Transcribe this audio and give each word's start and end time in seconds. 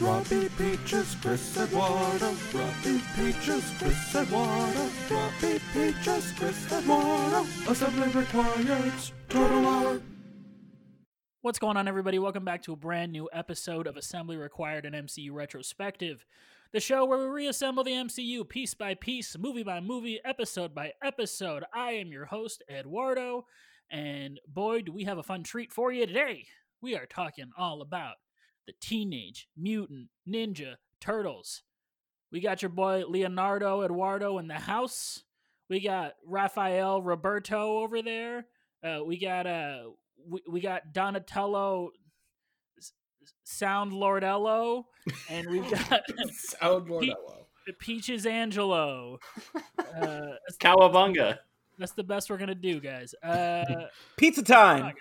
Robbie 0.00 0.48
Peaches, 0.56 1.14
Chris 1.20 1.58
Eduardo. 1.58 2.34
Robbie 2.54 3.02
Peaches, 3.14 3.70
Chris 3.78 4.14
Eduardo. 4.14 4.88
Robbie 5.10 5.60
Peaches, 5.74 6.32
Chris 6.38 6.72
Eduardo. 6.72 7.46
Assembly 7.68 8.08
required. 8.08 8.92
Total. 9.28 10.00
What's 11.42 11.58
going 11.58 11.76
on, 11.76 11.86
everybody? 11.86 12.18
Welcome 12.18 12.46
back 12.46 12.62
to 12.62 12.72
a 12.72 12.76
brand 12.76 13.12
new 13.12 13.28
episode 13.30 13.86
of 13.86 13.98
Assembly 13.98 14.38
Required 14.38 14.86
and 14.86 14.94
MCU 14.94 15.32
Retrospective, 15.32 16.24
the 16.72 16.80
show 16.80 17.04
where 17.04 17.18
we 17.18 17.26
reassemble 17.26 17.84
the 17.84 17.90
MCU 17.90 18.48
piece 18.48 18.72
by 18.72 18.94
piece, 18.94 19.36
movie 19.38 19.64
by 19.64 19.80
movie, 19.80 20.18
episode 20.24 20.74
by 20.74 20.94
episode. 21.02 21.62
I 21.74 21.92
am 21.92 22.10
your 22.10 22.24
host, 22.24 22.62
Eduardo, 22.70 23.44
and 23.90 24.40
boy, 24.48 24.80
do 24.80 24.92
we 24.92 25.04
have 25.04 25.18
a 25.18 25.22
fun 25.22 25.42
treat 25.42 25.74
for 25.74 25.92
you 25.92 26.06
today. 26.06 26.46
We 26.80 26.96
are 26.96 27.04
talking 27.04 27.50
all 27.58 27.82
about 27.82 28.14
the 28.66 28.72
Teenage 28.80 29.48
Mutant 29.56 30.08
Ninja 30.28 30.74
Turtles. 31.00 31.62
We 32.32 32.40
got 32.40 32.62
your 32.62 32.68
boy 32.68 33.04
Leonardo 33.08 33.82
Eduardo 33.82 34.38
in 34.38 34.46
the 34.46 34.54
house. 34.54 35.24
We 35.68 35.80
got 35.80 36.14
Raphael 36.26 37.02
Roberto 37.02 37.78
over 37.78 38.02
there. 38.02 38.46
Uh, 38.84 39.00
we 39.04 39.18
got 39.18 39.46
uh, 39.46 39.82
we, 40.28 40.42
we 40.48 40.60
got 40.60 40.92
Donatello 40.92 41.90
Sound 43.44 43.92
Lordello, 43.92 44.84
and 45.28 45.48
we've 45.50 45.70
got 45.88 46.02
Sound 46.32 46.88
Lordello. 46.88 47.46
Peaches 47.78 48.26
Angelo. 48.26 49.18
Uh, 49.90 50.36
that's, 50.46 50.56
Cowabunga. 50.58 51.36
that's 51.76 51.92
the 51.92 52.04
best 52.04 52.30
we're 52.30 52.38
gonna 52.38 52.54
do, 52.54 52.80
guys. 52.80 53.12
Uh, 53.24 53.86
Pizza 54.16 54.42
time. 54.42 54.94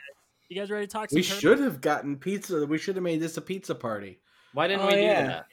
Okay. 0.51 0.55
you 0.55 0.61
guys 0.61 0.71
ready 0.71 0.87
to 0.87 0.91
talk? 0.91 1.09
Some 1.09 1.15
We 1.17 1.23
turtles? 1.23 1.39
should 1.39 1.59
have 1.59 1.81
gotten 1.81 2.17
pizza. 2.17 2.65
We 2.65 2.77
should 2.77 2.95
have 2.95 3.03
made 3.03 3.19
this 3.19 3.37
a 3.37 3.41
pizza 3.41 3.75
party. 3.75 4.19
Why 4.53 4.67
didn't 4.67 4.81
Oh, 4.83 4.87
we 4.87 4.93
do 4.95 5.01
yeah. 5.01 5.25
that? 5.27 5.45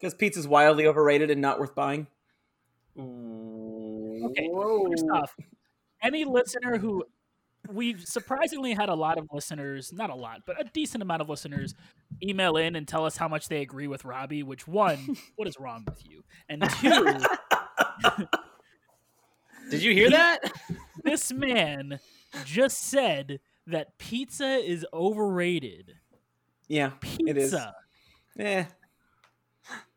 Because 0.00 0.14
pizza's 0.14 0.48
wildly 0.48 0.86
overrated 0.86 1.30
and 1.30 1.40
not 1.40 1.58
worth 1.60 1.74
buying. 1.74 2.06
Okay, 2.98 4.48
first 4.88 5.04
off, 5.12 5.34
any 6.02 6.24
listener 6.24 6.78
who 6.78 7.04
we've 7.70 8.02
surprisingly 8.02 8.72
had 8.74 8.88
a 8.88 8.94
lot 8.94 9.18
of 9.18 9.26
listeners, 9.32 9.92
not 9.92 10.10
a 10.10 10.14
lot, 10.14 10.42
but 10.46 10.60
a 10.60 10.64
decent 10.72 11.02
amount 11.02 11.20
of 11.22 11.28
listeners 11.28 11.74
email 12.22 12.56
in 12.56 12.76
and 12.76 12.86
tell 12.86 13.04
us 13.04 13.16
how 13.16 13.26
much 13.28 13.48
they 13.48 13.60
agree 13.62 13.88
with 13.88 14.04
Robbie, 14.04 14.42
which 14.42 14.66
one, 14.68 15.16
what 15.36 15.48
is 15.48 15.58
wrong 15.58 15.84
with 15.86 16.06
you? 16.06 16.22
And 16.48 16.62
two, 16.80 17.18
Did 19.70 19.82
you 19.82 19.92
hear 19.92 20.10
that? 20.10 20.40
this 21.04 21.32
man 21.32 21.98
just 22.44 22.78
said 22.78 23.40
that 23.66 23.96
pizza 23.98 24.56
is 24.56 24.86
overrated. 24.92 25.94
Yeah, 26.68 26.92
it 27.26 27.36
is. 27.36 27.50
Pizza. 27.50 27.74
Eh. 28.38 28.64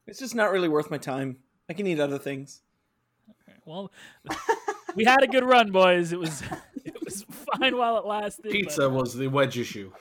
It's 0.05 0.19
just 0.19 0.35
not 0.35 0.51
really 0.51 0.69
worth 0.69 0.89
my 0.91 0.97
time. 0.97 1.37
I 1.69 1.73
can 1.73 1.85
eat 1.87 1.99
other 1.99 2.17
things. 2.17 2.61
Well, 3.65 3.91
we 4.95 5.03
had 5.03 5.21
a 5.21 5.27
good 5.27 5.43
run, 5.43 5.71
boys. 5.71 6.13
It 6.13 6.19
was 6.19 6.41
it 6.85 6.95
was 7.03 7.25
fine 7.57 7.75
while 7.77 7.97
it 7.97 8.05
lasted. 8.05 8.43
but- 8.43 8.51
Pizza 8.51 8.89
was 8.89 9.13
the 9.13 9.27
wedge 9.27 9.57
issue. 9.57 9.91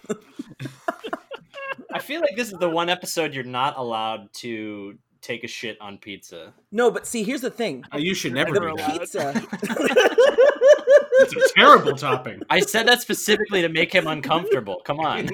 I 1.93 1.99
feel 1.99 2.21
like 2.21 2.37
this 2.37 2.53
is 2.53 2.59
the 2.59 2.69
one 2.69 2.89
episode 2.89 3.35
you're 3.35 3.43
not 3.43 3.77
allowed 3.79 4.33
to 4.35 4.99
take 5.23 5.43
a 5.45 5.49
shit 5.49 5.81
on 5.81 5.99
pizza. 5.99 6.53
No, 6.71 6.91
but 6.91 7.07
see, 7.07 7.25
here's 7.25 7.41
the 7.41 7.51
thing. 7.51 7.85
Uh, 7.93 7.97
you 7.99 8.15
should 8.15 8.33
never 8.35 8.53
The 8.55 8.61
do 8.61 8.99
pizza. 8.99 9.33
It's 11.21 11.35
a 11.53 11.55
terrible 11.59 11.95
topping. 11.95 12.43
I 12.51 12.61
said 12.61 12.87
that 12.89 13.01
specifically 13.01 13.63
to 13.63 13.69
make 13.69 13.93
him 13.95 14.07
uncomfortable. 14.07 14.81
Come 14.85 15.01
on. 15.01 15.27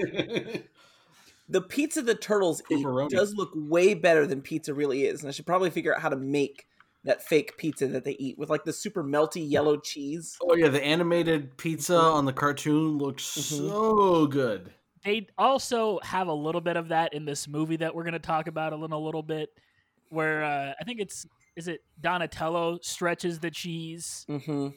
the 1.49 1.61
pizza 1.61 2.03
the 2.03 2.15
turtles 2.15 2.63
eat 2.71 2.85
Pepperoni. 2.85 3.11
does 3.11 3.35
look 3.35 3.51
way 3.55 3.95
better 3.95 4.27
than 4.27 4.41
pizza 4.43 4.73
really 4.75 5.05
is, 5.07 5.21
and 5.23 5.29
I 5.29 5.33
should 5.33 5.47
probably 5.47 5.71
figure 5.71 5.95
out 5.95 6.01
how 6.01 6.09
to 6.09 6.17
make 6.17 6.67
that 7.05 7.21
fake 7.23 7.57
pizza 7.59 7.89
that 7.89 8.05
they 8.05 8.13
eat 8.13 8.39
with 8.39 8.49
like 8.49 8.65
the 8.65 8.73
super 8.73 9.03
melty 9.03 9.49
yellow 9.49 9.77
cheese. 9.77 10.37
Oh 10.41 10.55
yeah, 10.55 10.69
the 10.69 10.83
animated 10.83 11.57
pizza 11.57 11.97
on 11.99 12.25
the 12.27 12.33
cartoon 12.33 12.97
looks 12.99 13.25
Mhm. 13.25 13.43
so 13.69 14.27
good. 14.27 14.73
they 15.05 15.27
also 15.37 15.99
have 16.05 16.29
a 16.29 16.33
little 16.33 16.61
bit 16.61 16.77
of 16.77 16.89
that 16.89 17.13
in 17.13 17.25
this 17.25 17.49
movie 17.49 17.75
that 17.77 17.93
we're 17.93 18.05
going 18.05 18.13
to 18.13 18.21
talk 18.21 18.47
about 18.47 18.73
in 18.73 18.81
a 18.93 18.99
little 18.99 19.23
bit 19.25 19.49
where 20.11 20.45
uh, 20.45 20.73
i 20.81 20.85
think 20.85 21.01
it's 21.01 21.27
is 21.57 21.67
it 21.67 21.81
donatello 22.01 22.79
stretches 22.83 23.41
the 23.41 23.51
cheese 23.51 24.25
Mm-hmm. 24.29 24.69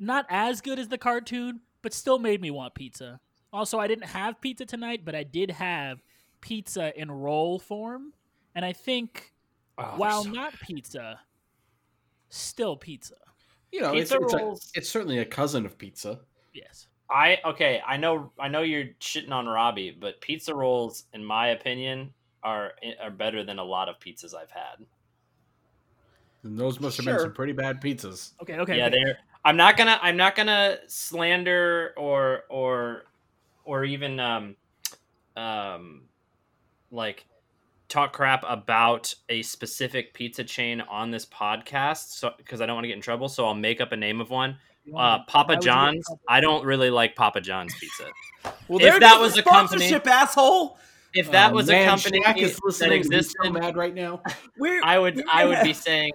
Not 0.00 0.26
as 0.28 0.60
good 0.60 0.78
as 0.78 0.88
the 0.88 0.98
cartoon 0.98 1.60
but 1.82 1.92
still 1.92 2.18
made 2.18 2.40
me 2.40 2.50
want 2.50 2.74
pizza 2.74 3.20
also 3.52 3.78
i 3.78 3.86
didn't 3.86 4.06
have 4.06 4.40
pizza 4.40 4.64
tonight 4.66 5.02
but 5.04 5.14
i 5.14 5.22
did 5.22 5.50
have 5.50 6.02
pizza 6.40 6.92
in 7.00 7.10
roll 7.10 7.58
form 7.58 8.12
and 8.54 8.64
i 8.64 8.72
think 8.72 9.32
Oh, 9.78 9.84
while 9.96 10.24
so- 10.24 10.30
not 10.30 10.52
pizza 10.60 11.20
still 12.30 12.76
pizza 12.76 13.14
You 13.72 13.80
know, 13.82 13.92
it's, 13.92 14.10
Pizza 14.10 14.24
it's, 14.24 14.32
a- 14.32 14.36
rolls. 14.38 14.72
it's 14.74 14.88
certainly 14.88 15.18
a 15.18 15.24
cousin 15.24 15.66
of 15.66 15.76
pizza. 15.78 16.20
yes 16.54 16.88
I 17.08 17.38
okay, 17.44 17.80
I 17.86 17.96
know 17.98 18.32
I 18.36 18.48
know 18.48 18.62
you're 18.62 18.86
shitting 19.00 19.30
on 19.30 19.46
Robbie, 19.46 19.92
but 19.96 20.20
pizza 20.20 20.52
rolls, 20.52 21.04
in 21.12 21.24
my 21.24 21.48
opinion, 21.50 22.12
are 22.42 22.72
are 23.00 23.12
better 23.12 23.44
than 23.44 23.60
a 23.60 23.62
lot 23.64 23.88
of 23.88 24.00
pizzas 24.00 24.34
I've 24.34 24.50
had. 24.50 24.84
And 26.42 26.58
those 26.58 26.80
must 26.80 26.96
have 26.96 27.06
been 27.06 27.20
some 27.20 27.32
pretty 27.32 27.52
bad 27.52 27.80
pizzas. 27.80 28.32
okay 28.42 28.56
okay 28.58 28.78
yeah, 28.78 28.86
okay. 28.86 28.96
they're. 29.04 29.18
I'm 29.46 29.56
not 29.56 29.76
gonna. 29.76 29.98
I'm 30.02 30.16
not 30.16 30.34
gonna 30.34 30.78
slander 30.88 31.94
or 31.96 32.42
or 32.50 33.04
or 33.64 33.84
even 33.84 34.18
um 34.18 34.56
um 35.36 36.02
like 36.90 37.24
talk 37.88 38.12
crap 38.12 38.44
about 38.48 39.14
a 39.28 39.42
specific 39.42 40.12
pizza 40.14 40.42
chain 40.42 40.80
on 40.80 41.12
this 41.12 41.24
podcast, 41.24 42.08
so 42.18 42.32
because 42.36 42.60
I 42.60 42.66
don't 42.66 42.74
want 42.74 42.84
to 42.84 42.88
get 42.88 42.96
in 42.96 43.02
trouble. 43.02 43.28
So 43.28 43.46
I'll 43.46 43.54
make 43.54 43.80
up 43.80 43.92
a 43.92 43.96
name 43.96 44.20
of 44.20 44.30
one. 44.30 44.56
Uh, 44.94 45.20
Papa 45.24 45.54
would 45.54 45.64
you 45.64 45.70
get 45.70 45.78
in 45.78 45.94
John's. 45.94 46.06
I 46.28 46.40
don't 46.40 46.64
really 46.64 46.90
like 46.90 47.14
Papa 47.14 47.40
John's 47.40 47.74
pizza. 47.78 48.04
Well, 48.68 48.80
If 48.84 49.00
that 49.00 49.20
was 49.20 49.34
the 49.34 49.40
a 49.40 49.42
company- 49.44 49.86
sponsorship, 49.86 50.06
asshole. 50.08 50.78
If 51.14 51.30
that 51.30 51.52
Oh, 51.52 51.54
was 51.54 51.68
man, 51.68 51.82
a 51.82 51.90
company 51.90 52.20
Shaq 52.20 52.38
is 52.38 52.54
that 52.56 52.64
listening. 52.64 52.92
He's 52.98 53.06
existed, 53.06 53.36
so 53.44 53.50
mad 53.50 53.76
right 53.76 53.94
now. 53.94 54.22
We're, 54.58 54.80
I 54.84 54.98
would 54.98 55.16
we're 55.16 55.24
I 55.32 55.44
would 55.44 55.54
gonna- 55.54 55.64
be 55.64 55.72
saying 55.72 56.12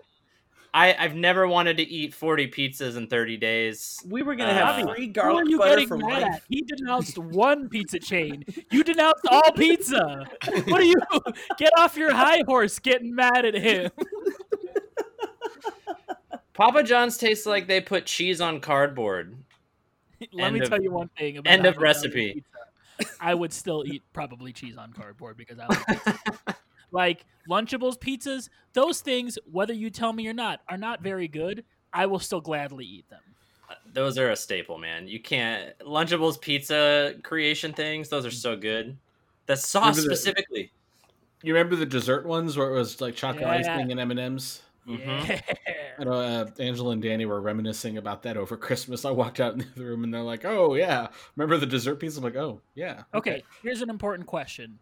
I, 0.73 0.95
I've 0.97 1.15
never 1.15 1.47
wanted 1.47 1.77
to 1.77 1.83
eat 1.83 2.13
40 2.13 2.47
pizzas 2.49 2.95
in 2.95 3.07
30 3.07 3.35
days. 3.37 3.99
We 4.07 4.23
were 4.23 4.35
gonna 4.35 4.51
Uh, 4.53 4.73
have 4.73 4.95
free 4.95 5.05
Who 5.05 5.09
are 5.09 5.13
garlic 5.13 5.49
you 5.49 5.57
butter 5.57 5.71
getting 5.71 5.87
for 5.89 5.97
mad 5.97 6.21
life. 6.23 6.35
at? 6.35 6.41
He 6.47 6.61
denounced 6.61 7.17
one 7.17 7.67
pizza 7.67 7.99
chain. 7.99 8.45
You 8.71 8.83
denounced 8.83 9.25
all 9.29 9.51
pizza. 9.51 10.25
What 10.67 10.79
are 10.79 10.83
you? 10.83 10.95
Get 11.57 11.73
off 11.77 11.97
your 11.97 12.13
high 12.13 12.43
horse 12.47 12.79
getting 12.79 13.13
mad 13.13 13.45
at 13.45 13.53
him. 13.55 13.91
Papa 16.53 16.83
John's 16.83 17.17
tastes 17.17 17.45
like 17.45 17.67
they 17.67 17.81
put 17.81 18.05
cheese 18.05 18.39
on 18.41 18.59
cardboard. 18.59 19.35
Let 20.31 20.45
End 20.47 20.53
me 20.55 20.61
of- 20.61 20.69
tell 20.69 20.81
you 20.81 20.91
one 20.91 21.09
thing 21.17 21.37
about 21.37 21.51
end 21.51 21.65
of 21.65 21.77
recipe. 21.77 22.33
pizza. 22.97 23.13
I 23.19 23.33
would 23.33 23.51
still 23.51 23.83
eat 23.85 24.03
probably 24.13 24.53
cheese 24.53 24.77
on 24.77 24.93
cardboard 24.93 25.35
because 25.37 25.57
I 25.59 25.65
like 25.67 25.85
pizza. 25.87 26.19
like 26.91 27.25
Lunchables 27.49 27.97
pizzas. 27.97 28.49
Those 28.73 29.01
things, 29.01 29.37
whether 29.51 29.73
you 29.73 29.89
tell 29.89 30.13
me 30.13 30.27
or 30.27 30.33
not, 30.33 30.61
are 30.69 30.77
not 30.77 31.01
very 31.01 31.27
good. 31.27 31.63
I 31.93 32.05
will 32.05 32.19
still 32.19 32.41
gladly 32.41 32.85
eat 32.85 33.09
them. 33.09 33.21
Those 33.93 34.17
are 34.17 34.29
a 34.31 34.35
staple, 34.35 34.77
man. 34.77 35.07
You 35.07 35.19
can't 35.19 35.77
Lunchables 35.79 36.39
pizza 36.39 37.15
creation 37.23 37.73
things. 37.73 38.09
Those 38.09 38.25
are 38.25 38.31
so 38.31 38.55
good. 38.55 38.97
The 39.47 39.55
sauce 39.57 39.97
Remember 39.97 40.09
the- 40.09 40.15
specifically. 40.17 40.71
You 41.43 41.53
remember 41.53 41.75
the 41.75 41.85
dessert 41.87 42.25
ones 42.25 42.55
where 42.55 42.69
it 42.69 42.73
was 42.73 43.01
like 43.01 43.15
chocolate 43.15 43.41
Yeah. 43.43 43.51
icing 43.75 43.91
and 43.91 43.99
M 43.99 44.11
and 44.11 44.19
M's? 44.19 44.61
Mhm. 44.87 45.27
Yeah. 45.27 45.41
I 45.99 46.03
know 46.03 46.13
uh, 46.13 46.45
Angela 46.59 46.91
and 46.91 47.01
Danny 47.01 47.25
were 47.25 47.41
reminiscing 47.41 47.97
about 47.97 48.23
that 48.23 48.37
over 48.37 48.57
Christmas. 48.57 49.05
I 49.05 49.11
walked 49.11 49.39
out 49.39 49.53
in 49.53 49.65
the 49.75 49.83
room 49.85 50.03
and 50.03 50.13
they're 50.13 50.21
like, 50.21 50.43
"Oh 50.45 50.75
yeah, 50.75 51.07
remember 51.35 51.57
the 51.57 51.65
dessert 51.65 51.95
pizza?" 51.95 52.19
I'm 52.19 52.23
like, 52.23 52.35
"Oh 52.35 52.61
yeah." 52.75 53.03
Okay, 53.13 53.43
here's 53.61 53.81
an 53.81 53.89
important 53.89 54.27
question: 54.27 54.79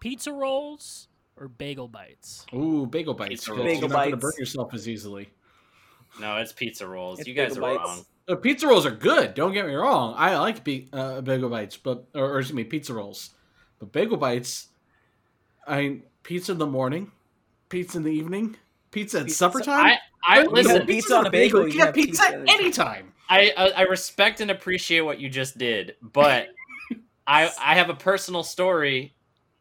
pizza 0.00 0.32
rolls 0.32 1.08
or 1.36 1.48
bagel 1.48 1.88
bites? 1.88 2.46
Ooh, 2.54 2.86
bagel 2.86 3.14
bites. 3.14 3.30
Pizza 3.30 3.50
'cause 3.50 3.58
rolls. 3.58 3.66
You're 3.68 3.74
Bagel 3.74 3.88
not 3.88 3.98
going 3.98 4.10
to 4.12 4.16
burn 4.16 4.32
yourself 4.38 4.74
as 4.74 4.88
easily. 4.88 5.28
No, 6.20 6.36
it's 6.36 6.52
pizza 6.52 6.86
rolls. 6.86 7.20
It's 7.20 7.28
you 7.28 7.34
guys 7.34 7.56
are 7.56 7.60
bites. 7.60 7.78
wrong. 7.78 8.04
Uh, 8.28 8.36
pizza 8.36 8.66
rolls 8.68 8.86
are 8.86 8.90
good. 8.90 9.34
Don't 9.34 9.52
get 9.52 9.66
me 9.66 9.74
wrong. 9.74 10.14
I 10.16 10.36
like 10.38 10.62
be- 10.62 10.88
uh, 10.92 11.20
bagel 11.22 11.48
bites, 11.48 11.76
but 11.76 12.06
or, 12.14 12.34
or 12.34 12.38
excuse 12.38 12.54
me, 12.54 12.64
pizza 12.64 12.92
rolls. 12.94 13.30
But 13.78 13.90
bagel 13.92 14.16
bites, 14.16 14.68
I 15.66 15.80
mean, 15.80 16.02
pizza 16.22 16.52
in 16.52 16.58
the 16.58 16.66
morning, 16.66 17.10
pizza 17.68 17.96
in 17.98 18.04
the 18.04 18.12
evening, 18.12 18.56
pizza 18.90 19.20
at 19.20 19.30
supper 19.30 19.60
time. 19.60 19.86
I 20.24 20.40
I 20.40 20.42
listen. 20.44 20.78
got 20.78 20.86
pizza 20.86 21.16
on 21.16 21.26
a 21.26 21.30
bagel, 21.30 21.60
You 21.62 21.66
you 21.66 21.72
can 21.72 21.86
have 21.86 21.94
pizza 21.94 22.22
pizza 22.22 22.34
anytime. 22.36 22.48
anytime. 22.60 23.12
I, 23.28 23.52
I 23.56 23.68
I 23.70 23.82
respect 23.82 24.40
and 24.40 24.50
appreciate 24.50 25.00
what 25.00 25.18
you 25.18 25.28
just 25.30 25.56
did, 25.58 25.96
but 26.02 26.48
I 27.26 27.50
I 27.60 27.74
have 27.74 27.88
a 27.90 27.94
personal 27.94 28.42
story. 28.44 29.14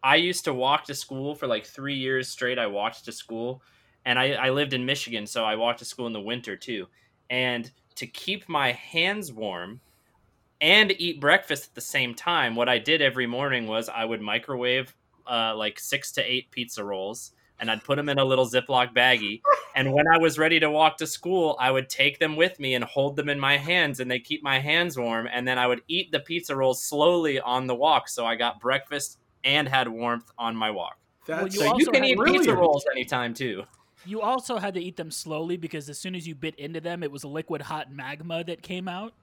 I 0.04 0.16
used 0.16 0.46
to 0.46 0.54
walk 0.54 0.86
to 0.86 0.96
school 0.96 1.36
for 1.36 1.48
like 1.48 1.66
three 1.66 1.96
years 1.96 2.28
straight. 2.28 2.58
I 2.58 2.68
walked 2.68 3.06
to 3.06 3.12
school, 3.12 3.62
and 4.06 4.18
I, 4.18 4.34
I 4.34 4.50
lived 4.50 4.74
in 4.74 4.86
Michigan, 4.86 5.28
so 5.28 5.46
I 5.46 5.56
walked 5.56 5.80
to 5.80 5.86
school 5.86 6.08
in 6.08 6.14
the 6.14 6.22
winter 6.22 6.56
too. 6.56 6.88
And 7.30 7.70
to 7.96 8.08
keep 8.08 8.50
my 8.50 8.72
hands 8.72 9.32
warm 9.32 9.80
and 10.60 10.92
eat 11.00 11.20
breakfast 11.20 11.70
at 11.70 11.76
the 11.76 11.82
same 11.82 12.16
time, 12.16 12.56
what 12.56 12.70
I 12.70 12.80
did 12.80 13.02
every 13.02 13.28
morning 13.28 13.68
was 13.68 13.90
I 13.90 14.06
would 14.06 14.22
microwave 14.22 14.96
uh, 15.30 15.56
like 15.56 15.80
six 15.80 16.12
to 16.14 16.22
eight 16.22 16.50
pizza 16.52 16.84
rolls, 16.84 17.32
and 17.60 17.70
I'd 17.70 17.84
put 17.84 17.98
them 17.98 18.10
in 18.10 18.18
a 18.18 18.26
little 18.26 18.48
Ziploc 18.48 18.94
baggie. 18.94 19.42
And 19.74 19.94
when 19.94 20.06
I 20.06 20.18
was 20.18 20.38
ready 20.38 20.60
to 20.60 20.70
walk 20.70 20.98
to 20.98 21.08
school, 21.08 21.56
I 21.58 21.72
would 21.72 21.88
take 21.88 22.20
them 22.20 22.36
with 22.36 22.60
me 22.60 22.76
and 22.76 22.84
hold 22.84 23.16
them 23.16 23.30
in 23.30 23.40
my 23.40 23.56
hands, 23.56 24.02
and 24.02 24.12
they 24.12 24.20
keep 24.20 24.44
my 24.44 24.60
hands 24.60 24.98
warm. 24.98 25.30
And 25.32 25.48
then 25.48 25.58
I 25.58 25.66
would 25.66 25.82
eat 25.88 26.12
the 26.12 26.20
pizza 26.20 26.54
rolls 26.54 26.84
slowly 26.84 27.40
on 27.40 27.68
the 27.68 27.76
walk, 27.76 28.10
so 28.10 28.26
I 28.26 28.36
got 28.36 28.60
breakfast 28.60 29.18
and 29.44 29.68
had 29.68 29.88
warmth 29.88 30.32
on 30.38 30.56
my 30.56 30.72
walk. 30.72 30.98
That's 31.26 31.54
you 31.56 31.62
So 31.62 31.66
you 31.66 31.72
also 31.72 31.92
can 31.92 32.04
eat 32.06 32.18
brilliant. 32.18 32.44
pizza 32.46 32.56
rolls 32.58 32.86
anytime 32.92 33.34
too. 33.34 33.64
You 34.06 34.22
also 34.22 34.58
had 34.58 34.74
to 34.74 34.82
eat 34.82 34.98
them 34.98 35.12
slowly 35.12 35.58
because 35.58 35.88
as 35.90 36.00
soon 36.00 36.16
as 36.16 36.28
you 36.28 36.34
bit 36.34 36.56
into 36.56 36.82
them, 36.82 37.04
it 37.04 37.12
was 37.12 37.24
a 37.24 37.28
liquid 37.28 37.62
hot 37.62 37.92
magma 37.92 38.44
that 38.46 38.62
came 38.64 38.88
out. 38.88 39.14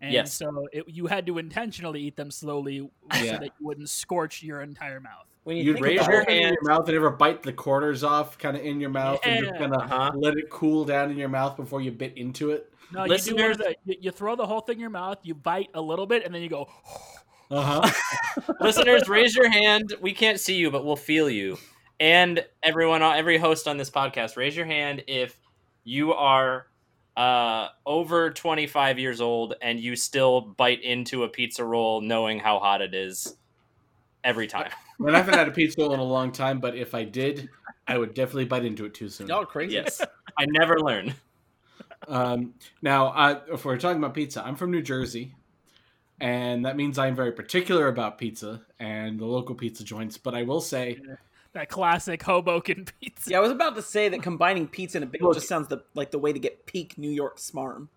And 0.00 0.12
Yes. 0.12 0.32
so 0.32 0.68
it, 0.72 0.84
you 0.88 1.06
had 1.08 1.26
to 1.26 1.38
intentionally 1.38 2.00
eat 2.02 2.16
them 2.16 2.30
slowly 2.30 2.78
so 3.12 3.18
that 3.20 3.42
you 3.58 3.66
wouldn't 3.66 3.88
scorch 3.90 4.42
your 4.42 4.62
entire 4.62 5.00
mouth. 5.00 5.26
When 5.44 5.56
you 5.56 5.64
You'd 5.64 5.80
raise 5.80 6.06
your 6.06 6.20
it, 6.22 6.28
in 6.28 6.42
hand. 6.44 6.56
your 6.62 6.70
mouth 6.70 6.86
and 6.88 6.96
ever 6.96 7.10
bite 7.10 7.42
the 7.42 7.52
corners 7.52 8.04
off, 8.04 8.38
kind 8.38 8.56
of 8.56 8.62
in 8.62 8.78
your 8.80 8.90
mouth, 8.90 9.20
and 9.24 9.40
just 9.44 9.52
Yeah. 9.54 9.58
kind 9.58 9.74
of 9.74 9.82
Uh-huh. 9.90 10.12
let 10.14 10.36
it 10.38 10.48
cool 10.50 10.84
down 10.84 11.10
in 11.10 11.16
your 11.18 11.28
mouth 11.28 11.56
before 11.56 11.80
you 11.82 11.90
bit 11.90 12.16
into 12.16 12.50
it. 12.50 12.72
No, 12.92 13.04
you 13.04 13.18
do 13.18 13.34
one 13.34 13.48
Listeners- 13.50 13.56
the, 13.58 13.76
you, 13.84 13.96
you 14.00 14.10
throw 14.10 14.36
the 14.36 14.46
whole 14.46 14.60
thing 14.60 14.74
in 14.76 14.80
your 14.80 14.90
mouth, 14.90 15.18
you 15.22 15.34
bite 15.34 15.70
a 15.74 15.80
little 15.80 16.06
bit, 16.06 16.24
and 16.24 16.34
then 16.34 16.40
you 16.42 16.48
go. 16.48 16.68
Uh 17.50 17.82
huh. 17.82 18.52
Listeners, 18.60 19.08
raise 19.08 19.34
your 19.34 19.50
hand. 19.50 19.94
We 20.00 20.12
can't 20.12 20.38
see 20.38 20.56
you, 20.56 20.70
but 20.70 20.84
we'll 20.84 20.96
feel 20.96 21.28
you. 21.28 21.58
And 21.98 22.44
everyone, 22.62 23.02
every 23.02 23.38
host 23.38 23.66
on 23.66 23.76
this 23.76 23.90
podcast, 23.90 24.36
raise 24.36 24.56
your 24.56 24.66
hand 24.66 25.04
if 25.06 25.38
you 25.84 26.12
are 26.12 26.66
uh, 27.16 27.68
over 27.84 28.30
25 28.30 28.98
years 28.98 29.20
old 29.20 29.54
and 29.60 29.80
you 29.80 29.96
still 29.96 30.40
bite 30.40 30.82
into 30.82 31.24
a 31.24 31.28
pizza 31.28 31.64
roll 31.64 32.00
knowing 32.00 32.38
how 32.38 32.58
hot 32.58 32.80
it 32.80 32.94
is 32.94 33.36
every 34.24 34.46
time. 34.46 34.70
and 34.98 35.10
I 35.14 35.18
haven't 35.18 35.34
had 35.34 35.48
a 35.48 35.52
pizza 35.52 35.80
roll 35.80 35.92
in 35.92 36.00
a 36.00 36.04
long 36.04 36.32
time, 36.32 36.60
but 36.60 36.76
if 36.76 36.94
I 36.94 37.04
did, 37.04 37.50
I 37.86 37.98
would 37.98 38.14
definitely 38.14 38.44
bite 38.44 38.64
into 38.64 38.84
it 38.84 38.94
too 38.94 39.08
soon. 39.08 39.26
y'all 39.26 39.44
crazy. 39.44 39.74
Yes. 39.74 40.00
I 40.38 40.46
never 40.46 40.78
learn. 40.78 41.14
Um, 42.08 42.54
now, 42.80 43.08
uh, 43.08 43.40
if 43.52 43.64
we're 43.64 43.76
talking 43.76 43.98
about 43.98 44.14
pizza, 44.14 44.42
I'm 44.44 44.56
from 44.56 44.70
New 44.70 44.82
Jersey, 44.82 45.34
and 46.20 46.66
that 46.66 46.76
means 46.76 46.98
I'm 46.98 47.16
very 47.16 47.32
particular 47.32 47.88
about 47.88 48.18
pizza 48.18 48.62
and 48.78 49.18
the 49.18 49.24
local 49.24 49.54
pizza 49.54 49.82
joints. 49.82 50.18
But 50.18 50.34
I 50.34 50.42
will 50.42 50.60
say, 50.60 51.00
That 51.54 51.68
classic 51.68 52.22
Hoboken 52.22 52.86
pizza. 53.00 53.30
Yeah, 53.30 53.38
I 53.38 53.40
was 53.40 53.50
about 53.50 53.74
to 53.76 53.82
say 53.82 54.08
that 54.10 54.22
combining 54.22 54.68
pizza 54.68 54.98
and 54.98 55.04
a 55.04 55.06
bagel 55.06 55.28
Look- 55.28 55.36
just 55.36 55.48
sounds 55.48 55.68
the, 55.68 55.82
like 55.94 56.10
the 56.10 56.18
way 56.18 56.32
to 56.32 56.38
get 56.38 56.66
peak 56.66 56.98
New 56.98 57.10
York 57.10 57.38
smarm. 57.38 57.88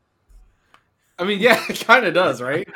I 1.20 1.26
mean, 1.26 1.40
yeah, 1.40 1.64
it 1.70 1.80
kind 1.82 2.06
of 2.06 2.14
does, 2.14 2.42
right? 2.42 2.68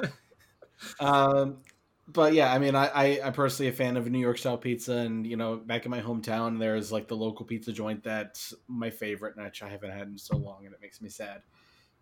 um, 1.00 1.58
but 2.06 2.32
yeah, 2.32 2.52
I 2.52 2.58
mean, 2.58 2.74
I, 2.74 2.86
I 2.86 3.20
I'm 3.24 3.32
personally 3.32 3.68
a 3.68 3.72
fan 3.72 3.96
of 3.96 4.08
New 4.10 4.20
York 4.20 4.38
style 4.38 4.56
pizza, 4.58 4.92
and 4.92 5.26
you 5.26 5.36
know, 5.36 5.56
back 5.56 5.84
in 5.84 5.90
my 5.90 6.00
hometown, 6.00 6.58
there's 6.58 6.92
like 6.92 7.08
the 7.08 7.16
local 7.16 7.44
pizza 7.44 7.72
joint 7.72 8.04
that's 8.04 8.54
my 8.66 8.90
favorite, 8.90 9.36
and 9.36 9.44
I 9.44 9.68
haven't 9.68 9.90
had 9.90 10.08
in 10.08 10.18
so 10.18 10.36
long, 10.36 10.64
and 10.66 10.74
it 10.74 10.80
makes 10.80 11.02
me 11.02 11.08
sad. 11.08 11.42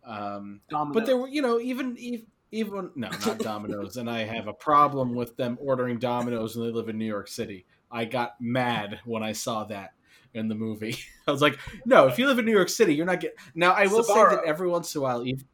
Um, 0.04 0.60
but 0.70 1.04
there 1.04 1.16
were, 1.16 1.26
you 1.26 1.42
know, 1.42 1.58
even 1.58 1.96
even 1.98 2.26
even 2.52 2.90
no, 2.94 3.08
not 3.08 3.38
Domino's, 3.38 3.96
and 3.96 4.08
I 4.08 4.24
have 4.24 4.48
a 4.48 4.52
problem 4.52 5.14
with 5.14 5.36
them 5.36 5.58
ordering 5.60 5.98
Domino's 5.98 6.56
when 6.56 6.66
they 6.66 6.72
live 6.72 6.88
in 6.88 6.98
New 6.98 7.06
York 7.06 7.28
City. 7.28 7.66
I 7.90 8.04
got 8.04 8.40
mad 8.40 9.00
when 9.04 9.22
I 9.22 9.32
saw 9.32 9.64
that 9.64 9.92
in 10.34 10.48
the 10.48 10.54
movie. 10.54 10.96
I 11.26 11.32
was 11.32 11.42
like, 11.42 11.58
no, 11.84 12.06
if 12.06 12.18
you 12.18 12.26
live 12.26 12.38
in 12.38 12.44
New 12.44 12.52
York 12.52 12.68
City, 12.68 12.94
you're 12.94 13.06
not 13.06 13.20
getting. 13.20 13.36
Now, 13.54 13.72
I 13.72 13.86
will 13.86 14.02
say 14.02 14.14
that 14.14 14.44
every 14.44 14.68
once 14.68 14.94
in 14.94 15.00
a 15.00 15.02
while, 15.02 15.26
even, 15.26 15.44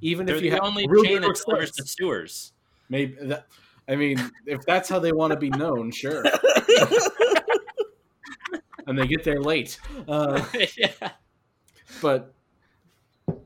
even 0.00 0.26
They're 0.26 0.36
if 0.36 0.42
you 0.42 0.50
the 0.50 0.56
have 0.56 0.64
only 0.64 0.86
real 0.86 1.04
chain 1.04 1.20
New 1.20 1.26
York 1.26 1.36
that 1.36 1.44
delivers 1.44 1.74
slice, 1.74 1.86
to 1.86 1.92
sewers. 1.92 2.52
maybe 2.88 3.16
that. 3.22 3.46
I 3.88 3.96
mean, 3.96 4.20
if 4.46 4.64
that's 4.66 4.88
how 4.88 5.00
they 5.00 5.10
want 5.10 5.32
to 5.32 5.36
be 5.36 5.50
known, 5.50 5.90
sure. 5.90 6.22
and 8.86 8.96
they 8.96 9.08
get 9.08 9.24
there 9.24 9.40
late. 9.40 9.80
Uh, 10.06 10.44
yeah. 10.78 11.10
but 12.00 12.32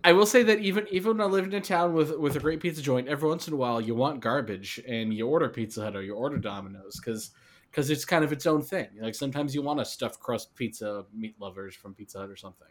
I 0.05 0.13
will 0.13 0.27
say 0.27 0.43
that 0.43 0.61
even 0.61 0.87
even 0.91 1.17
when 1.17 1.27
I 1.27 1.31
lived 1.31 1.49
in 1.49 1.55
a 1.55 1.65
town 1.65 1.95
with 1.95 2.17
with 2.19 2.37
a 2.37 2.41
great 2.41 2.61
pizza 2.61 2.83
joint, 2.83 3.09
every 3.09 3.27
once 3.27 3.49
in 3.49 3.55
a 3.55 3.57
while 3.57 3.81
you 3.81 3.95
want 3.95 4.21
garbage 4.21 4.79
and 4.87 5.15
you 5.15 5.27
order 5.27 5.49
Pizza 5.49 5.83
Hut 5.83 5.97
or 5.97 6.03
you 6.03 6.15
order 6.15 6.37
Domino's 6.37 7.01
because 7.01 7.31
because 7.71 7.89
it's 7.91 8.05
kind 8.05 8.23
of 8.23 8.31
its 8.31 8.47
own 8.47 8.61
thing. 8.61 8.89
Like 9.01 9.15
sometimes 9.15 9.55
you 9.55 9.63
want 9.63 9.81
a 9.81 9.85
stuffed 9.85 10.21
crust 10.21 10.55
pizza, 10.55 11.07
meat 11.13 11.35
lovers 11.41 11.75
from 11.75 11.95
Pizza 11.95 12.19
Hut 12.19 12.31
or 12.31 12.37
something. 12.37 12.69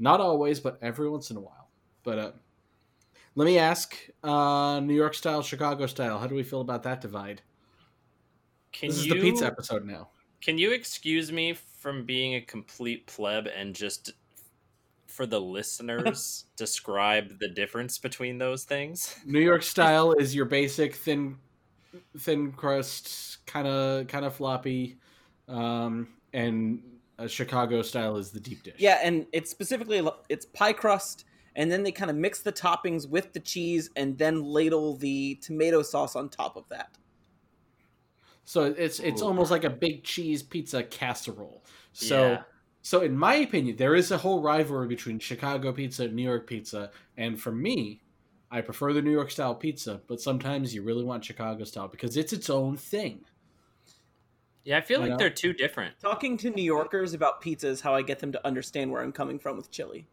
Not 0.00 0.20
always, 0.20 0.58
but 0.58 0.78
every 0.82 1.08
once 1.08 1.30
in 1.30 1.36
a 1.36 1.40
while. 1.40 1.70
But 2.02 2.18
uh, 2.18 2.32
let 3.36 3.46
me 3.46 3.58
ask, 3.58 3.96
uh, 4.24 4.80
New 4.80 4.94
York 4.94 5.14
style, 5.14 5.42
Chicago 5.42 5.86
style. 5.86 6.18
How 6.18 6.26
do 6.26 6.34
we 6.34 6.42
feel 6.42 6.60
about 6.60 6.82
that 6.82 7.00
divide? 7.00 7.40
Can 8.72 8.88
this 8.88 8.98
is 8.98 9.06
the 9.06 9.20
pizza 9.20 9.46
episode 9.46 9.86
now. 9.86 10.08
Can 10.42 10.58
you 10.58 10.72
excuse 10.72 11.30
me 11.30 11.54
from 11.54 12.04
being 12.04 12.34
a 12.34 12.40
complete 12.40 13.06
pleb 13.06 13.46
and 13.46 13.74
just 13.74 14.12
for 15.14 15.26
the 15.26 15.40
listeners 15.40 16.46
describe 16.56 17.38
the 17.38 17.48
difference 17.48 17.98
between 17.98 18.38
those 18.38 18.64
things? 18.64 19.16
New 19.24 19.40
York 19.40 19.62
style 19.74 20.12
is 20.12 20.34
your 20.34 20.44
basic 20.44 20.96
thin, 20.96 21.38
thin 22.18 22.52
crust, 22.52 23.46
kind 23.46 23.68
of 23.68 24.08
kind 24.08 24.24
of 24.24 24.34
floppy, 24.34 24.98
um, 25.48 26.08
and 26.32 26.82
uh, 27.18 27.28
Chicago 27.28 27.82
style 27.82 28.16
is 28.16 28.30
the 28.32 28.40
deep 28.40 28.62
dish. 28.64 28.74
Yeah, 28.78 28.98
and 29.02 29.26
it's 29.32 29.50
specifically 29.50 30.06
it's 30.28 30.46
pie 30.46 30.72
crust, 30.72 31.24
and 31.54 31.70
then 31.70 31.84
they 31.84 31.92
kind 31.92 32.10
of 32.10 32.16
mix 32.16 32.40
the 32.40 32.52
toppings 32.52 33.08
with 33.08 33.32
the 33.32 33.40
cheese, 33.40 33.90
and 33.94 34.18
then 34.18 34.42
ladle 34.42 34.96
the 34.96 35.36
tomato 35.36 35.82
sauce 35.82 36.16
on 36.16 36.28
top 36.28 36.56
of 36.56 36.68
that. 36.70 36.98
So 38.44 38.74
it's 38.76 38.98
it's 38.98 39.22
Ooh. 39.22 39.26
almost 39.26 39.50
like 39.50 39.64
a 39.64 39.70
big 39.70 40.02
cheese 40.02 40.42
pizza 40.42 40.82
casserole. 40.82 41.64
So 41.92 42.32
Yeah. 42.32 42.42
So 42.84 43.00
in 43.00 43.16
my 43.16 43.36
opinion, 43.36 43.76
there 43.76 43.94
is 43.94 44.10
a 44.10 44.18
whole 44.18 44.42
rivalry 44.42 44.86
between 44.86 45.18
Chicago 45.18 45.72
pizza 45.72 46.04
and 46.04 46.14
New 46.14 46.22
York 46.22 46.46
pizza, 46.46 46.90
and 47.16 47.40
for 47.40 47.50
me. 47.50 48.00
I 48.50 48.60
prefer 48.60 48.92
the 48.92 49.02
New 49.02 49.10
York 49.10 49.32
style 49.32 49.56
pizza, 49.56 50.00
but 50.06 50.20
sometimes 50.20 50.72
you 50.72 50.82
really 50.82 51.02
want 51.02 51.24
Chicago 51.24 51.64
style 51.64 51.88
because 51.88 52.16
it's 52.16 52.32
its 52.32 52.48
own 52.48 52.76
thing. 52.76 53.24
Yeah, 54.64 54.78
I 54.78 54.80
feel 54.80 54.98
You 55.00 55.06
like 55.06 55.10
know? 55.10 55.16
they're 55.16 55.30
too 55.30 55.52
different. 55.52 55.98
Talking 55.98 56.36
to 56.36 56.50
New 56.50 56.62
Yorkers 56.62 57.14
about 57.14 57.40
pizza 57.40 57.66
is 57.66 57.80
how 57.80 57.96
I 57.96 58.02
get 58.02 58.20
them 58.20 58.30
to 58.30 58.46
understand 58.46 58.92
where 58.92 59.02
I'm 59.02 59.10
coming 59.10 59.40
from 59.40 59.56
with 59.56 59.72
chili. 59.72 60.06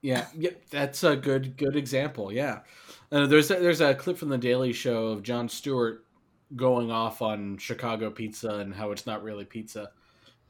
Yeah, 0.00 0.26
yeah, 0.36 0.50
that's 0.70 1.04
a 1.04 1.14
good 1.14 1.56
good 1.56 1.76
example. 1.76 2.32
Yeah, 2.32 2.60
uh, 3.12 3.26
there's 3.26 3.52
a, 3.52 3.54
there's 3.54 3.80
a 3.80 3.94
clip 3.94 4.18
from 4.18 4.30
the 4.30 4.38
Daily 4.38 4.72
Show 4.72 5.06
of 5.08 5.22
Jon 5.22 5.48
Stewart 5.48 6.04
going 6.56 6.90
off 6.90 7.22
on 7.22 7.58
Chicago 7.58 8.10
pizza 8.10 8.56
and 8.56 8.74
how 8.74 8.90
it's 8.90 9.06
not 9.06 9.22
really 9.22 9.44
pizza, 9.44 9.92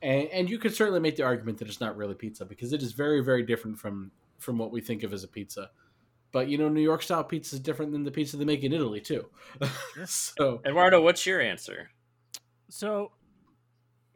and 0.03 0.29
and 0.29 0.51
you 0.51 0.59
could 0.59 0.75
certainly 0.75 1.01
make 1.01 1.17
the 1.17 1.23
argument 1.23 1.59
that 1.59 1.69
it's 1.69 1.81
not 1.81 1.97
really 1.97 2.15
pizza 2.15 2.45
because 2.45 2.73
it 2.73 2.83
is 2.83 2.93
very 2.93 3.23
very 3.23 3.43
different 3.43 3.79
from 3.79 4.11
from 4.39 4.59
what 4.59 4.73
we 4.73 4.81
think 4.81 5.03
of 5.03 5.13
as 5.13 5.25
a 5.25 5.29
pizza. 5.29 5.71
But 6.33 6.49
you 6.49 6.59
know, 6.59 6.69
New 6.69 6.81
York 6.81 7.03
style 7.03 7.25
pizza 7.25 7.57
is 7.57 7.61
different 7.61 7.93
than 7.93 8.05
the 8.05 8.11
pizza 8.11 8.37
they 8.37 8.45
make 8.45 8.65
in 8.65 8.73
Italy 8.73 9.01
too. 9.01 9.27
so 10.07 10.61
Eduardo, 10.67 11.01
what's 11.01 11.25
your 11.27 11.41
answer? 11.41 11.91
So 12.69 13.13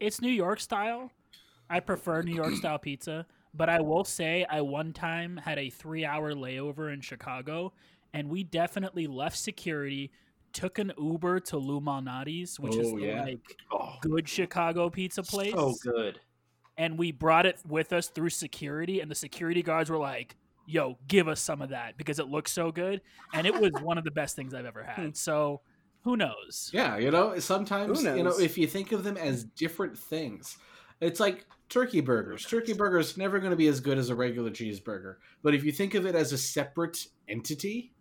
it's 0.01 0.21
New 0.21 0.31
York 0.31 0.61
style. 0.61 1.11
I 1.69 1.81
prefer 1.81 2.23
New 2.23 2.35
York 2.35 2.55
style 2.55 2.79
pizza, 2.79 3.27
but 3.53 3.69
I 3.69 3.81
will 3.81 4.05
say 4.05 4.47
I 4.49 4.61
one 4.61 4.93
time 4.93 5.37
had 5.37 5.59
a 5.59 5.71
three 5.71 6.05
hour 6.05 6.33
layover 6.33 6.93
in 6.93 7.01
Chicago, 7.01 7.73
and 8.13 8.29
we 8.29 8.45
definitely 8.45 9.07
left 9.07 9.37
security, 9.37 10.11
took 10.57 10.79
an 10.79 10.91
Uber 10.99 11.41
to 11.41 11.59
Lou 11.59 11.83
Malnati's, 11.83 12.59
which 12.59 12.77
is 12.77 12.89
Oh, 12.89 12.99
the 12.99 13.07
yeah. 13.07 13.23
like 13.23 13.57
Oh, 13.71 13.97
good 14.01 14.27
Chicago 14.27 14.89
pizza 14.89 15.23
place, 15.23 15.53
so 15.53 15.75
good. 15.83 16.19
and 16.79 16.99
we 16.99 17.13
brought 17.13 17.45
it 17.45 17.59
with 17.69 17.93
us 17.93 18.09
through 18.09 18.31
security, 18.31 19.01
and 19.01 19.11
the 19.11 19.15
security 19.15 19.63
guards 19.63 19.91
were 19.91 19.99
like. 19.99 20.35
Yo, 20.69 20.99
give 21.07 21.29
us 21.29 21.41
some 21.41 21.63
of 21.63 21.69
that 21.69 21.97
because 21.97 22.19
it 22.19 22.27
looks 22.27 22.51
so 22.51 22.73
good, 22.73 23.01
and 23.33 23.47
it 23.47 23.55
was 23.55 23.71
one 23.83 23.99
of 23.99 24.03
the 24.03 24.11
best 24.11 24.35
things 24.35 24.53
I've 24.53 24.67
ever 24.67 24.83
hmm. 24.97 25.01
had. 25.01 25.17
So, 25.17 25.61
who 26.03 26.17
knows? 26.17 26.73
yeah, 26.75 26.97
you 26.97 27.13
know, 27.13 27.39
sometimes 27.39 28.03
you 28.03 28.25
know 28.25 28.37
if 28.37 28.59
you 28.59 28.67
think 28.67 28.91
of 28.91 29.05
them 29.05 29.17
as 29.17 29.45
different 29.45 29.97
things, 29.97 30.59
it's 31.01 31.21
like 31.21 31.47
turkey 31.69 32.01
burgers. 32.01 32.45
Turkey 32.45 32.73
burgers 32.73 33.17
never 33.17 33.39
going 33.39 33.53
to 33.53 33.57
be 33.57 33.69
as 33.69 33.79
good 33.79 33.97
as 33.97 34.11
a 34.11 34.17
regular 34.17 34.51
cheeseburger, 34.51 35.19
but 35.41 35.55
if 35.55 35.63
you 35.63 35.71
think 35.71 35.95
of 35.95 36.05
it 36.05 36.17
as 36.17 36.33
a 36.33 36.39
separate 36.39 37.07
entity, 37.29 37.93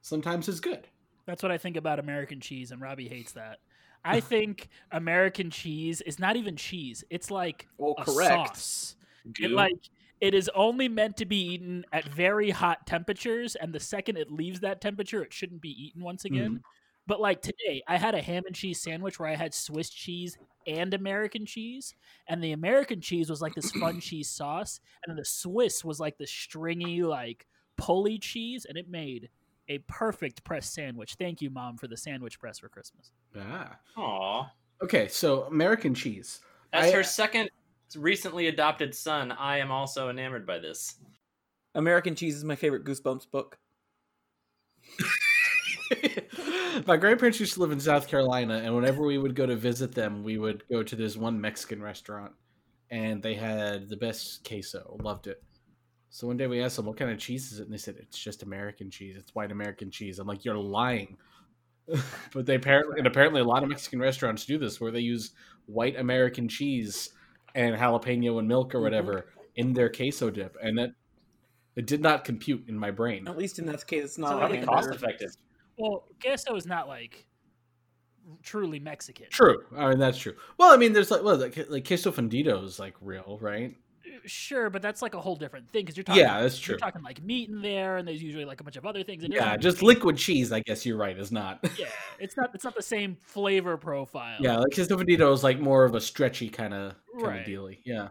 sometimes 0.00 0.48
it's 0.48 0.60
good. 0.60 0.88
That's 1.26 1.42
what 1.42 1.52
I 1.52 1.58
think 1.58 1.76
about 1.76 1.98
American 1.98 2.40
cheese, 2.40 2.70
and 2.70 2.80
Robbie 2.80 3.08
hates 3.08 3.32
that. 3.32 3.58
I 4.04 4.20
think 4.32 4.68
American 4.92 5.50
cheese 5.50 6.00
is 6.00 6.18
not 6.18 6.36
even 6.36 6.56
cheese; 6.56 7.04
it's 7.10 7.30
like 7.30 7.68
Well, 7.78 7.94
a 7.98 8.04
correct. 8.04 8.56
sauce. 8.56 8.96
It 9.40 9.50
like 9.50 9.90
it 10.20 10.34
is 10.34 10.50
only 10.54 10.88
meant 10.88 11.16
to 11.18 11.26
be 11.26 11.54
eaten 11.54 11.84
at 11.92 12.04
very 12.08 12.50
hot 12.50 12.86
temperatures, 12.86 13.56
and 13.56 13.72
the 13.72 13.80
second 13.80 14.16
it 14.16 14.30
leaves 14.30 14.60
that 14.60 14.80
temperature, 14.80 15.22
it 15.22 15.32
shouldn't 15.32 15.60
be 15.60 15.70
eaten 15.70 16.02
once 16.02 16.22
hmm. 16.22 16.34
again. 16.34 16.60
But 17.06 17.20
like 17.20 17.40
today, 17.40 17.82
I 17.86 17.98
had 17.98 18.14
a 18.14 18.22
ham 18.22 18.42
and 18.46 18.54
cheese 18.54 18.80
sandwich 18.80 19.20
where 19.20 19.28
I 19.28 19.36
had 19.36 19.54
Swiss 19.54 19.90
cheese 19.90 20.36
and 20.66 20.92
American 20.92 21.46
cheese, 21.46 21.94
and 22.26 22.42
the 22.42 22.52
American 22.52 23.00
cheese 23.00 23.30
was 23.30 23.40
like 23.40 23.54
this 23.54 23.70
fun 23.72 24.00
cheese 24.00 24.28
sauce, 24.28 24.80
and 25.02 25.10
then 25.10 25.16
the 25.16 25.24
Swiss 25.24 25.84
was 25.84 26.00
like 26.00 26.18
the 26.18 26.26
stringy, 26.26 27.02
like 27.02 27.46
pulley 27.76 28.18
cheese, 28.18 28.64
and 28.64 28.76
it 28.76 28.88
made 28.88 29.28
a 29.68 29.78
perfect 29.88 30.44
press 30.44 30.70
sandwich. 30.72 31.14
Thank 31.18 31.40
you, 31.40 31.50
mom, 31.50 31.76
for 31.76 31.88
the 31.88 31.96
sandwich 31.96 32.38
press 32.38 32.58
for 32.58 32.68
Christmas. 32.68 33.12
Ah. 33.36 33.78
Aw. 33.96 34.50
Okay, 34.82 35.08
so 35.08 35.42
American 35.44 35.94
cheese. 35.94 36.40
As 36.72 36.92
I- 36.92 36.96
her 36.96 37.02
second 37.02 37.50
recently 37.96 38.48
adopted 38.48 38.94
son, 38.94 39.32
I 39.32 39.58
am 39.58 39.70
also 39.70 40.10
enamored 40.10 40.46
by 40.46 40.58
this. 40.58 40.96
American 41.74 42.14
Cheese 42.14 42.36
is 42.36 42.44
my 42.44 42.56
favorite 42.56 42.84
Goosebumps 42.84 43.30
book. 43.30 43.58
My 46.86 46.96
grandparents 46.96 47.40
used 47.40 47.54
to 47.54 47.60
live 47.60 47.70
in 47.70 47.80
South 47.80 48.06
Carolina, 48.08 48.60
and 48.62 48.74
whenever 48.74 49.02
we 49.02 49.18
would 49.18 49.34
go 49.34 49.46
to 49.46 49.56
visit 49.56 49.94
them, 49.94 50.22
we 50.22 50.36
would 50.36 50.62
go 50.68 50.82
to 50.82 50.96
this 50.96 51.16
one 51.16 51.40
Mexican 51.40 51.82
restaurant, 51.82 52.32
and 52.90 53.22
they 53.22 53.34
had 53.34 53.88
the 53.88 53.96
best 53.96 54.46
queso. 54.46 54.96
Loved 55.02 55.26
it. 55.26 55.42
So 56.10 56.26
one 56.26 56.36
day 56.36 56.46
we 56.46 56.62
asked 56.62 56.76
them, 56.76 56.86
"What 56.86 56.96
kind 56.96 57.10
of 57.10 57.18
cheese 57.18 57.52
is 57.52 57.60
it?" 57.60 57.64
And 57.64 57.72
they 57.72 57.78
said, 57.78 57.96
"It's 57.98 58.18
just 58.18 58.42
American 58.42 58.90
cheese. 58.90 59.16
It's 59.16 59.34
white 59.34 59.52
American 59.52 59.90
cheese." 59.90 60.18
I'm 60.18 60.26
like, 60.26 60.44
"You're 60.44 60.56
lying." 60.56 61.16
but 62.32 62.46
they 62.46 62.54
apparently, 62.54 62.98
and 62.98 63.06
apparently, 63.06 63.40
a 63.40 63.44
lot 63.44 63.62
of 63.62 63.68
Mexican 63.68 64.00
restaurants 64.00 64.44
do 64.44 64.58
this, 64.58 64.80
where 64.80 64.90
they 64.90 65.00
use 65.00 65.32
white 65.66 65.96
American 65.96 66.48
cheese 66.48 67.10
and 67.54 67.76
jalapeno 67.76 68.38
and 68.38 68.48
milk 68.48 68.74
or 68.74 68.78
mm-hmm. 68.78 68.84
whatever 68.84 69.26
in 69.56 69.72
their 69.72 69.88
queso 69.88 70.30
dip, 70.30 70.56
and 70.62 70.78
that, 70.78 70.90
it 71.76 71.86
did 71.86 72.00
not 72.00 72.24
compute 72.24 72.68
in 72.68 72.78
my 72.78 72.90
brain. 72.90 73.28
At 73.28 73.36
least 73.36 73.58
in 73.58 73.66
that 73.66 73.86
case, 73.86 74.04
it's 74.04 74.18
not 74.18 74.30
So 74.30 74.36
like 74.36 74.62
Probably 74.62 74.66
cost 74.66 74.94
effective. 74.94 75.36
Well, 75.78 76.06
queso 76.20 76.54
is 76.56 76.66
not 76.66 76.88
like 76.88 77.26
truly 78.42 78.78
Mexican. 78.78 79.26
True. 79.30 79.62
I 79.76 79.90
mean, 79.90 79.98
that's 79.98 80.18
true. 80.18 80.34
Well, 80.58 80.72
I 80.72 80.76
mean, 80.76 80.92
there's 80.92 81.10
like, 81.10 81.22
well, 81.22 81.36
like, 81.36 81.68
like 81.68 81.86
queso 81.86 82.10
fundido 82.10 82.64
is 82.64 82.78
like 82.78 82.94
real, 83.00 83.38
right? 83.40 83.74
Sure, 84.26 84.70
but 84.70 84.82
that's 84.82 85.02
like 85.02 85.14
a 85.14 85.20
whole 85.20 85.36
different 85.36 85.70
thing 85.70 85.82
because 85.84 85.96
you're 85.96 86.04
talking. 86.04 86.22
Yeah, 86.22 86.42
that's 86.42 86.58
true. 86.58 86.72
You're 86.72 86.78
talking 86.80 87.02
like 87.02 87.22
meat 87.22 87.48
in 87.48 87.62
there, 87.62 87.96
and 87.96 88.06
there's 88.06 88.22
usually 88.22 88.44
like 88.44 88.60
a 88.60 88.64
bunch 88.64 88.76
of 88.76 88.84
other 88.84 89.02
things. 89.02 89.22
You're 89.24 89.34
Yeah, 89.42 89.56
just 89.56 89.82
liquid 89.82 90.16
cheese. 90.16 90.52
I 90.52 90.60
guess 90.60 90.84
you're 90.84 90.96
right. 90.96 91.16
Is 91.16 91.30
not. 91.32 91.60
Yeah, 91.78 91.86
it's 92.18 92.36
not. 92.36 92.50
It's 92.54 92.64
not 92.64 92.74
the 92.74 92.82
same 92.82 93.16
flavor 93.20 93.76
profile. 93.78 94.38
yeah, 94.40 94.56
like 94.58 94.74
queso 94.74 94.96
fundido 94.96 95.32
is 95.32 95.44
like 95.44 95.60
more 95.60 95.84
of 95.84 95.94
a 95.94 96.00
stretchy 96.00 96.48
kind 96.48 96.74
of 96.74 96.94
kind 97.12 97.26
Right. 97.26 97.40
of 97.40 97.46
dealy. 97.46 97.78
Yeah, 97.84 98.08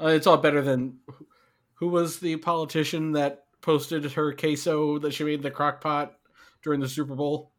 uh, 0.00 0.08
it's 0.08 0.26
all 0.26 0.36
better 0.38 0.62
than 0.62 0.98
who 1.74 1.88
was 1.88 2.18
the 2.20 2.36
politician 2.36 3.12
that 3.12 3.44
posted 3.60 4.10
her 4.12 4.32
queso 4.32 4.98
that 4.98 5.12
she 5.12 5.24
made 5.24 5.34
in 5.34 5.42
the 5.42 5.50
crock 5.50 5.80
pot 5.80 6.16
during 6.62 6.80
the 6.80 6.88
Super 6.88 7.14
Bowl. 7.14 7.52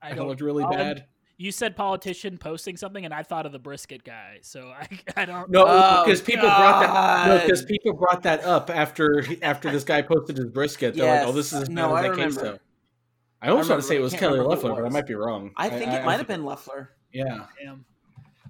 I 0.00 0.12
don't. 0.14 0.28
looked 0.28 0.40
really 0.40 0.64
bad. 0.64 1.06
You 1.40 1.52
said 1.52 1.76
politician 1.76 2.36
posting 2.36 2.76
something, 2.76 3.04
and 3.04 3.14
I 3.14 3.22
thought 3.22 3.46
of 3.46 3.52
the 3.52 3.60
brisket 3.60 4.02
guy. 4.02 4.38
So 4.42 4.72
I, 4.76 4.88
I 5.16 5.24
don't. 5.24 5.48
No, 5.48 5.64
Oh, 5.68 6.02
because 6.04 6.20
people 6.20 6.48
brought 6.48 6.80
that. 6.82 7.28
No, 7.28 7.40
because 7.40 7.64
people 7.64 7.92
brought 7.94 8.24
that 8.24 8.42
up 8.44 8.70
after 8.70 9.24
after 9.42 9.70
this 9.70 9.84
guy 9.84 10.02
posted 10.02 10.36
his 10.36 10.46
brisket. 10.46 10.94
They're 10.96 11.20
like, 11.20 11.28
"Oh, 11.28 11.32
this 11.32 11.52
is 11.52 11.68
No, 11.70 11.94
I 11.94 12.02
that 12.02 12.10
remember. 12.10 12.40
queso." 12.40 12.58
I 13.40 13.50
almost 13.50 13.70
want 13.70 13.80
to 13.80 13.86
say 13.86 13.94
it 13.96 14.00
was 14.00 14.12
Kelly 14.14 14.32
remember 14.40 14.50
Loeffler, 14.56 14.74
but 14.74 14.84
I 14.84 14.88
might 14.88 15.06
be 15.06 15.14
wrong. 15.14 15.52
I 15.56 15.68
think 15.68 15.92
it 15.92 16.04
might 16.04 16.16
have 16.18 16.26
been 16.26 16.44
Loeffler. 16.44 16.90
Yeah, 17.12 17.44
Damn. 17.62 17.84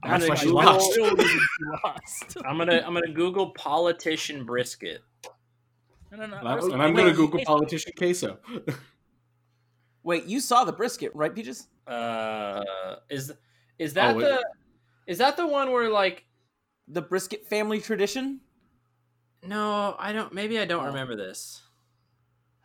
I'm 0.03 0.21
gonna 0.21 0.35
she 0.37 0.47
Google- 0.47 0.63
lost. 0.65 0.97
It'll 0.97 1.15
be 1.17 1.39
lost. 1.85 2.37
I'm 2.47 2.57
gonna 2.57 2.83
I'm 2.87 2.95
gonna 2.95 3.13
Google 3.13 3.51
politician 3.51 4.47
brisket. 4.47 5.03
No, 6.11 6.17
no, 6.19 6.27
no. 6.27 6.37
And 6.39 6.49
I'm, 6.49 6.59
and 6.73 6.83
I'm 6.83 6.95
wait, 6.95 7.03
going 7.03 7.11
to 7.13 7.17
Google 7.17 7.37
wait, 7.39 7.47
politician 7.47 7.93
queso. 7.99 8.39
Wait, 10.09 10.25
you 10.25 10.41
saw 10.41 10.65
the 10.65 10.73
brisket, 10.73 11.13
right, 11.15 11.35
Peaches? 11.35 11.67
Uh, 11.87 12.65
is 13.11 13.31
is 13.79 13.93
that 13.93 14.17
Oh, 14.17 14.19
the 14.19 14.43
is 15.07 15.19
that 15.19 15.37
the 15.37 15.47
one 15.47 15.71
where 15.71 15.91
like 15.91 16.25
The 16.89 17.03
brisket 17.03 17.47
family 17.47 17.79
tradition? 17.79 18.41
no 19.43 19.95
I 19.99 20.15
don't 20.15 20.33
maybe 20.33 20.59
I 20.59 20.65
don't 20.65 20.85
Oh. 20.85 20.87
remember 20.87 21.15
this. 21.15 21.61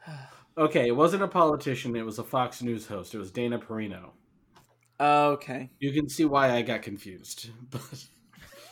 okay, 0.58 0.88
it 0.88 0.96
wasn't 0.96 1.24
a 1.24 1.28
politician. 1.28 1.94
It 1.98 2.06
was 2.06 2.18
a 2.18 2.24
Fox 2.24 2.62
News 2.62 2.88
host. 2.88 3.14
It 3.14 3.18
was 3.18 3.30
Dana 3.30 3.60
Perino. 3.60 4.12
Okay. 5.02 5.70
You 5.82 5.92
can 5.92 6.08
see 6.08 6.24
why 6.24 6.52
I 6.52 6.62
got 6.62 6.82
confused. 6.82 7.50
But 7.72 8.06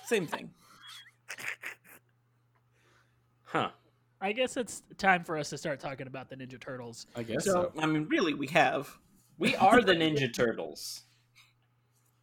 Same 0.06 0.28
thing. 0.28 0.50
Huh. 3.44 3.72
I 4.22 4.32
guess 4.34 4.56
it's 4.56 4.84
time 4.98 5.24
for 5.24 5.38
us 5.38 5.50
to 5.50 5.58
start 5.58 5.80
talking 5.80 6.06
about 6.08 6.30
the 6.30 6.36
Ninja 6.36 6.60
Turtles. 6.62 7.08
I 7.16 7.24
guess 7.24 7.44
So- 7.46 7.72
so. 7.75 7.82
I 7.82 7.86
mean, 7.88 8.08
really, 8.08 8.34
we 8.36 8.48
have. 8.48 8.98
We 9.40 9.56
are 9.56 9.82
the 9.82 9.94
Ninja 9.94 10.32
Turtles. 10.34 11.01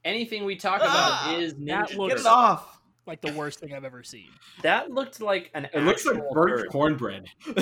Anything 0.05 0.45
we 0.45 0.55
talk 0.57 0.76
about 0.81 0.93
Ah, 0.95 1.37
is 1.37 1.55
that 1.55 1.61
Ninja 1.61 1.97
looks- 1.97 2.14
Get 2.14 2.21
it 2.21 2.26
off. 2.26 2.81
Like 3.07 3.21
the 3.21 3.33
worst 3.33 3.59
thing 3.59 3.75
I've 3.75 3.85
ever 3.85 4.02
seen. 4.02 4.28
That 4.62 4.90
looked 4.93 5.21
like 5.21 5.50
an. 5.55 5.69
It 5.73 5.81
looks 5.83 6.05
like 6.07 6.21
burnt 6.31 6.61
turd. 6.61 6.69
cornbread. 6.71 7.26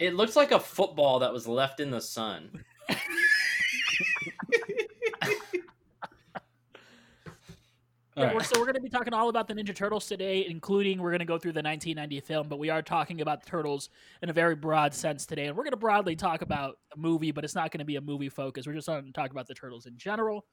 It 0.00 0.14
looks 0.14 0.34
like 0.34 0.50
a 0.50 0.58
football 0.58 1.20
that 1.20 1.32
was 1.32 1.46
left 1.46 1.78
in 1.78 1.90
the 1.90 2.00
sun. 2.00 2.64
Yeah, 8.16 8.26
right. 8.26 8.34
we're, 8.34 8.42
so 8.44 8.58
we're 8.60 8.66
going 8.66 8.76
to 8.76 8.80
be 8.80 8.88
talking 8.88 9.12
all 9.12 9.28
about 9.28 9.48
the 9.48 9.54
Ninja 9.54 9.74
Turtles 9.74 10.06
today, 10.06 10.46
including 10.48 11.02
we're 11.02 11.10
going 11.10 11.18
to 11.18 11.24
go 11.24 11.36
through 11.36 11.52
the 11.52 11.62
1990 11.62 12.20
film, 12.20 12.48
but 12.48 12.60
we 12.60 12.70
are 12.70 12.80
talking 12.80 13.20
about 13.20 13.42
the 13.42 13.50
Turtles 13.50 13.90
in 14.22 14.30
a 14.30 14.32
very 14.32 14.54
broad 14.54 14.94
sense 14.94 15.26
today, 15.26 15.46
and 15.46 15.56
we're 15.56 15.64
going 15.64 15.72
to 15.72 15.76
broadly 15.76 16.14
talk 16.14 16.40
about 16.40 16.78
a 16.94 16.98
movie, 16.98 17.32
but 17.32 17.42
it's 17.42 17.56
not 17.56 17.72
going 17.72 17.80
to 17.80 17.84
be 17.84 17.96
a 17.96 18.00
movie 18.00 18.28
focus. 18.28 18.68
We're 18.68 18.74
just 18.74 18.86
going 18.86 19.04
to 19.04 19.12
talk 19.12 19.32
about 19.32 19.48
the 19.48 19.54
Turtles 19.54 19.86
in 19.86 19.98
general. 19.98 20.44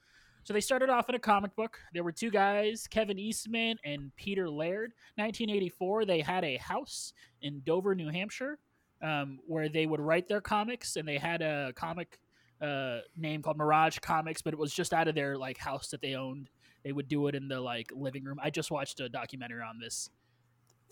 So 0.44 0.54
they 0.54 0.62
started 0.62 0.90
off 0.90 1.08
in 1.08 1.14
a 1.14 1.20
comic 1.20 1.56
book. 1.56 1.78
There 1.94 2.04
were 2.04 2.12
two 2.12 2.32
guys, 2.32 2.88
Kevin 2.88 3.20
Eastman 3.20 3.78
and 3.86 4.12
Peter 4.16 4.50
Laird. 4.50 4.94
1984, 5.18 6.06
they 6.06 6.20
had 6.20 6.44
a 6.44 6.58
house 6.58 7.14
in 7.44 7.62
Dover, 7.64 7.94
New 7.94 8.10
Hampshire, 8.10 8.58
um, 9.04 9.38
where 9.46 9.70
they 9.70 9.86
would 9.86 10.00
write 10.00 10.28
their 10.28 10.42
comics, 10.42 10.96
and 10.96 11.08
they 11.08 11.20
had 11.20 11.44
a 11.44 11.74
comic 11.76 12.18
uh, 12.60 13.00
name 13.16 13.44
called 13.44 13.58
Mirage 13.58 14.00
Comics, 14.00 14.42
but 14.42 14.54
it 14.54 14.60
was 14.60 14.74
just 14.74 14.94
out 14.94 15.08
of 15.08 15.14
their 15.14 15.38
like 15.38 15.58
house 15.58 15.90
that 15.90 16.02
they 16.02 16.16
owned 16.16 16.50
they 16.84 16.92
would 16.92 17.08
do 17.08 17.28
it 17.28 17.36
in 17.36 17.48
the 17.48 17.60
like 17.60 17.92
living 17.96 18.24
room. 18.24 18.40
I 18.42 18.50
just 18.50 18.72
watched 18.72 19.00
a 19.00 19.10
documentary 19.10 19.62
on 19.62 19.80
this 19.80 20.10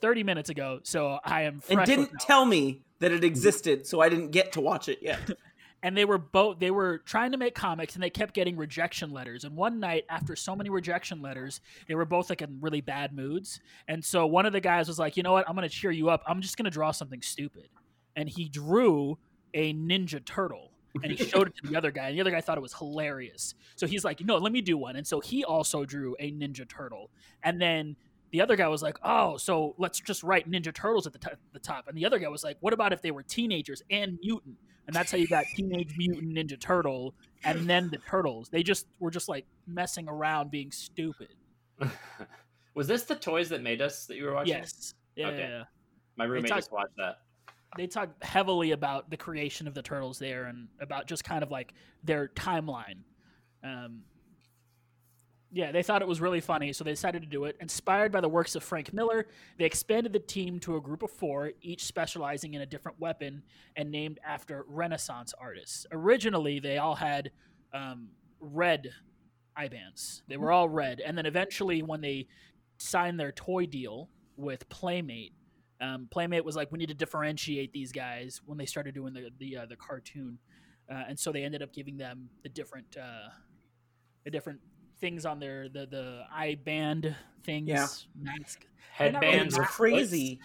30 0.02 0.24
minutes 0.24 0.50
ago, 0.50 0.80
so 0.84 1.20
I 1.24 1.44
am 1.44 1.60
fresh 1.60 1.78
And 1.78 1.86
didn't 1.86 2.20
tell 2.20 2.46
me 2.46 2.82
that 3.00 3.12
it 3.12 3.24
existed, 3.24 3.86
so 3.86 4.02
I 4.02 4.10
didn't 4.10 4.32
get 4.32 4.54
to 4.54 4.62
watch 4.62 4.88
it 4.88 5.00
yet. 5.02 5.20
and 5.84 5.96
they 5.96 6.06
were 6.06 6.18
both 6.18 6.60
they 6.60 6.72
were 6.72 7.00
trying 7.00 7.32
to 7.32 7.38
make 7.38 7.56
comics 7.56 7.94
and 7.94 8.04
they 8.04 8.10
kept 8.10 8.34
getting 8.34 8.58
rejection 8.58 9.12
letters. 9.12 9.44
And 9.44 9.56
one 9.56 9.80
night 9.80 10.06
after 10.10 10.36
so 10.36 10.56
many 10.56 10.70
rejection 10.70 11.22
letters 11.22 11.62
they 11.88 11.96
were 11.96 12.06
both 12.06 12.30
like 12.30 12.42
in 12.42 12.60
really 12.62 12.82
bad 12.82 13.14
moods. 13.14 13.60
And 13.88 14.04
so 14.04 14.26
one 14.26 14.46
of 14.46 14.54
the 14.54 14.62
guys 14.62 14.88
was 14.88 15.00
like 15.00 15.18
you 15.18 15.24
know 15.24 15.34
what? 15.34 15.48
I'm 15.48 15.56
going 15.56 15.68
to 15.68 15.74
cheer 15.74 15.92
you 15.92 16.10
up. 16.10 16.24
I'm 16.28 16.42
just 16.42 16.58
going 16.58 16.66
to 16.66 16.72
draw 16.72 16.92
something 16.92 17.22
stupid. 17.22 17.70
And 18.16 18.28
he 18.28 18.50
drew 18.50 19.18
a 19.54 19.74
ninja 19.74 20.24
turtle 20.24 20.72
and 21.04 21.12
he 21.12 21.24
showed 21.24 21.48
it 21.48 21.54
to 21.56 21.68
the 21.70 21.76
other 21.76 21.92
guy 21.92 22.08
and 22.08 22.16
the 22.18 22.22
other 22.22 22.32
guy 22.32 22.42
thought 22.42 22.58
it 22.58 22.62
was 22.62 22.74
hilarious 22.74 23.54
so 23.76 23.86
he's 23.86 24.04
like 24.04 24.20
no 24.22 24.38
let 24.38 24.52
me 24.52 24.62
do 24.62 24.78
one 24.78 24.96
and 24.96 25.06
so 25.06 25.20
he 25.20 25.44
also 25.44 25.86
drew 25.86 26.16
a 26.20 26.32
ninja 26.32 26.68
turtle 26.68 27.10
and 27.44 27.62
then 27.62 27.96
the 28.32 28.42
other 28.42 28.56
guy 28.56 28.68
was 28.68 28.84
like, 28.84 28.96
"Oh, 29.02 29.38
so 29.38 29.74
let's 29.80 30.00
just 30.00 30.22
write 30.22 30.48
Ninja 30.48 30.72
Turtles 30.72 31.08
at 31.08 31.14
the, 31.14 31.18
t- 31.18 31.30
the 31.52 31.58
top." 31.58 31.88
And 31.88 31.98
the 31.98 32.06
other 32.06 32.20
guy 32.20 32.28
was 32.28 32.44
like, 32.44 32.58
"What 32.60 32.74
about 32.74 32.94
if 32.94 33.02
they 33.02 33.10
were 33.10 33.24
teenagers 33.24 33.82
and 33.90 34.20
mutant?" 34.22 34.56
And 34.86 34.96
that's 34.96 35.12
how 35.12 35.18
you 35.18 35.28
got 35.28 35.46
Teenage 35.56 35.96
Mutant 35.98 36.36
Ninja 36.36 36.60
Turtle, 36.60 37.16
and 37.44 37.68
then 37.68 37.90
the 37.90 37.98
Turtles. 37.98 38.50
They 38.50 38.62
just 38.62 38.86
were 39.00 39.10
just 39.10 39.30
like 39.30 39.48
messing 39.66 40.08
around, 40.08 40.52
being 40.52 40.70
stupid. 40.72 41.30
Was 42.76 42.88
this 42.88 43.04
the 43.04 43.16
toys 43.16 43.50
that 43.50 43.64
made 43.64 43.82
us 43.82 44.06
that 44.06 44.16
you 44.16 44.26
were 44.26 44.34
watching? 44.34 44.54
Yes, 44.54 44.94
yeah, 45.16 45.28
Okay. 45.30 45.40
yeah, 45.40 45.48
yeah. 45.50 45.64
My 46.16 46.26
roommate 46.26 46.50
talk- 46.50 46.60
just 46.60 46.72
watched 46.72 46.96
that. 46.98 47.22
They 47.78 47.88
talk 47.88 48.24
heavily 48.24 48.72
about 48.72 49.10
the 49.10 49.18
creation 49.18 49.68
of 49.68 49.74
the 49.74 49.82
Turtles 49.82 50.20
there, 50.20 50.46
and 50.46 50.68
about 50.80 51.08
just 51.08 51.24
kind 51.24 51.44
of 51.44 51.52
like 51.52 51.74
their 52.04 52.30
timeline. 52.30 53.04
Um, 53.64 54.02
yeah, 55.52 55.72
they 55.72 55.82
thought 55.82 56.02
it 56.02 56.08
was 56.08 56.22
really 56.22 56.42
funny, 56.42 56.74
so 56.74 56.84
they 56.84 56.92
decided 56.92 57.24
to 57.24 57.28
do 57.28 57.46
it. 57.46 57.58
Inspired 57.60 58.12
by 58.12 58.22
the 58.22 58.30
works 58.30 58.56
of 58.56 58.64
Frank 58.64 58.94
Miller, 58.94 59.28
they 59.58 59.66
expanded 59.66 60.14
the 60.14 60.20
team 60.20 60.60
to 60.60 60.76
a 60.76 60.82
group 60.82 61.02
of 61.02 61.10
four, 61.10 61.52
each 61.62 61.86
specializing 61.86 62.54
in 62.54 62.62
a 62.62 62.66
different 62.66 63.00
weapon 63.00 63.42
and 63.76 63.90
named 63.90 64.20
after 64.24 64.64
Renaissance 64.68 65.34
artists. 65.40 65.88
Originally, 65.92 66.60
they 66.60 66.78
all 66.78 66.96
had 66.96 67.32
um, 67.74 68.10
red 68.40 68.92
eye 69.56 69.68
bands. 69.68 70.22
They 70.28 70.38
were 70.38 70.52
all 70.52 70.70
red, 70.70 71.02
and 71.02 71.18
then 71.18 71.26
eventually, 71.26 71.82
when 71.82 72.02
they 72.02 72.28
signed 72.78 73.20
their 73.20 73.32
toy 73.32 73.66
deal 73.66 74.10
with 74.38 74.70
Playmate, 74.70 75.34
um, 75.82 76.08
Playmate 76.12 76.44
was 76.44 76.56
like, 76.56 76.72
"We 76.72 76.78
need 76.80 76.90
to 76.90 76.94
differentiate 76.94 77.72
these 77.74 77.92
guys." 77.92 78.42
When 78.46 78.58
they 78.58 78.66
started 78.66 78.94
doing 78.94 79.14
the 79.14 79.30
the 79.38 79.58
uh, 79.58 79.66
the 79.66 79.76
cartoon, 79.76 80.40
uh, 80.92 81.04
and 81.08 81.20
so 81.20 81.32
they 81.32 81.44
ended 81.44 81.62
up 81.62 81.74
giving 81.74 81.98
them 81.98 82.30
the 82.44 82.50
different 82.50 82.98
uh, 82.98 83.30
the 84.26 84.32
different 84.32 84.60
things 85.00 85.26
on 85.26 85.40
their 85.40 85.70
the 85.70 85.86
the 85.86 86.24
eye 86.32 86.58
band 86.64 87.16
things 87.44 87.70
Yeah. 87.70 87.88
mask. 88.22 88.66
They're 89.00 89.12
really 89.14 89.38
Headbands. 89.38 89.58
crazy. 89.58 90.40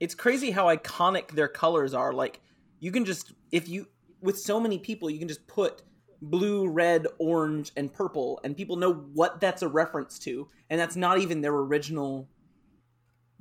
it's 0.00 0.14
crazy 0.14 0.50
how 0.50 0.66
iconic 0.66 1.32
their 1.32 1.48
colors 1.48 1.94
are. 1.94 2.12
Like 2.12 2.40
you 2.80 2.92
can 2.92 3.04
just 3.04 3.32
if 3.50 3.68
you 3.68 3.88
with 4.20 4.38
so 4.38 4.60
many 4.60 4.78
people, 4.78 5.10
you 5.10 5.18
can 5.18 5.28
just 5.28 5.46
put 5.48 5.82
blue, 6.20 6.68
red, 6.68 7.08
orange, 7.18 7.72
and 7.76 7.92
purple, 7.92 8.40
and 8.44 8.56
people 8.56 8.76
know 8.76 8.92
what 8.92 9.40
that's 9.40 9.62
a 9.62 9.68
reference 9.68 10.18
to, 10.20 10.48
and 10.70 10.80
that's 10.80 10.94
not 10.96 11.18
even 11.18 11.40
their 11.40 11.54
original. 11.54 12.28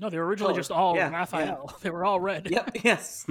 No, 0.02 0.10
they 0.10 0.18
were 0.18 0.26
originally 0.26 0.54
Color. 0.54 0.60
just 0.60 0.72
all 0.72 0.96
Yeah, 0.96 1.12
Raphael. 1.12 1.78
They 1.82 1.92
were 1.92 2.04
all 2.04 2.20
red. 2.20 2.50
Yep. 2.50 2.78
Yes. 2.84 3.28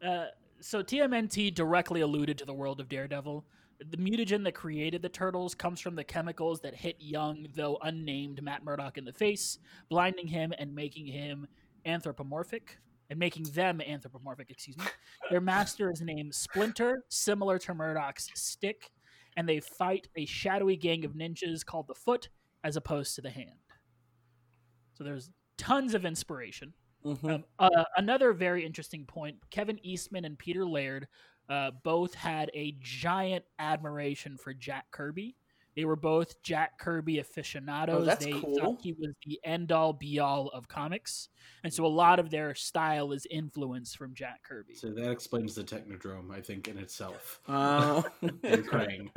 Uh, 0.00 0.26
so 0.60 0.82
TMNT 0.82 1.52
directly 1.54 2.00
alluded 2.00 2.38
to 2.38 2.44
the 2.44 2.54
world 2.54 2.80
of 2.80 2.88
Daredevil. 2.88 3.44
The 3.90 3.96
mutagen 3.96 4.44
that 4.44 4.52
created 4.52 5.02
the 5.02 5.08
turtles 5.08 5.54
comes 5.54 5.80
from 5.80 5.96
the 5.96 6.04
chemicals 6.04 6.60
that 6.60 6.74
hit 6.74 6.96
young, 7.00 7.48
though 7.54 7.78
unnamed, 7.82 8.42
Matt 8.42 8.62
Murdock 8.62 8.96
in 8.96 9.04
the 9.04 9.12
face, 9.12 9.58
blinding 9.88 10.28
him 10.28 10.52
and 10.58 10.74
making 10.74 11.06
him 11.06 11.46
anthropomorphic, 11.84 12.78
and 13.08 13.18
making 13.18 13.44
them 13.44 13.80
anthropomorphic, 13.80 14.50
excuse 14.50 14.78
me. 14.78 14.84
Their 15.30 15.40
master 15.40 15.90
is 15.90 16.00
named 16.00 16.34
Splinter, 16.34 17.04
similar 17.08 17.58
to 17.60 17.74
Murdock's 17.74 18.28
stick, 18.34 18.90
and 19.36 19.48
they 19.48 19.60
fight 19.60 20.08
a 20.14 20.26
shadowy 20.26 20.76
gang 20.76 21.04
of 21.04 21.12
ninjas 21.12 21.64
called 21.64 21.88
the 21.88 21.94
Foot, 21.94 22.28
as 22.62 22.76
opposed 22.76 23.14
to 23.16 23.22
the 23.22 23.30
Hand. 23.30 23.69
So 25.00 25.04
there's 25.04 25.30
tons 25.56 25.94
of 25.94 26.04
inspiration. 26.04 26.74
Mhm. 27.06 27.36
Um, 27.36 27.44
uh, 27.58 27.84
another 27.96 28.34
very 28.34 28.66
interesting 28.66 29.06
point 29.06 29.38
Kevin 29.48 29.78
Eastman 29.82 30.26
and 30.26 30.38
Peter 30.38 30.66
Laird 30.66 31.08
uh, 31.48 31.70
both 31.82 32.12
had 32.12 32.50
a 32.52 32.76
giant 32.80 33.46
admiration 33.58 34.36
for 34.36 34.52
Jack 34.52 34.90
Kirby. 34.90 35.36
They 35.74 35.86
were 35.86 35.96
both 35.96 36.42
Jack 36.42 36.78
Kirby 36.78 37.18
aficionados. 37.18 38.02
Oh, 38.02 38.04
that's 38.04 38.26
they 38.26 38.32
cool. 38.32 38.58
thought 38.58 38.82
he 38.82 38.92
was 38.92 39.14
the 39.24 39.40
end 39.42 39.72
all 39.72 39.94
be 39.94 40.18
all 40.18 40.48
of 40.48 40.68
comics. 40.68 41.30
And 41.64 41.72
so 41.72 41.86
a 41.86 41.88
lot 41.88 42.18
of 42.18 42.28
their 42.28 42.54
style 42.54 43.12
is 43.12 43.26
influenced 43.30 43.96
from 43.96 44.12
Jack 44.12 44.42
Kirby. 44.42 44.74
So 44.74 44.90
that 44.90 45.10
explains 45.10 45.54
the 45.54 45.64
Technodrome, 45.64 46.30
I 46.30 46.42
think, 46.42 46.68
in 46.68 46.76
itself. 46.76 47.40
Oh. 47.48 48.04
And 48.20 48.66
Krang. 48.68 49.10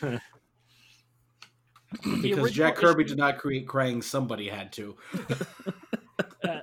Because 2.22 2.52
Jack 2.52 2.76
Kirby 2.76 3.02
issue- 3.04 3.10
did 3.10 3.18
not 3.18 3.38
create 3.38 3.66
Krang, 3.66 4.02
somebody 4.02 4.48
had 4.48 4.72
to. 4.72 4.96
uh, 6.48 6.60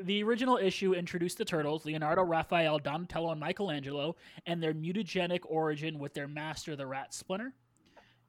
the 0.00 0.22
original 0.22 0.56
issue 0.58 0.94
introduced 0.94 1.38
the 1.38 1.44
turtles 1.44 1.84
leonardo 1.84 2.22
raphael 2.22 2.78
donatello 2.78 3.32
and 3.32 3.40
michelangelo 3.40 4.14
and 4.46 4.62
their 4.62 4.72
mutagenic 4.72 5.40
origin 5.44 5.98
with 5.98 6.14
their 6.14 6.28
master 6.28 6.76
the 6.76 6.86
rat 6.86 7.12
splinter 7.12 7.52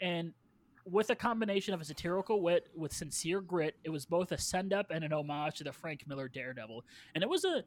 and 0.02 0.34
with 0.86 1.12
a 1.12 1.16
combination 1.16 1.74
of 1.76 1.82
a 1.82 1.86
satirical 1.86 2.42
wit 2.42 2.68
with 2.76 2.92
sincere 2.92 3.40
grit 3.40 3.76
it 3.84 3.90
was 3.92 4.04
both 4.06 4.32
a 4.32 4.38
send 4.38 4.74
up 4.74 4.88
and 4.90 5.04
an 5.04 5.14
homage 5.14 5.58
to 5.58 5.64
the 5.64 5.72
frank 5.72 6.04
miller 6.08 6.28
daredevil 6.28 6.84
and 7.14 7.24
it 7.24 7.30
was 7.30 7.46
a 7.46 7.64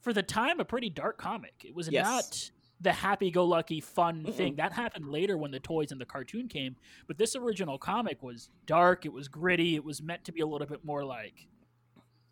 for 0.00 0.14
the 0.14 0.22
time 0.22 0.58
a 0.58 0.64
pretty 0.64 0.88
dark 0.88 1.18
comic 1.18 1.52
it 1.62 1.74
was 1.74 1.90
Yes. 1.90 2.06
not 2.06 2.50
the 2.82 2.92
happy-go-lucky 2.92 3.80
fun 3.80 4.24
Mm-mm. 4.24 4.34
thing 4.34 4.56
that 4.56 4.72
happened 4.72 5.08
later 5.08 5.38
when 5.38 5.50
the 5.50 5.60
toys 5.60 5.92
and 5.92 6.00
the 6.00 6.04
cartoon 6.04 6.48
came 6.48 6.76
but 7.06 7.16
this 7.16 7.36
original 7.36 7.78
comic 7.78 8.22
was 8.22 8.50
dark 8.66 9.06
it 9.06 9.12
was 9.12 9.28
gritty 9.28 9.76
it 9.76 9.84
was 9.84 10.02
meant 10.02 10.24
to 10.24 10.32
be 10.32 10.40
a 10.40 10.46
little 10.46 10.66
bit 10.66 10.84
more 10.84 11.04
like 11.04 11.46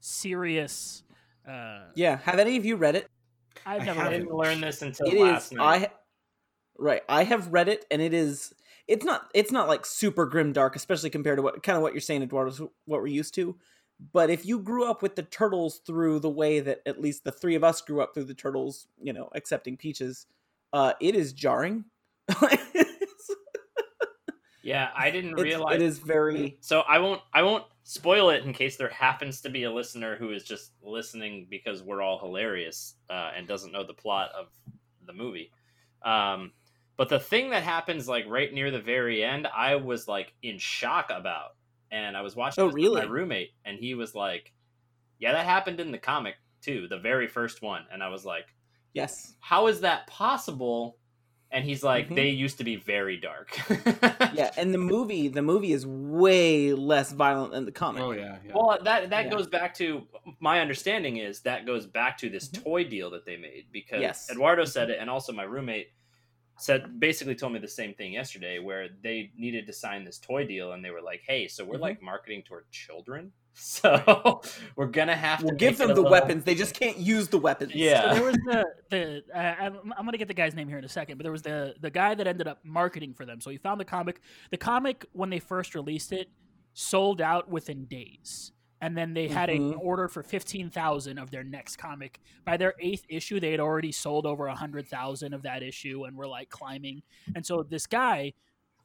serious 0.01 1.03
uh 1.49 1.81
yeah. 1.95 2.19
Have 2.25 2.39
any 2.39 2.57
of 2.57 2.65
you 2.65 2.77
read 2.77 2.97
it? 2.97 3.07
i've 3.67 3.85
never 3.85 4.01
I 4.01 4.05
read 4.05 4.11
didn't 4.11 4.35
learn 4.35 4.61
this 4.61 4.83
until 4.83 5.07
It 5.07 5.19
last 5.19 5.53
is. 5.53 5.59
night. 5.59 5.83
I 5.83 5.91
right. 6.79 7.03
I 7.09 7.25
have 7.25 7.53
read 7.53 7.69
it, 7.69 7.85
and 7.91 8.01
it 8.01 8.15
is. 8.15 8.55
It's 8.87 9.05
not. 9.05 9.29
It's 9.35 9.53
not 9.53 9.69
like 9.69 9.87
super 9.87 10.27
grim 10.27 10.53
dark, 10.53 10.77
especially 10.77 11.11
compared 11.11 11.39
to 11.39 11.43
what 11.43 11.63
kind 11.63 11.77
of 11.77 11.83
what 11.83 11.93
you're 11.95 12.01
saying, 12.01 12.23
Eduardo, 12.23 12.51
is 12.51 12.61
what 12.61 13.01
we're 13.01 13.07
used 13.07 13.35
to. 13.35 13.57
But 14.13 14.31
if 14.31 14.47
you 14.47 14.59
grew 14.61 14.89
up 14.89 15.03
with 15.03 15.17
the 15.17 15.23
turtles 15.23 15.81
through 15.87 16.21
the 16.21 16.31
way 16.31 16.61
that 16.61 16.81
at 16.87 17.01
least 17.01 17.25
the 17.25 17.33
three 17.33 17.55
of 17.55 17.63
us 17.65 17.83
grew 17.83 18.01
up 18.01 18.15
through 18.15 18.25
the 18.25 18.35
turtles, 18.35 18.87
you 19.03 19.13
know, 19.13 19.29
accepting 19.35 19.77
peaches, 19.77 20.27
uh, 20.73 20.93
it 21.01 21.15
is 21.15 21.33
jarring. 21.33 21.85
Yeah, 24.63 24.91
I 24.95 25.11
didn't 25.11 25.33
it's- 25.33 25.43
realize. 25.45 25.77
it 25.77 25.83
is 25.83 25.99
very. 25.99 26.59
So 26.61 26.81
I 26.81 26.99
won't. 26.99 27.23
I 27.33 27.43
won't 27.43 27.65
spoil 27.85 28.29
it 28.31 28.45
in 28.45 28.53
case 28.53 28.77
there 28.77 28.91
happens 28.91 29.41
to 29.41 29.49
be 29.49 29.65
a 29.65 29.73
listener 29.73 30.17
who 30.17 30.31
is 30.31 30.45
just 30.45 30.73
listening 30.83 31.47
because 31.51 31.83
we're 31.83 32.03
all 32.03 32.19
hilarious 32.21 32.95
uh, 33.09 33.31
and 33.35 33.49
doesn't 33.49 33.73
know 33.73 33.83
the 33.85 33.95
plot 33.95 34.31
of 34.39 34.49
the 35.07 35.13
movie. 35.15 35.51
Um, 36.03 36.53
but 36.99 37.09
the 37.09 37.19
thing 37.19 37.51
that 37.51 37.63
happens 37.63 38.07
like 38.07 38.27
right 38.29 38.53
near 38.53 38.71
the 38.71 38.81
very 38.81 39.25
end, 39.25 39.47
I 39.49 39.77
was 39.77 40.07
like 40.07 40.35
in 40.43 40.59
shock 40.59 41.11
about, 41.11 41.57
and 41.91 42.15
I 42.17 42.21
was 42.21 42.37
watching 42.37 42.63
Oh, 42.63 42.69
really? 42.71 43.01
my 43.01 43.09
roommate, 43.09 43.53
and 43.65 43.79
he 43.79 43.95
was 43.95 44.15
like, 44.15 44.53
"Yeah, 45.19 45.33
that 45.33 45.47
happened 45.47 45.81
in 45.81 45.91
the 45.91 45.99
comic 45.99 46.35
too, 46.61 46.87
the 46.87 46.99
very 46.99 47.27
first 47.27 47.63
one," 47.63 47.87
and 47.91 48.03
I 48.03 48.09
was 48.11 48.27
like, 48.27 48.47
Yes. 48.95 49.35
"How 49.41 49.67
is 49.69 49.81
that 49.83 50.07
possible?" 50.07 50.97
And 51.53 51.65
he's 51.65 51.83
like, 51.83 52.09
Mhm. 52.09 52.15
"They 52.15 52.29
used 52.29 52.59
to 52.59 52.65
be 52.65 52.77
very 52.77 53.17
dark." 53.17 53.51
Yeah, 54.33 54.53
and 54.57 54.73
the 54.73 54.79
movie, 54.79 55.27
the 55.29 55.43
movie 55.43 55.73
is 55.73 55.85
way 55.87 56.73
less 56.73 57.11
violent 57.13 57.53
than 57.53 57.65
the 57.65 57.73
comic. 57.73 58.03
Oh, 58.03 58.13
yeah. 58.13 58.39
yeah. 58.47 58.53
Well, 58.55 58.79
that 58.85 59.11
that 59.11 59.25
Yeah. 59.25 59.31
goes 59.31 59.49
back 59.49 59.75
to 59.75 60.07
my 60.39 60.61
understanding 60.61 61.17
is 61.17 61.41
that 61.43 61.67
goes 61.67 61.87
back 61.87 62.17
to 62.19 62.29
this 62.31 62.49
toy 62.49 62.85
deal 62.85 63.11
that 63.11 63.25
they 63.27 63.37
made 63.37 63.67
because 63.73 63.97
Mm-hmm. 63.97 64.03
Yes. 64.03 64.31
Eduardo 64.31 64.65
said 64.65 64.91
it, 64.91 64.99
and 65.01 65.11
also 65.11 65.33
my 65.33 65.43
roommate 65.43 65.89
said 66.59 67.01
basically 67.01 67.35
told 67.35 67.53
me 67.53 67.59
the 67.59 67.67
same 67.67 67.95
thing 67.95 68.13
yesterday, 68.13 68.59
where 68.61 68.89
they 69.03 69.33
needed 69.37 69.67
to 69.67 69.73
sign 69.73 70.05
this 70.05 70.19
toy 70.19 70.47
deal, 70.47 70.73
and 70.73 70.85
they 70.85 70.91
were 70.91 71.01
like, 71.03 71.23
"Hey, 71.27 71.49
so 71.49 71.65
we're 71.65 71.79
Mhm. 71.79 71.81
like 71.81 72.03
marketing 72.03 72.43
toward 72.43 72.71
children, 72.71 73.33
so 73.55 74.41
we're 74.77 74.87
gonna 74.87 75.17
have 75.17 75.41
We'll 75.43 75.51
to 75.51 75.57
give 75.57 75.79
them 75.79 75.89
the 75.89 75.95
little- 75.97 76.11
weapons. 76.11 76.45
They 76.45 76.55
just 76.55 76.75
can't 76.75 76.97
use 76.97 77.29
the 77.29 77.39
weapons. 77.39 77.75
Yeah. 77.75 78.09
So 78.09 78.15
there 78.15 78.25
was 78.25 78.37
the 78.37 78.65
the 78.91 79.23
uh, 79.35 79.39
I'm, 79.39 79.93
I'm 79.99 80.05
gonna 80.05 80.19
get 80.19 80.29
the 80.29 80.35
guy's 80.35 80.55
name 80.55 80.69
here 80.69 80.79
in 80.79 80.85
a 80.85 80.89
second, 80.89 81.19
but 81.19 81.25
there 81.25 81.33
was 81.33 81.43
the 81.43 81.75
the 81.81 81.91
guy 81.91 82.15
that 82.15 82.27
ended 82.27 82.47
up 82.49 82.59
marketing 82.65 83.15
for 83.15 83.25
them. 83.27 83.41
So 83.41 83.51
he 83.51 83.57
found 83.59 83.81
the 83.81 83.85
comic. 83.85 84.21
The 84.51 84.57
comic 84.57 85.07
when 85.13 85.31
they 85.31 85.39
first 85.41 85.75
released 85.75 86.13
it 86.13 86.29
sold 86.75 87.21
out 87.21 87.49
within 87.51 87.85
days, 87.87 88.53
and 88.81 88.97
then 88.97 89.13
they 89.13 89.27
had 89.29 89.51
an 89.51 89.73
Mhm. 89.75 89.79
order 89.81 90.07
for 90.09 90.23
fifteen 90.23 90.71
thousand 90.71 91.19
of 91.19 91.31
their 91.31 91.45
next 91.45 91.77
comic. 91.77 92.21
By 92.45 92.57
their 92.57 92.75
eighth 92.79 93.05
issue, 93.09 93.41
they 93.41 93.51
had 93.51 93.61
already 93.61 93.93
sold 93.93 94.25
over 94.27 94.47
a 94.47 94.55
hundred 94.55 94.87
thousand 94.89 95.35
of 95.35 95.43
that 95.43 95.63
issue, 95.63 96.05
and 96.05 96.17
were 96.17 96.29
like 96.29 96.49
climbing. 96.49 97.03
And 97.35 97.45
so 97.45 97.63
this 97.63 97.87
guy 97.87 98.33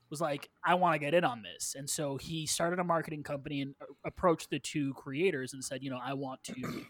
was 0.10 0.22
like, 0.22 0.50
I 0.63 0.76
want 0.76 0.94
to 0.94 1.00
get 1.00 1.13
in 1.13 1.24
on 1.24 1.41
this. 1.41 1.76
And 1.78 1.89
so 1.89 2.18
he 2.18 2.46
started 2.46 2.80
a 2.80 2.84
marketing 2.84 3.24
company 3.24 3.62
and 3.62 3.76
uh, 3.82 3.86
approached 4.06 4.50
the 4.50 4.60
two 4.60 4.94
creators 4.94 5.54
and 5.54 5.63
said, 5.63 5.84
you 5.84 5.89
know, 5.89 6.00
I 6.04 6.13
want 6.13 6.44
to 6.44 6.54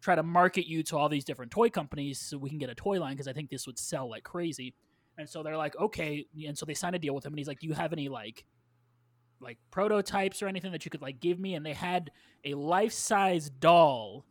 try 0.00 0.14
to 0.14 0.22
market 0.22 0.66
you 0.66 0.82
to 0.84 0.96
all 0.96 1.08
these 1.08 1.24
different 1.24 1.52
toy 1.52 1.68
companies 1.68 2.20
so 2.20 2.38
we 2.38 2.48
can 2.48 2.58
get 2.58 2.70
a 2.70 2.74
toy 2.74 3.00
line 3.00 3.12
because 3.12 3.28
I 3.28 3.32
think 3.32 3.50
this 3.50 3.66
would 3.66 3.78
sell 3.78 4.08
like 4.08 4.24
crazy. 4.24 4.74
And 5.18 5.28
so 5.28 5.42
they're 5.42 5.56
like, 5.56 5.76
okay. 5.78 6.26
And 6.46 6.56
so 6.56 6.66
they 6.66 6.74
signed 6.74 6.96
a 6.96 6.98
deal 6.98 7.14
with 7.14 7.24
him 7.24 7.32
and 7.32 7.38
he's 7.38 7.48
like, 7.48 7.60
do 7.60 7.66
you 7.66 7.74
have 7.74 7.92
any 7.92 8.08
like 8.08 8.44
like 9.38 9.58
prototypes 9.70 10.42
or 10.42 10.48
anything 10.48 10.72
that 10.72 10.84
you 10.84 10.90
could 10.90 11.02
like 11.02 11.20
give 11.20 11.38
me? 11.38 11.54
And 11.54 11.64
they 11.64 11.74
had 11.74 12.10
a 12.44 12.54
life-size 12.54 13.50
doll 13.50 14.24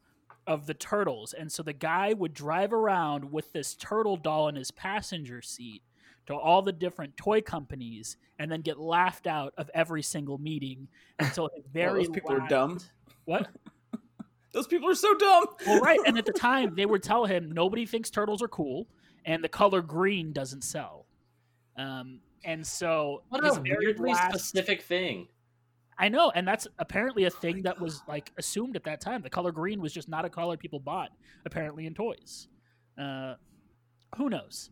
of 0.48 0.66
the 0.66 0.74
turtles. 0.74 1.34
And 1.34 1.52
so 1.52 1.64
the 1.64 1.74
guy 1.74 2.14
would 2.14 2.34
drive 2.34 2.74
around 2.74 3.32
with 3.32 3.52
this 3.54 3.76
turtle 3.76 4.18
doll 4.18 4.48
in 4.48 4.56
his 4.56 4.72
passenger 4.72 5.42
seat 5.42 5.82
to 6.28 6.36
all 6.36 6.62
the 6.62 6.72
different 6.72 7.16
toy 7.18 7.42
companies 7.42 8.18
and 8.40 8.52
then 8.52 8.62
get 8.62 8.80
laughed 8.80 9.28
out 9.28 9.54
of 9.58 9.70
every 9.74 10.02
single 10.02 10.38
meeting 10.38 10.88
until 11.20 11.50
his 11.56 11.64
Well, 11.64 11.72
very 11.74 12.06
those 12.06 12.10
people 12.14 12.34
are 12.34 12.48
dumb. 12.48 12.80
What? 13.26 13.48
Those 14.54 14.68
people 14.68 14.90
are 14.90 14.96
so 14.96 15.14
dumb. 15.16 15.46
Well, 15.66 15.82
right. 15.82 16.00
And 16.06 16.18
at 16.18 16.26
the 16.26 16.32
time, 16.50 16.76
they 16.76 16.86
would 16.86 17.02
tell 17.04 17.26
him 17.26 17.52
nobody 17.52 17.86
thinks 17.86 18.10
turtles 18.10 18.42
are 18.44 18.48
cool, 18.48 18.88
and 19.26 19.44
the 19.44 19.50
color 19.50 19.82
green 19.82 20.32
doesn't 20.32 20.64
sell. 20.64 21.08
Um, 21.78 22.20
and 22.44 22.66
so 22.66 23.24
What 23.30 23.44
his 23.44 23.58
a 23.58 23.62
very 23.62 23.88
weirdly 23.88 24.12
last- 24.12 24.30
specific 24.32 24.82
thing. 24.84 25.28
I 25.98 26.10
know, 26.10 26.30
and 26.36 26.46
that's 26.48 26.68
apparently 26.78 27.24
a 27.24 27.30
thing 27.30 27.64
that 27.64 27.80
was 27.80 28.02
like 28.08 28.32
assumed 28.38 28.76
at 28.76 28.84
that 28.84 29.00
time. 29.02 29.22
The 29.22 29.30
color 29.30 29.52
green 29.52 29.82
was 29.82 29.94
just 29.94 30.08
not 30.10 30.24
a 30.26 30.30
color 30.30 30.58
people 30.58 30.80
bought 30.80 31.10
apparently 31.46 31.86
in 31.86 31.94
toys. 31.94 32.48
Uh, 33.02 33.36
who 34.18 34.30
knows? 34.30 34.70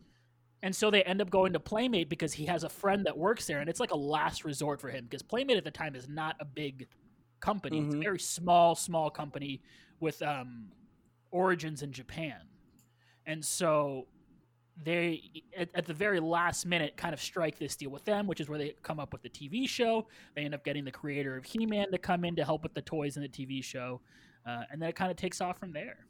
And 0.64 0.74
so 0.74 0.90
they 0.90 1.02
end 1.02 1.20
up 1.20 1.28
going 1.28 1.52
to 1.52 1.60
Playmate 1.60 2.08
because 2.08 2.32
he 2.32 2.46
has 2.46 2.64
a 2.64 2.70
friend 2.70 3.04
that 3.04 3.18
works 3.18 3.46
there, 3.46 3.60
and 3.60 3.68
it's 3.68 3.80
like 3.80 3.90
a 3.90 3.96
last 3.96 4.46
resort 4.46 4.80
for 4.80 4.88
him 4.88 5.04
because 5.04 5.20
Playmate 5.22 5.58
at 5.58 5.64
the 5.64 5.70
time 5.70 5.94
is 5.94 6.08
not 6.08 6.36
a 6.40 6.44
big 6.46 6.88
company. 7.40 7.80
It's 7.80 7.94
a 7.94 7.98
Mhm. 7.98 8.02
very 8.02 8.18
small, 8.18 8.74
small 8.74 9.10
company 9.10 9.60
with 10.00 10.22
um, 10.22 10.72
origins 11.30 11.82
in 11.82 11.92
Japan, 11.92 12.40
and 13.26 13.44
so 13.44 14.06
they 14.82 15.30
at, 15.54 15.68
at 15.74 15.84
the 15.84 15.92
very 15.92 16.18
last 16.18 16.64
minute 16.64 16.96
kind 16.96 17.12
of 17.12 17.20
strike 17.20 17.58
this 17.58 17.76
deal 17.76 17.90
with 17.90 18.04
them, 18.06 18.26
which 18.26 18.40
is 18.40 18.48
where 18.48 18.58
they 18.58 18.70
come 18.82 18.98
up 18.98 19.12
with 19.12 19.20
the 19.22 19.28
TV 19.28 19.68
show. 19.68 20.08
They 20.34 20.44
end 20.46 20.54
up 20.54 20.64
getting 20.64 20.84
the 20.86 20.90
creator 20.90 21.36
of 21.36 21.44
He-Man 21.44 21.90
to 21.92 21.98
come 21.98 22.24
in 22.24 22.34
to 22.36 22.44
help 22.44 22.62
with 22.62 22.72
the 22.72 22.82
toys 22.82 23.16
in 23.18 23.22
the 23.22 23.28
TV 23.28 23.62
show, 23.62 24.00
uh, 24.46 24.64
and 24.70 24.80
then 24.80 24.88
it 24.88 24.96
kind 24.96 25.10
of 25.10 25.18
takes 25.18 25.42
off 25.42 25.58
from 25.58 25.72
there. 25.74 26.06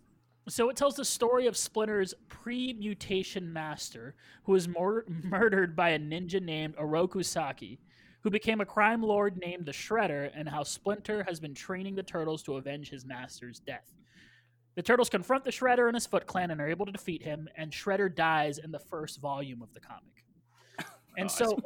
So 0.48 0.68
it 0.68 0.76
tells 0.76 0.94
the 0.96 1.04
story 1.04 1.46
of 1.46 1.56
Splinter's 1.56 2.12
pre-mutation 2.28 3.52
master, 3.52 4.14
who 4.44 4.52
was 4.52 4.68
mur- 4.68 5.04
murdered 5.24 5.74
by 5.74 5.90
a 5.90 5.98
ninja 5.98 6.40
named 6.42 6.76
Oroku 6.76 7.24
Saki, 7.24 7.78
who 8.20 8.30
became 8.30 8.60
a 8.60 8.66
crime 8.66 9.02
lord 9.02 9.36
named 9.38 9.66
the 9.66 9.72
Shredder, 9.72 10.30
and 10.34 10.48
how 10.48 10.62
Splinter 10.62 11.24
has 11.24 11.40
been 11.40 11.54
training 11.54 11.94
the 11.94 12.02
turtles 12.02 12.42
to 12.44 12.56
avenge 12.56 12.90
his 12.90 13.04
master's 13.06 13.58
death. 13.58 13.94
The 14.74 14.82
turtles 14.82 15.08
confront 15.08 15.44
the 15.44 15.50
Shredder 15.50 15.86
and 15.86 15.94
his 15.94 16.04
Foot 16.06 16.26
Clan 16.26 16.50
and 16.50 16.60
are 16.60 16.68
able 16.68 16.84
to 16.86 16.92
defeat 16.92 17.22
him, 17.22 17.48
and 17.56 17.70
Shredder 17.70 18.14
dies 18.14 18.58
in 18.58 18.70
the 18.72 18.78
first 18.80 19.20
volume 19.20 19.62
of 19.62 19.72
the 19.72 19.80
comic. 19.80 20.24
And 21.16 21.26
Oh, 21.26 21.32
so 21.32 21.58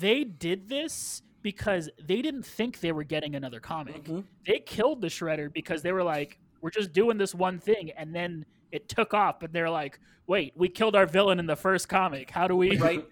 they 0.00 0.22
did 0.22 0.68
this 0.68 1.22
because 1.42 1.90
they 2.00 2.22
didn't 2.22 2.46
think 2.46 2.78
they 2.80 2.92
were 2.92 3.02
getting 3.02 3.34
another 3.34 3.58
comic. 3.58 4.04
Mhm. 4.04 4.22
They 4.46 4.60
killed 4.60 5.00
the 5.00 5.08
Shredder 5.08 5.52
because 5.52 5.82
they 5.82 5.90
were 5.90 6.04
like, 6.04 6.38
we're 6.64 6.70
just 6.70 6.94
doing 6.94 7.18
this 7.18 7.34
one 7.34 7.58
thing. 7.60 7.90
And 7.90 8.14
then 8.14 8.46
it 8.72 8.88
took 8.88 9.12
off, 9.12 9.38
but 9.38 9.52
they're 9.52 9.68
like, 9.68 10.00
wait, 10.26 10.54
we 10.56 10.70
killed 10.70 10.96
our 10.96 11.04
villain 11.04 11.38
in 11.38 11.44
the 11.44 11.56
first 11.56 11.90
comic. 11.90 12.30
How 12.30 12.48
do 12.48 12.56
we? 12.56 12.78
Right. 12.84 13.04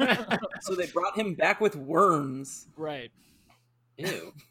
so 0.62 0.74
they 0.74 0.86
brought 0.86 1.16
him 1.16 1.34
back 1.34 1.60
with 1.60 1.76
worms. 1.76 2.66
right. 2.76 3.12
Ew. 3.96 4.32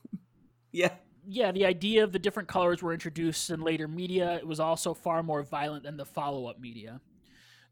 Yeah. 0.73 0.91
yeah, 1.25 1.51
the 1.51 1.65
idea 1.65 2.03
of 2.03 2.11
the 2.11 2.19
different 2.19 2.47
colors 2.47 2.83
were 2.83 2.93
introduced 2.93 3.49
in 3.49 3.61
later 3.61 3.87
media. 3.87 4.35
It 4.35 4.45
was 4.45 4.59
also 4.59 4.93
far 4.93 5.23
more 5.23 5.41
violent 5.41 5.83
than 5.83 5.97
the 5.97 6.05
follow 6.05 6.45
up 6.45 6.59
media. 6.59 7.01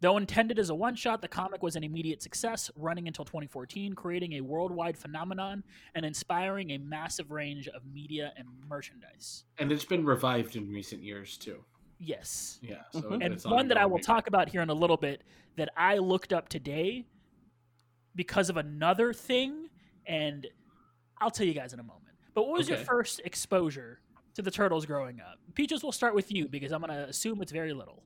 Though 0.06 0.18
intended 0.18 0.60
as 0.60 0.70
a 0.70 0.76
one 0.76 0.94
shot, 0.96 1.24
the 1.24 1.28
comic 1.28 1.64
was 1.64 1.76
an 1.76 1.84
immediate 1.84 2.22
success, 2.22 2.70
running 2.76 3.08
until 3.08 3.26
2014, 3.26 3.94
creating 3.94 4.34
a 4.34 4.42
worldwide 4.42 4.96
phenomenon 4.96 5.64
and 5.96 6.06
inspiring 6.06 6.70
a 6.74 6.78
massive 6.78 7.32
range 7.32 7.68
of 7.70 7.82
media 7.92 8.32
and 8.38 8.48
merchandise. 8.70 9.46
And 9.58 9.72
it's 9.72 9.84
been 9.84 10.06
revived 10.06 10.58
in 10.58 10.70
recent 10.70 11.02
years 11.02 11.38
too. 11.38 11.66
Yes. 11.98 12.60
Yeah. 12.62 12.84
So 12.92 13.02
Mhm. 13.02 13.14
And 13.26 13.34
it's 13.34 13.46
one 13.46 13.68
that 13.70 13.80
I 13.80 13.86
will 13.88 13.94
ongoing. 13.96 14.04
talk 14.04 14.28
about 14.28 14.48
here 14.48 14.62
in 14.62 14.70
a 14.70 14.76
little 14.76 14.96
bit 14.96 15.24
that 15.56 15.70
I 15.76 15.98
looked 15.98 16.34
up 16.34 16.50
today 16.50 17.08
because 18.14 18.52
of 18.52 18.58
another 18.58 19.12
thing, 19.12 19.72
and 20.06 20.46
I'll 21.20 21.32
tell 21.32 21.48
you 21.48 21.56
guys 21.56 21.74
in 21.74 21.80
a 21.80 21.84
moment. 21.84 22.16
But 22.36 22.44
what 22.48 22.60
was 22.60 22.70
your 22.70 22.78
first 22.78 23.22
exposure 23.26 24.02
to 24.36 24.44
the 24.44 24.52
turtles 24.52 24.86
growing 24.86 25.20
up? 25.20 25.40
Peaches, 25.56 25.82
we'll 25.82 25.92
start 25.92 26.14
with 26.14 26.32
you 26.32 26.48
because 26.48 26.72
I'm 26.72 26.82
going 26.82 26.94
to 26.94 27.10
assume 27.10 27.42
it's 27.42 27.52
very 27.52 27.74
little. 27.74 28.04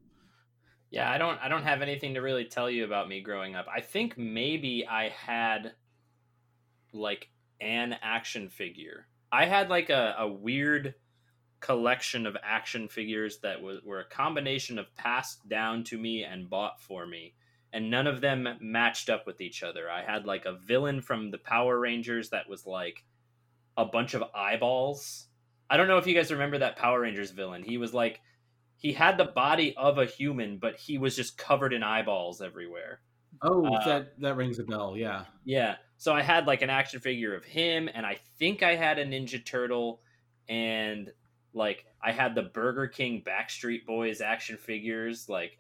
Yeah, 0.92 1.10
I 1.10 1.18
don't 1.18 1.40
I 1.40 1.50
don't 1.50 1.64
have 1.64 1.82
anything 1.82 2.16
to 2.16 2.22
really 2.22 2.46
tell 2.46 2.70
you 2.70 2.86
about 2.86 3.08
me 3.08 3.22
growing 3.22 3.56
up. 3.56 3.68
I 3.74 3.82
think 3.82 4.18
maybe 4.18 4.88
I 4.88 5.10
had 5.10 5.74
like 6.94 7.30
an 7.62 7.96
action 8.02 8.50
figure. 8.50 9.08
I 9.32 9.46
had 9.46 9.70
like 9.70 9.90
a, 9.90 10.16
a 10.18 10.28
weird 10.28 10.96
collection 11.60 12.26
of 12.26 12.38
action 12.44 12.88
figures 12.88 13.40
that 13.40 13.62
was, 13.62 13.82
were 13.84 14.00
a 14.00 14.06
combination 14.06 14.80
of 14.80 14.96
passed 14.96 15.48
down 15.48 15.84
to 15.84 15.98
me 15.98 16.24
and 16.24 16.50
bought 16.50 16.82
for 16.82 17.06
me. 17.06 17.36
And 17.72 17.92
none 17.92 18.08
of 18.08 18.22
them 18.22 18.48
matched 18.60 19.10
up 19.10 19.28
with 19.28 19.42
each 19.42 19.62
other. 19.62 19.90
I 19.92 20.02
had 20.02 20.26
like 20.26 20.46
a 20.46 20.58
villain 20.58 21.02
from 21.02 21.30
the 21.30 21.38
Power 21.38 21.80
Rangers 21.80 22.30
that 22.30 22.50
was 22.50 22.66
like 22.66 23.04
a 23.78 23.86
bunch 23.86 24.16
of 24.16 24.24
eyeballs. 24.34 25.28
I 25.70 25.78
don't 25.78 25.88
know 25.88 25.98
if 25.98 26.08
you 26.08 26.16
guys 26.16 26.32
remember 26.32 26.58
that 26.60 26.78
Power 26.78 27.02
Rangers 27.02 27.30
villain. 27.30 27.64
He 27.64 27.78
was 27.78 27.94
like 27.94 28.22
he 28.80 28.94
had 28.94 29.18
the 29.18 29.26
body 29.26 29.76
of 29.76 29.98
a 29.98 30.06
human, 30.06 30.58
but 30.58 30.78
he 30.78 30.98
was 30.98 31.16
just 31.16 31.38
covered 31.38 31.74
in 31.74 31.84
eyeballs 31.84 32.42
everywhere. 32.42 33.02
Oh, 33.42 33.66
uh, 33.66 33.86
that 33.86 34.20
that 34.22 34.36
rings 34.36 34.58
a 34.58 34.64
bell. 34.64 34.96
Yeah. 34.98 35.26
Yeah. 35.44 35.76
So 35.98 36.14
I 36.14 36.22
had 36.22 36.48
like 36.48 36.62
an 36.62 36.70
action 36.70 37.02
figure 37.02 37.36
of 37.36 37.44
him, 37.44 37.90
and 37.94 38.06
I 38.06 38.18
think 38.38 38.64
I 38.64 38.76
had 38.76 38.98
a 38.98 39.06
Ninja 39.06 39.46
Turtle, 39.46 40.00
and 40.48 41.12
like 41.54 41.86
I 42.02 42.14
had 42.14 42.36
the 42.36 42.44
Burger 42.44 42.88
King 42.88 43.22
Backstreet 43.26 43.86
Boys 43.86 44.22
action 44.22 44.56
figures. 44.56 45.28
Like, 45.28 45.58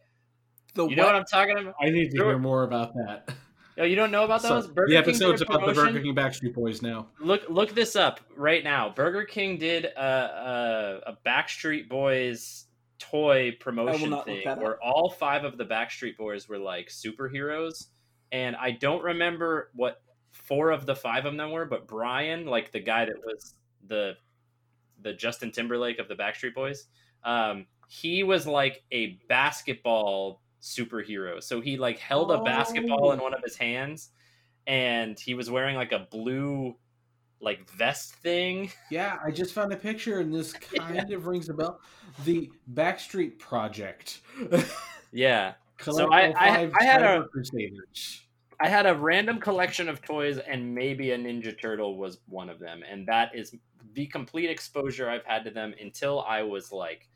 The 0.76 0.88
you 0.88 0.96
know 0.96 1.06
what 1.06 1.16
I'm 1.16 1.26
talking 1.26 1.58
about? 1.58 1.76
I 1.82 1.90
need 1.90 2.12
to 2.12 2.18
hear 2.18 2.38
more 2.40 2.64
about 2.64 2.94
that. 2.94 3.34
Oh, 3.78 3.84
you 3.84 3.96
don't 3.96 4.12
know 4.12 4.24
about 4.24 4.42
So, 4.42 4.56
those? 4.62 4.68
Burger 4.68 4.94
the 4.94 4.94
King 4.94 5.04
did 5.04 5.08
a 5.08 5.10
episodes 5.10 5.42
about 5.42 5.66
the? 5.66 5.74
Burger 5.74 6.00
King 6.02 6.16
Backstreet 6.16 6.54
Boys 6.54 6.82
now. 6.82 7.08
Look 7.20 7.50
look 7.50 7.76
this 7.76 7.98
up 7.98 8.22
right 8.38 8.64
now. 8.64 8.94
Burger 8.96 9.26
King 9.26 9.58
did 9.58 9.86
a 9.86 11.02
a, 11.06 11.12
a 11.12 11.18
Backstreet 11.26 11.90
Boys 11.90 12.66
toy 13.00 13.56
promotion 13.60 14.16
thing 14.24 14.48
where 14.60 14.82
all 14.84 15.10
five 15.10 15.44
of 15.46 15.58
the 15.58 15.66
Backstreet 15.66 16.18
Boys 16.18 16.48
were 16.48 16.58
like 16.58 16.90
superheroes, 16.90 17.88
and 18.32 18.56
I 18.56 18.72
don't 18.72 19.04
remember 19.04 19.72
what 19.74 20.02
four 20.32 20.72
of 20.72 20.86
the 20.86 20.96
five 20.96 21.26
of 21.26 21.36
them 21.36 21.52
were, 21.52 21.66
but 21.66 21.88
Brian, 21.88 22.46
like 22.46 22.72
the 22.72 22.80
guy 22.80 23.06
that 23.06 23.18
was 23.26 23.56
the 23.88 24.16
the 25.02 25.14
Justin 25.14 25.52
Timberlake 25.52 25.98
of 26.00 26.08
the 26.08 26.16
Backstreet 26.16 26.54
Boys, 26.54 26.88
um, 27.24 27.66
he 27.88 28.24
was 28.24 28.46
like 28.46 28.84
a 28.92 29.18
basketball 29.28 30.42
superhero. 30.62 31.42
So 31.42 31.62
he 31.62 31.78
like 31.78 32.00
held 32.00 32.32
a 32.32 32.42
basketball 32.44 33.14
in 33.14 33.20
Oh. 33.20 33.24
one 33.24 33.34
of 33.34 33.42
his 33.44 33.56
hands, 33.56 34.10
and 34.68 35.20
he 35.20 35.34
was 35.34 35.50
wearing 35.50 35.76
like 35.76 35.92
a 35.94 36.08
blue 36.12 36.76
like 37.42 37.70
vest 37.70 38.14
thing. 38.16 38.72
Yeah, 38.92 39.18
I 39.26 39.32
just 39.32 39.54
found 39.54 39.72
a 39.72 39.78
picture, 39.78 40.20
and 40.20 40.34
this 40.34 40.54
kind 40.78 41.12
of 41.14 41.26
rings 41.28 41.50
a 41.50 41.54
bell. 41.54 41.80
The 42.26 42.52
Backstreet 42.74 43.38
Project. 43.40 44.22
Yeah. 45.12 45.54
Collect 45.78 46.12
I- 46.12 46.32
I- 46.32 46.72
I 46.80 46.84
had 46.84 47.02
a- 47.04 47.24
Crusaders. 47.32 48.24
I 48.62 48.68
had 48.68 48.86
a 48.86 48.94
random 48.94 49.40
collection 49.40 49.88
of 49.88 50.02
toys, 50.02 50.38
and 50.38 50.76
maybe 50.76 51.12
a 51.12 51.18
Ninja 51.18 51.58
Turtle 51.58 51.96
was 51.98 52.20
one 52.28 52.50
of 52.50 52.60
them. 52.60 52.84
And 52.84 53.08
that 53.08 53.34
is 53.34 53.56
the 53.94 54.06
complete 54.08 54.50
exposure 54.50 55.10
I've 55.10 55.24
had 55.24 55.46
to 55.46 55.50
them 55.52 55.74
until 55.82 56.22
I 56.24 56.42
was 56.44 56.74
like 56.74 57.08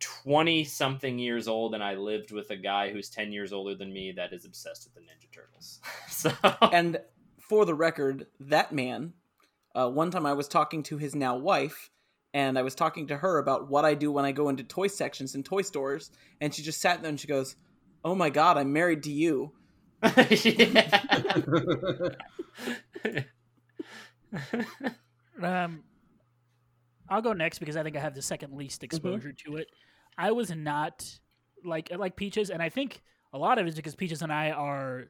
20 0.00 0.64
something 0.64 1.18
years 1.18 1.48
old. 1.48 1.74
And 1.74 1.82
I 1.82 1.94
lived 1.94 2.30
with 2.32 2.50
a 2.50 2.56
guy 2.56 2.92
who's 2.92 3.08
10 3.08 3.32
years 3.32 3.54
older 3.54 3.74
than 3.74 3.90
me 3.90 4.12
that 4.12 4.34
is 4.34 4.44
obsessed 4.44 4.84
with 4.84 4.94
the 4.94 5.00
Ninja 5.00 5.32
Turtles. 5.32 5.80
so, 6.10 6.30
And 6.72 7.00
for 7.48 7.64
the 7.64 7.74
record, 7.74 8.26
that 8.40 8.72
man, 8.72 9.14
uh, 9.74 9.88
one 9.88 10.10
time 10.10 10.26
I 10.26 10.34
was 10.34 10.48
talking 10.48 10.82
to 10.84 10.98
his 10.98 11.14
now 11.14 11.36
wife, 11.36 11.90
and 12.34 12.58
I 12.58 12.62
was 12.62 12.74
talking 12.74 13.06
to 13.08 13.16
her 13.16 13.38
about 13.38 13.68
what 13.68 13.84
I 13.84 13.94
do 13.94 14.12
when 14.12 14.24
I 14.24 14.32
go 14.32 14.48
into 14.48 14.62
toy 14.62 14.88
sections 14.88 15.34
in 15.34 15.42
toy 15.42 15.62
stores, 15.62 16.10
and 16.40 16.54
she 16.54 16.62
just 16.62 16.80
sat 16.80 17.02
there 17.02 17.08
and 17.08 17.18
she 17.18 17.26
goes, 17.26 17.56
"Oh 18.04 18.14
my 18.14 18.30
god, 18.30 18.58
I'm 18.58 18.72
married 18.72 19.02
to 19.04 19.12
you." 19.12 19.52
Um, 25.42 25.84
I'll 27.08 27.22
go 27.22 27.32
next 27.32 27.58
because 27.58 27.76
I 27.76 27.82
think 27.82 27.96
I 27.96 28.00
have 28.00 28.14
the 28.14 28.22
second 28.22 28.54
least 28.54 28.84
exposure 28.84 29.32
to 29.46 29.56
it. 29.56 29.68
I 30.16 30.32
was 30.32 30.50
not 30.50 31.18
like 31.64 31.90
like 31.96 32.16
Peaches, 32.16 32.50
and 32.50 32.62
I 32.62 32.68
think 32.68 33.02
a 33.32 33.38
lot 33.38 33.58
of 33.58 33.66
it 33.66 33.70
is 33.70 33.76
because 33.76 33.94
Peaches 33.94 34.22
and 34.22 34.32
I 34.32 34.50
are 34.50 35.06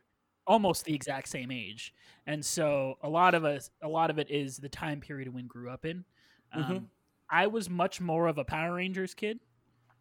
almost 0.48 0.84
the 0.84 0.94
exact 0.94 1.28
same 1.28 1.50
age, 1.52 1.94
and 2.26 2.44
so 2.44 2.96
a 3.02 3.08
lot 3.08 3.34
of 3.34 3.44
us, 3.44 3.70
a 3.82 3.88
lot 3.88 4.10
of 4.10 4.18
it 4.18 4.30
is 4.30 4.56
the 4.56 4.68
time 4.68 5.00
period 5.00 5.28
we 5.32 5.42
grew 5.44 5.70
up 5.70 5.84
in. 5.84 6.04
Um, 6.52 6.64
Mhm. 6.64 6.90
I 7.30 7.46
was 7.46 7.70
much 7.70 8.00
more 8.00 8.26
of 8.26 8.38
a 8.38 8.44
Power 8.44 8.74
Rangers 8.76 9.14
kid, 9.14 9.40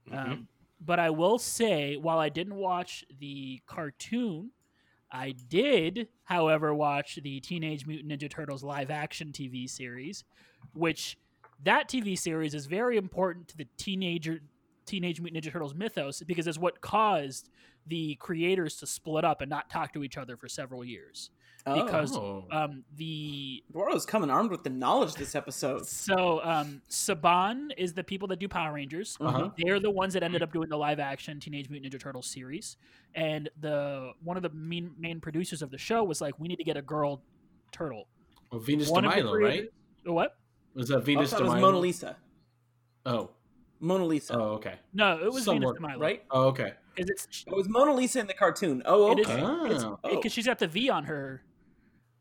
Mhm. 0.08 0.18
um, 0.18 0.48
but 0.80 1.00
I 1.00 1.10
will 1.10 1.38
say, 1.38 1.98
while 1.98 2.20
I 2.20 2.30
didn't 2.30 2.56
watch 2.56 3.06
the 3.20 3.62
cartoon, 3.68 4.52
I 5.12 5.32
did, 5.34 6.10
however, 6.24 6.74
watch 6.74 7.16
the 7.18 7.40
Teenage 7.42 7.86
Mutant 7.86 8.12
Ninja 8.12 8.30
Turtles 8.30 8.64
live 8.64 8.92
action 8.92 9.32
TV 9.34 9.68
series, 9.68 10.24
which 10.74 11.18
that 11.60 11.90
TV 11.90 12.16
series 12.18 12.54
is 12.54 12.66
very 12.68 12.98
important 12.98 13.48
to 13.50 13.58
the 13.58 13.66
teenager 13.78 14.42
Teenage 14.86 15.20
Mutant 15.22 15.44
Ninja 15.44 15.52
Turtles 15.52 15.74
mythos 15.76 16.22
because 16.24 16.48
it's 16.48 16.58
what 16.58 16.82
caused 16.82 17.50
the 17.88 18.16
creators 18.16 18.76
to 18.78 18.88
split 18.88 19.24
up 19.26 19.42
and 19.42 19.50
not 19.50 19.70
talk 19.70 19.94
to 19.94 20.04
each 20.04 20.18
other 20.18 20.36
for 20.38 20.48
several 20.48 20.84
years. 20.84 21.30
Oh, 21.66 21.84
Because 21.84 22.16
Oh. 22.16 22.46
um, 22.50 22.84
the 22.96 23.62
Eduardo's 23.70 24.06
coming 24.06 24.30
armed 24.30 24.52
with 24.52 24.64
the 24.64 24.70
knowledge 24.70 25.16
this 25.16 25.36
episode. 25.36 25.86
so 25.86 26.42
um, 26.44 26.82
Saban 26.90 27.72
is 27.78 27.94
the 27.94 28.04
people 28.06 28.28
that 28.30 28.40
do 28.40 28.48
Power 28.48 28.74
Rangers. 28.74 29.18
Uh-huh. 29.20 29.50
They're 29.58 29.80
the 29.80 29.92
ones 29.92 30.14
that 30.14 30.24
ended 30.24 30.42
up 30.42 30.54
doing 30.54 30.70
the 30.70 30.78
live 30.78 31.00
action 31.00 31.40
Teenage 31.42 31.70
Mutant 31.70 31.94
Ninja 31.94 32.00
Turtles 32.00 32.26
series, 32.28 32.78
and 33.16 33.50
the 33.60 34.12
one 34.24 34.38
of 34.38 34.44
the 34.44 34.50
main 34.52 34.92
main 34.98 35.20
producers 35.20 35.62
of 35.62 35.70
the 35.72 35.78
show 35.78 36.04
was 36.06 36.22
like, 36.22 36.40
"We 36.40 36.48
need 36.48 36.56
to 36.58 36.64
get 36.64 36.78
a 36.78 36.82
girl 36.82 37.22
turtle." 37.74 38.08
Well, 38.50 38.62
Venus 38.62 38.90
One 38.90 39.04
de 39.04 39.10
of 39.10 39.16
the 39.16 39.24
Milo, 39.24 39.36
right? 39.38 39.42
creators- 39.50 39.70
What? 40.06 40.38
Was 40.74 40.88
that 40.88 41.00
Venus 41.02 41.32
de 41.32 41.38
it 41.38 41.42
was 41.42 41.50
Milo? 41.50 41.62
Mona 41.62 41.78
Lisa. 41.80 42.16
Oh, 43.06 43.32
Mona 43.80 44.06
Lisa, 44.06 44.34
oh, 44.38 44.54
okay. 44.56 44.76
No, 44.94 45.20
it 45.24 45.32
was 45.32 45.44
Somewhat, 45.44 45.76
Venus 45.76 45.76
de 45.76 45.82
Milo, 45.82 46.00
right? 46.00 46.24
Oh, 46.32 46.48
okay. 46.48 46.74
Because 46.96 47.10
it's 47.10 47.44
It 47.46 47.56
was 47.56 47.70
Mona 47.70 47.94
Lisa 47.94 48.20
in 48.20 48.28
the 48.28 48.34
cartoon. 48.34 48.82
Oh, 48.86 49.12
It 49.12 49.20
is- 49.20 49.28
okay. 49.28 49.42
Oh. 49.44 50.00
Oh. 50.04 50.16
because 50.16 50.32
she's 50.34 50.46
got 50.48 50.60
the 50.60 50.68
V 50.68 50.90
on 50.90 51.04
her 51.06 51.44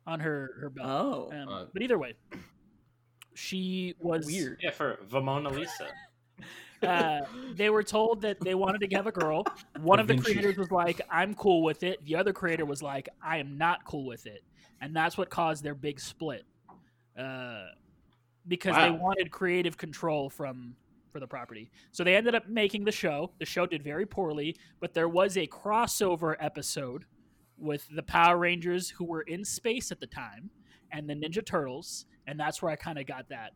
on 0.06 0.20
her 0.20 0.50
her 0.60 0.70
belt. 0.70 0.86
Oh, 0.88 1.30
Um, 1.36 1.48
Uh, 1.48 1.64
but 1.72 1.82
either 1.82 1.98
way, 1.98 2.14
she 3.34 3.94
was 3.98 4.26
weird. 4.26 4.60
Yeah, 4.62 4.70
for 4.70 4.98
the 5.08 5.20
Mona 5.20 5.50
Lisa. 5.50 5.88
uh, 6.82 7.20
they 7.54 7.70
were 7.70 7.82
told 7.82 8.20
that 8.22 8.40
they 8.40 8.54
wanted 8.54 8.88
to 8.88 8.94
have 8.96 9.06
a 9.06 9.12
girl. 9.12 9.44
One 9.80 9.98
of 9.98 10.06
the 10.06 10.16
creators 10.18 10.56
was 10.56 10.70
like, 10.70 11.00
"I'm 11.10 11.34
cool 11.34 11.62
with 11.62 11.82
it." 11.82 12.04
The 12.04 12.16
other 12.16 12.32
creator 12.32 12.64
was 12.64 12.82
like, 12.82 13.08
"I 13.22 13.38
am 13.38 13.56
not 13.58 13.84
cool 13.84 14.04
with 14.06 14.26
it," 14.26 14.42
and 14.80 14.94
that's 14.94 15.16
what 15.18 15.30
caused 15.30 15.64
their 15.64 15.74
big 15.74 15.98
split. 16.00 16.44
Uh, 17.18 17.66
because 18.46 18.76
they 18.76 18.90
wanted 18.90 19.30
creative 19.30 19.76
control 19.76 20.28
from 20.30 20.76
for 21.16 21.20
the 21.20 21.26
property. 21.26 21.70
So 21.92 22.04
they 22.04 22.14
ended 22.14 22.34
up 22.34 22.46
making 22.46 22.84
the 22.84 22.92
show. 22.92 23.30
The 23.38 23.46
show 23.46 23.64
did 23.64 23.82
very 23.82 24.04
poorly, 24.04 24.54
but 24.80 24.92
there 24.92 25.08
was 25.08 25.38
a 25.38 25.46
crossover 25.46 26.36
episode 26.40 27.06
with 27.56 27.88
the 27.90 28.02
Power 28.02 28.36
Rangers 28.36 28.90
who 28.90 29.06
were 29.06 29.22
in 29.22 29.42
space 29.42 29.90
at 29.90 29.98
the 29.98 30.06
time 30.06 30.50
and 30.92 31.08
the 31.08 31.14
Ninja 31.14 31.44
Turtles, 31.44 32.04
and 32.26 32.38
that's 32.38 32.60
where 32.60 32.70
I 32.70 32.76
kind 32.76 32.98
of 32.98 33.06
got 33.06 33.30
that. 33.30 33.52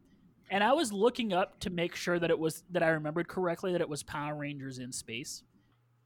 And 0.51 0.65
I 0.65 0.73
was 0.73 0.91
looking 0.91 1.35
up 1.35 1.61
to 1.61 1.69
make 1.69 1.95
sure 1.95 2.19
that 2.19 2.31
it 2.31 2.39
was 2.39 2.65
that 2.71 2.83
I 2.83 2.89
remembered 2.89 3.29
correctly 3.29 3.73
that 3.73 3.83
it 3.83 3.89
was 3.91 4.03
Power 4.03 4.37
Rangers 4.37 4.79
in 4.79 4.91
space. 4.91 5.43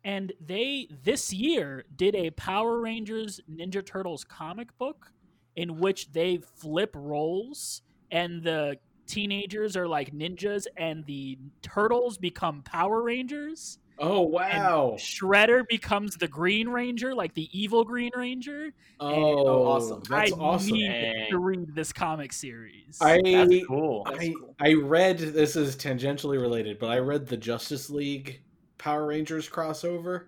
And 0.03 0.33
they 0.45 0.89
this 1.05 1.33
year 1.33 1.85
did 1.95 2.17
a 2.17 2.31
Power 2.31 2.81
Rangers 2.81 3.41
Ninja 3.49 3.87
Turtles 3.87 4.25
comic 4.25 4.77
book 4.77 5.13
in 5.55 5.79
which 5.79 6.11
they 6.11 6.39
flip 6.57 6.91
roles 6.99 7.83
and 8.11 8.43
the 8.43 8.77
teenagers 9.07 9.77
are 9.77 9.89
like 9.89 10.13
ninjas 10.13 10.67
and 10.77 11.05
the 11.07 11.39
turtles 11.63 12.19
become 12.19 12.63
Power 12.63 13.03
Rangers. 13.03 13.79
Oh 13.99 14.23
wow! 14.23 14.97
Shredder 14.99 15.63
becomes 15.69 16.17
the 16.17 16.27
Green 16.27 16.69
Ranger, 16.69 17.15
like 17.15 17.33
the 17.35 17.49
evil 17.53 17.85
Green 17.85 18.11
Ranger. 18.17 18.73
Oh, 18.99 19.67
awesome. 19.67 20.03
That's 20.09 20.33
I 20.33 20.37
awesome. 20.37 20.73
need 20.73 21.29
to 21.31 21.39
read 21.39 21.75
this 21.77 21.93
comic 21.93 22.33
series. 22.33 22.99
I 23.01 23.21
That's 23.23 23.67
cool. 23.69 24.05
That's 24.05 24.19
I, 24.19 24.33
cool. 24.33 24.55
I 24.61 24.73
read 24.75 25.19
this 25.19 25.55
is 25.55 25.77
tangentially 25.77 26.41
related, 26.41 26.81
but 26.81 26.91
I 26.91 26.99
read 26.99 27.29
the 27.29 27.37
Justice 27.37 27.89
League 27.89 28.41
Power 28.79 29.07
Rangers 29.07 29.49
crossover. 29.49 30.27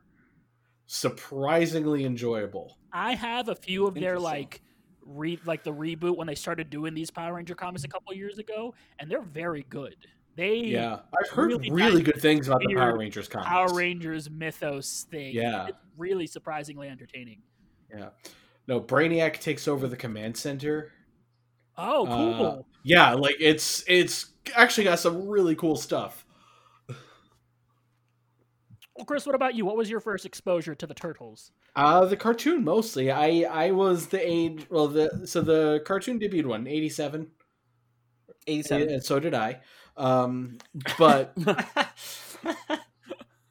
Surprisingly 0.87 2.05
enjoyable. 2.05 2.79
I 2.93 3.15
have 3.15 3.49
a 3.49 3.57
few 3.57 3.89
of 3.89 3.95
their 3.95 4.21
like 4.21 4.63
re 5.07 5.39
like 5.45 5.63
the 5.63 5.73
reboot 5.73 6.17
when 6.17 6.27
they 6.27 6.35
started 6.35 6.71
doing 6.71 6.95
these 6.95 7.11
Power 7.11 7.35
Ranger 7.35 7.55
comics 7.55 7.85
a 7.85 7.89
couple 7.89 8.15
years 8.15 8.39
ago, 8.39 8.75
and 8.99 9.11
they're 9.11 9.23
very 9.23 9.65
good. 9.69 9.97
They 10.37 10.59
Yeah, 10.59 11.01
I've 11.19 11.31
heard 11.31 11.49
really 11.49 11.71
really, 11.71 12.03
good 12.03 12.21
things 12.21 12.49
about 12.49 12.61
the 12.61 12.75
Power 12.75 12.99
Rangers 12.99 13.27
comics. 13.27 13.49
Power 13.49 13.75
Rangers 13.75 14.29
mythos 14.29 15.07
thing. 15.11 15.35
Yeah. 15.35 15.69
It's 15.69 15.79
really 15.97 16.27
surprisingly 16.27 16.89
entertaining. 16.89 17.41
Yeah. 17.91 18.11
No, 18.69 18.81
Brainiac 18.81 19.41
takes 19.41 19.67
over 19.67 19.89
the 19.89 19.97
command 19.97 20.37
center. 20.37 20.93
Oh, 21.79 22.07
cool. 22.07 22.47
Uh, 22.47 22.63
yeah, 22.83 23.15
like 23.15 23.37
it's 23.41 23.85
it's 23.87 24.33
actually 24.55 24.85
got 24.85 24.99
some 24.99 25.27
really 25.27 25.55
cool 25.55 25.77
stuff. 25.77 26.25
well, 26.89 29.07
Chris, 29.07 29.27
what 29.27 29.35
about 29.35 29.55
you? 29.55 29.65
What 29.65 29.77
was 29.77 29.91
your 29.91 30.01
first 30.01 30.27
exposure 30.27 30.75
to 30.75 30.87
the 30.87 30.95
Turtles? 30.95 31.53
Uh 31.77 32.07
the 32.07 32.17
cartoon 32.17 32.65
mostly. 32.65 33.11
I 33.11 33.43
I 33.51 33.71
was 33.71 34.07
the 34.09 34.27
age 34.27 34.67
well 34.71 34.89
the 34.89 35.27
so 35.27 35.43
the 35.43 35.83
cartoon 35.85 36.19
debuted 36.19 36.47
one, 36.47 36.67
87. 36.67 37.31
87. 38.47 38.89
And 38.91 39.05
so 39.05 39.21
did 39.21 39.35
I. 39.35 39.61
Um 39.97 40.59
but 40.99 41.37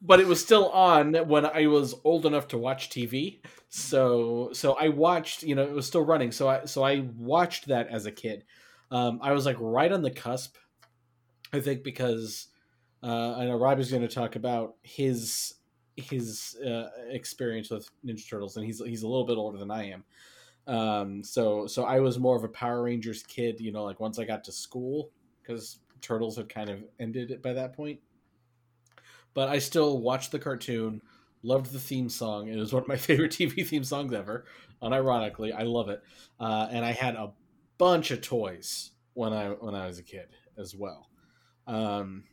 but 0.01 0.19
it 0.19 0.27
was 0.27 0.41
still 0.41 0.69
on 0.69 1.13
when 1.27 1.45
I 1.45 1.67
was 1.67 1.95
old 2.03 2.25
enough 2.25 2.47
to 2.49 2.57
watch 2.57 2.89
TV. 2.89 3.41
So 3.69 4.49
so 4.53 4.73
I 4.73 4.89
watched, 4.89 5.43
you 5.43 5.55
know, 5.55 5.63
it 5.63 5.71
was 5.71 5.87
still 5.87 6.05
running. 6.05 6.31
So 6.31 6.47
I 6.47 6.65
so 6.65 6.83
I 6.83 7.07
watched 7.17 7.67
that 7.67 7.87
as 7.89 8.05
a 8.05 8.11
kid. 8.11 8.43
Um, 8.91 9.19
I 9.21 9.33
was 9.33 9.45
like 9.45 9.57
right 9.59 9.91
on 9.91 10.03
the 10.03 10.11
cusp, 10.11 10.57
I 11.51 11.59
think, 11.59 11.83
because 11.83 12.47
uh, 13.03 13.35
I 13.35 13.45
know 13.45 13.57
Rob 13.57 13.79
is 13.79 13.89
going 13.89 14.03
to 14.03 14.07
talk 14.07 14.35
about 14.35 14.75
his 14.83 15.55
his 15.95 16.55
uh, 16.65 16.89
experience 17.09 17.69
with 17.69 17.89
Ninja 18.05 18.29
Turtles, 18.29 18.57
and 18.57 18.65
he's 18.65 18.83
he's 18.83 19.03
a 19.03 19.07
little 19.07 19.25
bit 19.25 19.37
older 19.37 19.57
than 19.57 19.71
I 19.71 19.91
am. 19.91 20.03
Um, 20.67 21.23
so 21.23 21.67
so 21.67 21.83
I 21.85 21.99
was 21.99 22.19
more 22.19 22.35
of 22.35 22.43
a 22.43 22.49
Power 22.49 22.83
Rangers 22.83 23.23
kid, 23.23 23.59
you 23.59 23.71
know, 23.71 23.83
like 23.83 23.99
once 23.99 24.19
I 24.19 24.25
got 24.25 24.43
to 24.45 24.51
school 24.51 25.11
because 25.41 25.79
Turtles 26.01 26.37
had 26.37 26.49
kind 26.49 26.69
of 26.69 26.83
ended 26.99 27.31
it 27.31 27.41
by 27.41 27.53
that 27.53 27.73
point 27.73 27.99
but 29.35 29.49
I 29.49 29.59
still 29.59 29.99
watched 29.99 30.31
the 30.31 30.39
cartoon, 30.39 31.01
loved 31.43 31.71
the 31.71 31.79
theme 31.79 32.09
song. 32.09 32.47
It 32.47 32.57
was 32.57 32.73
one 32.73 32.81
of 32.81 32.87
my 32.87 32.95
favorite 32.97 33.33
TV 33.33 33.67
theme 33.67 33.83
songs 33.83 34.11
ever. 34.13 34.45
Unironically, 34.81 35.53
I 35.53 35.63
love 35.63 35.89
it. 35.89 36.01
Uh, 36.39 36.67
and 36.71 36.83
I 36.83 36.91
had 36.91 37.15
a 37.15 37.33
bunch 37.77 38.09
of 38.09 38.21
toys 38.21 38.91
when 39.13 39.33
I 39.33 39.49
when 39.49 39.75
I 39.75 39.85
was 39.85 39.99
a 39.99 40.03
kid 40.03 40.27
as 40.57 40.75
well. 40.75 41.09
Um, 41.67 42.23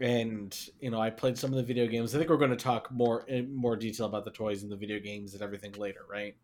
and 0.00 0.56
you 0.80 0.90
know, 0.90 1.00
I 1.00 1.10
played 1.10 1.38
some 1.38 1.50
of 1.50 1.56
the 1.56 1.62
video 1.62 1.86
games. 1.86 2.14
I 2.14 2.18
think 2.18 2.30
we're 2.30 2.36
going 2.36 2.50
to 2.50 2.56
talk 2.56 2.90
more 2.90 3.22
in 3.28 3.54
more 3.54 3.76
detail 3.76 4.06
about 4.06 4.24
the 4.24 4.30
toys 4.30 4.62
and 4.62 4.70
the 4.70 4.76
video 4.76 4.98
games 4.98 5.34
and 5.34 5.42
everything 5.42 5.72
later, 5.72 6.00
right? 6.10 6.34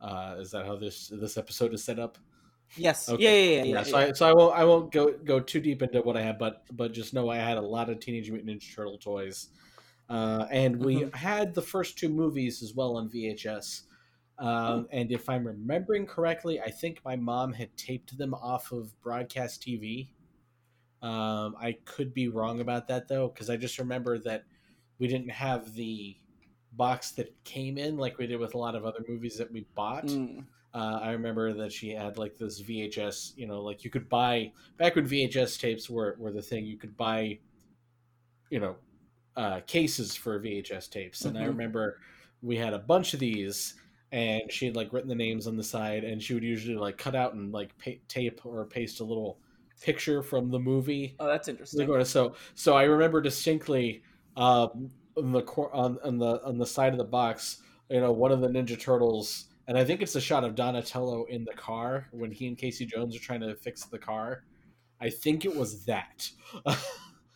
Uh, 0.00 0.36
is 0.38 0.50
that 0.52 0.66
how 0.66 0.76
this 0.76 1.08
this 1.08 1.36
episode 1.36 1.74
is 1.74 1.84
set 1.84 1.98
up? 1.98 2.16
Yes. 2.76 3.08
Okay. 3.08 3.56
Yeah, 3.56 3.62
yeah, 3.62 3.64
yeah. 3.64 3.76
yeah, 3.78 3.82
so. 3.82 3.98
I, 3.98 4.12
so 4.12 4.28
I 4.28 4.32
won't 4.32 4.56
I 4.56 4.64
won't 4.64 4.92
go 4.92 5.12
go 5.12 5.40
too 5.40 5.60
deep 5.60 5.82
into 5.82 6.00
what 6.00 6.16
I 6.16 6.22
had, 6.22 6.38
but 6.38 6.64
but 6.72 6.92
just 6.92 7.12
know 7.12 7.28
I 7.28 7.36
had 7.36 7.58
a 7.58 7.62
lot 7.62 7.90
of 7.90 8.00
Teenage 8.00 8.30
Mutant 8.30 8.50
Ninja 8.50 8.74
Turtle 8.74 8.98
toys, 8.98 9.48
uh, 10.08 10.46
and 10.50 10.76
we 10.82 10.96
Mhm. 11.02 11.14
had 11.14 11.54
the 11.54 11.62
first 11.62 11.98
two 11.98 12.08
movies 12.08 12.62
as 12.62 12.74
well 12.74 12.96
on 12.96 13.08
VHS. 13.10 13.82
Um, 14.38 14.88
and 14.90 15.12
if 15.12 15.28
I'm 15.28 15.46
remembering 15.46 16.06
correctly, 16.06 16.60
I 16.60 16.70
think 16.70 17.04
my 17.04 17.14
mom 17.14 17.52
had 17.52 17.76
taped 17.76 18.16
them 18.16 18.32
off 18.32 18.72
of 18.72 18.98
broadcast 19.02 19.62
TV. 19.62 20.08
Um, 21.02 21.56
I 21.58 21.78
could 21.84 22.12
be 22.12 22.28
wrong 22.28 22.60
about 22.60 22.88
that 22.88 23.08
though, 23.08 23.28
because 23.28 23.48
I 23.50 23.56
just 23.56 23.78
remember 23.78 24.18
that 24.20 24.44
we 24.98 25.08
didn't 25.08 25.30
have 25.30 25.74
the 25.74 26.16
box 26.72 27.12
that 27.12 27.34
came 27.44 27.78
in 27.78 27.96
like 27.96 28.18
we 28.18 28.26
did 28.26 28.38
with 28.38 28.54
a 28.54 28.58
lot 28.58 28.74
of 28.74 28.84
other 28.84 29.04
movies 29.08 29.36
that 29.38 29.50
we 29.50 29.66
bought. 29.74 30.04
Mm. 30.06 30.44
Uh, 30.72 31.00
I 31.02 31.10
remember 31.12 31.52
that 31.54 31.72
she 31.72 31.90
had 31.90 32.16
like 32.16 32.36
this 32.36 32.60
VHS, 32.62 33.36
you 33.36 33.46
know, 33.46 33.60
like 33.60 33.82
you 33.82 33.90
could 33.90 34.08
buy 34.08 34.52
back 34.76 34.94
when 34.94 35.06
VHS 35.08 35.58
tapes 35.58 35.90
were, 35.90 36.16
were 36.18 36.30
the 36.30 36.42
thing. 36.42 36.64
You 36.64 36.76
could 36.76 36.96
buy, 36.96 37.38
you 38.50 38.60
know, 38.60 38.76
uh, 39.36 39.60
cases 39.66 40.14
for 40.14 40.38
VHS 40.38 40.88
tapes, 40.90 41.24
and 41.24 41.36
I 41.38 41.42
Mhm. 41.42 41.48
remember 41.48 42.00
we 42.42 42.56
had 42.56 42.72
a 42.74 42.78
bunch 42.78 43.14
of 43.14 43.20
these, 43.20 43.74
and 44.12 44.42
she 44.50 44.66
had 44.66 44.76
like 44.76 44.92
written 44.92 45.08
the 45.08 45.14
names 45.14 45.46
on 45.46 45.56
the 45.56 45.64
side, 45.64 46.04
and 46.04 46.22
she 46.22 46.34
would 46.34 46.42
usually 46.44 46.76
like 46.76 46.98
cut 46.98 47.14
out 47.14 47.34
and 47.34 47.52
like 47.52 47.76
pa- 47.78 48.00
tape 48.08 48.44
or 48.44 48.64
paste 48.66 49.00
a 49.00 49.04
little 49.04 49.40
picture 49.80 50.22
from 50.22 50.50
the 50.50 50.58
movie 50.58 51.16
Oh, 51.18 51.26
that's 51.26 51.48
interesting. 51.48 52.04
So 52.04 52.34
so 52.54 52.76
I 52.76 52.84
remember 52.84 53.20
distinctly 53.20 54.02
um, 54.36 54.90
on 55.16 55.32
the 55.32 55.42
cor- 55.42 55.74
on, 55.74 55.98
on 56.04 56.18
the 56.18 56.42
on 56.44 56.58
the 56.58 56.66
side 56.66 56.92
of 56.92 56.98
the 56.98 57.04
box, 57.04 57.62
you 57.88 58.00
know, 58.00 58.12
one 58.12 58.32
of 58.32 58.40
the 58.40 58.48
Ninja 58.48 58.78
Turtles, 58.78 59.46
and 59.66 59.76
I 59.76 59.84
think 59.84 60.02
it's 60.02 60.14
a 60.14 60.20
shot 60.20 60.44
of 60.44 60.54
Donatello 60.54 61.24
in 61.24 61.44
the 61.44 61.52
car 61.54 62.08
when 62.12 62.30
he 62.30 62.46
and 62.46 62.56
Casey 62.56 62.86
Jones 62.86 63.16
are 63.16 63.20
trying 63.20 63.40
to 63.40 63.54
fix 63.56 63.84
the 63.84 63.98
car. 63.98 64.44
I 65.00 65.10
think 65.10 65.44
it 65.44 65.54
was 65.54 65.84
that. 65.86 66.30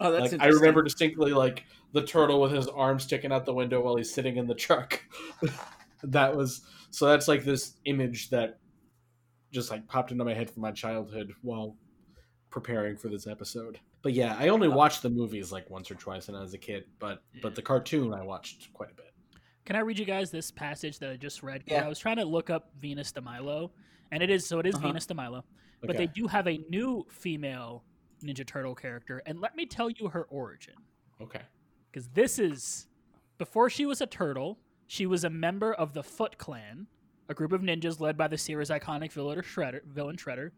Oh, 0.00 0.10
that's 0.10 0.32
like 0.32 0.40
I 0.42 0.48
remember 0.48 0.82
distinctly 0.82 1.32
like 1.32 1.64
the 1.92 2.02
turtle 2.02 2.40
with 2.40 2.50
his 2.50 2.66
arm 2.66 2.98
sticking 2.98 3.30
out 3.30 3.46
the 3.46 3.54
window 3.54 3.80
while 3.80 3.96
he's 3.96 4.12
sitting 4.12 4.36
in 4.36 4.46
the 4.48 4.54
truck. 4.54 5.00
that 6.02 6.36
was 6.36 6.62
so 6.90 7.06
that's 7.06 7.28
like 7.28 7.44
this 7.44 7.74
image 7.84 8.30
that 8.30 8.58
just 9.52 9.70
like 9.70 9.86
popped 9.86 10.10
into 10.10 10.24
my 10.24 10.34
head 10.34 10.50
from 10.50 10.62
my 10.62 10.72
childhood 10.72 11.32
while 11.42 11.76
preparing 12.58 12.96
for 12.96 13.08
this 13.08 13.26
episode. 13.26 13.80
But 14.02 14.12
yeah, 14.12 14.36
I 14.38 14.46
only 14.48 14.68
watched 14.68 15.02
the 15.02 15.10
movies 15.10 15.50
like 15.50 15.68
once 15.68 15.90
or 15.90 15.96
twice 15.96 16.28
when 16.28 16.36
I 16.36 16.40
was 16.40 16.54
a 16.54 16.58
kid, 16.58 16.84
but 17.00 17.20
but 17.42 17.56
the 17.56 17.60
cartoon 17.62 18.14
I 18.14 18.22
watched 18.22 18.72
quite 18.72 18.92
a 18.92 18.94
bit. 18.94 19.12
Can 19.64 19.74
I 19.74 19.80
read 19.80 19.98
you 19.98 20.04
guys 20.04 20.30
this 20.30 20.52
passage 20.52 21.00
that 21.00 21.10
I 21.10 21.16
just 21.16 21.42
read? 21.42 21.64
Yeah. 21.66 21.84
I 21.84 21.88
was 21.88 21.98
trying 21.98 22.16
to 22.18 22.24
look 22.24 22.50
up 22.50 22.70
Venus 22.80 23.10
de 23.10 23.20
Milo, 23.20 23.72
and 24.12 24.22
it 24.22 24.30
is 24.30 24.46
so 24.46 24.60
it 24.60 24.66
is 24.66 24.76
Uh-huh. 24.76 24.86
Venus 24.86 25.04
de 25.04 25.14
Milo, 25.14 25.44
but 25.80 25.90
Okay. 25.90 25.98
they 25.98 26.06
do 26.06 26.28
have 26.28 26.46
a 26.46 26.58
new 26.70 27.04
female 27.10 27.82
Ninja 28.22 28.46
Turtle 28.46 28.76
character, 28.76 29.20
and 29.26 29.40
let 29.40 29.56
me 29.56 29.66
tell 29.66 29.90
you 29.90 30.08
her 30.08 30.22
origin. 30.30 30.74
Okay. 31.20 31.42
because 31.90 32.08
this 32.10 32.38
is 32.38 32.86
before 33.38 33.68
she 33.70 33.84
was 33.86 34.00
a 34.00 34.06
turtle 34.06 34.58
she 34.86 35.06
was 35.06 35.22
a 35.24 35.30
member 35.30 35.72
of 35.72 35.92
the 35.94 36.02
foot 36.02 36.36
clan 36.38 36.86
a 37.28 37.34
group 37.34 37.52
of 37.52 37.60
ninjas 37.62 38.00
led 38.00 38.16
by 38.16 38.26
the 38.26 38.36
series 38.36 38.68
iconic 38.68 39.12
villain 39.12 39.40
shredder, 39.40 39.80
villain 39.84 40.16
shredder 40.16 40.50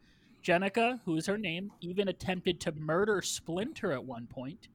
jennika 0.47 1.01
who 1.05 1.17
is 1.17 1.27
her 1.27 1.39
name 1.39 1.73
even 1.81 2.09
attempted 2.09 2.61
to 2.61 2.73
murder 2.73 3.21
splinter 3.21 3.91
at 3.93 4.05
one 4.05 4.27
point 4.27 4.69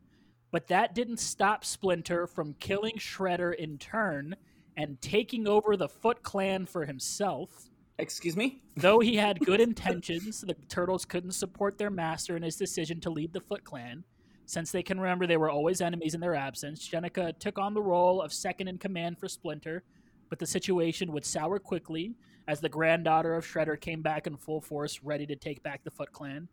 but 0.51 0.67
that 0.67 0.93
didn't 0.93 1.19
stop 1.19 1.63
splinter 1.63 2.27
from 2.27 2.53
killing 2.55 2.95
shredder 2.97 3.55
in 3.55 3.77
turn 3.77 4.35
and 4.75 5.01
taking 5.01 5.47
over 5.47 5.77
the 5.77 5.87
foot 5.87 6.23
clan 6.23 6.65
for 6.65 6.85
himself 6.85 7.69
Excuse 8.01 8.35
me? 8.35 8.57
Though 8.77 8.99
he 8.99 9.15
had 9.15 9.39
good 9.39 9.61
intentions, 9.61 10.41
the 10.41 10.55
turtles 10.69 11.05
couldn't 11.05 11.33
support 11.33 11.77
their 11.77 11.91
master 11.91 12.35
in 12.35 12.41
his 12.41 12.55
decision 12.55 12.99
to 13.01 13.11
lead 13.11 13.31
the 13.31 13.41
Foot 13.41 13.63
Clan. 13.63 14.03
Since 14.47 14.71
they 14.71 14.81
can 14.81 14.99
remember 14.99 15.27
they 15.27 15.37
were 15.37 15.51
always 15.51 15.81
enemies 15.81 16.15
in 16.15 16.19
their 16.19 16.33
absence, 16.33 16.89
Jennika 16.89 17.37
took 17.37 17.59
on 17.59 17.75
the 17.75 17.81
role 17.81 18.19
of 18.21 18.33
second 18.33 18.67
in 18.67 18.79
command 18.79 19.19
for 19.19 19.29
Splinter, 19.29 19.83
but 20.29 20.39
the 20.39 20.47
situation 20.47 21.11
would 21.11 21.25
sour 21.25 21.59
quickly 21.59 22.15
as 22.47 22.59
the 22.59 22.69
granddaughter 22.69 23.35
of 23.35 23.45
Shredder 23.45 23.79
came 23.79 24.01
back 24.01 24.27
in 24.27 24.37
full 24.37 24.61
force, 24.61 25.01
ready 25.03 25.25
to 25.27 25.35
take 25.35 25.63
back 25.63 25.83
the 25.83 25.91
Foot 25.91 26.11
Clan. 26.11 26.47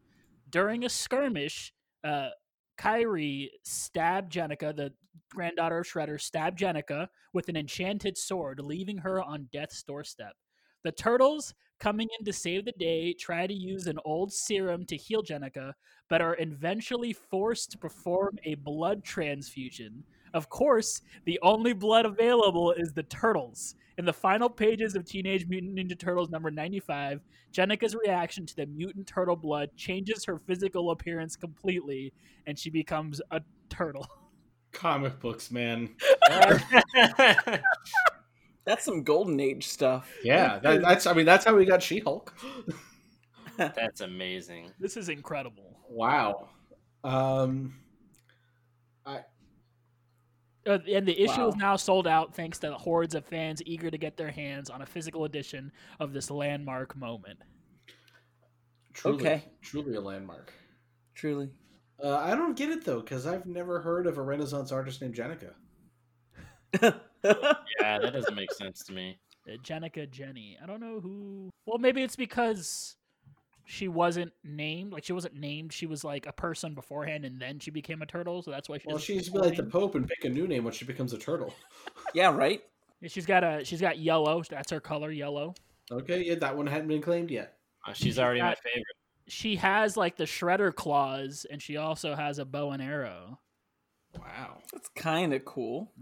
During 0.51 0.85
a 0.85 0.89
skirmish, 0.89 1.73
uh, 2.05 2.31
Karai 2.79 3.49
stabbed 3.65 4.33
Jennika, 4.33 4.75
the 4.75 4.93
granddaughter 5.31 5.79
of 5.79 5.87
Shredder, 5.87 6.21
stabbed 6.21 6.59
Jennika 6.59 7.09
with 7.33 7.49
an 7.49 7.57
enchanted 7.57 8.17
sword, 8.17 8.61
leaving 8.61 8.99
her 8.99 9.23
on 9.23 9.49
death's 9.53 9.83
doorstep. 9.83 10.35
The 10.85 10.93
turtles, 10.93 11.55
coming 11.81 12.09
in 12.19 12.25
to 12.25 12.33
save 12.33 12.65
the 12.65 12.73
day, 12.73 13.13
try 13.13 13.47
to 13.47 13.55
use 13.55 13.87
an 13.87 13.99
old 14.05 14.33
serum 14.33 14.87
to 14.87 14.97
heal 14.97 15.23
Jennika, 15.23 15.73
but 16.09 16.23
are 16.23 16.37
eventually 16.39 17.13
forced 17.13 17.73
to 17.73 17.79
perform 17.79 18.39
a 18.45 18.55
blood 18.55 19.05
transfusion. 19.05 20.05
Of 20.35 20.49
course, 20.49 21.03
the 21.25 21.39
only 21.43 21.73
blood 21.73 22.07
available 22.07 22.73
is 22.73 22.93
the 22.93 23.03
turtles. 23.05 23.75
In 23.99 24.05
the 24.05 24.13
final 24.13 24.49
pages 24.49 24.95
of 24.95 25.05
Teenage 25.05 25.47
Mutant 25.49 25.77
Ninja 25.77 25.99
Turtles 25.99 26.31
number 26.31 26.51
95, 26.53 27.21
Jennika's 27.53 27.97
reaction 27.97 28.47
to 28.47 28.55
the 28.55 28.67
mutant 28.67 29.09
turtle 29.09 29.35
blood 29.35 29.71
changes 29.77 30.25
her 30.25 30.39
physical 30.39 30.93
appearance 30.93 31.35
completely, 31.35 32.13
and 32.47 32.57
she 32.57 32.71
becomes 32.71 33.21
a 33.33 33.41
turtle. 33.69 34.07
Comic 34.73 35.19
books, 35.19 35.51
man. 35.51 35.91
That's 38.65 38.85
some 38.85 39.03
golden 39.03 39.41
age 39.41 39.67
stuff. 39.67 40.13
Yeah, 40.23 40.59
that, 40.59 40.83
that's 40.83 41.07
I 41.07 41.15
mean 41.15 41.25
that's 41.25 41.47
how 41.47 41.57
we 41.57 41.65
got 41.65 41.83
She-Hulk. 41.83 42.35
That's 43.57 44.03
amazing. 44.03 44.71
This 44.79 44.99
is 44.99 45.09
incredible. 45.09 45.81
Wow. 45.89 46.51
Um 47.03 47.81
I 47.81 47.88
Uh, 50.67 50.79
and 50.93 51.07
the 51.07 51.19
issue 51.19 51.47
is 51.47 51.57
now 51.57 51.77
sold 51.77 52.07
out 52.07 52.35
thanks 52.35 52.59
to 52.59 52.69
the 52.69 52.77
hordes 52.77 53.15
of 53.15 53.25
fans 53.25 53.63
eager 53.65 53.91
to 53.91 53.97
get 53.99 54.17
their 54.17 54.31
hands 54.31 54.69
on 54.71 54.83
a 54.83 54.87
physical 54.87 55.25
edition 55.25 55.73
of 56.01 56.13
this 56.13 56.31
landmark 56.31 56.97
moment. 56.97 57.39
Truly, 58.93 59.17
Okay. 59.25 59.45
truly 59.63 59.95
a 59.95 60.01
landmark. 60.01 60.53
Truly. 61.15 61.49
Uh, 62.03 62.17
I 62.17 62.35
don't 62.35 62.57
get 62.57 62.71
it 62.71 62.85
though, 62.85 63.01
because 63.01 63.27
I've 63.27 63.47
never 63.47 63.81
heard 63.81 64.07
of 64.07 64.19
a 64.19 64.23
Renaissance 64.23 64.73
artist 64.73 65.01
named 65.01 65.15
Jennika. 65.15 65.53
Yeah, 67.25 67.99
that 67.99 68.13
doesn't 68.13 68.37
make 68.37 68.53
sense 68.53 68.85
to 68.85 68.93
me. 68.93 69.19
Uh, 69.49 69.57
Jennika 69.65 70.09
Jenny. 70.09 70.57
I 70.63 70.67
don't 70.67 70.81
know 70.81 71.01
who. 71.01 71.51
Well, 71.67 71.79
maybe 71.79 72.03
it's 72.03 72.15
because 72.15 72.95
she 73.71 73.87
wasn't 73.87 74.33
named. 74.43 74.93
Like 74.93 75.05
she 75.05 75.13
wasn't 75.13 75.35
named. 75.35 75.75
She 75.75 75.85
was 75.85 76.03
like 76.03 76.27
a 76.27 76.33
person 76.33 76.73
beforehand, 76.73 77.27
and 77.27 77.39
then 77.39 77.59
she 77.59 77.71
became 77.71 78.01
a 78.01 78.07
turtle. 78.07 78.43
So 78.43 78.51
that's 78.51 78.67
why 78.67 78.79
she. 78.79 78.85
Well, 78.87 78.97
doesn't 78.97 79.07
she 79.07 79.13
have 79.17 79.21
used 79.25 79.29
a 79.29 79.39
to 79.39 79.43
be 79.43 79.49
like 79.49 79.57
the. 79.59 79.63
Pope 79.65 79.95
and 79.95 80.09
pick 80.09 80.25
a 80.25 80.29
new 80.31 80.49
name 80.49 80.65
when 80.65 80.73
she 80.73 80.87
becomes 80.87 81.13
a 81.13 81.19
turtle. 81.19 81.55
yeah, 82.15 82.35
right? 82.35 82.63
Yeah, 83.03 83.09
She's 83.11 83.27
got 83.27 83.45
a. 83.45 83.63
She's 83.67 83.83
got 83.83 83.99
yellow. 83.99 84.43
That's 84.49 84.71
her 84.71 84.81
color, 84.81 85.11
yellow. 85.11 85.55
Okay, 85.93 86.25
yeah, 86.25 86.37
that 86.37 86.57
one 86.57 86.67
hadn't 86.67 86.89
been 86.89 87.03
claimed 87.03 87.31
yet. 87.31 87.59
Uh, 87.87 87.93
she's 87.93 88.19
already 88.19 88.41
my 88.41 88.55
favorite. 88.55 88.85
She 89.27 89.57
has 89.57 89.99
like 89.99 90.17
the 90.17 90.25
shredder 90.25 90.75
claws, 90.75 91.45
and 91.51 91.61
she 91.61 91.77
also 91.77 92.15
has 92.15 92.39
a 92.39 92.47
bow 92.47 92.71
and 92.71 92.83
arrow. 92.83 93.39
Wow. 94.19 94.63
That's 94.73 94.89
kind 94.97 95.35
of 95.35 95.45
cool. 95.45 95.93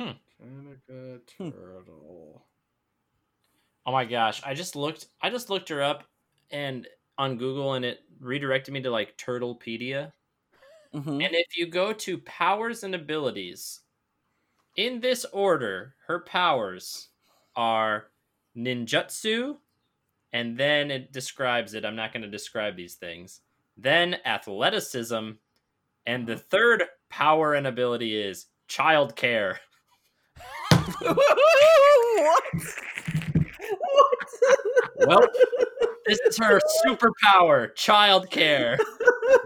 Yeah. 0.00 0.14
Jennika 0.40 1.20
Hmm. 1.38 1.50
Turtle. 1.50 2.46
Oh 3.86 3.92
my 3.92 4.04
gosh, 4.04 4.42
I 4.44 4.54
just 4.54 4.76
looked. 4.76 5.06
I 5.20 5.30
just 5.30 5.50
looked 5.50 5.68
her 5.68 5.82
up 5.82 6.04
and 6.50 6.86
on 7.18 7.36
Google, 7.36 7.74
and 7.74 7.84
it 7.84 8.00
redirected 8.20 8.72
me 8.74 8.82
to 8.82 8.90
like 8.90 9.16
Turtlepedia. 9.16 10.12
hmm 10.92 11.20
And 11.20 11.34
if 11.34 11.56
you 11.56 11.66
go 11.66 11.92
to 11.92 12.18
powers 12.18 12.84
and 12.84 12.94
abilities, 12.94 13.80
in 14.76 15.00
this 15.00 15.24
order, 15.32 15.94
her 16.06 16.20
powers 16.20 17.08
are 17.56 18.08
ninjutsu, 18.56 19.56
and 20.32 20.56
then 20.56 20.90
it 20.90 21.12
describes 21.12 21.74
it. 21.74 21.84
I'm 21.84 21.96
not 21.96 22.12
going 22.12 22.22
to 22.22 22.28
describe 22.28 22.76
these 22.76 22.94
things. 22.94 23.40
Then 23.76 24.16
athleticism, 24.24 25.30
and 26.06 26.26
the 26.26 26.36
third 26.36 26.84
power 27.10 27.54
and 27.54 27.66
ability 27.66 28.16
is 28.16 28.46
childcare. 28.68 29.56
what? 31.00 31.16
what? 32.16 32.44
Well, 35.06 35.26
This 36.06 36.18
is 36.26 36.38
her 36.38 36.60
superpower, 36.84 37.72
childcare. 37.74 38.76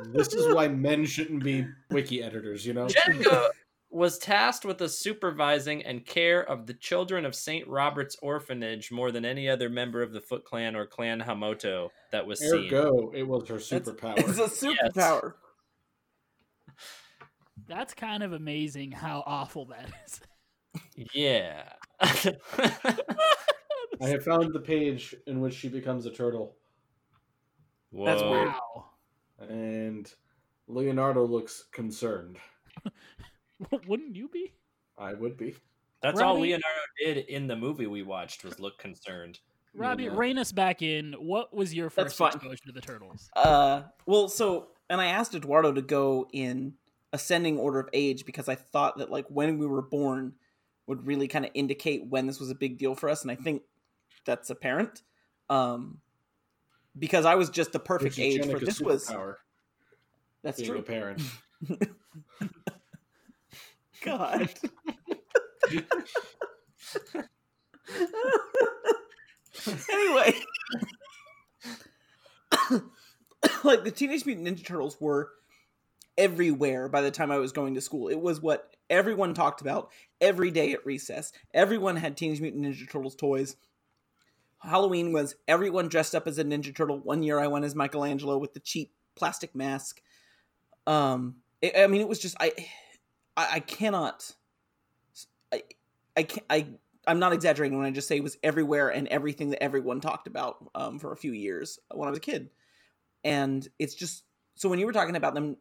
this 0.07 0.33
is 0.33 0.53
why 0.55 0.69
men 0.69 1.05
shouldn't 1.05 1.45
be 1.45 1.67
wiki 1.91 2.23
editors, 2.23 2.67
you 2.67 2.73
know? 2.73 2.87
Jennika 2.87 3.49
was 3.91 4.19
tasked 4.19 4.65
with 4.65 4.79
the 4.79 4.89
supervising 4.89 5.85
and 5.85 6.05
care 6.05 6.43
of 6.43 6.67
the 6.67 6.75
children 6.75 7.25
of 7.25 7.35
St. 7.35 7.67
Robert's 7.69 8.17
Orphanage 8.23 8.91
more 8.91 9.13
than 9.13 9.25
any 9.25 9.49
other 9.49 9.69
member 9.69 10.03
of 10.03 10.13
the 10.13 10.21
Foot 10.21 10.45
Clan 10.45 10.75
or 10.77 10.87
Clan 10.87 11.21
Hamato 11.21 11.91
that 12.13 12.27
was 12.27 12.41
seen. 12.41 12.67
Ergo, 12.67 13.11
it 13.15 13.23
was 13.27 13.49
her 13.49 13.57
superpower. 13.57 14.19
It's 14.19 14.39
superpower. 14.39 14.75
a 14.83 14.89
superpower. 14.91 15.33
That's 17.69 17.95
kind 17.95 18.23
of 18.23 18.33
amazing 18.33 18.93
how 18.93 19.23
awful 19.27 19.67
that 19.67 19.89
is. 20.07 20.21
Yeah. 21.15 21.73
I 24.01 24.09
have 24.09 24.25
found 24.25 24.53
the 24.53 24.61
page 24.61 25.15
in 25.27 25.41
which 25.41 25.55
she 25.55 25.69
becomes 25.69 26.07
a 26.07 26.11
turtle, 26.11 26.57
That's 27.93 28.23
weird. 28.23 28.49
Wow. 28.49 28.87
and 29.41 30.13
Leonardo 30.69 31.25
looks 31.27 31.65
concerned. 31.73 32.39
Wouldn't 33.89 34.15
you 34.17 34.29
be? 34.29 34.53
I 34.99 35.15
would 35.15 35.37
be. 35.37 35.55
That's 36.03 36.21
all 36.21 36.39
Leonardo 36.39 36.67
did 37.03 37.19
in 37.27 37.47
the 37.47 37.57
movie 37.57 37.87
we 37.87 38.03
watched 38.03 38.45
was 38.45 38.61
look 38.61 38.79
concerned. 38.79 39.41
Robbie, 39.75 40.05
Yeah. 40.05 40.15
rein 40.17 40.39
us 40.39 40.53
back 40.53 40.83
in. 40.83 41.15
What 41.15 41.55
was 41.55 41.75
your 41.75 41.91
first 41.91 42.21
exposure 42.21 42.57
to 42.67 42.73
the 42.73 42.81
turtles? 42.81 43.29
Uh, 43.35 43.83
well, 44.07 44.29
so 44.29 44.69
and 44.89 45.01
I 45.01 45.07
asked 45.07 45.35
Eduardo 45.35 45.73
to 45.73 45.83
go 45.83 46.29
in 46.33 46.75
ascending 47.13 47.59
order 47.59 47.81
of 47.81 47.89
age 47.93 48.25
because 48.27 48.49
I 48.49 48.55
thought 48.55 48.99
that 48.99 49.11
like 49.11 49.27
when 49.29 49.59
we 49.59 49.67
were 49.67 49.83
born 49.83 50.35
would 50.87 51.07
really 51.07 51.29
kind 51.29 51.45
of 51.45 51.51
indicate 51.55 52.07
when 52.07 52.27
this 52.27 52.39
was 52.39 52.51
a 52.51 52.55
big 52.55 52.79
deal 52.79 52.95
for 52.95 53.09
us, 53.09 53.23
and 53.23 53.31
I 53.31 53.35
think 53.37 53.63
that's 54.27 54.51
apparent. 54.51 55.03
Um, 55.49 55.99
because 56.99 57.25
I 57.25 57.37
was 57.37 57.51
just 57.51 57.73
the 57.73 57.79
perfect 57.79 58.19
age 58.19 58.45
for 58.45 58.59
this 58.59 58.81
was 58.81 59.11
that's 60.43 60.63
true. 60.63 60.79
a 60.79 60.83
parent. 60.83 61.23
God. 64.03 64.49
anyway, 69.91 70.35
like 73.65 73.83
the 73.83 73.91
Teenage 73.91 74.25
Mutant 74.25 74.47
Ninja 74.47 74.65
Turtles 74.65 74.97
were 75.01 75.31
everywhere 76.17 76.89
by 76.89 77.01
the 77.01 77.11
time 77.11 77.33
I 77.33 77.39
was 77.39 77.51
going 77.53 77.75
to 77.75 77.81
school. 77.81 78.09
It 78.09 78.21
was 78.21 78.41
what 78.41 78.77
everyone 78.89 79.35
talked 79.35 79.61
about 79.61 79.91
every 80.21 80.53
day 80.53 80.73
at 80.73 80.87
recess. 80.87 81.33
Everyone 81.53 81.97
had 81.97 82.17
Teenage 82.17 82.41
Mutant 82.41 82.65
Ninja 82.65 82.89
Turtles 82.89 83.17
toys. 83.17 83.57
Halloween 84.59 85.13
was 85.13 85.37
everyone 85.47 85.89
dressed 85.89 86.15
up 86.15 86.27
as 86.27 86.39
a 86.39 86.45
Ninja 86.45 86.75
Turtle. 86.75 86.99
One 86.99 87.23
year 87.23 87.39
I 87.39 87.47
went 87.47 87.65
as 87.65 87.75
Michelangelo 87.75 88.39
with 88.39 88.55
the 88.55 88.61
cheap 88.61 88.93
plastic 89.15 89.55
mask. 89.55 90.01
Um, 90.87 91.37
I 91.63 91.73
I 91.79 91.87
mean, 91.87 92.01
it 92.01 92.09
was 92.09 92.19
just 92.19 92.37
I, 92.41 92.53
I, 93.37 93.49
I 93.55 93.61
cannot, 93.61 94.35
I, 95.53 95.63
I 96.17 96.23
can't, 96.23 96.47
I, 96.49 96.67
I'm 97.07 97.19
not 97.19 97.33
exaggerating 97.33 97.79
when 97.79 97.87
I 97.87 97.91
just 97.91 98.09
say 98.09 98.17
it 98.17 98.23
was 98.23 98.39
everywhere 98.43 98.89
and 98.89 99.07
everything 99.09 99.51
that 99.51 99.63
everyone 99.63 100.01
talked 100.01 100.27
about 100.27 100.57
um, 100.75 100.99
for 100.99 101.13
a 101.13 101.17
few 101.17 101.33
years 101.33 101.79
when 101.95 102.09
I 102.09 102.11
was 102.11 102.19
a 102.19 102.23
kid, 102.23 102.51
and 103.25 103.67
it's 103.79 103.95
just 103.95 104.25
so 104.55 104.69
when 104.69 104.79
you 104.79 104.87
were 104.87 104.93
talking 104.93 105.17
about 105.17 105.35
them, 105.35 105.57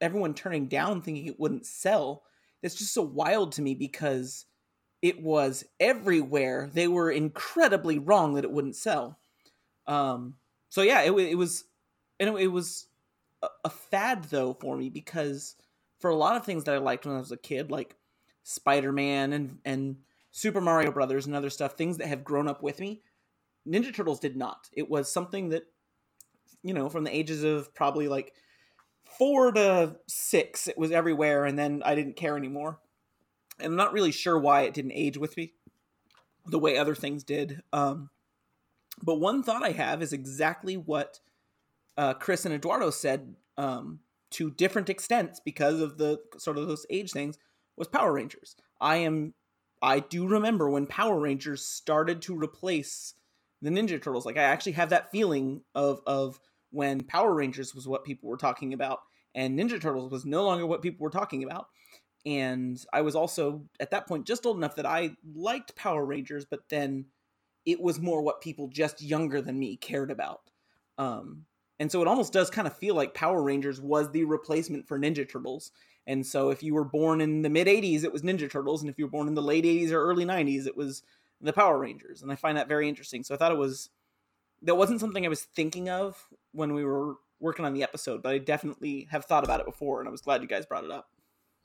everyone 0.00 0.34
turning 0.34 0.66
down 0.68 1.02
thinking 1.02 1.26
it 1.26 1.40
wouldn't 1.40 1.66
sell. 1.66 2.24
That's 2.62 2.74
just 2.74 2.92
so 2.92 3.02
wild 3.02 3.52
to 3.52 3.62
me 3.62 3.74
because 3.74 4.46
it 5.02 5.22
was 5.22 5.64
everywhere. 5.78 6.68
They 6.72 6.88
were 6.88 7.10
incredibly 7.10 7.98
wrong 7.98 8.34
that 8.34 8.44
it 8.44 8.50
wouldn't 8.50 8.76
sell. 8.76 9.18
Um, 9.86 10.34
so 10.68 10.82
yeah, 10.82 11.02
it, 11.02 11.12
it 11.12 11.38
was, 11.38 11.64
and 12.20 12.38
it, 12.38 12.48
was 12.48 12.86
a, 13.42 13.48
a 13.64 13.70
fad 13.70 14.24
though 14.24 14.54
for 14.60 14.76
me 14.76 14.90
because 14.90 15.56
for 15.98 16.10
a 16.10 16.16
lot 16.16 16.36
of 16.36 16.44
things 16.44 16.64
that 16.64 16.74
I 16.74 16.78
liked 16.78 17.06
when 17.06 17.16
I 17.16 17.20
was 17.20 17.32
a 17.32 17.36
kid, 17.36 17.70
like 17.70 17.96
Spider 18.42 18.92
Man 18.92 19.32
and 19.32 19.58
and 19.64 19.96
Super 20.30 20.60
Mario 20.60 20.92
Brothers 20.92 21.26
and 21.26 21.34
other 21.34 21.50
stuff, 21.50 21.72
things 21.72 21.98
that 21.98 22.08
have 22.08 22.24
grown 22.24 22.48
up 22.48 22.62
with 22.62 22.80
me, 22.80 23.02
Ninja 23.66 23.94
Turtles 23.94 24.20
did 24.20 24.36
not. 24.36 24.68
It 24.72 24.88
was 24.88 25.10
something 25.10 25.50
that, 25.50 25.64
you 26.62 26.74
know, 26.74 26.88
from 26.88 27.04
the 27.04 27.14
ages 27.14 27.42
of 27.44 27.74
probably 27.74 28.08
like 28.08 28.34
four 29.04 29.52
to 29.52 29.96
six, 30.06 30.68
it 30.68 30.78
was 30.78 30.92
everywhere, 30.92 31.44
and 31.44 31.58
then 31.58 31.82
I 31.84 31.94
didn't 31.94 32.16
care 32.16 32.36
anymore. 32.36 32.78
I'm 33.60 33.76
not 33.76 33.92
really 33.92 34.12
sure 34.12 34.38
why 34.38 34.62
it 34.62 34.74
didn't 34.74 34.92
age 34.92 35.18
with 35.18 35.36
me 35.36 35.52
the 36.46 36.58
way 36.58 36.78
other 36.78 36.94
things 36.94 37.24
did. 37.24 37.62
Um, 37.72 38.10
but 39.02 39.16
one 39.16 39.42
thought 39.42 39.64
I 39.64 39.70
have 39.70 40.02
is 40.02 40.12
exactly 40.12 40.76
what 40.76 41.20
uh, 41.96 42.14
Chris 42.14 42.44
and 42.44 42.54
Eduardo 42.54 42.90
said 42.90 43.34
um, 43.56 44.00
to 44.30 44.50
different 44.50 44.88
extents 44.88 45.40
because 45.40 45.80
of 45.80 45.98
the 45.98 46.20
sort 46.38 46.58
of 46.58 46.66
those 46.66 46.86
age 46.90 47.12
things 47.12 47.38
was 47.76 47.88
Power 47.88 48.12
Rangers. 48.12 48.56
I 48.80 48.96
am 48.96 49.34
I 49.80 50.00
do 50.00 50.26
remember 50.26 50.68
when 50.68 50.86
Power 50.86 51.18
Rangers 51.20 51.64
started 51.64 52.20
to 52.22 52.36
replace 52.36 53.14
the 53.62 53.70
Ninja 53.70 54.02
Turtles. 54.02 54.26
Like 54.26 54.36
I 54.36 54.42
actually 54.42 54.72
have 54.72 54.90
that 54.90 55.10
feeling 55.10 55.62
of 55.74 56.00
of 56.06 56.40
when 56.70 57.02
Power 57.02 57.34
Rangers 57.34 57.74
was 57.74 57.86
what 57.86 58.04
people 58.04 58.28
were 58.28 58.36
talking 58.36 58.72
about 58.72 59.00
and 59.34 59.58
Ninja 59.58 59.80
Turtles 59.80 60.10
was 60.10 60.24
no 60.24 60.44
longer 60.44 60.66
what 60.66 60.82
people 60.82 61.04
were 61.04 61.10
talking 61.10 61.44
about. 61.44 61.68
And 62.26 62.82
I 62.92 63.02
was 63.02 63.14
also 63.14 63.62
at 63.80 63.90
that 63.90 64.06
point 64.06 64.26
just 64.26 64.44
old 64.44 64.56
enough 64.56 64.76
that 64.76 64.86
I 64.86 65.12
liked 65.34 65.76
Power 65.76 66.04
Rangers, 66.04 66.44
but 66.44 66.68
then 66.68 67.06
it 67.64 67.80
was 67.80 68.00
more 68.00 68.22
what 68.22 68.40
people 68.40 68.68
just 68.68 69.02
younger 69.02 69.40
than 69.40 69.58
me 69.58 69.76
cared 69.76 70.10
about. 70.10 70.40
Um, 70.96 71.44
and 71.78 71.92
so 71.92 72.02
it 72.02 72.08
almost 72.08 72.32
does 72.32 72.50
kind 72.50 72.66
of 72.66 72.76
feel 72.76 72.94
like 72.94 73.14
Power 73.14 73.42
Rangers 73.42 73.80
was 73.80 74.10
the 74.10 74.24
replacement 74.24 74.88
for 74.88 74.98
Ninja 74.98 75.28
Turtles. 75.28 75.70
And 76.06 76.26
so 76.26 76.50
if 76.50 76.62
you 76.62 76.74
were 76.74 76.84
born 76.84 77.20
in 77.20 77.42
the 77.42 77.50
mid 77.50 77.66
80s, 77.66 78.02
it 78.02 78.12
was 78.12 78.22
Ninja 78.22 78.50
Turtles. 78.50 78.82
And 78.82 78.90
if 78.90 78.98
you 78.98 79.04
were 79.04 79.10
born 79.10 79.28
in 79.28 79.34
the 79.34 79.42
late 79.42 79.64
80s 79.64 79.92
or 79.92 80.02
early 80.02 80.24
90s, 80.24 80.66
it 80.66 80.76
was 80.76 81.02
the 81.40 81.52
Power 81.52 81.78
Rangers. 81.78 82.22
And 82.22 82.32
I 82.32 82.34
find 82.34 82.58
that 82.58 82.68
very 82.68 82.88
interesting. 82.88 83.22
So 83.22 83.34
I 83.34 83.38
thought 83.38 83.52
it 83.52 83.58
was, 83.58 83.90
that 84.62 84.76
wasn't 84.76 85.00
something 85.00 85.24
I 85.24 85.28
was 85.28 85.42
thinking 85.42 85.88
of 85.88 86.26
when 86.52 86.72
we 86.72 86.84
were 86.84 87.14
working 87.40 87.64
on 87.64 87.74
the 87.74 87.84
episode, 87.84 88.22
but 88.22 88.32
I 88.32 88.38
definitely 88.38 89.06
have 89.10 89.26
thought 89.26 89.44
about 89.44 89.60
it 89.60 89.66
before. 89.66 90.00
And 90.00 90.08
I 90.08 90.10
was 90.10 90.22
glad 90.22 90.42
you 90.42 90.48
guys 90.48 90.66
brought 90.66 90.84
it 90.84 90.90
up. 90.90 91.08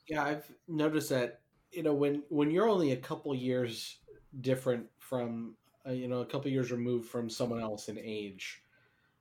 Yeah, 0.06 0.22
I've 0.24 0.54
noticed 0.68 1.08
that 1.10 1.42
you 1.72 1.82
know 1.82 1.94
when 1.94 2.24
when 2.28 2.50
you're 2.50 2.68
only 2.68 2.92
a 2.92 2.96
couple 3.00 3.34
years 3.34 4.00
different 4.40 4.90
from 4.98 5.56
uh, 5.86 5.92
you 5.92 6.08
know 6.08 6.20
a 6.20 6.26
couple 6.26 6.50
years 6.50 6.70
removed 6.70 7.08
from 7.08 7.30
someone 7.30 7.60
else 7.60 7.88
in 7.88 7.98
age, 7.98 8.62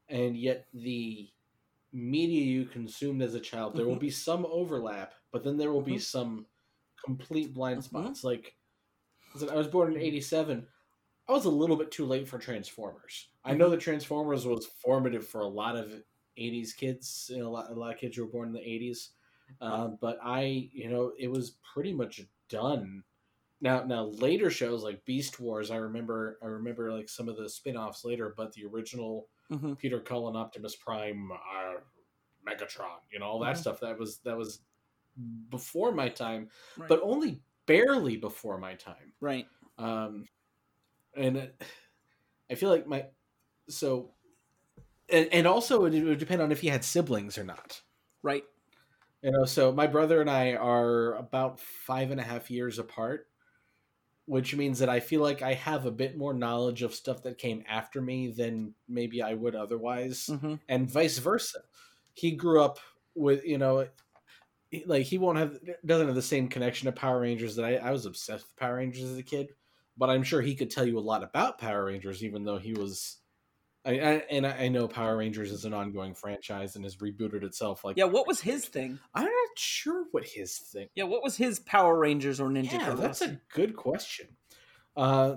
and 0.09 0.37
yet 0.37 0.67
the 0.73 1.31
media 1.93 2.43
you 2.43 2.65
consumed 2.65 3.21
as 3.23 3.35
a 3.35 3.41
child, 3.41 3.75
there 3.75 3.87
will 3.87 3.95
Mhm. 3.95 3.99
be 3.99 4.11
some 4.11 4.45
overlap, 4.47 5.15
but 5.31 5.43
then 5.43 5.57
there 5.57 5.71
will 5.73 5.81
be 5.83 5.97
Mhm. 5.97 5.99
some 5.99 6.47
complete 7.03 7.53
blind 7.53 7.83
Mhm. 7.83 7.83
spots. 7.83 8.23
Like, 8.23 8.57
listen, 9.33 9.49
I 9.49 9.55
was 9.55 9.67
born 9.69 9.93
in 9.93 9.99
'87. 10.01 10.69
I 11.29 11.33
was 11.33 11.45
a 11.45 11.51
little 11.51 11.77
bit 11.77 11.91
too 11.91 12.05
late 12.05 12.27
for 12.29 12.39
Transformers. 12.39 13.31
I 13.45 13.55
know 13.55 13.69
that 13.71 13.81
Transformers 13.81 14.45
was 14.47 14.67
formative 14.67 15.27
for 15.27 15.41
a 15.41 15.47
lot 15.47 15.77
of 15.77 16.03
'80s 16.37 16.73
kids, 16.73 17.29
you 17.33 17.39
know, 17.39 17.49
a 17.49 17.51
lot, 17.51 17.71
a 17.71 17.75
lot 17.75 17.93
of 17.95 17.99
kids 17.99 18.17
who 18.17 18.25
were 18.25 18.31
born 18.31 18.49
in 18.49 18.53
the 18.55 18.61
'80s. 18.69 19.13
Uh, 19.61 19.87
but 19.89 20.19
I, 20.23 20.69
you 20.71 20.89
know, 20.89 21.13
it 21.17 21.27
was 21.29 21.57
pretty 21.73 21.93
much 21.93 22.21
done. 22.49 23.03
Now, 23.61 23.83
now 23.83 24.03
later 24.05 24.49
shows 24.49 24.83
like 24.83 25.05
Beast 25.05 25.39
Wars, 25.39 25.71
I 25.71 25.77
remember, 25.77 26.37
I 26.43 26.47
remember 26.47 26.91
like 26.91 27.09
some 27.09 27.29
of 27.29 27.37
the 27.37 27.49
spin-offs 27.49 28.03
later, 28.05 28.33
but 28.35 28.53
the 28.53 28.65
original 28.65 29.29
Mhm. 29.51 29.77
Peter 29.77 29.99
Cullen, 30.01 30.35
Optimus 30.35 30.75
Prime, 30.75 31.31
uh, 31.31 31.75
Megatron, 32.45 32.99
you 33.11 33.19
know, 33.19 33.25
all 33.25 33.39
that 33.39 33.55
Mhm. 33.55 33.59
stuff. 33.59 33.79
That 33.81 33.97
was 33.97 34.19
that 34.19 34.35
was 34.37 34.63
before 35.49 35.91
my 35.91 36.09
time, 36.09 36.49
Right. 36.77 36.89
but 36.89 36.99
only 37.03 37.41
barely 37.65 38.17
before 38.17 38.57
my 38.57 38.75
time. 38.75 39.13
right. 39.21 39.47
Um, 39.77 40.27
and 41.15 41.37
it- 41.37 41.61
I 42.49 42.55
feel 42.55 42.69
like 42.69 42.87
my 42.87 43.07
so, 43.69 44.15
and, 45.09 45.27
and 45.33 45.47
also 45.47 45.85
it 45.85 46.01
would 46.03 46.19
depend 46.19 46.41
on 46.41 46.51
if 46.51 46.63
you 46.63 46.71
had 46.71 46.83
siblings 46.83 47.37
or 47.37 47.43
not. 47.43 47.83
Right. 48.21 48.43
You 49.23 49.31
know, 49.31 49.45
so 49.45 49.71
my 49.71 49.87
brother 49.87 50.21
and 50.21 50.29
I 50.29 50.53
are 50.53 51.15
about 51.15 51.59
five 51.59 52.11
and 52.11 52.19
a 52.19 52.23
half 52.23 52.51
years 52.51 52.77
apart, 52.77 53.29
which 54.25 54.55
means 54.55 54.79
that 54.79 54.89
I 54.89 54.99
feel 55.01 55.21
like 55.21 55.41
I 55.41 55.53
have 55.53 55.85
a 55.85 55.91
bit 55.91 56.17
more 56.17 56.33
knowledge 56.33 56.81
of 56.83 56.95
stuff 56.95 57.23
that 57.23 57.37
came 57.37 57.63
after 57.67 58.01
me 58.01 58.29
than 58.31 58.75
maybe 58.87 59.21
I 59.21 59.33
would 59.33 59.55
otherwise, 59.55 60.35
hmm 60.41 60.55
and 60.69 60.89
vice 60.89 61.17
versa. 61.17 61.59
He 62.13 62.31
grew 62.31 62.61
up 62.63 62.79
with, 63.15 63.43
you 63.45 63.57
know, 63.57 63.87
like 64.85 65.05
he 65.05 65.17
won't 65.19 65.37
have 65.39 65.59
doesn't 65.85 66.07
have 66.07 66.15
the 66.15 66.21
same 66.21 66.47
connection 66.49 66.87
to 66.87 66.91
Power 66.91 67.21
Rangers 67.21 67.55
that 67.57 67.65
I, 67.65 67.75
I 67.77 67.91
was 67.91 68.05
obsessed 68.05 68.45
with 68.47 68.57
Power 68.57 68.77
Rangers 68.77 69.05
as 69.05 69.17
a 69.17 69.23
kid, 69.23 69.49
but 69.97 70.09
I'm 70.09 70.23
sure 70.23 70.41
he 70.41 70.55
could 70.55 70.71
tell 70.71 70.87
you 70.87 70.99
a 70.99 71.01
lot 71.01 71.23
about 71.23 71.59
Power 71.59 71.85
Rangers, 71.85 72.23
even 72.23 72.43
though 72.45 72.59
he 72.59 72.73
was. 72.73 73.19
I, 73.85 73.91
I 73.99 74.11
and 74.29 74.47
I 74.47 74.51
I 74.63 74.67
know 74.69 74.87
Power 74.87 75.17
Rangers 75.17 75.51
is 75.51 75.65
an 75.65 75.73
ongoing 75.73 76.13
franchise 76.13 76.75
and 76.75 76.85
has 76.85 76.95
rebooted 76.97 77.43
itself. 77.43 77.83
Like 77.83 77.97
Yeah. 77.97 78.05
What 78.05 78.27
was 78.27 78.39
his 78.39 78.65
thing? 78.65 78.97
I'm 79.13 79.25
not 79.25 79.57
sure 79.57 80.05
what 80.11 80.25
his 80.25 80.57
thing. 80.57 80.87
Yeah. 80.95 81.03
What 81.03 81.21
was 81.23 81.35
his 81.35 81.59
Power 81.59 81.97
Rangers 81.99 82.39
or 82.39 82.47
Ninja 82.49 82.73
Yeah, 82.73 82.79
Turtles? 82.85 82.99
that's 83.01 83.21
a 83.21 83.39
good 83.53 83.75
question. 83.75 84.27
Uh, 84.95 85.35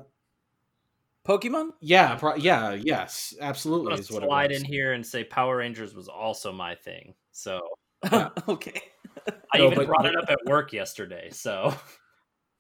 Pokemon. 1.27 1.71
yeah, 1.81 2.15
pro- 2.15 2.37
yeah, 2.37 2.75
yes, 2.75 3.35
I'm 3.41 3.49
absolutely 3.49 3.89
gonna 3.91 4.01
is 4.01 4.13
what 4.13 4.23
it 4.23 4.27
slide 4.27 4.51
was. 4.53 4.61
in 4.61 4.65
here 4.65 4.93
and 4.93 5.05
say 5.05 5.25
Power 5.25 5.57
Rangers 5.57 5.93
was 5.93 6.07
also 6.07 6.53
my 6.53 6.77
thing. 6.77 7.15
So 7.33 7.61
Yeah. 8.13 8.29
okay. 8.49 8.81
I 9.53 9.59
No, 9.59 9.67
even 9.67 9.79
but- 9.79 9.87
brought 9.89 10.07
it 10.07 10.15
up 10.17 10.31
at 10.31 10.39
work 10.47 10.73
yesterday. 10.73 11.31
So 11.33 11.75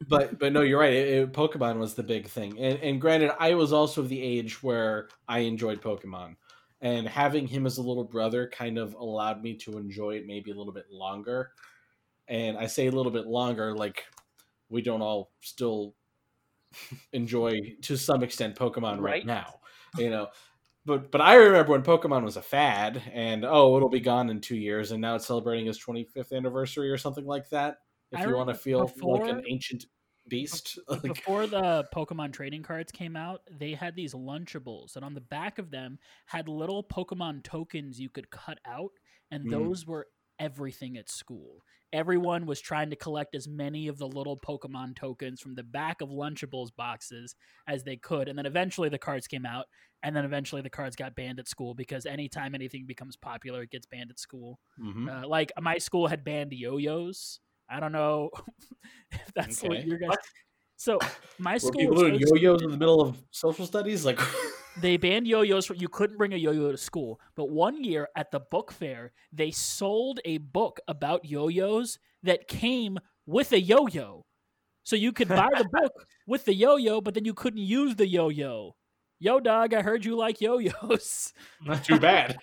But 0.08 0.38
but 0.38 0.52
no, 0.52 0.60
you're 0.60 0.78
right. 0.80 0.92
It, 0.92 1.08
it- 1.08 1.32
Pokemon 1.32 1.78
was 1.78 1.94
the 1.94 2.02
big 2.02 2.28
thing, 2.28 2.58
and 2.58 2.78
and 2.80 3.00
granted, 3.00 3.30
I 3.40 3.54
was 3.54 3.72
also 3.72 4.02
of 4.02 4.08
the 4.08 4.20
age 4.22 4.62
where 4.62 5.08
I 5.26 5.40
enjoyed 5.40 5.80
Pokemon, 5.80 6.36
and 6.82 7.08
having 7.08 7.46
him 7.46 7.64
as 7.66 7.78
a 7.78 7.82
little 7.82 8.04
brother 8.04 8.48
kind 8.50 8.76
of 8.78 8.94
allowed 8.94 9.42
me 9.42 9.54
to 9.58 9.78
enjoy 9.78 10.16
it 10.16 10.26
maybe 10.26 10.50
a 10.50 10.54
little 10.54 10.72
bit 10.72 10.90
longer. 10.90 11.52
And 12.28 12.58
I 12.58 12.66
say 12.66 12.88
a 12.88 12.92
little 12.92 13.12
bit 13.12 13.26
longer, 13.26 13.74
like 13.76 14.04
we 14.70 14.82
don't 14.82 15.02
all 15.02 15.32
still 15.40 15.94
enjoy 17.12 17.58
to 17.82 17.96
some 17.96 18.22
extent 18.22 18.56
Pokemon 18.56 19.00
right, 19.00 19.02
Right. 19.02 19.26
now, 19.26 19.60
you 19.98 20.10
know. 20.10 20.28
But 20.86 21.12
but 21.12 21.20
I 21.22 21.36
remember 21.36 21.72
when 21.72 21.82
Pokemon 21.82 22.24
was 22.24 22.36
a 22.36 22.42
fad, 22.42 23.02
and 23.12 23.44
oh, 23.44 23.76
it'll 23.76 23.90
be 23.90 24.00
gone 24.00 24.30
in 24.30 24.40
two 24.40 24.56
years, 24.56 24.92
and 24.92 25.00
now 25.00 25.16
it's 25.16 25.26
celebrating 25.26 25.66
its 25.68 25.78
25th 25.78 26.32
anniversary 26.32 26.90
or 26.90 26.98
something 26.98 27.26
like 27.26 27.50
that. 27.50 27.78
If 28.16 28.24
I 28.24 28.26
you 28.26 28.34
want 28.34 28.48
to 28.50 28.54
feel 28.54 28.92
like 29.02 29.28
an 29.28 29.42
ancient 29.46 29.86
beast, 30.28 30.78
like, 30.88 31.22
Before 31.24 31.46
the 31.46 31.86
Pokemon 31.94 32.32
trading 32.32 32.62
cards 32.62 32.90
came 32.90 33.16
out, 33.16 33.42
they 33.50 33.74
had 33.74 33.94
these 33.94 34.12
Lunchables, 34.14 34.96
and 34.96 35.04
on 35.04 35.14
the 35.14 35.20
back 35.20 35.58
of 35.58 35.70
them 35.70 35.98
had 36.26 36.48
little 36.48 36.82
Pokemon 36.82 37.44
tokens 37.44 38.00
you 38.00 38.10
could 38.10 38.30
cut 38.30 38.58
out, 38.64 38.90
and 39.30 39.48
Mm. 39.48 39.50
those 39.50 39.86
were 39.86 40.08
everything 40.38 40.96
at 40.96 41.08
school. 41.08 41.62
Everyone 41.92 42.44
was 42.44 42.60
trying 42.60 42.90
to 42.90 42.96
collect 42.96 43.34
as 43.36 43.46
many 43.46 43.86
of 43.88 43.98
the 43.98 44.08
little 44.08 44.38
Pokemon 44.38 44.96
tokens 44.96 45.40
from 45.40 45.54
the 45.54 45.62
back 45.62 46.00
of 46.00 46.08
Lunchables 46.10 46.74
boxes 46.74 47.36
as 47.68 47.84
they 47.84 47.96
could, 47.96 48.28
and 48.28 48.36
then 48.36 48.46
eventually 48.46 48.88
the 48.88 48.98
cards 48.98 49.28
came 49.28 49.46
out, 49.46 49.66
and 50.02 50.14
then 50.16 50.24
eventually 50.24 50.60
the 50.62 50.70
cards 50.70 50.96
got 50.96 51.14
banned 51.14 51.38
at 51.38 51.46
school 51.48 51.74
because 51.74 52.04
anytime 52.04 52.54
anything 52.54 52.84
becomes 52.86 53.16
popular, 53.16 53.62
it 53.62 53.70
gets 53.70 53.86
banned 53.86 54.10
at 54.10 54.18
school. 54.18 54.60
Mhm. 54.78 55.08
Uh, 55.08 55.26
like 55.28 55.52
my 55.60 55.78
school 55.78 56.08
had 56.08 56.24
banned 56.24 56.52
yo-yos. 56.52 57.40
I 57.68 57.80
don't 57.80 57.92
know 57.92 58.30
if 59.10 59.32
that's 59.34 59.62
what 59.62 59.78
Okay. 59.78 59.86
your 59.86 59.98
guys. 59.98 60.16
So 60.76 60.98
my 61.38 61.54
Were 61.54 61.58
school 61.58 61.72
people 61.72 61.94
was 61.94 62.02
doing 62.02 62.20
yo-yos 62.20 62.62
in 62.62 62.70
the 62.70 62.76
middle 62.76 63.00
of 63.00 63.16
social 63.30 63.64
studies? 63.66 64.04
Like, 64.04 64.20
they 64.80 64.96
banned 64.98 65.26
yo-yos. 65.26 65.66
For, 65.66 65.74
you 65.74 65.88
couldn't 65.88 66.18
bring 66.18 66.34
a 66.34 66.36
yo-yo 66.36 66.70
to 66.70 66.76
school. 66.76 67.18
But 67.34 67.48
one 67.50 67.82
year 67.82 68.08
at 68.14 68.30
the 68.30 68.40
book 68.40 68.70
fair, 68.72 69.12
they 69.32 69.50
sold 69.50 70.20
a 70.26 70.36
book 70.38 70.78
about 70.86 71.24
yo-yos 71.24 71.98
that 72.24 72.46
came 72.46 72.98
with 73.24 73.52
a 73.52 73.60
yo-yo. 73.60 74.26
So 74.84 74.96
you 74.96 75.12
could 75.12 75.28
buy 75.28 75.48
the 75.56 75.68
book 75.72 75.92
with 76.26 76.44
the 76.44 76.54
yo-yo, 76.54 77.00
but 77.00 77.14
then 77.14 77.24
you 77.24 77.34
couldn't 77.34 77.62
use 77.62 77.96
the 77.96 78.06
yo-yo. 78.06 78.76
Yo, 79.18 79.40
dog, 79.40 79.72
I 79.72 79.80
heard 79.80 80.04
you 80.04 80.14
like 80.14 80.42
yo-yos. 80.42 81.32
Not 81.64 81.82
too 81.84 81.98
bad. 81.98 82.36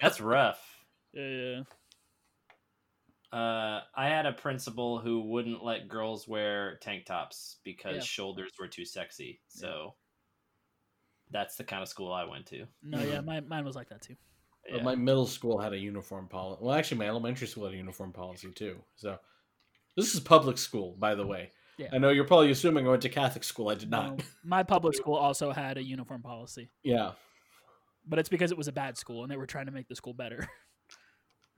that's 0.00 0.20
rough. 0.20 0.60
Yeah. 1.12 1.60
Uh, 3.36 3.82
I 3.94 4.08
had 4.08 4.24
a 4.24 4.32
principal 4.32 4.98
who 4.98 5.20
wouldn't 5.20 5.62
let 5.62 5.88
girls 5.88 6.26
wear 6.26 6.76
tank 6.78 7.04
tops 7.04 7.58
because 7.64 7.96
Yeah. 7.96 8.02
shoulders 8.02 8.52
were 8.58 8.68
too 8.68 8.86
sexy. 8.86 9.42
So 9.48 9.94
that's 11.30 11.56
the 11.56 11.64
kind 11.64 11.82
of 11.82 11.88
school 11.88 12.12
I 12.12 12.24
went 12.24 12.46
to. 12.46 12.66
No, 12.82 13.02
yeah, 13.02 13.20
my, 13.20 13.40
mine 13.40 13.64
was 13.66 13.76
like 13.76 13.90
that 13.90 14.00
too. 14.00 14.16
Yeah. 14.68 14.82
My 14.82 14.94
middle 14.94 15.26
school 15.26 15.58
had 15.58 15.74
a 15.74 15.78
uniform 15.78 16.28
policy. 16.28 16.62
Well, 16.64 16.74
actually, 16.74 16.98
my 16.98 17.08
elementary 17.08 17.46
school 17.46 17.64
had 17.66 17.74
a 17.74 17.76
uniform 17.76 18.12
policy 18.12 18.50
too. 18.52 18.82
So, 18.96 19.18
this 19.96 20.14
is 20.14 20.20
public 20.20 20.56
school, 20.56 20.96
by 20.98 21.14
the 21.14 21.26
way. 21.26 21.50
Yeah. 21.78 21.88
I 21.92 21.98
know 21.98 22.08
you're 22.08 22.24
probably 22.24 22.50
assuming 22.50 22.86
I 22.86 22.90
went 22.90 23.02
to 23.02 23.08
Catholic 23.10 23.44
school. 23.44 23.68
I 23.68 23.74
did 23.74 23.90
not. 23.90 24.16
No, 24.18 24.24
my 24.44 24.62
public 24.62 24.94
school 24.94 25.14
also 25.14 25.52
had 25.52 25.76
a 25.76 25.82
uniform 25.82 26.22
policy, 26.22 26.70
Yeah, 26.82 27.12
but 28.06 28.18
it's 28.18 28.30
because 28.30 28.50
it 28.50 28.56
was 28.56 28.66
a 28.68 28.72
bad 28.72 28.96
school 28.96 29.22
and 29.24 29.30
they 29.30 29.36
were 29.36 29.46
trying 29.46 29.66
to 29.66 29.72
make 29.72 29.88
the 29.88 29.96
school 29.96 30.14
better. 30.14 30.48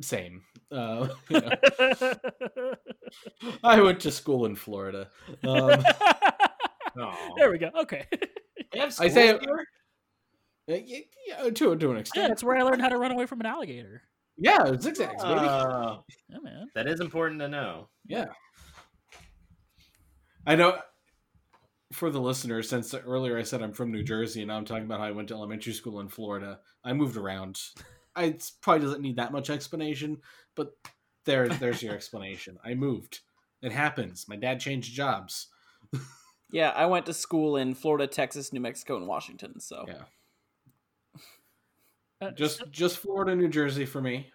same. 0.01 0.42
Uh, 0.70 1.09
you 1.28 1.40
know, 2.01 2.74
I 3.64 3.80
went 3.80 4.01
to 4.01 4.11
school 4.11 4.46
in 4.46 4.55
Florida. 4.57 5.09
Um, 5.44 5.84
there 7.36 7.51
we 7.51 7.59
go. 7.59 7.70
Okay. 7.82 8.07
I 8.78 8.88
say- 8.88 9.09
schools 9.28 9.42
here? 9.44 9.66
Uh, 10.70 10.74
yeah, 10.84 10.99
yeah, 11.26 11.51
to 11.51 11.51
to 11.51 11.70
an 11.72 11.80
Yeah, 11.96 12.01
extent. 12.01 12.28
that's 12.28 12.44
where 12.44 12.57
I 12.57 12.62
learned 12.62 12.82
how 12.82 12.90
to 12.90 12.99
run 12.99 13.11
away 13.11 13.24
from 13.26 13.40
an 13.40 13.46
alligator. 13.46 14.03
Yeah, 14.36 14.66
zigzags, 14.78 15.22
baby. 15.22 15.40
Oh, 15.40 16.05
Yeah, 16.28 16.38
man. 16.42 16.66
that 16.74 16.86
is 16.86 17.01
important 17.01 17.40
to 17.40 17.49
know. 17.49 17.88
Yeah. 18.07 18.26
I 20.46 20.55
know 20.57 20.78
for 21.92 22.11
the 22.11 22.20
listeners, 22.20 22.68
since 22.68 22.92
earlier 22.94 23.38
I 23.38 23.42
said 23.42 23.62
I'm 23.62 23.72
from 23.72 23.90
New 23.90 24.03
Jersey 24.03 24.42
and 24.42 24.49
now 24.49 24.57
I'm 24.59 24.64
talking 24.64 24.84
about 24.84 25.01
how 25.01 25.07
I 25.07 25.11
went 25.11 25.28
to 25.28 25.34
elementary 25.34 25.72
school 25.72 26.01
in 26.01 26.09
Florida, 26.09 26.61
I 26.84 26.92
moved 26.92 27.16
around. 27.16 27.59
I 28.18 28.24
it 28.24 28.50
probably 28.60 28.84
doesn't 28.84 29.00
need 29.02 29.16
that 29.16 29.32
much 29.32 29.48
explanation, 29.50 30.18
but 30.54 30.76
there, 31.24 31.48
there's 31.48 31.82
your 31.82 31.94
explanation. 31.94 32.58
I 32.64 32.74
moved. 32.74 33.20
It 33.62 33.72
happens. 33.72 34.26
My 34.28 34.36
dad 34.36 34.60
changed 34.60 34.94
jobs. 34.94 35.48
yeah, 36.52 36.70
I 36.70 36.86
went 36.86 37.06
to 37.06 37.14
school 37.14 37.56
in 37.56 37.74
Florida, 37.74 38.06
Texas, 38.06 38.52
New 38.52 38.60
Mexico, 38.60 38.96
and 38.96 39.06
Washington. 39.06 39.60
So 39.60 39.84
Yeah. 39.88 40.02
Uh, 42.20 42.30
Just 42.32 42.62
just 42.70 42.98
Florida, 42.98 43.34
New 43.36 43.48
Jersey 43.48 43.86
for 43.86 44.00
me. 44.00 44.26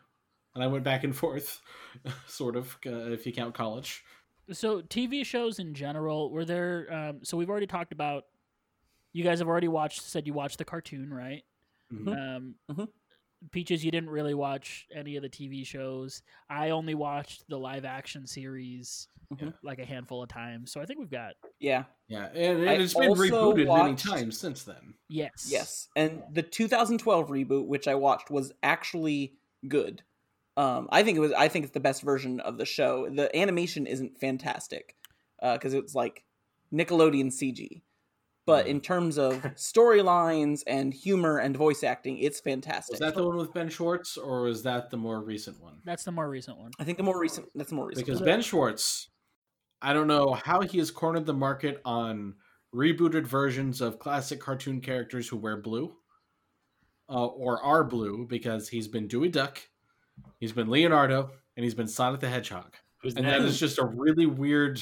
And 0.55 0.63
I 0.63 0.67
went 0.67 0.83
back 0.83 1.03
and 1.03 1.15
forth, 1.15 1.61
sort 2.27 2.55
of, 2.55 2.77
uh, 2.85 3.11
if 3.11 3.25
you 3.25 3.33
count 3.33 3.53
college. 3.55 4.03
so 4.51 4.81
TV 4.81 5.25
shows 5.25 5.59
in 5.59 5.73
general 5.73 6.29
were 6.29 6.45
there? 6.45 6.87
Um, 6.91 7.19
so 7.25 7.35
we've 7.37 7.49
already 7.49 7.67
talked 7.67 7.91
about. 7.91 8.25
You 9.11 9.23
guys 9.23 9.39
have 9.39 9.47
already 9.47 9.67
watched. 9.67 10.01
Said 10.01 10.25
you 10.27 10.33
watched 10.33 10.57
the 10.59 10.65
cartoon, 10.65 11.13
right? 11.13 11.43
Mhm. 11.91 12.07
Um, 12.37 12.55
Mhm. 12.71 12.87
Peaches, 13.51 13.83
you 13.83 13.91
didn't 13.91 14.09
really 14.09 14.33
watch 14.33 14.87
any 14.93 15.15
of 15.15 15.23
the 15.23 15.29
TV 15.29 15.65
shows. 15.65 16.21
I 16.49 16.69
only 16.69 16.95
watched 16.95 17.47
the 17.49 17.57
live 17.57 17.85
action 17.85 18.25
series 18.27 19.07
Mhm. 19.33 19.53
like 19.63 19.79
a 19.79 19.85
handful 19.85 20.21
of 20.21 20.29
times. 20.29 20.71
So 20.71 20.79
I 20.81 20.85
think 20.85 20.99
we've 20.99 21.09
got 21.09 21.33
yeah, 21.59 21.85
Yeah, 22.07 22.25
and, 22.27 22.63
and 22.67 22.81
it's 22.81 22.93
been 22.93 23.09
also 23.09 23.23
rebooted 23.23 23.67
many 23.83 23.95
times 23.95 24.37
since 24.37 24.63
then. 24.63 24.95
yes, 25.07 25.47
yes, 25.49 25.87
and 25.95 26.21
the 26.31 26.43
2012 26.43 27.29
reboot, 27.29 27.65
which 27.67 27.87
I 27.87 27.95
watched, 27.95 28.29
was 28.29 28.51
actually 28.61 29.35
good. 29.67 30.03
Um, 30.57 30.87
I 30.91 31.03
think 31.03 31.17
it 31.17 31.21
was. 31.21 31.31
I 31.31 31.47
think 31.47 31.63
it's 31.65 31.73
the 31.73 31.79
best 31.79 32.01
version 32.03 32.39
of 32.41 32.57
the 32.57 32.65
show. 32.65 33.09
The 33.09 33.33
animation 33.35 33.87
isn't 33.87 34.19
fantastic 34.19 34.95
because 35.41 35.73
it's 35.73 35.95
like 35.95 36.23
Nickelodeon 36.71 37.27
CG, 37.31 37.81
but 38.45 38.67
in 38.67 38.81
terms 38.81 39.17
of 39.17 39.33
storylines 39.55 40.61
and 40.67 40.93
humor 40.93 41.37
and 41.37 41.55
voice 41.55 41.83
acting, 41.83 42.17
it's 42.17 42.39
fantastic. 42.39 42.93
Was 42.93 42.99
that 42.99 43.15
the 43.15 43.25
one 43.25 43.37
with 43.37 43.53
Ben 43.53 43.69
Schwartz, 43.69 44.17
or 44.17 44.43
was 44.43 44.63
that 44.63 44.89
the 44.89 44.97
more 44.97 45.21
recent 45.21 45.61
one? 45.61 45.75
That's 45.85 46.03
the 46.03 46.11
more 46.11 46.29
recent 46.29 46.57
one. 46.57 46.71
I 46.79 46.83
think 46.83 46.97
the 46.97 47.03
more 47.03 47.19
recent. 47.19 47.47
That's 47.55 47.69
the 47.69 47.75
more 47.75 47.87
recent. 47.87 48.05
Because 48.05 48.19
one. 48.19 48.27
Ben 48.27 48.41
Schwartz, 48.41 49.09
I 49.81 49.93
don't 49.93 50.07
know 50.07 50.33
how 50.33 50.61
he 50.61 50.77
has 50.79 50.91
cornered 50.91 51.25
the 51.25 51.33
market 51.33 51.81
on 51.85 52.35
rebooted 52.73 53.25
versions 53.25 53.81
of 53.81 53.99
classic 53.99 54.39
cartoon 54.39 54.81
characters 54.81 55.27
who 55.29 55.37
wear 55.37 55.57
blue, 55.57 55.95
uh, 57.09 57.25
or 57.25 57.61
are 57.63 57.83
blue, 57.83 58.25
because 58.27 58.69
he's 58.69 58.87
been 58.87 59.07
Dewey 59.07 59.29
Duck, 59.29 59.61
he's 60.39 60.51
been 60.51 60.69
Leonardo, 60.69 61.31
and 61.55 61.63
he's 61.63 61.75
been 61.75 61.87
Sonic 61.87 62.19
the 62.19 62.29
Hedgehog, 62.29 62.75
Who's 63.01 63.15
and 63.15 63.25
that 63.25 63.41
next? 63.41 63.57
just 63.57 63.77
a 63.77 63.85
really 63.85 64.25
weird 64.25 64.81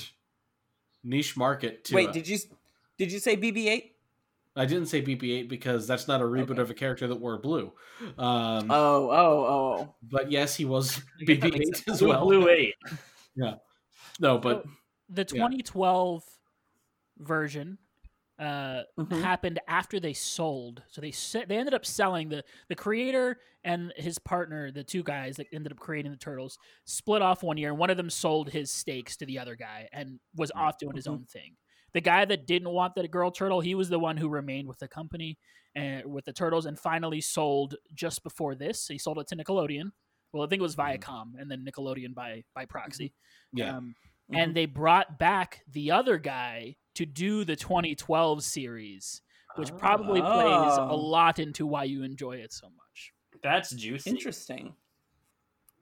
niche 1.03 1.35
market. 1.35 1.85
To 1.85 1.95
Wait, 1.95 2.13
did 2.13 2.27
you 2.27 2.37
did 3.01 3.11
you 3.11 3.17
say 3.17 3.35
BB-8? 3.35 3.81
I 4.55 4.65
didn't 4.65 4.85
say 4.85 5.01
BB-8 5.01 5.49
because 5.49 5.87
that's 5.87 6.07
not 6.07 6.21
a 6.21 6.23
reboot 6.23 6.51
Okay. 6.51 6.61
of 6.61 6.69
a 6.69 6.73
character 6.75 7.07
that 7.07 7.15
wore 7.15 7.39
blue. 7.39 7.73
Um, 8.19 8.69
Oh, 8.69 9.09
oh, 9.09 9.45
oh. 9.89 9.95
but 10.03 10.29
yes, 10.31 10.55
he 10.55 10.65
was 10.65 11.01
I 11.19 11.23
guess 11.25 11.39
that 11.41 11.53
makes 11.53 11.69
BB-8 11.71 11.75
sense. 11.77 11.87
as 11.87 12.01
well. 12.03 12.23
Blue 12.25 12.47
Eight. 12.47 12.75
yeah. 13.35 13.55
No, 14.19 14.37
but 14.37 14.63
So, 14.63 14.69
the 15.09 15.21
yeah. 15.21 15.47
2012 15.47 16.23
version 17.17 17.79
uh, 18.39 18.83
Mhm. 18.99 19.21
happened 19.21 19.59
after 19.67 19.99
they 19.99 20.13
sold. 20.13 20.81
So 20.89 20.99
they 21.01 21.11
se- 21.11 21.45
they 21.47 21.57
ended 21.57 21.73
up 21.75 21.85
selling 21.85 22.29
the 22.29 22.43
the 22.69 22.75
creator 22.75 23.39
and 23.63 23.93
his 23.95 24.17
partner, 24.17 24.71
the 24.71 24.83
two 24.83 25.03
guys 25.03 25.37
that 25.37 25.45
ended 25.53 25.71
up 25.71 25.77
creating 25.79 26.11
the 26.11 26.17
turtles, 26.17 26.57
split 26.85 27.21
off 27.21 27.43
one 27.43 27.57
year, 27.57 27.69
and 27.69 27.77
one 27.77 27.89
of 27.91 27.97
them 27.97 28.09
sold 28.09 28.49
his 28.49 28.71
stakes 28.71 29.15
to 29.17 29.25
the 29.27 29.37
other 29.37 29.55
guy 29.55 29.87
and 29.93 30.19
was 30.35 30.51
off 30.55 30.77
doing 30.79 30.95
his 30.95 31.05
Mhm. 31.07 31.11
own 31.11 31.25
thing. 31.25 31.55
The 31.93 32.01
guy 32.01 32.25
that 32.25 32.47
didn't 32.47 32.69
want 32.69 32.95
the 32.95 33.07
girl 33.07 33.31
turtle, 33.31 33.59
he 33.61 33.75
was 33.75 33.89
the 33.89 33.99
one 33.99 34.17
who 34.17 34.29
remained 34.29 34.67
with 34.67 34.79
the 34.79 34.87
company 34.87 35.37
and 35.75 36.05
with 36.05 36.25
the 36.25 36.33
turtles, 36.33 36.65
and 36.65 36.77
finally 36.79 37.21
sold 37.21 37.75
just 37.93 38.23
before 38.23 38.55
this. 38.55 38.87
He 38.87 38.97
sold 38.97 39.19
it 39.19 39.27
to 39.27 39.35
Nickelodeon. 39.35 39.91
Well, 40.33 40.43
I 40.43 40.47
think 40.47 40.59
it 40.59 40.63
was 40.63 40.75
Viacom, 40.75 41.33
and 41.37 41.49
then 41.51 41.65
Nickelodeon 41.65 42.13
by 42.13 42.43
by 42.55 42.65
proxy. 42.65 43.13
yeah. 43.53 43.75
Um, 43.77 43.95
Mhm. 44.29 44.37
and 44.37 44.55
they 44.55 44.65
brought 44.65 45.19
back 45.19 45.63
the 45.67 45.91
other 45.91 46.17
guy 46.17 46.77
to 46.95 47.05
do 47.05 47.43
the 47.43 47.55
2012 47.57 48.43
series, 48.43 49.21
which 49.55 49.75
probably 49.77 50.21
plays 50.21 50.77
a 50.77 50.81
Oh. 50.89 50.95
lot 50.95 51.39
into 51.39 51.65
why 51.65 51.83
you 51.83 52.03
enjoy 52.03 52.37
it 52.37 52.53
so 52.53 52.69
much. 52.69 53.13
That's 53.43 53.71
juicy. 53.71 54.09
Interesting. 54.09 54.75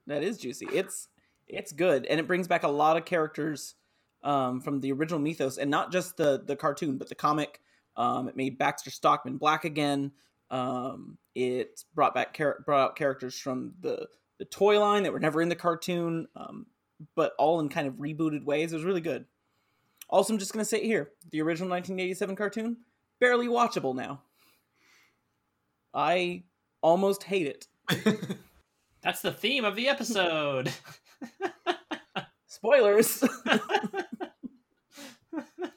That 0.06 0.22
is 0.24 0.38
juicy. 0.38 0.66
It's 0.72 1.08
it's 1.46 1.72
good, 1.72 2.06
and 2.06 2.18
it 2.20 2.26
brings 2.28 2.46
back 2.48 2.62
a 2.62 2.68
lot 2.68 2.96
of 2.96 3.04
characters 3.04 3.74
um, 4.22 4.60
from 4.60 4.80
the 4.80 4.92
original 4.92 5.20
Mythos, 5.20 5.58
and 5.58 5.70
not 5.70 5.92
just 5.92 6.16
the 6.16 6.42
the 6.44 6.56
cartoon, 6.56 6.98
but 6.98 7.08
the 7.08 7.14
comic. 7.14 7.60
Um, 7.96 8.28
it 8.28 8.36
made 8.36 8.58
Baxter 8.58 8.90
Stockman 8.90 9.36
black 9.36 9.64
again. 9.64 10.12
Um, 10.50 11.18
it 11.34 11.84
brought 11.94 12.14
back 12.14 12.34
char- 12.34 12.62
brought 12.64 12.80
out 12.80 12.96
characters 12.96 13.38
from 13.38 13.74
the 13.80 14.06
the 14.38 14.44
toy 14.44 14.80
line 14.80 15.02
that 15.02 15.12
were 15.12 15.20
never 15.20 15.42
in 15.42 15.48
the 15.48 15.56
cartoon, 15.56 16.26
um, 16.36 16.66
but 17.14 17.32
all 17.38 17.60
in 17.60 17.68
kind 17.68 17.86
of 17.86 17.94
rebooted 17.94 18.44
ways. 18.44 18.72
It 18.72 18.76
was 18.76 18.84
really 18.84 19.00
good. 19.00 19.26
Also, 20.08 20.32
I'm 20.32 20.38
just 20.38 20.52
gonna 20.52 20.64
say 20.64 20.78
it 20.78 20.84
here: 20.84 21.10
the 21.30 21.42
original 21.42 21.70
1987 21.70 22.36
cartoon 22.36 22.76
barely 23.20 23.46
watchable 23.46 23.94
now. 23.94 24.22
I 25.94 26.44
almost 26.80 27.22
hate 27.22 27.46
it. 27.46 27.66
That's 29.02 29.22
the 29.22 29.32
theme 29.32 29.64
of 29.64 29.76
the 29.76 29.88
episode. 29.88 30.72
Spoilers. 32.46 33.24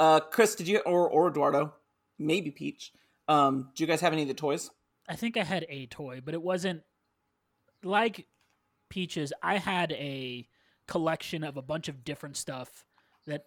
uh, 0.00 0.20
Chris, 0.20 0.54
did 0.54 0.68
you 0.68 0.78
or 0.80 1.08
or 1.08 1.28
Eduardo, 1.28 1.74
maybe 2.18 2.50
Peach? 2.50 2.92
Um, 3.28 3.70
do 3.74 3.82
you 3.82 3.86
guys 3.86 4.00
have 4.00 4.12
any 4.12 4.22
of 4.22 4.28
the 4.28 4.34
toys? 4.34 4.70
I 5.08 5.16
think 5.16 5.36
I 5.36 5.44
had 5.44 5.66
a 5.68 5.86
toy, 5.86 6.20
but 6.24 6.34
it 6.34 6.42
wasn't 6.42 6.82
like 7.82 8.26
Peaches. 8.88 9.32
I 9.42 9.58
had 9.58 9.92
a 9.92 10.48
collection 10.88 11.44
of 11.44 11.56
a 11.56 11.62
bunch 11.62 11.88
of 11.88 12.04
different 12.04 12.36
stuff 12.36 12.84
that 13.26 13.44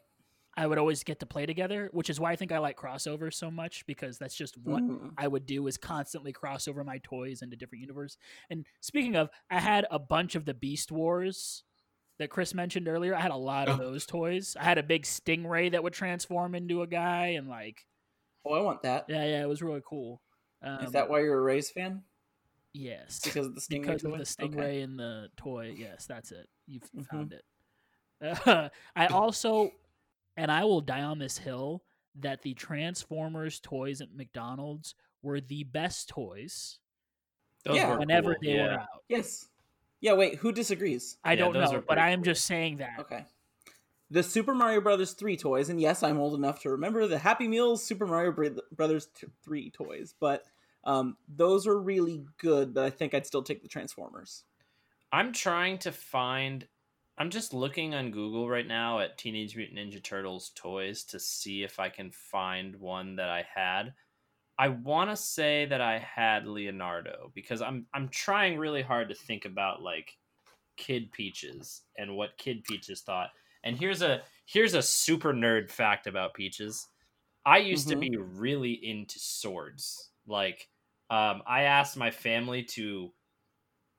I 0.56 0.68
would 0.68 0.78
always 0.78 1.04
get 1.04 1.20
to 1.20 1.26
play 1.26 1.46
together, 1.46 1.90
which 1.92 2.10
is 2.10 2.20
why 2.20 2.32
I 2.32 2.36
think 2.36 2.52
I 2.52 2.60
like 2.60 2.78
crossovers 2.78 3.34
so 3.34 3.50
much 3.50 3.86
because 3.88 4.18
that's 4.18 4.36
just 4.36 4.56
what 4.58 4.84
Mm. 4.84 5.14
I 5.18 5.28
would 5.28 5.46
do 5.46 5.66
is 5.68 5.78
constantly 5.78 6.32
cross 6.32 6.68
over 6.68 6.84
my 6.84 7.00
toys 7.00 7.42
into 7.42 7.56
different 7.58 7.82
universes. 7.82 8.18
And 8.50 8.66
speaking 8.80 9.16
of, 9.16 9.30
I 9.50 9.60
had 9.60 9.86
a 9.90 9.98
bunch 10.00 10.36
of 10.36 10.46
the 10.46 10.54
Beast 10.54 10.92
Wars 10.92 11.64
that 12.24 12.30
Chris 12.30 12.54
mentioned 12.54 12.88
earlier. 12.88 13.14
I 13.16 13.20
had 13.20 13.32
a 13.32 13.36
lot 13.36 13.68
of 13.68 13.80
Oh. 13.80 13.84
those 13.84 14.06
toys. 14.06 14.56
I 14.58 14.64
had 14.64 14.78
a 14.78 14.84
big 14.84 15.04
stingray 15.04 15.72
that 15.72 15.84
would 15.84 15.94
transform 15.94 16.56
into 16.56 16.82
a 16.82 16.88
guy, 16.88 17.28
and 17.28 17.48
like, 17.50 17.86
Oh, 18.46 18.54
I 18.54 18.62
want 18.62 18.82
that. 18.84 19.06
yeah, 19.10 19.26
yeah, 19.26 19.44
it 19.44 19.48
was 19.48 19.62
really 19.62 19.82
cool. 19.86 20.22
Um, 20.62 20.90
that 20.92 21.10
why 21.10 21.20
you're 21.20 21.38
a 21.38 21.42
Rays 21.42 21.70
fan? 21.70 22.04
Yes, 22.74 23.20
Because 23.24 23.46
of 23.48 23.56
the 23.56 23.62
Stingray 23.62 23.82
because 23.82 24.02
toy? 24.04 24.12
of 24.14 24.18
the 24.20 24.24
stingray 24.24 24.54
Okay. 24.64 24.82
and 24.82 24.98
the 24.98 25.30
toy. 25.38 25.76
Yes, 25.78 26.06
that's 26.08 26.32
it. 26.32 26.50
You've 26.66 26.90
Mhm. 26.92 27.06
found 27.08 27.34
it. 27.34 27.44
I 28.96 29.08
also, 29.08 29.72
and 30.38 30.50
I 30.52 30.64
will 30.64 30.82
die 30.82 31.04
on 31.04 31.20
this 31.20 31.38
hill 31.38 31.84
that 32.16 32.42
the 32.42 32.54
Transformers 32.54 33.60
toys 33.60 34.00
at 34.02 34.14
McDonald's 34.14 34.96
were 35.22 35.42
the 35.42 35.64
best 35.66 36.08
toys 36.10 36.80
Those 37.66 37.78
Yeah. 37.78 37.96
whenever 37.98 38.34
cool, 38.36 38.40
they 38.42 38.56
yeah. 38.56 38.64
were 38.76 38.80
out. 38.82 39.04
Yes. 39.08 39.48
Yeah. 40.04 40.14
Wait. 40.14 40.36
Who 40.36 40.52
disagrees? 40.52 41.18
I 41.24 41.32
Yeah, 41.34 41.38
don't 41.40 41.54
know, 41.54 41.72
but 41.72 41.88
pretty 41.88 42.02
I 42.02 42.10
am 42.12 42.20
cool. 42.20 42.26
just 42.26 42.46
saying 42.46 42.78
that. 42.78 43.00
Okay. 43.00 43.26
The 44.12 44.22
Super 44.22 44.54
Mario 44.54 44.80
Brothers 44.80 45.14
3 45.14 45.36
toys, 45.38 45.70
and 45.70 45.82
yes, 45.82 46.04
I'm 46.04 46.20
old 46.20 46.36
enough 46.36 46.60
to 46.62 46.70
remember 46.70 47.08
the 47.08 47.18
Happy 47.18 47.48
Meals 47.48 47.84
Super 47.84 48.06
Mario 48.06 48.32
Br- 48.32 48.60
Brothers 48.72 49.08
3 49.44 49.72
toys, 49.72 50.14
but 50.20 50.44
um, 50.84 51.18
those 51.28 51.66
are 51.66 51.80
really 51.80 52.24
good, 52.38 52.76
but 52.76 52.84
I 52.84 52.92
think 52.92 53.16
I'd 53.16 53.26
still 53.26 53.42
take 53.42 53.64
the 53.64 53.68
Transformers. 53.68 54.44
I'm 55.12 55.32
trying 55.32 55.80
to 55.80 55.92
find. 55.92 56.68
I'm 57.18 57.30
just 57.32 57.54
looking 57.54 57.96
on 57.96 58.12
Google 58.12 58.48
right 58.50 58.68
now 58.68 59.00
at 59.00 59.18
Teenage 59.18 59.56
Mutant 59.56 59.80
Ninja 59.80 60.04
Turtles 60.04 60.52
toys 60.54 61.04
to 61.06 61.20
see 61.20 61.64
if 61.64 61.80
I 61.80 61.90
can 61.90 62.12
find 62.12 62.76
one 62.76 63.16
that 63.16 63.30
I 63.30 63.46
had. 63.56 63.94
I 64.58 64.70
want 64.70 65.10
to 65.10 65.16
say 65.16 65.66
that 65.66 65.82
I 65.82 65.98
had 66.00 66.46
Leonardo 66.48 67.32
because 67.34 67.62
I'm 67.62 67.88
I'm 67.94 68.10
trying 68.10 68.58
really 68.58 68.82
hard 68.84 69.10
to 69.10 69.16
think 69.16 69.46
about 69.46 69.82
like 69.82 70.18
Kid 70.78 71.12
Peaches 71.12 71.84
and 71.98 72.16
what 72.18 72.38
Kid 72.38 72.64
Peaches 72.64 73.02
thought. 73.02 73.32
And 73.64 73.78
here's 73.78 74.02
a 74.02 74.24
here's 74.48 74.74
a 74.76 74.82
super 74.84 75.34
nerd 75.34 75.72
fact 75.72 76.08
about 76.08 76.34
Peaches. 76.36 76.90
I 77.46 77.60
used 77.60 77.88
Mhm. 77.88 77.90
to 77.90 77.98
be 77.98 78.18
really 78.18 78.74
into 78.74 79.20
swords. 79.20 80.12
Like 80.28 80.70
um, 81.10 81.44
I 81.48 81.64
asked 81.64 81.98
my 81.98 82.12
family 82.12 82.64
to 82.66 83.14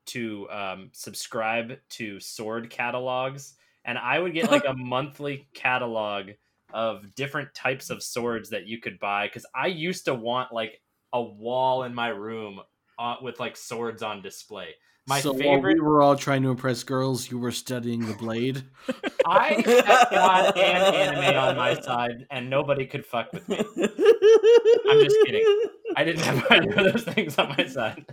to 0.06 0.48
um, 0.50 0.90
subscribe 0.92 1.78
to 1.88 2.20
sword 2.20 2.70
catalogs, 2.70 3.56
and 3.84 3.98
I 3.98 4.18
would 4.18 4.34
get 4.34 4.48
like 4.48 4.64
a 4.66 4.74
monthly 4.74 5.48
catalog 5.54 6.30
of 6.74 7.14
different 7.14 7.54
types 7.54 7.88
of 7.88 8.02
swords 8.02 8.50
that 8.50 8.66
you 8.66 8.78
could 8.78 8.98
buy. 8.98 9.28
Because 9.28 9.46
I 9.54 9.68
used 9.68 10.04
to 10.06 10.14
want 10.14 10.52
like 10.52 10.82
a 11.12 11.22
wall 11.22 11.84
in 11.84 11.94
my 11.94 12.08
room 12.08 12.60
uh, 12.98 13.16
with 13.22 13.40
like 13.40 13.56
swords 13.56 14.02
on 14.02 14.20
display. 14.20 14.74
My 15.06 15.20
so 15.20 15.32
while 15.32 15.40
favorite. 15.40 15.74
we 15.74 15.80
were 15.80 16.00
all 16.00 16.16
trying 16.16 16.42
to 16.44 16.50
impress 16.50 16.82
girls, 16.82 17.30
you 17.30 17.38
were 17.38 17.52
studying 17.52 18.06
the 18.06 18.14
blade. 18.14 18.64
I 19.26 19.48
had 19.66 20.10
God 20.10 20.56
and 20.56 20.94
anime 20.94 21.36
on 21.36 21.56
my 21.56 21.78
side, 21.78 22.26
and 22.30 22.48
nobody 22.48 22.86
could 22.86 23.04
fuck 23.04 23.30
with 23.32 23.46
me. 23.46 23.58
I'm 23.58 25.04
just 25.04 25.16
kidding. 25.26 25.64
I 25.94 26.04
didn't 26.04 26.22
have 26.22 26.46
either 26.50 26.70
of 26.70 26.92
those 26.92 27.04
things 27.04 27.38
on 27.38 27.50
my 27.50 27.66
side, 27.66 28.06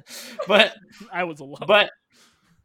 but 0.47 0.76
I 1.14 1.24
was 1.24 1.39
alone. 1.39 1.59
but 1.66 1.91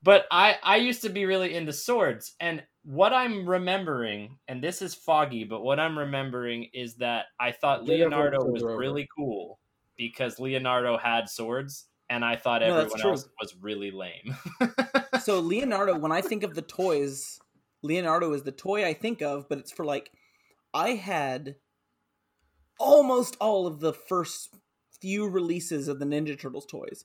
but 0.02 0.26
I 0.30 0.56
I 0.62 0.76
used 0.76 1.02
to 1.02 1.08
be 1.08 1.24
really 1.24 1.54
into 1.54 1.72
swords 1.72 2.34
and 2.40 2.62
what 2.84 3.12
I'm 3.12 3.48
remembering 3.48 4.38
and 4.48 4.62
this 4.62 4.80
is 4.82 4.94
foggy 4.94 5.44
but 5.44 5.62
what 5.62 5.80
I'm 5.80 5.98
remembering 5.98 6.68
is 6.72 6.96
that 6.96 7.26
I 7.40 7.52
thought 7.52 7.84
Leonardo 7.84 8.44
was 8.44 8.62
really 8.62 9.08
cool 9.16 9.58
because 9.96 10.38
Leonardo 10.38 10.96
had 10.96 11.28
swords 11.28 11.86
and 12.08 12.24
I 12.24 12.36
thought 12.36 12.60
No, 12.60 12.78
everyone 12.78 13.00
else 13.02 13.28
was 13.40 13.54
really 13.60 13.90
lame. 13.90 14.36
so 15.22 15.40
Leonardo, 15.40 15.98
when 15.98 16.12
I 16.12 16.20
think 16.20 16.42
of 16.42 16.54
the 16.54 16.62
toys, 16.62 17.40
Leonardo 17.82 18.32
is 18.32 18.42
the 18.42 18.52
toy 18.52 18.86
I 18.86 18.94
think 18.94 19.22
of, 19.22 19.48
but 19.48 19.58
it's 19.58 19.72
for 19.72 19.84
like 19.84 20.10
I 20.72 20.90
had 20.90 21.56
almost 22.78 23.36
all 23.40 23.66
of 23.66 23.80
the 23.80 23.92
first 23.92 24.54
few 25.00 25.28
releases 25.28 25.88
of 25.88 25.98
the 25.98 26.04
Ninja 26.04 26.38
Turtles 26.38 26.66
toys. 26.66 27.04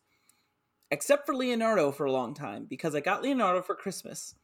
Except 0.92 1.26
for 1.26 1.34
Leonardo 1.34 1.92
for 1.92 2.06
a 2.06 2.12
long 2.12 2.34
time, 2.34 2.66
because 2.70 2.94
I 2.94 3.00
got 3.00 3.24
Leonardo 3.24 3.62
for 3.62 3.76
Christmas. 3.76 4.36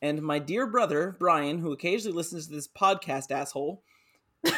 And 0.00 0.22
my 0.22 0.38
dear 0.38 0.66
brother, 0.66 1.14
Brian, 1.20 1.58
who 1.58 1.70
occasionally 1.70 2.16
listens 2.16 2.46
to 2.48 2.54
this 2.54 2.66
podcast, 2.66 3.30
asshole, 3.30 3.84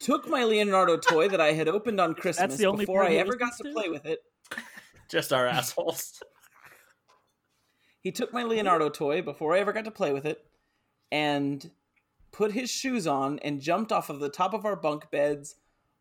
took 0.00 0.26
my 0.26 0.44
Leonardo 0.44 0.96
toy 0.96 1.28
that 1.28 1.40
I 1.40 1.52
had 1.52 1.68
opened 1.68 2.00
on 2.00 2.14
Christmas 2.14 2.56
the 2.56 2.66
only 2.66 2.86
before 2.86 3.04
I 3.04 3.14
ever 3.14 3.36
got 3.36 3.56
to 3.58 3.64
to? 3.64 3.72
play 3.72 3.90
with 3.90 4.06
it. 4.06 4.20
Just 5.10 5.34
our 5.34 5.46
assholes. 5.46 6.22
He 8.00 8.10
took 8.10 8.32
my 8.32 8.42
Leonardo 8.42 8.88
toy 8.88 9.20
before 9.20 9.54
I 9.54 9.60
ever 9.60 9.72
got 9.72 9.84
to 9.84 9.90
play 9.90 10.12
with 10.12 10.24
it, 10.24 10.44
and 11.12 11.70
put 12.32 12.52
his 12.52 12.70
shoes 12.70 13.06
on, 13.06 13.38
and 13.40 13.60
jumped 13.60 13.92
off 13.92 14.08
of 14.08 14.18
the 14.18 14.30
top 14.30 14.54
of 14.54 14.64
our 14.64 14.76
bunk 14.76 15.10
beds 15.10 15.56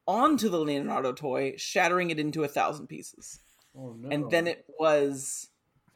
onto 0.07 0.47
the 0.47 0.59
Leonardo 0.59 1.11
toy, 1.11 1.55
shattering 1.57 2.11
it 2.11 2.19
into 2.19 2.45
a 2.45 2.47
thousand 2.47 2.87
pieces. 2.87 3.39
Oh 3.77 3.95
no! 3.97 4.09
And 4.09 4.31
then 4.31 4.47
it 4.47 4.65
was 4.79 5.49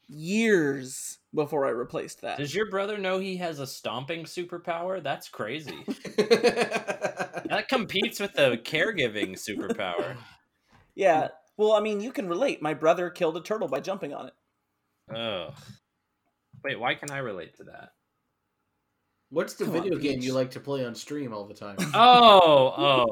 years 0.07 1.19
before 1.33 1.65
I 1.65 1.69
replaced 1.69 2.21
that. 2.21 2.37
Does 2.37 2.53
your 2.53 2.69
brother 2.69 2.97
know 2.97 3.19
he 3.19 3.37
has 3.37 3.59
a 3.59 3.67
stomping 3.67 4.25
superpower? 4.25 5.01
That's 5.01 5.29
crazy. 5.29 5.83
that 6.17 7.65
competes 7.69 8.19
with 8.19 8.33
the 8.33 8.59
caregiving 8.63 9.39
superpower. 9.39 10.17
Yeah. 10.95 11.29
Well, 11.57 11.73
I 11.73 11.79
mean, 11.79 12.01
you 12.01 12.11
can 12.11 12.27
relate. 12.27 12.61
My 12.61 12.73
brother 12.73 13.09
killed 13.09 13.37
a 13.37 13.41
turtle 13.41 13.67
by 13.67 13.79
jumping 13.79 14.13
on 14.13 14.27
it. 14.27 14.33
Oh. 15.15 15.53
Wait, 16.63 16.79
why 16.79 16.95
can 16.95 17.11
I 17.11 17.19
relate 17.19 17.55
to 17.57 17.63
that? 17.65 17.91
What's 19.31 19.53
the 19.53 19.63
Come 19.63 19.77
on, 19.77 19.83
video 19.83 19.97
game 19.97 20.15
Peach. 20.15 20.25
you 20.25 20.33
like 20.33 20.51
to 20.51 20.59
play 20.59 20.85
on 20.85 20.93
stream 20.93 21.33
all 21.33 21.45
the 21.45 21.53
time? 21.53 21.77
Oh, 21.93 22.73
oh, 22.77 23.05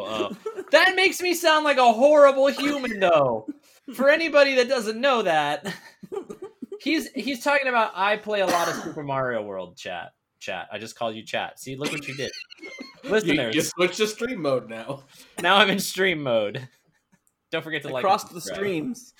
oh. 0.45 0.63
That 0.72 0.95
makes 0.95 1.22
me 1.22 1.34
sound 1.34 1.63
like 1.63 1.78
a 1.78 1.93
horrible 1.93 2.47
human 2.47 2.99
though. 2.99 3.47
For 3.95 4.09
anybody 4.09 4.55
that 4.55 4.67
doesn't 4.67 4.99
know 4.99 5.22
that, 5.24 5.74
he's 6.82 7.09
he's 7.11 7.41
talking 7.43 7.67
about 7.67 7.91
I 7.95 8.17
play 8.17 8.41
a 8.41 8.45
lot 8.45 8.67
of 8.67 8.76
Super 8.76 9.01
Mario 9.01 9.41
World 9.41 9.78
chat. 9.78 10.11
Chat. 10.39 10.67
I 10.72 10.78
just 10.78 10.97
called 10.97 11.15
you 11.15 11.24
chat. 11.24 11.59
See, 11.59 11.76
look 11.76 11.91
what 11.91 12.07
you 12.07 12.15
did. 12.15 12.32
you, 13.03 13.09
Listeners, 13.09 13.55
you 13.55 13.61
switch 13.61 13.97
to 13.97 14.07
stream 14.07 14.41
mode 14.41 14.70
now. 14.70 15.03
now 15.41 15.55
I'm 15.55 15.70
in 15.70 15.80
stream 15.80 16.22
mode. 16.22 16.67
Don't 17.51 17.63
forget 17.63 17.82
to 17.84 17.89
like 17.89 18.03
Across 18.03 18.26
the 18.26 18.41
streams. 18.41 19.13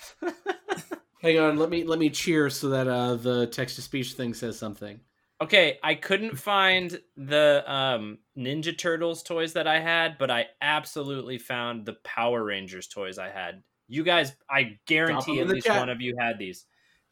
Hang 1.22 1.38
on, 1.38 1.56
let 1.56 1.70
me 1.70 1.82
let 1.84 1.98
me 1.98 2.10
cheer 2.10 2.48
so 2.50 2.68
that 2.68 2.86
uh, 2.88 3.14
the 3.16 3.46
text 3.46 3.76
to 3.76 3.82
speech 3.82 4.12
thing 4.12 4.34
says 4.34 4.58
something. 4.58 5.00
Okay, 5.42 5.78
I 5.82 5.94
couldn't 5.94 6.38
find 6.38 7.00
the 7.16 7.64
um, 7.66 8.18
Ninja 8.36 8.76
Turtles 8.76 9.22
toys 9.22 9.54
that 9.54 9.66
I 9.66 9.80
had, 9.80 10.18
but 10.18 10.30
I 10.30 10.46
absolutely 10.60 11.38
found 11.38 11.86
the 11.86 11.94
Power 12.04 12.44
Rangers 12.44 12.86
toys 12.88 13.18
I 13.18 13.30
had. 13.30 13.62
You 13.88 14.04
guys, 14.04 14.36
I 14.50 14.78
guarantee 14.86 15.38
in 15.38 15.48
at 15.48 15.54
least 15.54 15.66
chat. 15.66 15.78
one 15.78 15.88
of 15.88 16.00
you 16.00 16.14
had 16.18 16.38
these. 16.38 16.66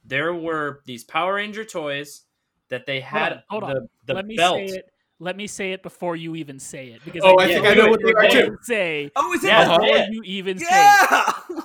There 0.05 0.35
were 0.35 0.83
these 0.85 1.05
Power 1.05 1.35
Ranger 1.35 1.65
toys 1.65 2.23
that 2.69 2.85
they 2.85 3.01
had 3.01 3.43
Hold 3.49 3.65
on, 3.65 3.71
hold 3.71 3.77
the, 4.05 4.13
the 4.13 4.15
Let 4.15 4.27
me 4.27 4.37
belt. 4.37 4.57
say 4.57 4.77
it. 4.77 4.85
Let 5.21 5.37
me 5.37 5.47
say 5.47 5.73
it 5.73 5.83
before 5.83 6.15
you 6.15 6.37
even 6.37 6.61
say 6.61 6.89
it. 6.89 7.01
Because 7.05 7.23
Oh, 7.25 7.35
I 7.41 7.47
think 7.47 7.65
know 7.65 7.71
I 7.71 7.75
know 7.75 7.83
what 7.89 7.91
what 7.91 8.01
you're 8.03 8.13
going 8.13 8.31
too. 8.31 8.57
to 8.57 8.57
say 8.63 9.11
Oh, 9.17 9.33
is 9.33 9.43
it 9.43 9.49
Yeah, 9.49 9.65
the- 9.65 9.71
before 9.79 9.97
Yeah. 9.97 10.07
you 10.11 10.23
even 10.25 10.59
say 10.59 10.67
it. 10.71 11.65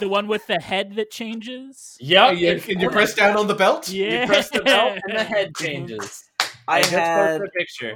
The 0.00 0.08
one 0.08 0.26
with 0.26 0.46
the 0.46 0.60
head 0.60 0.96
that 0.96 1.10
changes. 1.10 1.96
Yeah, 2.00 2.34
can 2.58 2.80
you 2.80 2.90
press 2.90 3.14
down 3.14 3.36
on 3.36 3.46
the 3.46 3.54
belt? 3.54 3.88
Yeah. 3.88 4.22
You 4.22 4.26
press 4.26 4.50
the 4.50 4.62
belt 4.62 4.98
and 5.06 5.18
the 5.18 5.24
head 5.24 5.54
changes. 5.56 6.24
I 6.66 6.80
just 6.80 6.92
had 6.92 7.40
posted 7.40 7.48
a 7.48 7.50
picture. 7.58 7.94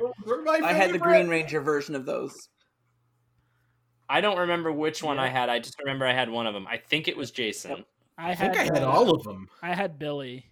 I 0.64 0.72
had 0.72 0.92
the. 0.92 0.98
Green 0.98 1.28
Ranger 1.28 1.60
version 1.60 1.94
of 1.94 2.06
those. 2.06 2.48
I 4.08 4.20
don't 4.20 4.38
remember 4.38 4.70
which 4.70 5.02
one 5.02 5.18
I 5.18 5.28
had. 5.28 5.48
I 5.48 5.58
just 5.58 5.78
remember 5.78 6.06
I 6.06 6.12
had 6.12 6.28
one 6.28 6.46
of 6.46 6.54
them. 6.54 6.66
I 6.66 6.76
think 6.76 7.08
it 7.08 7.16
was 7.16 7.30
Jason. 7.30 7.84
I, 8.18 8.32
I 8.32 8.34
think 8.34 8.56
I 8.56 8.64
had 8.64 8.74
had 8.74 8.82
uh, 8.82 8.90
all 8.90 9.10
of 9.10 9.22
them. 9.24 9.48
I 9.62 9.74
had 9.74 9.98
Billy. 9.98 10.50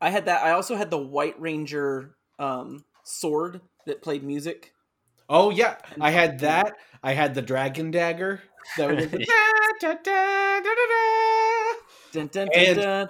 I 0.00 0.10
had 0.10 0.26
that. 0.26 0.42
I 0.42 0.50
also 0.52 0.76
had 0.76 0.90
the 0.90 0.98
White 0.98 1.40
Ranger 1.40 2.16
um, 2.38 2.84
sword 3.04 3.60
that 3.86 4.02
played 4.02 4.22
music. 4.22 4.72
Oh 5.28 5.50
yeah, 5.50 5.76
I 6.00 6.10
had 6.10 6.40
that. 6.40 6.76
I 7.02 7.12
had 7.12 7.34
the 7.34 7.42
dragon 7.42 7.90
dagger. 7.90 8.42
That 8.76 8.94
was 8.94 9.08
the 9.10 9.26
And 12.14 12.30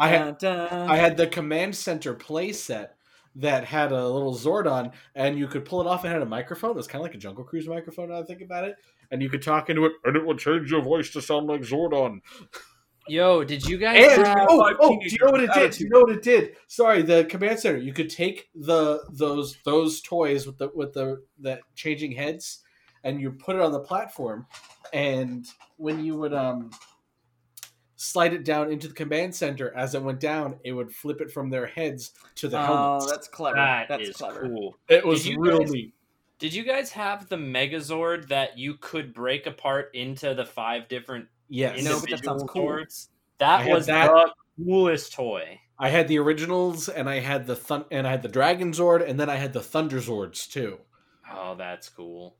I 0.00 0.08
had- 0.08 0.38
dun, 0.38 0.68
dun. 0.68 0.90
I 0.90 0.96
had 0.96 1.16
the 1.16 1.26
command 1.26 1.76
center 1.76 2.14
playset 2.14 2.90
that 3.36 3.64
had 3.64 3.92
a 3.92 4.08
little 4.08 4.34
Zordon, 4.34 4.92
and 5.14 5.38
you 5.38 5.46
could 5.46 5.64
pull 5.64 5.80
it 5.80 5.86
off 5.86 6.04
and 6.04 6.12
had 6.12 6.22
a 6.22 6.26
microphone. 6.26 6.70
It 6.70 6.76
was 6.76 6.88
kind 6.88 7.00
of 7.00 7.04
like 7.04 7.14
a 7.14 7.18
Jungle 7.18 7.44
Cruise 7.44 7.68
microphone. 7.68 8.10
Now 8.10 8.20
I 8.20 8.24
think 8.24 8.42
about 8.42 8.64
it, 8.64 8.74
and 9.10 9.22
you 9.22 9.30
could 9.30 9.42
talk 9.42 9.70
into 9.70 9.84
it, 9.86 9.92
and 10.04 10.16
it 10.16 10.26
would 10.26 10.38
change 10.38 10.70
your 10.70 10.82
voice 10.82 11.10
to 11.10 11.22
sound 11.22 11.46
like 11.46 11.62
Zordon. 11.62 12.20
Yo, 13.08 13.42
did 13.42 13.66
you 13.66 13.78
guys? 13.78 14.18
And 14.18 14.26
have 14.26 14.46
oh, 14.50 14.60
five 14.60 14.76
oh, 14.80 14.98
do 15.00 15.08
you 15.08 15.18
know 15.24 15.30
what 15.30 15.40
it 15.40 15.52
did? 15.54 15.72
Do 15.72 15.84
you 15.84 15.90
know 15.90 16.00
what 16.00 16.10
it 16.10 16.22
did? 16.22 16.56
Sorry, 16.66 17.02
the 17.02 17.24
command 17.24 17.58
center. 17.60 17.78
You 17.78 17.92
could 17.92 18.10
take 18.10 18.48
the 18.54 19.02
those 19.10 19.56
those 19.64 20.02
toys 20.02 20.46
with 20.46 20.58
the 20.58 20.70
with 20.74 20.92
the 20.92 21.22
the 21.38 21.60
changing 21.74 22.12
heads, 22.12 22.62
and 23.04 23.20
you 23.20 23.30
put 23.30 23.56
it 23.56 23.62
on 23.62 23.72
the 23.72 23.80
platform, 23.80 24.46
and 24.92 25.46
when 25.76 26.04
you 26.04 26.16
would 26.16 26.34
um 26.34 26.70
slide 27.96 28.32
it 28.32 28.44
down 28.44 28.70
into 28.70 28.86
the 28.88 28.94
command 28.94 29.34
center 29.34 29.74
as 29.74 29.94
it 29.94 30.02
went 30.02 30.20
down, 30.20 30.56
it 30.64 30.72
would 30.72 30.92
flip 30.94 31.20
it 31.20 31.30
from 31.32 31.50
their 31.50 31.66
heads 31.66 32.12
to 32.36 32.48
the 32.48 32.58
Oh, 32.58 32.62
helmets. 32.64 33.10
that's 33.10 33.28
clever. 33.28 33.56
That 33.56 33.88
that's 33.88 34.08
is 34.10 34.16
clever. 34.16 34.42
cool. 34.42 34.76
it 34.88 35.04
was 35.04 35.24
Did 35.24 35.32
you 35.32 35.40
real 35.40 35.58
guys- 35.60 35.72
neat. 35.72 35.94
Did 36.38 36.54
you 36.54 36.62
guys 36.62 36.92
have 36.92 37.28
the 37.28 37.36
Megazord 37.36 38.28
that 38.28 38.56
you 38.56 38.74
could 38.74 39.12
break 39.12 39.48
apart 39.48 39.90
into 39.94 40.34
the 40.34 40.44
five 40.46 40.86
different 40.88 41.26
Yes, 41.48 41.82
No, 41.82 41.94
but 41.94 42.02
that 42.02 42.10
individual 42.10 42.38
sounds 42.38 42.50
cool. 42.50 42.62
swords? 42.62 43.08
I 43.40 43.64
That 43.64 43.74
was 43.74 43.86
that. 43.86 44.12
the 44.12 44.64
coolest 44.64 45.12
toy. 45.14 45.60
I 45.80 45.88
had 45.88 46.06
the 46.06 46.18
originals, 46.18 46.88
and 46.88 47.08
I 47.08 47.18
had 47.20 47.46
the 47.48 47.56
thun- 47.56 47.86
and 47.90 48.06
I 48.06 48.10
had 48.10 48.22
the 48.22 48.28
Dragon 48.28 48.70
Zord, 48.72 49.08
and 49.08 49.18
then 49.18 49.28
I 49.30 49.34
had 49.36 49.52
the 49.52 49.62
Thunder 49.62 49.96
Zords 49.98 50.48
too. 50.48 50.78
Oh, 51.32 51.54
that's 51.56 51.88
cool. 51.88 52.36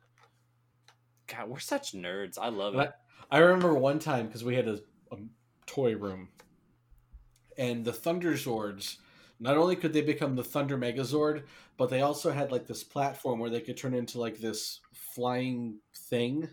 God, 1.29 1.49
we're 1.49 1.59
such 1.59 1.93
nerds. 1.93 2.39
I 2.41 2.49
love 2.49 2.75
But 2.75 2.89
it. 2.89 2.95
I 3.31 3.39
remember 3.39 3.75
one 3.75 3.99
time 3.99 4.27
because 4.27 4.45
we 4.45 4.55
had 4.57 4.67
a, 4.69 4.81
a 5.13 5.17
toy 5.67 5.95
room, 5.97 6.29
and 7.57 7.85
the 7.85 7.93
Thunder 7.93 8.33
Zords. 8.33 8.97
Not 9.41 9.57
only 9.57 9.77
could 9.77 9.93
they 9.93 10.01
become 10.01 10.35
the 10.35 10.43
Thunder 10.43 10.77
Megazord, 10.77 11.45
but 11.77 11.91
they 11.91 12.01
also 12.03 12.33
had 12.33 12.51
like 12.51 12.67
this 12.67 12.83
platform 12.83 13.39
where 13.39 13.51
they 13.51 13.61
could 13.61 13.77
turn 13.77 13.95
into 13.95 14.19
like 14.19 14.39
this 14.39 14.81
flying 14.93 15.79
thing. 15.95 16.49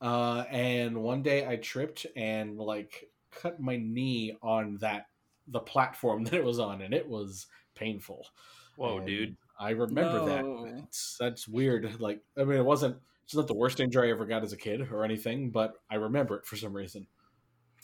Uh, 0.00 0.44
and 0.50 0.96
one 1.02 1.22
day 1.22 1.48
I 1.48 1.56
tripped 1.56 2.06
and 2.14 2.58
like 2.58 3.10
cut 3.32 3.58
my 3.60 3.76
knee 3.76 4.36
on 4.40 4.76
that 4.76 5.06
the 5.48 5.58
platform 5.60 6.22
that 6.24 6.34
it 6.34 6.44
was 6.44 6.58
on, 6.60 6.82
and 6.82 6.94
it 6.94 7.08
was 7.08 7.46
painful. 7.74 8.24
Whoa, 8.76 8.98
And 8.98 9.06
dude. 9.06 9.36
I 9.58 9.70
remember 9.70 10.18
No. 10.18 10.26
that. 10.66 10.84
It's, 10.84 11.16
that's 11.18 11.48
weird. 11.48 11.98
Like, 12.00 12.20
I 12.38 12.44
mean, 12.44 12.58
it 12.58 12.64
wasn't. 12.64 12.98
It's 13.26 13.34
not 13.34 13.48
the 13.48 13.54
worst 13.54 13.80
injury 13.80 14.08
I 14.08 14.12
ever 14.12 14.24
got 14.24 14.44
as 14.44 14.52
a 14.52 14.56
kid 14.56 14.80
or 14.92 15.04
anything, 15.04 15.50
but 15.50 15.74
I 15.90 15.96
remember 15.96 16.36
it 16.36 16.46
for 16.46 16.54
some 16.56 16.72
reason. 16.72 17.08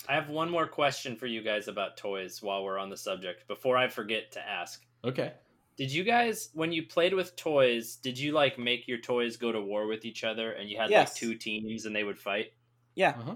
I 0.09 0.14
have 0.14 0.28
one 0.28 0.49
more 0.49 0.68
question 0.68 1.16
for 1.16 1.26
you 1.26 1.43
guys 1.43 1.66
about 1.66 1.97
toys 1.97 2.40
while 2.40 2.62
we're 2.62 2.78
on 2.78 2.90
the 2.90 2.97
subject 2.97 3.49
before 3.49 3.76
I 3.76 3.88
forget 3.88 4.30
to 4.32 4.40
ask. 4.49 4.84
Okay. 5.05 5.32
Did 5.76 5.90
you 5.93 6.05
guys, 6.05 6.51
when 6.55 6.70
you 6.70 6.86
played 6.86 7.12
with 7.12 7.34
toys, 7.34 7.97
did 7.97 8.16
you 8.16 8.30
like 8.32 8.57
make 8.57 8.86
your 8.86 8.99
toys 8.99 9.36
go 9.36 9.51
to 9.51 9.61
war 9.61 9.88
with 9.88 10.05
each 10.05 10.22
other 10.22 10.53
and 10.53 10.70
you 10.70 10.78
had 10.78 10.90
Yes. 10.90 11.09
like 11.09 11.16
two 11.16 11.34
teams 11.34 11.86
and 11.86 11.95
they 11.97 12.05
would 12.05 12.18
fight? 12.20 12.53
Yeah. 12.95 13.11
Uh-huh. 13.18 13.34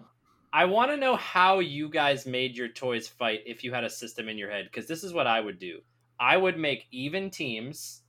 I 0.53 0.65
want 0.67 0.93
to 0.93 0.97
know 0.97 1.17
how 1.17 1.59
you 1.59 1.89
guys 1.89 2.25
made 2.25 2.57
your 2.57 2.69
toys 2.69 3.09
fight 3.09 3.41
if 3.47 3.65
you 3.65 3.73
had 3.73 3.83
a 3.85 3.91
system 3.91 4.29
in 4.29 4.39
your 4.39 4.51
head 4.51 4.67
because 4.67 4.87
this 4.87 5.03
is 5.03 5.13
what 5.13 5.27
I 5.27 5.41
would 5.41 5.59
do. 5.59 5.81
I 6.21 6.37
would 6.37 6.57
make 6.57 6.87
even 6.93 7.31
teams 7.31 8.03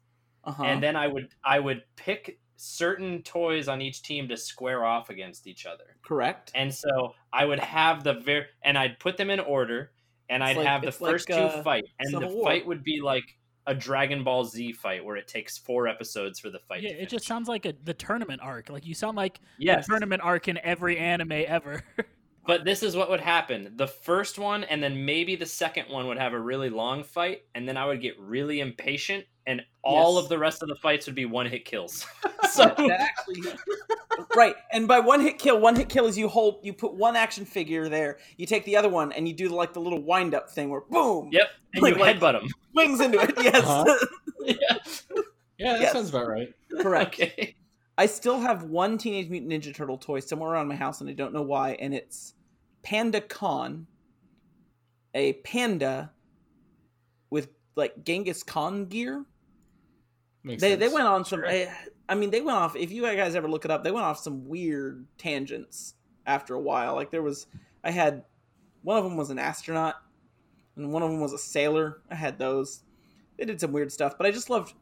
Uh-huh. 0.43 0.63
and 0.63 0.83
then 0.83 0.95
I 0.95 1.07
would 1.07 1.29
I 1.43 1.57
would 1.59 1.83
pick 1.95 2.39
certain 2.57 3.21
toys 3.21 3.67
on 3.67 3.81
each 3.81 4.01
team 4.01 4.27
to 4.27 4.35
square 4.35 4.83
off 4.83 5.09
against 5.09 5.47
each 5.47 5.65
other. 5.65 5.95
Correct. 6.03 6.51
And 6.55 6.73
so 6.73 7.13
I 7.31 7.45
would 7.45 7.59
have 7.59 8.03
the 8.03 8.15
very 8.15 8.45
and 8.63 8.77
I'd 8.77 8.99
put 8.99 9.15
them 9.15 9.29
in 9.29 9.39
order 9.39 9.91
and 10.29 10.43
It's 10.43 10.49
I'd 10.49 10.57
like- 10.57 10.67
have 10.67 10.81
the 10.81 10.87
it's 10.89 10.99
like, 10.99 11.11
first 11.11 11.31
uh, 11.31 11.55
two 11.55 11.63
fight 11.63 11.85
and 11.99 12.09
Civil 12.09 12.29
the 12.29 12.35
War. 12.35 12.45
fight 12.45 12.67
would 12.67 12.83
be 12.83 12.99
like 12.99 13.37
a 13.67 13.75
Dragon 13.75 14.23
Ball 14.23 14.43
Z 14.45 14.73
fight 14.73 15.03
where 15.05 15.17
it 15.17 15.27
takes 15.27 15.57
four 15.57 15.87
episodes 15.87 16.39
for 16.39 16.49
the 16.49 16.59
fight. 16.59 16.83
Yeah, 16.83 16.93
to 16.93 17.03
it 17.03 17.09
just 17.09 17.25
sounds 17.25 17.47
like 17.47 17.65
a 17.65 17.73
the 17.83 17.93
tournament 17.93 18.41
arc. 18.41 18.69
Like 18.69 18.85
you 18.85 18.95
sound 18.95 19.17
like 19.17 19.39
yes. 19.59 19.85
the 19.85 19.91
tournament 19.91 20.21
arc 20.23 20.47
in 20.47 20.57
every 20.63 20.97
anime 20.97 21.31
ever. 21.31 21.83
But 22.47 22.63
this 22.63 22.81
is 22.81 22.95
what 22.95 23.09
would 23.09 23.19
happen. 23.19 23.73
The 23.75 23.87
first 23.89 24.39
one 24.39 24.63
and 24.63 24.81
then 24.81 25.03
maybe 25.03 25.35
the 25.35 25.45
second 25.45 25.89
one 25.89 26.07
would 26.07 26.17
have 26.17 26.31
a 26.31 26.39
really 26.39 26.69
long 26.69 27.03
fight, 27.03 27.41
and 27.53 27.67
then 27.67 27.75
I 27.75 27.85
would 27.85 27.99
get 28.01 28.17
really 28.17 28.61
impatient, 28.61 29.25
and 29.47 29.61
all 29.81 30.15
Yes. 30.15 30.23
of 30.25 30.29
the 30.29 30.37
rest 30.37 30.61
of 30.61 30.69
the 30.69 30.75
fights 30.75 31.05
would 31.07 31.15
be 31.15 31.25
one 31.25 31.45
hit 31.47 31.65
kills. 31.65 32.05
so 32.51 32.73
so 32.75 32.87
that 32.87 32.99
actually 32.99 33.41
right 34.35 34.55
and 34.73 34.87
by 34.87 34.99
one 34.99 35.19
hit 35.21 35.39
kill 35.39 35.59
one 35.59 35.75
hit 35.75 35.89
kill 35.89 36.05
is 36.05 36.17
you 36.17 36.27
hold 36.27 36.59
you 36.63 36.73
put 36.73 36.93
one 36.93 37.15
action 37.15 37.45
figure 37.45 37.87
there 37.89 38.17
you 38.37 38.45
take 38.45 38.63
the 38.65 38.75
other 38.75 38.89
one 38.89 39.11
and 39.13 39.27
you 39.27 39.33
do 39.33 39.47
like 39.49 39.73
the 39.73 39.79
little 39.79 40.01
wind 40.01 40.35
up 40.35 40.49
thing 40.49 40.69
where 40.69 40.81
boom 40.81 41.29
Yep, 41.31 41.47
and 41.73 41.87
you 41.87 41.95
Like- 41.95 42.19
headbutt 42.19 42.33
them. 42.39 42.47
wings 42.75 42.99
into 42.99 43.19
it 43.19 43.33
yes 43.41 43.63
Uh-huh. 43.63 43.97
yeah. 44.43 44.53
Yeah, 45.57 45.73
that 45.73 45.81
Yes. 45.81 45.93
sounds 45.93 46.09
about 46.09 46.27
right. 46.27 46.53
correct 46.81 47.15
Okay. 47.15 47.55
i 47.97 48.05
still 48.05 48.39
have 48.39 48.63
one 48.63 48.97
teenage 48.97 49.29
mutant 49.29 49.51
ninja 49.51 49.73
turtle 49.73 49.97
toy 49.97 50.19
somewhere 50.19 50.51
around 50.51 50.67
my 50.67 50.75
house 50.75 51.01
and 51.01 51.09
i 51.09 51.13
don't 51.13 51.33
know 51.33 51.41
why 51.41 51.71
and 51.79 51.93
it's 51.93 52.33
panda 52.83 53.21
khan 53.21 53.87
a 55.13 55.33
panda 55.33 56.11
with 57.29 57.49
like 57.75 58.03
genghis 58.03 58.43
khan 58.43 58.85
gear 58.85 59.25
Makes 60.47 60.61
they 60.61 60.71
sense. 60.71 60.79
they 60.79 60.87
went 60.87 61.07
on 61.07 61.25
some. 61.25 61.43
I, 61.45 61.69
I 62.07 62.15
mean, 62.15 62.31
they 62.31 62.41
went 62.41 62.57
off. 62.57 62.75
If 62.75 62.91
you 62.91 63.01
guys 63.01 63.35
ever 63.35 63.49
look 63.49 63.65
it 63.65 63.71
up, 63.71 63.83
they 63.83 63.91
went 63.91 64.05
off 64.05 64.17
some 64.17 64.47
weird 64.47 65.05
tangents 65.17 65.95
after 66.25 66.55
a 66.55 66.59
while. 66.59 66.95
Like 66.95 67.11
there 67.11 67.21
was, 67.21 67.47
I 67.83 67.91
had 67.91 68.23
one 68.81 68.97
of 68.97 69.03
them 69.03 69.17
was 69.17 69.29
an 69.29 69.39
astronaut, 69.39 69.95
and 70.77 70.93
one 70.93 71.03
of 71.03 71.11
them 71.11 71.19
was 71.19 71.33
a 71.33 71.37
sailor. 71.37 72.01
I 72.09 72.15
had 72.15 72.39
those. 72.39 72.83
They 73.37 73.45
did 73.45 73.59
some 73.59 73.73
weird 73.73 73.91
stuff, 73.91 74.17
but 74.17 74.25
I 74.25 74.31
just 74.31 74.49
loved. 74.49 74.73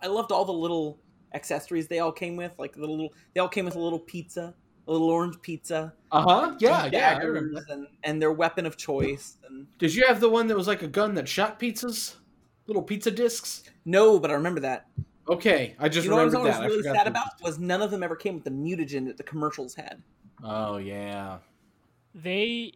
I 0.00 0.06
loved 0.06 0.30
all 0.30 0.44
the 0.44 0.52
little 0.52 1.00
accessories 1.34 1.88
they 1.88 1.98
all 1.98 2.12
came 2.12 2.36
with, 2.36 2.52
like 2.58 2.74
the 2.74 2.86
little. 2.86 3.12
They 3.34 3.40
all 3.40 3.48
came 3.48 3.64
with 3.64 3.74
a 3.74 3.80
little 3.80 3.98
pizza, 3.98 4.54
a 4.86 4.92
little 4.92 5.10
orange 5.10 5.40
pizza, 5.42 5.92
Uh 6.12 6.22
huh. 6.22 6.54
Yeah, 6.60 6.86
yeah. 6.86 7.20
And, 7.20 7.88
and 8.04 8.22
their 8.22 8.32
weapon 8.32 8.64
of 8.64 8.76
choice. 8.76 9.38
And 9.48 9.66
Did 9.78 9.92
you 9.92 10.06
have 10.06 10.20
the 10.20 10.28
one 10.28 10.46
that 10.46 10.56
was 10.56 10.68
like 10.68 10.82
a 10.82 10.88
gun 10.88 11.14
that 11.14 11.28
shot 11.28 11.58
pizzas? 11.58 12.14
Little 12.66 12.82
pizza 12.82 13.10
discs? 13.10 13.64
no, 13.84 14.18
but 14.18 14.30
I 14.30 14.34
remember 14.34 14.60
that. 14.60 14.86
Okay, 15.28 15.74
I 15.78 15.88
just 15.88 16.04
you 16.04 16.10
know 16.10 16.16
what 16.16 16.34
I 16.34 16.38
was 16.38 16.56
that. 16.56 16.66
Really 16.66 16.78
forgot 16.82 16.96
sad 16.96 17.06
the- 17.06 17.10
about 17.10 17.28
was 17.42 17.58
none 17.58 17.80
of 17.82 17.90
them 17.90 18.02
ever 18.02 18.16
came 18.16 18.34
with 18.34 18.44
the 18.44 18.50
mutagen 18.50 19.06
that 19.06 19.16
the 19.16 19.22
commercials 19.22 19.74
had. 19.74 20.02
Oh 20.42 20.76
yeah. 20.76 21.38
they 22.14 22.72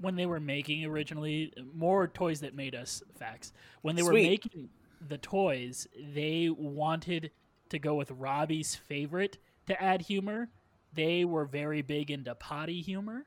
when 0.00 0.14
they 0.14 0.26
were 0.26 0.40
making 0.40 0.84
originally 0.84 1.52
more 1.74 2.06
toys 2.06 2.40
that 2.40 2.54
made 2.54 2.74
us 2.74 3.02
facts 3.18 3.52
when 3.82 3.96
they 3.96 4.02
were 4.02 4.12
making 4.12 4.68
the 5.08 5.18
toys 5.18 5.88
they 6.14 6.48
wanted 6.56 7.30
to 7.68 7.78
go 7.78 7.94
with 7.94 8.10
robbie's 8.12 8.74
favorite 8.76 9.38
to 9.66 9.82
add 9.82 10.02
humor 10.02 10.48
they 10.94 11.24
were 11.24 11.44
very 11.44 11.82
big 11.82 12.10
into 12.10 12.32
potty 12.36 12.80
humor 12.80 13.24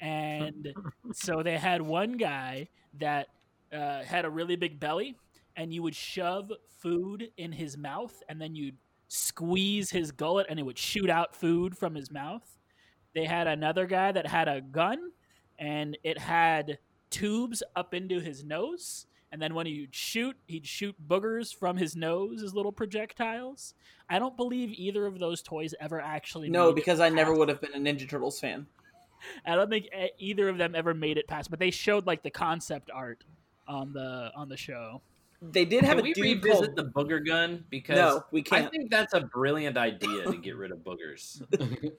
and 0.00 0.68
so 1.12 1.42
they 1.42 1.58
had 1.58 1.82
one 1.82 2.12
guy 2.12 2.68
that 2.98 3.28
uh, 3.72 4.02
had 4.02 4.24
a 4.24 4.30
really 4.30 4.56
big 4.56 4.80
belly 4.80 5.16
and 5.56 5.72
you 5.72 5.82
would 5.82 5.94
shove 5.94 6.50
food 6.78 7.28
in 7.36 7.52
his 7.52 7.76
mouth 7.76 8.22
and 8.28 8.40
then 8.40 8.54
you'd 8.54 8.76
squeeze 9.08 9.90
his 9.90 10.12
gullet 10.12 10.46
and 10.48 10.58
it 10.58 10.62
would 10.62 10.78
shoot 10.78 11.10
out 11.10 11.34
food 11.34 11.76
from 11.76 11.94
his 11.94 12.10
mouth. 12.10 12.58
They 13.14 13.24
had 13.24 13.46
another 13.46 13.86
guy 13.86 14.12
that 14.12 14.26
had 14.26 14.48
a 14.48 14.60
gun 14.60 15.10
and 15.58 15.98
it 16.04 16.18
had 16.18 16.78
tubes 17.10 17.62
up 17.76 17.92
into 17.92 18.20
his 18.20 18.44
nose 18.44 19.06
and 19.32 19.40
then 19.42 19.54
when 19.54 19.66
he'd 19.66 19.94
shoot 19.94 20.36
he'd 20.46 20.66
shoot 20.66 20.94
boogers 21.08 21.54
from 21.54 21.76
his 21.76 21.94
nose 21.96 22.42
as 22.42 22.54
little 22.54 22.72
projectiles. 22.72 23.74
I 24.08 24.18
don't 24.18 24.36
believe 24.36 24.72
either 24.72 25.06
of 25.06 25.18
those 25.18 25.42
toys 25.42 25.74
ever 25.80 26.00
actually 26.00 26.48
No, 26.50 26.64
made 26.66 26.70
it 26.70 26.74
because 26.76 27.00
I 27.00 27.08
never 27.08 27.34
would 27.34 27.48
have 27.48 27.60
been 27.60 27.74
a 27.74 27.78
Ninja 27.78 28.08
Turtles 28.08 28.40
fan. 28.40 28.66
i 29.44 29.54
don't 29.54 29.68
think 29.68 29.86
either 30.18 30.48
of 30.48 30.56
them 30.56 30.74
ever 30.74 30.94
made 30.94 31.18
it 31.18 31.28
past 31.28 31.50
but 31.50 31.58
they 31.58 31.70
showed 31.70 32.06
like 32.06 32.22
the 32.22 32.30
concept 32.30 32.90
art 32.94 33.22
on 33.70 33.92
the 33.92 34.30
on 34.34 34.48
the 34.48 34.56
show 34.56 35.00
They 35.40 35.64
did 35.64 35.84
have 35.84 35.96
Can 35.96 36.00
a 36.00 36.02
we 36.02 36.12
dude 36.12 36.24
revisit 36.44 36.74
called. 36.74 36.76
the 36.76 36.84
booger 36.84 37.24
gun? 37.24 37.64
Because 37.70 37.96
No, 37.96 38.24
we 38.30 38.40
I 38.40 38.42
can't. 38.42 38.66
I 38.66 38.68
think 38.70 38.90
that's 38.90 39.14
a 39.14 39.20
brilliant 39.22 39.78
idea 39.78 40.24
to 40.24 40.36
get 40.42 40.56
rid 40.56 40.70
of 40.72 40.78
boogers. 40.78 41.40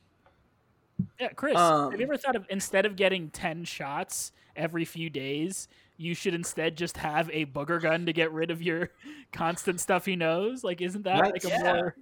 yeah 1.20 1.30
chris 1.30 1.58
Um, 1.58 1.92
have 1.92 2.00
you 2.00 2.06
ever 2.06 2.18
thought 2.18 2.36
of 2.36 2.46
instead 2.50 2.86
of 2.86 2.96
getting 2.96 3.30
10 3.32 3.64
shots 3.64 4.32
every 4.56 4.86
few 4.86 5.10
days 5.10 5.68
you 5.98 6.14
should 6.14 6.34
instead 6.34 6.76
just 6.76 6.98
have 6.98 7.30
a 7.32 7.46
booger 7.46 7.82
gun 7.82 8.06
to 8.06 8.14
get 8.14 8.32
rid 8.32 8.52
of 8.52 8.62
your 8.62 8.90
constant 9.32 9.80
stuffy 9.80 10.16
nose 10.16 10.64
like 10.64 10.82
isn't 10.82 11.04
that 11.04 11.20
like 11.22 11.44
a 11.44 11.48
That's- 11.48 11.62
Yeah. 11.64 11.74
more 11.74 11.96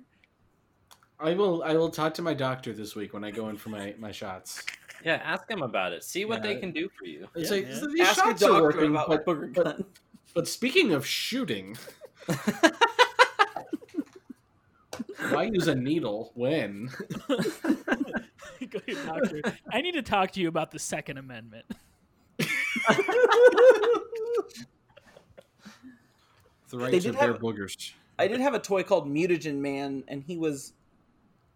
I 1.21 1.33
will. 1.33 1.63
I 1.63 1.73
will 1.73 1.89
talk 1.89 2.13
to 2.13 2.21
my 2.21 2.33
doctor 2.33 2.71
this 2.71 2.95
week 2.95 3.13
when 3.13 3.25
I 3.25 3.31
go 3.31 3.49
in 3.49 3.57
for 3.57 3.67
my 3.67 3.93
my 3.99 4.09
shots. 4.09 4.63
Yeah, 5.03 5.21
ask 5.23 5.47
them 5.47 5.61
about 5.61 5.93
it. 5.93 6.03
See 6.03 6.25
what 6.25 6.41
they 6.43 6.55
can 6.57 6.71
do 6.71 6.89
for 6.97 7.05
you. 7.05 7.27
It's 7.35 7.49
Yeah, 7.49 7.57
like 7.57 7.67
yeah. 7.67 7.75
so 7.79 7.87
these 7.87 8.01
Ask 8.01 8.15
shots 8.15 8.43
are 8.43 8.47
doctor 8.49 8.61
working, 8.63 8.91
about 8.91 9.07
but, 9.07 9.25
my 9.27 9.33
booger 9.33 9.53
but- 9.53 9.81
but 10.33 10.47
speaking 10.47 10.93
of 10.93 11.05
shooting, 11.05 11.77
why 15.31 15.43
use 15.51 15.67
a 15.67 15.75
needle 15.75 16.31
when? 16.35 16.89
Go 18.69 18.79
to. 18.79 19.53
I 19.71 19.81
need 19.81 19.93
to 19.93 20.01
talk 20.01 20.31
to 20.31 20.39
you 20.41 20.47
about 20.47 20.71
the 20.71 20.79
Second 20.79 21.17
Amendment. 21.17 21.65
The 26.69 26.77
right 26.77 26.91
They 26.91 26.99
to 26.99 27.07
did 27.11 27.17
bear 27.19 27.31
have- 27.33 27.39
boogers. 27.41 27.93
I 28.19 28.27
did 28.27 28.39
have 28.41 28.53
a 28.53 28.59
toy 28.59 28.83
called 28.83 29.07
Mutagen 29.07 29.55
Man, 29.57 30.03
and 30.07 30.21
he 30.21 30.37
was 30.37 30.73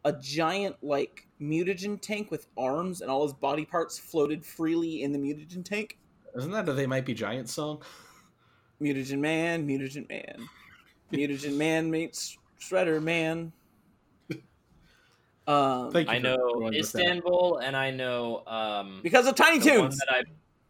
a 0.06 0.14
giant 0.14 0.76
like 0.82 1.28
mutagen 1.41 1.99
tank 2.01 2.30
with 2.32 2.47
arms, 2.58 3.01
and 3.01 3.10
all 3.12 3.24
his 3.24 3.34
body 3.34 3.66
parts 3.66 3.97
floated 3.99 4.45
freely 4.45 5.04
in 5.04 5.12
the 5.12 5.20
mutagen 5.20 5.64
tank. 5.64 5.97
Isn't 6.36 6.51
that 6.51 6.68
a 6.68 6.74
They 6.74 6.88
Might 6.88 7.06
Be 7.06 7.14
Giants 7.14 7.54
song? 7.54 7.82
Mutagen 8.82 9.20
Man, 9.20 9.68
Mutagen 9.68 10.08
Man, 10.10 10.47
Mutagen 11.12 11.56
Man 11.56 11.89
meets 11.91 12.38
Shredder 12.60 13.01
Man. 13.01 13.51
Um, 15.45 15.91
Thank 15.91 16.08
you 16.08 16.16
I 16.16 16.20
know 16.20 16.38
going 16.54 16.72
that. 16.72 16.80
Istanbul, 16.80 17.58
and 17.58 17.76
I 17.76 17.91
know 17.91 18.43
um, 18.47 19.01
because 19.04 19.28
of 19.28 19.36
Tiny 19.36 19.60
the 19.60 19.72
Toons. 19.72 19.97
that 19.97 20.08
I, 20.10 20.24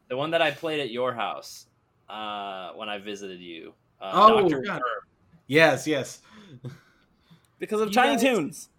the 0.10 0.18
one 0.18 0.32
that 0.32 0.42
I 0.42 0.50
played 0.50 0.80
at 0.80 0.90
your 0.90 1.14
house 1.14 1.68
uh, 2.10 2.72
when 2.72 2.90
I 2.90 2.98
visited 2.98 3.40
you. 3.40 3.74
Uh, 4.02 4.12
Oh, 4.16 4.42
Dr. 4.50 4.64
God. 4.64 4.82
Yes, 5.46 5.86
yes. 5.86 6.22
Because 7.60 7.82
of 7.82 7.90
You 7.90 7.94
Tiny 7.94 8.14
guys- 8.16 8.22
Toons. 8.24 8.70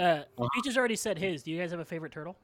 Uh, 0.00 0.22
Peaches 0.54 0.76
already 0.78 0.96
said 0.96 1.18
his. 1.18 1.42
Do 1.42 1.50
you 1.50 1.58
guys 1.60 1.70
have 1.72 1.80
a 1.80 1.84
favorite 1.84 2.12
turtle? 2.12 2.36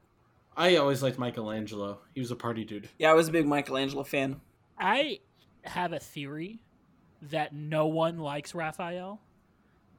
I 0.56 0.76
always 0.76 1.02
liked 1.02 1.18
Michelangelo. 1.18 1.98
He 2.14 2.20
was 2.20 2.30
a 2.30 2.36
party 2.36 2.64
dude. 2.64 2.88
Yeah, 2.98 3.10
I 3.10 3.14
was 3.14 3.28
a 3.28 3.32
big 3.32 3.46
Michelangelo 3.46 4.04
fan. 4.04 4.40
I 4.78 5.20
have 5.62 5.92
a 5.92 5.98
theory 5.98 6.60
that 7.22 7.54
no 7.54 7.86
one 7.86 8.18
likes 8.18 8.54
Raphael. 8.54 9.20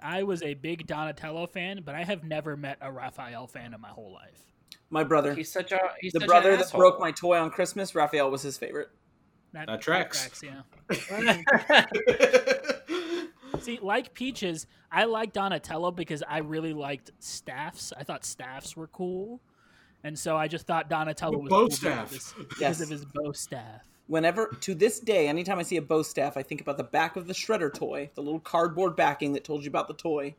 I 0.02 0.24
was 0.24 0.44
a 0.44 0.54
big 0.54 0.86
Donatello 0.86 1.48
fan, 1.48 1.82
but 1.84 1.96
I 1.96 2.04
have 2.04 2.24
never 2.24 2.56
met 2.56 2.78
a 2.82 2.92
Raphael 2.92 3.48
fan 3.48 3.74
in 3.74 3.82
my 3.82 3.90
whole 3.90 4.14
life. 4.14 4.44
My 4.90 5.04
brother, 5.04 5.34
He's 5.34 5.52
such 5.52 5.72
a 5.72 5.80
he's 6.00 6.14
the 6.14 6.20
such 6.22 6.28
brother 6.28 6.52
an 6.52 6.58
that 6.60 6.66
asshole. 6.66 6.80
broke 6.80 7.00
my 7.00 7.12
toy 7.12 7.38
on 7.38 7.50
Christmas, 7.50 7.94
Raphael 7.96 8.30
was 8.32 8.42
his 8.42 8.58
favorite. 8.58 8.90
That 9.54 9.82
tracks. 9.82 10.42
yeah. 10.44 10.62
See, 13.60 13.80
like 13.82 14.14
Peaches, 14.14 14.68
I 14.92 15.06
like 15.06 15.34
Donatello 15.34 15.92
because 15.92 16.24
I 16.28 16.40
really 16.40 16.74
liked 16.74 17.12
staffs. 17.20 17.92
I 17.98 18.04
thought 18.04 18.24
staffs 18.26 18.78
were 18.78 18.88
cool. 18.88 19.42
And 20.04 20.18
so 20.18 20.38
I 20.38 20.48
just 20.48 20.68
thought 20.68 20.90
Donatello 20.90 21.40
was 21.40 21.50
bow 21.50 21.62
cool 21.68 21.72
staff. 21.72 22.10
because, 22.12 22.34
because 22.38 22.62
Yes. 22.62 22.82
of 22.82 22.90
his 22.90 23.04
bow 23.06 23.32
staff. 23.32 23.82
Whenever 24.08 24.48
to 24.62 24.74
this 24.74 25.00
day, 25.00 25.28
anytime 25.28 25.60
I 25.60 25.64
see 25.64 25.76
a 25.76 25.82
bow 25.82 26.02
staff, 26.02 26.38
I 26.38 26.44
think 26.44 26.62
about 26.62 26.78
the 26.78 26.84
back 26.84 27.16
of 27.18 27.28
the 27.28 27.34
shredder 27.34 27.74
toy, 27.74 28.10
the 28.16 28.22
little 28.22 28.40
cardboard 28.40 28.96
backing 28.96 29.34
that 29.34 29.44
told 29.44 29.64
you 29.64 29.70
about 29.70 29.90
the 29.90 29.94
toy, 29.94 30.36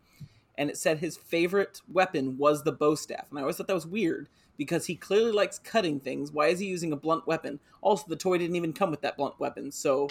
and 0.56 0.70
it 0.70 0.78
said 0.78 0.98
his 0.98 1.16
favorite 1.18 1.82
weapon 1.92 2.38
was 2.38 2.62
the 2.62 2.72
bow 2.72 2.94
staff. 2.94 3.26
And 3.28 3.38
I 3.38 3.42
always 3.42 3.56
thought 3.56 3.66
that 3.66 3.74
was 3.74 3.86
weird 3.86 4.28
because 4.56 4.86
he 4.86 4.94
clearly 4.96 5.32
likes 5.32 5.58
cutting 5.58 6.00
things. 6.00 6.32
Why 6.32 6.46
is 6.46 6.60
he 6.60 6.66
using 6.66 6.92
a 6.92 6.96
blunt 6.96 7.26
weapon? 7.26 7.60
Also, 7.82 8.04
the 8.08 8.16
toy 8.16 8.38
didn't 8.38 8.56
even 8.56 8.72
come 8.72 8.90
with 8.90 9.02
that 9.02 9.18
blunt 9.18 9.38
weapon, 9.38 9.70
so 9.70 10.08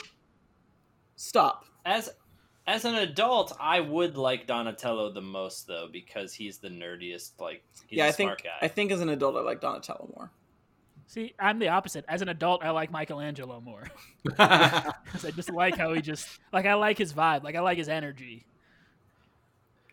stop. 1.15 1.65
as 1.85 2.09
as 2.67 2.83
an 2.83 2.95
adult, 2.95 3.55
I 3.59 3.79
would 3.79 4.17
like 4.17 4.45
Donatello 4.45 5.13
the 5.13 5.21
most 5.21 5.67
though 5.67 5.87
because 5.91 6.33
he's 6.33 6.57
the 6.57 6.67
nerdiest. 6.67 7.31
Like 7.39 7.63
he's 7.87 7.97
yeah, 7.97 8.05
a 8.05 8.09
I 8.09 8.11
think 8.11 8.27
smart 8.27 8.43
guy. 8.43 8.57
I 8.61 8.67
think 8.67 8.91
as 8.91 8.99
an 8.99 9.09
adult, 9.09 9.37
I 9.37 9.39
like 9.39 9.61
Donatello 9.61 10.11
more. 10.15 10.29
See, 11.07 11.33
I'm 11.39 11.59
the 11.59 11.69
opposite. 11.69 12.03
As 12.09 12.21
an 12.21 12.27
adult, 12.27 12.63
I 12.63 12.71
like 12.71 12.91
Michelangelo 12.91 13.61
more. 13.61 13.89
I 14.37 14.91
just 15.33 15.49
like 15.51 15.77
how 15.77 15.93
he 15.93 16.01
just 16.01 16.27
like 16.51 16.65
I 16.65 16.73
like 16.73 16.97
his 16.97 17.13
vibe, 17.13 17.43
like 17.43 17.55
I 17.55 17.61
like 17.61 17.77
his 17.77 17.87
energy. 17.87 18.45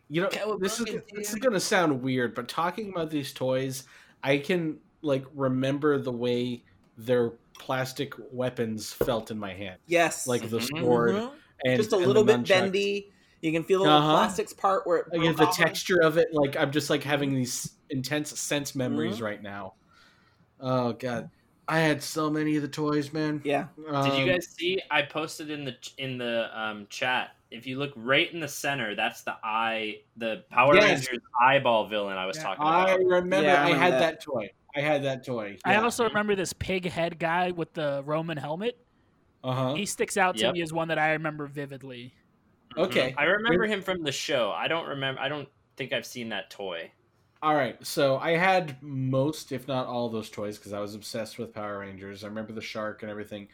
You 0.08 0.22
know, 0.22 0.28
Cowabunga, 0.28 0.60
this 0.60 0.80
is 0.80 0.86
this 1.14 1.30
is 1.30 1.36
gonna 1.36 1.60
sound 1.60 2.02
weird, 2.02 2.34
but 2.34 2.48
talking 2.48 2.90
about 2.90 3.10
these 3.10 3.32
toys, 3.32 3.84
I 4.22 4.38
can 4.38 4.78
like 5.02 5.24
remember 5.34 5.98
the 5.98 6.12
way 6.12 6.64
their 6.98 7.30
plastic 7.58 8.14
weapons 8.32 8.92
felt 8.92 9.30
in 9.30 9.38
my 9.38 9.52
hand, 9.54 9.78
Yes, 9.86 10.26
like 10.26 10.50
the 10.50 10.58
Mhm. 10.58 10.78
sword 10.80 11.14
Mhm. 11.14 11.30
And 11.64 11.76
just 11.76 11.92
a 11.92 11.96
little 11.96 12.24
bit 12.24 12.40
nunchucks. 12.40 12.48
bendy. 12.48 13.10
You 13.40 13.52
can 13.52 13.62
feel 13.62 13.84
the 13.84 13.90
Uh-huh. 13.90 14.10
plastics 14.12 14.52
part 14.54 14.86
where 14.86 14.98
it 14.98 15.06
Like 15.12 15.36
the 15.36 15.46
texture 15.46 16.00
of 16.00 16.16
it, 16.16 16.28
like 16.32 16.56
I'm 16.56 16.72
just 16.72 16.88
like 16.90 17.02
having 17.02 17.34
these 17.34 17.72
intense 17.90 18.38
sense 18.40 18.74
memories 18.74 19.16
Mm-hmm. 19.16 19.24
right 19.24 19.42
now. 19.42 19.74
Oh 20.60 20.92
god, 20.94 21.30
I 21.68 21.80
had 21.80 22.02
so 22.02 22.30
many 22.30 22.56
of 22.56 22.62
the 22.62 22.68
toys, 22.68 23.12
man. 23.12 23.42
Yeah, 23.44 23.66
Did 23.76 23.86
you 23.86 24.24
Um, 24.24 24.28
guys 24.28 24.48
see? 24.56 24.80
I 24.90 25.02
posted 25.02 25.50
in 25.50 25.64
the 25.64 25.74
in 25.98 26.16
the 26.16 26.48
um, 26.58 26.86
chat. 26.88 27.30
If 27.50 27.66
you 27.66 27.78
look 27.78 27.92
right 27.96 28.32
in 28.32 28.40
the 28.40 28.48
center, 28.48 28.94
that's 28.96 29.22
the 29.22 29.36
eye, 29.44 29.98
the 30.16 30.44
Power 30.50 30.74
Yes. 30.74 31.00
Rangers 31.06 31.22
eyeball 31.40 31.86
villain 31.86 32.16
I 32.16 32.26
was 32.26 32.36
Yeah, 32.36 32.42
talking 32.44 32.62
about. 32.66 32.88
I 32.88 32.94
remember. 32.94 33.46
Yeah, 33.46 33.54
I 33.54 33.56
I, 33.56 33.62
remember 33.66 33.78
had 33.84 33.92
that. 33.94 33.98
that. 34.00 34.22
toy. 34.22 34.50
I 34.76 34.80
had 34.80 35.04
that 35.04 35.24
toy. 35.24 35.58
I 35.64 35.76
also 35.76 36.04
remember 36.04 36.34
this 36.34 36.52
pig 36.52 36.88
head 36.90 37.18
guy 37.18 37.50
with 37.52 37.74
the 37.74 38.02
Roman 38.04 38.36
helmet. 38.36 38.76
Uh 39.44 39.52
huh. 39.54 39.74
He 39.74 39.86
sticks 39.86 40.16
out 40.16 40.38
to 40.38 40.46
Yep. 40.46 40.54
me 40.54 40.62
as 40.62 40.72
one 40.72 40.88
that 40.88 40.98
I 40.98 41.12
remember 41.12 41.46
vividly. 41.46 42.14
Okay. 42.76 43.12
Mhm. 43.12 43.14
I 43.18 43.24
remember 43.24 43.66
him 43.66 43.82
from 43.82 44.02
the 44.02 44.12
show. 44.12 44.50
I 44.50 44.68
don't 44.68 44.88
remember. 44.88 45.20
I 45.20 45.28
don't 45.28 45.48
think 45.76 45.92
I've 45.92 46.06
seen 46.06 46.30
that 46.30 46.50
toy. 46.50 46.92
All 47.42 47.54
right, 47.54 47.84
so 47.86 48.16
I 48.16 48.32
had 48.38 48.82
most, 48.82 49.52
if 49.52 49.68
not 49.68 49.86
all, 49.86 50.08
those 50.08 50.30
toys 50.30 50.56
because 50.58 50.72
I 50.72 50.80
was 50.80 50.94
obsessed 50.94 51.38
with 51.38 51.52
Power 51.52 51.80
Rangers. 51.80 52.24
I 52.24 52.28
remember 52.28 52.54
the 52.54 52.62
shark 52.62 53.02
and 53.02 53.10
everything, 53.10 53.48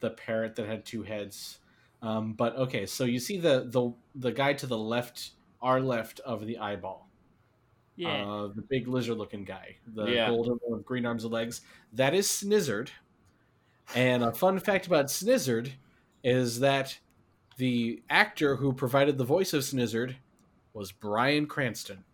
the 0.00 0.10
parrot 0.10 0.56
that 0.56 0.66
had 0.66 0.84
two 0.84 1.04
heads. 1.04 1.60
Um, 2.02 2.32
but 2.34 2.56
okay, 2.56 2.86
so 2.86 3.04
you 3.04 3.20
see 3.20 3.38
the 3.38 3.68
the 3.70 3.92
the 4.16 4.32
guy 4.32 4.52
to 4.54 4.66
the 4.66 4.76
left, 4.78 5.32
our 5.62 5.80
left 5.80 6.18
of 6.20 6.44
the 6.46 6.58
eyeball, 6.58 7.08
Yeah. 7.96 8.24
uh, 8.26 8.48
the 8.48 8.62
big 8.62 8.88
lizard-looking 8.88 9.44
guy, 9.44 9.78
the 9.86 10.06
Yeah. 10.06 10.28
golden 10.28 10.58
with 10.66 10.84
green 10.84 11.06
arms 11.06 11.24
and 11.24 11.32
legs. 11.32 11.62
That 11.92 12.14
is 12.14 12.26
Snizzard. 12.28 12.90
And 13.94 14.24
a 14.24 14.32
fun 14.32 14.58
fact 14.58 14.86
about 14.86 15.06
Snizzard 15.06 15.70
is 16.24 16.60
that 16.60 16.98
the 17.56 18.02
actor 18.10 18.56
who 18.56 18.72
provided 18.72 19.16
the 19.16 19.24
voice 19.24 19.52
of 19.54 19.62
Snizzard 19.62 20.16
was 20.74 20.92
Bryan 20.92 21.46
Cranston. 21.46 22.04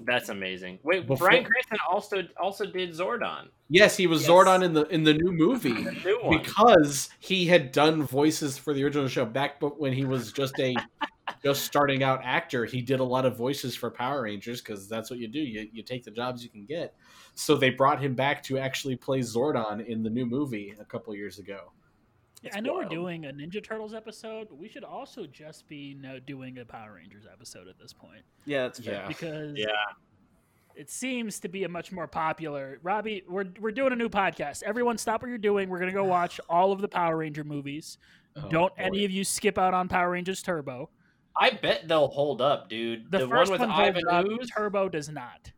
That's 0.00 0.28
amazing. 0.28 0.78
Wait, 0.84 1.06
Before- 1.06 1.28
Bryan 1.28 1.44
Cranston 1.44 1.78
also 1.90 2.22
also 2.40 2.64
did 2.66 2.90
Zordon, 2.90 3.48
Yes, 3.68 3.96
he 3.96 4.06
was 4.06 4.22
Yes. 4.22 4.30
Zordon 4.30 4.62
in 4.64 4.72
the 4.72 4.86
in 4.88 5.02
the 5.02 5.12
new 5.14 5.32
movie 5.32 5.82
the 5.82 5.90
new 5.92 6.20
one. 6.22 6.38
because 6.38 7.10
he 7.18 7.46
had 7.46 7.72
done 7.72 8.02
voices 8.04 8.56
for 8.56 8.72
the 8.72 8.84
original 8.84 9.08
show 9.08 9.24
back 9.26 9.56
when 9.60 9.92
he 9.92 10.04
was 10.04 10.32
just 10.32 10.58
a 10.60 10.74
just 11.42 11.64
starting 11.64 12.02
out 12.02 12.20
actor. 12.24 12.64
He 12.64 12.80
did 12.82 13.00
a 13.00 13.04
lot 13.04 13.24
of 13.24 13.36
voices 13.36 13.74
for 13.76 13.90
Power 13.90 14.22
Rangers 14.22 14.60
because 14.60 14.88
that's 14.88 15.10
what 15.10 15.18
you 15.18 15.28
do. 15.28 15.40
You 15.40 15.68
you 15.72 15.82
take 15.82 16.04
the 16.04 16.10
jobs 16.10 16.42
you 16.42 16.50
can 16.50 16.64
get. 16.64 16.94
So 17.34 17.56
they 17.56 17.70
brought 17.70 18.00
him 18.02 18.14
back 18.14 18.42
to 18.44 18.58
actually 18.58 18.96
play 18.96 19.20
Zordon 19.20 19.86
in 19.86 20.02
the 20.02 20.10
new 20.10 20.26
movie 20.26 20.74
a 20.80 20.84
couple 20.84 21.14
years 21.14 21.38
ago. 21.38 21.72
Yeah, 22.42 22.48
It's 22.48 22.56
I 22.56 22.60
know 22.60 22.74
wild. 22.74 22.84
we're 22.84 22.90
doing 22.90 23.24
a 23.26 23.32
Ninja 23.32 23.62
Turtles 23.62 23.94
episode, 23.94 24.48
but 24.48 24.58
we 24.58 24.68
should 24.68 24.84
also 24.84 25.26
just 25.26 25.66
be 25.68 25.96
no, 26.00 26.18
doing 26.20 26.58
a 26.58 26.64
Power 26.64 26.94
Rangers 26.94 27.24
episode 27.32 27.66
at 27.68 27.78
this 27.80 27.92
point 27.92 28.22
Yeah, 28.44 28.62
that's 28.62 28.78
fair. 28.80 28.94
Yeah. 28.94 29.08
because 29.08 29.56
Yeah. 29.56 29.66
it 30.76 30.88
seems 30.90 31.40
to 31.40 31.48
be 31.48 31.64
a 31.64 31.68
much 31.68 31.90
more 31.90 32.06
popular. 32.06 32.78
Robbie, 32.82 33.24
we're 33.28 33.46
we're 33.60 33.72
doing 33.72 33.92
a 33.92 33.96
new 33.96 34.08
podcast. 34.08 34.62
Everyone, 34.62 34.98
stop 34.98 35.22
what 35.22 35.28
you're 35.28 35.38
doing. 35.38 35.68
We're 35.68 35.80
gonna 35.80 35.92
go 35.92 36.04
watch 36.04 36.40
all 36.48 36.70
of 36.72 36.80
the 36.80 36.88
Power 36.88 37.16
Ranger 37.16 37.42
movies. 37.44 37.98
Oh, 38.36 38.48
Don't 38.48 38.76
boy. 38.76 38.82
any 38.82 39.04
of 39.04 39.10
you 39.10 39.24
skip 39.24 39.58
out 39.58 39.74
on 39.74 39.88
Power 39.88 40.10
Rangers 40.10 40.42
Turbo. 40.42 40.90
I 41.38 41.50
bet 41.50 41.86
they'll 41.88 42.08
hold 42.08 42.40
up, 42.40 42.68
dude. 42.68 43.10
The, 43.10 43.18
The, 43.18 43.28
first 43.28 43.50
one 43.50 43.60
one, 43.60 43.68
with 43.68 43.76
holds 43.76 43.96
Ivan 43.98 44.08
up, 44.08 44.26
Ooze. 44.26 44.50
Turbo 44.50 44.88
does 44.88 45.08
not. 45.08 45.52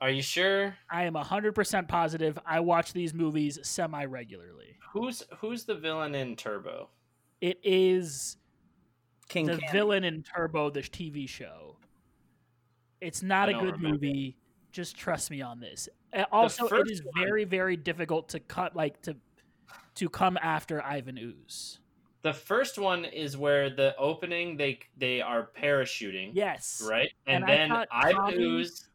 Are 0.00 0.10
you 0.10 0.22
sure? 0.22 0.76
I 0.90 1.04
am 1.04 1.14
100% 1.14 1.88
positive 1.88 2.38
I 2.46 2.60
watch 2.60 2.92
these 2.92 3.12
movies 3.14 3.58
semi 3.62 4.04
regularly. 4.04 4.76
Who's 4.92 5.22
who's 5.38 5.64
the 5.64 5.74
villain 5.74 6.14
in 6.14 6.34
Turbo? 6.36 6.88
It 7.40 7.58
is 7.62 8.36
King 9.28 9.46
the 9.46 9.58
Candy. 9.58 9.66
villain 9.72 10.04
in 10.04 10.22
Turbo, 10.22 10.70
the 10.70 10.80
TV 10.82 11.28
show. 11.28 11.76
It's 13.00 13.22
not 13.22 13.48
I 13.48 13.52
a 13.52 13.54
good 13.60 13.72
remember. 13.76 13.88
movie. 13.90 14.36
Just 14.72 14.96
trust 14.96 15.30
me 15.30 15.40
on 15.42 15.60
this. 15.60 15.88
Uh, 16.12 16.24
Also, 16.32 16.66
it 16.68 16.90
is 16.90 17.02
one- 17.04 17.12
very, 17.24 17.44
very 17.44 17.76
difficult 17.76 18.28
to 18.30 18.40
cut, 18.40 18.74
like 18.76 19.00
to 19.02 19.16
to 19.96 20.08
come 20.08 20.38
after 20.40 20.82
Ivan 20.82 21.18
Ooze. 21.18 21.80
The 22.28 22.34
first 22.34 22.76
one 22.78 23.06
is 23.06 23.38
where 23.38 23.70
the 23.70 23.96
opening 23.96 24.58
they 24.58 24.80
they 24.98 25.22
are 25.22 25.48
parachuting, 25.58 26.32
Yes, 26.34 26.86
right? 26.86 27.10
And, 27.26 27.44
And 27.44 27.44
I 27.44 27.56
then 27.56 27.68
thought 27.70 27.88
Ivan 27.90 28.38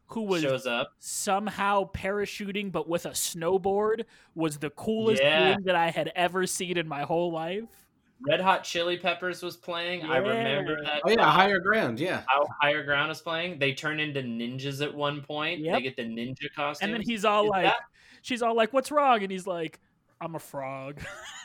who 0.06 0.24
was 0.26 0.42
shows 0.42 0.66
up. 0.66 0.92
somehow 1.00 1.90
parachuting, 1.90 2.70
but 2.70 2.88
with 2.88 3.06
a 3.06 3.10
snowboard, 3.10 4.04
was 4.36 4.58
the 4.58 4.70
coolest 4.70 5.20
Yeah. 5.20 5.56
thing 5.56 5.64
that 5.64 5.74
I 5.74 5.90
had 5.90 6.12
ever 6.14 6.46
seen 6.46 6.76
in 6.76 6.86
my 6.86 7.02
whole 7.02 7.32
life. 7.32 7.64
Red 8.24 8.40
Hot 8.40 8.62
Chili 8.62 8.98
Peppers 8.98 9.42
was 9.42 9.56
playing. 9.56 10.04
I 10.04 10.18
remember 10.18 10.80
that. 10.84 11.02
Oh 11.04 11.10
yeah, 11.10 11.28
higher 11.28 11.58
ground. 11.58 11.98
Yeah. 11.98 12.22
How 12.28 12.46
Higher 12.62 12.84
Ground 12.84 13.10
is 13.10 13.20
playing. 13.20 13.58
They 13.58 13.74
turn 13.74 13.98
into 13.98 14.22
ninjas 14.22 14.80
at 14.80 14.94
one 14.94 15.22
point. 15.22 15.58
Yep. 15.58 15.74
They 15.74 15.82
get 15.82 15.96
the 15.96 16.04
ninja 16.04 16.46
costume, 16.54 16.86
And 16.86 16.94
then 16.94 17.02
he's 17.02 17.24
all 17.24 17.46
Is 17.46 17.50
like, 17.50 17.64
that- 17.64 17.82
she's 18.22 18.42
all 18.42 18.54
like, 18.54 18.72
"What's 18.72 18.92
wrong?" 18.92 19.24
And 19.24 19.32
he's 19.32 19.48
like, 19.48 19.80
"I'm 20.20 20.36
a 20.36 20.38
frog." 20.38 21.00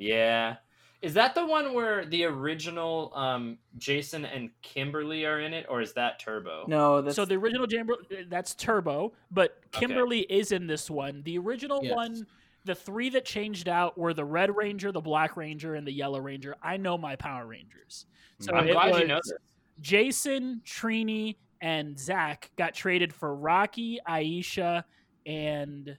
Yeah. 0.00 0.56
Is 1.02 1.14
that 1.14 1.34
the 1.34 1.46
one 1.46 1.72
where 1.72 2.04
the 2.04 2.24
original 2.24 3.10
um, 3.14 3.56
Jason 3.78 4.24
and 4.26 4.50
Kimberly 4.60 5.24
are 5.24 5.40
in 5.40 5.54
it, 5.54 5.64
or 5.68 5.80
is 5.80 5.94
that 5.94 6.18
Turbo? 6.18 6.64
No, 6.68 7.00
that's 7.00 7.16
so 7.16 7.24
the 7.24 7.36
original 7.36 7.66
Jamber, 7.66 7.94
that's 8.28 8.54
Turbo, 8.54 9.12
but 9.30 9.58
Okay. 9.74 9.86
Kimberly 9.86 10.20
is 10.20 10.52
in 10.52 10.66
this 10.66 10.90
one. 10.90 11.22
The 11.22 11.38
original 11.38 11.80
Yes. 11.82 11.96
one, 11.96 12.26
the 12.66 12.74
three 12.74 13.08
that 13.10 13.24
changed 13.24 13.66
out 13.68 13.96
were 13.96 14.12
the 14.12 14.24
Red 14.24 14.54
Ranger, 14.54 14.92
the 14.92 15.00
Black 15.00 15.38
Ranger, 15.38 15.74
and 15.74 15.86
the 15.86 15.92
Yellow 15.92 16.20
Ranger. 16.20 16.56
I 16.62 16.76
know 16.76 16.98
my 16.98 17.16
Power 17.16 17.46
Rangers. 17.46 18.04
So 18.38 18.52
I'm 18.52 18.66
glad 18.66 19.00
you 19.00 19.06
know 19.06 19.20
this. 19.24 19.32
Jason, 19.80 20.60
Trini, 20.66 21.36
and 21.62 21.98
Zack 21.98 22.50
got 22.56 22.74
traded 22.74 23.14
for 23.14 23.34
Rocky, 23.34 24.00
Aisha, 24.06 24.84
and 25.24 25.96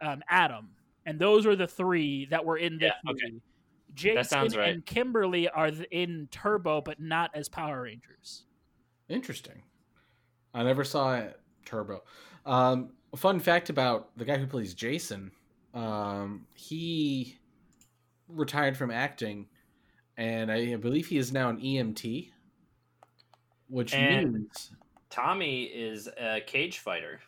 um, 0.00 0.22
Adam, 0.28 0.68
and 1.06 1.18
those 1.18 1.46
are 1.46 1.56
the 1.56 1.66
three 1.66 2.26
that 2.26 2.44
were 2.44 2.56
in 2.58 2.78
this 2.78 2.92
Yeah, 3.04 3.10
okay. 3.10 3.20
movie. 3.26 3.40
Jason 3.94 4.24
sounds 4.24 4.56
right. 4.56 4.70
and 4.74 4.84
Kimberly 4.84 5.48
are 5.48 5.70
in 5.92 6.26
Turbo, 6.32 6.80
but 6.80 6.98
not 7.00 7.30
as 7.34 7.48
Power 7.48 7.82
Rangers. 7.82 8.42
Interesting. 9.08 9.62
I 10.52 10.64
never 10.64 10.82
saw 10.82 11.22
Turbo. 11.64 12.02
Um, 12.44 12.90
fun 13.16 13.38
fact 13.38 13.70
about 13.70 14.16
the 14.16 14.24
guy 14.24 14.36
who 14.36 14.46
plays 14.46 14.74
Jason: 14.74 15.30
um, 15.74 16.46
he 16.54 17.38
retired 18.28 18.76
from 18.76 18.90
acting, 18.90 19.46
and 20.16 20.50
I 20.50 20.74
believe 20.76 21.06
he 21.06 21.18
is 21.18 21.32
now 21.32 21.48
an 21.50 21.60
EMT, 21.60 22.30
which 23.68 23.94
And- 23.94 24.32
means 24.32 24.72
Tommy 25.10 25.64
is 25.64 26.08
a 26.18 26.40
cage 26.40 26.78
fighter. 26.78 27.20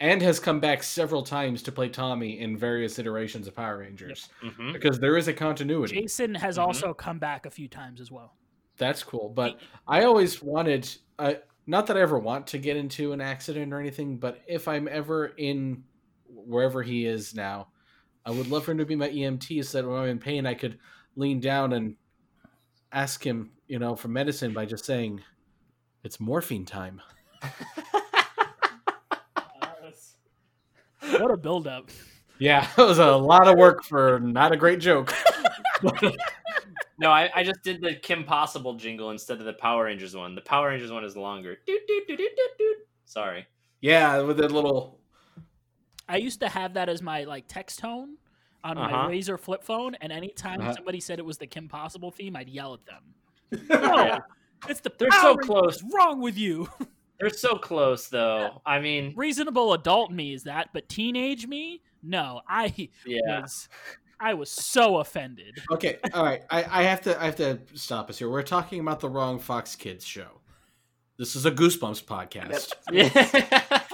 And 0.00 0.20
has 0.22 0.38
come 0.38 0.60
back 0.60 0.82
several 0.82 1.22
times 1.22 1.62
to 1.62 1.72
play 1.72 1.88
Tommy 1.88 2.40
in 2.40 2.56
various 2.56 2.98
iterations 2.98 3.46
of 3.46 3.54
Power 3.54 3.78
Rangers 3.78 4.28
hmm 4.40 4.72
because 4.72 4.98
there 4.98 5.16
is 5.16 5.28
a 5.28 5.32
continuity. 5.32 6.02
Jason 6.02 6.34
has 6.34 6.58
Mhm. 6.58 6.62
also 6.62 6.92
come 6.92 7.18
back 7.18 7.46
a 7.46 7.50
few 7.50 7.68
times 7.68 8.00
as 8.00 8.10
well. 8.10 8.36
That's 8.76 9.02
cool. 9.02 9.30
But 9.30 9.60
I 9.86 10.04
always 10.04 10.42
wanted, 10.42 10.88
uh, 11.18 11.34
not 11.66 11.86
that 11.86 11.96
I 11.96 12.00
ever 12.00 12.18
want 12.18 12.46
to 12.48 12.58
get 12.58 12.76
into 12.76 13.12
an 13.12 13.20
accident 13.22 13.72
or 13.72 13.80
anything, 13.80 14.18
but 14.18 14.42
if 14.46 14.68
I'm 14.68 14.86
ever 14.88 15.28
in 15.38 15.84
wherever 16.26 16.82
he 16.82 17.06
is 17.06 17.34
now, 17.34 17.68
I 18.26 18.32
would 18.32 18.48
love 18.48 18.64
for 18.64 18.72
him 18.72 18.78
to 18.78 18.84
be 18.84 18.96
my 18.96 19.08
EMT 19.08 19.62
so 19.62 19.80
that 19.80 19.88
when 19.88 19.98
I'm 19.98 20.08
in 20.08 20.18
pain, 20.18 20.46
I 20.46 20.54
could 20.54 20.78
lean 21.14 21.40
down 21.40 21.72
and 21.72 21.96
ask 22.92 23.24
him, 23.24 23.52
you 23.66 23.78
know, 23.78 23.96
for 23.96 24.08
medicine 24.08 24.52
by 24.52 24.66
just 24.66 24.84
saying, 24.84 25.22
it's 26.04 26.20
morphine 26.20 26.66
time. 26.66 27.00
What 31.18 31.30
a 31.30 31.36
build-up! 31.36 31.90
Yeah, 32.38 32.68
it 32.78 32.82
was 32.82 32.98
a 32.98 33.16
lot 33.16 33.48
of 33.48 33.56
work 33.58 33.82
for 33.84 34.20
not 34.20 34.52
a 34.52 34.56
great 34.56 34.80
joke. 34.80 35.12
No, 36.98 37.10
I, 37.10 37.30
I 37.34 37.42
just 37.44 37.62
did 37.62 37.82
the 37.82 37.94
Kim 37.94 38.24
Possible 38.24 38.72
jingle 38.72 39.10
instead 39.10 39.38
of 39.38 39.44
the 39.44 39.52
Power 39.52 39.84
Rangers 39.84 40.16
one. 40.16 40.34
The 40.34 40.40
Power 40.40 40.68
Rangers 40.68 40.90
one 40.90 41.04
is 41.04 41.14
longer. 41.14 41.58
Doot, 41.66 41.80
doot, 41.86 42.08
doot, 42.08 42.16
doot, 42.16 42.30
doot, 42.34 42.58
doot. 42.58 42.76
Sorry. 43.04 43.46
yeah, 43.82 44.18
with 44.22 44.38
that 44.38 44.50
little. 44.50 44.98
I 46.08 46.16
used 46.16 46.40
to 46.40 46.48
have 46.48 46.72
that 46.72 46.88
as 46.88 47.02
my 47.02 47.24
like 47.24 47.48
text 47.48 47.80
tone 47.80 48.16
on 48.64 48.76
my 48.78 48.90
Uh-huh. 48.90 49.08
Razr 49.10 49.38
flip 49.38 49.62
phone, 49.62 49.94
and 49.96 50.10
anytime 50.10 50.62
Uh-huh. 50.62 50.72
somebody 50.72 51.00
said 51.00 51.18
it 51.18 51.24
was 51.26 51.36
the 51.36 51.46
Kim 51.46 51.68
Possible 51.68 52.10
theme, 52.10 52.34
I'd 52.34 52.48
yell 52.48 52.72
at 52.72 52.86
them. 52.86 53.66
Yeah. 53.68 54.20
It's 54.66 54.80
the 54.80 54.90
They're 54.98 55.10
Power 55.10 55.34
so 55.34 55.36
close. 55.36 55.82
What's 55.82 55.94
wrong 55.94 56.22
with 56.22 56.38
you? 56.38 56.66
They're 57.18 57.30
so 57.30 57.56
close, 57.56 58.08
though. 58.08 58.60
I 58.66 58.78
mean, 58.80 59.14
Reasonable 59.16 59.72
adult 59.72 60.10
me 60.10 60.34
is 60.34 60.44
that, 60.44 60.70
but 60.72 60.88
teenage 60.88 61.46
me, 61.46 61.82
no. 62.02 62.42
I 62.48 62.90
yeah. 63.06 63.40
was, 63.40 63.68
I 64.20 64.34
was 64.34 64.50
so 64.50 64.98
offended. 64.98 65.58
Okay, 65.70 65.98
all 66.12 66.24
right. 66.24 66.42
I, 66.50 66.80
I 66.80 66.82
have 66.84 67.02
to. 67.02 67.20
I 67.20 67.26
have 67.26 67.36
to 67.36 67.58
stop 67.74 68.10
us 68.10 68.18
here. 68.18 68.28
We're 68.28 68.42
talking 68.42 68.80
about 68.80 69.00
the 69.00 69.08
wrong 69.08 69.38
Fox 69.38 69.74
Kids 69.74 70.04
show. 70.04 70.40
This 71.18 71.34
is 71.36 71.46
a 71.46 71.50
Goosebumps 71.50 72.04
podcast. 72.04 72.72
Yeah. 72.92 73.82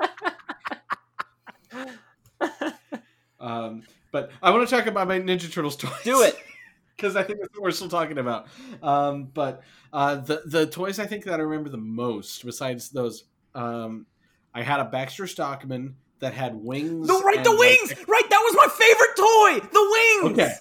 Um, 3.43 3.83
but 4.13 4.31
I 4.41 4.51
want 4.51 4.67
to 4.67 4.75
talk 4.75 4.87
about 4.87 5.09
my 5.09 5.19
Ninja 5.19 5.53
Turtles 5.53 5.77
toys. 5.77 5.91
do 6.05 6.23
it. 6.23 6.37
Because 7.03 7.17
I 7.17 7.25
think 7.25 7.41
that's 7.41 7.53
what 7.55 7.65
we're 7.65 7.71
still 7.73 7.89
talking 7.89 8.19
about. 8.19 8.47
Um, 8.83 9.25
but 9.25 9.63
uh, 9.93 10.17
the 10.17 10.43
the 10.47 10.67
toys 10.67 10.99
I 11.01 11.07
think 11.07 11.25
that 11.25 11.41
I 11.41 11.43
remember 11.43 11.69
the 11.69 11.77
most, 11.79 12.45
besides 12.45 12.91
those, 12.91 13.25
um, 13.55 14.07
I 14.55 14.63
had 14.63 14.79
a 14.81 14.85
Baxter 14.85 15.27
Stockman 15.27 15.97
that 16.21 16.33
had 16.33 16.55
wings. 16.55 17.09
No, 17.09 17.21
right, 17.23 17.43
the 17.43 17.51
and, 17.51 17.59
wings. 17.59 17.89
like- 17.89 18.09
Right, 18.09 18.31
that 18.31 18.39
was 18.39 18.55
my 18.55 18.69
favorite 18.73 19.17
toy. 19.17 19.69
The 19.73 20.23
wings. 20.23 20.39
Okay. 20.39 20.55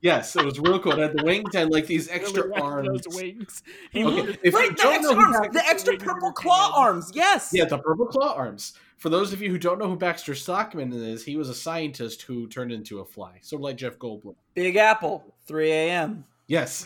Yes, 0.00 0.36
it 0.36 0.44
was 0.44 0.60
real 0.60 0.78
cool. 0.78 0.92
It 0.92 0.98
had 0.98 1.16
the 1.16 1.24
wings 1.24 1.54
and 1.54 1.70
like 1.70 1.86
these 1.86 2.08
extra 2.10 2.46
Really 2.46 2.60
arms. 2.60 3.02
Those 3.04 3.16
wings. 3.16 3.62
He 3.90 4.04
Okay, 4.04 4.22
was- 4.22 4.36
if 4.42 4.52
you 4.52 4.58
right, 4.58 4.70
the 4.70 4.82
don't 4.82 4.94
extra 4.94 5.14
know 5.16 5.20
arms, 5.22 5.36
Baxter- 5.38 5.52
the 5.52 5.66
extra 5.66 5.96
purple 5.96 6.32
claw 6.32 6.62
hand. 6.62 6.72
arms. 6.76 7.10
Yes. 7.14 7.50
Yeah, 7.52 7.64
the 7.64 7.78
purple 7.78 8.06
claw 8.06 8.34
arms. 8.34 8.74
For 8.98 9.08
those 9.10 9.32
of 9.32 9.40
you 9.40 9.50
who 9.50 9.58
don't 9.58 9.78
know 9.78 9.88
who 9.88 9.96
Baxter 9.96 10.34
Stockman 10.34 10.92
is, 10.92 11.24
he 11.24 11.36
was 11.36 11.48
a 11.48 11.54
scientist 11.54 12.22
who 12.22 12.48
turned 12.48 12.72
into 12.72 12.98
a 12.98 13.04
fly, 13.04 13.38
sort 13.42 13.60
of 13.60 13.64
like 13.64 13.76
Jeff 13.76 13.96
Goldblum. 13.98 14.34
Big 14.54 14.74
Apple, 14.76 15.34
3 15.46 15.70
a.m. 15.70 16.24
Yes. 16.48 16.84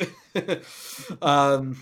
um, 1.23 1.77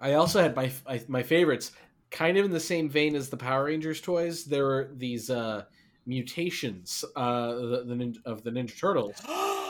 I 0.00 0.14
also 0.14 0.40
had 0.40 0.54
my 0.56 0.70
my 1.08 1.22
favorites, 1.22 1.72
kind 2.10 2.38
of 2.38 2.44
in 2.44 2.50
the 2.52 2.60
same 2.60 2.88
vein 2.88 3.14
as 3.16 3.28
the 3.28 3.36
Power 3.36 3.64
Rangers 3.64 4.00
toys. 4.00 4.44
There 4.44 4.64
were 4.64 4.90
these 4.94 5.30
uh, 5.30 5.64
mutations 6.06 7.04
uh, 7.16 7.52
the, 7.54 7.84
the 7.86 8.14
of 8.24 8.42
the 8.44 8.50
Ninja 8.50 8.78
Turtles. 8.78 9.16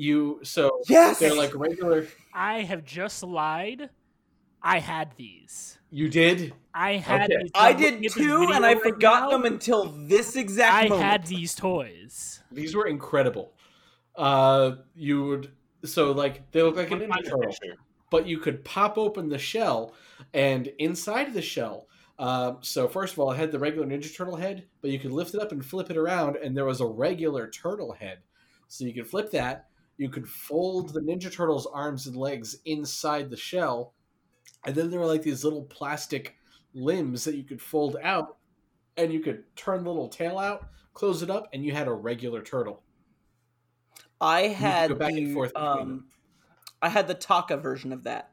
You 0.00 0.40
so 0.42 0.80
yes. 0.88 1.18
they're 1.18 1.34
like 1.34 1.54
regular. 1.54 2.06
I 2.32 2.62
have 2.62 2.84
just 2.86 3.22
lied. 3.22 3.90
I 4.62 4.78
had 4.78 5.12
these. 5.18 5.78
You 5.90 6.08
did. 6.08 6.54
I 6.72 6.94
had 6.96 7.30
Okay. 7.30 7.42
these. 7.42 7.50
I 7.54 7.72
did 7.74 8.10
too, 8.10 8.48
and 8.50 8.64
I 8.64 8.72
right 8.72 8.82
forgot 8.82 9.24
now. 9.24 9.30
them 9.30 9.44
until 9.44 9.84
this 9.84 10.36
exact 10.36 10.74
I 10.74 10.88
moment. 10.88 11.02
had 11.06 11.26
these 11.26 11.54
toys. 11.54 12.42
These 12.50 12.74
were 12.74 12.86
incredible. 12.86 13.52
Uh, 14.16 14.76
you 14.94 15.22
would 15.26 15.52
so 15.84 16.12
like 16.12 16.50
they 16.52 16.62
look 16.62 16.76
like 16.76 16.90
an 16.92 17.00
Put 17.00 17.10
Ninja 17.10 17.24
Turtle. 17.24 17.54
but 18.10 18.26
you 18.26 18.38
could 18.38 18.64
pop 18.64 18.96
open 18.96 19.28
the 19.28 19.38
shell, 19.38 19.92
and 20.32 20.66
inside 20.78 21.34
the 21.34 21.42
shell. 21.42 21.88
Uh, 22.18 22.54
so 22.62 22.88
first 22.88 23.12
of 23.12 23.18
all, 23.18 23.32
it 23.32 23.36
had 23.36 23.52
the 23.52 23.58
regular 23.58 23.86
Ninja 23.86 24.14
Turtle 24.16 24.36
head, 24.36 24.64
but 24.80 24.90
you 24.90 24.98
could 24.98 25.12
lift 25.12 25.34
it 25.34 25.42
up 25.42 25.52
and 25.52 25.62
flip 25.64 25.90
it 25.90 25.98
around, 25.98 26.36
and 26.36 26.56
there 26.56 26.64
was 26.64 26.80
a 26.80 26.86
regular 26.86 27.48
turtle 27.48 27.92
head. 27.92 28.20
So 28.68 28.84
you 28.86 28.94
could 28.94 29.06
flip 29.08 29.30
that. 29.32 29.66
You 30.00 30.08
could 30.08 30.26
fold 30.26 30.94
the 30.94 31.00
Ninja 31.00 31.30
Turtle's 31.30 31.66
arms 31.66 32.06
and 32.06 32.16
legs 32.16 32.56
inside 32.64 33.28
the 33.28 33.36
shell, 33.36 33.92
and 34.64 34.74
then 34.74 34.90
there 34.90 34.98
were 34.98 35.04
like 35.04 35.20
these 35.20 35.44
little 35.44 35.64
plastic 35.64 36.36
limbs 36.72 37.22
that 37.24 37.34
you 37.34 37.44
could 37.44 37.60
fold 37.60 37.98
out, 38.02 38.38
and 38.96 39.12
you 39.12 39.20
could 39.20 39.44
turn 39.56 39.84
the 39.84 39.90
little 39.90 40.08
tail 40.08 40.38
out, 40.38 40.68
close 40.94 41.22
it 41.22 41.28
up, 41.28 41.50
and 41.52 41.62
you 41.62 41.72
had 41.72 41.86
a 41.86 41.92
regular 41.92 42.40
turtle. 42.40 42.82
I 44.22 44.44
had 44.48 44.88
go 44.88 44.94
back 44.94 45.12
and 45.12 45.26
the, 45.26 45.34
forth 45.34 45.52
um. 45.54 46.06
I 46.80 46.88
had 46.88 47.06
the 47.06 47.14
Tokka 47.14 47.60
version 47.62 47.92
of 47.92 48.04
that. 48.04 48.30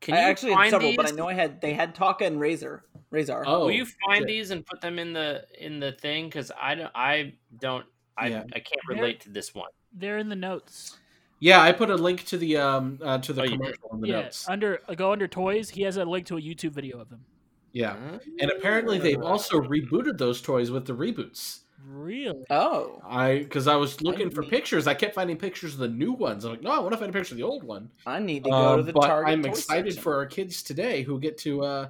Can 0.00 0.14
I 0.14 0.22
you 0.22 0.28
actually 0.28 0.52
had 0.52 0.56
find 0.56 0.70
several, 0.70 0.90
these? 0.92 0.96
but 0.96 1.12
I 1.12 1.14
know 1.14 1.28
I 1.28 1.34
had 1.34 1.60
they 1.60 1.74
had 1.74 1.94
Tokka 1.94 2.22
and 2.22 2.38
Rahzar. 2.38 2.80
Rahzar. 3.12 3.42
Oh, 3.44 3.66
Will 3.66 3.72
you 3.72 3.84
find 4.06 4.20
shit. 4.20 4.28
these 4.28 4.50
and 4.50 4.64
put 4.64 4.80
them 4.80 4.98
in 4.98 5.12
the 5.12 5.44
in 5.60 5.78
the 5.78 5.92
thing? 5.92 6.24
Because 6.24 6.50
I 6.58 6.74
don't, 6.74 6.90
I 6.94 7.34
don't, 7.60 7.84
I, 8.16 8.28
Yeah. 8.28 8.44
I 8.54 8.60
can't 8.60 8.80
relate 8.88 9.20
to 9.20 9.28
this 9.28 9.54
one. 9.54 9.68
They're 9.98 10.18
in 10.18 10.28
the 10.28 10.36
notes. 10.36 10.98
Yeah, 11.40 11.60
I 11.60 11.72
put 11.72 11.90
a 11.90 11.96
link 11.96 12.24
to 12.26 12.38
the 12.38 12.56
um 12.58 12.98
uh, 13.02 13.18
to 13.18 13.32
the 13.32 13.42
Oh, 13.42 13.44
you 13.44 13.50
did? 13.50 13.58
commercial 13.60 13.90
in 13.94 14.00
the 14.00 14.08
yeah, 14.08 14.20
notes. 14.22 14.48
under 14.48 14.80
uh, 14.88 14.94
go 14.94 15.12
under 15.12 15.26
toys. 15.28 15.70
He 15.70 15.82
has 15.82 15.96
a 15.96 16.04
link 16.04 16.26
to 16.26 16.36
a 16.36 16.40
YouTube 16.40 16.72
video 16.72 16.98
of 17.00 17.08
them. 17.10 17.24
Yeah, 17.72 17.96
and 18.40 18.50
apparently 18.50 18.98
they've 18.98 19.20
Uh, 19.20 19.24
also 19.26 19.60
rebooted 19.60 20.16
those 20.16 20.40
toys 20.40 20.70
with 20.70 20.86
the 20.86 20.94
reboots. 20.94 21.60
Really? 21.86 22.44
Oh. 22.48 23.00
I 23.06 23.38
because 23.40 23.68
I 23.68 23.76
was 23.76 24.00
looking 24.00 24.30
for 24.30 24.40
didn't- 24.40 24.50
pictures, 24.50 24.86
I 24.86 24.94
kept 24.94 25.14
finding 25.14 25.36
pictures 25.36 25.74
of 25.74 25.80
the 25.80 25.88
new 25.88 26.12
ones. 26.12 26.44
I'm 26.44 26.52
like, 26.52 26.62
no, 26.62 26.70
I 26.70 26.78
want 26.78 26.92
to 26.92 26.96
find 26.98 27.10
a 27.10 27.12
picture 27.12 27.34
of 27.34 27.38
the 27.38 27.44
old 27.44 27.64
one. 27.64 27.90
I 28.06 28.18
need 28.18 28.44
to 28.44 28.50
go 28.50 28.56
Um, 28.56 28.76
to 28.78 28.82
the 28.84 28.92
but 28.94 29.06
Target. 29.06 29.32
I'm 29.32 29.42
toy 29.42 29.48
excited 29.50 29.92
section. 29.92 30.02
for 30.02 30.16
our 30.16 30.26
kids 30.26 30.62
today 30.62 31.02
who 31.02 31.20
get 31.20 31.36
to 31.38 31.62
uh, 31.64 31.88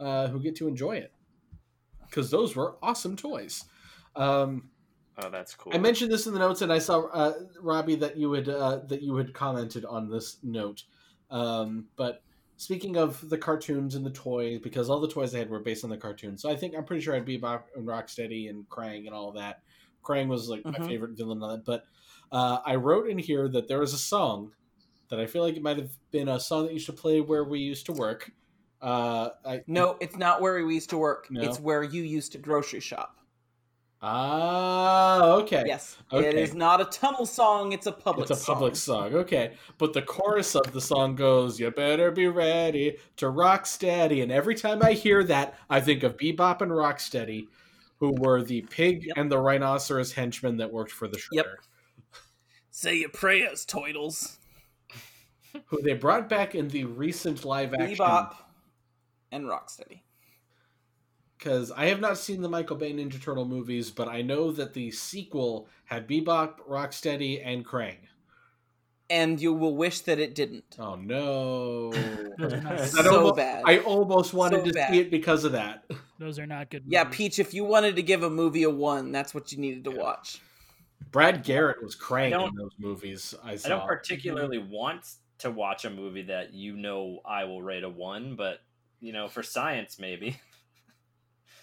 uh, 0.00 0.26
who 0.28 0.40
get 0.40 0.56
to 0.56 0.66
enjoy 0.66 0.96
it 0.96 1.12
because 2.08 2.30
those 2.30 2.56
were 2.56 2.76
awesome 2.82 3.16
toys. 3.16 3.64
Um, 4.16 4.70
Oh, 5.18 5.28
that's 5.30 5.54
cool. 5.54 5.72
I 5.74 5.78
mentioned 5.78 6.10
this 6.10 6.26
in 6.26 6.32
the 6.32 6.38
notes, 6.38 6.62
and 6.62 6.72
I 6.72 6.78
saw 6.78 7.06
uh, 7.08 7.34
Robbie 7.60 7.96
that 7.96 8.16
you 8.16 8.32
had 8.32 8.48
uh, 8.48 8.80
that 8.88 9.02
you 9.02 9.16
had 9.16 9.34
commented 9.34 9.84
on 9.84 10.08
this 10.08 10.38
note. 10.42 10.84
Um, 11.30 11.86
but 11.96 12.22
speaking 12.56 12.96
of 12.96 13.28
the 13.28 13.38
cartoons 13.38 13.94
and 13.94 14.06
the 14.06 14.10
toys, 14.10 14.60
because 14.62 14.88
all 14.88 15.00
the 15.00 15.08
toys 15.08 15.34
I 15.34 15.38
had 15.38 15.50
were 15.50 15.60
based 15.60 15.84
on 15.84 15.90
the 15.90 15.96
cartoons, 15.96 16.40
so 16.42 16.50
I 16.50 16.56
think 16.56 16.74
I'm 16.76 16.84
pretty 16.84 17.02
sure 17.02 17.14
I'd 17.14 17.24
be 17.24 17.38
Bebop 17.38 17.64
and 17.76 17.86
Rocksteady 17.86 18.48
and 18.48 18.68
Krang 18.68 19.06
and 19.06 19.14
all 19.14 19.32
that. 19.32 19.62
Krang 20.02 20.28
was 20.28 20.48
like 20.48 20.64
my 20.64 20.72
Mhm. 20.72 20.86
favorite 20.86 21.12
villain 21.12 21.42
on 21.42 21.58
it, 21.58 21.64
but 21.64 21.84
uh, 22.32 22.58
I 22.64 22.76
wrote 22.76 23.08
in 23.08 23.18
here 23.18 23.48
that 23.48 23.68
there 23.68 23.80
was 23.80 23.92
a 23.92 23.98
song 23.98 24.52
that 25.10 25.20
I 25.20 25.26
feel 25.26 25.42
like 25.42 25.56
it 25.56 25.62
might 25.62 25.76
have 25.76 25.92
been 26.10 26.28
a 26.28 26.40
song 26.40 26.64
that 26.64 26.72
used 26.72 26.86
to 26.86 26.92
play 26.92 27.20
where 27.20 27.44
we 27.44 27.60
used 27.60 27.86
to 27.86 27.92
work. 27.92 28.30
Uh, 28.80 29.30
I, 29.44 29.62
No, 29.66 29.96
it's 30.00 30.16
not 30.16 30.40
where 30.40 30.64
we 30.64 30.74
used 30.74 30.90
to 30.90 30.98
work. 30.98 31.30
No? 31.30 31.42
It's 31.42 31.60
where 31.60 31.82
you 31.82 32.02
used 32.02 32.32
to 32.32 32.38
grocery 32.38 32.80
shop. 32.80 33.18
Ah, 34.04 35.22
okay. 35.34 35.62
Yes. 35.66 35.96
It 36.10 36.16
Okay. 36.16 36.42
is 36.42 36.54
not 36.54 36.80
a 36.80 36.86
tunnel 36.86 37.24
song, 37.24 37.72
it's 37.72 37.86
a 37.86 37.92
public 37.92 38.28
it's 38.30 38.42
a 38.42 38.44
public 38.44 38.74
song. 38.74 39.14
okay. 39.14 39.54
But 39.78 39.92
the 39.92 40.02
chorus 40.02 40.56
of 40.56 40.72
the 40.72 40.80
song 40.80 41.14
goes, 41.14 41.60
"You 41.60 41.70
better 41.70 42.10
be 42.10 42.26
ready 42.26 42.98
to 43.16 43.28
rock 43.28 43.64
steady." 43.64 44.20
And 44.20 44.32
every 44.32 44.54
time 44.56 44.82
I 44.82 44.92
hear 44.94 45.22
that, 45.24 45.56
I 45.70 45.80
think 45.80 46.02
of 46.02 46.16
Bebop 46.16 46.60
and 46.62 46.72
Rocksteady, 46.72 47.46
who 47.98 48.12
were 48.18 48.42
the 48.42 48.62
pig 48.62 49.04
Yep. 49.06 49.16
and 49.16 49.30
the 49.30 49.38
rhinoceros 49.38 50.12
henchmen 50.12 50.56
that 50.56 50.72
worked 50.72 50.90
for 50.90 51.06
the 51.06 51.18
Shredder, 51.18 51.32
Yep. 51.32 51.46
Say 52.70 52.96
your 52.96 53.10
prayers, 53.10 53.64
Toidles. 53.64 54.38
who 55.66 55.80
they 55.82 55.92
brought 55.94 56.28
back 56.28 56.54
in 56.54 56.68
the 56.68 56.84
recent 56.84 57.44
live 57.44 57.72
action. 57.74 57.96
Bebop 57.98 58.34
and 59.30 59.44
Rocksteady. 59.44 60.00
Because 61.42 61.72
I 61.72 61.86
have 61.86 61.98
not 62.00 62.18
seen 62.18 62.40
the 62.40 62.48
Michael 62.48 62.76
Bay 62.76 62.92
Ninja 62.92 63.20
Turtle 63.20 63.44
movies, 63.44 63.90
but 63.90 64.06
I 64.06 64.22
know 64.22 64.52
that 64.52 64.74
the 64.74 64.92
sequel 64.92 65.66
had 65.86 66.06
Bebop, 66.06 66.60
Rocksteady, 66.70 67.42
and 67.44 67.66
Krang. 67.66 67.96
And 69.10 69.40
you 69.40 69.52
will 69.52 69.74
wish 69.74 70.00
that 70.02 70.20
it 70.20 70.36
didn't. 70.36 70.76
Oh 70.78 70.94
no! 70.94 71.90
Those 72.38 72.52
are 72.52 72.60
not. 72.60 72.72
I 72.80 72.84
so 72.86 73.32
bad. 73.32 73.64
I 73.66 73.78
almost 73.78 74.32
wanted 74.32 74.60
So 74.60 74.66
to 74.66 74.72
bad. 74.72 74.92
see 74.92 75.00
it 75.00 75.10
because 75.10 75.42
of 75.44 75.50
that. 75.52 75.84
Those 76.20 76.38
are 76.38 76.46
not 76.46 76.70
good. 76.70 76.84
yeah. 76.86 77.02
Peach, 77.04 77.40
if 77.40 77.52
you 77.52 77.64
wanted 77.64 77.96
to 77.96 78.02
give 78.02 78.22
a 78.22 78.30
movie 78.30 78.62
a 78.62 78.70
one, 78.70 79.10
that's 79.10 79.34
what 79.34 79.50
you 79.50 79.58
needed 79.58 79.82
to 79.84 79.90
watch. 79.90 80.40
Brad 81.10 81.42
Garrett 81.42 81.82
was 81.82 81.96
Krang 81.96 82.30
don't- 82.30 82.50
in 82.50 82.54
those 82.54 82.74
movies. 82.78 83.34
I 83.42 83.56
saw. 83.56 83.66
I 83.66 83.68
don't 83.70 83.86
particularly 83.88 84.58
want 84.58 85.10
to 85.38 85.50
watch 85.50 85.84
a 85.84 85.90
movie 85.90 86.22
that 86.22 86.54
you 86.54 86.76
know 86.76 87.18
I 87.26 87.44
will 87.44 87.60
rate 87.62 87.82
a 87.82 87.88
one, 87.88 88.36
but 88.36 88.60
you 89.00 89.12
know, 89.12 89.26
for 89.26 89.42
science, 89.42 89.98
maybe 89.98 90.36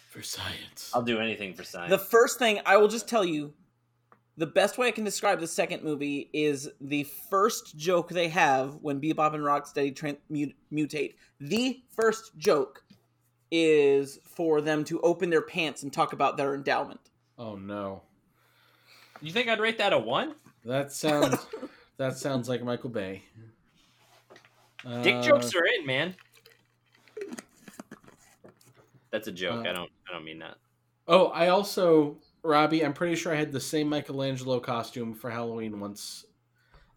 for 0.10 0.22
science. 0.22 0.92
I'll 0.94 1.02
do 1.04 1.20
anything 1.20 1.54
for 1.54 1.64
science. 1.64 1.90
The 1.92 1.98
first 1.98 2.40
thing 2.40 2.60
I 2.66 2.78
will 2.78 2.88
just 2.88 3.08
tell 3.08 3.24
you, 3.24 3.54
the 4.38 4.48
best 4.48 4.78
way 4.78 4.88
I 4.88 4.92
can 4.92 5.04
describe 5.04 5.40
the 5.40 5.48
second 5.48 5.84
movie 5.84 6.30
is 6.34 6.70
the 6.82 7.04
first 7.30 7.78
joke 7.78 8.10
they 8.10 8.30
have 8.30 8.76
when 8.82 9.00
Bebop 9.00 9.34
and 9.36 9.44
Rocksteady 9.44 9.94
tran 9.94 10.18
mut- 10.30 10.56
mutate. 10.74 11.16
The 11.40 11.84
first 11.96 12.38
joke 12.38 12.84
is 13.52 14.20
for 14.26 14.62
them 14.62 14.84
to 14.86 15.00
open 15.02 15.30
their 15.30 15.42
pants 15.42 15.84
and 15.84 15.92
talk 15.92 16.14
about 16.14 16.38
their 16.38 16.56
endowment. 16.56 17.00
Oh 17.38 17.56
no, 17.56 18.02
you 19.22 19.32
think 19.32 19.48
I'd 19.50 19.60
rate 19.60 19.78
that 19.78 19.94
a 19.94 19.98
one? 19.98 20.36
that 20.66 20.92
sounds 20.92 21.46
that 21.98 22.18
sounds 22.18 22.48
like 22.50 22.64
Michael 22.64 22.90
Bay. 22.90 23.24
Dick 25.04 25.16
Uh, 25.16 25.22
jokes 25.22 25.54
are 25.56 25.66
in, 25.66 25.86
man. 25.86 26.16
That's 29.12 29.28
a 29.28 29.32
joke. 29.32 29.66
Uh, 29.66 29.70
I 29.70 29.74
don't. 29.74 29.92
I 30.10 30.14
don't 30.14 30.24
mean 30.26 30.40
that. 30.40 30.56
Oh, 31.08 31.28
I 31.28 31.48
also 31.50 32.18
Robbie. 32.44 32.84
I'm 32.86 32.94
pretty 32.94 33.16
sure 33.16 33.34
I 33.34 33.38
had 33.38 33.52
the 33.52 33.60
same 33.60 33.90
Michelangelo 33.90 34.60
costume 34.60 35.14
for 35.14 35.30
Halloween 35.30 35.80
once. 35.80 36.26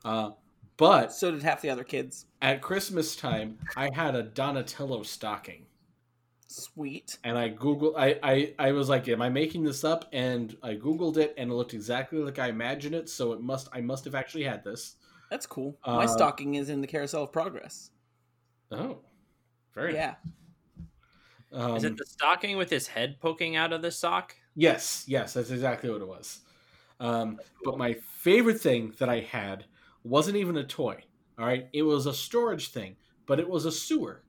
Uh, 0.04 0.30
but 0.76 1.12
So 1.12 1.30
did 1.30 1.42
half 1.42 1.60
the 1.62 1.70
other 1.70 1.84
kids. 1.84 2.26
at 2.42 2.60
Christmas 2.60 3.14
time, 3.16 3.58
I 3.76 3.88
had 3.94 4.14
a 4.14 4.22
Donatello 4.22 5.02
stocking. 5.04 5.66
Sweet. 6.48 7.16
and 7.24 7.38
I 7.38 7.48
googled. 7.48 7.94
I, 7.96 8.18
I 8.22 8.54
I 8.58 8.72
was 8.72 8.90
like, 8.90 9.08
am 9.08 9.22
I 9.22 9.30
making 9.30 9.62
this 9.64 9.84
up? 9.84 10.04
And 10.12 10.54
I 10.62 10.74
Googled 10.74 11.16
it 11.16 11.32
and 11.38 11.50
it 11.50 11.54
looked 11.54 11.72
exactly 11.72 12.18
like 12.18 12.38
I 12.38 12.48
imagined 12.48 12.94
it, 12.94 13.08
so 13.08 13.32
it 13.32 13.40
must 13.40 13.68
I 13.72 13.80
must 13.80 14.04
have 14.04 14.14
actually 14.14 14.44
had 14.44 14.62
this. 14.62 14.96
That's 15.30 15.46
cool. 15.46 15.78
My 15.86 16.04
Uh, 16.04 16.06
stocking 16.08 16.56
is 16.56 16.68
in 16.68 16.82
the 16.82 16.86
Carousel 16.86 17.22
of 17.22 17.32
Progress. 17.32 17.90
Oh. 18.70 18.98
Very 19.74 19.94
Yeah. 19.94 20.16
Um, 21.52 21.76
Is 21.76 21.84
it 21.84 21.96
the 21.96 22.06
stocking 22.06 22.56
with 22.56 22.70
his 22.70 22.86
head 22.88 23.18
poking 23.20 23.56
out 23.56 23.72
of 23.72 23.82
the 23.82 23.90
sock? 23.90 24.36
Yes, 24.54 25.04
yes, 25.06 25.34
that's 25.34 25.50
exactly 25.50 25.90
what 25.90 26.00
it 26.00 26.08
was. 26.08 26.40
Um, 27.00 27.38
but 27.64 27.78
my 27.78 27.94
favorite 27.94 28.60
thing 28.60 28.94
that 28.98 29.08
I 29.08 29.20
had 29.20 29.64
wasn't 30.04 30.36
even 30.36 30.56
a 30.56 30.64
toy. 30.64 31.02
All 31.38 31.46
right, 31.46 31.68
it 31.72 31.82
was 31.82 32.06
a 32.06 32.14
storage 32.14 32.68
thing, 32.68 32.96
but 33.26 33.40
it 33.40 33.48
was 33.48 33.64
a 33.64 33.72
sewer. 33.72 34.22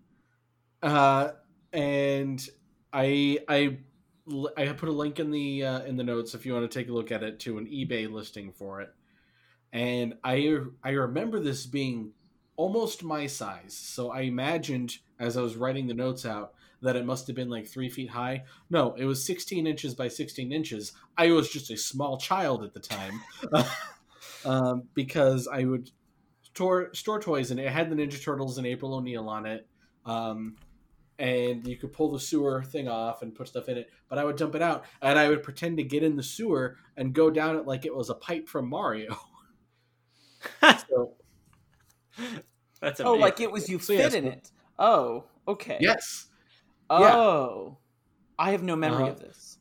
Uh, 0.81 1.31
and 1.71 2.47
I 2.91 3.39
I 3.47 3.77
I 4.57 4.67
put 4.67 4.89
a 4.89 4.93
link 4.93 5.19
in 5.19 5.31
the 5.31 5.65
uh, 5.65 5.83
in 5.83 5.97
the 5.97 6.03
notes 6.03 6.33
if 6.33 6.45
you 6.45 6.53
want 6.53 6.69
to 6.69 6.79
take 6.79 6.89
a 6.89 6.93
look 6.93 7.11
at 7.11 7.23
it 7.23 7.39
to 7.41 7.57
an 7.57 7.67
eBay 7.67 8.11
listing 8.11 8.51
for 8.51 8.81
it. 8.81 8.89
And 9.71 10.15
I 10.23 10.57
I 10.83 10.91
remember 10.91 11.39
this 11.39 11.65
being 11.65 12.11
almost 12.55 13.03
my 13.03 13.27
size, 13.27 13.75
so 13.75 14.11
I 14.11 14.21
imagined 14.21 14.97
as 15.19 15.37
I 15.37 15.41
was 15.41 15.55
writing 15.55 15.87
the 15.87 15.93
notes 15.93 16.25
out 16.25 16.53
that 16.83 16.95
it 16.95 17.05
must 17.05 17.27
have 17.27 17.35
been 17.35 17.49
like 17.49 17.67
three 17.67 17.89
feet 17.89 18.09
high. 18.09 18.43
No, 18.69 18.93
it 18.93 19.05
was 19.05 19.25
16 19.25 19.65
inches 19.65 19.95
by 19.95 20.07
16 20.07 20.51
inches. 20.51 20.91
I 21.17 21.31
was 21.31 21.49
just 21.49 21.71
a 21.71 21.77
small 21.77 22.17
child 22.17 22.63
at 22.63 22.73
the 22.73 22.79
time 22.79 23.21
um, 24.45 24.83
because 24.93 25.47
I 25.47 25.63
would 25.63 25.89
store, 26.43 26.93
store 26.93 27.19
toys 27.19 27.51
and 27.51 27.59
it 27.59 27.69
had 27.69 27.89
the 27.89 27.95
Ninja 27.95 28.21
Turtles 28.23 28.57
and 28.57 28.67
April 28.67 28.93
O'Neil 28.93 29.27
on 29.29 29.45
it. 29.45 29.67
Um, 30.05 30.55
and 31.19 31.65
you 31.67 31.77
could 31.77 31.93
pull 31.93 32.11
the 32.11 32.19
sewer 32.19 32.63
thing 32.63 32.87
off 32.87 33.21
and 33.21 33.33
put 33.33 33.47
stuff 33.47 33.69
in 33.69 33.77
it, 33.77 33.89
but 34.09 34.17
I 34.17 34.25
would 34.25 34.35
dump 34.35 34.55
it 34.55 34.61
out 34.61 34.85
and 35.01 35.17
I 35.17 35.29
would 35.29 35.43
pretend 35.43 35.77
to 35.77 35.83
get 35.83 36.03
in 36.03 36.15
the 36.15 36.23
sewer 36.23 36.77
and 36.97 37.13
go 37.13 37.29
down 37.29 37.55
it 37.55 37.65
like 37.65 37.85
it 37.85 37.95
was 37.95 38.09
a 38.09 38.15
pipe 38.15 38.49
from 38.49 38.67
Mario. 38.69 39.17
so, 40.89 41.13
That's 42.81 42.99
Oh, 42.99 43.13
like 43.13 43.39
it 43.39 43.51
was 43.51 43.69
you 43.69 43.79
So, 43.79 43.93
fit 43.93 43.99
yes, 43.99 44.13
in 44.13 44.25
it. 44.25 44.51
Oh, 44.77 45.25
okay. 45.47 45.77
yes. 45.79 46.27
Yeah. 47.01 47.15
Oh. 47.15 47.77
I 48.37 48.51
have 48.51 48.63
no 48.63 48.75
memory 48.75 49.03
Uh-huh. 49.03 49.11
of 49.11 49.19
this. 49.19 49.57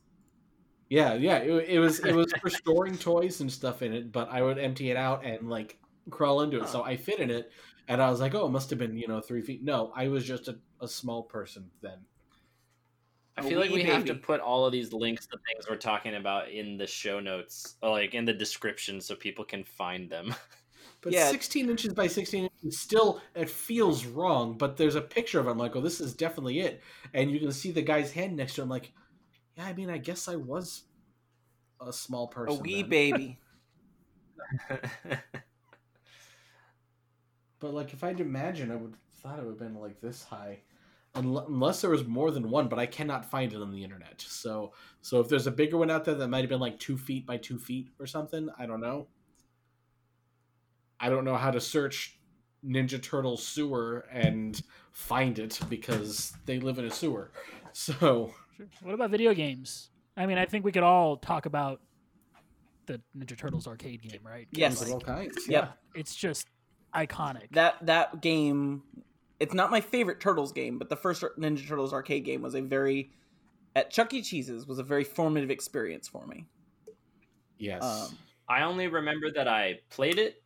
Yeah, 0.89 1.13
yeah. 1.15 1.37
It, 1.37 1.69
it 1.69 1.79
was 1.79 1.99
it 1.99 2.13
was 2.13 2.31
for 2.41 2.49
storing 2.61 2.97
toys 2.97 3.41
and 3.41 3.51
stuff 3.51 3.81
in 3.81 3.93
it, 3.93 4.11
but 4.11 4.29
I 4.31 4.41
would 4.41 4.57
empty 4.59 4.91
it 4.91 4.97
out 4.97 5.23
and 5.25 5.49
like 5.49 5.77
crawl 6.09 6.41
into 6.41 6.61
it. 6.61 6.67
So 6.69 6.83
I 6.83 6.97
fit 6.97 7.19
in 7.19 7.29
it, 7.31 7.51
and 7.87 8.01
I 8.01 8.09
was 8.09 8.19
like, 8.19 8.35
oh, 8.35 8.45
it 8.45 8.51
must 8.51 8.69
have 8.69 8.79
been 8.79 8.97
you 8.97 9.07
know 9.07 9.21
three 9.21 9.41
feet. 9.41 9.63
No, 9.63 9.91
I 9.95 10.07
was 10.07 10.25
just 10.25 10.47
a, 10.47 10.57
a 10.81 10.87
small 10.87 11.23
person 11.23 11.69
then. 11.81 11.99
I 13.35 13.41
feel 13.41 13.59
like 13.59 13.71
wee 13.71 13.77
we 13.77 13.83
have 13.83 14.05
to 14.05 14.13
put 14.13 14.41
all 14.41 14.65
of 14.67 14.71
these 14.71 14.93
links 14.93 15.25
to 15.25 15.37
things 15.47 15.67
we're 15.67 15.75
talking 15.77 16.15
about 16.15 16.49
in 16.51 16.77
the 16.77 16.85
show 16.85 17.19
notes, 17.19 17.77
like 17.81 18.13
in 18.13 18.25
the 18.25 18.33
description, 18.33 19.01
so 19.01 19.15
people 19.15 19.43
can 19.43 19.63
find 19.63 20.09
them. 20.09 20.35
But 21.03 21.13
Yeah. 21.13 21.29
16 21.29 21.69
inches 21.69 21.93
by 21.93 22.07
16 22.07 22.45
inches 22.45 22.79
still 22.79 23.21
it 23.35 23.49
feels 23.49 24.05
wrong. 24.05 24.57
But 24.57 24.77
there's 24.77 24.95
a 24.95 25.01
picture 25.01 25.39
of 25.39 25.47
it. 25.47 25.51
I'm 25.51 25.57
like, 25.57 25.75
oh, 25.75 25.81
this 25.81 26.01
is 26.01 26.13
definitely 26.13 26.61
it. 26.61 26.81
And 27.13 27.29
you 27.29 27.39
can 27.39 27.51
see 27.51 27.71
the 27.71 27.81
guy's 27.81 28.11
hand 28.11 28.35
next 28.37 28.55
to 28.55 28.61
him. 28.63 28.69
Like, 28.69 28.91
yeah, 29.57 29.65
I 29.65 29.73
mean, 29.73 29.89
I 29.89 29.97
guess 29.97 30.27
I 30.27 30.37
was 30.37 30.83
a 31.85 31.93
small 31.93 32.27
person. 32.27 32.57
A 32.57 32.61
wee 32.61 32.81
then. 32.81 32.89
baby. 32.89 33.39
But 37.63 37.73
like, 37.73 37.93
if 37.93 38.03
I'd 38.03 38.19
imagine, 38.19 38.71
I 38.71 38.75
would 38.75 38.93
thought 39.21 39.39
it 39.39 39.45
would 39.45 39.51
have 39.51 39.59
been 39.59 39.79
like 39.79 40.01
this 40.01 40.21
high, 40.21 40.59
unless 41.15 41.79
there 41.79 41.89
was 41.89 42.05
more 42.05 42.29
than 42.29 42.49
one. 42.49 42.67
But 42.67 42.77
I 42.77 42.85
cannot 42.85 43.23
find 43.31 43.53
it 43.53 43.61
on 43.61 43.71
the 43.71 43.81
internet. 43.81 44.19
So, 44.19 44.73
so 45.01 45.21
if 45.21 45.29
there's 45.29 45.47
a 45.47 45.51
bigger 45.51 45.77
one 45.77 45.89
out 45.89 46.03
there 46.03 46.15
that 46.15 46.27
might 46.27 46.41
have 46.41 46.49
been 46.49 46.59
like 46.59 46.77
two 46.77 46.97
feet 46.97 47.25
by 47.25 47.37
two 47.37 47.57
feet 47.57 47.87
or 48.01 48.05
something, 48.05 48.49
I 48.59 48.65
don't 48.65 48.81
know. 48.81 49.07
I 50.99 51.09
don't 51.09 51.25
know 51.25 51.35
how 51.35 51.51
to 51.51 51.59
search 51.59 52.17
Ninja 52.65 53.01
Turtle 53.01 53.37
sewer 53.37 54.05
and 54.11 54.61
find 54.91 55.39
it 55.39 55.59
because 55.69 56.33
they 56.45 56.59
live 56.59 56.79
in 56.79 56.85
a 56.85 56.91
sewer. 56.91 57.31
So, 57.75 58.31
Sure. 58.57 58.67
What 58.83 58.93
about 58.93 59.09
video 59.09 59.33
games? 59.33 59.89
I 60.15 60.25
mean, 60.25 60.37
I 60.37 60.45
think 60.45 60.63
we 60.63 60.71
could 60.71 60.83
all 60.83 61.17
talk 61.17 61.45
about 61.45 61.81
the 62.85 63.01
Ninja 63.17 63.37
Turtles 63.37 63.67
arcade 63.67 64.01
game, 64.01 64.19
right? 64.23 64.47
Yes. 64.51 64.81
of 64.81 64.91
all 64.91 64.99
kinds. 64.99 65.47
Yep. 65.47 65.77
It's 65.95 66.15
just 66.15 66.47
iconic. 66.93 67.51
That 67.51 67.85
that 67.85 68.21
game, 68.21 68.83
it's 69.39 69.53
not 69.53 69.71
my 69.71 69.81
favorite 69.81 70.19
Turtles 70.19 70.51
game, 70.51 70.77
but 70.77 70.89
the 70.89 70.95
first 70.95 71.23
Ninja 71.39 71.67
Turtles 71.67 71.93
arcade 71.93 72.25
game 72.25 72.41
was 72.41 72.53
a 72.53 72.61
very 72.61 73.11
at 73.75 73.89
Chuck 73.89 74.13
E. 74.13 74.21
Cheese's 74.21 74.67
was 74.67 74.77
a 74.77 74.83
very 74.83 75.03
formative 75.03 75.49
experience 75.49 76.07
for 76.07 76.27
me. 76.27 76.45
Yes. 77.57 77.81
Um, 77.83 78.17
I 78.47 78.63
only 78.63 78.87
remember 78.87 79.31
that 79.31 79.47
I 79.47 79.79
played 79.89 80.19
it 80.19 80.42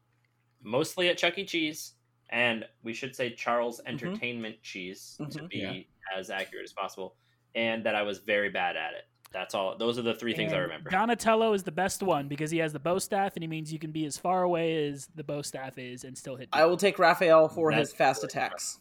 mostly 0.68 1.10
at 1.10 1.18
Chuck 1.18 1.38
E. 1.38 1.46
Cheese, 1.46 1.94
and 2.30 2.66
we 2.84 2.94
should 2.94 3.16
say 3.16 3.34
Charles 3.34 3.80
Entertainment 3.86 4.62
Cheese 4.62 5.16
to 5.32 5.40
Mhm. 5.40 5.50
be 5.50 5.58
Yeah. 5.58 6.18
as 6.20 6.30
accurate 6.30 6.66
as 6.66 6.74
possible, 6.74 7.16
and 7.56 7.84
that 7.86 7.96
I 7.96 8.02
was 8.04 8.20
very 8.20 8.50
bad 8.50 8.76
at 8.76 8.94
it. 8.94 9.06
That's 9.32 9.54
all. 9.54 9.78
Those 9.78 9.98
are 10.00 10.02
the 10.04 10.14
three 10.14 10.34
things 10.34 10.54
I 10.54 10.58
remember. 10.60 10.90
Donatello 10.90 11.54
is 11.54 11.64
the 11.64 11.72
best 11.72 12.02
one 12.02 12.28
because 12.30 12.50
he 12.50 12.60
has 12.60 12.72
the 12.74 12.80
bow 12.80 12.98
staff, 12.98 13.36
and 13.36 13.44
he 13.44 13.48
means 13.48 13.74
you 13.74 13.80
can 13.80 13.92
be 13.92 14.06
as 14.06 14.18
far 14.18 14.44
away 14.44 14.88
as 14.88 15.08
the 15.16 15.24
bow 15.24 15.42
staff 15.42 15.78
is 15.78 16.04
and 16.06 16.18
still 16.18 16.38
hit. 16.38 16.48
I 16.54 16.66
will 16.66 16.78
take 16.78 16.98
Raphael 16.98 17.50
for 17.50 17.72
That's 17.72 17.90
his 17.90 17.98
fast 17.98 18.24
attacks. 18.24 18.80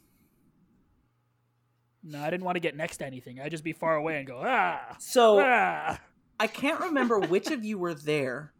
No, 2.02 2.20
I 2.22 2.30
didn't 2.30 2.44
want 2.44 2.54
to 2.56 2.60
get 2.60 2.76
next 2.76 2.98
to 2.98 3.06
anything. 3.06 3.40
I 3.40 3.48
just 3.48 3.64
be 3.64 3.72
far 3.72 3.96
away 3.96 4.18
and 4.18 4.26
go 4.26 4.40
ah 4.44 4.96
So 5.00 5.40
ah. 5.42 6.00
I 6.38 6.46
can't 6.46 6.78
remember 6.80 7.18
which 7.18 7.50
of 7.50 7.64
you 7.64 7.78
were 7.78 7.94
there. 7.94 8.52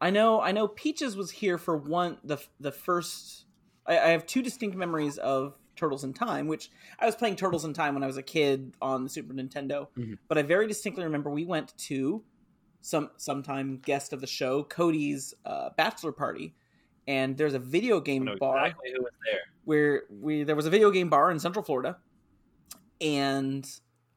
I 0.00 0.10
know 0.10 0.40
I 0.40 0.52
know 0.52 0.66
Peaches 0.68 1.16
was 1.16 1.30
here 1.30 1.58
for 1.58 1.76
one 1.76 2.18
the 2.24 2.38
the 2.58 2.72
first 2.72 3.44
I, 3.86 3.98
I 3.98 4.08
have 4.10 4.26
two 4.26 4.42
distinct 4.42 4.76
memories 4.76 5.18
of 5.18 5.58
Turtles 5.76 6.04
in 6.04 6.12
Time, 6.12 6.46
which 6.46 6.70
I 6.98 7.06
was 7.06 7.14
playing 7.16 7.36
Turtles 7.36 7.64
in 7.64 7.72
Time 7.74 7.94
when 7.94 8.02
I 8.02 8.06
was 8.06 8.16
a 8.16 8.22
kid 8.22 8.74
on 8.82 9.04
the 9.04 9.10
Super 9.10 9.32
Nintendo. 9.34 9.88
Mhm. 9.96 10.18
But 10.28 10.38
I 10.38 10.42
very 10.42 10.66
distinctly 10.66 11.04
remember 11.04 11.30
we 11.30 11.44
went 11.44 11.76
to 11.88 12.22
some 12.82 13.10
sometime 13.16 13.78
guest 13.84 14.12
of 14.12 14.20
the 14.20 14.26
show, 14.26 14.62
Cody's 14.64 15.34
uh, 15.44 15.70
bachelor 15.76 16.12
party, 16.12 16.54
and 17.06 17.36
there's 17.36 17.54
a 17.54 17.58
video 17.58 17.98
I 17.98 18.00
game 18.00 18.24
know 18.24 18.36
bar 18.38 18.66
exactly 18.66 18.92
who 18.94 19.02
was 19.02 19.12
there. 19.24 19.40
where 19.64 20.02
we 20.10 20.44
there 20.44 20.56
was 20.56 20.66
a 20.66 20.70
video 20.70 20.90
game 20.90 21.10
bar 21.10 21.30
in 21.30 21.38
Central 21.38 21.62
Florida, 21.64 21.98
and 23.00 23.66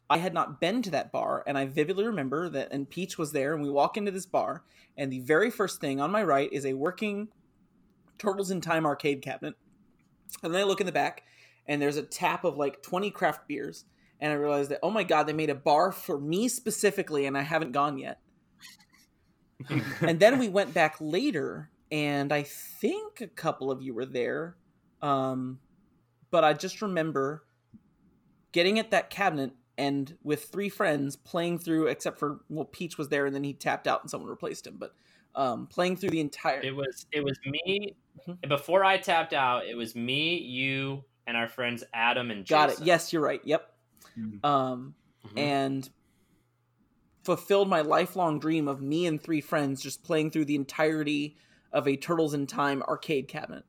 I 0.09 0.17
had 0.17 0.33
not 0.33 0.59
been 0.59 0.81
to 0.83 0.91
that 0.91 1.11
bar, 1.11 1.43
and 1.47 1.57
I 1.57 1.65
vividly 1.65 2.05
remember 2.05 2.49
that. 2.49 2.71
And 2.71 2.89
Peach 2.89 3.17
was 3.17 3.31
there, 3.31 3.53
and 3.53 3.63
we 3.63 3.69
walk 3.69 3.97
into 3.97 4.11
this 4.11 4.25
bar, 4.25 4.63
and 4.97 5.11
the 5.11 5.19
very 5.19 5.49
first 5.49 5.79
thing 5.79 5.99
on 5.99 6.11
my 6.11 6.23
right 6.23 6.51
is 6.51 6.65
a 6.65 6.73
working 6.73 7.29
Turtles 8.17 8.51
in 8.51 8.61
Time 8.61 8.85
arcade 8.85 9.21
cabinet, 9.21 9.55
and 10.43 10.53
then 10.53 10.61
I 10.61 10.65
look 10.65 10.79
in 10.79 10.85
the 10.85 10.91
back, 10.91 11.23
and 11.67 11.81
there's 11.81 11.97
a 11.97 12.03
tap 12.03 12.43
of 12.43 12.57
like 12.57 12.83
twenty 12.83 13.09
craft 13.09 13.47
beers, 13.47 13.85
and 14.19 14.31
I 14.31 14.35
realized 14.35 14.71
that 14.71 14.79
oh 14.83 14.91
my 14.91 15.03
god, 15.03 15.23
they 15.23 15.33
made 15.33 15.49
a 15.49 15.55
bar 15.55 15.91
for 15.91 16.19
me 16.19 16.47
specifically, 16.47 17.25
and 17.25 17.37
I 17.37 17.41
haven't 17.41 17.71
gone 17.71 17.97
yet. 17.97 18.19
and 20.01 20.19
then 20.19 20.39
we 20.39 20.49
went 20.49 20.73
back 20.73 20.95
later 20.99 21.69
and 21.91 22.31
i 22.31 22.43
think 22.43 23.21
a 23.21 23.27
couple 23.27 23.71
of 23.71 23.81
you 23.81 23.93
were 23.93 24.05
there 24.05 24.55
um, 25.01 25.59
but 26.31 26.43
i 26.43 26.53
just 26.53 26.81
remember 26.81 27.43
getting 28.51 28.79
at 28.79 28.91
that 28.91 29.09
cabinet 29.09 29.51
and 29.77 30.17
with 30.23 30.45
three 30.45 30.69
friends 30.69 31.15
playing 31.15 31.59
through 31.59 31.87
except 31.87 32.19
for 32.19 32.41
well 32.49 32.65
peach 32.65 32.97
was 32.97 33.09
there 33.09 33.25
and 33.25 33.35
then 33.35 33.43
he 33.43 33.53
tapped 33.53 33.87
out 33.87 34.01
and 34.01 34.09
someone 34.11 34.29
replaced 34.29 34.67
him 34.67 34.77
but 34.77 34.95
um, 35.35 35.67
playing 35.67 35.95
through 35.97 36.11
the 36.11 36.19
entire 36.19 36.61
It 36.61 36.71
was 36.75 37.05
it 37.11 37.23
was 37.23 37.39
me 37.45 37.95
Mhm. 38.27 38.37
before 38.47 38.83
I 38.83 38.97
tapped 38.97 39.33
out. 39.33 39.65
It 39.65 39.75
was 39.75 39.95
me, 39.95 40.37
you, 40.37 41.05
and 41.27 41.35
our 41.37 41.47
friends 41.47 41.83
Adam 41.93 42.31
and 42.31 42.45
Jason. 42.45 42.57
got 42.57 42.69
it 42.69 42.79
yes 42.81 43.13
you're 43.13 43.21
right 43.21 43.41
yep 43.45 43.73
Mhm. 44.17 44.43
um, 44.43 44.95
Mhm. 45.23 45.37
and 45.37 45.89
fulfilled 47.25 47.69
my 47.69 47.81
lifelong 47.81 48.37
dream 48.39 48.67
of 48.67 48.81
me 48.81 49.05
and 49.05 49.21
three 49.21 49.39
friends 49.41 49.81
just 49.81 50.03
playing 50.03 50.29
through 50.29 50.45
the 50.45 50.55
entirety 50.55 51.37
of 51.71 51.87
a 51.87 51.95
Turtles 51.95 52.33
in 52.33 52.45
Time 52.47 52.81
arcade 52.83 53.27
cabinet. 53.29 53.63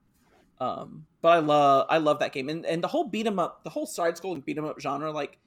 Um, 0.58 1.06
but 1.22 1.30
I 1.30 1.38
love 1.40 1.86
I 1.90 1.98
love 1.98 2.18
that 2.20 2.32
game 2.32 2.48
and 2.48 2.66
and 2.66 2.82
the 2.82 2.88
whole 2.88 3.04
beat 3.08 3.26
'em 3.26 3.38
up, 3.38 3.64
the 3.64 3.70
whole 3.70 3.86
side 3.86 4.16
scrolling 4.16 4.44
beat 4.44 4.58
'em 4.58 4.64
up 4.66 4.80
genre, 4.80 5.12
like 5.12 5.38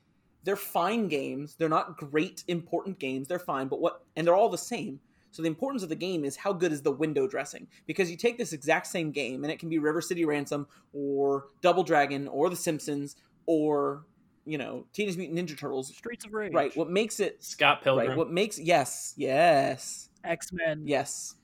they're 0.47 0.55
fine 0.55 1.09
games. 1.09 1.55
They're 1.59 1.67
not 1.67 1.97
great 1.97 2.45
important 2.47 2.97
games. 2.99 3.27
They're 3.27 3.37
fine, 3.37 3.67
but 3.67 3.81
what 3.81 4.05
and 4.15 4.25
they're 4.25 4.33
all 4.35 4.47
the 4.47 4.57
same. 4.57 5.01
So 5.31 5.41
the 5.41 5.49
importance 5.49 5.83
of 5.83 5.89
the 5.89 5.95
game 5.95 6.23
is 6.23 6.37
how 6.37 6.53
good 6.53 6.71
is 6.71 6.81
the 6.81 6.91
window 6.91 7.27
dressing? 7.27 7.67
Because 7.85 8.09
you 8.09 8.15
take 8.15 8.37
this 8.37 8.53
exact 8.53 8.87
same 8.87 9.11
game 9.11 9.43
and 9.43 9.51
it 9.51 9.59
can 9.59 9.67
be 9.67 9.77
River 9.77 9.99
City 10.01 10.23
Ransom 10.23 10.65
or 10.93 11.47
Double 11.61 11.83
Dragon 11.83 12.29
or 12.29 12.49
The 12.49 12.55
Simpsons 12.55 13.17
or 13.45 14.05
you 14.45 14.57
know 14.57 14.85
Teenage 14.93 15.17
Mutant 15.17 15.37
Ninja 15.37 15.57
Turtles. 15.59 15.93
Streets 15.93 16.23
of 16.23 16.33
Rage, 16.33 16.53
Right. 16.53 16.75
What 16.77 16.89
makes 16.89 17.19
it 17.19 17.43
Scott 17.43 17.83
Pilgrim. 17.83 18.07
right? 18.07 18.17
What 18.17 18.31
makes 18.31 18.57
yes, 18.57 19.13
yes, 19.17 20.07
X 20.23 20.53
Men. 20.53 20.83
yes. 20.85 21.35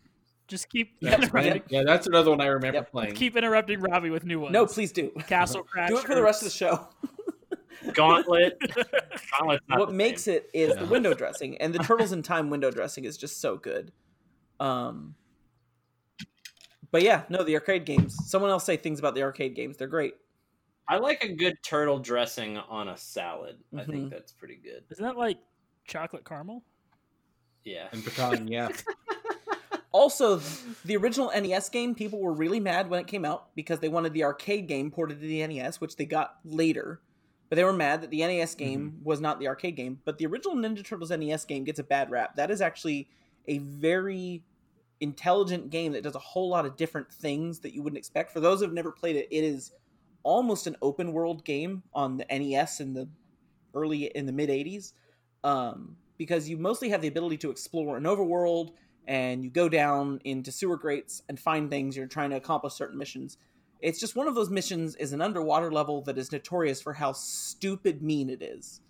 Just 0.47 0.69
keep 0.69 0.95
Yep. 1.01 1.19
interrupting, 1.23 1.63
yeah, 1.69 1.83
that's 1.85 2.07
another 2.07 2.29
one 2.29 2.39
I 2.41 2.45
remember 2.45 2.77
Yep. 2.79 2.91
playing. 2.91 3.15
keep 3.15 3.35
interrupting 3.35 3.81
Robbie 3.81 4.09
with 4.11 4.23
new 4.23 4.39
ones. 4.39 4.53
No, 4.53 4.65
please 4.65 4.91
do. 4.93 5.09
Castle 5.27 5.63
Crash. 5.63 5.89
Do 5.93 5.97
it 5.97 6.03
for 6.05 6.15
the 6.15 6.21
rest 6.23 6.41
of 6.41 6.45
the 6.47 6.53
show. 6.57 6.87
Gauntlet. 7.93 8.57
Gauntlet's 9.39 9.63
what 9.69 9.93
makes 9.93 10.23
same. 10.23 10.35
it 10.35 10.49
is 10.53 10.75
the 10.75 10.85
window 10.85 11.13
dressing, 11.13 11.57
and 11.57 11.73
the 11.73 11.79
Turtles 11.79 12.11
in 12.11 12.23
Time 12.23 12.49
window 12.49 12.71
dressing 12.71 13.05
is 13.05 13.17
just 13.17 13.41
so 13.41 13.57
good. 13.57 13.91
Um, 14.59 15.15
but 16.91 17.01
yeah, 17.01 17.23
no, 17.29 17.43
the 17.43 17.55
arcade 17.55 17.85
games. 17.85 18.15
Someone 18.29 18.51
else 18.51 18.63
say 18.65 18.77
things 18.77 18.99
about 18.99 19.15
the 19.15 19.23
arcade 19.23 19.55
games. 19.55 19.77
They're 19.77 19.87
great. 19.87 20.13
I 20.87 20.97
like 20.97 21.23
a 21.23 21.33
good 21.33 21.55
turtle 21.63 21.97
dressing 21.99 22.57
on 22.57 22.89
a 22.89 22.97
salad. 22.97 23.57
I 23.73 23.77
Mhm. 23.83 23.87
think 23.87 24.09
that's 24.11 24.31
pretty 24.31 24.57
good. 24.57 24.83
Isn't 24.91 25.03
that 25.03 25.17
like 25.17 25.39
chocolate 25.85 26.25
caramel? 26.25 26.63
Yeah. 27.63 27.87
and 27.91 28.03
pecan, 28.03 28.47
yeah. 28.47 28.69
Also, 29.93 30.37
the 30.85 30.97
original 30.97 31.29
NES 31.35 31.69
game, 31.69 31.93
people 31.93 32.19
were 32.19 32.33
really 32.33 32.59
mad 32.59 32.89
when 32.89 32.99
it 32.99 33.05
came 33.05 33.23
out 33.23 33.55
because 33.55 33.79
they 33.79 33.89
wanted 33.89 34.11
the 34.13 34.23
arcade 34.23 34.67
game 34.67 34.89
ported 34.89 35.19
to 35.21 35.27
the 35.27 35.45
NES, 35.45 35.79
which 35.79 35.95
they 35.97 36.05
got 36.05 36.37
later. 36.43 36.99
But 37.53 37.57
they 37.57 37.65
were 37.65 37.71
mad 37.71 38.01
that 38.01 38.09
the 38.09 38.25
NES 38.25 38.55
game 38.55 38.97
was 39.03 39.21
not 39.21 39.39
the 39.39 39.47
arcade 39.47 39.75
game. 39.75 39.99
But 40.05 40.17
the 40.17 40.25
original 40.25 40.55
Ninja 40.55 40.83
Turtles 40.83 41.11
NES 41.11 41.45
game 41.45 41.63
gets 41.63 41.77
a 41.77 41.83
bad 41.83 42.09
rap. 42.09 42.35
That 42.35 42.49
is 42.49 42.61
actually 42.61 43.07
a 43.47 43.59
very 43.59 44.41
intelligent 45.01 45.69
game 45.69 45.91
that 45.91 46.01
does 46.01 46.15
a 46.15 46.19
whole 46.19 46.49
lot 46.49 46.65
of 46.65 46.75
different 46.77 47.13
things 47.13 47.59
that 47.59 47.71
you 47.71 47.83
wouldn't 47.83 47.99
expect. 47.99 48.31
For 48.31 48.39
those 48.39 48.57
who 48.57 48.65
have 48.65 48.73
never 48.73 48.91
played 48.91 49.17
it, 49.17 49.27
it 49.29 49.43
is 49.43 49.71
almost 50.23 50.65
an 50.65 50.75
open 50.81 51.13
world 51.13 51.45
game 51.45 51.83
on 51.93 52.17
the 52.17 52.25
NES 52.31 52.79
in 52.79 52.95
the 52.95 53.07
early 53.75 54.05
in 54.05 54.25
the 54.25 54.33
mid 54.33 54.49
80s. 54.49 54.93
Um, 55.43 55.97
because 56.17 56.49
you 56.49 56.57
mostly 56.57 56.89
have 56.89 57.03
the 57.03 57.07
ability 57.07 57.37
to 57.37 57.51
explore 57.51 57.97
an 57.97 58.05
overworld 58.05 58.71
and 59.05 59.43
you 59.43 59.51
go 59.51 59.69
down 59.69 60.19
into 60.23 60.51
sewer 60.51 60.77
grates 60.77 61.21
and 61.29 61.39
find 61.39 61.69
things 61.69 61.95
you're 61.95 62.07
trying 62.07 62.31
to 62.31 62.35
accomplish 62.35 62.73
certain 62.73 62.97
missions 62.97 63.37
it's 63.83 63.99
just 63.99 64.15
one 64.15 64.27
of 64.27 64.33
those 64.35 64.49
missions 64.49 64.95
is 64.95 65.13
an 65.13 65.21
underwater 65.21 65.71
level 65.71 66.01
that 66.03 66.17
is 66.17 66.31
notorious 66.31 66.81
for 66.81 66.93
how 66.93 67.11
stupid 67.11 68.01
mean 68.01 68.29
it 68.29 68.41
is 68.41 68.81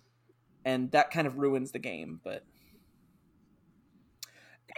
and 0.64 0.90
that 0.92 1.10
kind 1.10 1.26
of 1.26 1.36
ruins 1.38 1.72
the 1.72 1.78
game 1.78 2.20
but 2.24 2.44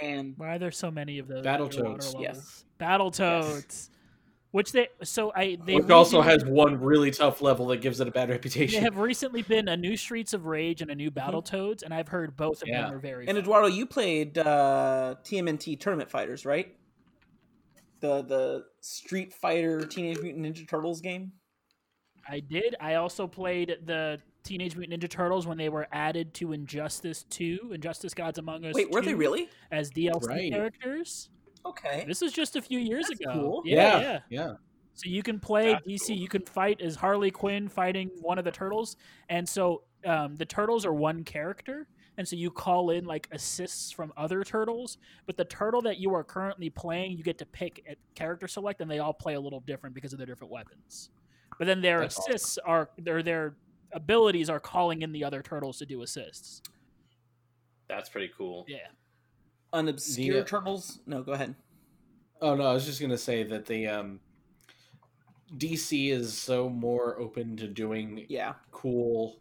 and 0.00 0.34
Why 0.36 0.56
are 0.56 0.58
there 0.58 0.70
so 0.72 0.90
many 0.90 1.18
of 1.18 1.28
those? 1.28 1.44
Battletoads. 1.44 1.78
underwater 1.78 2.06
levels? 2.08 2.16
Yes. 2.20 2.64
Battletoads. 2.80 3.90
Which 4.52 4.72
they 4.72 4.88
so 5.02 5.32
I 5.34 5.58
they 5.66 5.74
Which 5.76 5.90
also 5.90 6.22
has 6.22 6.44
one 6.44 6.80
really 6.80 7.10
tough 7.10 7.42
level 7.42 7.66
that 7.68 7.78
gives 7.82 8.00
it 8.00 8.08
a 8.08 8.10
bad 8.10 8.30
reputation. 8.30 8.78
They 8.80 8.84
have 8.84 8.96
recently 8.98 9.42
been 9.42 9.68
a 9.68 9.76
new 9.76 9.96
Streets 9.96 10.32
of 10.32 10.46
Rage 10.46 10.80
and 10.82 10.90
a 10.90 10.94
new 10.94 11.10
Battletoads, 11.10 11.82
and 11.82 11.92
I've 11.92 12.08
heard 12.08 12.36
both 12.36 12.62
of 12.62 12.68
Yeah. 12.68 12.82
them 12.82 12.94
are 12.94 12.98
very. 12.98 13.26
and 13.26 13.36
fun. 13.36 13.42
eduardo 13.42 13.68
you 13.68 13.84
played 13.86 14.38
uh 14.38 15.16
tmnt 15.24 15.78
tournament 15.80 16.10
fighters 16.10 16.46
right 16.46 16.74
the 18.00 18.22
the 18.22 18.64
street 18.80 19.32
fighter 19.32 19.84
teenage 19.86 20.20
mutant 20.20 20.44
ninja 20.44 20.68
turtles 20.68 21.00
game 21.00 21.32
I 22.28 22.40
did. 22.40 22.74
I 22.80 22.94
also 22.96 23.28
played 23.28 23.76
the 23.84 24.18
Teenage 24.42 24.74
Mutant 24.76 25.00
Ninja 25.00 25.08
Turtles 25.08 25.46
when 25.46 25.56
they 25.56 25.68
were 25.68 25.86
added 25.92 26.34
to 26.34 26.52
Injustice 26.52 27.24
2, 27.30 27.70
Injustice 27.74 28.14
Gods 28.14 28.38
Among 28.38 28.64
Us. 28.64 28.74
wait 28.74 28.90
were 28.90 29.00
they 29.00 29.14
really 29.14 29.48
as 29.70 29.90
DLC 29.92 30.26
Right. 30.26 30.52
characters? 30.52 31.30
Okay. 31.64 32.04
This 32.06 32.22
is 32.22 32.32
just 32.32 32.56
a 32.56 32.62
few 32.62 32.80
years 32.80 33.06
That's 33.08 33.20
ago. 33.20 33.32
cool. 33.32 33.62
Yeah, 33.64 33.76
yeah, 33.76 34.00
yeah. 34.00 34.18
yeah. 34.28 34.54
So 34.94 35.08
you 35.08 35.22
can 35.22 35.38
play 35.38 35.72
That's 35.74 35.86
DC. 35.86 36.06
cool. 36.08 36.16
You 36.16 36.28
can 36.28 36.42
fight 36.42 36.80
as 36.80 36.96
Harley 36.96 37.30
Quinn 37.30 37.68
fighting 37.68 38.10
one 38.20 38.38
of 38.40 38.44
the 38.44 38.50
turtles, 38.52 38.96
and 39.28 39.48
so 39.48 39.82
um, 40.04 40.34
the 40.34 40.46
turtles 40.46 40.84
are 40.84 40.94
one 40.94 41.22
character, 41.22 41.86
and 42.18 42.26
so 42.26 42.36
you 42.36 42.50
call 42.50 42.90
in 42.90 43.04
like 43.04 43.28
assists 43.32 43.90
from 43.92 44.12
other 44.16 44.42
turtles. 44.44 44.98
But 45.26 45.36
the 45.36 45.44
turtle 45.44 45.82
that 45.82 45.98
you 45.98 46.14
are 46.14 46.24
currently 46.24 46.70
playing, 46.70 47.16
you 47.16 47.22
get 47.22 47.38
to 47.38 47.46
pick 47.46 47.84
at 47.88 47.98
character 48.14 48.48
select, 48.48 48.80
and 48.80 48.90
they 48.90 48.98
all 49.00 49.12
play 49.14 49.34
a 49.34 49.40
little 49.40 49.60
different 49.60 49.94
because 49.94 50.12
of 50.12 50.18
their 50.18 50.26
different 50.26 50.52
weapons. 50.52 51.10
But 51.58 51.66
then 51.66 51.80
their 51.80 52.00
That's 52.00 52.18
awesome. 52.18 52.34
assists 52.34 52.58
are 52.58 52.90
their 52.98 53.22
their 53.22 53.56
abilities 53.92 54.50
are 54.50 54.60
calling 54.60 55.02
in 55.02 55.12
the 55.12 55.24
other 55.24 55.42
turtles 55.42 55.78
to 55.78 55.86
do 55.86 56.02
assists. 56.02 56.60
That's 57.88 58.08
pretty 58.08 58.30
cool. 58.36 58.64
Yeah. 58.68 58.88
Unobscure 59.72 60.32
The, 60.32 60.40
uh, 60.40 60.44
turtles. 60.44 61.00
No, 61.06 61.22
go 61.22 61.32
ahead. 61.32 61.54
Oh 62.40 62.54
no, 62.54 62.64
I 62.66 62.72
was 62.74 62.84
just 62.84 63.00
gonna 63.00 63.16
say 63.18 63.42
that 63.44 63.64
the 63.66 63.86
um, 63.86 64.20
DC 65.56 66.10
is 66.10 66.36
so 66.36 66.68
more 66.68 67.18
open 67.20 67.56
to 67.58 67.68
doing 67.68 68.26
Yeah. 68.28 68.54
cool 68.72 69.40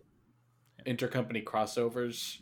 intercompany 0.86 1.44
crossovers 1.44 2.42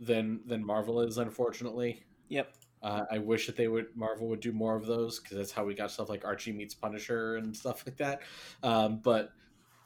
than 0.00 0.40
than 0.46 0.64
Marvel 0.64 1.00
is, 1.00 1.18
unfortunately. 1.18 2.04
Yep. 2.28 2.54
Uh, 2.82 3.04
I 3.10 3.18
wish 3.18 3.46
that 3.46 3.56
they 3.56 3.68
would 3.68 3.86
Marvel 3.96 4.28
would 4.28 4.40
do 4.40 4.52
more 4.52 4.76
of 4.76 4.86
those 4.86 5.18
because 5.18 5.36
that's 5.36 5.50
how 5.50 5.64
we 5.64 5.74
got 5.74 5.90
stuff 5.90 6.08
like 6.08 6.24
Archie 6.24 6.52
meets 6.52 6.74
Punisher 6.74 7.36
and 7.36 7.56
stuff 7.56 7.84
like 7.86 7.96
that. 7.96 8.22
Um, 8.62 9.00
but 9.02 9.32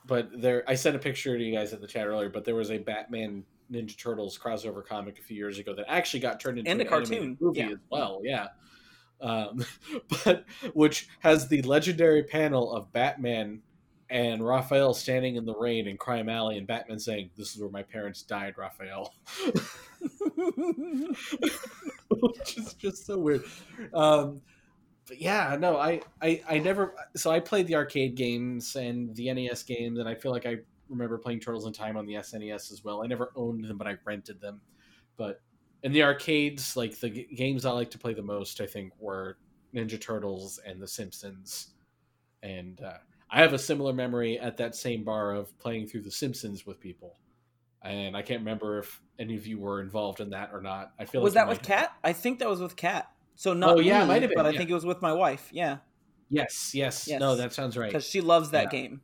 but 0.04 0.28
there, 0.40 0.64
I 0.68 0.74
sent 0.74 0.96
a 0.96 0.98
picture 0.98 1.36
to 1.36 1.44
you 1.44 1.54
guys 1.54 1.72
in 1.72 1.80
the 1.80 1.86
chat 1.86 2.06
earlier. 2.06 2.28
But 2.28 2.44
there 2.44 2.54
was 2.54 2.70
a 2.70 2.78
Batman 2.78 3.44
Ninja 3.72 3.96
Turtles 3.96 4.38
crossover 4.38 4.84
comic 4.84 5.18
a 5.18 5.22
few 5.22 5.36
years 5.36 5.58
ago 5.58 5.74
that 5.74 5.86
actually 5.88 6.20
got 6.20 6.40
turned 6.40 6.58
into 6.58 6.70
And 6.70 6.80
a 6.80 6.84
an 6.84 6.90
cartoon, 6.90 7.36
movie 7.40 7.60
yeah. 7.60 7.70
as 7.70 7.78
well. 7.90 8.20
Yeah, 8.22 8.48
um, 9.20 9.64
but 10.24 10.44
which 10.74 11.08
has 11.20 11.48
the 11.48 11.62
legendary 11.62 12.24
panel 12.24 12.72
of 12.74 12.92
Batman 12.92 13.62
and 14.10 14.46
Raphael 14.46 14.92
standing 14.92 15.36
in 15.36 15.46
the 15.46 15.54
rain 15.54 15.88
in 15.88 15.96
Crime 15.96 16.28
Alley, 16.28 16.58
and 16.58 16.66
Batman 16.66 16.98
saying, 16.98 17.30
"This 17.36 17.54
is 17.54 17.60
where 17.60 17.70
my 17.70 17.82
parents 17.82 18.22
died, 18.22 18.54
Raphael." 18.58 19.14
which 22.20 22.58
is 22.58 22.74
just 22.74 23.06
so 23.06 23.18
weird. 23.18 23.44
Um, 23.94 24.40
but 25.08 25.20
yeah, 25.20 25.56
no, 25.58 25.76
I, 25.76 26.00
I, 26.20 26.42
I 26.48 26.58
never. 26.58 26.94
So 27.16 27.30
I 27.30 27.40
played 27.40 27.66
the 27.66 27.74
arcade 27.74 28.14
games 28.14 28.76
and 28.76 29.14
the 29.16 29.32
NES 29.32 29.62
games, 29.64 29.98
and 29.98 30.08
I 30.08 30.14
feel 30.14 30.32
like 30.32 30.46
I 30.46 30.58
remember 30.88 31.18
playing 31.18 31.40
Turtles 31.40 31.66
in 31.66 31.72
Time 31.72 31.96
on 31.96 32.06
the 32.06 32.14
SNES 32.14 32.72
as 32.72 32.84
well. 32.84 33.02
I 33.02 33.06
never 33.06 33.32
owned 33.34 33.64
them, 33.64 33.78
but 33.78 33.86
I 33.86 33.96
rented 34.04 34.40
them. 34.40 34.60
But 35.16 35.40
in 35.82 35.92
the 35.92 36.02
arcades, 36.02 36.76
like 36.76 36.98
the 36.98 37.10
g- 37.10 37.28
games 37.34 37.64
I 37.64 37.72
like 37.72 37.90
to 37.90 37.98
play 37.98 38.14
the 38.14 38.22
most, 38.22 38.60
I 38.60 38.66
think 38.66 38.92
were 38.98 39.38
Ninja 39.74 40.00
Turtles 40.00 40.60
and 40.64 40.80
The 40.80 40.88
Simpsons. 40.88 41.74
And 42.42 42.80
uh, 42.80 42.98
I 43.30 43.40
have 43.40 43.52
a 43.52 43.58
similar 43.58 43.92
memory 43.92 44.38
at 44.38 44.56
that 44.58 44.76
same 44.76 45.04
bar 45.04 45.32
of 45.32 45.56
playing 45.58 45.88
through 45.88 46.02
The 46.02 46.10
Simpsons 46.10 46.66
with 46.66 46.78
people. 46.80 47.16
And 47.84 48.16
I 48.16 48.22
can't 48.22 48.40
remember 48.40 48.78
if 48.78 49.00
any 49.18 49.36
of 49.36 49.46
you 49.46 49.58
were 49.58 49.80
involved 49.80 50.20
in 50.20 50.30
that 50.30 50.50
or 50.52 50.60
not. 50.60 50.92
I 50.98 51.04
feel 51.04 51.20
was 51.22 51.34
like 51.34 51.46
that 51.46 51.48
with 51.48 51.62
Kat? 51.62 51.92
I 52.04 52.12
think 52.12 52.38
that 52.38 52.48
was 52.48 52.60
with 52.60 52.76
Kat. 52.76 53.10
So 53.34 53.54
not 53.54 53.76
Oh, 53.76 53.80
yeah, 53.80 54.02
me, 54.02 54.08
might 54.08 54.22
have 54.22 54.30
been, 54.30 54.36
but 54.36 54.46
I 54.46 54.52
think 54.56 54.70
it 54.70 54.74
was 54.74 54.86
with 54.86 55.02
my 55.02 55.12
wife. 55.12 55.48
Yeah, 55.52 55.78
Yes, 56.28 56.74
yes, 56.74 57.06
Yes. 57.08 57.20
No, 57.20 57.36
that 57.36 57.52
sounds 57.52 57.76
right. 57.76 57.88
because 57.88 58.06
she 58.06 58.20
loves 58.20 58.50
that 58.50 58.72
Yeah. 58.72 58.80
game. 58.80 59.00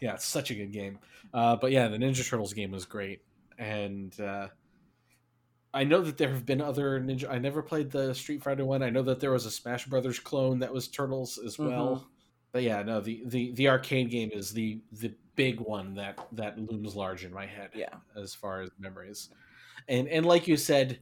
Yeah, 0.00 0.14
it's 0.14 0.24
such 0.24 0.50
a 0.50 0.54
good 0.54 0.72
game. 0.72 0.98
Uh, 1.32 1.56
but 1.56 1.72
yeah, 1.72 1.88
the 1.88 1.98
Ninja 1.98 2.26
Turtles 2.26 2.52
game 2.52 2.70
was 2.70 2.84
great, 2.84 3.22
and 3.58 4.18
uh, 4.20 4.48
I 5.72 5.84
know 5.84 6.00
that 6.02 6.16
there 6.16 6.30
have 6.30 6.46
been 6.46 6.60
other 6.60 7.00
Ninja. 7.00 7.28
I 7.28 7.38
never 7.38 7.62
played 7.62 7.90
the 7.90 8.14
Street 8.14 8.42
Fighter 8.42 8.64
one. 8.64 8.82
I 8.82 8.90
know 8.90 9.02
that 9.02 9.20
there 9.20 9.32
was 9.32 9.44
a 9.46 9.50
Smash 9.50 9.86
Brothers 9.86 10.20
clone 10.20 10.60
that 10.60 10.72
was 10.72 10.88
Turtles 10.88 11.38
as 11.44 11.58
well. 11.58 11.96
Mm-hmm. 11.96 12.04
But 12.52 12.62
yeah, 12.62 12.82
no, 12.82 13.00
the, 13.00 13.22
the 13.26 13.52
the 13.52 13.68
arcade 13.68 14.10
game 14.10 14.30
is 14.32 14.52
the 14.52 14.80
the 14.92 15.14
big 15.36 15.60
one 15.60 15.94
that 15.94 16.18
that 16.32 16.58
looms 16.58 16.94
large 16.94 17.24
in 17.24 17.32
my 17.32 17.46
head. 17.46 17.70
Yeah. 17.74 17.94
as 18.16 18.34
far 18.34 18.60
as 18.62 18.70
memories, 18.78 19.30
and 19.88 20.08
and 20.08 20.24
like 20.26 20.46
you 20.48 20.56
said, 20.56 20.98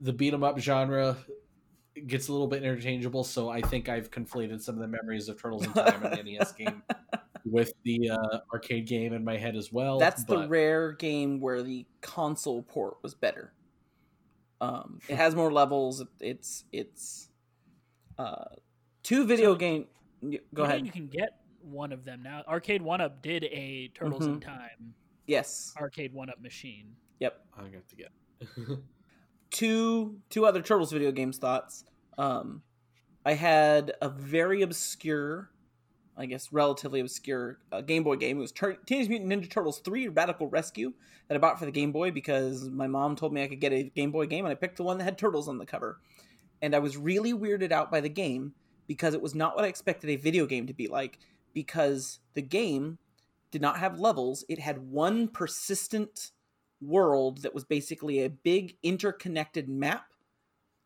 the 0.00 0.12
beat 0.12 0.32
'em 0.34 0.44
up 0.44 0.58
genre 0.58 1.16
gets 2.06 2.28
a 2.28 2.32
little 2.32 2.46
bit 2.46 2.62
interchangeable. 2.62 3.24
So 3.24 3.48
I 3.48 3.60
think 3.60 3.88
I've 3.88 4.10
conflated 4.10 4.60
some 4.62 4.74
of 4.76 4.80
the 4.80 4.88
memories 4.88 5.28
of 5.28 5.40
Turtles 5.40 5.64
in 5.66 5.72
Time 5.72 6.02
and 6.04 6.16
the 6.16 6.22
NES 6.32 6.52
game 6.58 6.82
with 7.44 7.72
the 7.84 8.10
uh, 8.10 8.38
arcade 8.52 8.86
game 8.86 9.12
in 9.12 9.24
my 9.24 9.36
head 9.36 9.56
as 9.56 9.72
well. 9.72 9.98
That's 9.98 10.24
the 10.24 10.46
rare 10.46 10.92
game 10.92 11.40
where 11.40 11.62
the 11.62 11.84
console 12.00 12.62
port 12.62 12.98
was 13.02 13.14
better. 13.14 13.52
Um, 14.60 15.00
it 15.08 15.16
has 15.16 15.34
more 15.34 15.52
levels. 15.52 16.04
It's 16.20 16.64
it's 16.72 17.28
uh, 18.18 18.44
two 19.02 19.26
video 19.26 19.52
So- 19.54 19.58
game. 19.58 19.86
Go 20.22 20.28
You 20.28 20.62
ahead. 20.64 20.84
You 20.86 20.92
can 20.92 21.06
get 21.08 21.39
one 21.62 21.92
of 21.92 22.04
them 22.04 22.22
now. 22.22 22.42
Arcade 22.48 22.82
One 22.82 23.00
Up 23.00 23.22
did 23.22 23.44
a 23.44 23.88
Turtles 23.94 24.26
in 24.26 24.40
Mhm. 24.40 24.44
Time 24.44 24.94
Yes. 25.26 25.74
arcade 25.76 26.12
One 26.12 26.30
Up 26.30 26.40
machine. 26.40 26.96
Yep. 27.20 27.44
I 27.56 27.68
got 27.68 27.88
to 27.88 27.96
get. 27.96 28.10
two 29.50 30.18
two 30.30 30.46
other 30.46 30.62
turtles 30.62 30.92
video 30.92 31.10
games 31.10 31.36
thoughts 31.36 31.84
um 32.18 32.62
i 33.26 33.32
had 33.32 33.92
a 34.00 34.08
very 34.08 34.62
obscure 34.62 35.50
i 36.16 36.24
guess 36.24 36.52
relatively 36.52 37.00
obscure 37.00 37.58
uh, 37.72 37.80
game 37.80 38.04
boy 38.04 38.14
game 38.14 38.38
it 38.38 38.40
was 38.40 38.52
Tur- 38.52 38.78
teenage 38.86 39.08
mutant 39.08 39.30
ninja 39.30 39.50
turtles 39.50 39.80
3 39.80 40.06
radical 40.08 40.46
rescue 40.48 40.92
that 41.28 41.34
i 41.34 41.38
bought 41.38 41.58
for 41.58 41.64
the 41.66 41.72
game 41.72 41.90
boy 41.90 42.12
because 42.12 42.68
my 42.68 42.86
mom 42.86 43.16
told 43.16 43.32
me 43.32 43.42
i 43.42 43.48
could 43.48 43.60
get 43.60 43.72
a 43.72 43.82
game 43.82 44.12
boy 44.12 44.26
game 44.26 44.44
and 44.44 44.52
i 44.52 44.54
picked 44.54 44.76
the 44.76 44.84
one 44.84 44.98
that 44.98 45.04
had 45.04 45.18
turtles 45.18 45.48
on 45.48 45.58
the 45.58 45.66
cover 45.66 45.98
and 46.62 46.74
i 46.74 46.78
was 46.78 46.96
really 46.96 47.32
weirded 47.34 47.72
out 47.72 47.90
by 47.90 48.00
the 48.00 48.08
game 48.08 48.54
because 48.86 49.14
it 49.14 49.20
was 49.20 49.34
not 49.34 49.56
what 49.56 49.64
i 49.64 49.68
expected 49.68 50.10
a 50.10 50.16
video 50.16 50.46
game 50.46 50.68
to 50.68 50.72
be 50.72 50.86
like 50.86 51.18
because 51.54 52.20
the 52.34 52.42
game 52.42 52.98
did 53.50 53.60
not 53.62 53.78
have 53.78 53.98
levels 53.98 54.44
it 54.48 54.58
had 54.58 54.90
one 54.90 55.28
persistent 55.28 56.30
world 56.80 57.42
that 57.42 57.54
was 57.54 57.64
basically 57.64 58.22
a 58.22 58.30
big 58.30 58.76
interconnected 58.82 59.68
map 59.68 60.10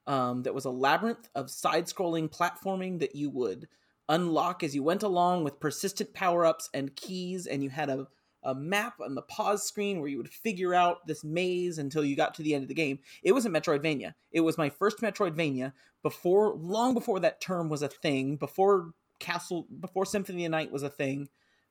um, 0.07 0.43
that 0.43 0.55
was 0.55 0.65
a 0.65 0.71
labyrinth 0.71 1.29
of 1.35 1.51
side 1.51 1.87
scrolling 1.87 2.29
platforming 2.29 2.99
that 3.01 3.15
you 3.15 3.31
would 3.31 3.69
unlock 4.09 4.63
as 4.63 4.75
you 4.75 4.83
went 4.83 5.03
along 5.03 5.45
with 5.45 5.61
persistent 5.61 6.13
power 6.13 6.45
ups 6.45 6.69
and 6.75 6.95
keys. 6.95 7.47
And 7.47 7.63
you 7.63 7.71
had 7.71 7.89
a, 7.89 8.07
a 8.43 8.55
map 8.55 9.01
on 9.01 9.15
the 9.15 9.23
pause 9.23 9.67
screen 9.67 10.01
where 10.01 10.09
you 10.09 10.19
would 10.19 10.29
figure 10.29 10.75
out 10.75 11.07
this 11.07 11.25
maze 11.25 11.79
until 11.79 12.05
you 12.05 12.17
got 12.17 12.35
to 12.35 12.43
the 12.43 12.55
end 12.55 12.63
of 12.63 12.69
the 12.69 12.75
game. 12.75 12.99
It 13.23 13.33
was 13.33 13.47
a 13.47 13.51
Metroidvania. 13.51 14.15
It 14.31 14.41
was 14.41 14.59
my 14.59 14.69
first 14.69 15.01
Metroidvania 15.01 15.73
before, 16.03 16.55
long 16.55 16.93
before 16.93 17.21
that 17.21 17.41
term 17.41 17.69
was 17.69 17.83
a 17.83 17.89
thing, 17.89 18.37
before 18.37 18.91
Castle, 19.25 19.67
before 19.81 20.05
Symphony 20.05 20.45
of 20.45 20.51
Night 20.53 20.71
was 20.71 20.83
a 20.83 20.91
thing. 20.91 21.29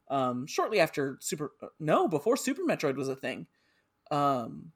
Um, 0.10 0.46
shortly 0.48 0.80
after 0.80 1.18
Super, 1.22 1.52
no, 1.80 2.08
before 2.08 2.36
Super 2.36 2.62
Metroid 2.64 2.96
was 2.96 3.08
a 3.10 3.16
thing. 3.16 3.48
Um, 4.12 4.72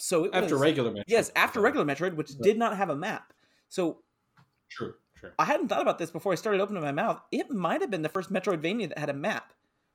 so 0.00 0.24
it 0.24 0.30
after 0.34 0.54
was, 0.54 0.62
regular 0.62 0.90
Metroid. 0.90 1.04
yes, 1.06 1.30
after 1.36 1.60
regular 1.60 1.86
Metroid, 1.86 2.14
which 2.16 2.36
did 2.38 2.58
not 2.58 2.76
have 2.76 2.90
a 2.90 2.96
map. 2.96 3.32
So 3.68 3.98
True, 4.70 4.94
true. 5.16 5.30
I 5.38 5.44
hadn't 5.44 5.68
thought 5.68 5.82
about 5.82 5.98
this 5.98 6.10
before 6.10 6.32
I 6.32 6.34
started 6.34 6.60
opening 6.60 6.82
my 6.82 6.90
mouth. 6.92 7.20
It 7.30 7.50
might 7.50 7.80
have 7.80 7.90
been 7.90 8.02
the 8.02 8.08
first 8.08 8.32
Metroidvania 8.32 8.88
that 8.88 8.98
had 8.98 9.10
a 9.10 9.14
map, 9.14 9.52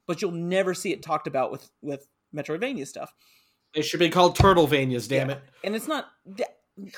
but 0.08 0.22
you'll 0.22 0.32
never 0.32 0.74
see 0.74 0.94
it 0.94 1.04
talked 1.04 1.28
about 1.28 1.52
with 1.52 1.70
with 1.82 2.08
Metroidvania 2.34 2.88
stuff. 2.88 3.14
They 3.76 3.82
should 3.82 4.00
be 4.00 4.10
called 4.10 4.38
Turtlevanias. 4.38 5.10
Damn 5.10 5.30
Yeah. 5.30 5.36
it. 5.36 5.42
And 5.64 5.76
it's 5.76 5.88
not, 5.88 6.06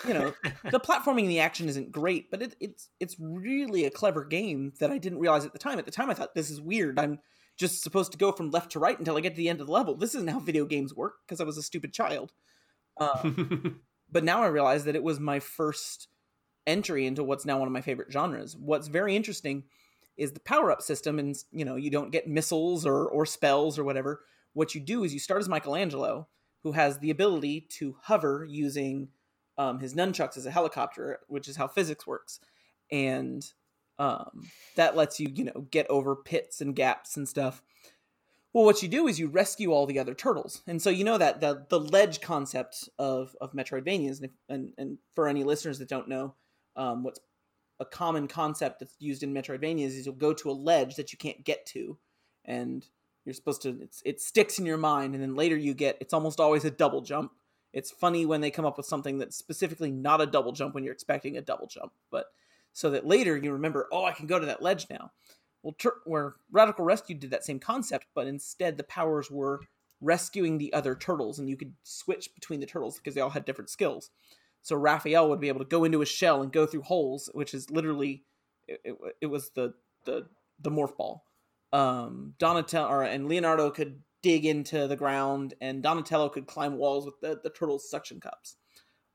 you 0.07 0.13
know, 0.13 0.33
the 0.69 0.79
platforming 0.85 1.21
and 1.21 1.29
the 1.29 1.39
action 1.39 1.69
isn't 1.69 1.91
great, 1.91 2.29
but 2.31 2.41
it, 2.41 2.55
it's 2.59 2.89
it's 2.99 3.15
really 3.19 3.85
a 3.85 3.91
clever 3.91 4.23
game 4.25 4.73
that 4.79 4.91
I 4.91 4.97
didn't 4.97 5.19
realize 5.19 5.45
at 5.45 5.53
the 5.53 5.59
time. 5.59 5.79
At 5.79 5.85
the 5.85 5.91
time, 5.91 6.09
I 6.09 6.13
thought 6.13 6.35
this 6.35 6.49
is 6.49 6.61
weird. 6.61 6.99
I'm 6.99 7.19
just 7.57 7.83
supposed 7.83 8.11
to 8.11 8.17
go 8.17 8.31
from 8.31 8.51
left 8.51 8.71
to 8.71 8.79
right 8.79 8.97
until 8.97 9.17
I 9.17 9.21
get 9.21 9.31
to 9.31 9.37
the 9.37 9.49
end 9.49 9.61
of 9.61 9.67
the 9.67 9.73
level. 9.73 9.95
This 9.95 10.15
isn't 10.15 10.29
how 10.29 10.39
video 10.39 10.65
games 10.65 10.95
work 10.95 11.15
because 11.25 11.39
I 11.39 11.43
was 11.43 11.57
a 11.57 11.63
stupid 11.63 11.93
child. 11.93 12.31
Uh, 12.97 13.31
but 14.11 14.23
now 14.23 14.41
I 14.41 14.47
realize 14.47 14.85
that 14.85 14.95
it 14.95 15.03
was 15.03 15.19
my 15.19 15.39
first 15.39 16.07
entry 16.67 17.05
into 17.05 17.23
what's 17.23 17.45
now 17.45 17.57
one 17.57 17.67
of 17.67 17.73
my 17.73 17.81
favorite 17.81 18.11
genres. 18.11 18.55
What's 18.55 18.87
very 18.87 19.15
interesting 19.15 19.63
is 20.17 20.33
the 20.33 20.39
power 20.39 20.71
up 20.71 20.81
system, 20.81 21.19
and 21.19 21.35
you 21.51 21.65
know, 21.65 21.75
you 21.75 21.89
don't 21.89 22.11
get 22.11 22.27
missiles 22.27 22.85
or 22.85 23.07
or 23.07 23.25
spells 23.25 23.77
or 23.79 23.83
whatever. 23.83 24.21
What 24.53 24.75
you 24.75 24.81
do 24.81 25.03
is 25.03 25.13
you 25.13 25.19
start 25.19 25.41
as 25.41 25.49
Michelangelo, 25.49 26.27
who 26.63 26.73
has 26.73 26.99
the 26.99 27.09
ability 27.09 27.67
to 27.77 27.95
hover 28.03 28.45
using 28.49 29.09
um, 29.61 29.79
his 29.79 29.93
nunchucks 29.93 30.37
as 30.37 30.47
a 30.47 30.51
helicopter, 30.51 31.19
which 31.27 31.47
is 31.47 31.55
how 31.55 31.67
physics 31.67 32.07
works, 32.07 32.39
and 32.91 33.45
um, 33.99 34.49
that 34.75 34.95
lets 34.95 35.19
you 35.19 35.29
you 35.33 35.43
know 35.43 35.67
get 35.69 35.87
over 35.89 36.15
pits 36.15 36.61
and 36.61 36.75
gaps 36.75 37.15
and 37.15 37.29
stuff. 37.29 37.61
Well, 38.53 38.65
what 38.65 38.81
you 38.81 38.89
do 38.89 39.07
is 39.07 39.19
you 39.19 39.27
rescue 39.27 39.71
all 39.71 39.85
the 39.85 39.99
other 39.99 40.15
turtles, 40.15 40.63
and 40.65 40.81
so 40.81 40.89
you 40.89 41.03
know 41.03 41.19
that 41.19 41.41
the 41.41 41.67
the 41.69 41.79
ledge 41.79 42.21
concept 42.21 42.89
of 42.97 43.35
of 43.39 43.53
Metroidvanias, 43.53 44.17
and 44.17 44.25
if, 44.25 44.31
and, 44.49 44.73
and 44.79 44.97
for 45.13 45.27
any 45.27 45.43
listeners 45.43 45.77
that 45.77 45.89
don't 45.89 46.09
know, 46.09 46.33
um, 46.75 47.03
what's 47.03 47.19
a 47.79 47.85
common 47.85 48.27
concept 48.27 48.79
that's 48.79 48.95
used 48.99 49.21
in 49.21 49.33
Metroidvanias 49.33 49.87
is 49.87 50.05
you'll 50.07 50.15
go 50.15 50.33
to 50.33 50.49
a 50.49 50.53
ledge 50.53 50.95
that 50.95 51.11
you 51.11 51.19
can't 51.19 51.43
get 51.43 51.67
to, 51.67 51.99
and 52.45 52.87
you're 53.25 53.33
supposed 53.33 53.61
to 53.61 53.87
it 54.03 54.19
sticks 54.19 54.57
in 54.57 54.65
your 54.65 54.77
mind, 54.77 55.13
and 55.13 55.21
then 55.21 55.35
later 55.35 55.55
you 55.55 55.75
get 55.75 55.97
it's 56.01 56.13
almost 56.13 56.39
always 56.39 56.65
a 56.65 56.71
double 56.71 57.01
jump. 57.01 57.31
It's 57.73 57.91
funny 57.91 58.25
when 58.25 58.41
they 58.41 58.51
come 58.51 58.65
up 58.65 58.77
with 58.77 58.85
something 58.85 59.17
that's 59.17 59.35
specifically 59.35 59.91
not 59.91 60.21
a 60.21 60.25
double 60.25 60.51
jump 60.51 60.75
when 60.75 60.83
you're 60.83 60.93
expecting 60.93 61.37
a 61.37 61.41
double 61.41 61.67
jump, 61.67 61.93
but 62.09 62.25
so 62.73 62.89
that 62.89 63.05
later 63.05 63.37
you 63.37 63.51
remember, 63.51 63.87
oh, 63.91 64.05
I 64.05 64.11
can 64.13 64.27
go 64.27 64.39
to 64.39 64.45
that 64.45 64.61
ledge 64.61 64.87
now. 64.89 65.11
Well, 65.63 65.75
tur- 65.77 66.01
where 66.05 66.35
Radical 66.51 66.85
Rescue 66.85 67.15
did 67.15 67.31
that 67.31 67.45
same 67.45 67.59
concept, 67.59 68.07
but 68.15 68.27
instead 68.27 68.77
the 68.77 68.83
powers 68.83 69.29
were 69.29 69.61
rescuing 70.01 70.57
the 70.57 70.73
other 70.73 70.95
turtles, 70.95 71.37
and 71.37 71.49
you 71.49 71.55
could 71.55 71.73
switch 71.83 72.33
between 72.33 72.59
the 72.59 72.65
turtles 72.65 72.97
because 72.97 73.13
they 73.13 73.21
all 73.21 73.29
had 73.29 73.45
different 73.45 73.69
skills. 73.69 74.09
So 74.63 74.75
Raphael 74.75 75.29
would 75.29 75.39
be 75.39 75.47
able 75.47 75.59
to 75.59 75.65
go 75.65 75.83
into 75.83 75.99
his 75.99 76.09
shell 76.09 76.41
and 76.41 76.51
go 76.51 76.65
through 76.65 76.83
holes, 76.83 77.29
which 77.33 77.53
is 77.53 77.69
literally 77.69 78.23
it, 78.67 78.81
it, 78.83 78.95
it 79.21 79.25
was 79.27 79.51
the 79.51 79.73
the 80.05 80.27
the 80.59 80.71
morph 80.71 80.97
ball. 80.97 81.25
Um, 81.73 82.33
Donatello 82.37 82.89
or, 82.89 83.03
and 83.03 83.27
Leonardo 83.27 83.69
could 83.69 84.01
dig 84.21 84.45
into 84.45 84.87
the 84.87 84.95
ground, 84.95 85.53
and 85.61 85.81
Donatello 85.81 86.29
could 86.29 86.47
climb 86.47 86.77
walls 86.77 87.05
with 87.05 87.19
the, 87.21 87.39
the 87.43 87.49
turtles' 87.49 87.89
suction 87.89 88.19
cups. 88.19 88.55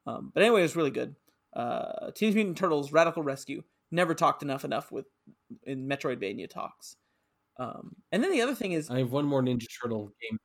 Um, 0.06 0.30
but 0.34 0.42
anyway, 0.42 0.60
it 0.60 0.64
was 0.64 0.76
really 0.76 0.90
good. 0.90 1.16
Uh, 1.54 2.10
Teenage 2.14 2.34
Mutant 2.34 2.56
Turtles: 2.56 2.92
Radical 2.92 3.22
Rescue 3.22 3.62
never 3.90 4.14
talked 4.14 4.42
enough 4.42 4.64
enough 4.64 4.90
with 4.92 5.06
in 5.64 5.88
Metroidvania 5.88 6.48
talks. 6.48 6.96
Um, 7.58 7.96
and 8.12 8.22
then 8.22 8.32
the 8.32 8.42
other 8.42 8.54
thing 8.54 8.72
is 8.72 8.90
I 8.90 8.98
have 8.98 9.12
one 9.12 9.24
more 9.24 9.42
Ninja 9.42 9.66
Turtle 9.82 10.12
game. 10.20 10.38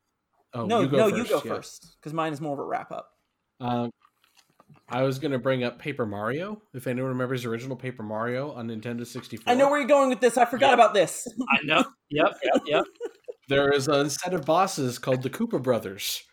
Oh, 0.54 0.66
no, 0.66 0.80
you 0.80 0.88
go 0.88 0.96
no, 0.96 1.10
first, 1.10 1.16
you 1.18 1.24
go 1.36 1.42
yeah. 1.44 1.54
first 1.54 1.96
because 2.00 2.12
mine 2.12 2.32
is 2.32 2.40
more 2.40 2.52
of 2.52 2.58
a 2.58 2.64
wrap 2.64 2.92
up. 2.92 3.10
Uh, 3.60 3.88
I 4.88 5.02
was 5.02 5.18
going 5.18 5.32
to 5.32 5.38
bring 5.38 5.64
up 5.64 5.78
Paper 5.78 6.06
Mario. 6.06 6.60
If 6.74 6.86
anyone 6.86 7.10
remembers 7.10 7.42
the 7.42 7.48
original 7.48 7.76
Paper 7.76 8.02
Mario 8.02 8.52
on 8.52 8.68
Nintendo 8.68 9.06
64. 9.06 9.50
I 9.50 9.54
know 9.54 9.68
where 9.70 9.78
you're 9.78 9.88
going 9.88 10.08
with 10.08 10.20
this. 10.20 10.36
I 10.36 10.44
forgot 10.44 10.68
Yeah. 10.68 10.74
about 10.74 10.94
this. 10.94 11.26
I 11.50 11.64
know. 11.64 11.84
Yep, 12.10 12.32
yep, 12.44 12.62
yep. 12.66 12.84
there 13.48 13.72
is 13.72 13.88
a 13.88 14.08
set 14.10 14.34
of 14.34 14.44
bosses 14.44 14.98
called 14.98 15.22
the 15.22 15.30
Koopa 15.30 15.62
Brothers, 15.62 16.24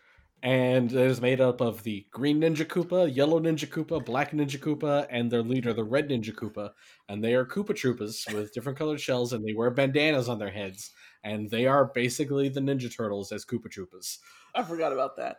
and 0.42 0.90
it 0.92 0.98
is 1.10 1.20
made 1.20 1.40
up 1.40 1.60
of 1.60 1.82
the 1.82 2.06
Green 2.10 2.40
Ninja 2.40 2.64
Koopa, 2.64 3.14
Yellow 3.14 3.40
Ninja 3.40 3.66
Koopa, 3.68 4.04
Black 4.04 4.30
Ninja 4.30 4.58
Koopa, 4.58 5.06
and 5.10 5.30
their 5.30 5.42
leader, 5.42 5.72
the 5.74 5.84
Red 5.84 6.08
Ninja 6.08 6.32
Koopa. 6.34 6.72
And 7.08 7.22
they 7.22 7.34
are 7.34 7.44
Koopa 7.44 7.70
Troopas 7.70 8.32
with 8.32 8.52
different 8.54 8.78
colored 8.78 9.00
shells, 9.00 9.32
and 9.32 9.44
they 9.44 9.52
wear 9.54 9.70
bandanas 9.70 10.28
on 10.28 10.38
their 10.38 10.50
heads. 10.50 10.92
And 11.22 11.50
they 11.50 11.66
are 11.66 11.86
basically 11.92 12.48
the 12.48 12.60
Ninja 12.60 12.94
Turtles 12.94 13.32
as 13.32 13.44
Koopa 13.44 13.68
Troopas. 13.68 14.18
I 14.54 14.62
forgot 14.64 14.92
about 14.92 15.16
that. 15.16 15.38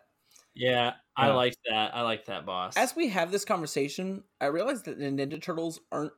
Yeah, 0.54 0.96
I 1.16 1.28
Yeah. 1.28 1.32
like 1.32 1.56
that. 1.70 1.96
I 1.96 2.02
like 2.02 2.26
that 2.26 2.46
boss. 2.46 2.76
As 2.76 2.96
we 2.96 3.10
have 3.10 3.32
this 3.32 3.46
conversation, 3.46 4.24
I 4.40 4.46
realize 4.48 4.84
that 4.84 4.98
the 4.98 5.06
Ninja 5.06 5.42
Turtles 5.42 5.82
aren't 5.92 6.14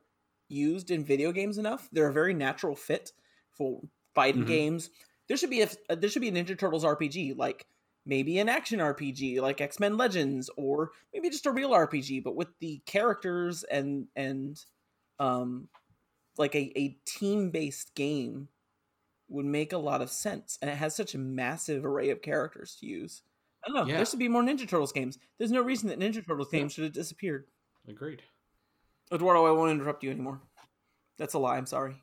used 0.48 0.90
in 0.90 1.04
video 1.04 1.32
games 1.32 1.58
enough. 1.58 1.88
They're 1.90 2.08
a 2.08 2.12
very 2.12 2.34
natural 2.34 2.76
fit 2.76 3.12
for 3.50 3.82
fighting 4.14 4.44
Mhm. 4.44 4.44
games. 4.44 4.90
There 5.28 5.36
should 5.36 5.50
be 5.50 5.62
a 5.62 5.68
uh, 5.88 5.94
there 5.94 6.10
should 6.10 6.22
be 6.22 6.28
a 6.28 6.32
Ninja 6.32 6.58
Turtles 6.58 6.84
RPG, 6.84 7.36
like 7.36 7.66
maybe 8.06 8.38
an 8.38 8.48
action 8.48 8.78
RPG, 8.80 9.40
like 9.40 9.60
X 9.60 9.80
Men 9.80 9.96
Legends, 9.96 10.50
or 10.56 10.90
maybe 11.12 11.30
just 11.30 11.46
a 11.46 11.50
real 11.52 11.70
RPG, 11.70 12.22
but 12.22 12.36
with 12.36 12.48
the 12.60 12.80
characters 12.86 13.64
and 13.64 14.06
and 14.16 14.62
um 15.18 15.68
like 16.36 16.54
a, 16.54 16.72
a 16.78 16.98
team 17.06 17.50
based 17.50 17.94
game 17.94 18.48
would 19.28 19.46
make 19.46 19.72
a 19.72 19.78
lot 19.78 20.02
of 20.02 20.10
sense, 20.10 20.58
and 20.60 20.70
it 20.70 20.76
has 20.76 20.94
such 20.94 21.14
a 21.14 21.18
massive 21.18 21.84
array 21.86 22.10
of 22.10 22.20
characters 22.20 22.76
to 22.80 22.86
use. 22.86 23.22
I 23.64 23.68
don't 23.68 23.76
know. 23.76 23.86
Yeah. 23.90 23.96
There 23.96 24.06
should 24.06 24.18
be 24.18 24.28
more 24.28 24.42
Ninja 24.42 24.68
Turtles 24.68 24.92
games. 24.92 25.18
There's 25.38 25.50
no 25.50 25.62
reason 25.62 25.88
that 25.88 25.98
Ninja 25.98 26.26
Turtles 26.26 26.48
Yeah. 26.52 26.58
games 26.60 26.74
should 26.74 26.84
have 26.84 26.92
disappeared. 26.92 27.46
Agreed. 27.88 28.22
Eduardo, 29.12 29.46
I 29.46 29.52
won't 29.52 29.70
interrupt 29.70 30.02
you 30.04 30.10
anymore. 30.10 30.42
That's 31.16 31.32
a 31.34 31.38
lie. 31.38 31.56
I'm 31.56 31.64
sorry. 31.66 32.02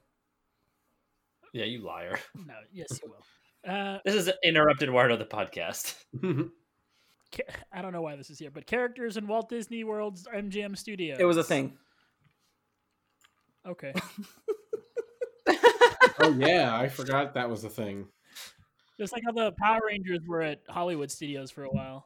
Yeah, 1.54 1.66
you 1.66 1.80
liar. 1.82 2.20
No, 2.36 2.54
yes, 2.74 3.00
you 3.04 3.10
will. 3.12 3.72
Uh, 3.74 4.00
This 4.06 4.16
is 4.16 4.32
interrupted 4.44 4.90
Eduardo 4.90 5.18
the 5.18 5.26
podcast. 5.26 5.96
I 7.72 7.82
don't 7.82 7.94
know 7.94 8.02
why 8.02 8.16
this 8.16 8.30
is 8.30 8.40
here, 8.40 8.52
but 8.52 8.66
characters 8.66 9.18
in 9.18 9.28
Walt 9.28 9.50
Disney 9.50 9.84
World's 9.84 10.28
MGM 10.28 10.78
Studios. 10.78 11.18
It 11.20 11.26
was 11.26 11.38
a 11.38 11.44
thing. 11.44 11.78
Okay. 13.66 13.94
oh, 16.20 16.36
yeah, 16.38 16.76
I 16.76 16.90
forgot 16.90 17.36
that 17.36 17.50
was 17.50 17.64
a 17.64 17.70
thing. 17.70 18.08
Just 19.00 19.14
like 19.14 19.24
how 19.26 19.32
the 19.32 19.54
Power 19.60 19.80
Rangers 19.88 20.20
were 20.28 20.42
at 20.42 20.62
Hollywood 20.68 21.12
Studios 21.12 21.52
for 21.52 21.64
a 21.64 21.70
while. 21.70 22.06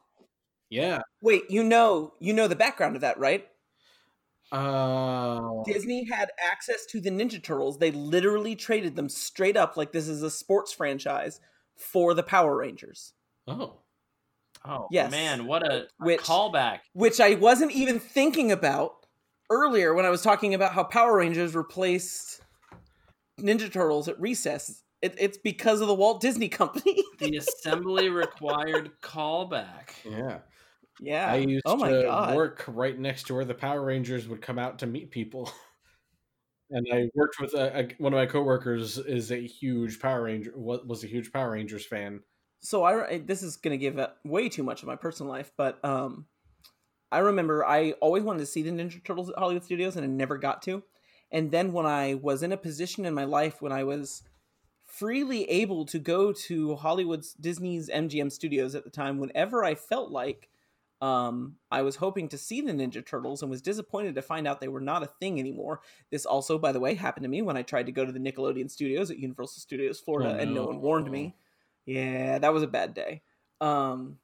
Yeah. 0.70 1.00
Wait, 1.22 1.50
you 1.50 1.64
know, 1.64 2.12
you 2.20 2.32
know 2.32 2.48
the 2.48 2.56
background 2.56 2.94
of 2.96 3.02
that, 3.02 3.18
right? 3.18 3.46
Uh, 4.52 5.62
Disney 5.64 6.04
had 6.04 6.30
access 6.42 6.86
to 6.86 7.00
the 7.00 7.10
Ninja 7.10 7.42
Turtles. 7.42 7.78
They 7.78 7.90
literally 7.90 8.54
traded 8.54 8.96
them 8.96 9.08
straight 9.08 9.56
up 9.56 9.76
like 9.76 9.92
this 9.92 10.08
is 10.08 10.22
a 10.22 10.30
sports 10.30 10.72
franchise 10.72 11.40
for 11.76 12.14
the 12.14 12.22
Power 12.22 12.56
Rangers, 12.56 13.12
oh. 13.48 13.74
Oh 14.64 14.88
Yes. 14.90 15.10
man, 15.10 15.46
what 15.46 15.62
a, 15.64 15.82
a 15.82 15.86
Which- 15.98 16.20
callback! 16.20 16.80
which 16.94 17.20
I 17.20 17.34
wasn't 17.34 17.72
even 17.72 18.00
thinking 18.00 18.50
about 18.50 19.06
earlier 19.50 19.94
when 19.94 20.04
I 20.04 20.10
was 20.10 20.22
talking 20.22 20.54
about 20.54 20.72
how 20.72 20.82
Power 20.84 21.18
Rangers 21.18 21.54
replaced 21.54 22.40
Ninja 23.40 23.70
Turtles 23.72 24.08
at 24.08 24.18
recess. 24.20 24.82
It, 25.02 25.14
it's 25.18 25.36
because 25.38 25.80
of 25.82 25.88
the 25.88 25.94
Walt 25.94 26.20
Disney 26.20 26.48
Company. 26.62 27.02
The 27.18 27.36
assembly 27.36 28.08
required 28.08 28.90
callback. 29.02 29.90
Yeah. 30.04 30.38
Yeah. 31.00 31.30
I 31.30 31.36
used 31.36 31.62
oh 31.66 31.76
to 31.76 32.02
god. 32.02 32.36
work 32.36 32.64
right 32.68 32.98
next 32.98 33.26
to 33.26 33.34
where 33.34 33.44
the 33.44 33.54
Power 33.54 33.82
Rangers 33.84 34.28
would 34.28 34.42
come 34.42 34.58
out 34.58 34.78
to 34.80 34.86
meet 34.86 35.10
people. 35.10 35.50
And 36.70 36.86
I 36.92 37.08
worked 37.14 37.38
with 37.40 37.54
a, 37.54 37.78
a, 37.78 37.88
one 37.98 38.12
of 38.12 38.16
my 38.16 38.26
coworkers 38.26 38.98
is 38.98 39.30
a 39.30 39.36
huge 39.36 40.00
Power 40.00 40.24
Ranger 40.24 40.52
was, 40.56 40.80
was 40.84 41.04
a 41.04 41.06
huge 41.06 41.32
Power 41.32 41.52
Rangers 41.52 41.86
fan. 41.86 42.20
so 42.60 42.82
I 42.82 43.18
this 43.18 43.42
is 43.42 43.56
gonna 43.56 43.76
give 43.76 44.00
way 44.24 44.48
too 44.48 44.64
much 44.64 44.82
of 44.82 44.88
my 44.88 44.96
personal 44.96 45.30
life, 45.30 45.52
but 45.56 45.78
um, 45.84 46.26
I 47.12 47.18
remember 47.18 47.64
I 47.64 47.92
always 47.92 48.24
wanted 48.24 48.40
to 48.40 48.46
see 48.46 48.62
the 48.62 48.70
Ninja 48.70 49.02
Turtles 49.04 49.30
at 49.30 49.38
Hollywood 49.38 49.64
Studios, 49.64 49.96
and 49.96 50.04
I 50.04 50.08
never 50.08 50.38
got 50.38 50.62
to. 50.62 50.82
And 51.30 51.50
then 51.50 51.72
when 51.72 51.86
I 51.86 52.14
was 52.14 52.42
in 52.42 52.52
a 52.52 52.56
position 52.56 53.04
in 53.04 53.14
my 53.14 53.24
life 53.24 53.62
when 53.62 53.72
I 53.72 53.84
was 53.84 54.22
freely 54.86 55.44
able 55.50 55.84
to 55.86 55.98
go 55.98 56.32
to 56.32 56.76
Hollywood's 56.76 57.34
Disney's 57.34 57.88
MGM 57.90 58.32
Studios 58.32 58.74
at 58.74 58.84
the 58.84 58.90
time, 58.90 59.18
whenever 59.18 59.64
I 59.64 59.74
felt 59.74 60.10
like 60.10 60.48
um, 61.02 61.56
I 61.70 61.82
was 61.82 61.96
hoping 61.96 62.28
to 62.30 62.38
see 62.38 62.60
the 62.62 62.72
Ninja 62.72 63.04
Turtles 63.04 63.42
and 63.42 63.50
was 63.50 63.60
disappointed 63.62 64.14
to 64.14 64.22
find 64.22 64.46
out 64.48 64.60
they 64.60 64.68
were 64.68 64.80
not 64.80 65.02
a 65.02 65.10
thing 65.20 65.38
anymore. 65.38 65.80
This 66.10 66.24
also, 66.24 66.58
by 66.58 66.72
the 66.72 66.80
way, 66.80 66.94
happened 66.94 67.24
to 67.24 67.28
me 67.30 67.42
when 67.42 67.56
I 67.56 67.62
tried 67.62 67.86
to 67.86 67.92
go 67.92 68.04
to 68.06 68.12
the 68.12 68.18
Nickelodeon 68.18 68.70
Studios 68.70 69.10
at 69.10 69.18
Universal 69.18 69.60
Studios 69.60 70.00
Florida, 70.00 70.34
Oh, 70.36 70.38
and 70.42 70.54
no 70.54 70.62
no. 70.62 70.66
one 70.68 70.80
warned 70.80 71.10
me. 71.10 71.34
Yeah, 71.84 72.38
that 72.38 72.52
was 72.54 72.62
a 72.62 72.66
bad 72.68 72.94
day. 72.94 73.22
Um, 73.60 74.18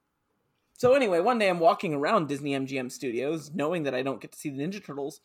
so 0.79 0.95
anyway, 0.95 1.21
one 1.21 1.39
day 1.39 1.49
I'm 1.49 1.61
walking 1.61 1.95
around 1.95 2.29
Disney 2.29 2.53
MGM 2.53 2.91
Studios, 2.91 3.51
knowing 3.55 3.85
that 3.85 3.95
I 3.95 4.03
don't 4.03 4.21
get 4.21 4.33
to 4.33 4.39
see 4.39 4.49
the 4.51 4.63
Ninja 4.63 4.85
Turtles, 4.85 5.21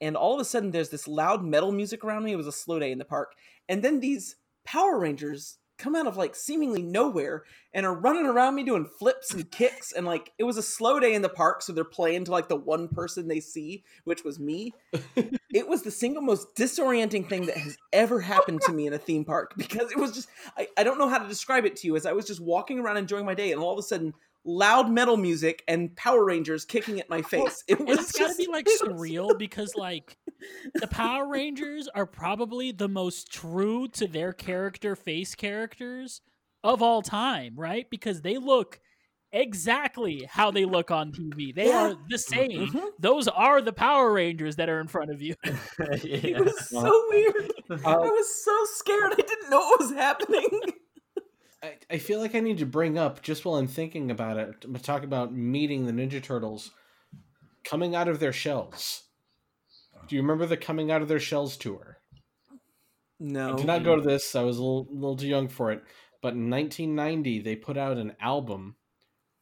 and 0.00 0.16
all 0.16 0.34
of 0.34 0.40
a 0.40 0.44
sudden 0.44 0.70
there's 0.72 0.90
this 0.90 1.08
loud 1.08 1.42
metal 1.44 1.72
music 1.72 2.04
around 2.04 2.24
me. 2.24 2.32
It 2.32 2.36
was 2.36 2.46
a 2.46 2.52
slow 2.52 2.78
day 2.78 2.92
in 2.92 2.98
the 2.98 3.04
park, 3.04 3.32
and 3.68 3.82
then 3.82 4.00
these 4.00 4.36
Power 4.64 4.98
Rangers 4.98 5.58
come 5.82 5.96
out 5.96 6.06
of 6.06 6.16
like 6.16 6.36
seemingly 6.36 6.80
nowhere 6.80 7.42
and 7.74 7.84
are 7.84 7.94
running 7.94 8.24
around 8.24 8.54
me 8.54 8.62
doing 8.62 8.84
flips 8.84 9.34
and 9.34 9.50
kicks, 9.50 9.92
and 9.92 10.06
like 10.06 10.32
it 10.38 10.44
was 10.44 10.56
a 10.56 10.62
slow 10.62 11.00
day 11.00 11.14
in 11.14 11.22
the 11.22 11.28
park, 11.28 11.62
so 11.62 11.72
they're 11.72 11.84
playing 11.84 12.24
to 12.24 12.30
like 12.30 12.48
the 12.48 12.56
one 12.56 12.86
person 12.86 13.26
they 13.26 13.40
see, 13.40 13.82
which 14.04 14.22
was 14.22 14.38
me. 14.38 14.72
it 15.52 15.68
was 15.68 15.82
the 15.82 15.90
single 15.90 16.22
most 16.22 16.54
disorienting 16.54 17.28
thing 17.28 17.46
that 17.46 17.56
has 17.56 17.76
ever 17.92 18.20
happened 18.20 18.60
to 18.62 18.72
me 18.72 18.86
in 18.86 18.92
a 18.92 18.98
theme 18.98 19.24
park 19.24 19.54
because 19.56 19.90
it 19.90 19.98
was 19.98 20.12
just 20.12 20.28
I, 20.56 20.68
I 20.76 20.84
don't 20.84 20.98
know 20.98 21.08
how 21.08 21.18
to 21.18 21.28
describe 21.28 21.64
it 21.64 21.76
to 21.76 21.86
you 21.86 21.96
as 21.96 22.06
I 22.06 22.12
was 22.12 22.26
just 22.26 22.40
walking 22.40 22.78
around 22.78 22.98
enjoying 22.98 23.26
my 23.26 23.34
day 23.34 23.50
and 23.50 23.60
all 23.60 23.72
of 23.72 23.78
a 23.78 23.82
sudden 23.82 24.14
loud 24.44 24.90
metal 24.90 25.16
music 25.16 25.62
and 25.68 25.94
Power 25.96 26.24
Rangers 26.24 26.64
kicking 26.64 26.98
at 27.00 27.08
my 27.08 27.22
face. 27.34 27.62
It 27.68 27.78
And 27.78 27.88
was 27.88 27.98
it's 28.00 28.12
gotta 28.12 28.24
just 28.26 28.38
be 28.38 28.46
like 28.48 28.66
surreal 28.82 29.38
because 29.38 29.74
like 29.76 30.16
the 30.74 30.86
Power 30.90 31.28
Rangers 31.28 31.88
are 31.94 32.06
probably 32.06 32.72
the 32.72 32.88
most 32.88 33.32
true 33.32 33.88
to 33.88 34.06
their 34.06 34.32
character 34.32 34.96
face 34.96 35.34
characters 35.34 36.20
of 36.64 36.82
all 36.82 37.02
time, 37.02 37.54
right? 37.56 37.88
Because 37.90 38.22
they 38.22 38.38
look 38.38 38.80
exactly 39.34 40.26
how 40.28 40.50
they 40.50 40.64
look 40.66 40.90
on 40.90 41.10
TV. 41.10 41.54
They 41.54 41.68
Yeah. 41.68 41.90
are 41.92 41.94
the 42.10 42.18
same. 42.18 42.68
Mhm. 42.68 42.88
Those 42.98 43.28
are 43.28 43.62
the 43.62 43.72
Power 43.72 44.12
Rangers 44.12 44.56
that 44.56 44.68
are 44.68 44.78
in 44.78 44.88
front 44.88 45.10
of 45.10 45.22
you. 45.22 45.34
It 45.78 46.38
was 46.38 46.68
so 46.68 47.04
weird. 47.08 47.50
I 47.84 47.96
was 47.96 48.44
so 48.44 48.64
scared. 48.74 49.12
I 49.12 49.16
didn't 49.16 49.48
know 49.50 49.58
what 49.60 49.80
was 49.80 49.92
happening. 49.92 50.60
I, 51.62 51.74
I 51.90 51.98
feel 51.98 52.20
like 52.20 52.34
I 52.34 52.40
need 52.40 52.58
to 52.58 52.66
bring 52.66 52.98
up 52.98 53.22
just 53.22 53.44
while 53.44 53.56
I'm 53.56 53.68
thinking 53.68 54.10
about 54.10 54.36
it, 54.36 54.60
to 54.62 54.72
talk 54.82 55.04
about 55.04 55.32
meeting 55.32 55.86
the 55.86 55.92
Ninja 55.92 56.22
Turtles 56.22 56.70
coming 57.64 57.94
out 57.94 58.08
of 58.08 58.20
their 58.20 58.32
shells. 58.32 59.04
Do 60.08 60.16
you 60.16 60.22
remember 60.22 60.46
the 60.46 60.56
coming 60.56 60.90
out 60.90 61.02
of 61.02 61.08
their 61.08 61.20
shells 61.20 61.56
tour? 61.56 61.98
No. 63.20 63.52
I 63.52 63.56
did 63.56 63.66
not 63.66 63.84
go 63.84 63.94
to 63.94 64.02
this. 64.02 64.34
I 64.34 64.42
was 64.42 64.58
a 64.58 64.62
little, 64.62 64.88
little 64.90 65.16
too 65.16 65.28
young 65.28 65.48
for 65.48 65.70
it. 65.70 65.84
But 66.20 66.34
in 66.34 66.50
1990, 66.50 67.40
they 67.40 67.56
put 67.56 67.76
out 67.76 67.98
an 67.98 68.14
album 68.20 68.76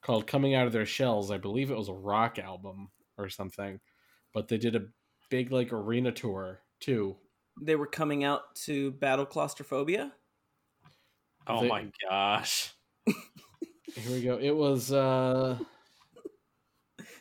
called 0.02 0.26
"Coming 0.26 0.55
Out 0.55 0.66
of 0.66 0.72
Their 0.72 0.86
Shells." 0.86 1.30
I 1.30 1.38
believe 1.38 1.70
it 1.70 1.76
was 1.76 1.88
a 1.88 1.94
rock 1.94 2.38
album 2.38 2.90
or 3.16 3.28
something. 3.28 3.80
But 4.32 4.48
they 4.48 4.59
did 4.59 4.76
a 4.76 4.86
big 5.30 5.51
like 5.51 5.72
arena 5.72 6.12
tour 6.12 6.60
too. 6.78 7.16
They 7.60 7.76
were 7.76 7.86
coming 7.86 8.24
out 8.24 8.55
to 8.66 8.92
battle 8.92 9.26
claustrophobia. 9.26 10.12
Oh 11.46 11.62
They- 11.62 11.68
my 11.68 11.86
gosh. 12.08 12.72
Here 13.06 14.12
we 14.12 14.22
go. 14.22 14.38
It 14.38 14.52
was 14.54 14.92
uh 14.92 15.58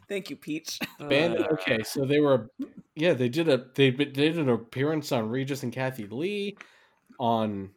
Thank 0.08 0.30
you, 0.30 0.36
Peach. 0.36 0.80
band. 1.00 1.38
Uh, 1.38 1.48
Okay, 1.54 1.84
so 1.84 2.06
they 2.06 2.20
were 2.20 2.50
yeah, 2.96 3.14
they 3.14 3.30
did 3.30 3.48
a 3.48 3.66
they 3.76 3.92
did 3.92 4.38
an 4.38 4.50
appearance 4.50 5.12
on 5.12 5.30
Regis 5.30 5.64
and 5.64 5.72
Kathie 5.74 6.08
Lee, 6.08 6.58
on, 7.20 7.70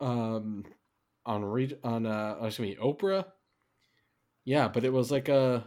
um, 0.00 0.64
on 1.26 1.44
Reg 1.44 1.78
on 1.84 2.06
uh 2.06 2.36
excuse 2.42 2.70
me 2.70 2.76
Oprah. 2.82 3.26
Yeah, 4.44 4.68
but 4.68 4.84
it 4.84 4.92
was 4.92 5.10
like 5.10 5.28
a, 5.28 5.64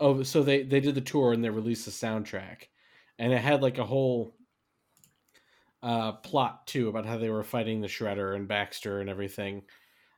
oh, 0.00 0.22
so 0.22 0.42
they 0.42 0.62
they 0.62 0.80
did 0.80 0.94
the 0.94 1.00
tour 1.00 1.32
and 1.32 1.42
they 1.42 1.50
released 1.50 1.84
the 1.84 1.90
soundtrack, 1.90 2.64
and 3.18 3.32
it 3.32 3.38
had 3.40 3.62
like 3.62 3.78
a 3.78 3.84
whole, 3.84 4.36
uh, 5.82 6.12
plot 6.12 6.66
too 6.66 6.88
about 6.88 7.06
how 7.06 7.18
they 7.18 7.30
were 7.30 7.42
fighting 7.42 7.80
the 7.80 7.88
Shredder 7.88 8.34
and 8.36 8.46
Baxter 8.48 9.00
and 9.00 9.10
everything. 9.10 9.62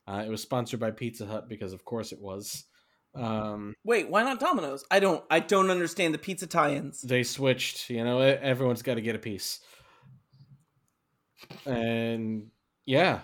Uh, 0.07 0.23
it 0.27 0.29
was 0.29 0.43
sponsored 0.43 0.81
by 0.81 0.91
Pizza 0.91 1.27
Hut 1.27 1.49
because 1.49 1.73
of 1.73 1.85
course 1.85 2.13
it 2.13 2.21
was. 2.21 2.65
Um, 3.15 3.75
Wait, 3.85 4.11
why 4.11 4.23
not 4.25 4.41
Domino's? 4.41 4.85
I 4.91 5.01
don't. 5.01 5.25
I 5.31 5.41
don't 5.41 5.71
understand 5.71 6.13
the 6.13 6.19
pizza 6.19 6.47
tie-ins. 6.47 7.01
they 7.01 7.23
switched 7.23 7.89
you 7.89 8.03
know 8.05 8.19
everyone's 8.21 8.83
got 8.83 8.95
to 8.95 9.01
get 9.01 9.15
a 9.15 9.21
piece 9.21 9.61
and 11.67 12.51
yeah 12.87 13.21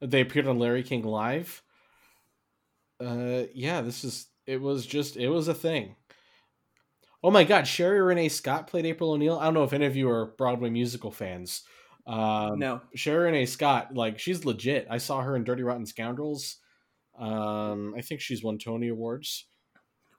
they 0.00 0.20
appeared 0.20 0.46
on 0.46 0.58
larry 0.58 0.82
king 0.82 1.02
live 1.02 1.62
uh 3.00 3.42
yeah 3.54 3.80
this 3.80 4.04
is 4.04 4.26
it 4.46 4.60
was 4.60 4.86
just 4.86 5.16
it 5.16 5.28
was 5.28 5.48
a 5.48 5.54
thing 5.54 5.94
oh 7.22 7.30
my 7.30 7.44
god 7.44 7.66
Sherie 7.66 8.00
Rene 8.00 8.28
Scott 8.28 8.66
played 8.66 8.86
april 8.86 9.12
o'neil 9.12 9.38
i 9.38 9.44
don't 9.44 9.54
know 9.54 9.64
if 9.64 9.72
any 9.72 9.86
of 9.86 9.96
you 9.96 10.08
are 10.10 10.26
broadway 10.26 10.70
musical 10.70 11.10
fans 11.10 11.62
um 12.12 12.58
no. 12.58 12.80
Sharon 12.94 13.32
Rene 13.32 13.46
Scott 13.46 13.94
like 13.94 14.18
she's 14.18 14.44
legit 14.44 14.86
i 14.90 14.98
saw 14.98 15.20
her 15.20 15.36
in 15.36 15.44
dirty 15.44 15.62
rotten 15.62 15.86
scoundrels 15.86 16.56
um 17.18 17.94
i 17.96 18.00
think 18.00 18.20
she's 18.20 18.42
won 18.42 18.58
tony 18.58 18.88
awards 18.88 19.46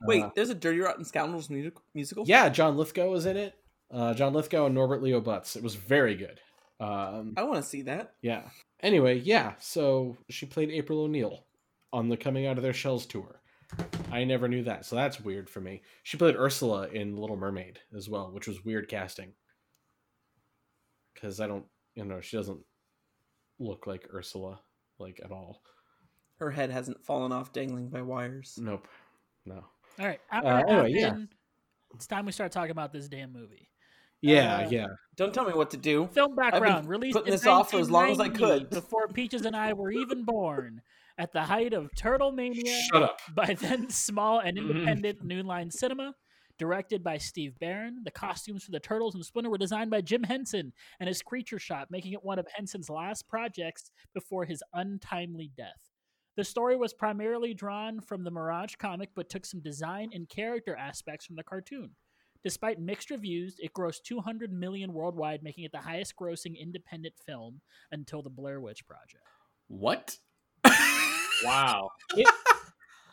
Wait, 0.03 0.23
Uh, 0.23 0.31
there's 0.35 0.49
a 0.49 0.55
Dirty 0.55 0.79
Rotten 0.79 1.05
Scoundrels 1.05 1.47
music- 1.51 1.75
musical. 1.93 2.23
yeah, 2.25 2.49
John 2.49 2.75
Lithgow 2.75 3.07
was 3.11 3.27
in 3.27 3.37
it. 3.37 3.53
Uh, 3.91 4.15
John 4.15 4.33
Lithgow 4.33 4.65
and 4.65 4.73
Norbert 4.73 5.03
Leo 5.03 5.21
Butz. 5.21 5.55
It 5.55 5.61
was 5.61 5.75
very 5.75 6.15
good. 6.15 6.39
Um, 6.79 7.35
I 7.37 7.43
want 7.43 7.57
to 7.57 7.69
see 7.69 7.83
that. 7.83 8.15
yeah. 8.23 8.49
Anyway, 8.79 9.19
yeah. 9.19 9.53
So 9.59 10.17
she 10.27 10.47
played 10.47 10.71
April 10.71 11.01
O'Neil 11.01 11.45
on 11.93 12.09
the 12.09 12.17
Coming 12.17 12.47
Out 12.47 12.57
of 12.57 12.63
Their 12.63 12.73
Shells 12.73 13.05
tour. 13.05 13.41
I 14.11 14.23
never 14.23 14.47
knew 14.47 14.63
that, 14.63 14.87
so 14.87 14.95
that's 14.95 15.21
weird 15.21 15.47
for 15.51 15.61
me. 15.61 15.83
She 16.01 16.17
played 16.17 16.35
Ursula 16.35 16.87
in 16.87 17.15
Little 17.15 17.37
Mermaid 17.37 17.77
as 17.95 18.09
well, 18.09 18.31
which 18.31 18.47
was 18.47 18.65
weird 18.65 18.89
casting. 18.89 19.33
Because 21.13 21.39
I 21.39 21.45
don't, 21.45 21.65
you 21.95 22.05
know, 22.05 22.21
she 22.21 22.37
doesn't 22.37 22.59
look 23.59 23.87
like 23.87 24.07
Ursula 24.13 24.59
like 24.99 25.19
at 25.23 25.31
all. 25.31 25.61
Her 26.37 26.49
head 26.51 26.71
hasn't 26.71 27.03
fallen 27.05 27.31
off 27.31 27.53
dangling 27.53 27.89
by 27.89 28.01
wires. 28.01 28.57
Nope. 28.59 28.87
No. 29.45 29.63
All 29.99 30.05
right, 30.07 30.19
I'm 30.31 30.45
Uh, 30.45 30.61
gonna 30.63 30.71
anyway, 30.83 30.91
hop 30.93 30.99
yeah. 31.01 31.07
in. 31.15 31.29
It's 31.95 32.07
time 32.07 32.25
we 32.25 32.31
start 32.31 32.51
talking 32.51 32.71
about 32.71 32.91
this 32.93 33.07
damn 33.07 33.31
movie. 33.33 33.67
Yeah, 34.21 34.57
Uh, 34.65 34.69
yeah. 34.69 34.87
Don't 35.17 35.33
tell 35.33 35.45
me 35.45 35.53
what 35.53 35.71
to 35.71 35.77
do. 35.77 36.07
Film 36.13 36.35
background 36.35 36.87
released 36.87 37.13
putting 37.15 37.27
in 37.27 37.31
this 37.33 37.45
off 37.47 37.71
for 37.71 37.79
as 37.79 37.89
long 37.91 38.09
as 38.11 38.19
I 38.19 38.29
could. 38.29 38.69
before 38.69 39.07
Peaches 39.07 39.45
and 39.45 39.55
I 39.55 39.73
were 39.73 39.91
even 39.91 40.23
born. 40.23 40.81
At 41.17 41.33
the 41.33 41.41
height 41.41 41.73
of 41.73 41.89
Turtle 41.95 42.31
Mania, 42.31 42.79
Shut 42.91 43.03
up. 43.03 43.19
by 43.35 43.53
then 43.53 43.89
small 43.89 44.39
and 44.39 44.57
Mhm. 44.57 44.69
independent 44.71 45.23
New 45.23 45.43
Line 45.43 45.69
Cinema, 45.69 46.15
directed 46.61 47.03
by 47.03 47.17
Steve 47.17 47.57
Barron. 47.57 48.03
The 48.05 48.11
costumes 48.11 48.63
for 48.63 48.69
the 48.69 48.79
Turtles 48.79 49.15
and 49.15 49.25
Splinter 49.25 49.49
were 49.49 49.57
designed 49.57 49.89
by 49.89 50.01
Jim 50.01 50.21
Henson 50.21 50.71
and 50.99 51.07
his 51.07 51.23
Creature 51.23 51.57
Shop, 51.57 51.87
making 51.89 52.13
it 52.13 52.23
one 52.23 52.37
of 52.37 52.45
Henson's 52.53 52.87
last 52.87 53.27
projects 53.27 53.89
before 54.13 54.45
his 54.45 54.61
untimely 54.71 55.49
death. 55.57 55.89
The 56.37 56.43
story 56.43 56.77
was 56.77 56.93
primarily 56.93 57.55
drawn 57.55 57.99
from 57.99 58.23
the 58.23 58.29
Mirage 58.29 58.75
comic, 58.75 59.09
but 59.15 59.27
took 59.27 59.43
some 59.43 59.61
design 59.61 60.11
and 60.13 60.29
character 60.29 60.75
aspects 60.75 61.25
from 61.25 61.35
the 61.35 61.43
cartoon. 61.43 61.95
Despite 62.43 62.79
mixed 62.79 63.09
reviews, 63.09 63.55
it 63.57 63.73
grossed 63.73 64.03
200 64.03 64.53
million 64.53 64.93
worldwide, 64.93 65.41
making 65.41 65.63
it 65.63 65.71
the 65.71 65.79
highest-grossing 65.79 66.59
independent 66.59 67.15
film 67.25 67.61
until 67.91 68.21
the 68.21 68.29
Blair 68.29 68.61
Witch 68.61 68.85
Project. 68.85 69.23
What? 69.67 70.19
Wow. 71.43 71.89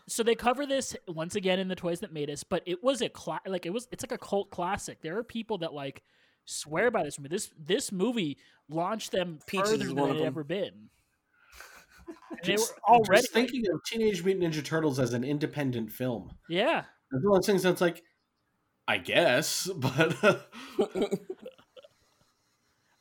So 0.09 0.23
they 0.23 0.35
cover 0.35 0.67
this 0.67 0.97
once 1.07 1.35
again 1.37 1.59
in 1.59 1.69
the 1.69 1.77
toys 1.77 2.01
that 2.01 2.13
made 2.13 2.29
us 2.31 2.43
but 2.43 2.63
it 2.67 2.83
was 2.83 3.01
a 3.03 3.09
cla- 3.09 3.41
like 3.47 3.67
it 3.67 3.73
was 3.73 3.87
it's 3.93 4.03
like 4.03 4.13
a 4.13 4.19
cult 4.19 4.51
classic 4.51 5.01
there 5.03 5.17
are 5.19 5.23
people 5.23 5.59
that 5.59 5.73
like 5.73 6.03
swear 6.45 6.91
by 6.91 7.03
this 7.05 7.19
movie 7.19 7.29
this 7.29 7.51
this 7.59 7.93
movie 7.93 8.37
launched 8.69 9.13
them 9.13 9.39
Peaches 9.47 9.71
further 9.71 9.85
than 9.87 9.97
one 9.97 10.09
it 10.09 10.13
of 10.13 10.17
had 10.17 10.23
them. 10.25 10.33
ever 10.33 10.45
been 10.45 10.89
And 12.31 12.41
they 12.43 12.53
Just, 12.55 12.73
were 12.75 12.95
already 12.95 13.21
just 13.23 13.33
thinking 13.33 13.65
of 13.73 13.83
Teenage 13.85 14.25
Mutant 14.25 14.55
Ninja 14.55 14.65
Turtles 14.65 14.99
as 14.99 15.13
an 15.13 15.25
independent 15.25 15.93
film. 15.93 16.31
yeah 16.49 16.85
That's 17.13 17.23
one 17.25 17.37
of 17.37 17.43
those 17.43 17.47
things 17.47 17.63
that's 17.63 17.81
like, 17.83 18.03
I 18.87 18.97
guess, 18.99 19.69
but 19.77 20.17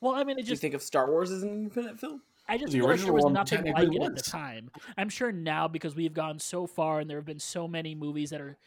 well 0.01 0.13
i 0.15 0.23
mean 0.23 0.37
it 0.39 0.43
Do 0.45 0.51
you 0.51 0.57
think 0.57 0.73
of 0.73 0.81
Star 0.81 1.09
Wars 1.09 1.31
as 1.31 1.43
an 1.43 1.49
independent 1.49 1.99
film? 1.99 2.21
I 2.47 2.57
just 2.57 2.71
The 2.71 2.79
feel 2.79 2.87
like 2.87 2.99
there 2.99 3.11
original 3.11 3.15
was 3.15 3.23
one 3.25 3.33
nothing 3.33 3.57
like 3.65 3.75
technically 3.75 3.95
it 3.97 4.01
at 4.03 4.09
the 4.09 4.13
was. 4.15 4.25
time 4.25 4.69
i'm 4.97 5.09
sure 5.09 5.31
now 5.31 5.67
because 5.67 5.95
we've 5.95 6.13
gone 6.13 6.39
so 6.39 6.65
far 6.67 6.99
and 6.99 7.09
there 7.09 7.17
have 7.17 7.25
been 7.25 7.39
so 7.39 7.67
many 7.67 7.95
movies 7.95 8.29
that 8.31 8.41
are 8.41 8.57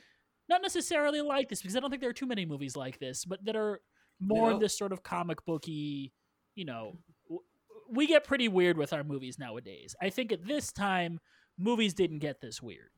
not 0.49 0.63
necessarily 0.63 1.21
like 1.21 1.49
this 1.49 1.61
because 1.63 1.77
i 1.77 1.81
don't 1.81 1.91
think 1.91 2.01
there 2.03 2.11
are 2.11 2.15
too 2.15 2.27
many 2.27 2.45
movies 2.47 2.77
like 2.77 2.99
this 2.99 3.25
but 3.25 3.45
that 3.45 3.57
are 3.57 3.81
more 4.21 4.49
No. 4.51 4.55
of 4.57 4.61
this 4.61 4.77
sort 4.77 4.93
of 4.93 5.03
comic 5.03 5.45
booky 5.47 6.13
you 6.55 6.65
know 6.65 6.99
w- 7.29 7.43
we 7.91 8.07
get 8.07 8.25
pretty 8.25 8.49
weird 8.49 8.77
with 8.77 8.93
our 8.93 9.03
movies 9.05 9.39
nowadays 9.39 9.95
i 10.01 10.11
think 10.11 10.33
at 10.33 10.47
this 10.47 10.73
time 10.73 11.19
movies 11.59 11.95
didn't 11.95 12.19
get 12.19 12.41
this 12.41 12.61
weird 12.63 12.91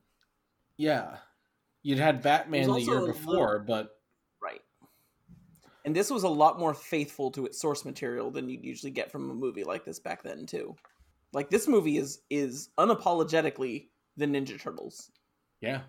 yeah, 0.79 1.19
you'd 1.83 1.99
had 1.99 2.23
Batman 2.23 2.69
the 2.71 2.81
year 2.81 2.99
also 2.99 3.11
a 3.11 3.13
before, 3.13 3.59
but 3.61 3.83
Right. 3.85 3.89
And 5.85 5.95
this 5.97 6.11
was 6.11 6.23
a 6.23 6.29
lot 6.29 6.59
more 6.59 6.75
faithful 6.75 7.31
to 7.33 7.45
its 7.47 7.61
source 7.61 7.85
material 7.85 8.31
than 8.31 8.49
you'd 8.49 8.65
usually 8.65 8.93
get 8.93 9.11
from 9.11 9.31
a 9.31 9.35
movie 9.35 9.65
like 9.65 9.85
this 9.85 9.99
back 9.99 10.23
then 10.23 10.47
too. 10.47 10.77
Like 11.33 11.51
this 11.51 11.67
movie 11.67 11.97
is 11.97 12.21
is 12.31 12.69
unapologetically 12.79 13.89
the 14.17 14.27
Ninja 14.27 14.61
Turtles. 14.61 15.11
yeah, 15.61 15.81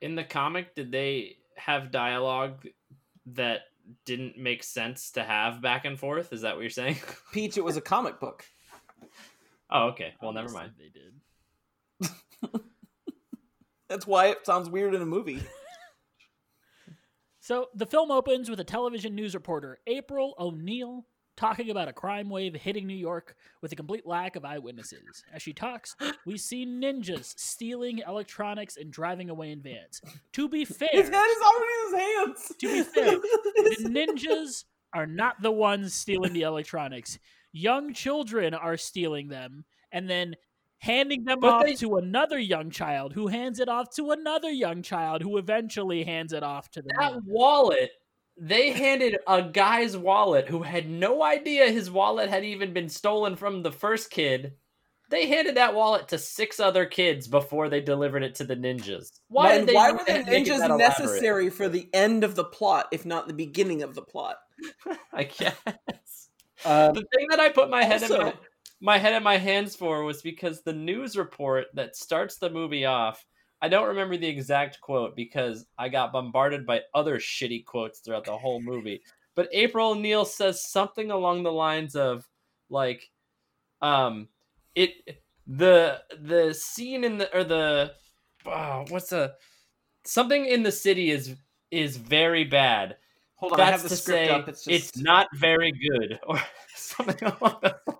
In 0.00 0.14
the 0.16 0.24
comic, 0.24 0.74
did 0.74 0.90
they 0.92 1.36
have 1.56 1.90
dialogue 1.92 2.66
that 3.26 3.60
didn't 4.04 4.36
make 4.36 4.62
sense 4.62 5.12
to 5.12 5.22
have 5.22 5.62
back 5.62 5.84
and 5.84 5.98
forth? 5.98 6.32
Is 6.32 6.42
that 6.42 6.54
what 6.54 6.60
you're 6.62 6.70
saying? 6.70 6.96
Peach, 7.32 7.56
it 7.56 7.64
was 7.64 7.76
a 7.76 7.80
comic 7.80 8.20
book. 8.20 8.44
oh, 9.70 9.88
okay. 9.88 10.12
Well, 10.20 10.32
never 10.32 10.50
mind. 10.50 10.72
they 10.78 10.90
did 10.90 12.10
That's 13.88 14.06
why 14.06 14.26
it 14.26 14.44
sounds 14.44 14.68
weird 14.68 14.94
in 14.94 15.00
a 15.00 15.06
movie. 15.06 15.40
So 17.48 17.68
the 17.74 17.86
film 17.86 18.10
opens 18.10 18.50
with 18.50 18.60
a 18.60 18.64
television 18.64 19.14
news 19.14 19.32
reporter, 19.32 19.78
April 19.86 20.34
O'Neil, 20.38 21.06
talking 21.34 21.70
about 21.70 21.88
a 21.88 21.94
crime 21.94 22.28
wave 22.28 22.54
hitting 22.54 22.86
New 22.86 22.92
York 22.92 23.36
with 23.62 23.72
a 23.72 23.74
complete 23.74 24.06
lack 24.06 24.36
of 24.36 24.44
eyewitnesses. 24.44 25.24
As 25.32 25.40
she 25.40 25.54
talks, 25.54 25.96
we 26.26 26.36
see 26.36 26.66
ninjas 26.66 27.32
stealing 27.38 28.02
electronics 28.06 28.76
and 28.76 28.92
driving 28.92 29.30
away 29.30 29.50
in 29.50 29.62
vans. 29.62 30.02
To 30.34 30.46
be 30.46 30.64
fair, 30.66 30.90
His 30.92 31.08
head 31.08 31.26
is 31.26 31.42
already 31.42 31.72
in 31.72 31.86
his 31.86 32.16
hands. 32.16 32.52
To 32.58 32.68
be 32.68 32.82
fair, 32.82 33.12
the 33.12 33.88
ninjas 33.88 34.64
are 34.92 35.06
not 35.06 35.40
the 35.40 35.50
ones 35.50 35.94
stealing 35.94 36.34
the 36.34 36.42
electronics. 36.42 37.18
Young 37.52 37.94
children 37.94 38.52
are 38.52 38.76
stealing 38.76 39.28
them 39.28 39.64
and 39.90 40.10
then 40.10 40.34
handing 40.78 41.24
them 41.24 41.40
But 41.40 41.50
off 41.52 41.64
they- 41.64 41.74
to 41.76 41.96
another 41.96 42.38
young 42.38 42.70
child 42.70 43.12
who 43.12 43.26
hands 43.26 43.60
it 43.60 43.68
off 43.68 43.90
to 43.96 44.10
another 44.12 44.50
young 44.50 44.82
child 44.82 45.22
who 45.22 45.36
eventually 45.38 46.04
hands 46.04 46.32
it 46.32 46.42
off 46.42 46.70
to 46.72 46.82
the 46.82 46.90
That 46.98 47.12
ninja. 47.14 47.22
wallet, 47.26 47.90
they 48.36 48.70
handed 48.70 49.18
a 49.26 49.42
guy's 49.42 49.96
wallet 49.96 50.48
who 50.48 50.62
had 50.62 50.88
no 50.88 51.22
idea 51.22 51.70
his 51.70 51.90
wallet 51.90 52.28
had 52.30 52.44
even 52.44 52.72
been 52.72 52.88
stolen 52.88 53.34
from 53.36 53.62
the 53.62 53.72
first 53.72 54.10
kid. 54.10 54.54
They 55.10 55.26
handed 55.26 55.56
that 55.56 55.74
wallet 55.74 56.08
to 56.08 56.18
six 56.18 56.60
other 56.60 56.84
kids 56.84 57.26
before 57.26 57.68
they 57.70 57.80
delivered 57.80 58.22
it 58.22 58.34
to 58.36 58.44
the 58.44 58.54
ninjas. 58.54 59.08
Why 59.28 59.52
and 59.54 59.60
did 59.66 59.70
they 59.70 59.74
why 59.74 59.90
were 59.92 60.04
the 60.06 60.12
ninjas 60.12 60.78
necessary 60.78 61.48
for 61.50 61.68
the 61.68 61.88
end 61.94 62.24
of 62.24 62.34
the 62.34 62.44
plot, 62.44 62.88
if 62.92 63.06
not 63.06 63.26
the 63.26 63.32
beginning 63.34 63.82
of 63.82 63.94
the 63.94 64.02
plot? 64.02 64.36
I 65.12 65.24
guess. 65.24 65.56
um, 66.64 66.92
the 66.92 67.06
thing 67.14 67.26
that 67.30 67.40
I 67.40 67.48
put 67.48 67.70
my 67.70 67.84
head 67.84 68.02
in 68.02 68.10
my, 68.18 68.34
my 68.80 68.98
head 68.98 69.14
in 69.14 69.22
my 69.22 69.36
hands 69.36 69.74
for 69.74 70.04
was 70.04 70.22
because 70.22 70.62
the 70.62 70.72
news 70.72 71.16
report 71.16 71.66
that 71.74 71.96
starts 71.96 72.36
the 72.36 72.50
movie 72.50 72.84
off. 72.84 73.24
I 73.60 73.68
don't 73.68 73.88
remember 73.88 74.16
the 74.16 74.28
exact 74.28 74.80
quote 74.80 75.16
because 75.16 75.66
I 75.76 75.88
got 75.88 76.12
bombarded 76.12 76.64
by 76.64 76.82
other 76.94 77.18
shitty 77.18 77.64
quotes 77.64 77.98
throughout 77.98 78.24
the 78.24 78.38
whole 78.38 78.60
movie. 78.60 79.02
But 79.34 79.48
April 79.52 79.90
O'Neil 79.90 80.24
says 80.24 80.64
something 80.64 81.10
along 81.10 81.42
the 81.42 81.52
lines 81.52 81.96
of 81.96 82.28
like 82.70 83.10
um 83.80 84.28
it 84.74 85.22
the 85.46 86.02
the 86.20 86.52
scene 86.52 87.04
in 87.04 87.18
the 87.18 87.36
or 87.36 87.42
the 87.42 87.92
oh, 88.46 88.84
what's 88.88 89.10
the 89.10 89.34
something 90.04 90.46
in 90.46 90.62
the 90.62 90.72
city 90.72 91.10
is 91.10 91.34
is 91.70 91.96
very 91.96 92.44
bad 92.44 92.96
Hold 93.38 93.52
on, 93.52 93.60
I 93.60 93.70
that's 93.70 93.82
have 93.82 93.82
the 93.84 93.88
to 93.90 93.96
script 94.02 94.26
say 94.26 94.28
up. 94.30 94.48
It's 94.48 94.64
just 94.64 94.94
it's 94.94 94.96
not 94.98 95.28
very 95.36 95.72
good 95.72 96.18
or 96.26 96.40
something 96.74 97.28
along 97.40 97.58
those. 97.62 97.97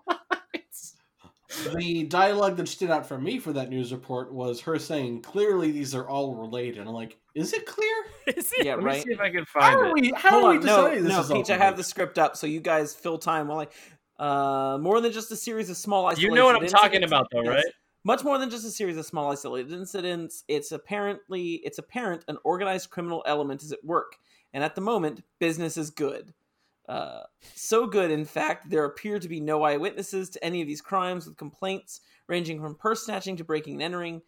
The 1.75 2.03
dialogue 2.03 2.57
that 2.57 2.67
stood 2.67 2.89
out 2.91 3.05
for 3.07 3.17
me 3.19 3.39
for 3.39 3.51
that 3.53 3.69
news 3.69 3.91
report 3.91 4.31
was 4.33 4.61
her 4.61 4.77
saying, 4.77 5.21
"Clearly, 5.21 5.71
these 5.71 5.95
are 5.95 6.07
all 6.07 6.35
related." 6.35 6.87
I'm 6.87 6.93
like, 6.93 7.17
"Is 7.35 7.53
it 7.53 7.65
clear? 7.65 7.95
Is 8.37 8.51
it? 8.53 8.65
Yeah, 8.65 8.75
Let 8.75 8.83
me 8.83 8.99
see 9.01 9.11
if 9.11 9.19
I 9.19 9.29
can 9.31 9.45
How 9.53 9.59
find 9.61 9.75
are 9.77 9.85
it. 9.87 9.93
we? 9.93 10.11
How 10.15 10.29
Hold 10.31 10.43
are 10.43 10.49
we 10.51 10.57
on, 10.57 10.65
no, 10.65 10.75
deciding 10.83 11.03
this 11.03 11.13
no, 11.13 11.19
is 11.21 11.31
all 11.31 11.37
Peach, 11.37 11.49
I 11.49 11.57
have 11.57 11.77
the 11.77 11.83
script 11.83 12.19
up, 12.19 12.37
so 12.37 12.45
you 12.47 12.59
guys 12.59 12.93
fill 12.93 13.17
time 13.17 13.47
while 13.47 13.61
I. 13.61 13.67
Uh, 14.23 14.77
more 14.79 14.99
than 15.01 15.11
just 15.13 15.31
a 15.31 15.35
series 15.35 15.69
of 15.69 15.77
small 15.77 16.13
You 16.15 16.31
know 16.31 16.45
what 16.45 16.55
I'm 16.57 16.61
incidents- 16.63 16.73
talking 16.81 17.03
about, 17.03 17.27
though, 17.31 17.41
Yes. 17.41 17.53
right? 17.53 17.73
Much 18.03 18.23
more 18.23 18.37
than 18.37 18.49
just 18.49 18.65
a 18.65 18.69
series 18.69 18.97
of 18.97 19.05
small 19.05 19.31
isolated 19.31 19.71
incidents, 19.71 20.43
it's 20.47 20.71
apparently 20.73 21.53
it's 21.63 21.77
apparent 21.79 22.25
an 22.27 22.37
organized 22.43 22.89
criminal 22.89 23.23
element 23.25 23.63
is 23.63 23.71
at 23.71 23.83
work, 23.83 24.17
and 24.53 24.63
at 24.63 24.75
the 24.75 24.81
moment, 24.81 25.23
business 25.39 25.77
is 25.77 25.89
good. 25.89 26.33
Uh, 26.89 27.21
so 27.53 27.85
good, 27.85 28.09
in 28.09 28.25
fact, 28.25 28.67
there 28.67 28.83
appear 28.83 29.19
to 29.19 29.29
be 29.29 29.39
no 29.39 29.61
eyewitnesses 29.61 30.27
to 30.31 30.43
any 30.43 30.59
of 30.59 30.67
these 30.67 30.81
crimes, 30.81 31.27
with 31.27 31.37
complaints 31.37 32.01
ranging 32.27 32.59
from 32.59 32.73
purse 32.75 33.05
snatching 33.05 33.37
to 33.37 33.43
breaking 33.43 33.75
and 33.75 33.83
entering. 33.83 34.23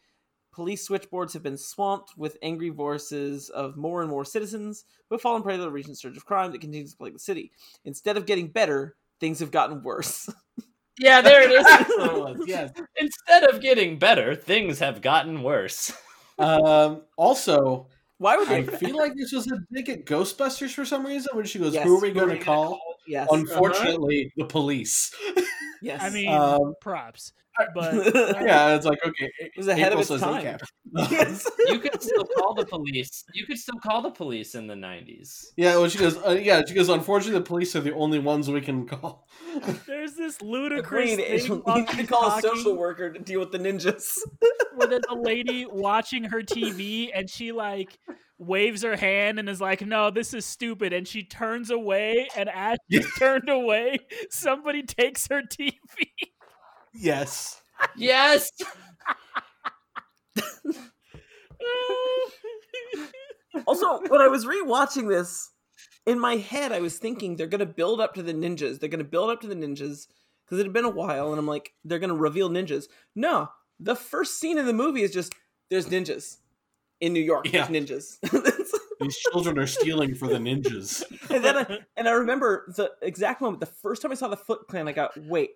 Police 0.53 0.83
switchboards 0.83 1.33
have 1.33 1.41
been 1.41 1.57
swamped 1.57 2.13
with 2.17 2.37
angry 2.43 2.69
voices 2.69 3.49
of 3.49 3.77
more 3.77 4.01
and 4.01 4.11
more 4.11 4.25
citizens 4.25 4.85
who 5.09 5.15
have 5.15 5.21
fallen 5.21 5.41
prey 5.41 5.55
to 5.57 5.61
the 5.63 5.71
recent 5.71 5.97
surge 5.97 6.17
of 6.17 6.25
crime 6.25 6.51
that 6.51 6.61
continues 6.61 6.91
to 6.91 6.97
plague 6.97 7.13
the 7.13 7.19
city. 7.19 7.51
Instead 7.83 8.15
of 8.15 8.27
getting 8.27 8.47
better, 8.47 8.95
things 9.19 9.39
have 9.39 9.51
gotten 9.51 9.81
worse. 9.81 10.29
Yeah, 10.99 11.21
there 11.21 11.41
it 11.41 11.51
is. 11.51 12.47
Yes. 12.47 12.71
Instead 12.97 13.49
of 13.49 13.59
getting 13.59 13.97
better, 13.97 14.35
things 14.35 14.77
have 14.79 15.01
gotten 15.01 15.41
worse. 15.41 15.91
Um, 16.37 17.03
also, 17.17 17.87
Why 18.21 18.37
would 18.37 18.49
I 18.49 18.61
they? 18.61 18.77
feel 18.77 18.97
like 18.97 19.15
this 19.15 19.31
was 19.31 19.51
a 19.51 19.57
dig 19.73 19.89
at 19.89 20.05
Ghostbusters 20.05 20.75
for 20.75 20.85
some 20.85 21.03
reason 21.03 21.35
when 21.35 21.45
she 21.45 21.57
goes, 21.57 21.73
Yes, 21.73 21.83
"Who 21.85 21.97
are 21.97 22.01
we 22.01 22.11
going 22.11 22.37
to 22.37 22.43
call?" 22.43 22.79
yes. 23.07 23.27
Unfortunately, 23.31 24.31
the 24.37 24.45
police. 24.45 25.11
yes. 25.81 26.03
I 26.03 26.11
mean, 26.11 26.31
Um, 26.31 26.75
props. 26.81 27.33
But 27.75 27.93
yeah, 28.41 28.75
it's 28.75 28.85
like 28.85 28.99
okay, 29.05 29.29
it 29.39 29.51
was 29.57 29.67
ahead 29.67 29.93
of 29.93 29.99
its 29.99 30.09
time. 30.09 30.57
Yes. 31.09 31.49
You 31.67 31.79
could 31.79 32.01
still 32.01 32.25
call 32.37 32.53
the 32.53 32.65
police. 32.65 33.23
You 33.33 33.45
could 33.45 33.57
still 33.57 33.79
call 33.81 34.01
the 34.01 34.11
police 34.11 34.55
in 34.55 34.67
the 34.67 34.73
90s. 34.73 35.45
Yeah, 35.57 35.75
well, 35.77 35.87
she 35.89 35.97
goes. 35.97 36.17
Uh, 36.17 36.31
yeah, 36.41 36.61
she 36.67 36.73
goes. 36.73 36.89
Unfortunately, 36.89 37.39
the 37.39 37.45
police 37.45 37.75
are 37.75 37.81
the 37.81 37.93
only 37.93 38.19
ones 38.19 38.49
we 38.49 38.61
can 38.61 38.87
call. 38.87 39.27
there's 39.87 40.15
this 40.15 40.41
ludicrous 40.41 41.13
Agreed. 41.13 41.39
thing 41.41 41.45
You 41.45 41.55
while 41.63 41.77
need 41.77 41.87
to 41.89 42.03
call 42.07 42.37
a 42.37 42.41
social 42.41 42.75
worker 42.75 43.11
to 43.13 43.19
deal 43.19 43.39
with 43.39 43.51
the 43.51 43.59
ninjas. 43.59 44.17
where 44.75 44.87
there's 44.87 45.03
a 45.09 45.15
lady 45.15 45.65
watching 45.69 46.25
her 46.25 46.41
TV 46.41 47.09
and 47.13 47.29
she 47.29 47.51
like 47.51 47.97
waves 48.37 48.81
her 48.81 48.95
hand 48.95 49.39
and 49.39 49.47
is 49.47 49.61
like, 49.61 49.85
"No, 49.85 50.09
this 50.09 50.33
is 50.33 50.45
stupid," 50.45 50.93
and 50.93 51.07
she 51.07 51.23
turns 51.23 51.69
away. 51.69 52.27
And 52.35 52.49
as 52.49 52.77
she 52.91 53.01
turned 53.19 53.49
away, 53.49 53.99
somebody 54.29 54.83
takes 54.83 55.27
her 55.27 55.41
TV. 55.41 55.75
Yes. 56.93 57.61
Yes. 57.95 58.51
also, 63.65 64.01
when 64.07 64.21
I 64.21 64.27
was 64.27 64.45
rewatching 64.45 65.09
this, 65.09 65.49
in 66.05 66.19
my 66.19 66.37
head, 66.37 66.71
I 66.71 66.79
was 66.79 66.97
thinking 66.97 67.35
they're 67.35 67.47
gonna 67.47 67.65
build 67.65 68.01
up 68.01 68.13
to 68.15 68.23
the 68.23 68.33
ninjas. 68.33 68.79
They're 68.79 68.89
gonna 68.89 69.03
build 69.03 69.29
up 69.29 69.41
to 69.41 69.47
the 69.47 69.55
ninjas 69.55 70.07
because 70.45 70.59
it 70.59 70.65
had 70.65 70.73
been 70.73 70.85
a 70.85 70.89
while, 70.89 71.29
and 71.31 71.39
I'm 71.39 71.47
like, 71.47 71.73
they're 71.85 71.99
gonna 71.99 72.15
reveal 72.15 72.49
ninjas. 72.49 72.85
No, 73.15 73.49
the 73.79 73.95
first 73.95 74.39
scene 74.39 74.57
in 74.57 74.65
the 74.65 74.73
movie 74.73 75.03
is 75.03 75.11
just 75.11 75.33
there's 75.69 75.87
ninjas 75.87 76.37
in 76.99 77.13
New 77.13 77.21
York. 77.21 77.51
Yeah. 77.51 77.67
There's 77.67 77.87
ninjas. 77.87 78.17
These 79.01 79.17
children 79.17 79.57
are 79.57 79.67
stealing 79.67 80.13
for 80.13 80.27
the 80.27 80.35
ninjas. 80.35 81.03
and 81.31 81.43
then 81.43 81.57
I, 81.57 81.79
and 81.97 82.07
I 82.07 82.11
remember 82.11 82.71
the 82.75 82.91
exact 83.01 83.41
moment. 83.41 83.59
The 83.59 83.65
first 83.65 84.03
time 84.03 84.11
I 84.11 84.15
saw 84.15 84.27
the 84.27 84.37
Foot 84.37 84.67
Clan, 84.67 84.87
I 84.87 84.91
got, 84.91 85.17
wait, 85.17 85.51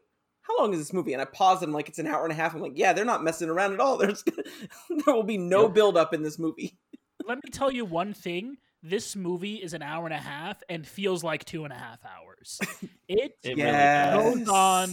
how 0.48 0.58
long 0.60 0.74
is 0.74 0.80
this 0.80 0.94
movie? 0.94 1.14
And 1.14 1.22
I 1.22 1.26
paused 1.26 1.62
and 1.64 1.70
I'm 1.70 1.74
like, 1.74 1.90
it's 1.90 2.00
an 2.00 2.08
hour 2.08 2.24
and 2.24 2.32
a 2.32 2.36
half. 2.36 2.54
I'm 2.54 2.62
like, 2.62 2.74
yeah, 2.78 2.94
they're 2.94 3.06
not 3.06 3.24
messing 3.24 3.50
around 3.50 3.74
at 3.74 3.80
all. 3.80 3.98
There's 4.00 4.24
there 4.24 5.14
will 5.16 5.24
be 5.24 5.38
no 5.38 5.64
Yep. 5.64 5.74
build 5.74 5.98
up 5.98 6.14
in 6.14 6.24
this 6.24 6.38
movie. 6.40 6.78
Let 7.28 7.38
me 7.44 7.50
tell 7.52 7.72
you 7.72 7.86
one 7.86 8.14
thing. 8.14 8.58
This 8.84 9.16
movie 9.16 9.56
is 9.56 9.74
an 9.74 9.82
hour 9.82 10.06
and 10.06 10.14
a 10.14 10.18
half 10.20 10.62
and 10.70 10.86
feels 10.86 11.24
like 11.24 11.44
two 11.46 11.64
and 11.64 11.74
a 11.74 11.78
half 11.78 12.00
hours. 12.06 12.60
It 13.08 13.32
It 13.44 13.58
Yes. 13.58 14.16
really 14.16 14.40
goes 14.40 14.50
on 14.50 14.90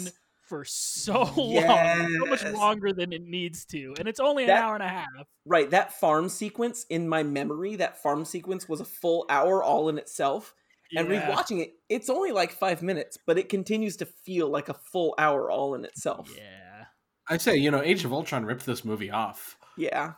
for 0.49 0.65
so 0.65 1.23
long, 1.37 2.19
so 2.21 2.27
much 2.27 2.45
longer 2.45 2.93
than 2.93 3.13
it 3.13 3.23
needs 3.23 3.65
to, 3.67 3.95
and 3.99 4.07
it's 4.09 4.21
only 4.21 4.45
an 4.45 4.49
That- 4.49 4.63
hour 4.63 4.75
and 4.75 4.83
a 4.83 4.89
half. 4.89 5.07
Right, 5.47 5.69
that 5.71 5.93
farm 5.99 6.29
sequence 6.29 6.85
in 6.91 7.09
my 7.09 7.23
memory, 7.23 7.77
that 7.77 8.03
farm 8.03 8.25
sequence 8.27 8.69
was 8.69 8.81
a 8.81 8.85
full 8.85 9.25
hour 9.31 9.63
all 9.63 9.89
in 9.89 9.97
itself. 9.99 10.55
And 10.97 11.09
Yeah. 11.11 11.31
rewatching 11.31 11.61
it, 11.63 11.73
it's 11.89 12.11
only 12.11 12.33
like 12.33 12.53
five 12.53 12.83
minutes, 12.83 13.19
but 13.27 13.39
it 13.39 13.49
continues 13.49 13.97
to 13.99 14.07
feel 14.07 14.49
like 14.49 14.69
a 14.69 14.75
full 14.75 15.15
hour 15.19 15.51
all 15.51 15.75
in 15.75 15.85
itself. 15.85 16.31
Yeah. 16.37 16.85
I 17.29 17.37
say, 17.39 17.57
you 17.57 17.71
know, 17.71 17.83
Age 17.83 18.05
of 18.05 18.13
Ultron 18.13 18.45
ripped 18.45 18.67
this 18.67 18.85
movie 18.85 19.11
off. 19.11 19.57
Yeah. 19.77 20.15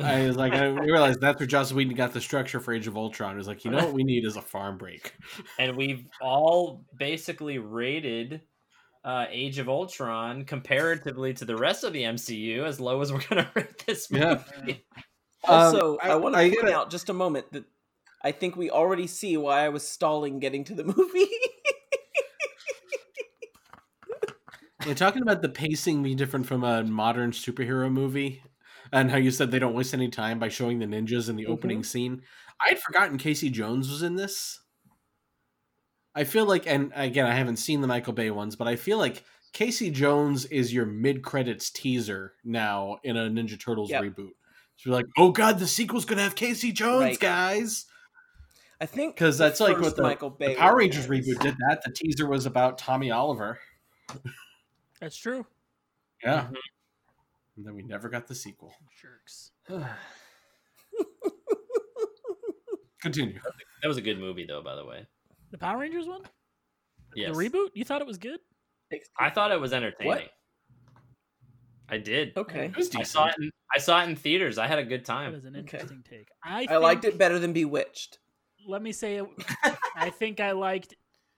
I 0.00 0.26
was 0.26 0.36
like, 0.36 0.54
I 0.54 0.64
realized 0.68 1.20
that's 1.20 1.38
where 1.38 1.46
Joss 1.46 1.72
Whedon 1.72 1.94
got 1.94 2.12
the 2.14 2.20
structure 2.20 2.60
for 2.60 2.72
Age 2.72 2.86
of 2.86 2.96
Ultron. 2.96 3.34
It 3.34 3.38
was 3.38 3.46
like, 3.46 3.64
you 3.64 3.70
know 3.70 3.78
what 3.84 3.92
we 3.92 4.04
need 4.04 4.24
is 4.24 4.36
a 4.36 4.42
farm 4.42 4.78
break. 4.78 5.12
and 5.58 5.76
we've 5.76 6.06
all 6.20 6.84
basically 6.98 7.58
rated 7.58 8.40
uh, 9.04 9.26
Age 9.30 9.58
of 9.58 9.68
Ultron 9.68 10.44
comparatively 10.44 11.34
to 11.34 11.44
the 11.44 11.56
rest 11.56 11.84
of 11.84 11.92
the 11.92 12.02
MCU 12.04 12.64
as 12.64 12.80
low 12.80 13.00
as 13.02 13.12
we're 13.12 13.20
gonna 13.28 13.50
rate 13.54 13.84
this 13.86 14.10
movie. 14.10 14.42
Yeah. 14.66 14.74
Also, 15.44 15.94
Um, 15.94 15.98
I, 16.02 16.14
want 16.14 16.36
to 16.36 16.40
point 16.40 16.60
gotta- 16.62 16.74
out 16.76 16.90
just 16.90 17.10
a 17.10 17.12
moment 17.12 17.52
that 17.52 17.64
I 18.24 18.32
think 18.32 18.56
we 18.56 18.70
already 18.70 19.06
see 19.06 19.36
why 19.36 19.64
I 19.64 19.68
was 19.68 19.86
stalling 19.86 20.38
getting 20.38 20.64
to 20.64 20.74
the 20.74 20.84
movie. 20.96 21.28
You're 24.86 24.94
talking 24.94 25.22
about 25.22 25.42
the 25.42 25.48
pacing 25.48 26.02
being 26.02 26.16
different 26.16 26.46
from 26.46 26.64
a 26.64 26.82
modern 26.82 27.30
superhero 27.30 27.90
movie, 27.90 28.42
and 28.92 29.10
how 29.10 29.16
you 29.16 29.30
said 29.30 29.50
they 29.50 29.58
don't 29.58 29.74
waste 29.74 29.94
any 29.94 30.08
time 30.08 30.38
by 30.38 30.48
showing 30.48 30.78
the 30.78 30.86
ninjas 30.86 31.28
in 31.28 31.36
the 31.36 31.44
mm-hmm. 31.44 31.52
opening 31.52 31.84
scene. 31.84 32.22
I'd 32.60 32.80
forgotten 32.80 33.18
Casey 33.18 33.50
Jones 33.50 33.88
was 33.88 34.02
in 34.02 34.16
this. 34.16 34.60
I 36.14 36.24
feel 36.24 36.46
like, 36.46 36.66
and 36.66 36.92
again, 36.94 37.26
I 37.26 37.34
haven't 37.34 37.56
seen 37.56 37.80
the 37.80 37.86
Michael 37.86 38.12
Bay 38.12 38.30
ones, 38.30 38.56
but 38.56 38.68
I 38.68 38.76
feel 38.76 38.98
like 38.98 39.24
Casey 39.52 39.90
Jones 39.90 40.44
is 40.46 40.72
your 40.72 40.84
mid-credits 40.84 41.70
teaser 41.70 42.34
now 42.44 42.98
in 43.02 43.16
a 43.16 43.30
Ninja 43.30 43.58
Turtles 43.58 43.90
Yep. 43.90 44.02
reboot. 44.02 44.32
So 44.76 44.90
you're 44.90 44.96
like, 44.96 45.06
oh 45.16 45.30
god, 45.30 45.58
the 45.58 45.66
sequel's 45.66 46.04
gonna 46.04 46.22
have 46.22 46.34
Casey 46.34 46.72
Jones, 46.72 47.02
Right. 47.02 47.20
guys, 47.20 47.86
I 48.82 48.86
think 48.86 49.14
because 49.14 49.38
that's 49.38 49.60
like 49.60 49.78
what 49.80 49.94
the, 49.94 50.02
Michael 50.02 50.28
Bay 50.30 50.48
the 50.48 50.54
Power 50.56 50.76
Rangers 50.76 51.06
was. 51.08 51.20
reboot 51.20 51.38
did. 51.40 51.54
That 51.68 51.82
the 51.84 51.92
teaser 51.92 52.26
was 52.26 52.46
about 52.46 52.78
Tommy 52.78 53.12
Oliver. 53.12 53.60
That's 55.00 55.16
true. 55.16 55.46
Yeah, 56.24 56.42
Mhm. 56.50 56.56
and 57.56 57.66
then 57.66 57.74
we 57.76 57.82
never 57.82 58.08
got 58.08 58.26
the 58.26 58.34
sequel. 58.34 58.74
Jerks. 59.00 59.52
Continue. 63.00 63.38
That 63.82 63.88
was 63.88 63.96
a 63.96 64.00
good 64.02 64.18
movie, 64.18 64.46
though. 64.46 64.62
By 64.62 64.74
the 64.76 64.84
way, 64.84 65.06
The 65.50 65.58
Power 65.58 65.78
Rangers 65.78 66.06
one? 66.06 66.22
yes, 67.16 67.36
The 67.36 67.42
reboot? 67.48 67.68
You 67.74 67.84
thought 67.84 68.00
it 68.00 68.06
was 68.06 68.18
good? 68.18 68.40
I 69.18 69.30
thought 69.30 69.50
it 69.52 69.60
was 69.60 69.72
entertaining. 69.72 70.28
I 71.88 71.98
did. 71.98 72.36
Okay. 72.36 72.66
It 72.66 72.76
was 72.76 72.94
I 72.96 73.02
saw 73.02 73.26
it. 73.28 73.34
In, 73.40 73.50
I 73.74 73.78
saw 73.78 74.00
it 74.02 74.08
in 74.08 74.16
theaters. 74.16 74.56
I 74.58 74.66
had 74.66 74.78
a 74.78 74.84
good 74.84 75.00
That 75.00 75.06
time. 75.06 75.32
was 75.32 75.44
an 75.44 75.54
Okay. 75.56 75.78
interesting 75.78 76.04
take. 76.08 76.28
I, 76.44 76.66
I 76.70 76.76
liked 76.78 77.04
it 77.04 77.18
better 77.18 77.38
than 77.38 77.52
Bewitched. 77.52 78.18
Let 78.66 78.82
me 78.82 78.92
say. 78.92 79.20
I 79.96 80.10
think 80.10 80.40
I 80.40 80.52
liked 80.52 80.94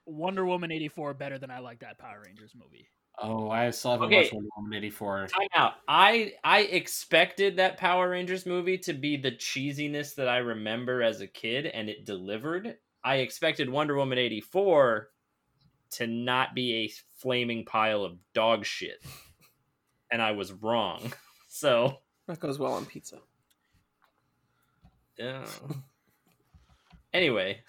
Wonder 0.06 0.44
Woman 0.44 0.70
84 0.70 1.14
better 1.14 1.38
than 1.38 1.50
I 1.50 1.58
liked 1.58 1.80
that 1.80 1.98
Power 1.98 2.22
Rangers 2.24 2.52
movie. 2.54 2.88
Oh, 3.18 3.48
I 3.48 3.70
still 3.70 3.92
haven't 3.92 4.06
Okay. 4.08 4.16
watched 4.22 4.32
Wonder 4.32 4.48
Woman 4.56 4.74
eighty 4.76 4.90
four. 4.90 5.26
Time 5.28 5.46
out. 5.54 5.74
I 5.86 6.32
I 6.42 6.62
expected 6.62 7.56
that 7.58 7.76
Power 7.78 8.08
Rangers 8.10 8.44
movie 8.44 8.76
to 8.78 8.92
be 8.92 9.16
the 9.16 9.30
cheesiness 9.30 10.16
that 10.16 10.26
I 10.28 10.38
remember 10.38 11.00
as 11.00 11.20
a 11.20 11.28
kid, 11.28 11.66
and 11.66 11.88
it 11.88 12.04
delivered. 12.06 12.76
I 13.04 13.16
expected 13.18 13.70
Wonder 13.70 13.94
Woman 13.94 14.18
eighty 14.18 14.40
four 14.40 15.10
to 15.92 16.08
not 16.08 16.56
be 16.56 16.74
a 16.74 16.92
flaming 17.18 17.64
pile 17.64 18.02
of 18.02 18.18
dog 18.32 18.64
shit, 18.64 19.00
and 20.10 20.20
I 20.20 20.32
was 20.32 20.52
wrong. 20.52 21.12
So 21.46 21.98
That 22.26 22.40
goes 22.40 22.58
well 22.58 22.72
on 22.72 22.84
pizza. 22.84 23.20
yeah. 25.16 25.46
Anyway, 27.14 27.62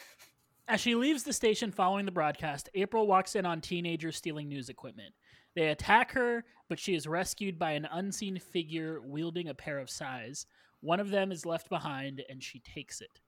As 0.68 0.82
she 0.82 0.96
leaves 0.96 1.22
the 1.22 1.32
station 1.32 1.72
following 1.72 2.06
the 2.06 2.12
broadcast, 2.12 2.68
April 2.74 3.06
walks 3.06 3.36
in 3.36 3.46
on 3.46 3.62
teenagers 3.62 4.18
stealing 4.18 4.50
news 4.50 4.70
equipment. 4.70 5.14
They 5.56 5.68
attack 5.68 6.12
her, 6.14 6.44
but 6.68 6.80
she 6.80 6.96
is 6.96 7.08
rescued 7.08 7.60
by 7.60 7.72
an 7.72 7.88
unseen 7.92 8.40
figure 8.40 9.00
wielding 9.02 9.50
a 9.50 9.54
pair 9.54 9.78
of 9.78 9.92
sais. 9.92 10.48
One 10.82 11.00
of 11.00 11.12
them 11.12 11.32
is 11.32 11.46
left 11.46 11.70
behind, 11.70 12.24
and 12.28 12.44
she 12.44 12.60
takes 12.60 13.00
it. 13.02 13.22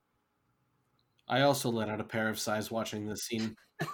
I 1.29 1.41
also 1.41 1.69
let 1.69 1.89
out 1.89 2.01
a 2.01 2.05
pair 2.05 2.29
of 2.29 2.39
sighs 2.39 2.71
watching 2.71 3.07
this 3.07 3.25
scene. 3.25 3.55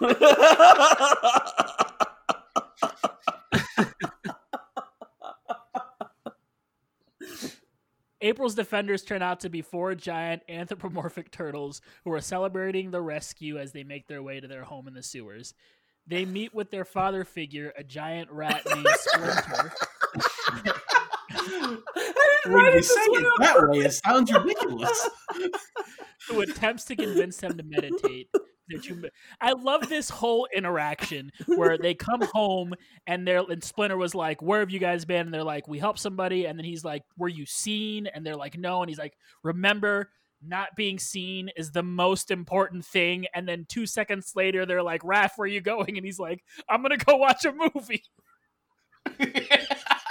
April's 8.24 8.54
defenders 8.54 9.02
turn 9.02 9.20
out 9.20 9.40
to 9.40 9.50
be 9.50 9.60
four 9.60 9.94
giant 9.94 10.42
anthropomorphic 10.48 11.30
turtles 11.30 11.82
who 12.04 12.12
are 12.12 12.22
celebrating 12.22 12.90
the 12.90 13.02
rescue 13.02 13.58
as 13.58 13.72
they 13.72 13.84
make 13.84 14.08
their 14.08 14.22
way 14.22 14.40
to 14.40 14.48
their 14.48 14.64
home 14.64 14.88
in 14.88 14.94
the 14.94 15.02
sewers. 15.02 15.52
they 16.06 16.24
meet 16.24 16.54
with 16.54 16.70
their 16.70 16.86
father 16.86 17.24
figure, 17.24 17.72
a 17.76 17.84
giant 17.84 18.30
rat 18.30 18.62
named 18.74 18.86
Splinter. 18.94 19.72
When 22.46 22.64
you 22.74 22.82
say 22.82 23.00
it 23.00 23.32
that 23.40 23.68
way, 23.68 23.78
it 23.80 23.92
sounds 23.92 24.32
ridiculous. 24.32 25.10
who 26.28 26.40
attempts 26.40 26.84
to 26.84 26.96
convince 26.96 27.36
them 27.38 27.56
to 27.58 27.62
meditate. 27.62 28.28
That 28.68 28.86
you, 28.86 29.04
I 29.40 29.52
love 29.52 29.88
this 29.88 30.08
whole 30.08 30.48
interaction 30.54 31.30
where 31.46 31.76
they 31.76 31.92
come 31.94 32.22
home 32.32 32.72
and 33.06 33.26
they're 33.28 33.42
and 33.50 33.62
Splinter 33.62 33.96
was 33.98 34.14
like, 34.14 34.40
"Where 34.40 34.60
have 34.60 34.70
you 34.70 34.78
guys 34.78 35.04
been?" 35.04 35.26
And 35.26 35.34
they're 35.34 35.44
like, 35.44 35.68
"We 35.68 35.78
helped 35.78 35.98
somebody." 35.98 36.46
And 36.46 36.58
then 36.58 36.64
he's 36.64 36.82
like, 36.84 37.02
"Were 37.18 37.28
you 37.28 37.44
seen?" 37.46 38.06
And 38.06 38.24
they're 38.24 38.36
like, 38.36 38.56
"No." 38.56 38.80
And 38.80 38.88
he's 38.88 38.98
like, 38.98 39.14
"Remember, 39.42 40.08
not 40.42 40.68
being 40.76 40.98
seen 40.98 41.50
is 41.56 41.72
the 41.72 41.82
most 41.82 42.30
important 42.30 42.86
thing." 42.86 43.26
And 43.34 43.46
then 43.46 43.66
two 43.68 43.84
seconds 43.84 44.32
later, 44.34 44.64
they're 44.64 44.82
like, 44.82 45.02
"Raph, 45.02 45.32
where 45.36 45.44
are 45.44 45.48
you 45.48 45.60
going?" 45.60 45.96
And 45.98 46.04
he's 46.06 46.18
like, 46.18 46.42
"I'm 46.68 46.80
gonna 46.80 46.96
go 46.96 47.16
watch 47.16 47.44
a 47.44 47.52
movie." 47.52 48.02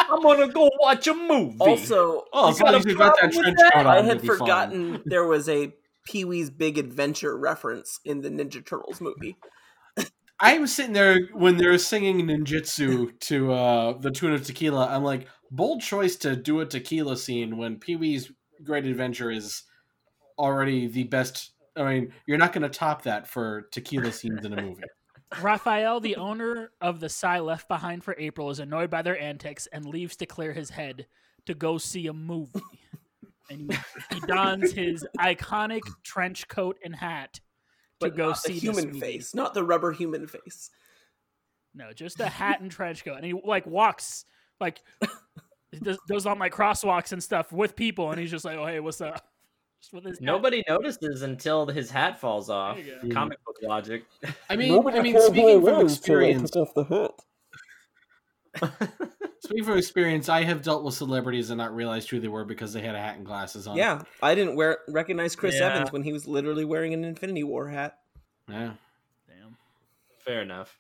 I'm 0.10 0.22
gonna 0.22 0.48
go 0.50 0.70
watch 0.80 1.08
a 1.08 1.14
movie. 1.14 1.58
Also, 1.60 2.26
Oh, 2.34 2.50
You 2.50 2.60
got 2.60 2.76
a 2.76 2.94
got 2.94 3.16
that 3.22 3.32
problem 3.32 3.36
with 3.36 3.44
trench 3.44 3.58
that? 3.58 3.74
coat 3.74 3.80
on, 3.80 3.88
I 3.88 3.98
you'll 3.98 4.06
had 4.06 4.22
be 4.22 4.28
fine. 4.28 4.38
forgotten 4.38 5.02
there 5.06 5.26
was 5.26 5.50
a 5.50 5.74
Pee 6.06 6.26
Wee's 6.26 6.50
Big 6.50 6.78
Adventure 6.78 7.38
reference 7.38 8.00
in 8.04 8.22
the 8.22 8.30
Ninja 8.30 8.66
Turtles 8.66 9.02
movie. 9.02 9.38
I 10.40 10.58
was 10.58 10.74
sitting 10.74 10.94
there 10.94 11.20
when 11.32 11.58
they 11.58 11.68
were 11.68 11.78
singing 11.78 12.28
ninjutsu 12.28 13.18
to 13.22 13.54
uh, 13.54 13.98
the 13.98 14.12
tune 14.12 14.34
of 14.34 14.46
tequila. 14.46 14.88
I'm 14.88 15.04
like, 15.04 15.28
bold 15.52 15.82
choice 15.82 16.16
to 16.18 16.36
do 16.36 16.60
a 16.60 16.66
tequila 16.66 17.16
scene 17.16 17.58
when 17.58 17.80
Pee 17.80 17.96
Wee's 17.96 18.32
Great 18.64 18.86
Adventure 18.86 19.32
is 19.32 19.64
already 20.38 20.88
the 20.88 21.06
best. 21.06 21.54
I 21.78 21.84
mean, 21.84 22.14
you're 22.26 22.38
not 22.38 22.52
going 22.52 22.64
to 22.64 22.70
top 22.70 23.04
that 23.04 23.28
for 23.28 23.70
tequila 23.72 24.12
scenes 24.12 24.46
in 24.46 24.54
a 24.54 24.62
movie. 24.62 24.84
Raphael, 25.42 26.00
the 26.00 26.18
owner 26.18 26.72
of 26.82 27.00
the 27.00 27.10
sai 27.10 27.40
left 27.40 27.68
behind 27.68 28.04
for 28.04 28.16
April, 28.20 28.50
is 28.50 28.60
annoyed 28.60 28.90
by 28.90 29.02
their 29.02 29.20
antics 29.20 29.68
and 29.68 29.86
leaves 29.86 30.16
to 30.18 30.26
clear 30.26 30.54
his 30.54 30.72
head 30.72 31.08
to 31.46 31.54
go 31.54 31.78
see 31.78 32.08
a 32.08 32.14
movie. 32.14 32.62
and 33.50 33.72
he, 33.72 33.78
he 34.16 34.20
dons 34.22 34.72
his 34.72 35.06
iconic 35.20 35.82
trench 36.04 36.48
coat 36.48 36.78
and 36.84 36.96
hat 36.96 37.34
to 37.36 37.42
But 38.00 38.16
go 38.16 38.28
not 38.30 38.38
see 38.40 38.54
the 38.54 38.60
this 38.60 38.64
human 38.64 38.88
movie. 38.88 39.00
face, 39.00 39.34
not 39.36 39.54
the 39.54 39.64
rubber 39.64 39.92
human 39.92 40.28
face. 40.28 40.70
No, 41.76 41.92
just 41.94 42.20
a 42.20 42.28
hat 42.28 42.62
and 42.62 42.70
trench 42.70 43.04
coat, 43.04 43.16
and 43.16 43.26
he 43.26 43.34
like 43.34 43.66
walks 43.66 44.26
like 44.60 44.82
does, 45.82 45.98
does 46.08 46.26
all 46.26 46.36
my 46.36 46.50
crosswalks 46.50 47.12
and 47.14 47.22
stuff 47.24 47.52
with 47.52 47.76
people, 47.76 48.12
and 48.12 48.20
he's 48.20 48.30
just 48.32 48.46
like, 48.46 48.58
"Oh 48.58 48.66
hey, 48.66 48.80
what's 48.80 49.02
up?" 49.02 49.28
Just 49.82 50.06
hat. 50.06 50.22
Nobody 50.22 50.64
notices 50.70 51.24
until 51.24 51.66
his 51.68 51.92
hat 51.92 52.20
falls 52.20 52.50
off. 52.50 52.78
There. 52.78 53.12
Comic 53.12 53.44
book 53.44 53.58
logic. 53.64 54.06
I 54.50 54.56
mean, 54.56 54.88
I 54.88 55.02
mean, 55.02 55.20
speaking 55.20 55.62
from 55.64 55.82
experience, 55.86 56.56
off 56.56 56.74
the 56.74 56.84
hook. 56.86 57.22
speaking 59.44 59.64
from 59.66 59.78
experience, 59.78 60.30
I 60.30 60.44
have 60.44 60.62
dealt 60.62 60.84
with 60.84 60.94
celebrities 60.94 61.50
and 61.50 61.58
not 61.58 61.76
realized 61.76 62.10
who 62.10 62.20
they 62.20 62.28
were 62.28 62.46
because 62.46 62.74
they 62.74 62.82
had 62.82 62.96
a 62.96 63.00
hat 63.00 63.18
and 63.18 63.26
glasses 63.26 63.68
on. 63.68 63.76
Yeah, 63.78 64.02
I 64.22 64.36
didn't 64.36 64.56
wear 64.56 64.80
recognize 64.88 65.36
Chris 65.36 65.56
Yeah. 65.60 65.74
Evans 65.74 65.92
when 65.92 66.04
he 66.04 66.14
was 66.14 66.28
literally 66.28 66.66
wearing 66.66 66.94
an 66.94 67.04
Infinity 67.04 67.44
War 67.44 67.68
hat. 67.68 68.00
yeah. 68.48 68.74
Damn. 69.28 69.58
Fair 70.26 70.42
enough. 70.42 70.80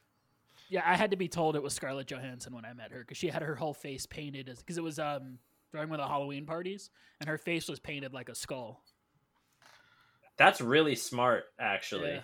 Yeah, 0.69 0.81
I 0.85 0.95
had 0.95 1.11
to 1.11 1.17
be 1.17 1.27
told 1.27 1.55
it 1.55 1.61
was 1.61 1.73
Scarlett 1.73 2.07
Johansson 2.07 2.55
when 2.55 2.65
I 2.65 2.73
met 2.73 2.91
her 2.91 2.99
because 2.99 3.17
she 3.17 3.27
had 3.27 3.43
her 3.43 3.55
whole 3.55 3.73
face 3.73 4.05
painted 4.07 4.49
as 4.49 4.59
because 4.59 4.77
it 4.77 4.83
was 4.83 4.97
um 4.97 5.37
during 5.71 5.89
one 5.89 5.99
of 5.99 6.05
the 6.05 6.09
Halloween 6.09 6.45
parties, 6.45 6.89
and 7.19 7.27
her 7.29 7.37
face 7.37 7.67
was 7.67 7.79
painted 7.79 8.13
like 8.13 8.29
a 8.29 8.35
skull. 8.35 8.83
That's 10.37 10.61
really 10.61 10.95
smart, 10.95 11.43
actually. 11.59 12.11
Yeah. 12.11 12.21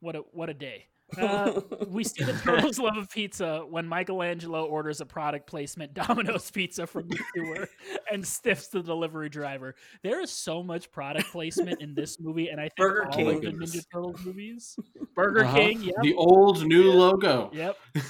What 0.00 0.16
a 0.16 0.18
what 0.32 0.48
a 0.48 0.54
day. 0.54 0.86
Uh, 1.16 1.60
we 1.88 2.04
see 2.04 2.22
the 2.24 2.34
Turtles' 2.34 2.78
love 2.78 2.96
of 2.96 3.08
pizza 3.08 3.60
when 3.68 3.88
Michelangelo 3.88 4.66
orders 4.66 5.00
a 5.00 5.06
product 5.06 5.46
placement 5.46 5.94
Domino's 5.94 6.50
pizza 6.50 6.86
from 6.86 7.08
the 7.08 7.18
sewer 7.34 7.68
and 8.12 8.26
stiffs 8.26 8.68
the 8.68 8.82
delivery 8.82 9.28
driver. 9.28 9.74
There 10.02 10.20
is 10.20 10.30
so 10.30 10.62
much 10.62 10.90
product 10.90 11.28
placement 11.32 11.80
in 11.80 11.94
this 11.94 12.20
movie, 12.20 12.48
and 12.48 12.60
I 12.60 12.64
think 12.64 12.76
Burger 12.76 13.06
all 13.06 13.12
King. 13.12 13.28
of 13.36 13.40
the 13.42 13.48
Ninja 13.52 13.82
Turtles 13.92 14.24
movies. 14.24 14.78
Burger 15.14 15.44
Uh-huh. 15.44 15.56
King, 15.56 15.82
yep, 15.82 15.94
The 16.02 16.14
old 16.14 16.64
new 16.66 16.92
logo. 16.92 17.50
yep. 17.54 17.76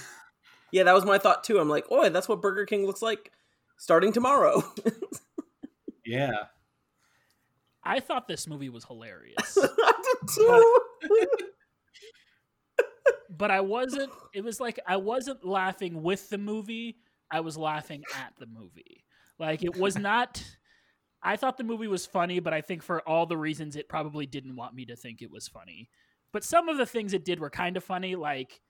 Yeah, 0.71 0.83
that 0.83 0.93
was 0.93 1.03
my 1.03 1.17
thought 1.17 1.43
too. 1.43 1.57
I'm 1.57 1.67
like, 1.69 1.85
oh, 1.89 2.07
that's 2.09 2.29
what 2.29 2.41
Burger 2.43 2.63
King 2.67 2.85
looks 2.85 3.01
like 3.01 3.31
starting 3.77 4.11
tomorrow. 4.13 4.61
Yeah. 6.05 6.31
I 7.83 7.99
thought 7.99 8.27
this 8.27 8.47
movie 8.47 8.69
was 8.69 8.83
hilarious. 8.85 9.57
I 9.57 9.91
did 10.03 10.29
too. 10.35 10.79
but 11.01 11.27
I 13.51 13.61
wasn't. 13.61 14.11
It 14.33 14.43
was 14.43 14.59
like 14.59 14.79
I 14.87 14.97
wasn't 14.97 15.45
laughing 15.45 16.01
with 16.01 16.29
the 16.29 16.37
movie. 16.37 16.97
I 17.31 17.41
was 17.41 17.57
laughing 17.57 18.03
at 18.15 18.33
the 18.39 18.47
movie. 18.47 19.05
Like 19.37 19.63
it 19.63 19.77
was 19.77 19.97
not. 19.97 20.43
I 21.21 21.35
thought 21.35 21.57
the 21.57 21.63
movie 21.63 21.87
was 21.87 22.05
funny, 22.05 22.39
but 22.39 22.53
I 22.53 22.61
think 22.61 22.81
for 22.81 23.07
all 23.07 23.25
the 23.25 23.37
reasons 23.37 23.75
it 23.75 23.89
probably 23.89 24.25
didn't 24.25 24.55
want 24.55 24.73
me 24.73 24.85
to 24.85 24.95
think 24.95 25.21
it 25.21 25.31
was 25.31 25.47
funny. 25.47 25.89
But 26.31 26.43
some 26.43 26.69
of 26.69 26.77
the 26.77 26.85
things 26.85 27.13
it 27.13 27.25
did 27.25 27.39
were 27.39 27.49
kind 27.49 27.75
of 27.75 27.83
funny, 27.83 28.15
like 28.15 28.61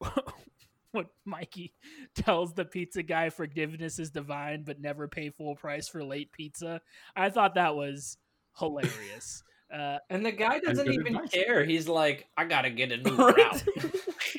what 0.92 1.06
Mikey 1.24 1.74
tells 2.14 2.54
the 2.54 2.64
pizza 2.64 3.02
guy 3.02 3.30
forgiveness 3.30 3.98
is 3.98 4.10
divine, 4.10 4.62
but 4.64 4.80
never 4.80 5.08
pay 5.08 5.30
full 5.30 5.56
price 5.56 5.88
for 5.88 6.04
late 6.04 6.32
pizza. 6.32 6.80
I 7.16 7.30
thought 7.30 7.54
that 7.54 7.74
was 7.74 8.16
hilarious. 8.58 9.42
Uh, 9.72 9.98
And 10.10 10.26
the 10.26 10.32
guy 10.32 10.58
doesn't 10.58 10.92
even 10.92 11.14
advice. 11.16 11.30
care. 11.30 11.64
He's 11.64 11.88
like, 11.88 12.26
I 12.36 12.44
gotta 12.44 12.70
get 12.70 12.90
a 12.92 12.96
new 13.02 13.14
Right? 13.16 13.36
route. 13.36 13.62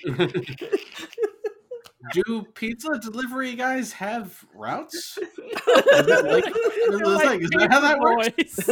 Do 2.14 2.44
pizza 2.56 2.98
delivery 3.00 3.54
guys 3.56 3.94
have 3.94 4.44
routes? 4.56 5.18
Is 5.18 5.28
that, 5.38 6.26
like, 6.26 6.48
is 6.48 6.60
that- 7.22 7.40
is 7.42 7.50
that 7.52 7.72
how 7.72 7.80
that 7.80 8.00
works? 8.00 8.68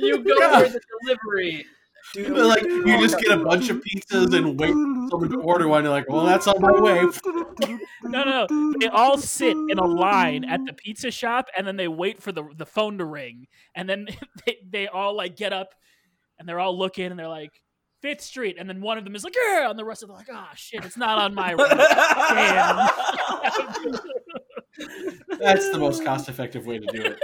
You 0.00 0.24
go 0.24 0.34
Yeah. 0.38 0.60
for 0.60 0.68
the 0.70 0.80
delivery. 1.02 1.66
They're 2.14 2.44
like 2.44 2.62
you 2.62 3.00
just 3.00 3.18
get 3.18 3.32
a 3.32 3.42
bunch 3.42 3.68
of 3.70 3.82
pizzas 3.82 4.34
and 4.34 4.58
wait 4.58 4.72
for 4.72 5.08
someone 5.10 5.30
to 5.30 5.40
order 5.40 5.68
one. 5.68 5.84
You're 5.84 5.92
like, 5.92 6.08
well, 6.08 6.24
that's 6.24 6.46
on 6.46 6.60
my 6.60 6.72
way. 6.80 7.04
No, 8.06 8.22
no, 8.22 8.46
no. 8.50 8.74
They 8.78 8.88
all 8.88 9.16
sit 9.16 9.56
in 9.56 9.78
a 9.78 9.86
line 9.86 10.44
at 10.44 10.60
the 10.66 10.74
pizza 10.74 11.10
shop, 11.10 11.48
and 11.56 11.66
then 11.66 11.76
they 11.76 11.88
wait 11.88 12.22
for 12.22 12.32
the 12.32 12.44
the 12.56 12.66
phone 12.66 12.98
to 12.98 13.04
ring, 13.04 13.46
and 13.74 13.88
then 13.88 14.06
they, 14.46 14.58
they 14.70 14.86
all 14.88 15.16
like 15.16 15.36
get 15.36 15.52
up, 15.54 15.74
and 16.38 16.46
they're 16.48 16.60
all 16.60 16.78
looking, 16.78 17.06
and 17.06 17.18
they're 17.18 17.28
like 17.28 17.62
Fifth 18.02 18.20
Street, 18.20 18.56
and 18.58 18.68
then 18.68 18.82
one 18.82 18.98
of 18.98 19.04
them 19.04 19.16
is 19.16 19.24
like, 19.24 19.34
yeah, 19.34 19.70
and 19.70 19.78
the 19.78 19.84
rest 19.84 20.02
of 20.02 20.08
them 20.08 20.16
are 20.16 20.18
like, 20.18 20.28
oh 20.30 20.48
shit, 20.54 20.84
it's 20.84 20.98
not 20.98 21.18
on 21.18 21.34
my 21.34 21.54
route. 21.54 21.70
Damn. 21.70 22.88
That's 25.38 25.70
the 25.70 25.78
most 25.78 26.04
cost-effective 26.04 26.66
way 26.66 26.80
to 26.80 26.86
do 26.86 27.02
it. 27.02 27.18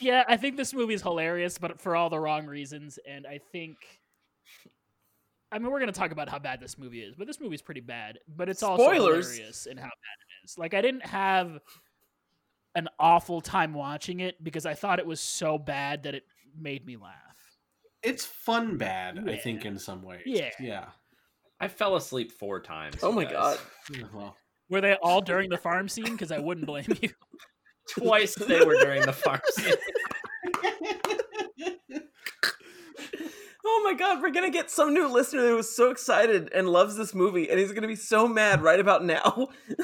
Yeah, 0.00 0.24
I 0.28 0.36
think 0.36 0.56
this 0.56 0.72
movie 0.74 0.94
is 0.94 1.02
hilarious, 1.02 1.58
but 1.58 1.80
for 1.80 1.94
all 1.96 2.10
the 2.10 2.18
wrong 2.18 2.46
reasons, 2.46 2.98
and 3.08 3.26
I 3.26 3.38
think. 3.52 3.76
I 5.52 5.58
mean, 5.58 5.70
we're 5.72 5.80
gonna 5.80 5.90
talk 5.92 6.12
about 6.12 6.28
how 6.28 6.38
bad 6.38 6.60
this 6.60 6.78
movie 6.78 7.00
is, 7.02 7.16
but 7.16 7.26
this 7.26 7.40
movie's 7.40 7.62
pretty 7.62 7.80
bad. 7.80 8.18
But 8.28 8.48
it's 8.48 8.62
also 8.62 8.84
Spoilers. 8.84 9.32
hilarious 9.32 9.66
in 9.66 9.76
how 9.76 9.84
bad 9.84 9.90
it 9.90 10.44
is. 10.44 10.56
Like, 10.56 10.74
I 10.74 10.80
didn't 10.80 11.04
have 11.06 11.58
an 12.76 12.88
awful 13.00 13.40
time 13.40 13.74
watching 13.74 14.20
it 14.20 14.42
because 14.44 14.64
I 14.64 14.74
thought 14.74 15.00
it 15.00 15.06
was 15.06 15.20
so 15.20 15.58
bad 15.58 16.04
that 16.04 16.14
it 16.14 16.22
made 16.56 16.86
me 16.86 16.96
laugh. 16.96 17.14
It's 18.02 18.24
fun 18.24 18.76
bad, 18.78 19.28
I 19.28 19.36
think, 19.36 19.64
in 19.64 19.76
some 19.76 20.02
ways. 20.02 20.22
Yeah. 20.24 20.50
Yeah. 20.60 20.86
I 21.60 21.66
fell 21.66 21.96
asleep 21.96 22.30
four 22.30 22.60
times. 22.60 22.96
oh 23.02 23.10
my 23.12 23.24
guys. 23.24 23.32
god. 23.32 23.58
Well, 24.14 24.36
Were 24.68 24.80
they 24.80 24.94
all 25.02 25.20
during 25.20 25.50
the 25.50 25.58
farm 25.58 25.88
scene? 25.88 26.12
Because 26.12 26.30
I 26.30 26.38
wouldn't 26.38 26.66
blame 26.66 26.86
you. 27.02 27.10
Twice 27.88 28.34
they 28.34 28.64
were 28.64 28.76
during 28.76 29.02
the 29.02 29.12
farm 29.12 29.40
scene. 29.50 29.74
Oh 33.62 33.82
my 33.84 33.94
god, 33.94 34.20
we're 34.20 34.30
gonna 34.30 34.50
get 34.50 34.70
some 34.70 34.94
new 34.94 35.06
listener 35.06 35.42
that 35.42 35.54
was 35.54 35.74
so 35.74 35.90
excited 35.90 36.50
and 36.52 36.68
loves 36.68 36.96
this 36.96 37.14
movie, 37.14 37.48
and 37.48 37.58
he's 37.58 37.72
gonna 37.72 37.86
be 37.86 37.94
so 37.94 38.26
mad 38.26 38.62
right 38.62 38.80
about 38.80 39.04
now. 39.04 39.48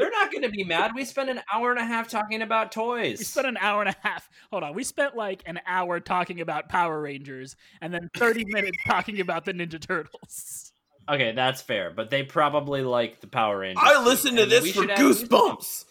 They're 0.00 0.10
not 0.10 0.32
going 0.32 0.42
to 0.42 0.48
be 0.48 0.64
mad. 0.64 0.92
We 0.94 1.04
spent 1.04 1.28
an 1.28 1.42
hour 1.52 1.70
and 1.70 1.78
a 1.78 1.84
half 1.84 2.08
talking 2.08 2.40
about 2.40 2.72
toys. 2.72 3.18
We 3.18 3.24
spent 3.24 3.46
an 3.46 3.58
hour 3.58 3.82
and 3.82 3.90
a 3.90 3.96
half. 4.00 4.30
Hold 4.50 4.62
on. 4.62 4.74
We 4.74 4.82
spent 4.82 5.14
like 5.14 5.42
an 5.44 5.60
hour 5.66 6.00
talking 6.00 6.40
about 6.40 6.70
Power 6.70 7.02
Rangers 7.02 7.54
and 7.82 7.92
then 7.92 8.08
30 8.16 8.44
minutes 8.48 8.78
talking 8.86 9.20
about 9.20 9.44
the 9.44 9.52
Ninja 9.52 9.78
Turtles. 9.78 10.72
Okay, 11.06 11.32
that's 11.32 11.60
fair, 11.60 11.90
but 11.90 12.08
they 12.08 12.22
probably 12.22 12.82
like 12.82 13.20
the 13.20 13.26
Power 13.26 13.58
Rangers. 13.58 13.82
I 13.84 14.02
listened 14.02 14.38
to 14.38 14.46
this 14.46 14.62
we 14.62 14.72
for 14.72 14.82
should 14.82 14.90
add 14.92 14.98
goosebumps. 14.98 15.84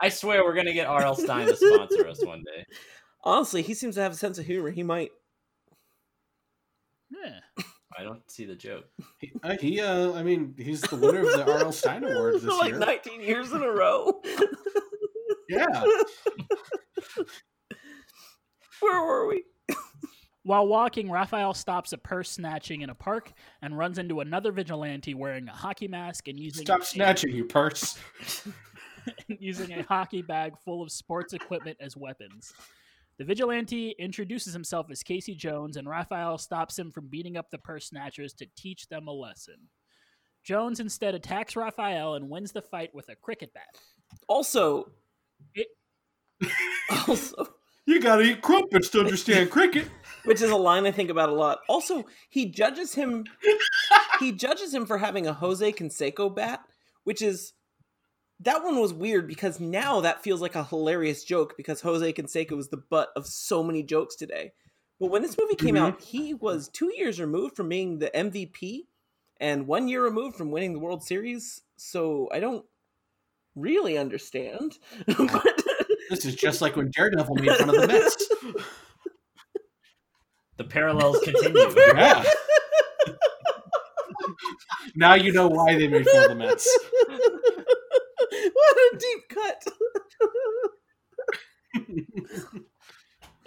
I 0.00 0.08
swear 0.08 0.44
we're 0.44 0.54
gonna 0.54 0.72
get 0.72 0.86
R.L. 0.86 1.14
Stine 1.14 1.46
to 1.46 1.56
sponsor 1.56 2.08
us 2.08 2.24
one 2.24 2.42
day. 2.44 2.64
Honestly, 3.24 3.62
he 3.62 3.74
seems 3.74 3.94
to 3.94 4.00
have 4.02 4.12
a 4.12 4.16
sense 4.16 4.38
of 4.38 4.46
humor. 4.46 4.70
He 4.70 4.82
might. 4.82 5.10
Yeah. 7.10 7.38
I 7.96 8.02
don't 8.04 8.28
see 8.30 8.46
the 8.46 8.56
joke. 8.56 8.86
he, 9.20 9.32
uh, 9.42 9.56
he, 9.60 9.80
uh, 9.80 10.12
I 10.14 10.22
mean, 10.22 10.54
he's 10.56 10.80
the 10.80 10.96
winner 10.96 11.20
of 11.20 11.26
the 11.32 11.52
R.L. 11.52 11.72
Stine 11.72 12.04
Award 12.04 12.40
For 12.40 12.46
this 12.46 12.58
like 12.58 12.70
year. 12.70 12.78
19 12.78 13.20
years 13.20 13.52
in 13.52 13.62
a 13.62 13.70
row. 13.70 14.20
Yeah. 15.48 15.66
Where 18.80 19.02
were 19.02 19.28
we? 19.28 19.44
While 20.44 20.66
walking, 20.66 21.08
Raphael 21.10 21.54
stops 21.54 21.92
a 21.92 21.98
purse 21.98 22.30
snatching 22.30 22.80
in 22.82 22.90
a 22.90 22.94
park 22.94 23.32
and 23.62 23.78
runs 23.78 23.98
into 23.98 24.20
another 24.20 24.50
vigilante 24.50 25.14
wearing 25.14 25.48
a 25.48 25.52
hockey 25.52 25.86
mask 25.86 26.26
and 26.26 26.38
using 26.38 26.66
Stop 26.66 26.82
a- 26.82 26.84
snatching, 26.84 27.32
you 27.32 27.44
purse. 27.44 27.96
using 29.28 29.72
a 29.72 29.82
hockey 29.84 30.22
bag 30.22 30.54
full 30.64 30.82
of 30.82 30.90
sports 30.90 31.32
equipment 31.32 31.76
as 31.80 31.96
weapons. 31.96 32.52
The 33.18 33.24
vigilante 33.24 33.94
introduces 33.98 34.52
himself 34.52 34.90
as 34.90 35.02
Casey 35.02 35.34
Jones, 35.34 35.76
and 35.76 35.88
Raphael 35.88 36.38
stops 36.38 36.76
him 36.78 36.90
from 36.90 37.06
beating 37.06 37.36
up 37.36 37.50
the 37.50 37.58
purse 37.58 37.86
snatchers 37.86 38.32
to 38.34 38.46
teach 38.56 38.88
them 38.88 39.06
a 39.06 39.12
lesson. 39.12 39.68
Jones 40.42 40.80
instead 40.80 41.14
attacks 41.14 41.54
Raphael 41.54 42.14
and 42.14 42.28
wins 42.28 42.50
the 42.50 42.62
fight 42.62 42.92
with 42.94 43.08
a 43.10 43.14
cricket 43.16 43.52
bat. 43.54 43.78
Also, 44.28 44.90
It- 45.54 45.68
also, 47.06 47.46
You 47.86 48.00
gotta 48.00 48.22
eat 48.22 48.42
crumpets 48.42 48.88
to 48.90 49.00
understand 49.00 49.50
cricket. 49.50 49.88
Which 50.24 50.40
is 50.40 50.50
a 50.50 50.56
line 50.56 50.86
I 50.86 50.90
think 50.90 51.10
about 51.10 51.28
a 51.28 51.34
lot. 51.34 51.60
Also, 51.68 52.04
he 52.28 52.46
judges 52.46 52.94
him. 52.94 53.24
he 54.20 54.32
judges 54.32 54.74
him 54.74 54.86
for 54.86 54.98
having 54.98 55.26
a 55.26 55.32
Jose 55.32 55.72
Canseco 55.72 56.34
bat, 56.34 56.60
which 57.04 57.22
is 57.22 57.52
that 58.40 58.64
one 58.64 58.80
was 58.80 58.92
weird 58.92 59.28
because 59.28 59.60
now 59.60 60.00
that 60.00 60.22
feels 60.22 60.40
like 60.40 60.54
a 60.54 60.64
hilarious 60.64 61.24
joke 61.24 61.54
because 61.56 61.80
Jose 61.80 62.12
Canseco 62.12 62.52
was 62.52 62.68
the 62.68 62.76
butt 62.76 63.10
of 63.14 63.26
so 63.26 63.62
many 63.62 63.82
jokes 63.82 64.16
today. 64.16 64.52
But 64.98 65.10
when 65.10 65.22
this 65.22 65.36
movie 65.38 65.56
came 65.56 65.74
mm-hmm. 65.74 65.84
out, 65.84 66.00
he 66.00 66.34
was 66.34 66.68
two 66.68 66.92
years 66.96 67.20
removed 67.20 67.56
from 67.56 67.68
being 67.68 67.98
the 67.98 68.10
MVP 68.14 68.82
and 69.40 69.66
one 69.66 69.88
year 69.88 70.02
removed 70.02 70.36
from 70.36 70.50
winning 70.50 70.72
the 70.72 70.78
World 70.78 71.02
Series. 71.02 71.60
So 71.76 72.28
I 72.32 72.40
don't 72.40 72.64
really 73.54 73.98
understand. 73.98 74.78
but 75.06 75.62
This 76.10 76.24
is 76.24 76.34
just 76.34 76.60
like 76.60 76.76
when 76.76 76.90
Daredevil 76.90 77.36
made 77.36 77.56
fun 77.56 77.70
of 77.70 77.80
the 77.80 77.86
Mets. 77.86 78.28
The 80.62 80.68
parallels 80.68 81.18
continue. 81.24 81.74
Yeah. 81.96 82.22
now 84.94 85.14
you 85.14 85.32
know 85.32 85.48
why 85.48 85.74
they 85.74 85.88
made 85.88 86.06
fun 86.06 86.22
of 86.22 86.28
the 86.28 86.34
Mets. 86.36 86.78
what 88.52 88.76
a 88.76 88.96
deep 88.96 89.28
cut. 89.28 89.64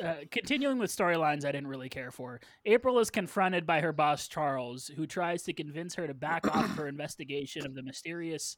Uh, 0.04 0.16
continuing 0.30 0.78
with 0.78 0.92
storylines 0.92 1.46
I 1.46 1.54
didn't 1.54 1.68
really 1.68 1.88
care 1.88 2.12
for, 2.12 2.42
April 2.66 3.00
is 3.00 3.10
confronted 3.10 3.66
by 3.66 3.80
her 3.80 3.94
boss 3.94 4.28
Charles, 4.28 4.92
who 4.94 5.08
tries 5.08 5.44
to 5.44 5.54
convince 5.54 5.96
her 5.96 6.06
to 6.06 6.14
back 6.14 6.54
off 6.54 6.70
her 6.76 6.90
investigation 6.90 7.66
of 7.66 7.76
the 7.76 7.84
mysterious 7.84 8.58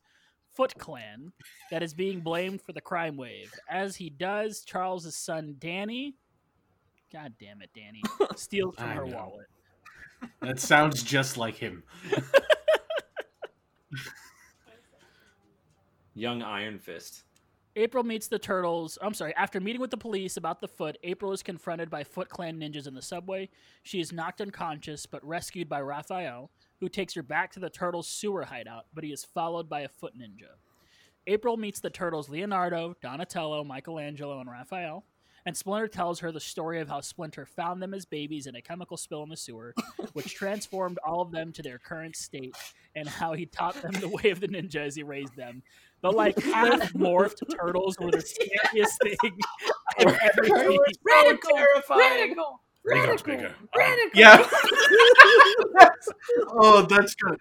Foot 0.55 0.73
Clan 0.79 1.31
that 1.69 1.83
is 1.83 1.93
being 1.93 2.21
blamed 2.21 2.63
for 2.63 2.73
the 2.73 2.81
crime 2.81 3.17
wave. 3.17 3.53
As 3.69 3.97
he 3.97 4.09
does, 4.09 4.61
Charles's 4.61 5.15
son 5.15 5.57
Danny, 5.59 6.15
God 7.11 7.33
damn 7.39 7.61
it, 7.61 7.69
Danny, 7.75 8.01
steals 8.35 8.75
from 8.75 8.89
I 8.89 8.93
her 8.95 9.05
know. 9.05 9.15
wallet. 9.15 9.47
That 10.41 10.59
sounds 10.59 11.03
just 11.03 11.37
like 11.37 11.55
him. 11.55 11.83
Young 16.15 16.41
Iron 16.41 16.79
Fist. 16.79 17.23
April 17.75 18.03
meets 18.03 18.27
the 18.27 18.39
turtles. 18.39 18.97
I'm 19.03 19.13
sorry. 19.13 19.35
After 19.35 19.59
meeting 19.59 19.79
with 19.79 19.91
the 19.91 19.97
police 19.97 20.35
about 20.35 20.61
the 20.61 20.67
foot, 20.67 20.97
April 21.03 21.31
is 21.31 21.43
confronted 21.43 21.91
by 21.91 22.03
Foot 22.03 22.27
Clan 22.27 22.59
ninjas 22.59 22.87
in 22.87 22.95
the 22.95 23.03
subway. 23.03 23.49
She 23.83 23.99
is 23.99 24.11
knocked 24.11 24.41
unconscious, 24.41 25.05
but 25.05 25.23
rescued 25.23 25.69
by 25.69 25.81
Raphael, 25.81 26.49
who 26.79 26.89
takes 26.89 27.13
her 27.13 27.21
back 27.21 27.51
to 27.51 27.59
the 27.59 27.69
turtles' 27.69 28.07
sewer 28.07 28.45
hideout. 28.45 28.87
But 28.95 29.03
he 29.03 29.11
is 29.11 29.23
followed 29.23 29.69
by 29.69 29.81
a 29.81 29.89
foot 29.89 30.17
ninja. 30.17 30.55
April 31.27 31.55
meets 31.55 31.79
the 31.79 31.91
turtles 31.91 32.29
Leonardo, 32.29 32.95
Donatello, 32.99 33.63
Michelangelo, 33.63 34.39
and 34.39 34.49
Raphael. 34.49 35.03
And 35.47 35.55
Splinter 35.55 35.87
tells 35.87 36.19
her 36.19 36.33
the 36.33 36.41
story 36.41 36.81
of 36.81 36.89
how 36.89 36.99
Splinter 36.99 37.45
found 37.45 37.81
them 37.81 37.93
as 37.93 38.03
babies 38.03 38.47
in 38.47 38.57
a 38.57 38.61
chemical 38.61 38.97
spill 38.97 39.23
in 39.23 39.29
the 39.29 39.37
sewer, 39.37 39.73
which 40.11 40.35
transformed 40.35 40.99
all 41.07 41.21
of 41.21 41.31
them 41.31 41.53
to 41.53 41.61
their 41.61 41.77
current 41.79 42.17
state, 42.17 42.53
and 42.97 43.07
how 43.07 43.31
he 43.31 43.45
taught 43.45 43.81
them 43.81 43.93
the 43.93 44.09
way 44.09 44.29
of 44.29 44.41
the 44.41 44.49
ninja 44.49 44.85
as 44.85 44.97
he 44.97 45.03
raised 45.03 45.37
them. 45.37 45.63
The 46.01 46.11
like 46.11 46.37
half 46.43 46.91
morphed 46.91 47.43
turtles 47.57 47.95
were 47.97 48.11
the 48.11 48.19
scariest 48.19 48.99
thing 49.21 49.39
I've 49.99 50.19
ever 50.21 50.45
seen. 50.45 50.79
Radical, 51.05 51.51
terrifying. 51.55 51.99
radical, 52.01 52.61
Rico's 52.83 53.25
radical, 53.25 53.25
bigger. 53.25 53.55
radical. 53.73 54.19
Yeah. 54.19 55.86
Oh, 56.49 56.85
that's 56.89 57.15
good. 57.15 57.39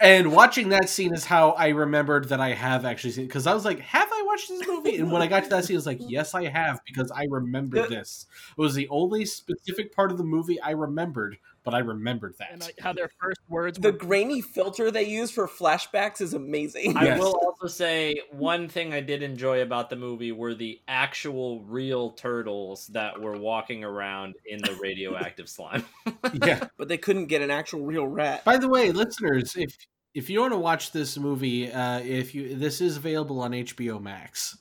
And 0.00 0.32
watching 0.32 0.68
that 0.70 0.88
scene 0.88 1.12
is 1.12 1.24
how 1.24 1.50
I 1.50 1.68
remembered 1.68 2.28
that 2.28 2.40
I 2.40 2.50
have 2.52 2.84
actually 2.84 3.10
seen 3.12 3.26
because 3.26 3.46
I 3.46 3.54
was 3.54 3.64
like, 3.64 3.80
"Have 3.80 4.08
I 4.12 4.22
watched 4.26 4.48
this 4.48 4.66
movie?" 4.66 4.96
And 4.96 5.10
when 5.10 5.22
I 5.22 5.26
got 5.26 5.44
to 5.44 5.50
that 5.50 5.64
scene, 5.64 5.76
I 5.76 5.78
was 5.78 5.86
like, 5.86 5.98
"Yes, 6.00 6.34
I 6.34 6.46
have," 6.46 6.80
because 6.86 7.10
I 7.10 7.26
remember 7.28 7.88
this. 7.88 8.26
It 8.56 8.60
was 8.60 8.74
the 8.74 8.88
only 8.88 9.24
specific 9.24 9.94
part 9.94 10.12
of 10.12 10.18
the 10.18 10.24
movie 10.24 10.60
I 10.60 10.70
remembered, 10.70 11.38
but 11.66 11.74
I 11.74 11.80
remembered 11.80 12.36
that. 12.38 12.52
And 12.52 12.62
like 12.62 12.78
how 12.80 12.92
their 12.92 13.10
first 13.20 13.40
words 13.48 13.76
The 13.76 13.90
were 13.90 13.98
grainy 13.98 14.40
filter 14.40 14.92
they 14.92 15.02
use 15.02 15.32
for 15.32 15.48
flashbacks 15.48 16.20
is 16.20 16.32
amazing. 16.32 16.96
I 16.96 17.18
will 17.18 17.34
also 17.34 17.66
say 17.66 18.22
one 18.30 18.68
thing 18.68 18.94
I 18.94 19.00
did 19.00 19.20
enjoy 19.20 19.62
about 19.62 19.90
the 19.90 19.96
movie 19.96 20.30
were 20.30 20.54
the 20.54 20.80
actual 20.86 21.64
real 21.64 22.10
turtles 22.10 22.86
that 22.88 23.20
were 23.20 23.36
walking 23.36 23.82
around 23.82 24.36
in 24.46 24.62
the 24.62 24.78
radioactive 24.80 25.48
slime. 25.48 25.84
yeah. 26.34 26.68
but 26.78 26.86
they 26.86 26.98
couldn't 26.98 27.26
get 27.26 27.42
an 27.42 27.50
actual 27.50 27.80
real 27.80 28.06
rat. 28.06 28.44
By 28.44 28.58
the 28.58 28.68
way, 28.68 28.92
listeners, 28.92 29.56
if 29.56 29.76
if 30.14 30.30
you 30.30 30.40
want 30.40 30.52
to 30.52 30.58
watch 30.58 30.92
this 30.92 31.18
movie, 31.18 31.70
uh, 31.70 31.98
if 31.98 32.32
you 32.32 32.54
this 32.54 32.80
is 32.80 32.96
available 32.96 33.40
on 33.40 33.50
HBO 33.50 34.00
Max. 34.00 34.56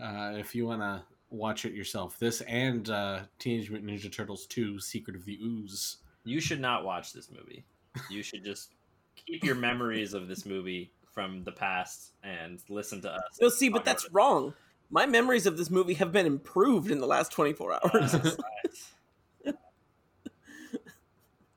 Uh, 0.00 0.34
if 0.36 0.54
you 0.54 0.64
want 0.64 0.80
to 0.80 1.02
watch 1.30 1.64
it 1.64 1.72
yourself, 1.72 2.20
this 2.20 2.40
and 2.42 2.88
uh, 2.88 3.20
Teenage 3.40 3.68
Mutant 3.68 3.90
Ninja 3.90 4.12
Turtles 4.12 4.46
Two: 4.46 4.78
Secret 4.78 5.16
of 5.16 5.24
the 5.24 5.36
Ooze. 5.42 5.96
You 6.24 6.40
should 6.40 6.60
not 6.60 6.84
watch 6.84 7.12
this 7.12 7.30
movie. 7.30 7.64
You 8.10 8.22
should 8.22 8.44
just 8.44 8.74
keep 9.16 9.44
your 9.44 9.54
memories 9.54 10.14
of 10.14 10.28
this 10.28 10.46
movie 10.46 10.92
from 11.12 11.44
the 11.44 11.52
past 11.52 12.12
and 12.22 12.60
listen 12.68 13.00
to 13.02 13.10
us. 13.12 13.38
No, 13.40 13.48
see, 13.48 13.68
but 13.68 13.84
that's 13.84 14.04
about 14.04 14.14
wrong. 14.14 14.54
My 14.90 15.06
memories 15.06 15.46
of 15.46 15.56
this 15.56 15.70
movie 15.70 15.94
have 15.94 16.12
been 16.12 16.26
improved 16.26 16.90
in 16.90 16.98
the 16.98 17.06
last 17.06 17.32
24 17.32 17.74
hours. 17.74 18.14
it. 19.44 19.56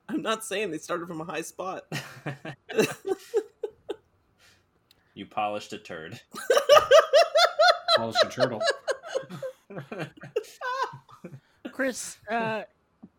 I'm 0.07 0.21
not 0.21 0.43
saying 0.43 0.71
they 0.71 0.77
started 0.77 1.07
from 1.07 1.21
a 1.21 1.25
high 1.25 1.41
spot. 1.41 1.83
you 5.15 5.25
polished 5.25 5.73
a 5.73 5.77
turd. 5.77 6.19
Polish 7.95 8.15
a 8.23 8.29
turtle. 8.29 8.61
Chris, 11.71 12.17
uh, 12.29 12.63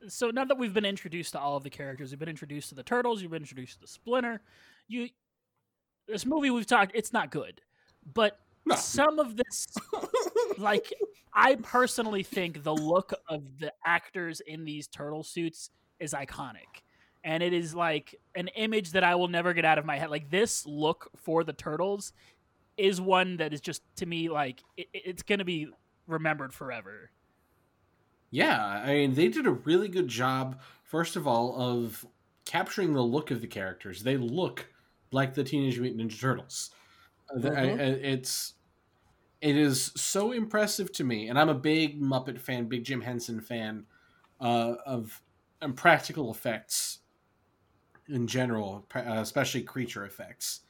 so 0.09 0.31
now 0.31 0.45
that 0.45 0.59
we've 0.59 0.75
been 0.75 0.85
introduced 0.85 1.33
to 1.33 1.41
all 1.41 1.57
of 1.57 1.63
the 1.65 1.71
characters, 1.71 2.11
we've 2.11 2.19
been 2.19 2.29
introduced 2.29 2.71
to 2.71 2.75
the 2.75 2.83
turtles, 2.83 3.23
you've 3.23 3.31
been 3.31 3.43
introduced 3.43 3.75
to 3.75 3.81
the 3.81 3.87
Splinter. 3.87 4.41
You, 4.89 5.09
this 6.07 6.27
movie 6.27 6.51
we've 6.51 6.67
talked, 6.67 6.93
it's 6.95 7.13
not 7.13 7.31
good, 7.31 7.61
but 8.15 8.39
No. 8.67 8.77
some 8.77 9.19
of 9.19 9.37
this, 9.37 9.67
like, 10.59 10.93
I 11.33 11.57
personally 11.57 12.23
think 12.23 12.63
the 12.63 12.75
look 12.75 13.13
of 13.29 13.59
the 13.59 13.73
actors 13.85 14.41
in 14.41 14.65
these 14.65 14.87
turtle 14.87 15.23
suits 15.23 15.71
is 15.99 16.13
iconic. 16.13 16.83
And 17.25 17.43
it 17.43 17.53
is 17.55 17.75
like 17.75 18.15
an 18.35 18.49
image 18.49 18.93
that 18.93 19.03
I 19.03 19.15
will 19.15 19.29
never 19.29 19.55
get 19.55 19.65
out 19.65 19.79
of 19.79 19.87
my 19.87 19.97
head. 19.99 20.11
Like 20.11 20.29
this 20.31 20.67
look 20.67 21.11
for 21.17 21.43
the 21.43 21.55
turtles 21.55 22.13
is 22.77 23.01
one 23.01 23.39
that 23.39 23.55
is 23.55 23.61
just 23.63 23.83
to 23.97 24.05
me 24.07 24.29
like 24.29 24.61
it, 24.77 24.89
it's 24.93 25.23
going 25.23 25.39
to 25.39 25.45
be 25.45 25.69
remembered 26.07 26.53
forever. 26.53 27.11
Yeah, 28.35 28.65
I 28.85 28.95
mean, 28.95 29.15
they 29.15 29.29
did 29.29 29.47
a 29.47 29.51
really 29.53 29.89
good 29.89 30.09
job, 30.09 30.61
first 30.83 31.15
of 31.17 31.27
all, 31.27 31.55
of 31.61 32.05
capturing 32.45 32.93
the 32.93 33.03
look 33.03 33.31
of 33.31 33.41
the 33.41 33.47
characters. 33.47 34.03
They 34.03 34.17
look 34.17 34.73
like 35.13 35.35
the 35.35 35.45
Teenage 35.45 35.79
Mutant 35.79 36.11
Ninja 36.11 36.21
Turtles. 36.21 36.71
Uh, 37.31 37.41
the- 37.41 37.59
I- 37.59 37.63
Mhm. 37.67 37.79
I- 37.81 38.01
it's 38.13 38.55
it 39.43 39.57
is 39.57 39.93
so 39.97 40.33
impressive 40.33 40.93
to 40.93 41.05
me, 41.05 41.29
and 41.29 41.39
I'm 41.39 41.49
a 41.51 41.55
big 41.55 42.01
Muppet 42.01 42.41
fan, 42.41 42.69
big 42.69 42.85
Jim 42.85 43.03
Henson 43.03 43.41
fan 43.41 43.87
uh, 44.41 44.77
of 44.87 45.23
and 45.63 45.77
practical 45.77 46.31
effects 46.33 47.01
in 48.09 48.27
general, 48.27 48.87
uh, 48.95 49.01
especially 49.21 49.63
creature 49.63 50.05
effects, 50.05 50.61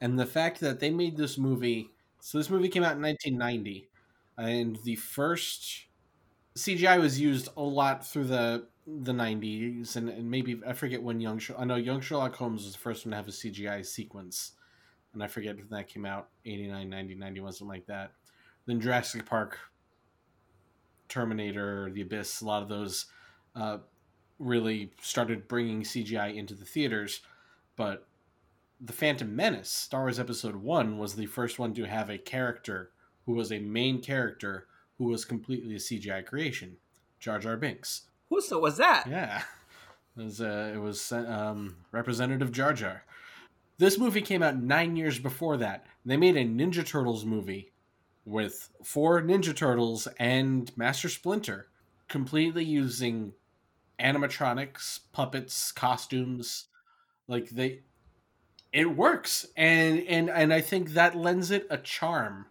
and 0.00 0.18
the 0.18 0.26
fact 0.26 0.60
that 0.60 0.80
they 0.80 0.90
made 0.90 1.16
this 1.16 1.38
movie. 1.38 1.94
So 2.20 2.38
this 2.38 2.50
movie 2.50 2.68
came 2.68 2.82
out 2.82 2.96
in 2.96 3.00
1990, 3.00 3.88
and 4.36 4.76
the 4.84 4.96
first 4.96 5.86
CGI 6.60 7.00
was 7.00 7.18
used 7.18 7.48
a 7.56 7.62
lot 7.62 8.06
through 8.06 8.24
the 8.24 8.66
the 8.86 9.12
90s 9.12 9.94
and, 9.94 10.08
and 10.08 10.30
maybe 10.30 10.60
I 10.66 10.72
forget 10.72 11.02
when 11.02 11.20
Young 11.20 11.40
I 11.56 11.64
know 11.64 11.76
Young 11.76 12.00
Sherlock 12.00 12.34
Holmes 12.34 12.64
was 12.64 12.72
the 12.72 12.78
first 12.78 13.06
one 13.06 13.10
to 13.10 13.16
have 13.16 13.28
a 13.28 13.32
CGI 13.32 13.84
sequence. 13.86 14.52
And 15.12 15.22
I 15.22 15.26
forget 15.26 15.56
when 15.56 15.68
that 15.70 15.88
came 15.88 16.04
out 16.04 16.28
89 16.44 16.88
90 16.88 17.14
91 17.14 17.52
something 17.52 17.68
like 17.68 17.86
that. 17.86 18.12
Then 18.66 18.80
Jurassic 18.80 19.24
Park 19.26 19.58
Terminator 21.08 21.90
The 21.90 22.02
Abyss 22.02 22.42
a 22.42 22.46
lot 22.46 22.62
of 22.62 22.68
those 22.68 23.06
uh, 23.56 23.78
really 24.38 24.92
started 25.00 25.48
bringing 25.48 25.82
CGI 25.82 26.34
into 26.36 26.54
the 26.54 26.64
theaters. 26.64 27.20
But 27.76 28.06
the 28.80 28.92
Phantom 28.92 29.34
Menace 29.34 29.70
Star 29.70 30.02
Wars 30.02 30.18
episode 30.18 30.56
1 30.56 30.98
was 30.98 31.14
the 31.14 31.26
first 31.26 31.58
one 31.58 31.74
to 31.74 31.84
have 31.84 32.10
a 32.10 32.18
character 32.18 32.90
who 33.24 33.32
was 33.32 33.52
a 33.52 33.58
main 33.58 34.02
character 34.02 34.66
who 35.00 35.06
was 35.06 35.24
completely 35.24 35.74
a 35.74 35.78
CGI 35.78 36.24
creation, 36.26 36.76
Jar 37.18 37.38
Jar 37.38 37.56
Binks. 37.56 38.02
Who 38.28 38.38
so 38.42 38.58
was 38.58 38.76
that? 38.76 39.06
Yeah, 39.08 39.42
it 40.16 40.22
was 40.22 40.42
uh, 40.42 40.72
it 40.74 40.78
was 40.78 41.10
um, 41.10 41.78
Representative 41.90 42.52
Jar 42.52 42.74
Jar. 42.74 43.04
This 43.78 43.96
movie 43.96 44.20
came 44.20 44.42
out 44.42 44.60
nine 44.60 44.96
years 44.96 45.18
before 45.18 45.56
that. 45.56 45.86
They 46.04 46.18
made 46.18 46.36
a 46.36 46.44
Ninja 46.44 46.86
Turtles 46.86 47.24
movie 47.24 47.72
with 48.26 48.68
four 48.84 49.22
Ninja 49.22 49.56
Turtles 49.56 50.06
and 50.18 50.70
Master 50.76 51.08
Splinter, 51.08 51.68
completely 52.06 52.62
using 52.62 53.32
animatronics, 53.98 55.00
puppets, 55.12 55.72
costumes. 55.72 56.66
Like 57.26 57.48
they, 57.48 57.80
it 58.70 58.94
works, 58.94 59.46
and 59.56 60.00
and 60.06 60.28
and 60.28 60.52
I 60.52 60.60
think 60.60 60.90
that 60.90 61.16
lends 61.16 61.50
it 61.50 61.66
a 61.70 61.78
charm. 61.78 62.44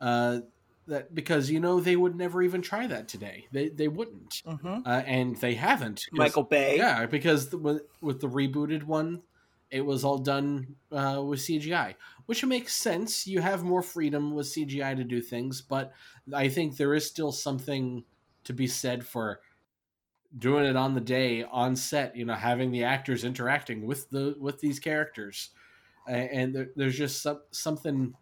Uh, 0.00 0.38
that 0.86 1.14
because 1.14 1.50
you 1.50 1.60
know 1.60 1.80
they 1.80 1.96
would 1.96 2.16
never 2.16 2.42
even 2.42 2.60
try 2.62 2.86
that 2.86 3.08
today. 3.08 3.46
They 3.52 3.68
they 3.68 3.88
wouldn't, 3.88 4.42
Mm-hmm. 4.46 4.78
uh, 4.86 5.02
and 5.06 5.36
they 5.36 5.54
haven't. 5.54 6.04
Michael 6.12 6.42
Bay. 6.42 6.76
yeah, 6.76 7.06
because 7.06 7.50
the, 7.50 7.58
with, 7.58 7.82
with 8.00 8.20
the 8.20 8.28
rebooted 8.28 8.82
one, 8.82 9.22
it 9.70 9.80
was 9.86 10.04
all 10.04 10.18
done 10.18 10.74
uh, 10.90 11.22
with 11.24 11.40
CGI, 11.40 11.94
which 12.26 12.44
makes 12.44 12.74
sense. 12.74 13.26
You 13.26 13.40
have 13.40 13.62
more 13.62 13.82
freedom 13.82 14.34
with 14.34 14.46
CGI 14.48 14.96
to 14.96 15.04
do 15.04 15.20
things, 15.22 15.60
but 15.62 15.92
I 16.34 16.48
think 16.48 16.76
there 16.76 16.94
is 16.94 17.06
still 17.06 17.32
something 17.32 18.04
to 18.44 18.52
be 18.52 18.66
said 18.66 19.06
for 19.06 19.40
doing 20.36 20.64
it 20.64 20.76
on 20.76 20.94
the 20.94 21.00
day 21.00 21.44
on 21.44 21.76
set. 21.76 22.16
You 22.16 22.24
know, 22.24 22.34
having 22.34 22.70
the 22.72 22.84
actors 22.84 23.24
interacting 23.24 23.86
with 23.86 24.10
the 24.10 24.34
with 24.38 24.60
these 24.60 24.80
characters, 24.80 25.50
and 26.08 26.54
there, 26.54 26.68
there's 26.74 26.98
just 26.98 27.22
some, 27.22 27.40
something 27.52 28.14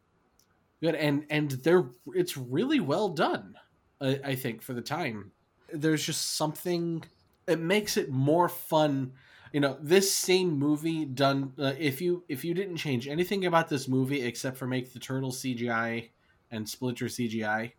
good, 0.83 0.95
and 0.95 1.27
and 1.31 1.51
they're 1.51 1.87
it's 2.15 2.37
really 2.37 2.81
well 2.81 3.09
done. 3.09 3.57
I, 4.01 4.21
I 4.25 4.35
think 4.35 4.63
for 4.63 4.73
the 4.73 4.83
time, 4.83 5.33
there's 5.73 6.05
just 6.05 6.37
something 6.37 7.05
it 7.47 7.59
makes 7.59 7.97
it 7.97 8.11
more 8.11 8.49
fun 8.49 9.13
you 9.53 9.59
know 9.61 9.77
this 9.81 10.13
same 10.15 10.51
movie 10.59 11.05
done 11.05 11.53
uh, 11.59 11.73
if 11.79 12.01
you 12.01 12.23
if 12.29 12.45
you 12.45 12.55
didn't 12.55 12.77
change 12.77 13.09
anything 13.09 13.45
about 13.47 13.69
this 13.69 13.89
movie 13.89 14.23
except 14.23 14.57
for 14.57 14.67
make 14.69 14.93
the 14.93 15.01
turtle 15.01 15.33
cgi 15.33 16.09
and 16.53 16.69
splinter 16.69 17.07
cgi 17.07 17.73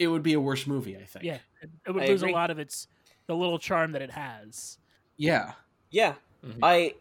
it 0.00 0.08
would 0.08 0.22
be 0.22 0.32
a 0.32 0.40
worse 0.40 0.66
movie 0.66 0.96
i 0.96 1.04
think 1.04 1.24
Yeah, 1.24 1.38
it, 1.62 1.70
it 1.86 1.90
would 1.92 2.02
I 2.02 2.06
lose 2.06 2.22
agree. 2.22 2.32
a 2.32 2.34
lot 2.34 2.50
of 2.50 2.58
its 2.58 2.88
the 3.26 3.36
little 3.36 3.58
charm 3.60 3.92
that 3.92 4.02
it 4.02 4.10
has. 4.10 4.78
yeah 5.16 5.52
Yeah. 5.90 6.14
Mhm. 6.44 6.58
I 6.62 6.94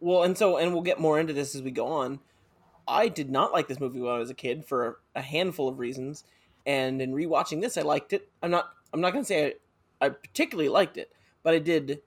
well, 0.00 0.24
and 0.24 0.36
so 0.36 0.56
and 0.58 0.72
we'll 0.74 0.82
get 0.82 0.98
more 1.00 1.18
into 1.18 1.32
this 1.32 1.54
as 1.54 1.62
we 1.62 1.70
go 1.70 1.86
on. 1.86 2.20
I 2.90 3.08
did 3.08 3.30
not 3.30 3.52
like 3.52 3.68
this 3.68 3.80
movie 3.80 4.00
when 4.00 4.12
I 4.12 4.18
was 4.18 4.30
a 4.30 4.34
kid 4.34 4.64
for 4.64 4.98
a 5.14 5.22
handful 5.22 5.68
of 5.68 5.78
reasons, 5.78 6.24
and 6.66 7.00
in 7.00 7.12
rewatching 7.12 7.60
this, 7.60 7.78
I 7.78 7.82
liked 7.82 8.12
it. 8.12 8.28
I'm 8.42 8.50
not. 8.50 8.70
I'm 8.92 9.00
not 9.00 9.12
going 9.12 9.24
to 9.24 9.28
say 9.28 9.54
I, 10.00 10.06
I 10.06 10.08
particularly 10.08 10.68
liked 10.68 10.96
it, 10.96 11.12
but 11.42 11.54
I 11.54 11.60
did 11.60 12.02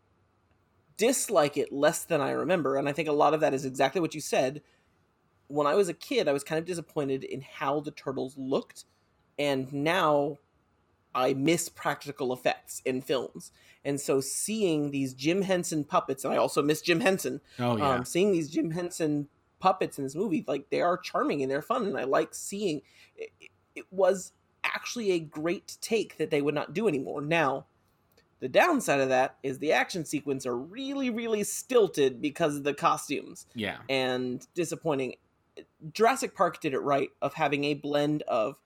dislike 0.97 1.57
it 1.57 1.71
less 1.71 2.03
than 2.03 2.21
I 2.21 2.31
remember, 2.31 2.75
and 2.75 2.87
I 2.89 2.91
think 2.91 3.07
a 3.07 3.13
lot 3.13 3.33
of 3.33 3.39
that 3.39 3.53
is 3.53 3.65
exactly 3.65 4.01
what 4.01 4.13
you 4.13 4.21
said. 4.21 4.61
When 5.47 5.67
I 5.67 5.75
was 5.75 5.87
a 5.87 5.93
kid, 5.93 6.27
I 6.27 6.33
was 6.33 6.43
kind 6.43 6.59
of 6.59 6.65
disappointed 6.65 7.23
in 7.23 7.41
how 7.41 7.79
the 7.79 7.91
turtles 7.91 8.37
looked, 8.37 8.85
and 9.39 9.71
now 9.71 10.39
I 11.15 11.33
miss 11.33 11.69
practical 11.69 12.33
effects 12.33 12.81
in 12.85 13.01
films. 13.01 13.51
And 13.85 13.99
so 13.99 14.21
seeing 14.21 14.91
these 14.91 15.13
Jim 15.13 15.43
Henson 15.43 15.83
puppets, 15.83 16.23
and 16.23 16.33
I 16.33 16.37
also 16.37 16.61
miss 16.61 16.81
Jim 16.81 16.99
Henson, 16.99 17.41
oh 17.59 17.77
yeah 17.77 17.95
um, 17.95 18.05
seeing 18.05 18.31
these 18.31 18.49
Jim 18.49 18.71
Henson 18.71 19.29
puppets 19.63 19.97
in 19.97 20.03
this 20.03 20.15
movie, 20.15 20.43
like 20.47 20.69
they 20.69 20.81
are 20.81 20.97
charming 20.97 21.41
and 21.41 21.49
they're 21.49 21.61
fun, 21.61 21.85
and 21.87 21.97
I 21.97 22.03
like 22.03 22.35
seeing. 22.35 22.81
It, 23.15 23.29
it- 23.39 23.49
was 23.89 24.33
actually 24.63 25.09
a 25.13 25.19
great 25.19 25.77
take 25.81 26.17
that 26.17 26.29
they 26.29 26.43
would 26.43 26.53
not 26.53 26.73
do 26.75 26.87
anymore. 26.87 27.21
Now, 27.21 27.65
the 28.39 28.47
downside 28.47 28.99
of 28.99 29.09
that 29.09 29.37
is 29.41 29.57
the 29.57 29.71
action 29.71 30.05
sequence 30.05 30.45
are 30.45 30.55
really, 30.55 31.09
really 31.09 31.43
stilted 31.43 32.21
because 32.21 32.55
of 32.55 32.63
the 32.63 32.75
costumes 32.75 33.47
yeah 33.55 33.77
and 33.89 34.45
disappointing. 34.53 35.15
Jurassic 35.91 36.35
Park 36.35 36.61
did 36.61 36.75
it 36.75 36.81
right 36.81 37.09
of 37.19 37.33
having 37.33 37.63
a 37.63 37.73
blend 37.73 38.21
of 38.27 38.57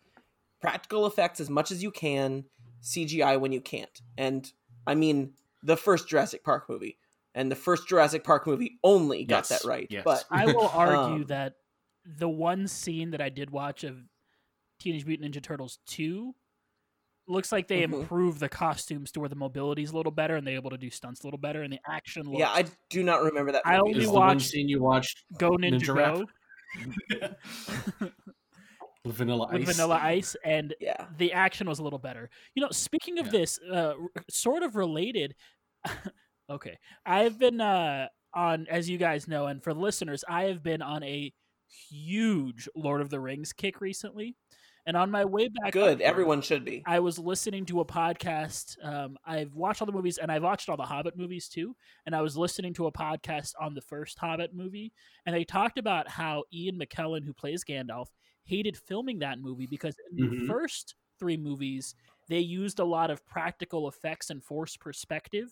practical 0.59 1.05
effects 1.05 1.39
as 1.39 1.49
much 1.49 1.71
as 1.71 1.81
you 1.81 1.89
can, 1.91 2.43
CGI 2.83 3.39
when 3.39 3.53
you 3.53 3.61
can't. 3.61 4.01
And 4.17 4.51
I 4.85 4.93
mean 4.95 5.31
the 5.63 5.77
first 5.77 6.09
Jurassic 6.09 6.43
Park 6.43 6.67
movie. 6.67 6.97
And 7.37 7.51
the 7.51 7.55
first 7.55 7.87
Jurassic 7.87 8.23
Park 8.23 8.47
movie 8.47 8.79
only 8.83 9.23
got 9.23 9.47
Yes, 9.47 9.49
that 9.49 9.67
right. 9.67 9.85
yes. 9.91 10.03
But 10.03 10.25
I 10.31 10.45
will 10.47 10.67
argue 10.73 10.97
Um, 11.21 11.23
that 11.25 11.53
the 12.03 12.27
one 12.27 12.67
scene 12.67 13.11
that 13.11 13.21
I 13.21 13.29
did 13.29 13.51
watch 13.51 13.83
of 13.83 13.95
Teenage 14.79 15.05
Mutant 15.05 15.33
Ninja 15.35 15.41
Turtles 15.43 15.77
2 15.85 16.33
looks 17.27 17.51
like 17.51 17.67
they 17.67 17.81
Mhm. 17.81 17.93
improved 18.01 18.39
the 18.39 18.49
costumes 18.49 19.11
to 19.11 19.19
where 19.19 19.29
the 19.29 19.35
mobility 19.35 19.83
is 19.83 19.91
a 19.91 19.95
little 19.95 20.11
better 20.11 20.35
and 20.35 20.47
they're 20.47 20.55
able 20.55 20.69
to 20.71 20.77
do 20.77 20.89
stunts 20.89 21.21
a 21.21 21.27
little 21.27 21.37
better 21.37 21.61
and 21.61 21.71
the 21.71 21.79
action 21.85 22.23
looks 22.25 22.39
yeah, 22.39 22.49
I 22.49 22.65
do 22.89 23.03
not 23.03 23.21
remember 23.21 23.51
that. 23.51 23.61
I 23.65 23.77
only 23.77 23.99
is 23.99 24.05
at 24.07 24.11
the 24.13 24.13
watched- 24.13 24.27
one 24.29 24.39
scene 24.39 24.67
you 24.69 24.81
watched 24.81 25.23
Go 25.37 25.51
Ninja, 25.51 25.79
Ninja 25.79 26.25
Go 26.79 28.09
with 29.05 29.15
vanilla 29.15 29.47
with 29.51 29.61
ice 29.67 29.75
Vanilla 29.75 29.99
Ice 30.01 30.35
and 30.43 30.73
Yeah. 30.79 31.05
the 31.17 31.33
action 31.33 31.67
was 31.67 31.79
a 31.79 31.83
little 31.83 31.99
better. 31.99 32.29
You 32.55 32.61
know, 32.63 32.69
speaking 32.71 33.19
of 33.19 33.27
Yeah. 33.27 33.31
this, 33.31 33.59
uh, 33.71 33.93
r- 34.01 34.23
sort 34.29 34.63
of 34.63 34.75
related. 34.75 35.35
okay, 36.49 36.77
I've 37.05 37.37
been 37.39 37.59
uh, 37.61 38.07
on, 38.33 38.67
as 38.69 38.89
you 38.89 38.97
guys 38.97 39.27
know, 39.27 39.47
and 39.47 39.63
for 39.63 39.73
the 39.73 39.79
listeners, 39.79 40.23
I 40.27 40.45
have 40.45 40.63
been 40.63 40.81
on 40.81 41.03
a 41.03 41.33
huge 41.89 42.67
Lord 42.75 43.01
of 43.01 43.09
the 43.09 43.19
Rings 43.19 43.53
kick 43.53 43.81
recently, 43.81 44.35
and 44.85 44.95
on 44.95 45.11
my 45.11 45.25
way 45.25 45.49
back, 45.49 45.73
Good. 45.73 45.99
here, 45.99 46.07
Everyone 46.07 46.41
should 46.41 46.63
be. 46.63 46.81
I 46.85 46.99
was 46.99 47.19
listening 47.19 47.65
to 47.65 47.81
a 47.81 47.85
podcast. 47.85 48.81
Um, 48.83 49.17
I've 49.25 49.53
watched 49.53 49.81
all 49.81 49.85
the 49.85 49.91
movies, 49.91 50.17
and 50.17 50.31
I've 50.31 50.43
watched 50.43 50.69
all 50.69 50.77
the 50.77 50.83
Hobbit 50.83 51.17
movies 51.17 51.49
too. 51.49 51.75
And 52.05 52.15
I 52.15 52.21
was 52.21 52.37
listening 52.37 52.73
to 52.75 52.87
a 52.87 52.91
podcast 52.91 53.51
on 53.59 53.73
the 53.73 53.81
first 53.81 54.17
Hobbit 54.17 54.53
movie, 54.53 54.93
and 55.25 55.35
they 55.35 55.43
talked 55.43 55.77
about 55.77 56.07
how 56.09 56.43
Ian 56.53 56.79
McKellen, 56.79 57.25
who 57.25 57.33
plays 57.33 57.65
Gandalf, 57.65 58.07
hated 58.45 58.77
filming 58.77 59.19
that 59.19 59.39
movie 59.39 59.67
because 59.69 59.95
in 60.17 60.25
Mhm. 60.25 60.39
the 60.41 60.47
first 60.47 60.95
three 61.19 61.35
movies 61.35 61.95
they 62.29 62.39
used 62.39 62.79
a 62.79 62.85
lot 62.85 63.09
of 63.09 63.25
practical 63.25 63.87
effects 63.89 64.29
and 64.29 64.41
forced 64.43 64.79
perspective 64.79 65.49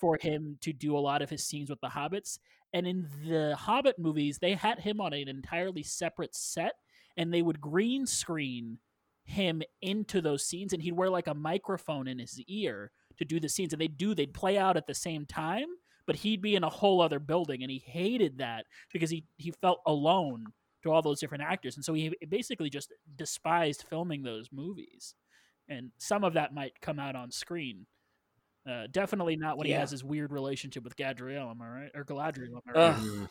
for 0.00 0.18
him 0.20 0.56
to 0.62 0.72
do 0.72 0.96
a 0.96 0.98
lot 0.98 1.22
of 1.22 1.30
his 1.30 1.44
scenes 1.44 1.70
with 1.70 1.80
the 1.80 1.88
hobbits 1.88 2.38
and 2.72 2.86
in 2.86 3.06
the 3.26 3.54
hobbit 3.56 3.98
movies 3.98 4.38
they 4.38 4.54
had 4.54 4.78
him 4.80 5.00
on 5.00 5.12
an 5.12 5.28
entirely 5.28 5.82
separate 5.82 6.34
set 6.34 6.74
and 7.16 7.32
they 7.32 7.42
would 7.42 7.60
green 7.60 8.06
screen 8.06 8.78
him 9.24 9.62
into 9.82 10.20
those 10.20 10.44
scenes 10.44 10.72
and 10.72 10.82
he'd 10.82 10.96
wear 10.96 11.10
like 11.10 11.26
a 11.26 11.34
microphone 11.34 12.08
in 12.08 12.18
his 12.18 12.40
ear 12.48 12.90
to 13.18 13.24
do 13.24 13.38
the 13.38 13.48
scenes 13.48 13.72
and 13.72 13.80
they'd 13.80 13.98
do 13.98 14.14
they'd 14.14 14.34
play 14.34 14.58
out 14.58 14.76
at 14.76 14.86
the 14.86 14.94
same 14.94 15.26
time 15.26 15.66
but 16.06 16.16
he'd 16.16 16.42
be 16.42 16.56
in 16.56 16.64
a 16.64 16.68
whole 16.68 17.00
other 17.00 17.18
building 17.18 17.62
and 17.62 17.70
he 17.70 17.82
hated 17.84 18.38
that 18.38 18.64
because 18.92 19.10
he 19.10 19.24
he 19.36 19.50
felt 19.50 19.80
alone 19.86 20.46
to 20.82 20.90
all 20.90 21.02
those 21.02 21.20
different 21.20 21.44
actors 21.44 21.76
and 21.76 21.84
so 21.84 21.92
he 21.92 22.12
basically 22.28 22.70
just 22.70 22.92
despised 23.16 23.84
filming 23.88 24.22
those 24.22 24.48
movies 24.50 25.14
and 25.68 25.90
some 25.98 26.24
of 26.24 26.34
that 26.34 26.54
might 26.54 26.80
come 26.80 26.98
out 26.98 27.14
on 27.14 27.30
screen 27.30 27.86
uh, 28.68 28.86
definitely 28.90 29.36
not 29.36 29.56
when 29.58 29.66
he 29.66 29.72
has 29.72 29.90
his 29.90 30.04
weird 30.04 30.32
relationship 30.32 30.84
with 30.84 30.96
Gadriel, 30.96 31.50
am 31.50 31.60
I 31.62 31.68
right? 31.68 31.90
Or 31.94 32.04
Galadriel, 32.04 32.54
am 32.56 32.60
I 32.68 32.72
right? 32.72 32.76
Ugh. 32.94 33.00
Mhm. 33.02 33.28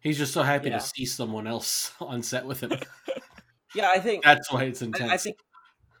he's 0.00 0.18
just 0.18 0.32
so 0.32 0.42
happy 0.42 0.68
Yeah. 0.68 0.78
to 0.78 0.84
see 0.84 1.04
someone 1.04 1.46
else 1.46 1.92
on 2.00 2.22
set 2.22 2.46
with 2.46 2.60
him 2.60 2.72
Yeah, 3.74 3.90
I 3.90 3.98
think 4.00 4.24
that's 4.24 4.50
why 4.50 4.64
it's 4.64 4.80
intense 4.82 5.10
I, 5.10 5.14
I 5.14 5.18
think 5.18 5.36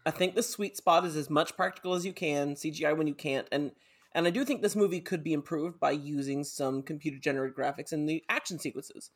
I 0.06 0.10
think 0.10 0.34
the 0.34 0.42
sweet 0.42 0.76
spot 0.76 1.04
is 1.04 1.16
as 1.16 1.28
much 1.28 1.54
practical 1.54 1.92
as 1.94 2.06
you 2.06 2.14
can, 2.14 2.54
CGI 2.54 2.96
when 2.96 3.06
you 3.06 3.14
can't, 3.14 3.46
and 3.52 3.72
and 4.14 4.26
I 4.26 4.30
do 4.30 4.42
think 4.44 4.62
this 4.62 4.74
movie 4.76 5.00
could 5.00 5.22
be 5.22 5.34
improved 5.34 5.78
by 5.78 5.90
using 5.90 6.44
some 6.44 6.82
computer 6.82 7.18
generated 7.18 7.54
graphics 7.56 7.92
in 7.92 8.06
the 8.06 8.24
action 8.30 8.58
sequences. 8.58 9.10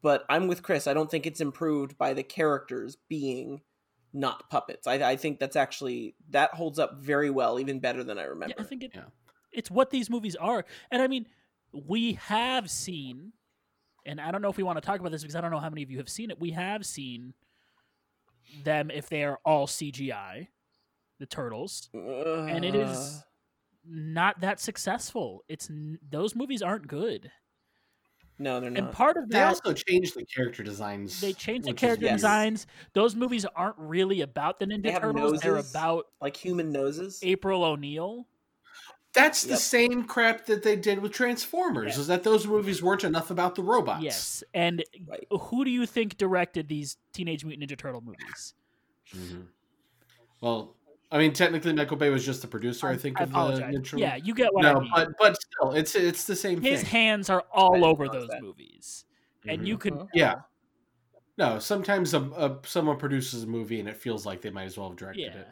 But 0.00 0.24
I'm 0.30 0.46
with 0.48 0.62
Chris. 0.62 0.86
I 0.86 0.94
don't 0.94 1.10
think 1.10 1.26
it's 1.26 1.40
improved 1.42 1.98
by 1.98 2.14
the 2.14 2.22
characters 2.22 2.96
being 3.08 3.60
not 4.12 4.48
puppets. 4.50 4.86
I, 4.86 4.94
I 4.94 5.16
think 5.16 5.38
that's 5.38 5.56
actually 5.56 6.14
that 6.30 6.54
holds 6.54 6.78
up 6.78 6.98
very 6.98 7.30
well, 7.30 7.60
even 7.60 7.78
better 7.80 8.02
than 8.04 8.18
I 8.18 8.24
remember. 8.24 8.54
Yeah, 8.58 8.64
I 8.64 8.66
think 8.66 8.82
it, 8.84 8.92
Yeah. 8.94 9.02
it's 9.52 9.70
what 9.70 9.90
these 9.90 10.08
movies 10.10 10.36
are. 10.36 10.64
And 10.90 11.02
I 11.02 11.06
mean, 11.08 11.26
we 11.72 12.14
have 12.14 12.70
seen, 12.70 13.32
and 14.06 14.20
I 14.20 14.30
don't 14.30 14.40
know 14.42 14.48
if 14.48 14.56
we 14.56 14.62
want 14.62 14.76
to 14.78 14.86
talk 14.86 15.00
about 15.00 15.12
this 15.12 15.22
because 15.22 15.36
I 15.36 15.40
don't 15.40 15.50
know 15.50 15.58
how 15.60 15.68
many 15.70 15.82
of 15.82 15.90
you 15.90 15.98
have 15.98 16.08
seen 16.08 16.30
it. 16.30 16.40
We 16.40 16.52
have 16.52 16.86
seen 16.86 17.34
them 18.64 18.90
if 18.90 19.08
they 19.08 19.24
are 19.24 19.38
all 19.44 19.66
CGI, 19.66 20.48
the 21.18 21.26
turtles, 21.26 21.90
and 21.92 22.64
it 22.64 22.74
is 22.74 22.88
Uh, 22.88 23.20
not 23.84 24.40
that 24.40 24.60
successful. 24.60 25.44
It's 25.48 25.70
those 26.10 26.34
movies 26.34 26.62
aren't 26.62 26.86
good, 26.86 27.30
no, 28.38 28.60
they're 28.60 28.70
not. 28.70 28.82
and 28.84 28.92
part 28.92 29.16
of 29.16 29.28
they 29.28 29.38
that 29.38 29.48
also 29.48 29.72
changed 29.72 30.14
the 30.16 30.24
character 30.24 30.62
designs 30.62 31.20
they 31.20 31.32
changed 31.32 31.66
the 31.66 31.70
which 31.72 31.76
is 31.82 31.86
character. 31.86 32.04
Yes. 32.06 32.14
designs. 32.16 32.66
Those 32.92 33.14
movies 33.16 33.44
aren't 33.56 33.78
really 33.78 34.20
about 34.20 34.58
the 34.58 34.66
Ninja 34.66 34.82
They 34.84 34.90
have 34.92 35.02
Turtles. 35.02 35.40
They're 35.40 35.56
about 35.56 36.06
like 36.20 36.36
human 36.36 36.70
noses. 36.72 37.20
April 37.22 37.64
O'Neil. 37.64 38.26
That's 39.14 39.42
the 39.42 39.50
Yep. 39.50 39.58
same 39.58 40.04
crap 40.04 40.44
that 40.46 40.62
they 40.62 40.76
did 40.76 41.00
with 41.00 41.12
Transformers. 41.12 41.94
Yeah. 41.94 42.00
Is 42.02 42.06
that 42.08 42.22
those 42.24 42.46
movies 42.46 42.82
weren't 42.82 43.04
enough 43.04 43.30
about 43.30 43.54
the 43.54 43.62
robots? 43.62 44.04
Yes, 44.04 44.44
and 44.54 44.84
Right. 45.06 45.26
who 45.30 45.64
do 45.64 45.70
you 45.70 45.86
think 45.86 46.16
directed 46.18 46.68
these 46.68 46.96
Teenage 47.12 47.44
Mutant 47.44 47.70
Ninja 47.70 47.76
Turtle 47.78 48.02
movies? 48.02 48.54
Mhm. 49.12 49.46
Well, 50.40 50.76
I 51.10 51.18
mean, 51.18 51.32
technically, 51.32 51.72
Michael 51.72 51.96
Bay 51.96 52.10
was 52.10 52.24
just 52.24 52.42
the 52.42 52.48
producer. 52.48 52.86
I 52.86 52.96
think 52.96 53.18
I 53.18 53.24
of 53.24 53.30
the 53.30 53.34
apologize. 53.36 53.92
Yeah, 53.94 54.16
you 54.16 54.34
get 54.34 54.52
what 54.52 54.66
I 54.66 54.72
no, 54.74 54.80
mean. 54.80 54.90
but 54.94 55.08
but 55.18 55.36
still, 55.40 55.72
it's 55.72 55.94
it's 55.94 56.24
the 56.24 56.36
same 56.36 56.60
thing. 56.60 56.70
His 56.72 56.82
thing. 56.82 56.90
hands 56.90 57.30
are 57.30 57.44
all 57.52 57.72
didn't 57.72 57.84
over 57.86 58.08
those 58.08 58.28
that. 58.28 58.42
movies, 58.42 59.04
and 59.46 59.62
Mhm. 59.62 59.66
you 59.66 59.78
could. 59.78 59.94
Mhm. 59.94 60.08
Yeah. 60.12 60.34
No, 61.38 61.58
sometimes 61.60 62.14
a, 62.14 62.20
a, 62.20 62.58
someone 62.66 62.96
produces 62.98 63.44
a 63.44 63.46
movie 63.46 63.78
and 63.78 63.88
it 63.88 63.96
feels 63.96 64.26
like 64.26 64.42
they 64.42 64.50
might 64.50 64.64
as 64.64 64.76
well 64.76 64.88
have 64.88 64.98
directed 64.98 65.32
Yeah. 65.34 65.40
it. 65.40 65.48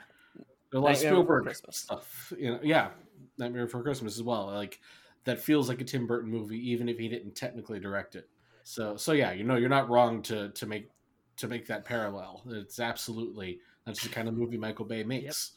They're 0.73 0.81
like 0.81 0.95
Nightmare 0.97 1.13
Spielberg 1.13 1.45
Christmas. 1.45 1.77
stuff, 1.77 2.33
you 2.37 2.51
know. 2.51 2.61
Yeah, 2.63 2.91
Nightmare 3.39 3.67
Before 3.67 3.85
Christmas 3.85 4.17
as 4.17 4.23
well. 4.25 4.47
Like 4.47 4.81
that 5.25 5.39
feels 5.41 5.69
like 5.69 5.81
a 5.81 5.85
Tim 5.85 6.07
Burton 6.07 6.29
movie, 6.31 6.59
even 6.71 6.89
if 6.89 6.99
he 6.99 7.09
didn't 7.09 7.37
technically 7.37 7.79
direct 7.79 8.17
it. 8.17 8.29
So, 8.65 8.97
so 8.97 9.13
yeah, 9.13 9.31
you 9.33 9.45
know, 9.45 9.55
you're 9.57 9.69
not 9.69 9.89
wrong 9.89 10.23
to 10.23 10.51
to 10.51 10.67
make 10.67 10.91
to 11.37 11.47
make 11.47 11.67
that 11.69 11.85
parallel. 11.85 12.43
It's 12.49 12.81
absolutely 12.81 13.61
that's 13.87 14.03
the 14.03 14.09
kind 14.09 14.29
of 14.29 14.35
movie 14.35 14.59
Michael 14.59 14.85
Bay 14.85 15.03
makes. 15.05 15.53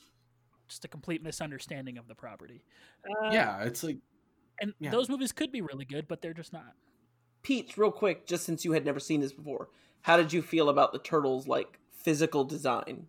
Just 0.68 0.86
a 0.86 0.88
complete 0.88 1.24
misunderstanding 1.24 1.98
of 1.98 2.08
the 2.08 2.16
property. 2.16 2.64
Uh, 3.04 3.32
Yeah, 3.32 3.64
it's 3.64 3.84
like 3.84 3.98
and 4.62 4.74
yeah. 4.80 4.92
those 4.92 5.10
movies 5.10 5.32
could 5.32 5.52
be 5.52 5.62
really 5.62 5.86
good, 5.86 6.08
but 6.08 6.22
they're 6.22 6.34
just 6.34 6.54
not. 6.54 6.74
Pete, 7.42 7.78
real 7.78 7.92
quick, 7.92 8.28
just 8.28 8.46
since 8.46 8.66
you 8.66 8.74
had 8.74 8.86
never 8.86 9.00
seen 9.00 9.22
this 9.22 9.32
before, 9.32 9.70
how 10.02 10.18
did 10.18 10.32
you 10.34 10.42
feel 10.42 10.70
about 10.70 10.92
the 10.94 11.00
turtles' 11.00 11.48
like 11.48 11.80
physical 11.92 12.44
design? 12.44 13.08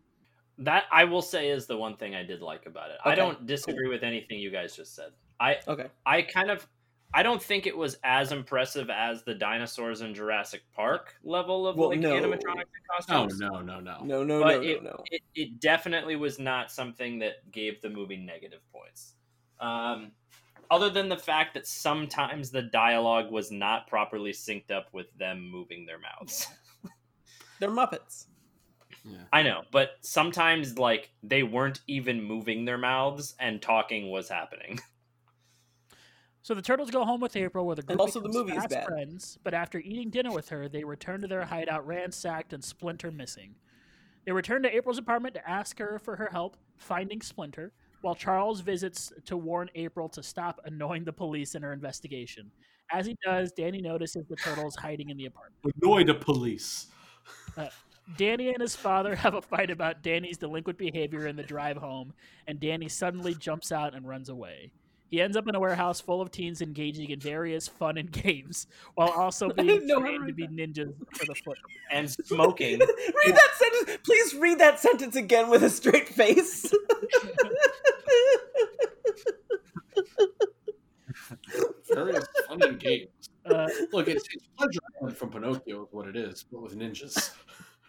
That 0.58 0.84
I 0.92 1.04
will 1.04 1.22
say 1.22 1.50
is 1.50 1.66
the 1.66 1.76
one 1.76 1.96
thing 1.96 2.14
I 2.14 2.22
did 2.22 2.40
like 2.40 2.66
about 2.66 2.90
it. 2.90 2.98
I 3.04 3.14
don't 3.14 3.46
disagree 3.46 3.88
with 3.88 4.02
anything 4.02 4.38
you 4.38 4.50
guys 4.50 4.76
just 4.76 4.94
said. 4.94 5.10
I 5.38 5.56
Okay. 5.66 5.86
I 6.04 6.22
kind 6.22 6.50
of 6.50 6.66
I 7.12 7.22
don't 7.22 7.42
think 7.42 7.66
it 7.66 7.76
was 7.76 7.96
as 8.04 8.30
impressive 8.30 8.88
as 8.88 9.24
the 9.24 9.34
dinosaurs 9.34 10.00
in 10.00 10.14
Jurassic 10.14 10.62
Park 10.72 11.14
level 11.24 11.66
of 11.66 11.76
Well, 11.76 11.88
like 11.88 11.98
no. 12.00 12.12
animatronics 12.12 12.60
and 12.60 12.66
oh 12.88 12.94
costumes. 12.96 13.38
no 13.40 13.60
no 13.60 13.80
no 13.80 13.98
No, 14.04 14.22
no, 14.22 14.40
But 14.42 14.62
no, 14.62 14.68
it, 14.68 14.82
no, 14.84 14.90
no. 14.90 15.04
It, 15.10 15.22
it 15.34 15.60
definitely 15.60 16.16
was 16.16 16.38
not 16.38 16.70
something 16.70 17.18
that 17.20 17.50
gave 17.50 17.80
the 17.82 17.90
movie 17.90 18.16
negative 18.16 18.60
points. 18.72 19.14
Um, 19.58 20.12
other 20.70 20.88
than 20.88 21.08
the 21.08 21.16
fact 21.16 21.54
that 21.54 21.66
sometimes 21.66 22.50
the 22.50 22.62
dialogue 22.62 23.30
was 23.32 23.50
not 23.50 23.88
properly 23.88 24.30
synced 24.32 24.70
up 24.70 24.86
with 24.92 25.06
them 25.18 25.50
moving 25.50 25.84
their 25.86 25.98
mouths. 25.98 26.46
They're 27.58 27.70
Muppets. 27.70 28.26
Yeah. 29.04 29.18
I 29.32 29.42
know, 29.42 29.62
but 29.72 29.92
sometimes 30.02 30.78
like 30.78 31.10
they 31.22 31.42
weren't 31.42 31.80
even 31.88 32.22
moving 32.22 32.64
their 32.66 32.78
mouths 32.78 33.34
and 33.40 33.60
talking 33.60 34.10
was 34.10 34.28
happening. 34.28 34.78
So 36.42 36.54
the 36.54 36.62
turtles 36.62 36.90
go 36.90 37.04
home 37.04 37.20
with 37.20 37.36
April, 37.36 37.66
where 37.66 37.76
the 37.76 37.82
group 37.82 38.00
also 38.00 38.20
the 38.20 38.28
becomes 38.28 38.48
movie 38.48 38.58
is 38.58 38.66
bad. 38.66 38.86
friends. 38.86 39.38
But 39.44 39.52
after 39.52 39.78
eating 39.78 40.10
dinner 40.10 40.32
with 40.32 40.48
her, 40.48 40.68
they 40.68 40.84
return 40.84 41.20
to 41.20 41.28
their 41.28 41.44
hideout, 41.44 41.86
ransacked 41.86 42.52
and 42.52 42.64
Splinter 42.64 43.10
missing. 43.10 43.54
They 44.24 44.32
return 44.32 44.62
to 44.62 44.74
April's 44.74 44.98
apartment 44.98 45.34
to 45.34 45.48
ask 45.48 45.78
her 45.78 45.98
for 45.98 46.16
her 46.16 46.28
help 46.30 46.56
finding 46.76 47.20
Splinter, 47.20 47.72
while 48.00 48.14
Charles 48.14 48.60
visits 48.60 49.12
to 49.26 49.36
warn 49.36 49.68
April 49.74 50.08
to 50.10 50.22
stop 50.22 50.60
annoying 50.64 51.04
the 51.04 51.12
police 51.12 51.54
in 51.54 51.62
her 51.62 51.72
investigation. 51.72 52.50
As 52.90 53.06
he 53.06 53.16
does, 53.24 53.52
Danny 53.52 53.80
notices 53.80 54.26
the 54.28 54.36
turtles 54.36 54.74
hiding 54.76 55.10
in 55.10 55.16
the 55.16 55.26
apartment. 55.26 55.74
Annoy 55.82 56.04
the 56.04 56.14
police. 56.14 56.86
Uh, 57.56 57.68
Danny 58.16 58.48
and 58.48 58.60
his 58.60 58.74
father 58.74 59.14
have 59.16 59.34
a 59.34 59.42
fight 59.42 59.70
about 59.70 60.02
Danny's 60.02 60.38
delinquent 60.38 60.78
behavior 60.78 61.26
in 61.26 61.36
the 61.36 61.42
drive 61.42 61.76
home, 61.76 62.12
and 62.46 62.58
Danny 62.58 62.88
suddenly 62.88 63.34
jumps 63.34 63.70
out 63.70 63.94
and 63.94 64.08
runs 64.08 64.28
away. 64.28 64.72
He 65.10 65.20
ends 65.20 65.36
up 65.36 65.48
in 65.48 65.56
a 65.56 65.60
warehouse 65.60 66.00
full 66.00 66.20
of 66.20 66.30
teens 66.30 66.62
engaging 66.62 67.10
in 67.10 67.18
various 67.18 67.66
fun 67.66 67.98
and 67.98 68.10
games, 68.10 68.68
while 68.94 69.08
also 69.08 69.50
being 69.52 69.66
didn't 69.66 69.88
know 69.88 69.96
to 69.96 70.02
trained 70.02 70.28
to 70.28 70.32
read 70.32 70.36
be 70.36 70.46
ninjas 70.46 70.94
for 71.16 71.26
the 71.26 71.34
foot. 71.34 71.58
And 71.92 72.08
smoking. 72.08 72.78
read 72.78 73.34
that 73.34 73.50
sentence. 73.56 73.98
Please 74.04 74.34
read 74.36 74.60
that 74.60 74.78
sentence 74.78 75.16
again 75.16 75.50
with 75.50 75.64
a 75.64 75.70
straight 75.70 76.08
face. 76.08 76.72
Various 81.92 82.24
fun 82.46 82.62
and 82.62 82.78
games. 82.78 83.08
Uh, 83.44 83.66
Look, 83.92 84.06
it's, 84.06 84.24
it's 84.32 84.46
Pleasure 84.56 84.78
Island 85.00 85.16
from 85.16 85.30
Pinocchio, 85.30 85.82
is 85.82 85.88
what 85.90 86.06
it 86.06 86.14
is, 86.14 86.44
but 86.52 86.62
with 86.62 86.78
ninjas. 86.78 87.32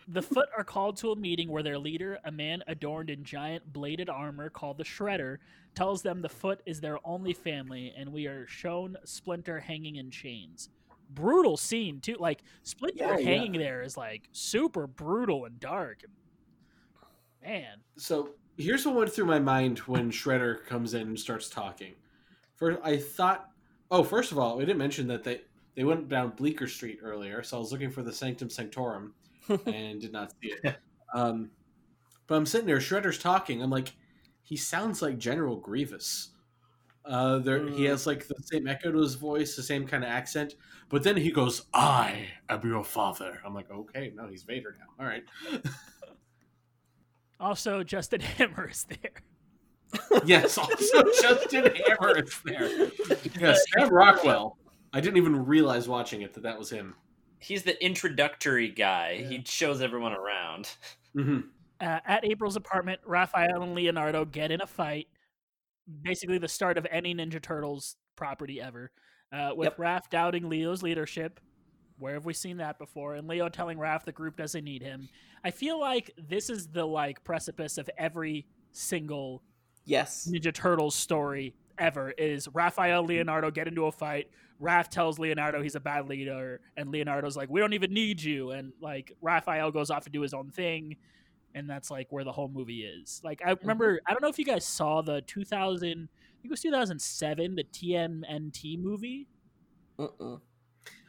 The 0.08 0.22
Foot 0.22 0.50
are 0.58 0.64
called 0.64 0.98
to 0.98 1.12
a 1.12 1.16
meeting 1.16 1.50
where 1.50 1.64
their 1.64 1.78
leader, 1.78 2.20
a 2.26 2.32
man 2.32 2.64
adorned 2.68 3.10
in 3.10 3.24
giant 3.24 3.72
bladed 3.72 4.10
armor 4.10 4.50
called 4.50 4.78
the 4.78 4.84
Shredder, 4.84 5.38
tells 5.76 6.02
them 6.02 6.22
the 6.22 6.30
Foot 6.30 6.62
is 6.66 6.82
their 6.82 6.98
only 7.06 7.34
family, 7.34 7.94
and 7.98 8.12
we 8.12 8.28
are 8.28 8.48
shown 8.48 8.98
Splinter 9.04 9.60
hanging 9.60 9.96
in 9.98 10.12
chains. 10.12 10.70
Brutal 11.14 11.58
scene 11.58 12.00
too. 12.00 12.16
Like 12.20 12.44
Splinter 12.64 13.04
Yeah, 13.04 13.18
yeah. 13.18 13.26
hanging 13.26 13.54
there 13.54 13.82
is 13.82 13.98
like 13.98 14.30
super 14.32 14.88
brutal 14.88 15.46
and 15.46 15.60
dark. 15.60 16.04
Man, 17.44 17.80
So 17.98 18.32
here's 18.58 18.86
what 18.86 18.96
went 18.96 19.12
through 19.12 19.26
my 19.26 19.40
mind 19.40 19.80
when 19.80 20.12
Shredder 20.12 20.66
comes 20.66 20.94
in 20.94 21.02
and 21.02 21.20
starts 21.20 21.50
talking. 21.50 21.94
First, 22.56 22.80
I 22.84 22.98
thought, 22.98 23.50
oh, 23.90 24.04
first 24.04 24.32
of 24.32 24.38
all, 24.38 24.58
we 24.58 24.66
didn't 24.66 24.78
mention 24.78 25.08
that 25.08 25.24
they 25.24 25.42
they 25.76 25.84
went 25.84 26.10
down 26.10 26.32
Bleecker 26.32 26.68
Street 26.68 27.00
earlier, 27.02 27.42
so 27.44 27.58
I 27.58 27.60
was 27.60 27.72
looking 27.72 27.92
for 27.92 28.04
the 28.04 28.12
Sanctum 28.12 28.50
Sanctorum 28.50 29.14
and 29.50 30.00
did 30.02 30.12
not 30.12 30.32
see 30.42 30.54
it. 30.64 30.76
Um, 31.14 31.52
but 32.28 32.36
I'm 32.36 32.46
sitting 32.46 32.66
there, 32.68 32.78
Shredder's 32.78 33.18
talking. 33.18 33.62
I'm 33.62 33.70
like, 33.70 33.92
he 34.44 34.56
sounds 34.56 35.02
like 35.02 35.18
General 35.18 35.58
Grievous. 35.58 36.30
Uh, 37.04 37.40
there, 37.40 37.68
he 37.68 37.84
Mm. 37.84 37.90
has 37.90 38.08
like 38.08 38.28
the 38.28 38.36
same 38.44 38.66
echo 38.66 38.94
to 38.94 39.00
his 39.00 39.16
voice, 39.16 39.58
the 39.58 39.64
same 39.64 39.86
kind 39.86 40.06
of 40.06 40.10
accent. 40.10 40.54
But 40.88 41.04
then 41.04 41.18
he 41.18 41.30
goes, 41.32 41.64
"I 41.74 42.28
am 42.48 42.62
your 42.66 42.86
father." 42.86 43.42
I'm 43.46 43.54
like, 43.54 43.70
okay, 43.70 44.14
no, 44.16 44.28
he's 44.30 44.44
Vader 44.44 44.78
now. 44.80 45.04
All 45.04 45.06
right. 45.10 45.24
also 47.40 47.84
Justin 47.84 48.22
Hammer 48.22 48.70
is 48.70 48.86
there. 48.86 49.12
Yes, 50.26 50.58
also 50.58 51.04
Justin 51.22 51.70
Hammer 51.88 52.20
is 52.20 52.40
there. 52.46 52.90
Yes, 53.38 53.62
Sam 53.74 53.90
Rockwell. 53.90 54.58
I 54.94 55.02
didn't 55.02 55.18
even 55.18 55.46
realize 55.46 55.90
watching 55.90 56.22
it 56.22 56.34
that 56.36 56.44
that 56.44 56.58
was 56.58 56.70
him. 56.70 56.96
He's 57.42 57.64
the 57.64 57.84
introductory 57.84 58.70
guy. 58.70 59.20
Yeah. 59.22 59.30
He 59.30 59.44
shows 59.46 59.82
everyone 59.82 60.14
around. 60.14 60.70
hmm 61.14 61.40
Uh, 61.80 62.00
at 62.06 62.24
April's 62.26 62.56
apartment, 62.56 63.02
Raphael 63.06 63.64
and 63.64 63.74
Leonardo 63.76 64.24
get 64.26 64.52
in 64.52 64.62
a 64.62 64.68
fight. 64.68 65.08
Basically, 66.04 66.38
the 66.38 66.48
start 66.48 66.78
of 66.78 66.86
any 66.92 67.14
Ninja 67.16 67.42
Turtles 67.42 67.98
property 68.16 68.62
ever. 68.62 68.92
Uh, 69.34 69.52
with 69.56 69.68
Yep. 69.68 69.78
Raph 69.78 70.10
doubting 70.10 70.50
Leo's 70.50 70.84
leadership. 70.84 71.40
Where 71.98 72.14
have 72.16 72.26
we 72.26 72.34
seen 72.34 72.58
that 72.58 72.78
before? 72.78 73.16
And 73.16 73.28
Leo 73.28 73.48
telling 73.50 73.78
Raph 73.78 74.04
the 74.06 74.12
group 74.12 74.36
doesn't 74.36 74.64
need 74.64 74.82
him. 74.82 75.08
I 75.44 75.52
feel 75.52 75.80
like 75.80 76.12
this 76.18 76.50
is 76.50 76.68
the 76.68 76.86
like 76.86 77.24
precipice 77.24 77.78
of 77.78 77.90
every 77.98 78.46
single 78.72 79.42
yes. 79.86 80.28
Ninja 80.32 80.54
Turtles 80.54 80.96
story 80.96 81.56
ever. 81.78 82.12
Is 82.12 82.48
Raphael 82.54 83.06
Leonardo 83.06 83.50
get 83.52 83.68
into 83.68 83.86
a 83.86 83.92
fight? 83.92 84.30
Raph 84.62 84.90
tells 84.90 85.18
Leonardo 85.20 85.62
he's 85.62 85.76
a 85.76 85.80
bad 85.80 86.08
leader, 86.08 86.62
and 86.78 86.92
Leonardo's 86.92 87.36
like, 87.36 87.50
"We 87.50 87.60
don't 87.60 87.74
even 87.74 87.94
need 87.94 88.22
you." 88.22 88.52
And 88.52 88.74
like 88.82 89.12
Raphael 89.22 89.72
goes 89.72 89.90
off 89.90 90.04
to 90.04 90.10
do 90.10 90.22
his 90.22 90.34
own 90.34 90.52
thing, 90.52 90.98
and 91.56 91.70
that's 91.70 91.90
like 91.90 92.08
where 92.12 92.24
the 92.24 92.32
whole 92.32 92.48
movie 92.48 92.84
is. 92.84 93.22
Like 93.24 93.42
I 93.46 93.56
remember, 93.62 94.02
I 94.06 94.12
don't 94.12 94.22
know 94.22 94.30
if 94.30 94.40
you 94.40 94.46
guys 94.46 94.66
saw 94.66 95.02
the 95.02 95.22
2000, 95.22 95.88
I 95.88 95.92
think 95.92 96.10
it 96.46 96.50
was 96.50 96.62
2007, 96.62 97.56
the 97.56 97.64
TMNT 97.64 98.80
movie. 98.80 99.28
Mm-mm. 100.00 100.40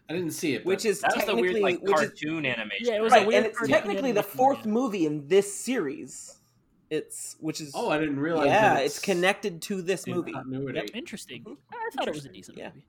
I 0.08 0.14
didn't 0.14 0.32
see 0.32 0.54
it, 0.54 0.66
Which 0.66 0.84
is 0.84 1.00
That 1.00 1.14
was 1.14 1.24
the 1.24 1.32
technically 1.32 1.62
weird 1.62 1.62
like 1.62 1.80
which 1.82 2.02
is 2.02 2.08
cartoon 2.10 2.44
animation. 2.44 2.86
Yeah, 2.86 2.96
it 2.96 3.02
was 3.02 3.12
a 3.12 3.16
right, 3.16 3.26
weird 3.26 3.38
and 3.38 3.46
it's 3.46 3.58
cartoon 3.58 3.74
technically 3.74 4.12
the 4.12 4.22
fourth 4.22 4.66
yeah. 4.66 4.72
movie 4.72 5.06
in 5.06 5.26
this 5.28 5.54
series. 5.54 6.38
It's 6.90 7.36
which 7.40 7.62
is 7.62 7.72
oh, 7.74 7.88
I 7.88 7.98
didn't 7.98 8.20
realize. 8.20 8.46
yeah, 8.46 8.74
that 8.74 8.84
it's 8.84 8.98
connected 8.98 9.62
to 9.62 9.80
this 9.80 10.06
movie. 10.06 10.32
Continuity. 10.32 10.80
Yep. 10.80 10.90
Interesting. 10.94 11.44
Mhm. 11.44 11.56
I 11.72 11.90
thought 11.94 12.08
it 12.08 12.14
was 12.14 12.26
a 12.26 12.28
decent 12.28 12.58
yeah. 12.58 12.68
movie. 12.68 12.84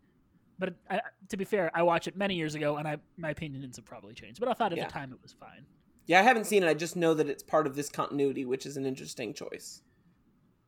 But 0.64 0.76
I, 0.90 1.02
to 1.28 1.36
be 1.36 1.44
fair, 1.44 1.70
I 1.74 1.84
watched 1.84 2.08
it 2.08 2.16
many 2.16 2.36
years 2.36 2.56
ago, 2.56 2.78
and 2.78 2.88
I 2.88 2.96
my 3.18 3.32
opinions 3.32 3.76
have 3.76 3.84
probably 3.84 4.14
changed. 4.14 4.40
But 4.40 4.48
I 4.48 4.54
thought 4.54 4.72
at 4.72 4.78
Yeah. 4.78 4.86
the 4.88 4.94
time 4.94 5.12
it 5.12 5.22
was 5.22 5.34
fine. 5.34 5.66
Yeah, 6.06 6.22
I 6.22 6.24
haven't 6.24 6.46
seen 6.46 6.64
it. 6.64 6.68
I 6.70 6.74
just 6.74 6.96
know 6.96 7.14
that 7.16 7.28
it's 7.28 7.44
part 7.44 7.68
of 7.68 7.76
this 7.76 7.90
continuity, 7.90 8.46
which 8.46 8.66
is 8.66 8.78
an 8.78 8.86
interesting 8.86 9.34
choice. 9.34 9.82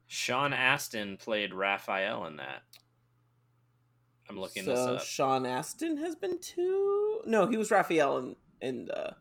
Sean 0.07 0.51
Astin 0.51 1.15
played 1.15 1.53
Raphael 1.53 2.25
in 2.25 2.35
that. 2.35 2.63
I'm 4.29 4.37
looking 4.37 4.65
this 4.65 4.77
so 4.77 4.95
up. 4.95 5.01
Sean 5.01 5.45
Astin 5.45 5.95
has 5.97 6.13
been 6.17 6.39
too. 6.41 7.21
No, 7.25 7.47
he 7.47 7.55
was 7.55 7.71
Raphael 7.71 8.17
and 8.17 8.35
and 8.61 8.91
uh, 8.91 9.11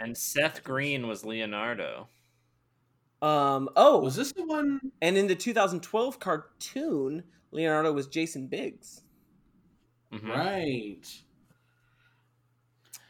And 0.00 0.16
Seth 0.16 0.64
Green 0.64 1.08
was 1.08 1.26
Leonardo. 1.26 2.08
um 3.20 3.68
oh 3.76 3.98
Was 4.00 4.16
this 4.16 4.32
the 4.32 4.46
one? 4.46 4.80
and 5.02 5.18
in 5.18 5.26
the 5.26 5.34
2012 5.34 6.18
cartoon, 6.18 7.24
Leonardo 7.50 7.92
was 7.92 8.06
Jason 8.06 8.46
Biggs. 8.46 9.02
Mhm. 10.12 10.28
Right. 10.28 11.22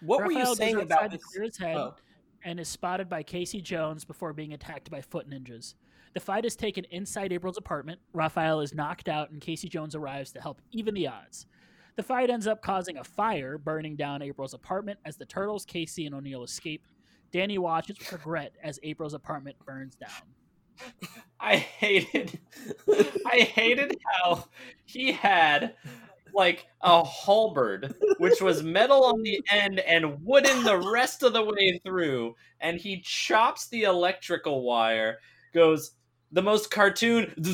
What 0.01 0.20
were 0.24 0.33
you 0.33 0.39
Raphael 0.39 0.51
goes 0.53 0.57
saying 0.59 0.74
outside 0.77 0.85
about 0.87 1.03
to 1.11 1.16
this? 1.16 1.24
clear 1.24 1.43
his 1.45 1.57
head 1.59 1.77
Oh. 1.77 1.95
and 2.45 2.59
is 2.61 2.69
spotted 2.69 3.09
by 3.09 3.23
Casey 3.23 3.61
Jones 3.61 4.05
before 4.05 4.33
being 4.33 4.53
attacked 4.53 4.91
by 4.91 5.01
foot 5.01 5.29
ninjas. 5.29 5.74
The 6.15 6.20
fight 6.20 6.45
is 6.45 6.57
taken 6.57 6.85
inside 6.87 7.33
April's 7.33 7.57
apartment. 7.57 8.01
Raphael 8.12 8.61
is 8.61 8.74
knocked 8.74 9.09
out, 9.09 9.31
and 9.31 9.41
Casey 9.41 9.69
Jones 9.69 9.95
arrives 9.95 10.33
to 10.33 10.41
help 10.41 10.61
even 10.70 10.95
the 10.95 11.09
odds. 11.09 11.47
The 11.97 12.03
fight 12.03 12.31
ends 12.31 12.47
up 12.47 12.62
causing 12.62 12.99
a 12.99 13.05
fire, 13.05 13.59
burning 13.59 13.97
down 13.97 14.23
April's 14.23 14.55
apartment 14.55 14.99
as 15.05 15.16
the 15.16 15.27
turtles, 15.27 15.65
Casey, 15.65 16.07
and 16.07 16.15
O'Neil 16.15 16.43
escape. 16.43 16.85
Danny 17.31 17.57
watches 17.59 17.99
with 17.99 18.12
regret 18.12 18.55
as 18.62 18.79
April's 18.83 19.15
apartment 19.15 19.57
burns 19.65 19.95
down. 19.97 20.35
I 21.41 21.57
hated 21.57 22.39
I 23.27 23.41
hated 23.41 23.99
how 24.07 24.49
he 24.85 25.12
had 25.12 25.77
like 26.35 26.67
a 26.81 27.05
halberd, 27.05 27.95
which 28.19 28.41
was 28.41 28.63
metal 28.63 29.05
on 29.05 29.23
the 29.23 29.41
end 29.51 29.81
and 29.81 30.25
wooden 30.25 30.65
the 30.65 30.79
rest 30.79 31.23
of 31.23 31.33
the 31.33 31.45
way 31.45 31.81
through, 31.85 32.35
and 32.61 32.79
he 32.79 33.01
chops 33.01 33.69
the 33.69 33.85
electrical 33.85 34.63
wire, 34.63 35.19
goes 35.55 35.93
the 36.33 36.43
most 36.43 36.71
cartoon, 36.71 37.33
and 37.37 37.45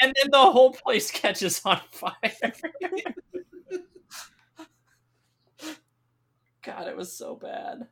then 0.00 0.30
the 0.30 0.50
whole 0.50 0.72
place 0.72 1.10
catches 1.10 1.60
on 1.64 1.80
fire. 1.92 2.52
God, 6.62 6.86
it 6.88 6.96
was 6.96 7.12
so 7.12 7.34
bad. 7.34 7.88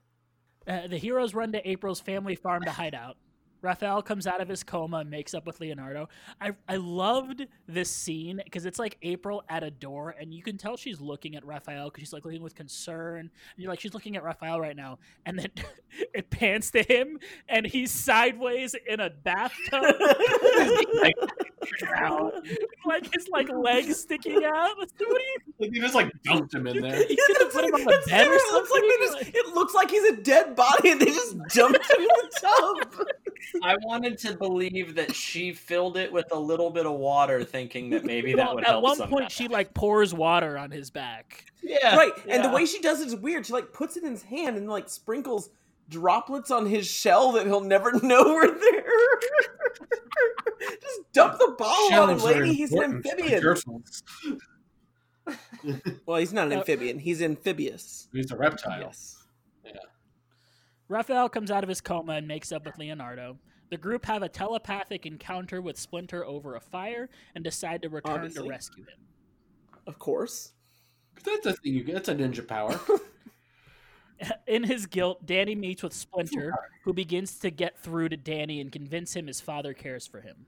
Uh, 0.66 0.86
the 0.86 0.98
heroes 0.98 1.34
run 1.34 1.52
to 1.52 1.68
April's 1.68 2.00
family 2.00 2.36
farm 2.36 2.62
to 2.64 2.70
hide 2.70 2.94
out. 2.94 3.16
Raphael 3.62 4.02
comes 4.02 4.26
out 4.26 4.40
of 4.40 4.48
his 4.48 4.62
coma 4.62 4.98
and 4.98 5.10
makes 5.10 5.34
up 5.34 5.46
with 5.46 5.60
Leonardo. 5.60 6.08
I 6.40 6.52
I 6.68 6.76
loved 6.76 7.46
this 7.66 7.90
scene 7.90 8.40
because 8.44 8.66
it's 8.66 8.78
like 8.78 8.96
April 9.02 9.44
at 9.48 9.62
a 9.62 9.70
door, 9.70 10.14
and 10.18 10.32
you 10.32 10.42
can 10.42 10.56
tell 10.56 10.76
she's 10.76 11.00
looking 11.00 11.36
at 11.36 11.44
Raphael 11.44 11.86
because 11.86 12.02
she's 12.02 12.12
like 12.12 12.24
looking 12.24 12.42
with 12.42 12.54
concern. 12.54 13.18
And 13.20 13.30
you're 13.56 13.70
like, 13.70 13.80
she's 13.80 13.94
looking 13.94 14.16
at 14.16 14.22
Raphael 14.22 14.60
right 14.60 14.76
now, 14.76 14.98
and 15.26 15.38
then 15.38 15.50
it 16.14 16.30
pans 16.30 16.70
to 16.72 16.82
him, 16.82 17.18
and 17.48 17.66
he's 17.66 17.90
sideways 17.90 18.74
in 18.86 19.00
a 19.00 19.10
bathtub, 19.10 19.82
Like, 22.84 23.04
like 23.04 23.14
his 23.14 23.28
like 23.28 23.48
legs 23.50 23.98
sticking 24.00 24.42
out. 24.44 24.76
What 24.78 24.88
do 24.98 25.04
you? 25.04 25.36
Like, 25.60 25.74
you 25.74 25.80
just 25.82 25.94
like 25.94 26.10
dumped 26.22 26.54
him 26.54 26.66
in 26.66 26.80
there. 26.80 27.06
You 27.06 27.34
could 27.36 27.50
put 27.50 27.64
him 27.64 27.74
on 27.74 27.84
the 27.84 28.02
bed 28.08 28.26
or 28.26 28.32
it 28.32 28.52
looks 28.52 28.70
like 28.70 28.82
they 28.82 28.96
just, 29.26 29.36
it 29.36 29.54
looks 29.54 29.74
like 29.74 29.90
he's 29.90 30.04
a 30.04 30.16
dead 30.16 30.56
body 30.56 30.90
and 30.90 30.98
they 31.00 31.06
just 31.06 31.36
dumped 31.48 31.78
him 31.90 32.00
in 32.00 32.06
the 32.06 32.30
tub. 32.40 33.06
I 33.62 33.76
wanted 33.82 34.16
to 34.20 34.36
believe 34.36 34.94
that 34.94 35.14
she 35.14 35.52
filled 35.52 35.98
it 35.98 36.10
with 36.10 36.32
a 36.32 36.38
little 36.38 36.70
bit 36.70 36.86
of 36.86 36.92
water, 36.92 37.44
thinking 37.44 37.90
that 37.90 38.04
maybe 38.06 38.32
that 38.34 38.46
Well, 38.46 38.54
would 38.54 38.64
at 38.64 38.70
help. 38.70 38.78
At 38.78 38.82
one 38.82 38.96
somehow. 38.96 39.16
point, 39.18 39.32
she 39.32 39.48
like 39.48 39.74
pours 39.74 40.14
water 40.14 40.56
on 40.56 40.70
his 40.70 40.90
back. 40.90 41.44
yeah, 41.62 41.94
right, 41.96 42.12
and 42.26 42.42
the 42.42 42.48
way 42.50 42.64
she 42.64 42.80
does 42.80 43.02
it 43.02 43.08
is 43.08 43.16
weird. 43.16 43.44
She 43.44 43.52
like 43.52 43.72
puts 43.74 43.98
it 43.98 44.02
in 44.04 44.12
his 44.12 44.22
hand 44.22 44.56
and 44.56 44.66
like 44.68 44.88
sprinkles 44.88 45.50
droplets 45.90 46.50
on 46.50 46.64
his 46.66 46.86
shell 46.86 47.32
that 47.32 47.46
he'll 47.46 47.60
never 47.60 47.92
know 48.02 48.32
were 48.32 48.46
there. 48.46 48.84
Just 51.12 51.14
dump 51.14 51.38
the 51.38 51.54
bottle 51.58 52.00
on 52.00 52.10
him, 52.10 52.18
lady. 52.18 52.54
He's 52.54 52.72
an 52.72 52.82
amphibian. 52.82 53.54
Well, 56.06 56.18
he's 56.18 56.32
not 56.32 56.46
an 56.46 56.54
amphibian. 56.54 56.98
He's 56.98 57.22
amphibious. 57.22 58.08
He's 58.12 58.32
a 58.32 58.36
reptile. 58.36 58.80
Yes. 58.80 59.16
Raphael 60.88 61.28
comes 61.28 61.52
out 61.52 61.62
of 61.62 61.68
his 61.68 61.80
coma 61.80 62.14
and 62.14 62.26
makes 62.26 62.50
up 62.50 62.64
with 62.64 62.76
Leonardo. 62.78 63.38
The 63.70 63.76
group 63.76 64.06
have 64.06 64.24
a 64.24 64.28
telepathic 64.28 65.06
encounter 65.06 65.60
with 65.62 65.78
Splinter 65.78 66.24
over 66.24 66.56
a 66.56 66.60
fire 66.60 67.08
and 67.36 67.44
decide 67.44 67.82
to 67.82 67.88
return 67.88 68.14
Obviously. 68.14 68.42
to 68.42 68.48
rescue 68.48 68.82
him. 68.82 68.98
Of 69.86 70.00
course. 70.00 70.52
That's 71.22 71.46
a 71.46 71.52
thing. 71.52 71.74
You 71.74 71.84
get. 71.84 71.94
That's 71.94 72.08
a 72.08 72.14
ninja 72.16 72.44
power. 72.44 72.80
In 74.48 74.64
his 74.64 74.86
guilt, 74.86 75.24
Danny 75.26 75.54
meets 75.54 75.84
with 75.84 75.92
Splinter, 75.92 76.52
who 76.84 76.92
begins 76.92 77.38
to 77.38 77.50
get 77.50 77.78
through 77.78 78.08
to 78.08 78.16
Danny 78.16 78.60
and 78.60 78.72
convince 78.72 79.14
him 79.14 79.28
his 79.28 79.40
father 79.40 79.74
cares 79.74 80.08
for 80.08 80.20
him 80.20 80.46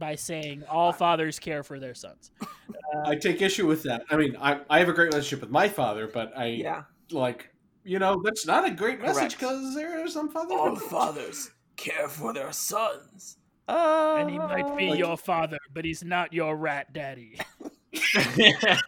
by 0.00 0.16
saying 0.16 0.64
all 0.68 0.92
fathers 0.92 1.38
care 1.38 1.62
for 1.62 1.78
their 1.78 1.94
sons. 1.94 2.32
I 3.06 3.14
take 3.14 3.40
issue 3.40 3.68
with 3.68 3.84
that. 3.84 4.02
I 4.10 4.16
mean, 4.16 4.36
I 4.40 4.60
I 4.68 4.80
have 4.80 4.88
a 4.88 4.92
great 4.92 5.12
relationship 5.12 5.42
with 5.42 5.50
my 5.50 5.68
father, 5.68 6.08
but 6.12 6.36
I 6.36 6.46
Yeah. 6.46 6.82
like 7.12 7.50
you 7.84 8.00
know 8.00 8.20
that's 8.24 8.46
not 8.46 8.66
a 8.66 8.70
great 8.72 9.00
message 9.00 9.38
because 9.38 9.74
there 9.76 10.02
are 10.04 10.08
some 10.08 10.28
fathers. 10.30 10.58
All 10.58 10.74
fathers 10.76 11.50
care 11.76 12.08
for 12.08 12.32
their 12.32 12.50
sons. 12.52 13.36
Uh, 13.68 14.16
And 14.18 14.30
he 14.30 14.38
might 14.38 14.76
be 14.76 14.90
like- 14.90 14.98
your 14.98 15.16
father, 15.16 15.58
but 15.72 15.84
he's 15.84 16.02
not 16.02 16.32
your 16.32 16.56
rat 16.56 16.92
daddy. 16.92 17.38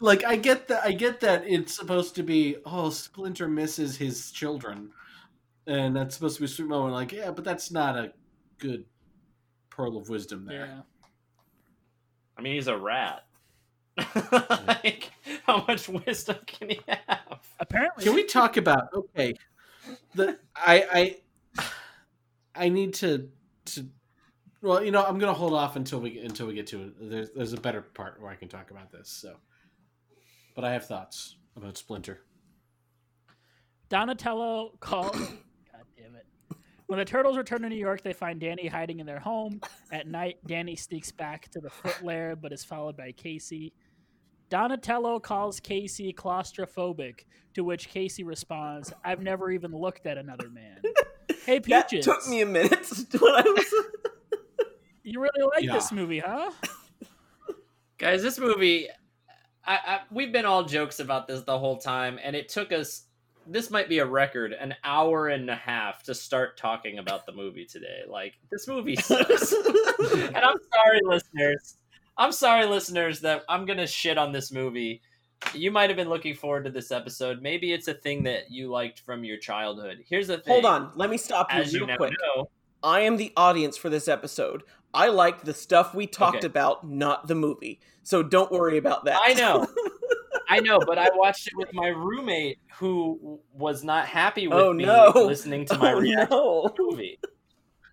like 0.00 0.24
I 0.24 0.36
get 0.36 0.68
that. 0.68 0.84
I 0.84 0.92
get 0.92 1.20
that 1.20 1.44
it's 1.46 1.76
supposed 1.76 2.14
to 2.16 2.22
be. 2.22 2.56
Oh, 2.64 2.90
Splinter 2.90 3.48
misses 3.48 3.96
his 3.96 4.30
children, 4.30 4.90
and 5.66 5.94
that's 5.94 6.14
supposed 6.14 6.36
to 6.36 6.42
be 6.42 6.46
a 6.46 6.48
sweet 6.48 6.68
moment. 6.68 6.94
Like, 6.94 7.12
yeah, 7.12 7.30
but 7.30 7.44
that's 7.44 7.70
not 7.70 7.96
a 7.96 8.12
good 8.58 8.84
pearl 9.76 9.96
of 9.96 10.08
wisdom 10.08 10.46
there. 10.46 10.66
Yeah. 10.66 10.80
I 12.36 12.42
mean, 12.42 12.54
he's 12.54 12.68
a 12.68 12.76
rat. 12.76 13.24
like, 14.66 15.10
how 15.46 15.64
much 15.66 15.88
wisdom 15.88 16.36
can 16.46 16.70
he 16.70 16.80
have? 16.88 17.40
Apparently, 17.60 18.04
Can 18.04 18.14
we 18.14 18.24
talk 18.24 18.56
about 18.56 18.88
okay? 18.94 19.34
The 20.14 20.38
I 20.54 21.16
I 21.54 21.62
I 22.54 22.68
need 22.68 22.94
to 22.94 23.28
to 23.66 23.86
well, 24.62 24.82
you 24.82 24.90
know, 24.90 25.04
I'm 25.04 25.18
gonna 25.18 25.34
hold 25.34 25.54
off 25.54 25.76
until 25.76 26.00
we 26.00 26.18
until 26.18 26.46
we 26.46 26.54
get 26.54 26.66
to 26.68 26.82
it. 26.82 27.10
There's 27.10 27.30
there's 27.30 27.52
a 27.52 27.60
better 27.60 27.82
part 27.82 28.20
where 28.20 28.30
I 28.30 28.34
can 28.34 28.48
talk 28.48 28.70
about 28.70 28.90
this. 28.90 29.08
So, 29.08 29.36
but 30.54 30.64
I 30.64 30.72
have 30.72 30.86
thoughts 30.86 31.36
about 31.56 31.76
Splinter. 31.76 32.20
Donatello 33.88 34.72
calls. 34.80 35.16
God 36.88 36.94
damn 36.94 36.98
it. 36.98 36.98
When 36.98 36.98
the 36.98 37.04
turtles 37.04 37.36
return 37.36 37.62
to 37.62 37.68
New 37.68 37.76
York, 37.76 38.02
they 38.02 38.12
find 38.12 38.40
Danny 38.40 38.66
hiding 38.68 39.00
in 39.00 39.06
their 39.06 39.20
home. 39.20 39.60
At 39.90 40.06
night, 40.06 40.38
Danny 40.46 40.76
sneaks 40.76 41.10
back 41.12 41.48
to 41.50 41.60
the 41.60 41.70
foot 41.70 42.02
lair, 42.02 42.36
but 42.36 42.52
is 42.52 42.64
followed 42.64 42.96
by 42.96 43.12
Casey. 43.12 43.72
Donatello 44.48 45.18
calls 45.18 45.58
Casey 45.58 46.12
claustrophobic, 46.12 47.24
to 47.54 47.64
which 47.64 47.88
Casey 47.88 48.22
responds, 48.22 48.92
I've 49.04 49.20
never 49.20 49.50
even 49.50 49.72
looked 49.72 50.06
at 50.06 50.18
another 50.18 50.48
man. 50.50 50.80
Hey, 51.44 51.60
Peaches. 51.60 51.70
That 51.70 51.90
Peaches. 51.90 52.04
took 52.06 52.26
me 52.28 52.40
a 52.40 52.46
minute 52.46 52.88
when 53.20 53.32
I 53.34 53.42
was. 53.42 53.74
You 55.04 55.20
really 55.20 55.42
like 55.54 55.62
Yeah. 55.62 55.74
this 55.74 55.92
movie, 55.92 56.18
huh? 56.18 56.50
Guys, 57.98 58.20
this 58.22 58.38
movie, 58.40 58.88
I, 59.64 59.74
I, 59.86 60.00
we've 60.10 60.32
been 60.32 60.44
all 60.44 60.64
jokes 60.64 60.98
about 60.98 61.28
this 61.28 61.42
the 61.42 61.56
whole 61.56 61.76
time, 61.78 62.18
and 62.22 62.34
it 62.34 62.48
took 62.48 62.72
us. 62.72 63.05
This 63.48 63.70
might 63.70 63.88
be 63.88 63.98
a 64.00 64.06
record, 64.06 64.52
an 64.52 64.74
hour 64.84 65.28
and 65.28 65.48
a 65.48 65.54
half 65.54 66.02
to 66.04 66.14
start 66.14 66.56
talking 66.56 66.98
about 66.98 67.26
the 67.26 67.32
movie 67.32 67.64
today. 67.64 68.00
Like 68.08 68.34
this 68.50 68.66
movie 68.66 68.96
sucks, 69.00 69.52
and 69.52 70.36
I'm 70.36 70.56
sorry, 70.74 71.00
listeners. 71.04 71.76
I'm 72.18 72.32
sorry, 72.32 72.66
listeners, 72.66 73.20
that 73.20 73.42
I'm 73.48 73.66
gonna 73.66 73.86
shit 73.86 74.18
on 74.18 74.32
this 74.32 74.50
movie. 74.50 75.02
You 75.54 75.70
might 75.70 75.90
have 75.90 75.96
been 75.96 76.08
looking 76.08 76.34
forward 76.34 76.64
to 76.64 76.70
this 76.70 76.90
episode. 76.90 77.42
Maybe 77.42 77.72
it's 77.72 77.88
a 77.88 77.94
thing 77.94 78.22
that 78.24 78.50
you 78.50 78.70
liked 78.70 79.00
from 79.00 79.22
your 79.22 79.36
childhood. 79.36 79.98
Here's 80.08 80.26
the 80.28 80.38
thing. 80.38 80.52
Hold 80.52 80.64
on, 80.64 80.90
let 80.96 81.10
me 81.10 81.18
stop 81.18 81.52
you 81.52 81.60
As 81.60 81.74
real 81.74 81.86
quick. 81.96 82.12
know, 82.36 82.48
I 82.82 83.00
am 83.00 83.16
the 83.16 83.32
audience 83.36 83.76
for 83.76 83.90
this 83.90 84.08
episode. 84.08 84.62
I 84.94 85.08
liked 85.08 85.44
the 85.44 85.52
stuff 85.52 85.94
we 85.94 86.06
talked 86.06 86.38
Okay. 86.38 86.46
about, 86.46 86.88
not 86.88 87.26
the 87.28 87.34
movie. 87.34 87.80
So 88.02 88.22
don't 88.22 88.50
worry 88.50 88.78
about 88.78 89.04
that. 89.04 89.20
I 89.22 89.34
know. 89.34 89.66
I 90.48 90.60
know, 90.60 90.78
but 90.78 90.98
I 90.98 91.08
watched 91.14 91.46
it 91.48 91.56
with 91.56 91.72
my 91.72 91.88
roommate 91.88 92.58
who 92.76 93.40
was 93.52 93.82
not 93.84 94.06
happy 94.06 94.46
with 94.48 94.58
Oh, 94.58 94.72
me 94.72 94.84
no. 94.84 95.12
listening 95.14 95.64
to 95.66 95.78
my 95.78 95.92
oh, 95.92 95.98
reaction 96.00 96.28
no. 96.30 96.68
to 96.76 96.90
movie. 96.90 97.18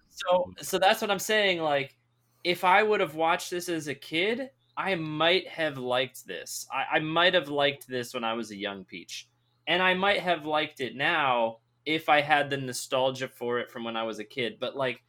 So, 0.10 0.52
so 0.62 0.78
that's 0.78 1.02
what 1.02 1.10
I'm 1.10 1.20
saying. 1.20 1.62
Like, 1.62 1.96
if 2.44 2.64
I 2.64 2.84
would 2.84 3.00
have 3.00 3.16
watched 3.16 3.50
this 3.50 3.70
as 3.70 3.88
a 3.88 3.96
kid, 3.96 4.50
I 4.78 4.96
might 4.96 5.48
have 5.48 5.78
liked 5.78 6.26
this. 6.28 6.68
I, 6.72 6.98
I 6.98 7.00
might 7.00 7.34
have 7.34 7.50
liked 7.50 7.88
this 7.88 8.14
when 8.14 8.24
I 8.24 8.34
was 8.34 8.52
a 8.52 8.56
young 8.56 8.86
peach, 8.86 9.28
and 9.68 9.82
I 9.82 9.94
might 9.94 10.20
have 10.20 10.46
liked 10.46 10.80
it 10.82 10.96
now 10.96 11.58
if 11.86 12.10
I 12.10 12.22
had 12.22 12.50
the 12.50 12.58
nostalgia 12.58 13.28
for 13.28 13.60
it 13.60 13.72
from 13.72 13.84
when 13.84 13.98
I 13.98 14.04
was 14.04 14.20
a 14.20 14.24
kid. 14.24 14.58
But 14.60 14.76
like, 14.76 15.02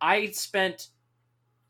I 0.00 0.26
spent, 0.30 0.88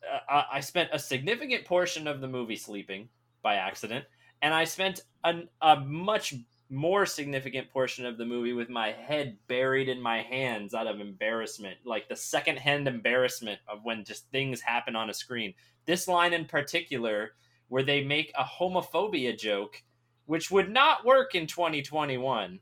uh, 0.03 0.19
I- 0.29 0.57
I 0.57 0.61
spent 0.61 0.91
a 0.93 0.99
significant 0.99 1.65
portion 1.65 2.07
of 2.07 2.21
the 2.21 2.29
movie 2.29 2.57
sleeping 2.57 3.09
by 3.43 3.55
accident, 3.57 4.05
and 4.43 4.55
I 4.55 4.65
spent 4.65 5.03
an, 5.25 5.49
a 5.61 5.81
much 5.81 6.35
more 6.71 7.07
significant 7.07 7.71
portion 7.71 8.05
of 8.05 8.19
the 8.19 8.27
movie 8.27 8.53
with 8.53 8.69
my 8.69 8.93
head 8.93 9.39
buried 9.49 9.89
in 9.89 10.01
my 10.01 10.23
hands 10.23 10.75
out 10.75 10.87
of 10.87 11.01
embarrassment, 11.01 11.79
like 11.85 12.09
the 12.09 12.17
secondhand 12.17 12.87
embarrassment 12.87 13.59
of 13.67 13.85
when 13.85 14.05
just 14.05 14.31
things 14.31 14.61
happen 14.61 14.95
on 14.95 15.09
a 15.09 15.15
screen. 15.15 15.55
This 15.87 16.07
line 16.07 16.35
in 16.35 16.45
particular, 16.45 17.33
where 17.69 17.83
they 17.83 18.05
make 18.05 18.33
a 18.39 18.45
homophobia 18.45 19.39
joke, 19.39 19.83
which 20.27 20.51
would 20.51 20.71
not 20.71 21.07
work 21.07 21.35
in 21.35 21.47
2021, 21.47 22.61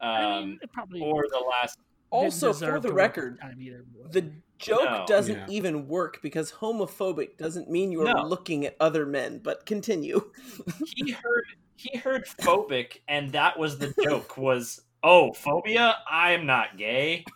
um, 0.00 0.10
I 0.10 0.40
mean, 0.40 0.58
it 0.62 0.72
probably 0.72 1.00
or 1.00 1.26
the 1.30 1.38
last. 1.38 1.78
Also, 2.10 2.52
for 2.52 2.80
the 2.80 2.88
to 2.88 2.94
work 2.94 3.16
at 3.16 3.16
record, 3.16 3.40
time 3.40 3.60
either. 3.60 3.84
the 4.10 4.30
joke 4.58 4.84
No. 4.84 5.04
doesn't 5.06 5.36
Yeah. 5.36 5.46
even 5.48 5.88
work 5.88 6.20
because 6.22 6.52
homophobic 6.52 7.36
doesn't 7.38 7.70
mean 7.70 7.90
you 7.92 8.02
are 8.06 8.14
No. 8.14 8.22
looking 8.22 8.64
at 8.66 8.76
other 8.80 9.06
men. 9.06 9.38
But 9.42 9.66
continue. 9.66 10.30
He 10.96 11.10
heard 11.12 11.44
he 11.76 11.98
heard 11.98 12.24
phobic, 12.26 12.98
and 13.08 13.32
that 13.32 13.58
was 13.58 13.78
the 13.78 13.92
joke. 14.02 14.36
Was 14.38 14.80
oh 15.02 15.32
phobia? 15.32 15.96
I'm 16.08 16.46
not 16.46 16.76
gay. 16.78 17.24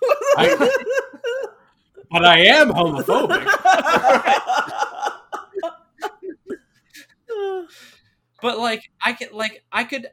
But 2.11 2.25
I 2.25 2.39
am 2.47 2.71
homophobic. 2.71 3.45
but 8.43 8.59
like 8.59 8.91
I 9.05 9.13
could 9.13 9.33
like 9.33 9.63
I 9.73 9.85
could 9.85 10.07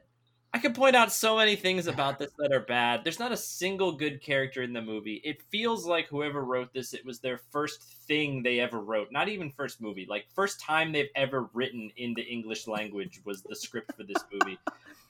I 0.56 0.58
could 0.58 0.74
point 0.74 0.96
out 0.96 1.12
so 1.12 1.36
many 1.36 1.54
things 1.54 1.86
about 1.86 2.18
this 2.18 2.30
that 2.38 2.50
are 2.50 2.60
bad. 2.60 3.04
There's 3.04 3.18
not 3.18 3.30
a 3.30 3.36
single 3.36 3.92
good 3.92 4.22
character 4.22 4.62
in 4.62 4.72
the 4.72 4.80
movie. 4.80 5.20
It 5.22 5.42
feels 5.50 5.84
like 5.84 6.08
whoever 6.08 6.42
wrote 6.42 6.72
this, 6.72 6.94
it 6.94 7.04
was 7.04 7.20
their 7.20 7.36
first 7.36 7.82
thing 8.08 8.42
they 8.42 8.58
ever 8.58 8.80
wrote. 8.80 9.12
Not 9.12 9.28
even 9.28 9.50
first 9.50 9.82
movie. 9.82 10.06
Like 10.08 10.24
first 10.34 10.58
time 10.58 10.92
they've 10.92 11.10
ever 11.14 11.50
written 11.52 11.90
in 11.98 12.14
the 12.14 12.22
English 12.22 12.66
language 12.66 13.20
was 13.26 13.42
the 13.42 13.54
script 13.54 13.92
for 13.98 14.04
this 14.04 14.24
movie. 14.32 14.58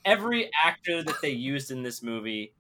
Every 0.05 0.51
actor 0.65 1.05
that 1.05 1.23
they 1.23 1.31
used 1.31 1.71
in 1.71 1.85
this 1.85 2.03
movie 2.03 2.53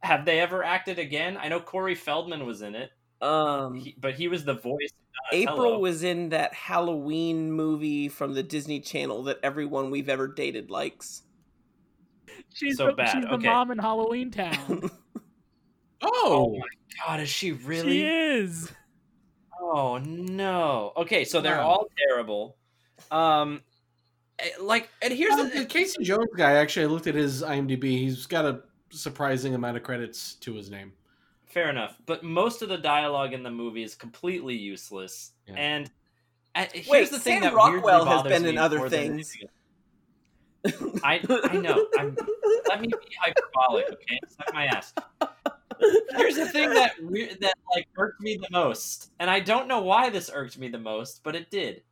have 0.00 0.26
they 0.26 0.40
ever 0.40 0.62
acted 0.62 0.98
again? 0.98 1.38
I 1.40 1.48
know 1.48 1.60
Corey 1.60 1.94
Feldman 1.94 2.44
was 2.44 2.60
in 2.60 2.74
it, 2.74 2.90
Um, 3.22 3.76
he, 3.76 3.96
but 3.98 4.12
he 4.12 4.28
was 4.28 4.44
the 4.44 4.54
voice. 4.54 4.90
April 5.32 5.80
was 5.80 6.02
in 6.02 6.28
that 6.30 6.52
Halloween 6.52 7.50
movie 7.50 8.10
from 8.10 8.34
the 8.34 8.42
Disney 8.42 8.80
Channel 8.80 9.22
that 9.22 9.38
everyone 9.42 9.90
we've 9.90 10.10
ever 10.10 10.28
dated 10.28 10.70
likes. 10.70 11.22
She's 12.52 12.76
So 12.76 12.86
the, 12.86 12.92
bad, 12.92 13.12
She's 13.12 13.24
the 13.24 13.34
okay. 13.34 13.46
mom 13.46 13.70
in 13.70 13.78
Halloween 13.78 14.30
Town. 14.30 14.90
Oh 16.02 16.56
my 16.58 16.66
god, 17.06 17.20
is 17.20 17.28
she 17.28 17.52
really? 17.52 17.98
She 17.98 18.06
is. 18.06 18.72
Oh 19.60 19.98
no. 19.98 20.92
Okay, 20.96 21.24
so 21.24 21.40
they're 21.42 21.58
Wow. 21.58 21.68
all 21.68 21.88
terrible. 22.08 22.56
Um, 23.10 23.60
eh, 24.38 24.48
like, 24.60 24.88
and 25.02 25.12
here's 25.12 25.34
Well, 25.34 25.44
the 25.50 25.50
the. 25.60 25.64
Casey 25.66 26.02
Jones 26.02 26.30
guy, 26.36 26.52
actually, 26.52 26.84
I 26.84 26.88
looked 26.88 27.06
at 27.06 27.14
his 27.14 27.42
IMDb. 27.42 27.82
He's 27.98 28.24
got 28.26 28.46
a 28.46 28.62
surprising 28.90 29.54
amount 29.54 29.76
of 29.76 29.82
credits 29.82 30.34
to 30.36 30.54
his 30.54 30.70
name. 30.70 30.92
Fair 31.44 31.68
enough, 31.68 31.98
but 32.06 32.22
most 32.22 32.62
of 32.62 32.70
the 32.70 32.78
dialogue 32.78 33.34
in 33.34 33.42
the 33.42 33.50
movie 33.50 33.82
is 33.82 33.94
completely 33.94 34.54
useless. 34.54 35.32
Yeah. 35.46 35.54
And 35.56 35.90
uh, 36.54 36.64
here's 36.72 36.88
Wait, 36.88 37.10
the 37.10 37.18
thing 37.18 37.42
Sam 37.42 37.42
that 37.42 37.54
Rockwell 37.54 38.06
has 38.06 38.22
been 38.22 38.46
in 38.46 38.56
other 38.56 38.78
more 38.78 38.88
than 38.88 39.00
things. 39.00 39.12
anything 39.12 39.42
else. 39.48 39.50
I 41.02 41.20
I 41.44 41.56
know. 41.56 41.86
I'm, 41.98 42.16
let 42.68 42.80
me 42.80 42.88
be 42.88 42.96
hyperbolic, 43.20 43.86
okay? 43.92 44.18
Suck 44.28 44.52
my 44.54 44.66
ass. 44.66 44.92
Here's 46.16 46.36
the 46.36 46.46
thing 46.48 46.70
that 46.74 46.92
we- 47.02 47.34
that 47.40 47.54
like 47.74 47.88
irked 47.96 48.20
me 48.20 48.36
the 48.36 48.48
most, 48.50 49.10
and 49.18 49.30
I 49.30 49.40
don't 49.40 49.68
know 49.68 49.80
why 49.80 50.10
this 50.10 50.30
irked 50.32 50.58
me 50.58 50.68
the 50.68 50.78
most, 50.78 51.22
but 51.24 51.34
it 51.34 51.50
did. 51.50 51.82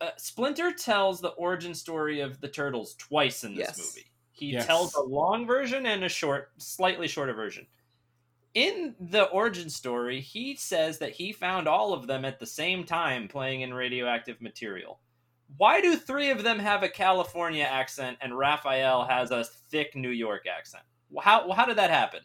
Uh, 0.00 0.10
Splinter 0.16 0.72
tells 0.72 1.20
the 1.20 1.28
origin 1.30 1.74
story 1.74 2.20
of 2.20 2.40
the 2.40 2.48
turtles 2.48 2.94
twice 2.96 3.44
in 3.44 3.54
this 3.54 3.68
Yes. 3.68 3.78
movie. 3.78 4.06
He 4.32 4.46
Yes. 4.52 4.66
tells 4.66 4.94
a 4.94 5.00
long 5.02 5.46
version 5.46 5.86
and 5.86 6.02
a 6.04 6.08
short, 6.08 6.50
slightly 6.58 7.06
shorter 7.06 7.34
version. 7.34 7.66
In 8.54 8.94
the 8.98 9.24
origin 9.30 9.68
story, 9.70 10.20
he 10.20 10.56
says 10.56 10.98
that 10.98 11.12
he 11.12 11.32
found 11.32 11.68
all 11.68 11.92
of 11.92 12.06
them 12.06 12.24
at 12.24 12.38
the 12.38 12.46
same 12.46 12.84
time 12.84 13.28
playing 13.28 13.60
in 13.62 13.74
radioactive 13.74 14.40
material. 14.40 15.00
Why 15.56 15.80
do 15.80 15.96
three 15.96 16.30
of 16.30 16.42
them 16.42 16.58
have 16.58 16.82
a 16.82 16.88
California 16.88 17.64
accent 17.64 18.18
and 18.20 18.36
Raphael 18.36 19.04
has 19.04 19.30
a 19.30 19.44
thick 19.44 19.94
New 19.94 20.10
York 20.10 20.46
accent? 20.46 20.84
How 21.20 21.50
how 21.52 21.66
did 21.66 21.76
that 21.78 21.90
happen? 21.90 22.20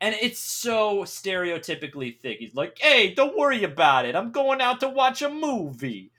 And 0.00 0.14
it's 0.20 0.38
so 0.38 1.02
stereotypically 1.02 2.20
thick. 2.20 2.38
He's 2.38 2.54
like, 2.54 2.78
"Hey, 2.78 3.14
don't 3.14 3.36
worry 3.36 3.64
about 3.64 4.04
it. 4.04 4.14
I'm 4.14 4.30
going 4.30 4.60
out 4.60 4.80
to 4.80 4.88
watch 4.88 5.22
a 5.22 5.28
movie." 5.28 6.12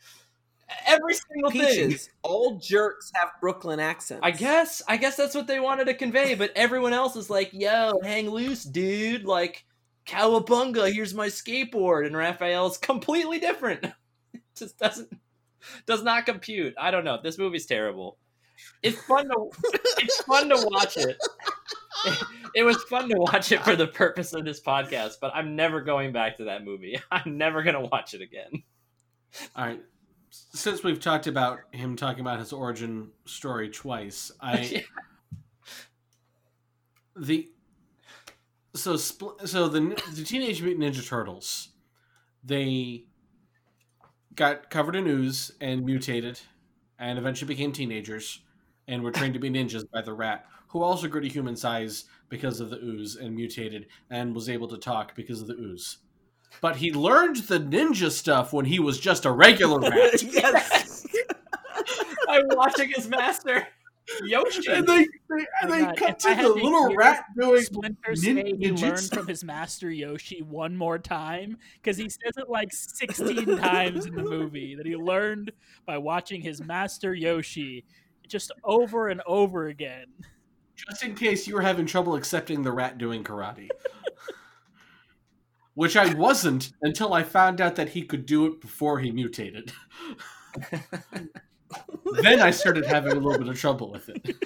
Every 0.85 1.15
single 1.15 1.51
thing. 1.51 1.97
All 2.21 2.59
jerks 2.59 3.11
have 3.15 3.29
Brooklyn 3.41 3.79
accents. 3.79 4.21
I 4.23 4.31
guess 4.31 4.81
I 4.87 4.97
guess 4.97 5.15
that's 5.15 5.33
what 5.33 5.47
they 5.47 5.59
wanted 5.59 5.85
to 5.85 5.93
convey, 5.93 6.35
but 6.35 6.51
everyone 6.55 6.93
else 6.93 7.15
is 7.15 7.29
like, 7.29 7.51
"Yo, 7.53 7.99
hang 8.03 8.29
loose, 8.29 8.63
dude!" 8.63 9.23
Like, 9.23 9.65
"Cowabunga, 10.05 10.91
here's 10.91 11.13
my 11.13 11.27
skateboard," 11.27 12.05
and 12.05 12.17
Raphael's 12.17 12.77
completely 12.77 13.39
different. 13.39 13.85
It 14.31 14.41
just 14.55 14.77
doesn't 14.77 15.09
does 15.85 16.03
not 16.03 16.25
compute. 16.25 16.73
I 16.79 16.91
don't 16.91 17.03
know. 17.03 17.19
This 17.21 17.37
movie's 17.37 17.65
terrible. 17.65 18.17
It's 18.81 19.01
fun 19.05 19.27
to 19.29 19.49
it's 19.97 20.21
fun 20.23 20.49
to 20.49 20.67
watch 20.71 20.97
it. 20.97 21.17
It 22.55 22.63
was 22.63 22.81
fun 22.83 23.09
to 23.09 23.17
watch 23.17 23.51
it 23.51 23.63
for 23.63 23.75
the 23.75 23.87
purpose 23.87 24.33
of 24.33 24.43
this 24.45 24.61
podcast, 24.61 25.15
but 25.21 25.31
I'm 25.35 25.55
never 25.55 25.81
going 25.81 26.11
back 26.11 26.37
to 26.37 26.45
that 26.45 26.63
movie. 26.63 26.97
I'm 27.11 27.37
never 27.37 27.61
gonna 27.61 27.81
watch 27.81 28.13
it 28.13 28.21
again. 28.21 28.63
All 29.55 29.65
right. 29.65 29.81
Since 30.29 30.83
we've 30.83 30.99
talked 30.99 31.27
about 31.27 31.59
him 31.71 31.95
talking 31.95 32.21
about 32.21 32.39
his 32.39 32.53
origin 32.53 33.09
story 33.25 33.69
twice, 33.69 34.31
I 34.41 34.85
the 37.15 37.49
so 38.75 38.95
so 38.95 39.67
the 39.67 40.01
the 40.15 40.23
Teenage 40.23 40.61
Mutant 40.61 40.95
Ninja 40.95 41.05
Turtles, 41.07 41.69
they 42.43 43.05
got 44.39 44.69
covered 44.69 44.95
in 44.95 45.05
ooze 45.05 45.51
and 45.59 45.85
mutated, 45.85 46.39
and 46.97 47.19
eventually 47.19 47.47
became 47.47 47.73
teenagers, 47.73 48.39
and 48.87 49.03
were 49.03 49.11
trained 49.11 49.33
to 49.33 49.39
be 49.39 49.49
ninjas 49.49 49.83
by 49.91 50.01
the 50.01 50.13
rat, 50.13 50.45
who 50.69 50.81
also 50.81 51.09
grew 51.09 51.19
to 51.19 51.27
human 51.27 51.57
size 51.57 52.05
because 52.29 52.61
of 52.61 52.69
the 52.69 52.77
ooze 52.77 53.17
and 53.17 53.35
mutated, 53.35 53.87
and 54.09 54.33
was 54.33 54.47
able 54.47 54.69
to 54.69 54.77
talk 54.77 55.13
because 55.13 55.41
of 55.41 55.47
the 55.47 55.55
ooze. 55.55 55.97
But 56.61 56.77
he 56.77 56.93
learned 56.93 57.35
the 57.35 57.59
ninja 57.59 58.09
stuff 58.09 58.53
when 58.53 58.63
he 58.63 58.79
was 58.79 58.97
just 58.97 59.25
a 59.25 59.31
regular 59.31 59.79
rat. 59.89 60.23
yes. 60.23 61.05
I'm 62.29 62.45
watching 62.51 62.91
his 62.95 63.09
master, 63.09 63.67
Yoshi. 64.23 64.71
and 64.71 64.87
they, 64.87 65.05
they, 65.05 65.07
oh 65.31 65.45
and 65.61 65.71
Oh 65.71 65.71
they 65.71 65.85
cut 65.95 66.09
if 66.11 66.17
to 66.19 66.29
I 66.29 66.41
the 66.41 66.49
little 66.49 66.95
rat 66.95 67.25
doing 67.39 67.61
Splinter 67.63 68.15
say 68.15 68.53
he 68.59 68.71
learned 68.71 69.07
ninjutsu. 69.07 69.13
from 69.13 69.27
his 69.27 69.43
master 69.43 69.89
Yoshi 69.91 70.41
one 70.41 70.75
more 70.75 70.97
time 70.99 71.57
because 71.75 71.97
he 71.97 72.09
says 72.09 72.33
it 72.37 72.49
like 72.49 72.71
16 72.73 73.57
times 73.57 74.05
in 74.05 74.15
the 74.15 74.23
movie 74.23 74.75
that 74.75 74.85
he 74.85 74.95
learned 74.95 75.51
by 75.85 75.97
watching 75.97 76.41
his 76.41 76.61
master 76.61 77.13
Yoshi 77.13 77.85
just 78.27 78.51
over 78.63 79.07
and 79.09 79.21
over 79.25 79.67
again. 79.67 80.05
just 80.75 81.03
in 81.03 81.15
case 81.15 81.47
you 81.47 81.55
were 81.55 81.61
having 81.61 81.85
trouble 81.85 82.15
accepting 82.15 82.61
the 82.63 82.71
rat 82.71 82.97
doing 82.97 83.23
karate. 83.23 83.69
Which 85.75 85.95
I 85.95 86.13
wasn't 86.13 86.71
until 86.81 87.13
I 87.13 87.23
found 87.23 87.61
out 87.61 87.75
that 87.77 87.89
he 87.89 88.01
could 88.03 88.25
do 88.25 88.45
it 88.45 88.59
before 88.59 88.99
he 88.99 89.11
mutated. 89.11 89.71
then 92.21 92.41
I 92.41 92.51
started 92.51 92.85
having 92.85 93.13
a 93.13 93.15
little 93.15 93.37
bit 93.37 93.47
of 93.47 93.59
trouble 93.59 93.91
with 93.91 94.09
it. 94.09 94.35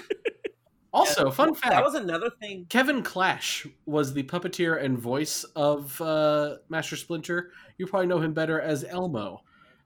Also, 0.93 1.31
fun 1.31 1.55
fact 1.55 1.73
That 1.73 1.83
was 1.83 1.95
another 1.95 2.29
thing. 2.29 2.67
Kevin 2.69 3.01
Clash 3.01 3.65
was 3.87 4.13
the 4.13 4.21
puppeteer 4.21 4.81
and 4.81 4.97
voice 4.97 5.43
of 5.55 5.99
uh, 5.99 6.57
Master 6.69 6.95
Splinter. 6.95 7.49
You 7.79 7.87
probably 7.87 8.05
know 8.05 8.19
him 8.19 8.33
better 8.33 8.61
as 8.61 8.83
Elmo, 8.83 9.41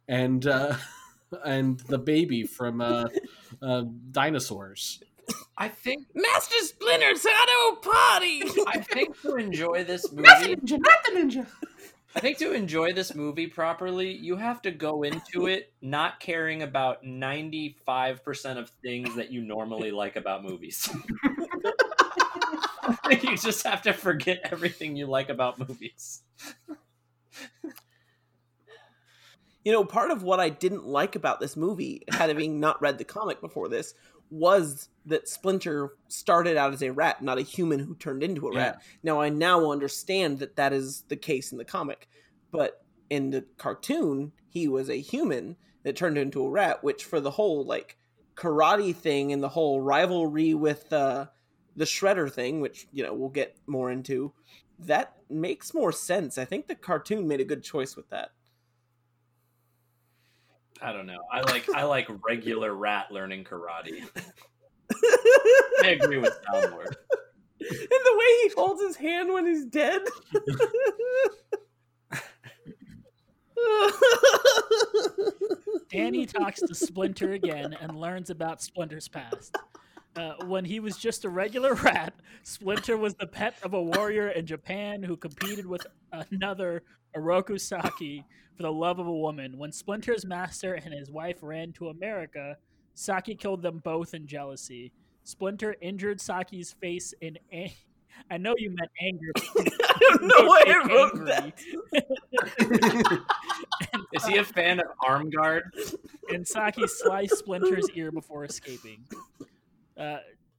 and 0.09 0.45
uh, 0.45 0.75
and 1.45 1.79
the 1.79 1.97
baby 1.97 2.43
from 2.43 2.81
uh, 2.81 3.07
uh, 3.61 3.85
Dinosaurs. 4.11 5.01
I 5.57 5.69
think 5.69 6.07
Master 6.13 6.57
Splinter's 6.59 7.25
had 7.25 7.45
a 7.71 7.75
party. 7.77 8.43
I 8.67 8.79
think 8.79 9.19
to 9.21 9.35
enjoy 9.35 9.85
this 9.85 10.11
movie, 10.11 10.27
ninja, 10.27 10.77
not 10.77 11.05
the 11.05 11.11
ninja. 11.15 11.47
I 12.15 12.19
think 12.19 12.37
to 12.39 12.53
enjoy 12.53 12.93
this 12.93 13.13
movie 13.13 13.47
properly, 13.47 14.11
you 14.11 14.37
have 14.37 14.61
to 14.63 14.71
go 14.71 15.03
into 15.03 15.47
it 15.47 15.73
not 15.81 16.19
caring 16.19 16.63
about 16.63 17.03
95% 17.03 18.57
of 18.57 18.69
things 18.81 19.15
that 19.15 19.31
you 19.31 19.41
normally 19.41 19.91
like 19.91 20.15
about 20.15 20.43
movies. 20.43 20.89
you 23.11 23.37
just 23.37 23.65
have 23.65 23.81
to 23.83 23.93
forget 23.93 24.39
everything 24.51 24.95
you 24.95 25.05
like 25.05 25.29
about 25.29 25.59
movies. 25.59 26.23
You 29.63 29.73
know, 29.73 29.83
part 29.83 30.11
of 30.11 30.23
what 30.23 30.39
I 30.39 30.47
didn't 30.47 30.85
like 30.85 31.15
about 31.15 31.41
this 31.41 31.57
movie, 31.57 32.03
having 32.09 32.59
not 32.59 32.81
read 32.81 32.97
the 32.97 33.03
comic 33.03 33.41
before 33.41 33.67
this, 33.67 33.93
was 34.29 34.89
that 35.05 35.29
Splinter 35.29 35.91
started 36.07 36.57
out 36.57 36.73
as 36.73 36.81
a 36.81 36.91
rat, 36.91 37.21
not 37.21 37.37
a 37.37 37.43
human 37.43 37.79
who 37.79 37.95
turned 37.95 38.23
into 38.23 38.47
a 38.47 38.55
rat. 38.55 38.81
Now 39.03 39.21
I 39.21 39.29
now 39.29 39.71
understand 39.71 40.39
that 40.39 40.55
that 40.57 40.73
is 40.73 41.03
the 41.07 41.15
case 41.15 41.51
in 41.51 41.57
the 41.57 41.65
comic, 41.65 42.09
but 42.51 42.83
in 43.09 43.29
the 43.29 43.45
cartoon, 43.57 44.33
he 44.49 44.67
was 44.67 44.89
a 44.89 44.99
human 44.99 45.55
that 45.83 45.95
turned 45.95 46.17
into 46.17 46.43
a 46.43 46.49
rat, 46.49 46.83
which 46.83 47.05
for 47.05 47.19
the 47.19 47.31
whole 47.31 47.65
like 47.65 47.97
karate 48.35 48.95
thing 48.95 49.31
and 49.31 49.41
the 49.41 49.49
whole 49.49 49.81
rivalry 49.81 50.53
with 50.53 50.91
uh, 50.91 51.27
the 51.75 51.85
Shredder 51.85 52.31
thing, 52.31 52.59
which 52.59 52.87
you 52.91 53.03
know 53.03 53.13
we'll 53.13 53.29
get 53.29 53.57
more 53.65 53.91
into, 53.91 54.33
that 54.79 55.15
makes 55.29 55.73
more 55.73 55.91
sense. 55.91 56.37
I 56.37 56.45
think 56.45 56.67
the 56.67 56.75
cartoon 56.75 57.27
made 57.27 57.39
a 57.39 57.45
good 57.45 57.63
choice 57.63 57.95
with 57.95 58.09
that. 58.09 58.31
I 60.81 60.91
don't 60.91 61.05
know. 61.05 61.19
I 61.31 61.41
like 61.41 61.69
I 61.73 61.83
like 61.83 62.07
regular 62.27 62.73
rat 62.73 63.11
learning 63.11 63.45
karate. 63.45 64.03
I 65.83 65.89
agree 65.89 66.17
with 66.17 66.37
Soundboard. 66.47 66.93
and 67.59 67.69
the 67.69 68.17
way 68.17 68.25
he 68.43 68.49
holds 68.55 68.81
his 68.81 68.95
hand 68.95 69.31
when 69.33 69.45
he's 69.45 69.65
dead. 69.65 70.01
Danny 75.89 76.25
talks 76.25 76.59
to 76.61 76.75
Splinter 76.75 77.33
again 77.33 77.75
and 77.79 77.99
learns 77.99 78.29
about 78.29 78.61
Splinter's 78.61 79.07
past. 79.07 79.55
Uh, 80.15 80.33
when 80.45 80.65
he 80.65 80.79
was 80.79 80.97
just 80.97 81.25
a 81.25 81.29
regular 81.29 81.73
rat, 81.75 82.13
Splinter 82.43 82.97
was 82.97 83.13
the 83.15 83.27
pet 83.27 83.55
of 83.63 83.73
a 83.73 83.81
warrior 83.81 84.29
in 84.29 84.45
Japan 84.45 85.03
who 85.03 85.15
competed 85.15 85.65
with 85.65 85.85
another 86.31 86.83
Oroku 87.17 87.59
Saki 87.59 88.23
for 88.55 88.63
the 88.63 88.71
love 88.71 88.99
of 88.99 89.07
a 89.07 89.11
woman. 89.15 89.57
When 89.57 89.71
Splinter's 89.71 90.25
master 90.25 90.73
and 90.75 90.93
his 90.93 91.09
wife 91.11 91.37
ran 91.41 91.71
to 91.73 91.89
America, 91.89 92.57
Saki 92.95 93.35
killed 93.35 93.61
them 93.61 93.79
both 93.79 94.13
in 94.13 94.25
jealousy. 94.27 94.91
Splinter 95.23 95.75
injured 95.81 96.21
Saki's 96.21 96.73
face 96.73 97.13
in. 97.21 97.37
Ang- 97.51 97.71
I 98.31 98.37
know 98.37 98.55
you 98.57 98.71
meant 98.71 98.89
anger. 98.99 99.31
but 99.55 99.67
I 99.83 99.97
don't 99.99 100.23
know 100.23 100.45
why 100.47 100.63
I 100.65 100.79
Angry. 100.79 100.95
wrote 100.95 101.25
that. 101.27 103.19
Is 104.13 104.25
he 104.25 104.37
a 104.37 104.43
fan 104.43 104.79
of 104.79 104.87
Arm 105.05 105.29
Guard? 105.29 105.63
and 106.33 106.47
Saki 106.47 106.87
sliced 106.87 107.37
Splinter's 107.37 107.89
ear 107.91 108.11
before 108.11 108.43
escaping. 108.45 109.03
Uh, 109.97 110.17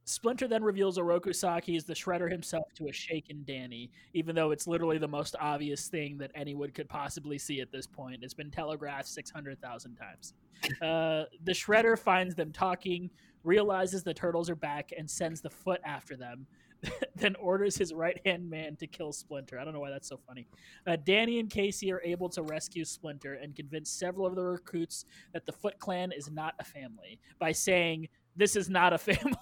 Splinter 0.09 0.47
then 0.47 0.63
reveals 0.63 0.97
Oroku 0.97 1.35
Saki 1.35 1.75
is 1.75 1.83
the 1.83 1.93
Shredder 1.93 2.31
himself 2.31 2.73
to 2.73 2.87
a 2.87 2.91
shaken 2.91 3.43
Danny, 3.45 3.91
even 4.15 4.35
though 4.35 4.49
it's 4.49 4.65
literally 4.65 4.97
the 4.97 5.07
most 5.07 5.35
obvious 5.39 5.87
thing 5.87 6.17
that 6.17 6.31
anyone 6.33 6.71
could 6.71 6.89
possibly 6.89 7.37
see 7.37 7.61
at 7.61 7.71
this 7.71 7.85
point. 7.85 8.23
It's 8.23 8.33
been 8.33 8.49
telegraphed 8.49 9.07
600,000 9.07 9.95
times. 9.95 10.33
Uh, 10.81 11.25
the 11.43 11.51
Shredder 11.51 11.97
finds 11.97 12.33
them 12.33 12.51
talking, 12.51 13.11
realizes 13.43 14.01
the 14.01 14.13
turtles 14.13 14.49
are 14.49 14.55
back, 14.55 14.91
and 14.97 15.07
sends 15.07 15.41
the 15.41 15.49
foot 15.49 15.79
after 15.85 16.17
them. 16.17 16.47
then 17.15 17.35
orders 17.35 17.77
his 17.77 17.93
right 17.93 18.19
hand 18.25 18.49
man 18.49 18.75
to 18.77 18.87
kill 18.87 19.11
Splinter. 19.11 19.59
I 19.59 19.63
don't 19.63 19.73
know 19.73 19.79
why 19.79 19.91
that's 19.91 20.09
so 20.09 20.19
funny. 20.27 20.47
Uh, 20.87 20.97
Danny 21.05 21.39
and 21.39 21.51
Casey 21.51 21.91
are 21.91 22.01
able 22.03 22.29
to 22.29 22.41
rescue 22.41 22.83
Splinter 22.83 23.35
and 23.35 23.55
convince 23.55 23.91
several 23.91 24.25
of 24.25 24.35
the 24.35 24.43
recruits 24.43 25.05
that 25.33 25.45
the 25.45 25.51
Foot 25.51 25.77
Clan 25.77 26.11
is 26.11 26.31
not 26.31 26.55
a 26.59 26.63
family 26.63 27.19
by 27.37 27.51
saying, 27.51 28.07
This 28.35 28.55
is 28.55 28.69
not 28.69 28.91
a 28.91 28.97
family. 28.97 29.37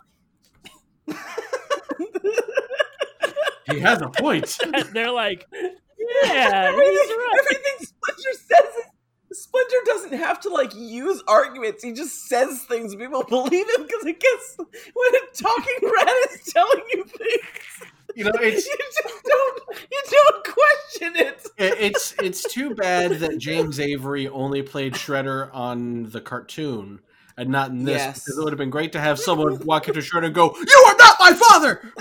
He 3.70 3.80
has 3.80 4.02
a 4.02 4.10
point. 4.10 4.58
They're 4.94 5.12
like, 5.12 5.46
Yeah, 5.52 5.60
he's 5.60 6.46
everything, 6.46 7.18
right. 7.18 7.40
everything 7.42 7.86
Splinter 7.86 8.34
says 8.34 8.84
is 9.30 9.44
Splinter 9.44 9.76
doesn't 9.86 10.14
have 10.14 10.40
to 10.42 10.50
like 10.50 10.74
use 10.74 11.22
arguments. 11.28 11.84
He 11.84 11.92
just 11.92 12.28
says 12.28 12.64
things 12.64 12.94
and 12.94 13.02
people 13.02 13.24
believe 13.30 13.68
him 13.78 13.84
because 13.84 14.04
I 14.06 14.12
guess 14.12 14.58
when 14.58 15.16
a 15.16 15.36
talking 15.36 15.90
rat 15.96 16.16
is 16.32 16.54
telling 16.54 16.84
you 16.94 17.04
things, 17.04 17.92
You 18.16 18.24
know, 18.24 18.32
it's 18.36 18.66
you 18.68 18.78
just 18.78 19.24
don't 19.26 19.62
you 19.92 20.02
don't 20.12 20.44
question 20.46 21.16
it. 21.18 21.46
it- 21.58 21.78
it's 21.80 22.16
it's 22.24 22.54
too 22.54 22.74
bad 22.74 23.12
that 23.20 23.38
James 23.38 23.80
Avery 23.82 24.30
only 24.30 24.62
played 24.62 24.94
Shredder 24.94 25.50
on 25.54 26.10
the 26.12 26.22
cartoon 26.22 27.02
and 27.38 27.50
not 27.50 27.70
in 27.70 27.84
this 27.86 27.98
Yes. 27.98 28.24
because 28.24 28.38
it 28.40 28.44
would 28.44 28.52
have 28.54 28.58
been 28.58 28.70
great 28.70 28.92
to 28.94 29.00
have 29.00 29.20
someone 29.20 29.60
walk 29.66 29.88
into 29.88 30.00
Shredder 30.02 30.26
and 30.26 30.36
go, 30.36 30.56
"You 30.56 30.86
are 30.88 30.96
not 30.98 31.16
my 31.20 31.34
father." 31.34 31.94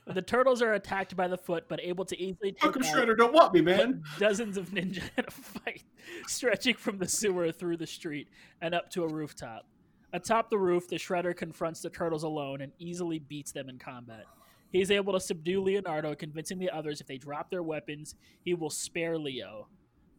The 0.07 0.23
turtles 0.23 0.61
are 0.61 0.75
attacked 0.75 1.17
by 1.17 1.29
the 1.29 1.39
foot, 1.39 1.67
but 1.69 1.81
able 1.83 2.05
to 2.07 2.21
easily 2.21 2.53
take 2.53 2.73
come 2.73 2.83
out 2.83 2.95
Shredder 2.95 3.17
don't 3.17 3.33
want 3.33 3.55
me, 3.55 3.61
man? 3.61 4.03
dozens 4.19 4.57
of 4.57 4.71
ninja 4.71 5.03
in 5.17 5.25
a 5.27 5.31
fight, 5.31 5.85
stretching 6.27 6.75
from 6.75 6.99
the 6.99 7.09
sewer 7.09 7.53
through 7.53 7.77
the 7.77 7.87
street 7.87 8.29
and 8.61 8.75
up 8.75 8.91
to 8.91 9.05
a 9.05 9.09
rooftop. 9.09 9.67
Atop 10.13 10.51
the 10.51 10.59
roof, 10.59 10.89
the 10.89 10.97
Shredder 10.97 11.35
confronts 11.35 11.81
the 11.81 11.91
turtles 11.91 12.25
alone 12.25 12.61
and 12.61 12.73
easily 12.79 13.21
beats 13.21 13.53
them 13.53 13.69
in 13.69 13.79
combat. 13.79 14.25
He's 14.73 14.91
able 14.91 15.13
to 15.13 15.21
subdue 15.21 15.63
Leonardo, 15.63 16.15
convincing 16.17 16.59
the 16.59 16.71
others 16.71 17.01
if 17.01 17.07
they 17.07 17.19
drop 17.19 17.49
their 17.49 17.63
weapons, 17.63 18.17
he 18.43 18.53
will 18.55 18.71
spare 18.71 19.17
Leo. 19.17 19.69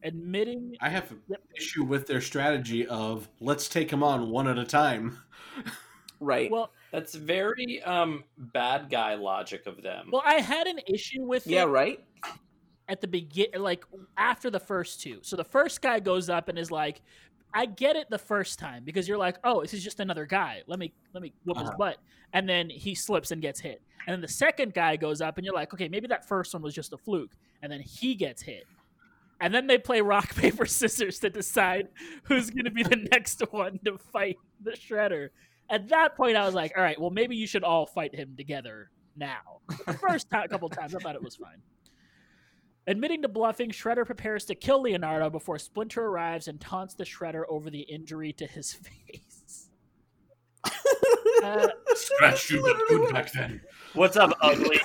Admitting 0.03 0.75
I 0.81 0.89
have 0.89 1.11
an 1.11 1.21
Yep. 1.29 1.41
issue 1.55 1.83
with 1.83 2.07
their 2.07 2.21
strategy 2.21 2.87
of 2.87 3.27
let's 3.39 3.67
take 3.69 3.91
him 3.91 4.03
on 4.03 4.29
one 4.29 4.47
at 4.47 4.57
a 4.57 4.65
time. 4.65 5.17
Right. 6.19 6.51
well, 6.51 6.71
That's 6.91 7.15
very 7.15 7.81
um 7.81 8.23
bad 8.37 8.91
guy 8.91 9.15
logic 9.15 9.65
of 9.65 9.81
them. 9.81 10.09
well, 10.11 10.21
I 10.23 10.35
had 10.35 10.67
an 10.67 10.79
issue 10.85 11.23
with 11.23 11.47
yeah, 11.47 11.63
it 11.63 11.65
right. 11.65 11.99
at 12.89 13.01
the 13.01 13.07
begin, 13.07 13.47
like 13.57 13.83
after 14.17 14.51
the 14.51 14.59
first 14.59 15.01
two. 15.01 15.17
So 15.23 15.35
the 15.35 15.43
first 15.43 15.81
guy 15.81 15.99
goes 15.99 16.29
up 16.29 16.47
and 16.47 16.59
is 16.59 16.69
like, 16.69 17.01
"I 17.55 17.65
get 17.65 17.95
it 17.95 18.07
the 18.11 18.19
first 18.19 18.59
time 18.59 18.83
because 18.83 19.07
you're 19.07 19.17
like, 19.17 19.37
oh, 19.43 19.61
this 19.61 19.73
is 19.73 19.83
just 19.83 19.99
another 19.99 20.27
guy. 20.27 20.61
Let 20.67 20.77
me 20.77 20.93
let 21.15 21.23
me 21.23 21.33
whoop 21.43 21.57
his 21.57 21.69
Uh-huh. 21.69 21.77
butt." 21.79 21.97
And 22.33 22.47
then 22.47 22.69
he 22.69 22.93
slips 22.93 23.31
and 23.31 23.41
gets 23.41 23.59
hit. 23.59 23.81
And 24.05 24.13
then 24.13 24.21
the 24.21 24.27
second 24.27 24.75
guy 24.75 24.97
goes 24.97 25.21
up 25.21 25.37
and 25.39 25.45
you're 25.45 25.55
like, 25.55 25.73
"Okay, 25.73 25.87
maybe 25.89 26.05
that 26.09 26.27
first 26.27 26.53
one 26.53 26.61
was 26.61 26.75
just 26.75 26.93
a 26.93 26.97
fluke." 26.99 27.31
And 27.63 27.71
then 27.71 27.81
he 27.81 28.13
gets 28.13 28.43
hit. 28.43 28.65
And 29.41 29.53
then 29.53 29.67
they 29.67 29.79
play 29.79 29.99
rock 30.01 30.35
paper 30.35 30.65
scissors 30.65 31.19
to 31.19 31.29
decide 31.29 31.89
who's 32.23 32.49
going 32.49 32.65
to 32.65 32.71
be 32.71 32.83
the 32.83 32.95
next 33.11 33.41
one 33.51 33.79
to 33.83 33.97
fight 33.97 34.37
the 34.63 34.71
shredder. 34.71 35.29
At 35.69 35.89
that 35.89 36.15
point, 36.15 36.37
I 36.37 36.45
was 36.45 36.53
like, 36.53 36.73
"All 36.77 36.83
right, 36.83 36.99
well, 36.99 37.09
maybe 37.09 37.35
you 37.35 37.47
should 37.47 37.63
all 37.63 37.85
fight 37.85 38.13
him 38.15 38.35
together 38.37 38.91
now." 39.17 39.39
The 39.87 39.93
first 39.93 40.29
ti- 40.29 40.47
couple 40.49 40.69
times, 40.69 40.93
I 40.93 40.99
thought 40.99 41.15
it 41.15 41.23
was 41.23 41.37
fine. 41.37 41.61
Admitting 42.87 43.21
to 43.21 43.27
bluffing, 43.27 43.69
Shredder 43.71 44.05
prepares 44.05 44.45
to 44.45 44.55
kill 44.55 44.81
Leonardo 44.81 45.29
before 45.29 45.59
Splinter 45.59 46.03
arrives 46.03 46.47
and 46.47 46.59
taunts 46.59 46.93
the 46.93 47.03
Shredder 47.03 47.43
over 47.47 47.69
the 47.69 47.81
injury 47.81 48.33
to 48.33 48.45
his 48.45 48.73
face. 48.73 49.69
Uh, 51.43 51.67
Scratch 51.95 52.51
you 52.51 52.61
looked 52.61 52.89
good 52.89 53.13
back 53.13 53.31
then. 53.31 53.61
What's 53.93 54.17
up, 54.17 54.31
ugly? 54.41 54.79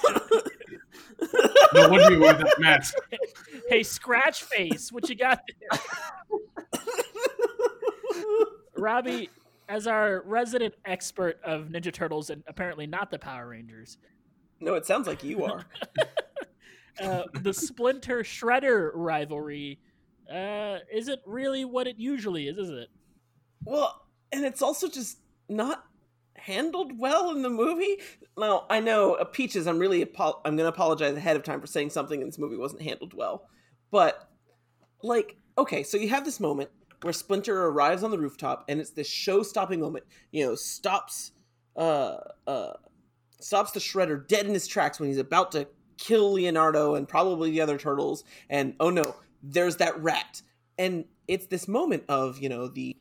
No 1.75 1.89
wonder 1.89 2.13
you 2.13 2.21
wear 2.21 2.35
that 2.35 2.55
mask. 2.59 2.95
hey, 3.69 3.83
Scratch 3.83 4.43
Face, 4.45 4.93
what 4.93 5.09
you 5.09 5.15
got 5.15 5.41
there? 5.49 5.81
Robbie, 8.77 9.31
as 9.69 9.87
our 9.87 10.23
resident 10.27 10.75
expert 10.85 11.41
of 11.45 11.67
Ninja 11.69 11.93
Turtles 11.93 12.31
and 12.31 12.43
apparently 12.47 12.87
not 12.87 13.11
the 13.11 13.19
Power 13.19 13.49
Rangers, 13.49 13.99
no, 14.61 14.75
it 14.75 14.87
sounds 14.87 15.07
like 15.07 15.23
you 15.23 15.45
are. 15.45 15.65
uh, 17.03 17.25
the 17.35 17.53
Splinter 17.53 18.23
Shredder 18.23 18.91
rivalry 18.95 19.79
uh, 20.33 20.79
isn't 20.93 21.21
really 21.27 21.65
what 21.65 21.87
it 21.87 21.97
usually 21.99 22.49
is, 22.49 22.57
is 22.57 22.71
it? 22.71 22.89
Well, 23.65 24.07
and 24.33 24.45
it's 24.45 24.63
also 24.63 24.89
just 24.89 25.19
not 25.49 25.85
handled 26.47 26.99
well 26.99 27.31
in 27.31 27.43
the 27.43 27.51
movie. 27.51 27.97
Now, 28.39 28.67
I 28.71 28.79
know 28.81 29.15
uh, 29.15 29.25
Peaches. 29.25 29.67
I'm 29.67 29.81
really 29.81 30.03
apo- 30.03 30.41
I'm 30.45 30.57
going 30.57 30.65
to 30.71 30.75
apologize 30.75 31.17
ahead 31.17 31.37
of 31.37 31.43
time 31.43 31.61
for 31.61 31.67
saying 31.67 31.91
something 31.91 32.21
in 32.21 32.27
this 32.27 32.39
movie 32.39 32.57
wasn't 32.57 32.83
handled 32.83 33.15
well, 33.15 33.49
but 33.91 34.31
like, 35.03 35.37
okay, 35.59 35.83
so 35.83 35.97
you 35.97 36.09
have 36.09 36.25
this 36.25 36.39
moment 36.39 36.71
where 37.03 37.13
Splinter 37.13 37.67
arrives 37.67 38.03
on 38.03 38.11
the 38.11 38.19
rooftop, 38.19 38.65
and 38.69 38.81
it's 38.81 38.91
this 38.91 39.09
show-stopping 39.09 39.81
moment. 39.81 40.05
You 40.31 40.47
know, 40.47 40.55
stops, 40.55 41.33
uh, 41.77 42.19
uh, 42.47 42.75
stops 43.41 43.73
the 43.73 43.81
Shredder 43.81 44.27
dead 44.27 44.47
in 44.47 44.55
his 44.55 44.69
tracks 44.69 45.01
when 45.01 45.09
he's 45.09 45.19
about 45.19 45.53
to 45.53 45.67
kill 45.99 46.33
Leonardo 46.33 46.95
and 46.95 47.09
probably 47.09 47.51
the 47.51 47.61
other 47.61 47.77
turtles. 47.77 48.23
And 48.49 48.75
oh 48.79 48.91
no, 48.91 49.17
there's 49.43 49.77
that 49.79 50.01
rat, 50.01 50.43
and 50.79 51.07
it's 51.27 51.47
this 51.47 51.67
moment 51.67 52.05
of 52.09 52.39
you 52.39 52.49
know 52.49 52.69
the 52.69 52.97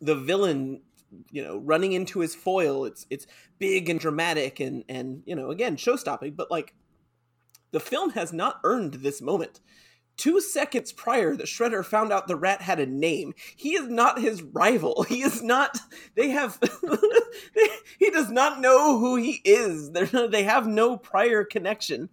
the 0.00 0.14
villain 0.14 0.82
you 1.30 1.42
know 1.42 1.58
running 1.58 1.92
into 1.92 2.20
his 2.20 2.34
foil 2.34 2.84
it's 2.84 3.06
it's 3.10 3.26
big 3.58 3.88
and 3.88 4.00
dramatic 4.00 4.60
and 4.60 4.84
and 4.88 5.22
you 5.26 5.34
know 5.34 5.50
again 5.50 5.76
show 5.76 5.96
stopping 5.96 6.32
but 6.34 6.50
like 6.50 6.74
the 7.76 7.80
film 7.80 8.10
has 8.10 8.32
not 8.32 8.60
earned 8.64 8.94
this 8.94 9.20
moment. 9.20 9.60
Two 10.16 10.40
seconds 10.40 10.92
prior 10.92 11.36
the 11.36 11.44
shredder 11.44 11.84
found 11.84 12.10
out 12.10 12.26
the 12.26 12.34
rat 12.34 12.62
had 12.62 12.80
a 12.80 12.86
name 12.86 13.34
he 13.54 13.74
is 13.74 13.86
not 13.86 14.18
his 14.18 14.42
rival. 14.42 15.02
He 15.08 15.20
is 15.20 15.42
not 15.42 15.78
they 16.14 16.30
have 16.30 16.58
he 17.98 18.10
does 18.10 18.30
not 18.30 18.60
know 18.60 18.98
who 18.98 19.16
he 19.16 19.42
is. 19.44 19.90
They're, 19.90 20.06
they 20.06 20.44
have 20.44 20.66
no 20.66 20.96
prior 20.96 21.44
connection. 21.44 22.08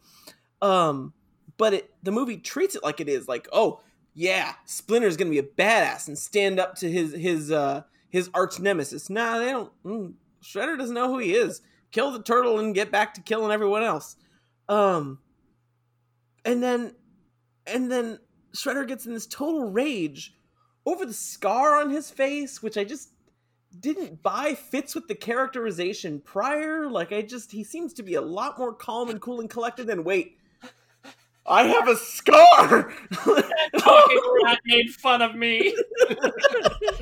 Um 0.62 1.14
but 1.56 1.74
it 1.74 1.94
the 2.04 2.12
movie 2.12 2.38
treats 2.38 2.76
it 2.76 2.84
like 2.84 3.00
it 3.00 3.08
is 3.08 3.30
like 3.30 3.48
oh 3.54 3.80
yeah, 4.14 4.56
Splinter's 4.68 5.16
gonna 5.16 5.30
be 5.30 5.40
a 5.40 5.44
badass 5.44 6.10
and 6.10 6.20
stand 6.20 6.60
up 6.60 6.76
to 6.76 6.92
his 6.92 7.14
his 7.14 7.52
uh 7.52 7.84
his 8.14 8.30
arch 8.36 8.60
nemesis. 8.60 9.10
Nah, 9.10 9.40
they 9.40 9.48
don't. 9.48 9.72
Mm, 9.84 10.14
Shredder 10.44 10.78
doesn't 10.78 10.94
know 10.94 11.08
who 11.08 11.18
he 11.18 11.34
is. 11.34 11.62
Kill 11.92 12.12
the 12.12 12.22
turtle 12.22 12.60
and 12.60 12.76
get 12.76 12.92
back 12.92 13.16
to 13.16 13.22
killing 13.22 13.52
everyone 13.52 13.82
else. 13.84 14.16
Um, 14.70 15.18
and 16.46 16.62
then 16.62 16.94
and 17.66 17.92
then 17.92 18.20
Shredder 18.56 18.88
gets 18.88 19.08
in 19.08 19.14
this 19.14 19.26
total 19.26 19.72
rage 19.72 20.36
over 20.86 21.08
the 21.08 21.14
scar 21.14 21.82
on 21.82 21.90
his 21.90 22.12
face, 22.12 22.62
which 22.62 22.78
I 22.78 22.84
just 22.84 23.10
didn't 23.80 24.22
buy 24.22 24.54
fits 24.54 24.94
with 24.94 25.08
the 25.08 25.16
characterization 25.16 26.22
prior. 26.22 26.88
Like 26.88 27.12
I 27.12 27.24
just 27.24 27.52
he 27.52 27.64
seems 27.64 27.94
to 27.94 28.04
be 28.04 28.14
a 28.14 28.22
lot 28.22 28.60
more 28.60 28.76
calm 28.76 29.10
and 29.10 29.20
cool 29.20 29.40
and 29.40 29.50
collected 29.50 29.88
than 29.88 30.04
wait. 30.04 30.38
I 31.48 31.64
have 31.64 31.88
a 31.88 31.98
scar. 31.98 32.94
Talking 33.14 34.22
rat 34.46 34.60
made 34.66 34.92
fun 34.92 35.22
of 35.24 35.36
me. 35.36 35.76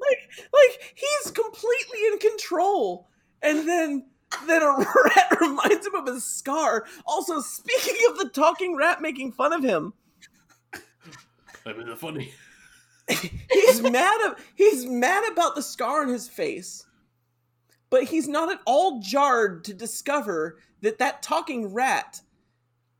like 0.00 0.48
like 0.52 0.94
he's 0.94 1.32
completely 1.32 1.98
in 2.12 2.18
control 2.18 3.08
and 3.42 3.68
then 3.68 4.06
then 4.46 4.62
a 4.62 4.76
rat 5.04 5.40
reminds 5.40 5.86
him 5.86 5.94
of 5.94 6.06
his 6.06 6.24
scar 6.24 6.86
also 7.06 7.40
speaking 7.40 7.96
of 8.10 8.18
the 8.18 8.28
talking 8.28 8.76
rat 8.76 9.00
making 9.00 9.32
fun 9.32 9.52
of 9.52 9.62
him 9.62 9.92
I 11.66 11.72
mean, 11.72 11.86
the 11.86 11.96
funny. 11.96 12.30
he's 13.08 13.80
mad 13.80 14.20
ab- 14.24 14.38
he's 14.54 14.86
mad 14.86 15.30
about 15.32 15.54
the 15.54 15.62
scar 15.62 16.02
on 16.02 16.08
his 16.08 16.28
face 16.28 16.86
but 17.90 18.04
he's 18.04 18.28
not 18.28 18.50
at 18.50 18.60
all 18.66 19.00
jarred 19.00 19.64
to 19.64 19.74
discover 19.74 20.58
that 20.80 20.98
that 20.98 21.22
talking 21.22 21.72
rat 21.72 22.20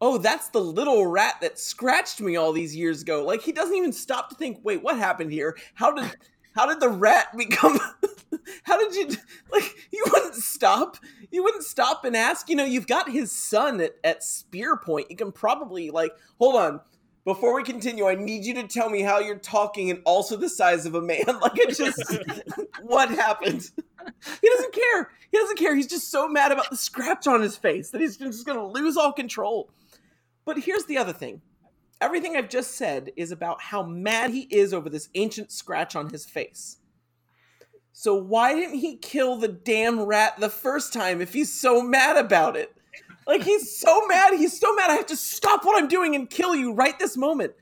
oh, 0.05 0.19
that's 0.19 0.49
the 0.49 0.61
little 0.61 1.07
rat 1.07 1.37
that 1.41 1.59
scratched 1.59 2.21
me 2.21 2.37
all 2.37 2.53
these 2.53 2.77
years 2.77 3.01
ago. 3.01 3.25
Like 3.25 3.41
he 3.41 3.53
doesn't 3.53 3.75
even 3.75 3.93
stop 3.93 4.29
to 4.29 4.35
think, 4.35 4.61
wait, 4.63 4.83
what 4.83 4.99
happened 4.99 5.33
here? 5.33 5.57
How 5.73 5.93
did 5.93 6.15
how 6.55 6.67
did 6.67 6.81
the 6.81 6.89
rat 6.89 7.37
become 7.37 7.79
how 8.63 8.79
did 8.79 8.95
you 8.95 9.17
like 9.53 9.75
you 9.93 10.05
wouldn't 10.13 10.35
stop 10.35 10.97
you 11.31 11.43
wouldn't 11.43 11.65
stop 11.65 12.05
and 12.05 12.17
ask 12.17 12.49
you 12.49 12.57
know 12.57 12.65
you've 12.65 12.87
got 12.87 13.11
his 13.11 13.31
son 13.31 13.81
at, 13.81 13.97
at 14.05 14.23
spear 14.23 14.77
point. 14.77 15.11
You 15.11 15.17
can 15.17 15.33
probably 15.33 15.91
like 15.91 16.13
hold 16.39 16.57
on. 16.57 16.81
Before 17.25 17.55
we 17.55 17.63
continue 17.63 18.07
i 18.07 18.15
need 18.15 18.45
you 18.45 18.53
to 18.53 18.69
tell 18.69 18.91
me 18.91 19.01
how 19.01 19.19
you're 19.19 19.39
talking 19.39 19.91
and 19.91 20.03
also 20.05 20.37
the 20.37 20.49
size 20.49 20.85
of 20.85 20.95
a 20.95 21.01
man. 21.01 21.25
Like 21.41 21.59
it 21.59 21.77
just 21.77 22.19
what 22.83 23.09
happened? 23.11 23.71
He 24.43 24.51
doesn't 24.51 24.75
care. 24.75 25.11
He 25.33 25.39
doesn't 25.39 25.59
care. 25.59 25.75
He's 25.75 25.87
just 25.87 26.11
so 26.11 26.29
mad 26.29 26.53
about 26.53 26.69
the 26.69 26.77
scratch 26.77 27.27
on 27.27 27.41
his 27.41 27.57
face 27.57 27.91
that 27.91 28.01
he's 28.01 28.19
just 28.19 28.47
gonna 28.47 28.67
lose 28.67 28.97
all 28.97 29.13
control. 29.13 29.71
But 30.45 30.59
here's 30.59 30.85
the 30.85 30.99
other 30.99 31.15
thing 31.15 31.41
everything 32.01 32.37
i've 32.37 32.49
just 32.49 32.73
said 32.77 33.11
is 33.17 33.31
about 33.31 33.61
how 33.61 33.83
mad 33.83 34.31
he 34.31 34.43
is 34.51 34.73
over 34.75 34.89
this 34.89 35.09
ancient 35.15 35.51
scratch 35.51 35.95
on 35.97 36.11
his 36.11 36.25
face 36.27 36.79
so 37.97 38.17
why 38.17 38.55
didn't 38.55 38.81
he 38.81 38.97
kill 38.97 39.37
the 39.37 39.47
damn 39.47 40.01
rat 40.01 40.35
the 40.41 40.51
first 40.51 40.93
time 40.93 41.21
if 41.21 41.33
he's 41.33 41.53
so 41.53 41.81
mad 41.81 42.17
about 42.17 42.57
it? 42.57 42.77
Like 43.25 43.45
he's 43.45 43.79
so 43.79 44.05
mad, 44.09 44.35
he's 44.35 44.59
so 44.59 44.75
mad 44.75 44.91
I 44.91 44.95
have 44.95 45.07
to 45.07 45.17
stop 45.17 45.65
what 45.65 45.81
I'm 45.81 45.87
doing 45.87 46.17
and 46.17 46.29
kill 46.29 46.57
you 46.57 46.75
right 46.75 46.99
this 46.99 47.17
moment. 47.17 47.53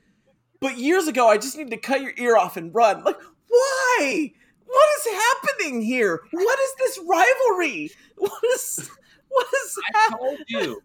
But 0.59 0.79
years 0.79 1.07
ago 1.07 1.27
I 1.27 1.37
just 1.37 1.55
need 1.55 1.69
to 1.69 1.77
cut 1.77 2.01
your 2.01 2.13
ear 2.17 2.35
off 2.35 2.57
and 2.57 2.73
run. 2.73 3.03
Like 3.03 3.19
why? 3.47 4.33
What 4.65 4.87
is 4.97 5.13
happening 5.13 5.81
here? 5.81 6.19
What 6.31 6.59
is 6.59 6.75
this 6.79 6.99
rivalry? 7.07 7.91
What 8.17 8.43
is 8.55 8.89
what 9.29 9.47
is 9.65 9.77
I 9.93 9.97
happening? 9.99 10.19
told 10.19 10.39
you. 10.47 10.81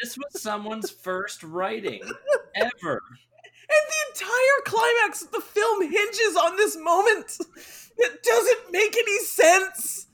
This 0.00 0.16
was 0.16 0.40
someone's 0.40 0.90
first 0.90 1.42
writing 1.42 2.00
ever. 2.54 3.02
And 3.70 3.84
the 3.88 4.24
entire 4.24 4.62
climax 4.64 5.22
of 5.22 5.30
the 5.32 5.40
film 5.40 5.82
hinges 5.82 6.36
on 6.36 6.56
this 6.56 6.76
moment. 6.76 7.36
It 7.98 8.22
doesn't 8.22 8.72
make 8.72 8.96
any 8.96 9.18
sense. 9.18 10.06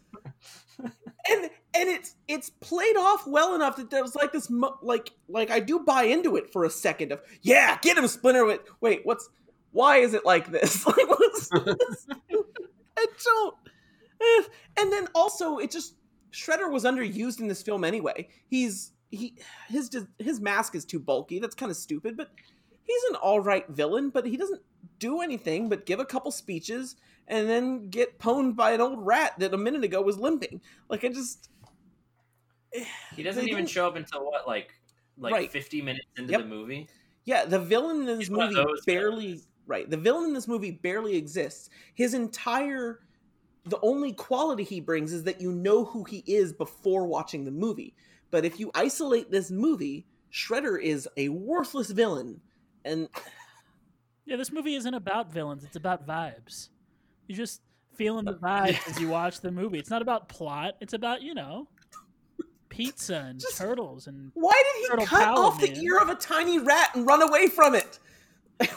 And 0.81 1.51
and 1.74 1.89
it's 1.89 2.15
it's 2.28 2.51
played 2.51 2.97
off 2.97 3.27
well 3.27 3.55
enough 3.55 3.77
that 3.77 3.90
there's 3.90 4.15
like 4.15 4.32
this 4.32 4.48
mo- 4.48 4.78
like 4.82 5.11
like 5.28 5.51
I 5.51 5.61
do 5.61 5.81
buy 5.81 6.05
into 6.05 6.36
it 6.36 6.52
for 6.52 6.65
a 6.65 6.70
second 6.70 7.12
of 7.12 7.20
yeah 7.43 7.78
get 7.82 7.98
him 7.98 8.06
Splinter 8.06 8.47
wait 8.47 8.61
wait 8.81 9.01
what's 9.05 9.28
why 9.73 9.98
is 9.98 10.15
it 10.15 10.24
like 10.24 10.51
this 10.51 10.86
like 10.86 11.09
what's, 11.09 11.51
what's 11.51 12.06
I 12.97 13.06
don't 13.24 13.55
eh. 14.20 14.43
and 14.78 14.93
then 14.93 15.09
also 15.15 15.59
it 15.59 15.70
just 15.70 15.97
Shredder 16.32 16.70
was 16.70 16.85
underused 16.85 17.40
in 17.40 17.48
this 17.48 17.62
film 17.62 17.85
anyway 17.85 18.28
he's 18.48 18.93
he 19.14 19.34
his 19.68 19.90
his 20.18 20.40
mask 20.40 20.74
is 20.74 20.84
too 20.84 20.98
bulky 21.00 21.38
that's 21.38 21.54
kind 21.54 21.70
of 21.70 21.76
stupid 21.76 22.16
but 22.16 22.30
he's 22.82 23.02
an 23.10 23.16
all 23.16 23.40
right 23.40 23.66
villain, 23.68 24.10
but 24.10 24.26
he 24.26 24.36
doesn't 24.36 24.60
do 24.98 25.20
anything 25.22 25.68
but 25.68 25.86
give 25.86 26.00
a 26.00 26.04
couple 26.04 26.30
speeches 26.30 26.96
and 27.28 27.48
then 27.48 27.88
get 27.88 28.18
pwned 28.18 28.54
by 28.56 28.72
an 28.72 28.80
old 28.80 28.98
rat 29.04 29.32
that 29.38 29.54
a 29.54 29.58
minute 29.58 29.82
ago 29.84 30.02
was 30.02 30.18
limping. 30.18 30.60
Like 30.90 31.04
I 31.04 31.08
just 31.08 31.48
eh, 32.74 32.84
He 33.16 33.22
doesn't 33.22 33.48
even 33.48 33.66
show 33.66 33.86
up 33.86 33.96
until 33.96 34.24
what, 34.26 34.46
like 34.46 34.72
like 35.16 35.32
Right. 35.32 35.50
fifty 35.50 35.80
minutes 35.80 36.06
into 36.16 36.32
Yep. 36.32 36.40
the 36.42 36.46
movie. 36.46 36.88
yeah, 37.24 37.44
the 37.44 37.58
villain 37.60 38.00
in 38.00 38.06
this 38.06 38.18
He's 38.18 38.30
movie 38.30 38.54
barely 38.86 39.24
villains. 39.24 39.48
right. 39.66 39.88
The 39.88 39.96
villain 39.96 40.26
in 40.26 40.34
this 40.34 40.48
movie 40.48 40.72
barely 40.72 41.16
exists. 41.16 41.70
His 41.94 42.14
entire 42.14 43.00
the 43.66 43.80
only 43.80 44.12
quality 44.12 44.62
he 44.62 44.78
brings 44.80 45.10
is 45.14 45.22
that 45.24 45.40
you 45.40 45.50
know 45.50 45.86
who 45.86 46.04
he 46.04 46.22
is 46.26 46.52
before 46.52 47.06
watching 47.06 47.44
the 47.46 47.50
movie. 47.50 47.94
But 48.35 48.44
if 48.44 48.59
you 48.59 48.73
isolate 48.74 49.31
this 49.31 49.52
movie, 49.52 50.06
Shredder 50.32 50.82
is 50.82 51.09
a 51.16 51.28
worthless 51.28 51.93
villain. 51.93 52.40
And 52.85 53.09
Yeah, 54.27 54.35
this 54.35 54.51
movie 54.51 54.74
isn't 54.74 54.93
about 54.93 55.32
villains. 55.32 55.62
It's 55.62 55.77
about 55.77 56.05
vibes. 56.05 56.70
You're 57.28 57.36
just 57.36 57.61
feeling 57.94 58.24
the 58.24 58.32
uh, 58.32 58.39
vibes 58.43 58.89
as 58.90 58.98
you 58.98 59.06
watch 59.06 59.40
the 59.40 59.52
movie. 59.52 59.78
It's 59.78 59.89
not 59.89 60.02
about 60.02 60.28
plot. 60.28 60.74
It's 60.81 60.94
about 60.94 61.23
you 61.23 61.32
know 61.32 61.69
pizza 62.70 63.15
and 63.19 63.39
Just- 63.39 63.56
turtles 63.56 64.09
and 64.09 64.32
Why 64.35 64.61
did 64.65 64.82
he 64.82 64.89
cut 65.06 65.23
Power, 65.27 65.39
off 65.39 65.61
the 65.61 65.73
ear 65.78 65.98
of 66.01 66.09
a 66.09 66.16
tiny 66.16 66.59
rat 66.59 66.90
and 66.97 67.06
run 67.06 67.23
away 67.23 67.47
from 67.47 67.77
it? 67.77 68.01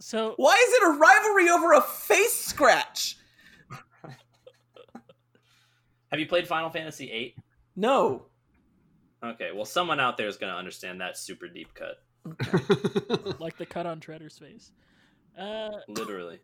so 0.00 0.34
Why 0.36 0.52
is 0.68 0.74
it 0.74 0.82
a 0.82 0.98
rivalry 0.98 1.48
over 1.48 1.72
a 1.72 1.80
face 1.80 2.44
scratch? 2.44 3.11
Have 6.12 6.20
you 6.20 6.26
played 6.26 6.46
Final 6.46 6.68
Fantasy 6.68 7.06
VIII? 7.06 7.36
No. 7.74 8.26
Okay, 9.24 9.50
well, 9.54 9.64
someone 9.64 9.98
out 9.98 10.18
there 10.18 10.28
is 10.28 10.36
going 10.36 10.52
to 10.52 10.58
understand 10.58 11.00
that 11.00 11.16
super 11.16 11.48
deep 11.48 11.68
cut. 11.74 12.02
like 13.40 13.56
the 13.56 13.64
cut 13.64 13.86
on 13.86 13.98
Shredder's 13.98 14.38
face. 14.38 14.72
Uh, 15.38 15.70
Literally. 15.88 16.38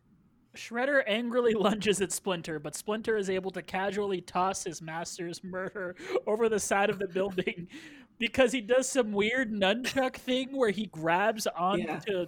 Shredder 0.55 1.03
angrily 1.05 1.53
lunges 1.57 2.01
at 2.01 2.11
Splinter, 2.11 2.57
but 2.57 2.75
Splinter 2.75 3.15
is 3.15 3.29
able 3.29 3.51
to 3.51 3.61
casually 3.61 4.21
toss 4.21 4.63
his 4.63 4.81
master's 4.81 5.43
murder 5.43 5.95
over 6.25 6.49
the 6.49 6.59
side 6.59 6.89
of 6.89 6.97
the 6.97 7.07
building 7.07 7.67
because 8.17 8.51
he 8.51 8.61
does 8.61 8.89
some 8.89 9.11
weird 9.11 9.53
nunchuck 9.53 10.15
thing 10.15 10.57
where 10.57 10.71
he 10.71 10.87
grabs 10.87 11.45
onto 11.45 12.25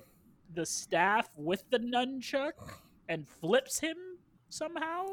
the 0.54 0.66
staff 0.66 1.28
with 1.36 1.64
the 1.72 1.80
nunchuck 1.80 2.54
and 3.10 3.28
flips 3.28 3.80
him 3.80 3.98
somehow. 4.50 5.06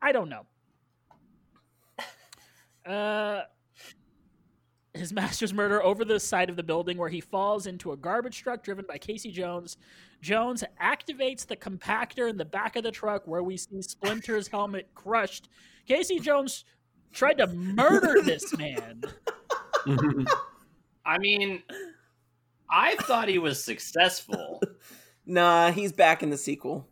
I 0.00 0.12
don't 0.12 0.28
know. 0.28 0.46
Uh, 2.86 3.42
his 4.96 5.12
master's 5.12 5.52
murder 5.52 5.82
over 5.82 6.04
the 6.04 6.18
side 6.18 6.50
of 6.50 6.56
the 6.56 6.62
building 6.62 6.96
where 6.98 7.08
he 7.08 7.20
falls 7.20 7.66
into 7.66 7.92
a 7.92 7.96
garbage 7.96 8.42
truck 8.42 8.62
driven 8.62 8.84
by 8.88 8.98
Casey 8.98 9.30
Jones. 9.30 9.76
Jones 10.22 10.64
activates 10.82 11.46
the 11.46 11.56
compactor 11.56 12.28
in 12.28 12.36
the 12.36 12.44
back 12.44 12.76
of 12.76 12.82
the 12.82 12.90
truck 12.90 13.26
where 13.26 13.42
we 13.42 13.56
see 13.56 13.82
Splinter's 13.82 14.48
helmet 14.48 14.88
crushed. 14.94 15.48
Casey 15.86 16.18
Jones 16.18 16.64
tried 17.12 17.38
to 17.38 17.46
murder 17.48 18.22
this 18.22 18.56
man. 18.56 19.02
I 21.04 21.18
mean, 21.18 21.62
I 22.70 22.96
thought 22.96 23.28
he 23.28 23.38
was 23.38 23.62
successful. 23.62 24.62
Nah, 25.28 25.72
he's 25.72 25.90
back 25.90 26.22
in 26.22 26.30
the 26.30 26.36
sequel. 26.36 26.86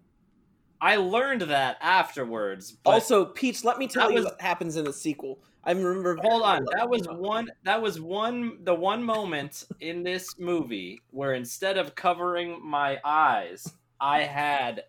I 0.84 0.96
learned 0.96 1.40
that 1.42 1.78
afterwards. 1.80 2.76
Also, 2.84 3.24
Peach, 3.24 3.64
let 3.64 3.78
me 3.78 3.88
tell 3.88 4.10
you 4.10 4.16
was- 4.16 4.26
what 4.26 4.40
happens 4.40 4.76
in 4.76 4.84
the 4.84 4.92
sequel. 4.92 5.38
I 5.64 5.70
remember. 5.70 6.16
hold 6.16 6.42
on, 6.42 6.66
that 6.76 6.86
was 6.90 7.06
one. 7.08 7.50
That 7.62 7.80
was 7.80 7.98
one. 7.98 8.58
The 8.64 8.74
one 8.74 9.02
moment 9.02 9.64
in 9.80 10.02
this 10.02 10.38
movie 10.38 11.00
where 11.10 11.32
instead 11.32 11.78
of 11.78 11.94
covering 11.94 12.60
my 12.62 12.98
eyes, 13.02 13.66
I 13.98 14.24
had 14.24 14.84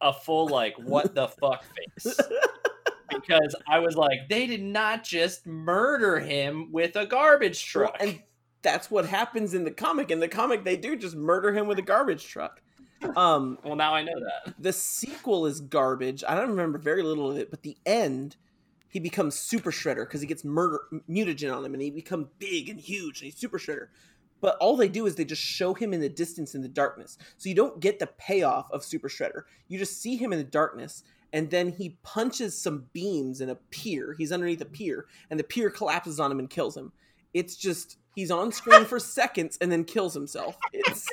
a 0.00 0.12
full 0.12 0.48
like 0.48 0.74
"what 0.76 1.14
the 1.14 1.28
fuck" 1.28 1.62
face 2.02 2.18
because 3.08 3.54
I 3.68 3.78
was 3.78 3.96
like, 3.96 4.28
they 4.28 4.48
did 4.48 4.62
not 4.64 5.04
just 5.04 5.46
murder 5.46 6.18
him 6.18 6.72
with 6.72 6.96
a 6.96 7.06
garbage 7.06 7.72
Well, 7.72 7.84
truck. 7.86 7.96
and 8.00 8.20
that's 8.62 8.90
what 8.90 9.06
happens 9.06 9.54
in 9.54 9.62
the 9.62 9.70
comic. 9.70 10.10
In 10.10 10.18
the 10.18 10.26
comic, 10.26 10.64
they 10.64 10.76
do 10.76 10.96
just 10.96 11.14
murder 11.14 11.52
him 11.52 11.68
with 11.68 11.78
a 11.78 11.82
garbage 11.82 12.26
truck. 12.26 12.60
Um, 13.16 13.58
well, 13.64 13.76
now 13.76 13.94
I 13.94 14.02
know 14.02 14.18
that. 14.20 14.54
the 14.58 14.72
sequel 14.72 15.46
is 15.46 15.60
garbage. 15.60 16.24
I 16.26 16.34
don't 16.34 16.50
remember 16.50 16.78
very 16.78 17.02
little 17.02 17.30
of 17.30 17.36
it, 17.36 17.50
but 17.50 17.62
the 17.62 17.76
end, 17.86 18.36
he 18.88 19.00
becomes 19.00 19.34
Super 19.34 19.70
Shredder 19.70 20.06
because 20.06 20.20
he 20.20 20.26
gets 20.26 20.44
murder 20.44 20.80
mutagen 21.08 21.54
on 21.54 21.64
him, 21.64 21.74
and 21.74 21.82
he 21.82 21.90
becomes 21.90 22.28
big 22.38 22.68
and 22.68 22.80
huge, 22.80 23.20
and 23.20 23.26
he's 23.26 23.36
Super 23.36 23.58
Shredder. 23.58 23.88
But 24.40 24.56
all 24.58 24.76
they 24.76 24.88
do 24.88 25.06
is 25.06 25.16
they 25.16 25.24
just 25.24 25.42
show 25.42 25.74
him 25.74 25.92
in 25.92 26.00
the 26.00 26.08
distance 26.08 26.54
in 26.54 26.62
the 26.62 26.68
darkness, 26.68 27.18
so 27.36 27.48
you 27.48 27.54
don't 27.54 27.80
get 27.80 27.98
the 27.98 28.06
payoff 28.06 28.70
of 28.70 28.84
Super 28.84 29.08
Shredder. 29.08 29.42
You 29.66 29.78
just 29.78 30.00
see 30.00 30.16
him 30.16 30.32
in 30.32 30.38
the 30.38 30.44
darkness, 30.44 31.02
and 31.32 31.50
then 31.50 31.72
he 31.72 31.98
punches 32.02 32.60
some 32.60 32.86
beams 32.92 33.40
in 33.40 33.50
a 33.50 33.56
pier. 33.70 34.14
He's 34.16 34.32
underneath 34.32 34.60
a 34.60 34.66
pier, 34.66 35.06
and 35.30 35.38
the 35.38 35.44
pier 35.44 35.70
collapses 35.70 36.20
on 36.20 36.30
him 36.30 36.38
and 36.38 36.48
kills 36.48 36.76
him. 36.76 36.92
It's 37.34 37.56
just 37.56 37.98
he's 38.14 38.30
on 38.30 38.52
screen 38.52 38.84
for 38.86 38.98
seconds 38.98 39.58
and 39.60 39.70
then 39.70 39.84
kills 39.84 40.14
himself. 40.14 40.56
It's 40.72 41.08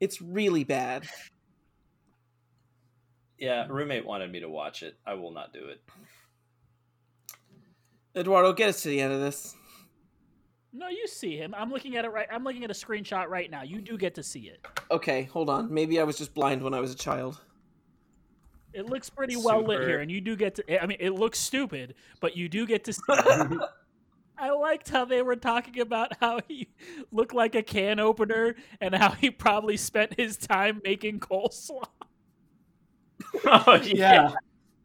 it's 0.00 0.20
really 0.20 0.64
bad. 0.64 1.06
Yeah, 3.38 3.66
roommate 3.68 4.06
wanted 4.06 4.32
me 4.32 4.40
to 4.40 4.48
watch 4.48 4.82
it. 4.82 4.96
I 5.06 5.14
will 5.14 5.32
not 5.32 5.52
do 5.52 5.66
it. 5.66 5.80
Eduardo, 8.16 8.52
get 8.52 8.70
us 8.70 8.82
to 8.82 8.88
the 8.88 9.00
end 9.00 9.12
of 9.12 9.20
this. 9.20 9.54
No, 10.72 10.88
you 10.88 11.06
see 11.06 11.36
him. 11.36 11.54
I'm 11.56 11.70
looking 11.70 11.96
at 11.96 12.04
it 12.04 12.08
right. 12.08 12.26
I'm 12.30 12.44
looking 12.44 12.64
at 12.64 12.70
a 12.70 12.74
screenshot 12.74 13.28
right 13.28 13.50
now. 13.50 13.62
You 13.62 13.80
do 13.80 13.96
get 13.96 14.14
to 14.16 14.22
see 14.22 14.40
it. 14.40 14.66
Okay, 14.90 15.24
hold 15.24 15.48
on. 15.48 15.72
Maybe 15.72 16.00
I 16.00 16.04
was 16.04 16.18
just 16.18 16.34
blind 16.34 16.62
when 16.62 16.74
I 16.74 16.80
was 16.80 16.92
a 16.92 16.96
child. 16.96 17.40
It 18.74 18.86
looks 18.86 19.08
pretty 19.08 19.36
well 19.36 19.62
lit 19.62 19.80
here, 19.88 20.00
and 20.00 20.10
you 20.10 20.20
do 20.20 20.36
get 20.36 20.54
to. 20.56 20.82
I 20.82 20.86
mean, 20.86 20.98
it 21.00 21.10
looks 21.14 21.38
stupid, 21.38 21.94
but 22.20 22.36
you 22.36 22.48
do 22.48 22.66
get 22.66 22.84
to 22.84 22.92
see. 22.92 23.02
it. 24.38 24.42
I 24.42 24.50
liked 24.52 24.88
how 24.90 25.04
they 25.04 25.22
were 25.22 25.36
talking 25.36 25.80
about 25.80 26.12
how 26.20 26.40
he 26.48 26.68
looked 27.12 27.34
like 27.34 27.54
a 27.54 27.62
can 27.62 28.00
opener 28.00 28.56
and 28.80 28.94
how 28.94 29.10
he 29.10 29.30
probably 29.30 29.76
spent 29.76 30.14
his 30.18 30.36
time 30.36 30.80
making 30.84 31.20
coleslaw. 31.20 31.84
oh 33.46 33.74
yeah. 33.82 34.32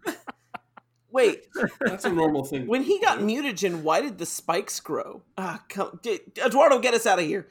Wait, 1.12 1.46
That's 1.82 2.06
a 2.06 2.10
normal 2.10 2.46
thing. 2.46 2.68
when 2.68 2.84
he 2.84 2.98
got 3.02 3.20
mutagen, 3.20 3.82
why 3.82 4.00
did 4.00 4.18
the 4.18 4.26
spikes 4.26 4.80
grow? 4.80 5.22
Ah, 5.38 5.62
come, 5.68 6.00
d- 6.02 6.22
Eduardo, 6.38 6.80
get 6.80 6.94
us 6.94 7.06
out 7.06 7.20
of 7.20 7.26
here. 7.26 7.50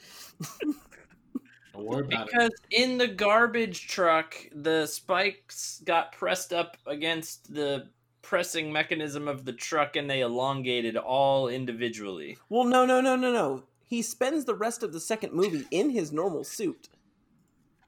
Don't 1.75 1.85
worry 1.85 2.07
about 2.07 2.29
it. 2.29 2.33
Because 2.33 2.51
in 2.71 2.97
the 2.97 3.07
garbage 3.07 3.87
truck, 3.87 4.35
the 4.55 4.87
spikes 4.87 5.83
got 5.85 6.13
pressed 6.13 6.55
up 6.55 6.79
against 6.87 7.53
the 7.53 7.89
pressing 8.23 8.73
mechanism 8.73 9.29
of 9.29 9.45
the 9.45 9.53
truck 9.53 9.97
and 9.97 10.09
they 10.09 10.21
elongated 10.21 10.97
all 10.97 11.49
individually. 11.49 12.39
Well, 12.49 12.65
no, 12.65 12.85
no, 12.85 13.01
no, 13.01 13.17
no, 13.17 13.33
no. 13.33 13.65
He 13.85 14.03
spends 14.03 14.45
the 14.45 14.55
rest 14.55 14.83
of 14.83 14.93
the 14.93 15.01
second 15.01 15.33
movie 15.33 15.67
in 15.71 15.91
his 15.91 16.13
normal 16.13 16.45
suit, 16.45 16.89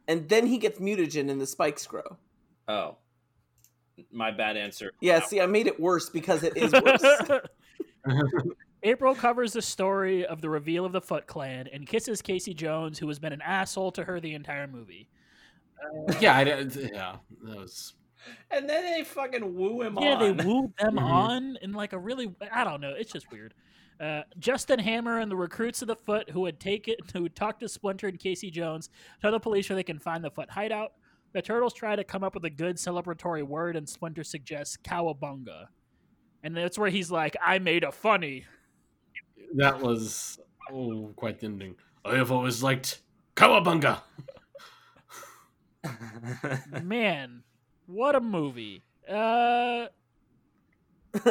and 0.09 0.29
then 0.29 0.47
he 0.47 0.59
gets 0.59 0.81
mutagen 0.81 1.31
and 1.31 1.41
the 1.41 1.47
spikes 1.47 1.87
grow. 1.87 2.17
Oh. 2.67 2.97
My 4.11 4.31
bad 4.31 4.57
answer. 4.57 4.93
Yeah, 5.01 5.21
see, 5.21 5.41
I 5.41 5.47
made 5.47 5.67
it 5.67 5.79
worse 5.79 6.09
because 6.09 6.43
it 6.43 6.57
is 6.57 6.73
worse. 6.73 7.41
April 8.83 9.15
covers 9.15 9.53
the 9.53 9.63
story 9.63 10.27
of 10.27 10.41
the 10.41 10.51
reveal 10.51 10.85
of 10.85 10.93
the 10.93 11.01
Foot 11.01 11.27
Clan 11.27 11.69
and 11.73 11.87
kisses 11.87 12.21
Casey 12.21 12.53
Jones, 12.53 12.99
who 12.99 13.07
has 13.09 13.19
been 13.19 13.33
an 13.33 13.43
asshole 13.43 13.93
to 13.93 14.05
her 14.05 14.19
the 14.19 14.35
entire 14.35 14.67
movie. 14.67 15.09
Yeah, 16.21 16.37
I, 16.37 16.43
yeah, 16.43 17.17
that 17.45 17.59
was. 17.59 17.95
And 18.51 18.69
then 18.69 18.85
they 18.85 19.05
fucking 19.05 19.55
woo 19.55 19.82
him 19.82 19.99
Yeah, 20.01 20.15
on. 20.15 20.20
Yeah, 20.20 20.32
they 20.32 20.44
wooed 20.47 20.73
them 20.78 20.97
Mhm. 20.97 21.03
on 21.03 21.59
in 21.62 21.73
like 21.73 21.93
a 21.93 21.99
really 21.99 22.35
I 22.53 22.65
don't 22.65 22.81
know. 22.81 22.94
It's 22.97 23.12
just 23.12 23.31
weird. 23.31 23.55
Uh, 24.01 24.23
Justin 24.39 24.78
Hammer 24.78 25.20
and 25.20 25.31
the 25.31 25.36
recruits 25.36 25.81
of 25.82 25.89
the 25.89 25.97
Foot 25.97 26.31
who 26.31 26.44
had 26.44 26.59
taken 26.59 26.97
who 27.12 27.28
talked 27.28 27.61
to 27.61 27.69
Splinter 27.69 28.09
and 28.09 28.19
Casey 28.19 28.51
Jones 28.51 28.90
tell 29.20 29.31
the 29.31 29.39
police 29.39 29.69
where 29.69 29.77
they 29.77 29.82
can 29.85 29.99
find 29.99 30.24
the 30.24 30.31
Foot 30.31 30.51
hideout. 30.51 30.93
The 31.32 31.43
turtles 31.43 31.73
try 31.73 31.97
to 31.97 32.05
come 32.05 32.23
up 32.24 32.35
with 32.35 32.44
a 32.44 32.51
good 32.51 32.77
celebratory 32.77 33.43
word, 33.43 33.77
and 33.77 33.89
Splinter 33.89 34.24
suggests 34.24 34.77
cowabunga, 34.77 35.66
and 36.43 36.55
that's 36.57 36.77
where 36.78 36.90
he's 36.90 37.11
like, 37.11 37.36
"I 37.43 37.59
made 37.59 37.85
a 37.85 37.93
funny." 37.93 38.44
That 39.55 39.81
was 39.81 40.39
oh, 40.70 41.12
quite 41.16 41.40
the 41.40 41.47
ending. 41.47 41.77
I 42.05 42.16
have 42.16 42.32
always 42.32 42.62
liked 42.62 43.01
cowabunga. 43.36 44.01
Man, 46.82 47.43
what 47.93 48.14
a 48.14 48.20
movie! 48.20 48.82
Uh, 49.09 49.86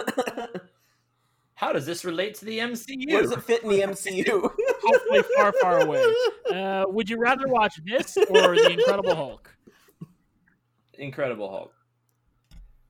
How 1.56 1.72
does 1.74 1.86
this 1.86 2.04
relate 2.04 2.36
to 2.36 2.46
the 2.46 2.58
MCU? 2.58 3.12
Where 3.12 3.22
does 3.22 3.32
it 3.32 3.44
fit 3.44 3.64
in 3.64 3.70
the 3.70 3.82
MCU? 3.82 4.26
hopefully 4.84 5.22
far, 5.36 5.54
far 5.62 5.82
away. 5.82 6.04
Uh, 6.52 6.86
would 6.88 7.08
you 7.10 7.18
rather 7.18 7.48
watch 7.48 7.80
this 7.86 8.18
or 8.18 8.56
the 8.56 8.72
Incredible 8.72 9.16
Hulk? 9.16 9.56
Incredible 10.96 11.50
Hulk. 11.52 11.74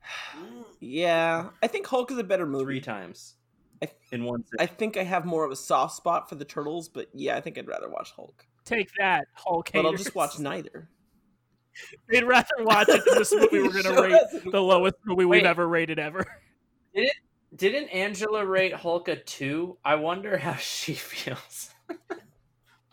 yeah, 0.80 1.50
I 1.62 1.68
think 1.68 1.86
Hulk 1.86 2.12
is 2.12 2.18
a 2.18 2.24
better 2.24 2.46
movie. 2.46 2.64
Three 2.64 2.82
times. 2.82 3.36
I- 3.84 3.90
In 4.12 4.24
one 4.24 4.44
I 4.60 4.68
think 4.68 4.96
I 4.96 5.04
have 5.04 5.26
more 5.26 5.44
of 5.44 5.52
a 5.52 5.56
soft 5.56 5.96
spot 5.96 6.30
for 6.30 6.36
the 6.36 6.46
turtles, 6.46 6.88
but 6.88 7.08
yeah, 7.14 7.36
I 7.36 7.42
think 7.42 7.58
I'd 7.58 7.68
rather 7.68 7.90
watch 7.90 8.12
Hulk. 8.16 8.46
Take 8.64 8.90
that, 9.00 9.28
Hulk. 9.34 9.72
But 9.74 9.86
I'll 9.86 9.94
just 9.96 10.16
watch 10.16 10.40
neither. 10.40 10.88
They'd 12.10 12.24
rather 12.24 12.48
watch 12.60 12.90
it 12.90 13.04
than 13.06 13.18
this 13.18 13.34
movie 13.34 13.62
we're 13.62 13.70
gonna 13.70 13.84
Show 13.84 14.04
rate 14.04 14.14
us. 14.14 14.36
the 14.52 14.62
lowest 14.62 14.96
movie 15.06 15.26
we've 15.26 15.44
ever 15.44 15.68
rated 15.68 16.00
ever. 16.00 16.26
Didn't 17.56 17.90
Angela 17.90 18.46
rate 18.46 18.74
Hulk 18.74 19.08
a 19.08 19.16
two? 19.18 19.78
I 19.84 19.96
wonder 19.96 20.38
how 20.38 20.56
she 20.56 20.94
feels. 20.94 21.70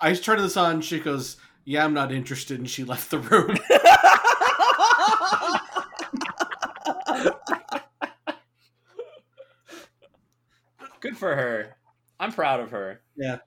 I 0.00 0.14
turned 0.14 0.40
this 0.42 0.56
on. 0.56 0.80
She 0.80 1.00
goes, 1.00 1.36
"Yeah, 1.64 1.84
I'm 1.84 1.94
not 1.94 2.12
interested," 2.12 2.59
and 2.59 2.68
she 2.68 2.84
left 2.84 3.10
the 3.10 3.18
room. 3.18 3.56
Good 11.00 11.16
for 11.16 11.34
her. 11.34 11.76
I'm 12.18 12.32
proud 12.32 12.60
of 12.60 12.70
her. 12.70 13.00
Yeah. 13.16 13.38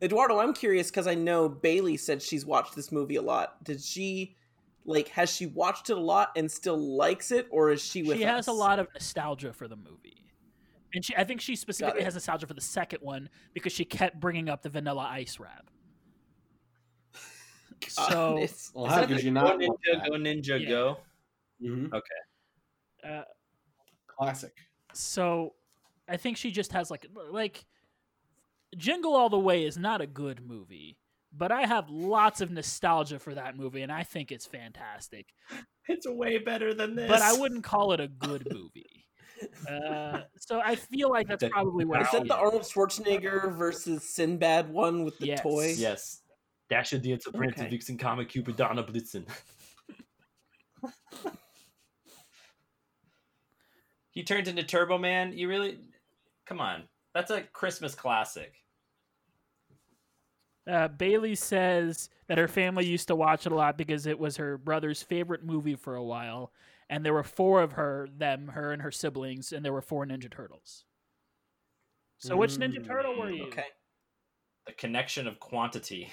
Eduardo, 0.00 0.38
I'm 0.38 0.54
curious 0.54 0.90
because 0.90 1.08
I 1.08 1.14
know 1.14 1.48
Bailey 1.48 1.96
said 1.96 2.22
she's 2.22 2.46
watched 2.46 2.76
this 2.76 2.92
movie 2.92 3.16
a 3.16 3.22
lot. 3.22 3.62
Did 3.64 3.80
she, 3.82 4.36
like, 4.88 5.08
has 5.08 5.30
she 5.30 5.46
watched 5.46 5.90
it 5.90 5.96
a 5.96 6.00
lot 6.00 6.30
and 6.34 6.50
still 6.50 6.76
likes 6.78 7.30
it, 7.30 7.46
or 7.50 7.70
is 7.70 7.80
she 7.82 8.02
with 8.02 8.16
she 8.16 8.22
has 8.24 8.48
a 8.48 8.52
lot 8.52 8.78
of 8.78 8.88
nostalgia 8.94 9.52
for 9.52 9.68
the 9.68 9.76
movie, 9.76 10.24
and 10.94 11.04
she 11.04 11.14
I 11.14 11.24
think 11.24 11.40
she 11.40 11.54
specifically 11.56 12.02
has 12.02 12.14
nostalgia 12.14 12.46
for 12.46 12.54
the 12.54 12.60
second 12.60 13.00
one 13.02 13.28
because 13.54 13.72
she 13.72 13.84
kept 13.84 14.18
bringing 14.18 14.48
up 14.48 14.62
the 14.62 14.70
Vanilla 14.70 15.06
Ice 15.10 15.38
rap. 15.38 15.70
God, 17.80 18.10
So 18.10 18.36
it's- 18.38 18.70
Well, 18.74 18.86
how 18.86 19.00
that 19.00 19.08
could 19.08 19.18
the 19.18 19.22
you 19.24 19.30
Go 19.32 19.40
not? 19.40 19.58
Ninja. 19.58 20.06
Go 20.08 20.12
Ninja, 20.16 20.60
Yeah. 20.60 20.68
Go? 20.68 20.96
Mhm. 21.62 21.92
uh, 23.04 23.22
Classic. 24.06 24.52
so 24.94 25.54
I 26.08 26.16
think 26.16 26.36
she 26.38 26.50
just 26.50 26.72
has 26.72 26.90
like 26.90 27.06
like 27.30 27.66
Jingle 28.76 29.14
All 29.14 29.28
the 29.28 29.38
Way 29.38 29.64
is 29.64 29.76
not 29.78 30.00
a 30.00 30.06
good 30.06 30.44
movie, 30.46 30.96
but 31.38 31.52
I 31.52 31.66
have 31.66 31.88
lots 31.88 32.40
of 32.40 32.50
nostalgia 32.50 33.18
for 33.18 33.34
that 33.34 33.56
movie, 33.56 33.82
and 33.82 33.92
I 33.92 34.02
think 34.02 34.30
it's 34.32 34.46
fantastic. 34.46 35.26
It's 35.90 36.06
way 36.06 36.36
better 36.36 36.74
than 36.74 36.94
this. 36.94 37.08
But 37.08 37.22
I 37.22 37.32
wouldn't 37.32 37.64
call 37.64 37.92
it 37.94 38.00
a 38.00 38.08
good 38.08 38.46
movie. 38.52 39.06
Uh, 39.66 40.20
so 40.38 40.60
I 40.62 40.74
feel 40.74 41.08
like 41.08 41.28
that's 41.28 41.40
That- 41.40 41.50
probably 41.50 41.86
where 41.86 42.02
Is 42.02 42.08
I'll 42.12 42.20
that 42.20 42.28
the. 42.28 42.36
Arnold 42.36 42.60
Schwarzenegger 42.64 43.56
versus 43.56 44.02
Sinbad 44.06 44.68
one 44.70 45.02
with 45.02 45.16
the 45.18 45.28
Yes. 45.28 45.40
toy? 45.40 45.72
Yes. 45.78 46.20
Dasher 46.68 46.98
die 46.98 47.16
zur 47.16 47.30
Brand 47.32 47.54
Okay. 47.58 47.70
Vixen 47.70 47.96
Comet 47.96 48.28
Cupidana 48.28 48.84
Blitzen. 48.86 49.26
he 54.10 54.22
turns 54.24 54.48
into 54.48 54.64
Turbo 54.64 54.98
Man. 54.98 55.32
You 55.32 55.48
really. 55.48 55.78
Come 56.46 56.60
on. 56.60 56.82
That's 57.14 57.30
a 57.30 57.40
Christmas 57.42 57.94
classic. 57.94 58.56
Uh, 60.68 60.88
Bailey 60.88 61.34
says 61.34 62.10
that 62.26 62.36
her 62.38 62.48
family 62.48 62.84
used 62.84 63.08
to 63.08 63.16
watch 63.16 63.46
it 63.46 63.52
a 63.52 63.54
lot 63.54 63.78
because 63.78 64.06
it 64.06 64.18
was 64.18 64.36
her 64.36 64.58
brother's 64.58 65.02
favorite 65.02 65.42
movie 65.42 65.76
for 65.76 65.94
a 65.96 66.04
while, 66.04 66.52
and 66.90 67.04
there 67.04 67.14
were 67.14 67.22
four 67.22 67.62
of 67.62 67.72
her, 67.72 68.06
them, 68.16 68.48
her, 68.48 68.72
and 68.72 68.82
her 68.82 68.90
siblings, 68.90 69.52
and 69.52 69.64
there 69.64 69.72
were 69.72 69.80
four 69.80 70.04
Ninja 70.04 70.30
Turtles. 70.30 70.84
So 72.18 72.36
which 72.36 72.56
Ninja 72.56 72.80
Mm, 72.80 72.86
Turtle 72.86 73.18
were 73.18 73.30
you? 73.30 73.44
Okay. 73.46 73.64
The 74.66 74.72
connection 74.72 75.26
of 75.26 75.40
quantity. 75.40 76.10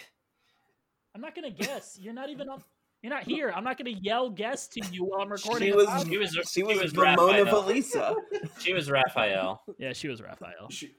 I'm 1.13 1.21
not 1.21 1.35
gonna 1.35 1.49
guess. 1.51 1.97
You're 1.99 2.13
not 2.13 2.29
even 2.29 2.47
on. 2.47 2.63
You're 3.01 3.13
not 3.13 3.23
here. 3.23 3.51
I'm 3.55 3.63
not 3.63 3.77
gonna 3.77 3.89
yell 4.01 4.29
guess 4.29 4.67
to 4.69 4.81
you 4.91 5.03
while 5.05 5.21
I'm 5.21 5.29
recording. 5.31 5.67
She 5.67 5.73
a 5.73 5.75
was 5.75 5.87
podcast. 5.87 6.07
He 6.07 6.17
was- 6.17 6.31
she 6.49 6.59
he 6.61 6.63
was, 6.63 6.81
was 6.81 6.95
Ramona 6.95 7.43
Raphael. 7.43 7.63
Valisa. 7.63 8.15
She 8.59 8.73
was 8.73 8.89
Raphael. 8.89 9.61
Yeah, 9.77 9.93
she 9.93 10.07
was 10.07 10.21
Raphael. 10.21 10.69
She, 10.69 10.95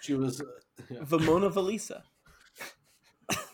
she 0.00 0.14
was. 0.14 0.40
Uh, 0.40 0.44
yeah. 0.90 1.00
Vamona 1.00 1.50
Valisa. 1.52 2.02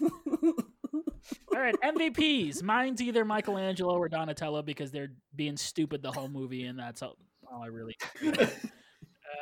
All 0.03 1.61
right, 1.61 1.75
MVPs. 1.83 2.63
Mine's 2.63 3.01
either 3.01 3.25
Michelangelo 3.25 3.97
or 3.97 4.09
Donatello 4.09 4.63
because 4.63 4.91
they're 4.91 5.13
being 5.35 5.57
stupid 5.57 6.03
the 6.03 6.13
whole 6.13 6.29
movie, 6.29 6.65
and 6.65 6.79
that's 6.79 7.03
all, 7.03 7.17
all 7.51 7.63
I 7.63 7.67
really. 7.67 7.97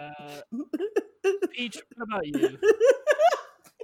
Uh, 0.00 0.40
Peach, 1.52 1.78
what 1.94 2.08
about 2.08 2.26
you? 2.26 2.58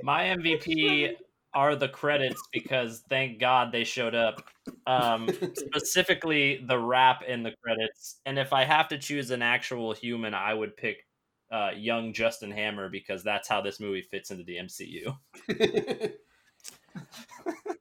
My 0.02 0.24
MVP 0.24 1.14
are 1.54 1.76
the 1.76 1.88
credits 1.88 2.40
because 2.52 3.02
thank 3.08 3.38
God 3.38 3.72
they 3.72 3.84
showed 3.84 4.14
up. 4.14 4.42
Um, 4.86 5.28
specifically, 5.54 6.62
the 6.66 6.78
rap 6.78 7.22
in 7.26 7.42
the 7.42 7.52
credits. 7.62 8.20
And 8.26 8.38
if 8.38 8.52
I 8.52 8.64
have 8.64 8.88
to 8.88 8.98
choose 8.98 9.30
an 9.30 9.42
actual 9.42 9.92
human, 9.92 10.34
I 10.34 10.54
would 10.54 10.76
pick 10.76 11.04
uh, 11.50 11.70
young 11.74 12.12
Justin 12.12 12.50
Hammer 12.50 12.88
because 12.88 13.24
that's 13.24 13.48
how 13.48 13.60
this 13.60 13.80
movie 13.80 14.02
fits 14.02 14.30
into 14.30 14.44
the 14.44 14.56
MCU. 14.56 16.12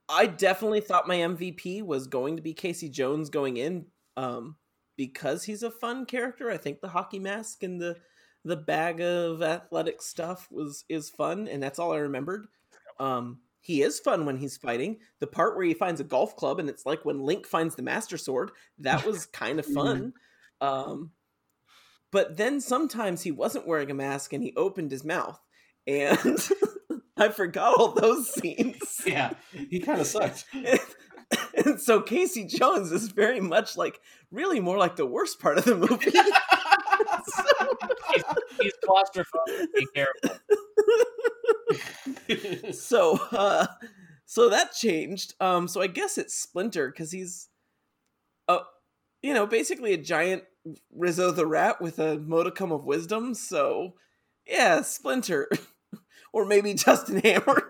I 0.08 0.26
definitely 0.26 0.80
thought 0.80 1.08
my 1.08 1.16
MVP 1.16 1.82
was 1.82 2.06
going 2.06 2.36
to 2.36 2.42
be 2.42 2.54
Casey 2.54 2.88
Jones 2.88 3.30
going 3.30 3.56
in, 3.56 3.86
um, 4.16 4.56
because 4.96 5.44
he's 5.44 5.62
a 5.62 5.70
fun 5.70 6.06
character. 6.06 6.50
I 6.50 6.56
think 6.56 6.80
the 6.80 6.88
hockey 6.88 7.18
mask 7.18 7.62
and 7.62 7.80
the 7.80 7.96
the 8.44 8.56
bag 8.56 9.00
of 9.00 9.42
athletic 9.42 10.00
stuff 10.00 10.48
was 10.50 10.84
is 10.88 11.10
fun, 11.10 11.48
and 11.48 11.62
that's 11.62 11.78
all 11.78 11.92
I 11.92 11.98
remembered. 11.98 12.46
Um, 12.98 13.40
he 13.60 13.82
is 13.82 14.00
fun 14.00 14.24
when 14.24 14.38
he's 14.38 14.56
fighting. 14.56 14.98
The 15.20 15.26
part 15.26 15.56
where 15.56 15.66
he 15.66 15.74
finds 15.74 16.00
a 16.00 16.04
golf 16.04 16.36
club 16.36 16.58
and 16.58 16.68
it's 16.68 16.86
like 16.86 17.04
when 17.04 17.20
Link 17.20 17.46
finds 17.46 17.74
the 17.74 17.82
Master 17.82 18.16
Sword, 18.16 18.52
that 18.78 19.04
was 19.04 19.26
kind 19.26 19.58
of 19.58 19.66
fun. 19.74 20.14
Um, 20.60 21.10
but 22.10 22.36
then 22.36 22.60
sometimes 22.60 23.22
he 23.22 23.30
wasn't 23.30 23.66
wearing 23.66 23.90
a 23.90 23.94
mask 23.94 24.32
and 24.32 24.42
he 24.42 24.54
opened 24.56 24.90
his 24.90 25.04
mouth, 25.04 25.38
and 25.86 26.18
I 27.20 27.28
forgot 27.30 27.78
all 27.78 27.92
those 27.92 28.32
scenes. 28.32 29.02
yeah, 29.06 29.32
he 29.52 29.80
kind 29.80 30.00
of 30.00 30.06
sucked. 30.06 30.44
and 31.66 31.80
so 31.80 32.00
Casey 32.00 32.44
Jones 32.44 32.92
is 32.92 33.08
very 33.08 33.40
much 33.40 33.76
like 33.76 34.00
really 34.30 34.60
more 34.60 34.78
like 34.78 34.96
the 34.96 35.06
worst 35.06 35.40
part 35.40 35.58
of 35.58 35.64
the 35.64 35.74
movie. 35.74 36.10
he's, 38.12 38.24
he's 38.60 38.74
claustrophobic. 38.84 39.66
Be 39.74 39.86
careful. 39.94 40.30
so 42.72 43.20
uh 43.32 43.66
so 44.24 44.48
that 44.48 44.72
changed. 44.72 45.34
Um 45.40 45.68
so 45.68 45.80
I 45.80 45.86
guess 45.88 46.18
it's 46.18 46.34
Splinter 46.34 46.92
cuz 46.92 47.12
he's 47.12 47.48
uh 48.46 48.60
you 49.22 49.34
know, 49.34 49.46
basically 49.46 49.92
a 49.92 49.98
giant 49.98 50.44
Rizzo 50.94 51.30
the 51.30 51.46
Rat 51.46 51.80
with 51.80 51.98
a 51.98 52.18
modicum 52.18 52.72
of 52.72 52.84
wisdom. 52.84 53.34
So, 53.34 53.94
yeah, 54.46 54.82
Splinter, 54.82 55.48
or 56.38 56.44
maybe 56.46 56.72
Justin 56.74 57.18
Hammer. 57.20 57.62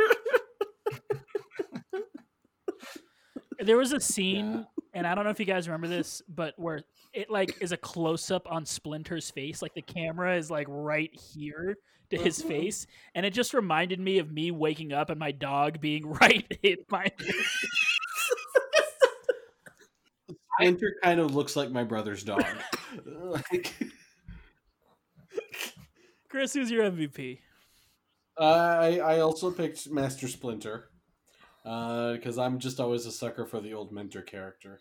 There 3.61 3.77
was 3.77 3.93
a 3.93 4.01
scene, 4.01 4.67
and 4.95 5.07
I 5.07 5.15
don't 5.15 5.25
know 5.25 5.31
if 5.31 5.41
you 5.41 5.47
guys 5.47 5.67
remember 5.67 5.89
this, 5.89 6.23
but 6.29 6.55
where 6.59 6.81
it 7.13 7.29
like 7.31 7.61
is 7.61 7.73
a 7.73 7.77
close 7.77 8.31
up 8.31 8.47
on 8.51 8.65
Splinter's 8.65 9.31
face, 9.31 9.61
like 9.63 9.75
the 9.75 9.83
camera 9.83 10.37
is 10.37 10.49
like 10.51 10.67
right 10.71 11.11
here 11.35 11.77
to 12.11 12.17
his 12.17 12.41
Mhm. 12.43 12.49
face, 12.49 12.87
and 13.15 13.27
it 13.27 13.31
just 13.35 13.53
reminded 13.55 13.99
me 14.01 14.19
of 14.19 14.31
me 14.31 14.51
waking 14.53 14.93
up 14.93 15.11
and 15.11 15.19
my 15.19 15.33
dog 15.33 15.81
being 15.81 16.07
right 16.21 16.47
in 16.63 16.77
my. 16.91 17.11
Splinter 20.61 20.95
kind 21.03 21.21
of 21.21 21.35
looks 21.35 21.57
like 21.57 21.71
my 21.71 21.85
brother's 21.85 22.23
dog. 22.23 22.45
like, 23.05 23.75
Chris, 26.29 26.53
who's 26.55 26.71
your 26.71 26.85
MVP? 26.91 27.39
I 28.41 29.01
I 29.01 29.21
also 29.21 29.51
picked 29.51 29.91
Master 29.91 30.29
Splinter 30.29 30.91
because 31.65 32.39
I'm 32.39 32.59
just 32.59 32.81
always 32.81 33.07
a 33.07 33.13
sucker 33.13 33.45
for 33.47 33.61
the 33.61 33.75
old 33.75 33.93
mentor 33.93 34.23
character. 34.23 34.79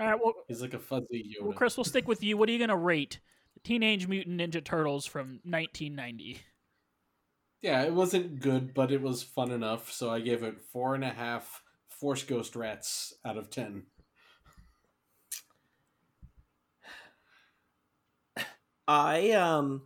All 0.00 0.06
right, 0.08 0.18
well, 0.22 0.34
He's 0.48 0.60
like 0.60 0.74
a 0.74 0.78
fuzzy 0.78 1.36
Yoda. 1.40 1.44
well, 1.44 1.52
Chris, 1.52 1.76
we'll 1.76 1.84
stick 1.84 2.08
with 2.08 2.22
you. 2.24 2.36
What 2.36 2.48
are 2.48 2.52
you 2.52 2.58
gonna 2.58 2.76
rate 2.76 3.20
the 3.54 3.60
Teenage 3.60 4.08
Mutant 4.08 4.40
Ninja 4.40 4.64
Turtles 4.64 5.06
from 5.06 5.40
1990? 5.44 6.40
Yeah, 7.62 7.82
it 7.84 7.94
wasn't 7.94 8.40
good, 8.40 8.74
but 8.74 8.90
it 8.90 9.00
was 9.00 9.22
fun 9.22 9.50
enough, 9.50 9.90
so 9.92 10.10
I 10.10 10.20
gave 10.20 10.42
it 10.42 10.60
four 10.72 10.94
and 10.94 11.04
a 11.04 11.10
half 11.10 11.62
Force 11.88 12.22
Ghost 12.24 12.56
Rats 12.56 13.14
out 13.24 13.38
of 13.38 13.50
ten. 13.50 13.84
I 18.86 19.30
um 19.30 19.82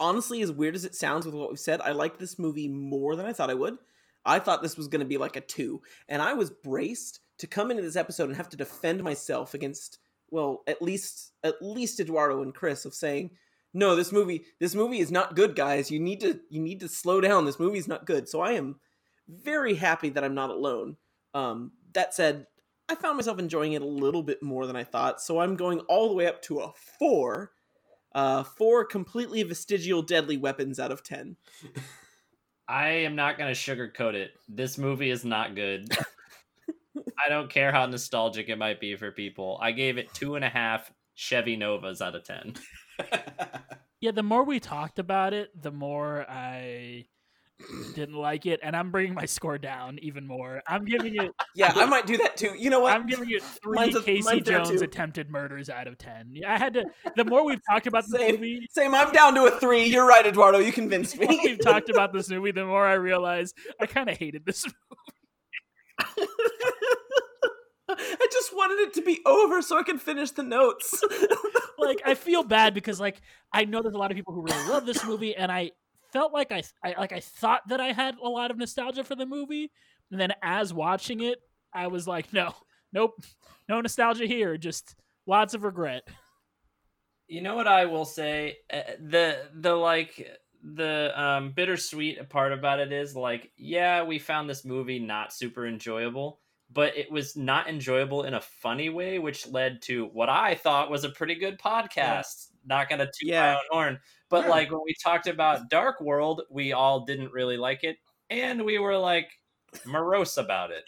honestly, 0.00 0.42
as 0.42 0.50
weird 0.50 0.74
as 0.74 0.84
it 0.84 0.96
sounds 0.96 1.26
with 1.26 1.34
what 1.34 1.50
we've 1.50 1.58
said, 1.60 1.80
I 1.80 1.92
like 1.92 2.18
this 2.18 2.38
movie 2.38 2.66
more 2.66 3.14
than 3.14 3.26
I 3.26 3.32
thought 3.32 3.50
I 3.50 3.54
would. 3.54 3.76
I 4.24 4.38
thought 4.38 4.62
this 4.62 4.76
was 4.76 4.88
going 4.88 5.00
to 5.00 5.06
be 5.06 5.18
like 5.18 5.36
a 5.36 5.40
two, 5.40 5.80
and 6.08 6.20
I 6.20 6.34
was 6.34 6.50
braced 6.50 7.20
to 7.38 7.46
come 7.46 7.70
into 7.70 7.82
this 7.82 7.96
episode 7.96 8.28
and 8.28 8.36
have 8.36 8.50
to 8.50 8.56
defend 8.56 9.02
myself 9.02 9.54
against, 9.54 9.98
well, 10.30 10.62
at 10.66 10.82
least 10.82 11.32
at 11.42 11.62
least 11.62 12.00
Eduardo 12.00 12.42
and 12.42 12.54
Chris 12.54 12.84
of 12.84 12.94
saying, 12.94 13.30
no, 13.72 13.94
this 13.96 14.12
movie 14.12 14.44
this 14.58 14.74
movie 14.74 14.98
is 14.98 15.10
not 15.10 15.36
good, 15.36 15.54
guys. 15.54 15.90
You 15.90 16.00
need 16.00 16.20
to 16.20 16.40
you 16.50 16.60
need 16.60 16.80
to 16.80 16.88
slow 16.88 17.20
down. 17.20 17.44
This 17.44 17.60
movie 17.60 17.78
is 17.78 17.88
not 17.88 18.06
good. 18.06 18.28
So 18.28 18.40
I 18.40 18.52
am 18.52 18.76
very 19.28 19.74
happy 19.74 20.10
that 20.10 20.24
I'm 20.24 20.34
not 20.34 20.50
alone. 20.50 20.96
Um, 21.34 21.72
that 21.92 22.12
said, 22.14 22.46
I 22.88 22.96
found 22.96 23.16
myself 23.16 23.38
enjoying 23.38 23.72
it 23.72 23.82
a 23.82 23.86
little 23.86 24.22
bit 24.22 24.42
more 24.42 24.66
than 24.66 24.76
I 24.76 24.84
thought, 24.84 25.20
so 25.20 25.40
I'm 25.40 25.56
going 25.56 25.80
all 25.80 26.08
the 26.08 26.14
way 26.14 26.26
up 26.26 26.42
to 26.42 26.60
a 26.60 26.72
four. 26.98 27.52
Uh, 28.12 28.42
four 28.42 28.84
completely 28.84 29.42
vestigial 29.42 30.02
deadly 30.02 30.36
weapons 30.36 30.80
out 30.80 30.90
of 30.90 31.02
ten. 31.02 31.36
I 32.68 32.88
am 32.88 33.16
not 33.16 33.38
going 33.38 33.52
to 33.52 33.58
sugarcoat 33.58 34.14
it. 34.14 34.32
This 34.48 34.78
movie 34.78 35.10
is 35.10 35.24
not 35.24 35.54
good. 35.54 35.96
I 37.24 37.28
don't 37.28 37.50
care 37.50 37.72
how 37.72 37.86
nostalgic 37.86 38.48
it 38.48 38.56
might 38.56 38.80
be 38.80 38.96
for 38.96 39.10
people. 39.10 39.58
I 39.62 39.72
gave 39.72 39.98
it 39.98 40.12
two 40.14 40.36
and 40.36 40.44
a 40.44 40.48
half 40.48 40.92
Chevy 41.14 41.56
Novas 41.56 42.00
out 42.00 42.14
of 42.14 42.24
ten. 42.24 42.54
Yeah, 44.00 44.12
the 44.12 44.22
more 44.22 44.44
we 44.44 44.60
talked 44.60 44.98
about 44.98 45.34
it, 45.34 45.50
the 45.60 45.70
more 45.70 46.24
I 46.28 47.06
didn't 47.94 48.14
like 48.16 48.46
it, 48.46 48.60
and 48.62 48.74
I'm 48.76 48.90
bringing 48.90 49.14
my 49.14 49.24
score 49.26 49.58
down 49.58 49.98
even 50.02 50.26
more. 50.26 50.62
I'm 50.66 50.84
giving 50.84 51.16
it. 51.16 51.30
Yeah, 51.54 51.72
I 51.74 51.84
might 51.86 52.06
do 52.06 52.16
that 52.18 52.36
too. 52.36 52.52
You 52.56 52.70
know 52.70 52.80
what? 52.80 52.92
I'm 52.94 53.06
giving 53.06 53.28
it 53.30 53.42
three 53.42 53.74
Mine's 53.74 53.96
a- 53.96 54.02
Casey 54.02 54.22
mine's 54.22 54.46
Jones 54.46 54.82
attempted 54.82 55.28
murders 55.30 55.68
out 55.68 55.86
of 55.88 55.98
ten. 55.98 56.32
I 56.46 56.56
had 56.58 56.74
to. 56.74 56.84
The 57.16 57.24
more 57.24 57.44
we've 57.44 57.60
talked 57.68 57.86
about 57.88 58.04
this 58.08 58.12
Same. 58.20 58.36
movie, 58.36 58.66
Same. 58.70 58.94
I'm 58.94 59.12
down 59.12 59.34
to 59.34 59.44
a 59.46 59.50
three. 59.58 59.84
You're 59.84 60.06
right, 60.06 60.24
Eduardo. 60.24 60.58
You 60.58 60.70
convinced 60.72 61.14
the 61.18 61.24
more 61.26 61.28
me. 61.32 61.40
we've 61.44 61.60
talked 61.60 61.90
about 61.90 62.12
this 62.12 62.30
movie, 62.30 62.52
the 62.52 62.64
more 62.64 62.86
I 62.86 62.94
realize 62.94 63.52
I 63.80 63.86
kind 63.86 64.08
of 64.08 64.16
hated 64.16 64.44
this. 64.46 64.64
Movie. 64.64 66.28
I 67.88 68.28
just 68.30 68.54
wanted 68.54 68.78
it 68.86 68.94
to 68.94 69.02
be 69.02 69.20
over 69.26 69.60
so 69.62 69.76
I 69.76 69.82
could 69.82 70.00
finish 70.00 70.30
the 70.30 70.44
notes. 70.44 71.02
like 71.78 72.00
I 72.04 72.14
feel 72.14 72.44
bad 72.44 72.72
because 72.74 73.00
like 73.00 73.20
I 73.52 73.64
know 73.64 73.82
there's 73.82 73.94
a 73.94 73.98
lot 73.98 74.12
of 74.12 74.16
people 74.16 74.32
who 74.32 74.42
really 74.42 74.68
love 74.68 74.86
this 74.86 75.04
movie, 75.04 75.34
and 75.34 75.50
I 75.50 75.72
felt 76.12 76.32
like 76.32 76.52
I, 76.52 76.62
I 76.84 76.94
like 76.98 77.12
I 77.12 77.20
thought 77.20 77.62
that 77.68 77.80
I 77.80 77.92
had 77.92 78.16
a 78.22 78.28
lot 78.28 78.50
of 78.50 78.58
nostalgia 78.58 79.04
for 79.04 79.14
the 79.14 79.26
movie, 79.26 79.70
and 80.10 80.20
then 80.20 80.32
as 80.42 80.74
watching 80.74 81.20
it, 81.20 81.38
I 81.72 81.86
was 81.86 82.06
like, 82.06 82.32
no, 82.32 82.54
nope, 82.92 83.22
no 83.68 83.80
nostalgia 83.80 84.26
here, 84.26 84.56
just 84.56 84.94
lots 85.26 85.54
of 85.54 85.62
regret. 85.62 86.06
You 87.28 87.42
know 87.42 87.54
what 87.54 87.68
I 87.68 87.86
will 87.86 88.04
say? 88.04 88.58
Uh, 88.72 88.80
the 88.98 89.38
the 89.54 89.74
like 89.74 90.28
the 90.62 91.12
um 91.20 91.52
bittersweet 91.52 92.28
part 92.28 92.52
about 92.52 92.80
it 92.80 92.92
is 92.92 93.14
like, 93.16 93.52
yeah, 93.56 94.02
we 94.02 94.18
found 94.18 94.50
this 94.50 94.64
movie 94.64 94.98
not 94.98 95.32
super 95.32 95.66
enjoyable, 95.66 96.39
but 96.72 96.96
it 96.96 97.10
was 97.10 97.36
not 97.36 97.68
enjoyable 97.68 98.22
in 98.24 98.34
a 98.34 98.40
funny 98.40 98.88
way, 98.88 99.18
which 99.18 99.46
led 99.48 99.82
to 99.82 100.06
what 100.06 100.28
I 100.28 100.54
thought 100.54 100.90
was 100.90 101.04
a 101.04 101.10
pretty 101.10 101.34
good 101.34 101.58
podcast. 101.58 102.48
Not 102.64 102.88
gonna 102.88 103.06
toot 103.06 103.28
my 103.30 103.32
Yeah. 103.34 103.54
own 103.54 103.60
horn, 103.70 104.00
but 104.28 104.44
Yeah. 104.44 104.50
like 104.50 104.70
when 104.70 104.82
we 104.84 104.94
talked 105.02 105.26
about 105.26 105.68
Dark 105.70 106.00
World, 106.00 106.42
we 106.50 106.72
all 106.72 107.00
didn't 107.04 107.32
really 107.32 107.56
like 107.56 107.82
it, 107.84 107.98
and 108.28 108.64
we 108.64 108.78
were 108.78 108.96
like 108.96 109.30
morose 109.84 110.36
about 110.36 110.70
it. 110.70 110.84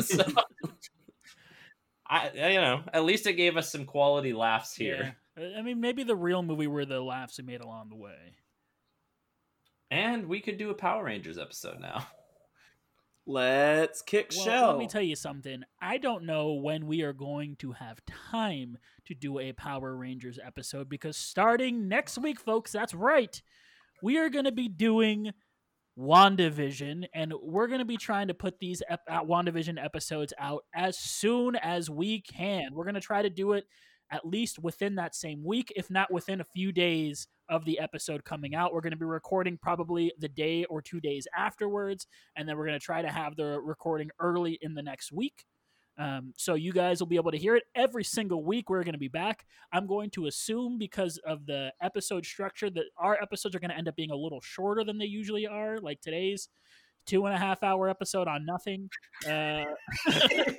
so, 0.04 0.24
I 2.06 2.30
you 2.50 2.60
know 2.60 2.82
at 2.92 3.04
least 3.04 3.26
it 3.26 3.34
gave 3.34 3.56
us 3.56 3.70
some 3.70 3.84
quality 3.84 4.32
laughs 4.32 4.74
here. 4.74 5.16
Yeah. 5.36 5.58
I 5.58 5.62
mean, 5.62 5.80
maybe 5.80 6.04
the 6.04 6.14
real 6.16 6.42
movie 6.42 6.66
were 6.68 6.84
the 6.84 7.00
laughs 7.00 7.38
we 7.38 7.44
made 7.44 7.60
along 7.60 7.88
the 7.88 7.96
way. 7.96 8.36
And 9.90 10.26
we 10.28 10.40
could 10.40 10.58
do 10.58 10.70
a 10.70 10.74
Power 10.74 11.04
Rangers 11.04 11.38
episode 11.38 11.80
now. 11.80 12.06
Let's 13.26 14.02
kick 14.02 14.32
Well, 14.36 14.44
shell. 14.44 14.68
let 14.68 14.78
me 14.78 14.86
tell 14.86 15.02
you 15.02 15.16
something. 15.16 15.62
I 15.80 15.96
don't 15.96 16.24
know 16.24 16.52
when 16.54 16.86
we 16.86 17.02
are 17.02 17.14
going 17.14 17.56
to 17.56 17.72
have 17.72 18.00
time 18.30 18.76
to 19.06 19.14
do 19.14 19.38
a 19.38 19.52
Power 19.52 19.96
Rangers 19.96 20.38
episode 20.44 20.88
because 20.90 21.16
starting 21.16 21.88
next 21.88 22.18
week, 22.18 22.38
folks, 22.38 22.70
that's 22.72 22.92
right, 22.94 23.40
we 24.02 24.18
are 24.18 24.28
going 24.28 24.44
to 24.44 24.52
be 24.52 24.68
doing 24.68 25.30
WandaVision, 25.98 27.04
and 27.14 27.32
we're 27.42 27.68
going 27.68 27.78
to 27.78 27.84
be 27.84 27.96
trying 27.96 28.28
to 28.28 28.34
put 28.34 28.58
these 28.58 28.82
ep- 28.90 29.00
uh, 29.08 29.22
WandaVision 29.22 29.82
episodes 29.82 30.32
out 30.38 30.64
as 30.74 30.98
soon 30.98 31.56
as 31.56 31.88
we 31.88 32.20
can. 32.20 32.74
We're 32.74 32.84
going 32.84 32.94
to 32.96 33.00
try 33.00 33.22
to 33.22 33.30
do 33.30 33.52
it 33.52 33.64
at 34.10 34.26
least 34.26 34.58
within 34.58 34.94
that 34.96 35.14
same 35.14 35.44
week, 35.44 35.72
if 35.76 35.90
not 35.90 36.12
within 36.12 36.40
a 36.40 36.44
few 36.44 36.72
days 36.72 37.26
of 37.48 37.64
the 37.64 37.78
episode 37.78 38.24
coming 38.24 38.54
out. 38.54 38.72
We're 38.72 38.80
going 38.80 38.92
to 38.92 38.96
be 38.98 39.04
recording 39.04 39.58
probably 39.60 40.12
the 40.18 40.28
day 40.28 40.64
or 40.64 40.80
two 40.80 41.00
days 41.00 41.26
afterwards, 41.36 42.06
and 42.36 42.48
then 42.48 42.56
we're 42.56 42.66
going 42.66 42.78
to 42.78 42.84
try 42.84 43.02
to 43.02 43.08
have 43.08 43.36
the 43.36 43.60
recording 43.60 44.10
early 44.20 44.58
in 44.62 44.74
the 44.74 44.82
next 44.82 45.12
week. 45.12 45.44
Um, 45.96 46.32
so 46.36 46.54
you 46.54 46.72
guys 46.72 46.98
will 47.00 47.06
be 47.06 47.16
able 47.16 47.30
to 47.30 47.38
hear 47.38 47.54
it 47.54 47.64
every 47.74 48.02
single 48.02 48.44
week. 48.44 48.68
We're 48.68 48.82
going 48.82 48.94
to 48.94 48.98
be 48.98 49.08
back. 49.08 49.46
I'm 49.72 49.86
going 49.86 50.10
to 50.10 50.26
assume 50.26 50.76
because 50.76 51.18
of 51.18 51.46
the 51.46 51.72
episode 51.80 52.26
structure 52.26 52.68
that 52.70 52.86
our 52.98 53.20
episodes 53.22 53.54
are 53.54 53.60
going 53.60 53.70
to 53.70 53.76
end 53.76 53.88
up 53.88 53.94
being 53.94 54.10
a 54.10 54.16
little 54.16 54.40
shorter 54.40 54.82
than 54.82 54.98
they 54.98 55.04
usually 55.04 55.46
are. 55.46 55.78
Like 55.78 56.00
today's 56.00 56.48
two 57.06 57.26
and 57.26 57.34
a 57.34 57.38
half 57.38 57.62
hour 57.62 57.88
episode 57.88 58.26
on 58.26 58.44
nothing. 58.44 58.88
Uh, 59.28 59.64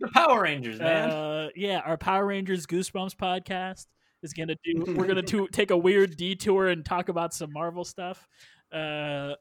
The 0.00 0.08
Power 0.08 0.42
Rangers, 0.42 0.78
man. 0.78 1.10
uh, 1.10 1.48
yeah, 1.56 1.80
our 1.84 1.96
Power 1.96 2.24
Rangers 2.26 2.66
Goosebumps 2.66 3.16
podcast 3.16 3.86
is 4.22 4.32
gonna 4.32 4.56
do. 4.64 4.84
We're 4.96 5.06
gonna 5.06 5.22
do, 5.22 5.48
take 5.48 5.70
a 5.70 5.76
weird 5.76 6.16
detour 6.16 6.68
and 6.68 6.84
talk 6.84 7.08
about 7.08 7.34
some 7.34 7.52
Marvel 7.52 7.84
stuff. 7.84 8.26
Uh, 8.72 9.32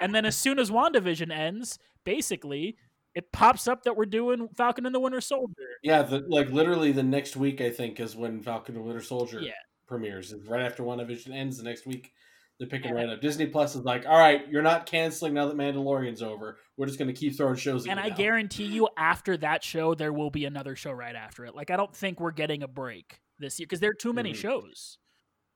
and 0.00 0.14
then 0.14 0.24
as 0.26 0.36
soon 0.36 0.58
as 0.58 0.70
WandaVision 0.70 1.30
ends, 1.32 1.78
basically 2.04 2.76
it 3.14 3.30
pops 3.32 3.68
up 3.68 3.82
that 3.84 3.94
we're 3.96 4.06
doing 4.06 4.48
Falcon 4.56 4.86
and 4.86 4.94
the 4.94 5.00
Winter 5.00 5.20
Soldier. 5.20 5.54
Yeah, 5.82 6.02
the, 6.02 6.24
like 6.28 6.48
literally 6.50 6.92
the 6.92 7.02
next 7.02 7.36
week 7.36 7.60
I 7.60 7.70
think 7.70 8.00
is 8.00 8.16
when 8.16 8.40
Falcon 8.42 8.74
and 8.74 8.82
the 8.84 8.88
Winter 8.88 9.02
Soldier 9.04 9.40
Yeah. 9.40 9.52
premieres. 9.86 10.32
It's 10.32 10.46
right 10.46 10.62
after 10.62 10.82
WandaVision 10.82 11.32
ends 11.32 11.58
the 11.58 11.64
next 11.64 11.86
week. 11.86 12.12
They're 12.62 12.68
picking 12.78 12.94
right 12.94 13.08
up. 13.08 13.20
Disney 13.20 13.46
Plus 13.46 13.74
is 13.74 13.82
like, 13.82 14.06
all 14.06 14.16
right, 14.16 14.48
you're 14.48 14.62
not 14.62 14.86
canceling 14.86 15.34
now 15.34 15.46
that 15.46 15.56
Mandalorian's 15.56 16.22
over. 16.22 16.58
We're 16.76 16.86
just 16.86 16.96
going 16.96 17.08
to 17.08 17.14
keep 17.14 17.36
throwing 17.36 17.56
shows. 17.56 17.88
And 17.88 17.98
I 17.98 18.08
now." 18.08 18.14
guarantee 18.14 18.66
you, 18.66 18.88
after 18.96 19.36
that 19.38 19.64
show, 19.64 19.94
there 19.96 20.12
will 20.12 20.30
be 20.30 20.44
another 20.44 20.76
show 20.76 20.92
right 20.92 21.16
after 21.16 21.44
it. 21.44 21.56
Like 21.56 21.70
I 21.72 21.76
don't 21.76 21.94
think 21.94 22.20
we're 22.20 22.30
getting 22.30 22.62
a 22.62 22.68
break 22.68 23.20
this 23.40 23.58
year 23.58 23.66
because 23.66 23.80
there 23.80 23.90
are 23.90 23.94
too 23.94 24.12
many 24.12 24.32
Mhm. 24.32 24.36
shows. 24.36 24.98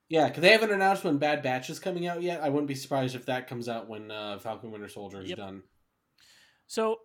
Yeah, 0.09 0.27
because 0.27 0.43
they 0.43 0.51
haven't 0.51 0.73
announced 0.73 1.05
when 1.05 1.19
Bad 1.19 1.43
Batch 1.43 1.71
is 1.71 1.79
coming 1.79 2.09
out 2.09 2.23
yet. 2.23 2.41
I 2.43 2.49
wouldn't 2.49 2.67
be 2.69 2.75
surprised 2.75 3.15
if 3.15 3.27
that 3.27 3.47
comes 3.49 3.69
out 3.69 3.89
when 3.89 4.11
uh, 4.11 4.39
Falcon 4.41 4.73
Winter 4.73 4.89
Soldier 4.89 5.21
is 5.21 5.29
Yep. 5.29 5.39
done. 5.39 5.63
So 6.67 7.01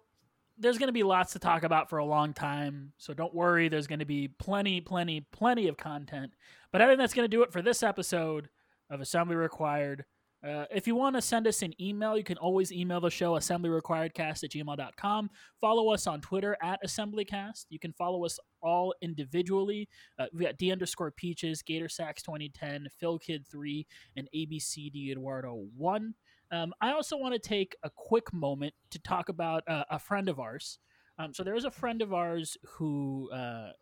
there's 0.57 0.77
going 0.77 0.87
to 0.87 0.93
be 0.93 1.03
lots 1.03 1.33
to 1.33 1.39
talk 1.39 1.63
about 1.63 1.89
for 1.89 1.97
a 1.97 2.05
long 2.05 2.33
time. 2.33 2.93
So 2.97 3.13
don't 3.13 3.33
worry, 3.33 3.69
there's 3.69 3.87
going 3.87 3.99
to 3.99 4.05
be 4.05 4.27
plenty, 4.27 4.81
plenty, 4.81 5.21
plenty 5.21 5.67
of 5.67 5.77
content. 5.77 6.33
But 6.71 6.81
I 6.81 6.87
think 6.87 6.99
that's 6.99 7.13
going 7.13 7.25
to 7.25 7.35
do 7.35 7.43
it 7.43 7.51
for 7.51 7.61
this 7.61 7.83
episode 7.83 8.49
of 8.91 9.01
Assembly 9.01 9.35
Required. 9.35 10.05
Uh, 10.43 10.65
if 10.71 10.87
you 10.87 10.95
want 10.95 11.15
to 11.15 11.21
send 11.21 11.45
us 11.45 11.61
an 11.61 11.73
email, 11.79 12.17
you 12.17 12.23
can 12.23 12.37
always 12.37 12.71
email 12.71 12.99
the 12.99 13.11
show 13.11 13.33
assemblyrequiredcast 13.33 14.43
at 14.43 14.49
gmail.com. 14.49 15.29
Follow 15.59 15.93
us 15.93 16.07
on 16.07 16.19
Twitter 16.19 16.57
at 16.63 16.79
assemblycast. 16.83 17.65
You 17.69 17.77
can 17.77 17.93
follow 17.93 18.25
us 18.25 18.39
all 18.61 18.93
individually. 19.01 19.87
Uh, 20.17 20.25
we 20.33 20.43
got 20.43 20.57
D 20.57 20.71
underscore 20.71 21.11
Peaches, 21.11 21.61
Gator 21.61 21.89
Sax 21.89 22.23
2010, 22.23 22.87
Phil 22.99 23.19
Kid 23.19 23.45
3, 23.51 23.85
and 24.17 24.27
ABCD 24.35 25.11
Eduardo 25.11 25.65
1. 25.77 26.13
Um, 26.51 26.73
I 26.81 26.91
also 26.91 27.17
want 27.17 27.33
to 27.33 27.39
take 27.39 27.75
a 27.83 27.89
quick 27.89 28.33
moment 28.33 28.73
to 28.89 28.99
talk 28.99 29.29
about 29.29 29.63
uh, 29.67 29.83
a 29.91 29.99
friend 29.99 30.27
of 30.27 30.39
ours. 30.39 30.79
Um, 31.19 31.35
so 31.35 31.43
there 31.43 31.55
is 31.55 31.65
a 31.65 31.71
friend 31.71 32.01
of 32.01 32.13
ours 32.13 32.57
who 32.65 33.29
uh, 33.31 33.73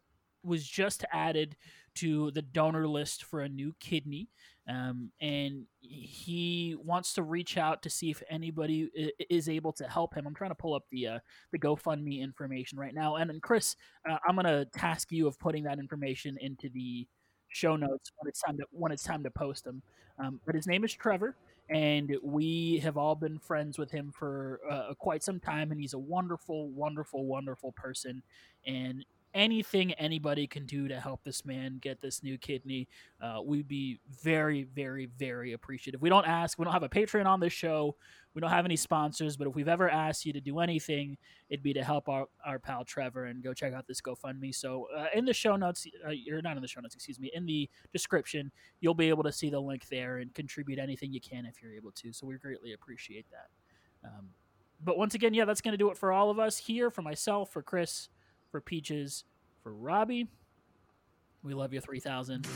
was 0.44 0.68
just 0.68 1.06
added 1.12 1.56
to 1.96 2.32
the 2.32 2.42
donor 2.42 2.88
list 2.88 3.24
for 3.24 3.42
a 3.42 3.50
new 3.50 3.74
kidney, 3.80 4.30
um, 4.70 5.12
and 5.20 5.66
he 5.82 6.76
wants 6.84 7.14
to 7.14 7.24
reach 7.24 7.58
out 7.58 7.82
to 7.82 7.90
see 7.90 8.12
if 8.12 8.22
anybody 8.30 8.90
is 9.30 9.50
able 9.50 9.74
to 9.74 9.86
help 9.86 10.14
him. 10.14 10.28
I'm 10.28 10.36
trying 10.36 10.52
to 10.52 10.56
pull 10.56 10.76
up 10.76 10.84
the 10.92 11.08
uh, 11.08 11.20
the 11.52 11.60
GoFundMe 11.60 12.22
information 12.22 12.78
right 12.78 12.94
now, 12.94 13.16
and 13.16 13.30
then 13.30 13.40
Chris, 13.40 13.76
uh, 14.10 14.18
I'm 14.28 14.36
gonna 14.36 14.66
task 14.66 15.12
you 15.12 15.28
of 15.28 15.40
putting 15.40 15.64
that 15.64 15.80
information 15.80 16.38
into 16.40 16.70
the 16.70 17.08
show 17.48 17.76
notes 17.76 18.12
when 18.18 18.30
it's 18.30 18.42
time 18.42 18.58
to 18.58 18.66
when 18.72 18.92
it's 18.92 19.04
time 19.04 19.24
to 19.24 19.32
post 19.32 19.64
them. 19.64 19.82
Um, 20.20 20.40
but 20.46 20.54
his 20.54 20.68
name 20.68 20.84
is 20.84 20.94
Trevor, 20.94 21.36
and 21.70 22.16
we 22.22 22.80
have 22.84 22.98
all 22.98 23.16
been 23.16 23.40
friends 23.40 23.80
with 23.80 23.90
him 23.90 24.12
for 24.12 24.60
uh, 24.70 24.94
quite 25.00 25.24
some 25.24 25.40
time, 25.40 25.72
and 25.72 25.80
he's 25.80 25.94
a 25.94 26.00
wonderful, 26.00 26.70
wonderful, 26.70 27.26
wonderful 27.26 27.72
person. 27.72 28.22
And 28.68 29.04
anything 29.34 29.94
anybody 29.94 30.48
can 30.48 30.66
do 30.66 30.88
to 30.88 31.00
help 31.00 31.24
this 31.24 31.46
man 31.46 31.78
get 31.82 32.02
this 32.02 32.24
new 32.24 32.38
kidney, 32.38 32.88
uh, 33.22 33.40
we'd 33.44 33.68
be 33.68 34.00
very, 34.24 34.64
very, 34.64 35.08
very 35.18 35.54
appreciative. 35.54 36.02
We 36.02 36.10
don't 36.10 36.28
ask, 36.28 36.58
we 36.58 36.66
don't 36.66 36.74
have 36.74 36.84
a 36.84 36.90
Patreon 36.90 37.26
on 37.26 37.40
this 37.40 37.54
show, 37.54 37.96
we 38.34 38.42
don't 38.42 38.50
have 38.52 38.66
any 38.66 38.76
sponsors, 38.76 39.38
but 39.38 39.48
if 39.48 39.56
we've 39.56 39.68
ever 39.68 39.90
asked 39.90 40.26
you 40.26 40.34
to 40.34 40.42
do 40.42 40.60
anything, 40.60 41.18
it'd 41.50 41.64
be 41.64 41.74
to 41.74 41.84
help 41.84 42.08
our, 42.10 42.28
our 42.46 42.60
pal 42.60 42.86
Trevor 42.86 43.26
and 43.26 43.44
go 43.44 43.54
check 43.54 43.74
out 43.74 43.88
this 43.88 44.02
GoFundMe. 44.02 44.54
So 44.54 44.88
uh, 44.96 45.08
in 45.14 45.26
the 45.26 45.34
show 45.34 45.56
notes, 45.56 45.88
uh, 46.06 46.12
you're 46.12 46.42
not 46.42 46.56
in 46.56 46.62
the 46.62 46.68
show 46.68 46.82
notes, 46.82 46.96
excuse 46.96 47.20
me, 47.20 47.32
in 47.34 47.46
the 47.46 47.70
description, 47.92 48.52
you'll 48.82 48.94
be 48.94 49.10
able 49.10 49.24
to 49.24 49.32
see 49.32 49.50
the 49.50 49.60
link 49.60 49.88
there 49.90 50.18
and 50.18 50.34
contribute 50.34 50.80
anything 50.80 51.12
you 51.12 51.22
can 51.22 51.46
if 51.46 51.62
you're 51.62 51.74
able 51.74 51.92
to. 51.94 52.14
So 52.14 52.28
we 52.28 52.38
greatly 52.38 52.74
appreciate 52.74 53.26
that. 53.32 54.08
Um, 54.08 54.30
but 54.82 54.98
once 54.98 55.14
again, 55.16 55.34
yeah, 55.34 55.46
that's 55.46 55.62
going 55.62 55.74
to 55.74 55.78
do 55.78 55.92
it 55.92 55.98
for 55.98 56.12
all 56.12 56.30
of 56.30 56.40
us 56.40 56.58
here, 56.58 56.90
for 56.90 57.02
myself, 57.02 57.52
for 57.52 57.62
Chris, 57.62 58.10
for 58.52 58.62
Peaches, 58.62 59.24
for 59.64 59.74
Robbie. 59.74 60.28
We 61.44 61.54
love 61.54 61.74
you, 61.74 61.80
3000. 61.80 62.48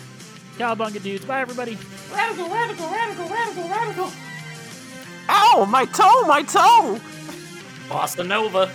Cowabunga 0.58 1.02
dudes. 1.02 1.26
Bye, 1.26 1.42
everybody. 1.42 1.78
Radical, 2.12 2.50
radical, 2.50 2.90
radical, 2.90 3.30
radical, 3.30 3.70
radical. 3.70 4.12
Ow, 5.30 5.66
my 5.70 5.86
toe, 5.86 6.24
my 6.28 6.44
toe! 6.44 7.00
Bossa 7.88 8.28
Nova. 8.28 8.72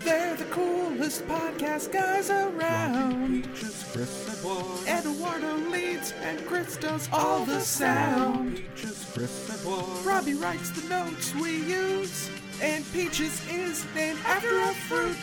They're 0.00 0.34
the 0.34 0.44
coolest 0.46 1.24
podcast 1.26 1.92
guys 1.92 2.28
around. 2.28 3.44
Peaches, 3.44 3.84
Chris, 3.92 4.38
Eduardo. 4.38 4.84
Eduardo 4.88 5.56
leads 5.70 6.12
and 6.22 6.44
Chris 6.46 6.76
does 6.76 7.08
all 7.12 7.44
the 7.44 7.60
sound. 7.60 8.56
Peaches, 8.56 9.10
Chris, 9.14 9.60
Eduardo. 9.60 9.86
Robbie 10.02 10.34
writes 10.34 10.70
the 10.70 10.88
notes 10.88 11.32
we 11.36 11.56
use, 11.64 12.30
and 12.60 12.84
Peaches 12.92 13.46
is 13.48 13.84
named 13.94 14.18
after 14.24 14.58
a 14.58 14.74
fruit. 14.74 15.16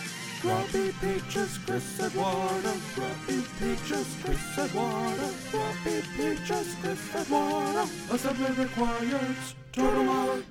Robbie 0.44 0.94
Peaches, 1.02 1.58
Chris, 1.66 2.00
Eduardo. 2.00 2.74
Robbie 2.98 3.44
Peaches, 3.60 4.16
Chris, 4.24 4.58
Eduardo. 4.58 5.30
Robbie 5.54 6.02
Peaches, 6.16 6.76
Chris, 6.82 7.16
Eduardo. 7.16 7.84
Assembly 8.10 8.64
required. 8.64 9.36
Total 9.74 10.10
hour. 10.10 10.44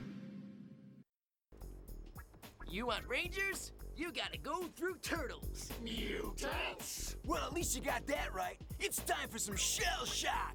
You 2.71 2.87
want 2.87 3.09
Rangers? 3.09 3.73
You 3.97 4.13
gotta 4.13 4.37
go 4.37 4.65
through 4.77 4.97
turtles. 4.99 5.71
Mutants. 5.83 7.17
Well, 7.25 7.47
at 7.47 7.55
least 7.55 7.75
you 7.75 7.81
got 7.81 8.07
that 8.09 8.35
right. 8.35 8.59
It's 8.79 8.99
time 8.99 9.29
for 9.31 9.39
some 9.39 9.57
shell 9.57 10.05
shock. 10.05 10.55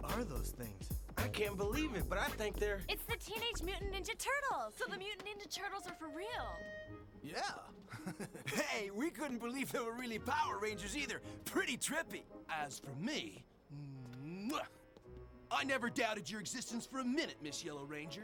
What 0.00 0.18
are 0.18 0.24
those 0.24 0.50
things? 0.50 0.90
I 1.16 1.28
can't 1.28 1.56
believe 1.56 1.94
it, 1.94 2.04
but 2.08 2.18
I 2.18 2.26
think 2.26 2.58
they're. 2.58 2.80
It's 2.88 3.04
the 3.04 3.16
Teenage 3.16 3.62
Mutant 3.64 3.92
Ninja 3.92 4.16
Turtles. 4.18 4.74
So 4.76 4.84
the 4.90 4.98
Mutant 4.98 5.24
Ninja 5.24 5.48
Turtles 5.50 5.86
are 5.86 5.94
for 5.94 6.08
real. 6.14 7.01
Yeah. 7.22 7.40
Hey, 8.46 8.90
we 8.90 9.10
couldn't 9.10 9.38
believe 9.38 9.70
they 9.70 9.78
were 9.78 9.94
really 9.94 10.18
Power 10.18 10.58
Rangers 10.60 10.96
either. 10.96 11.20
Pretty 11.44 11.76
trippy. 11.76 12.22
As 12.50 12.78
for 12.78 12.90
me, 13.00 13.44
mwah, 14.26 14.60
I 15.50 15.64
never 15.64 15.88
doubted 15.88 16.28
your 16.28 16.40
existence 16.40 16.84
for 16.84 16.98
a 16.98 17.04
minute, 17.04 17.36
Miss 17.42 17.64
Yellow 17.64 17.84
Ranger. 17.84 18.20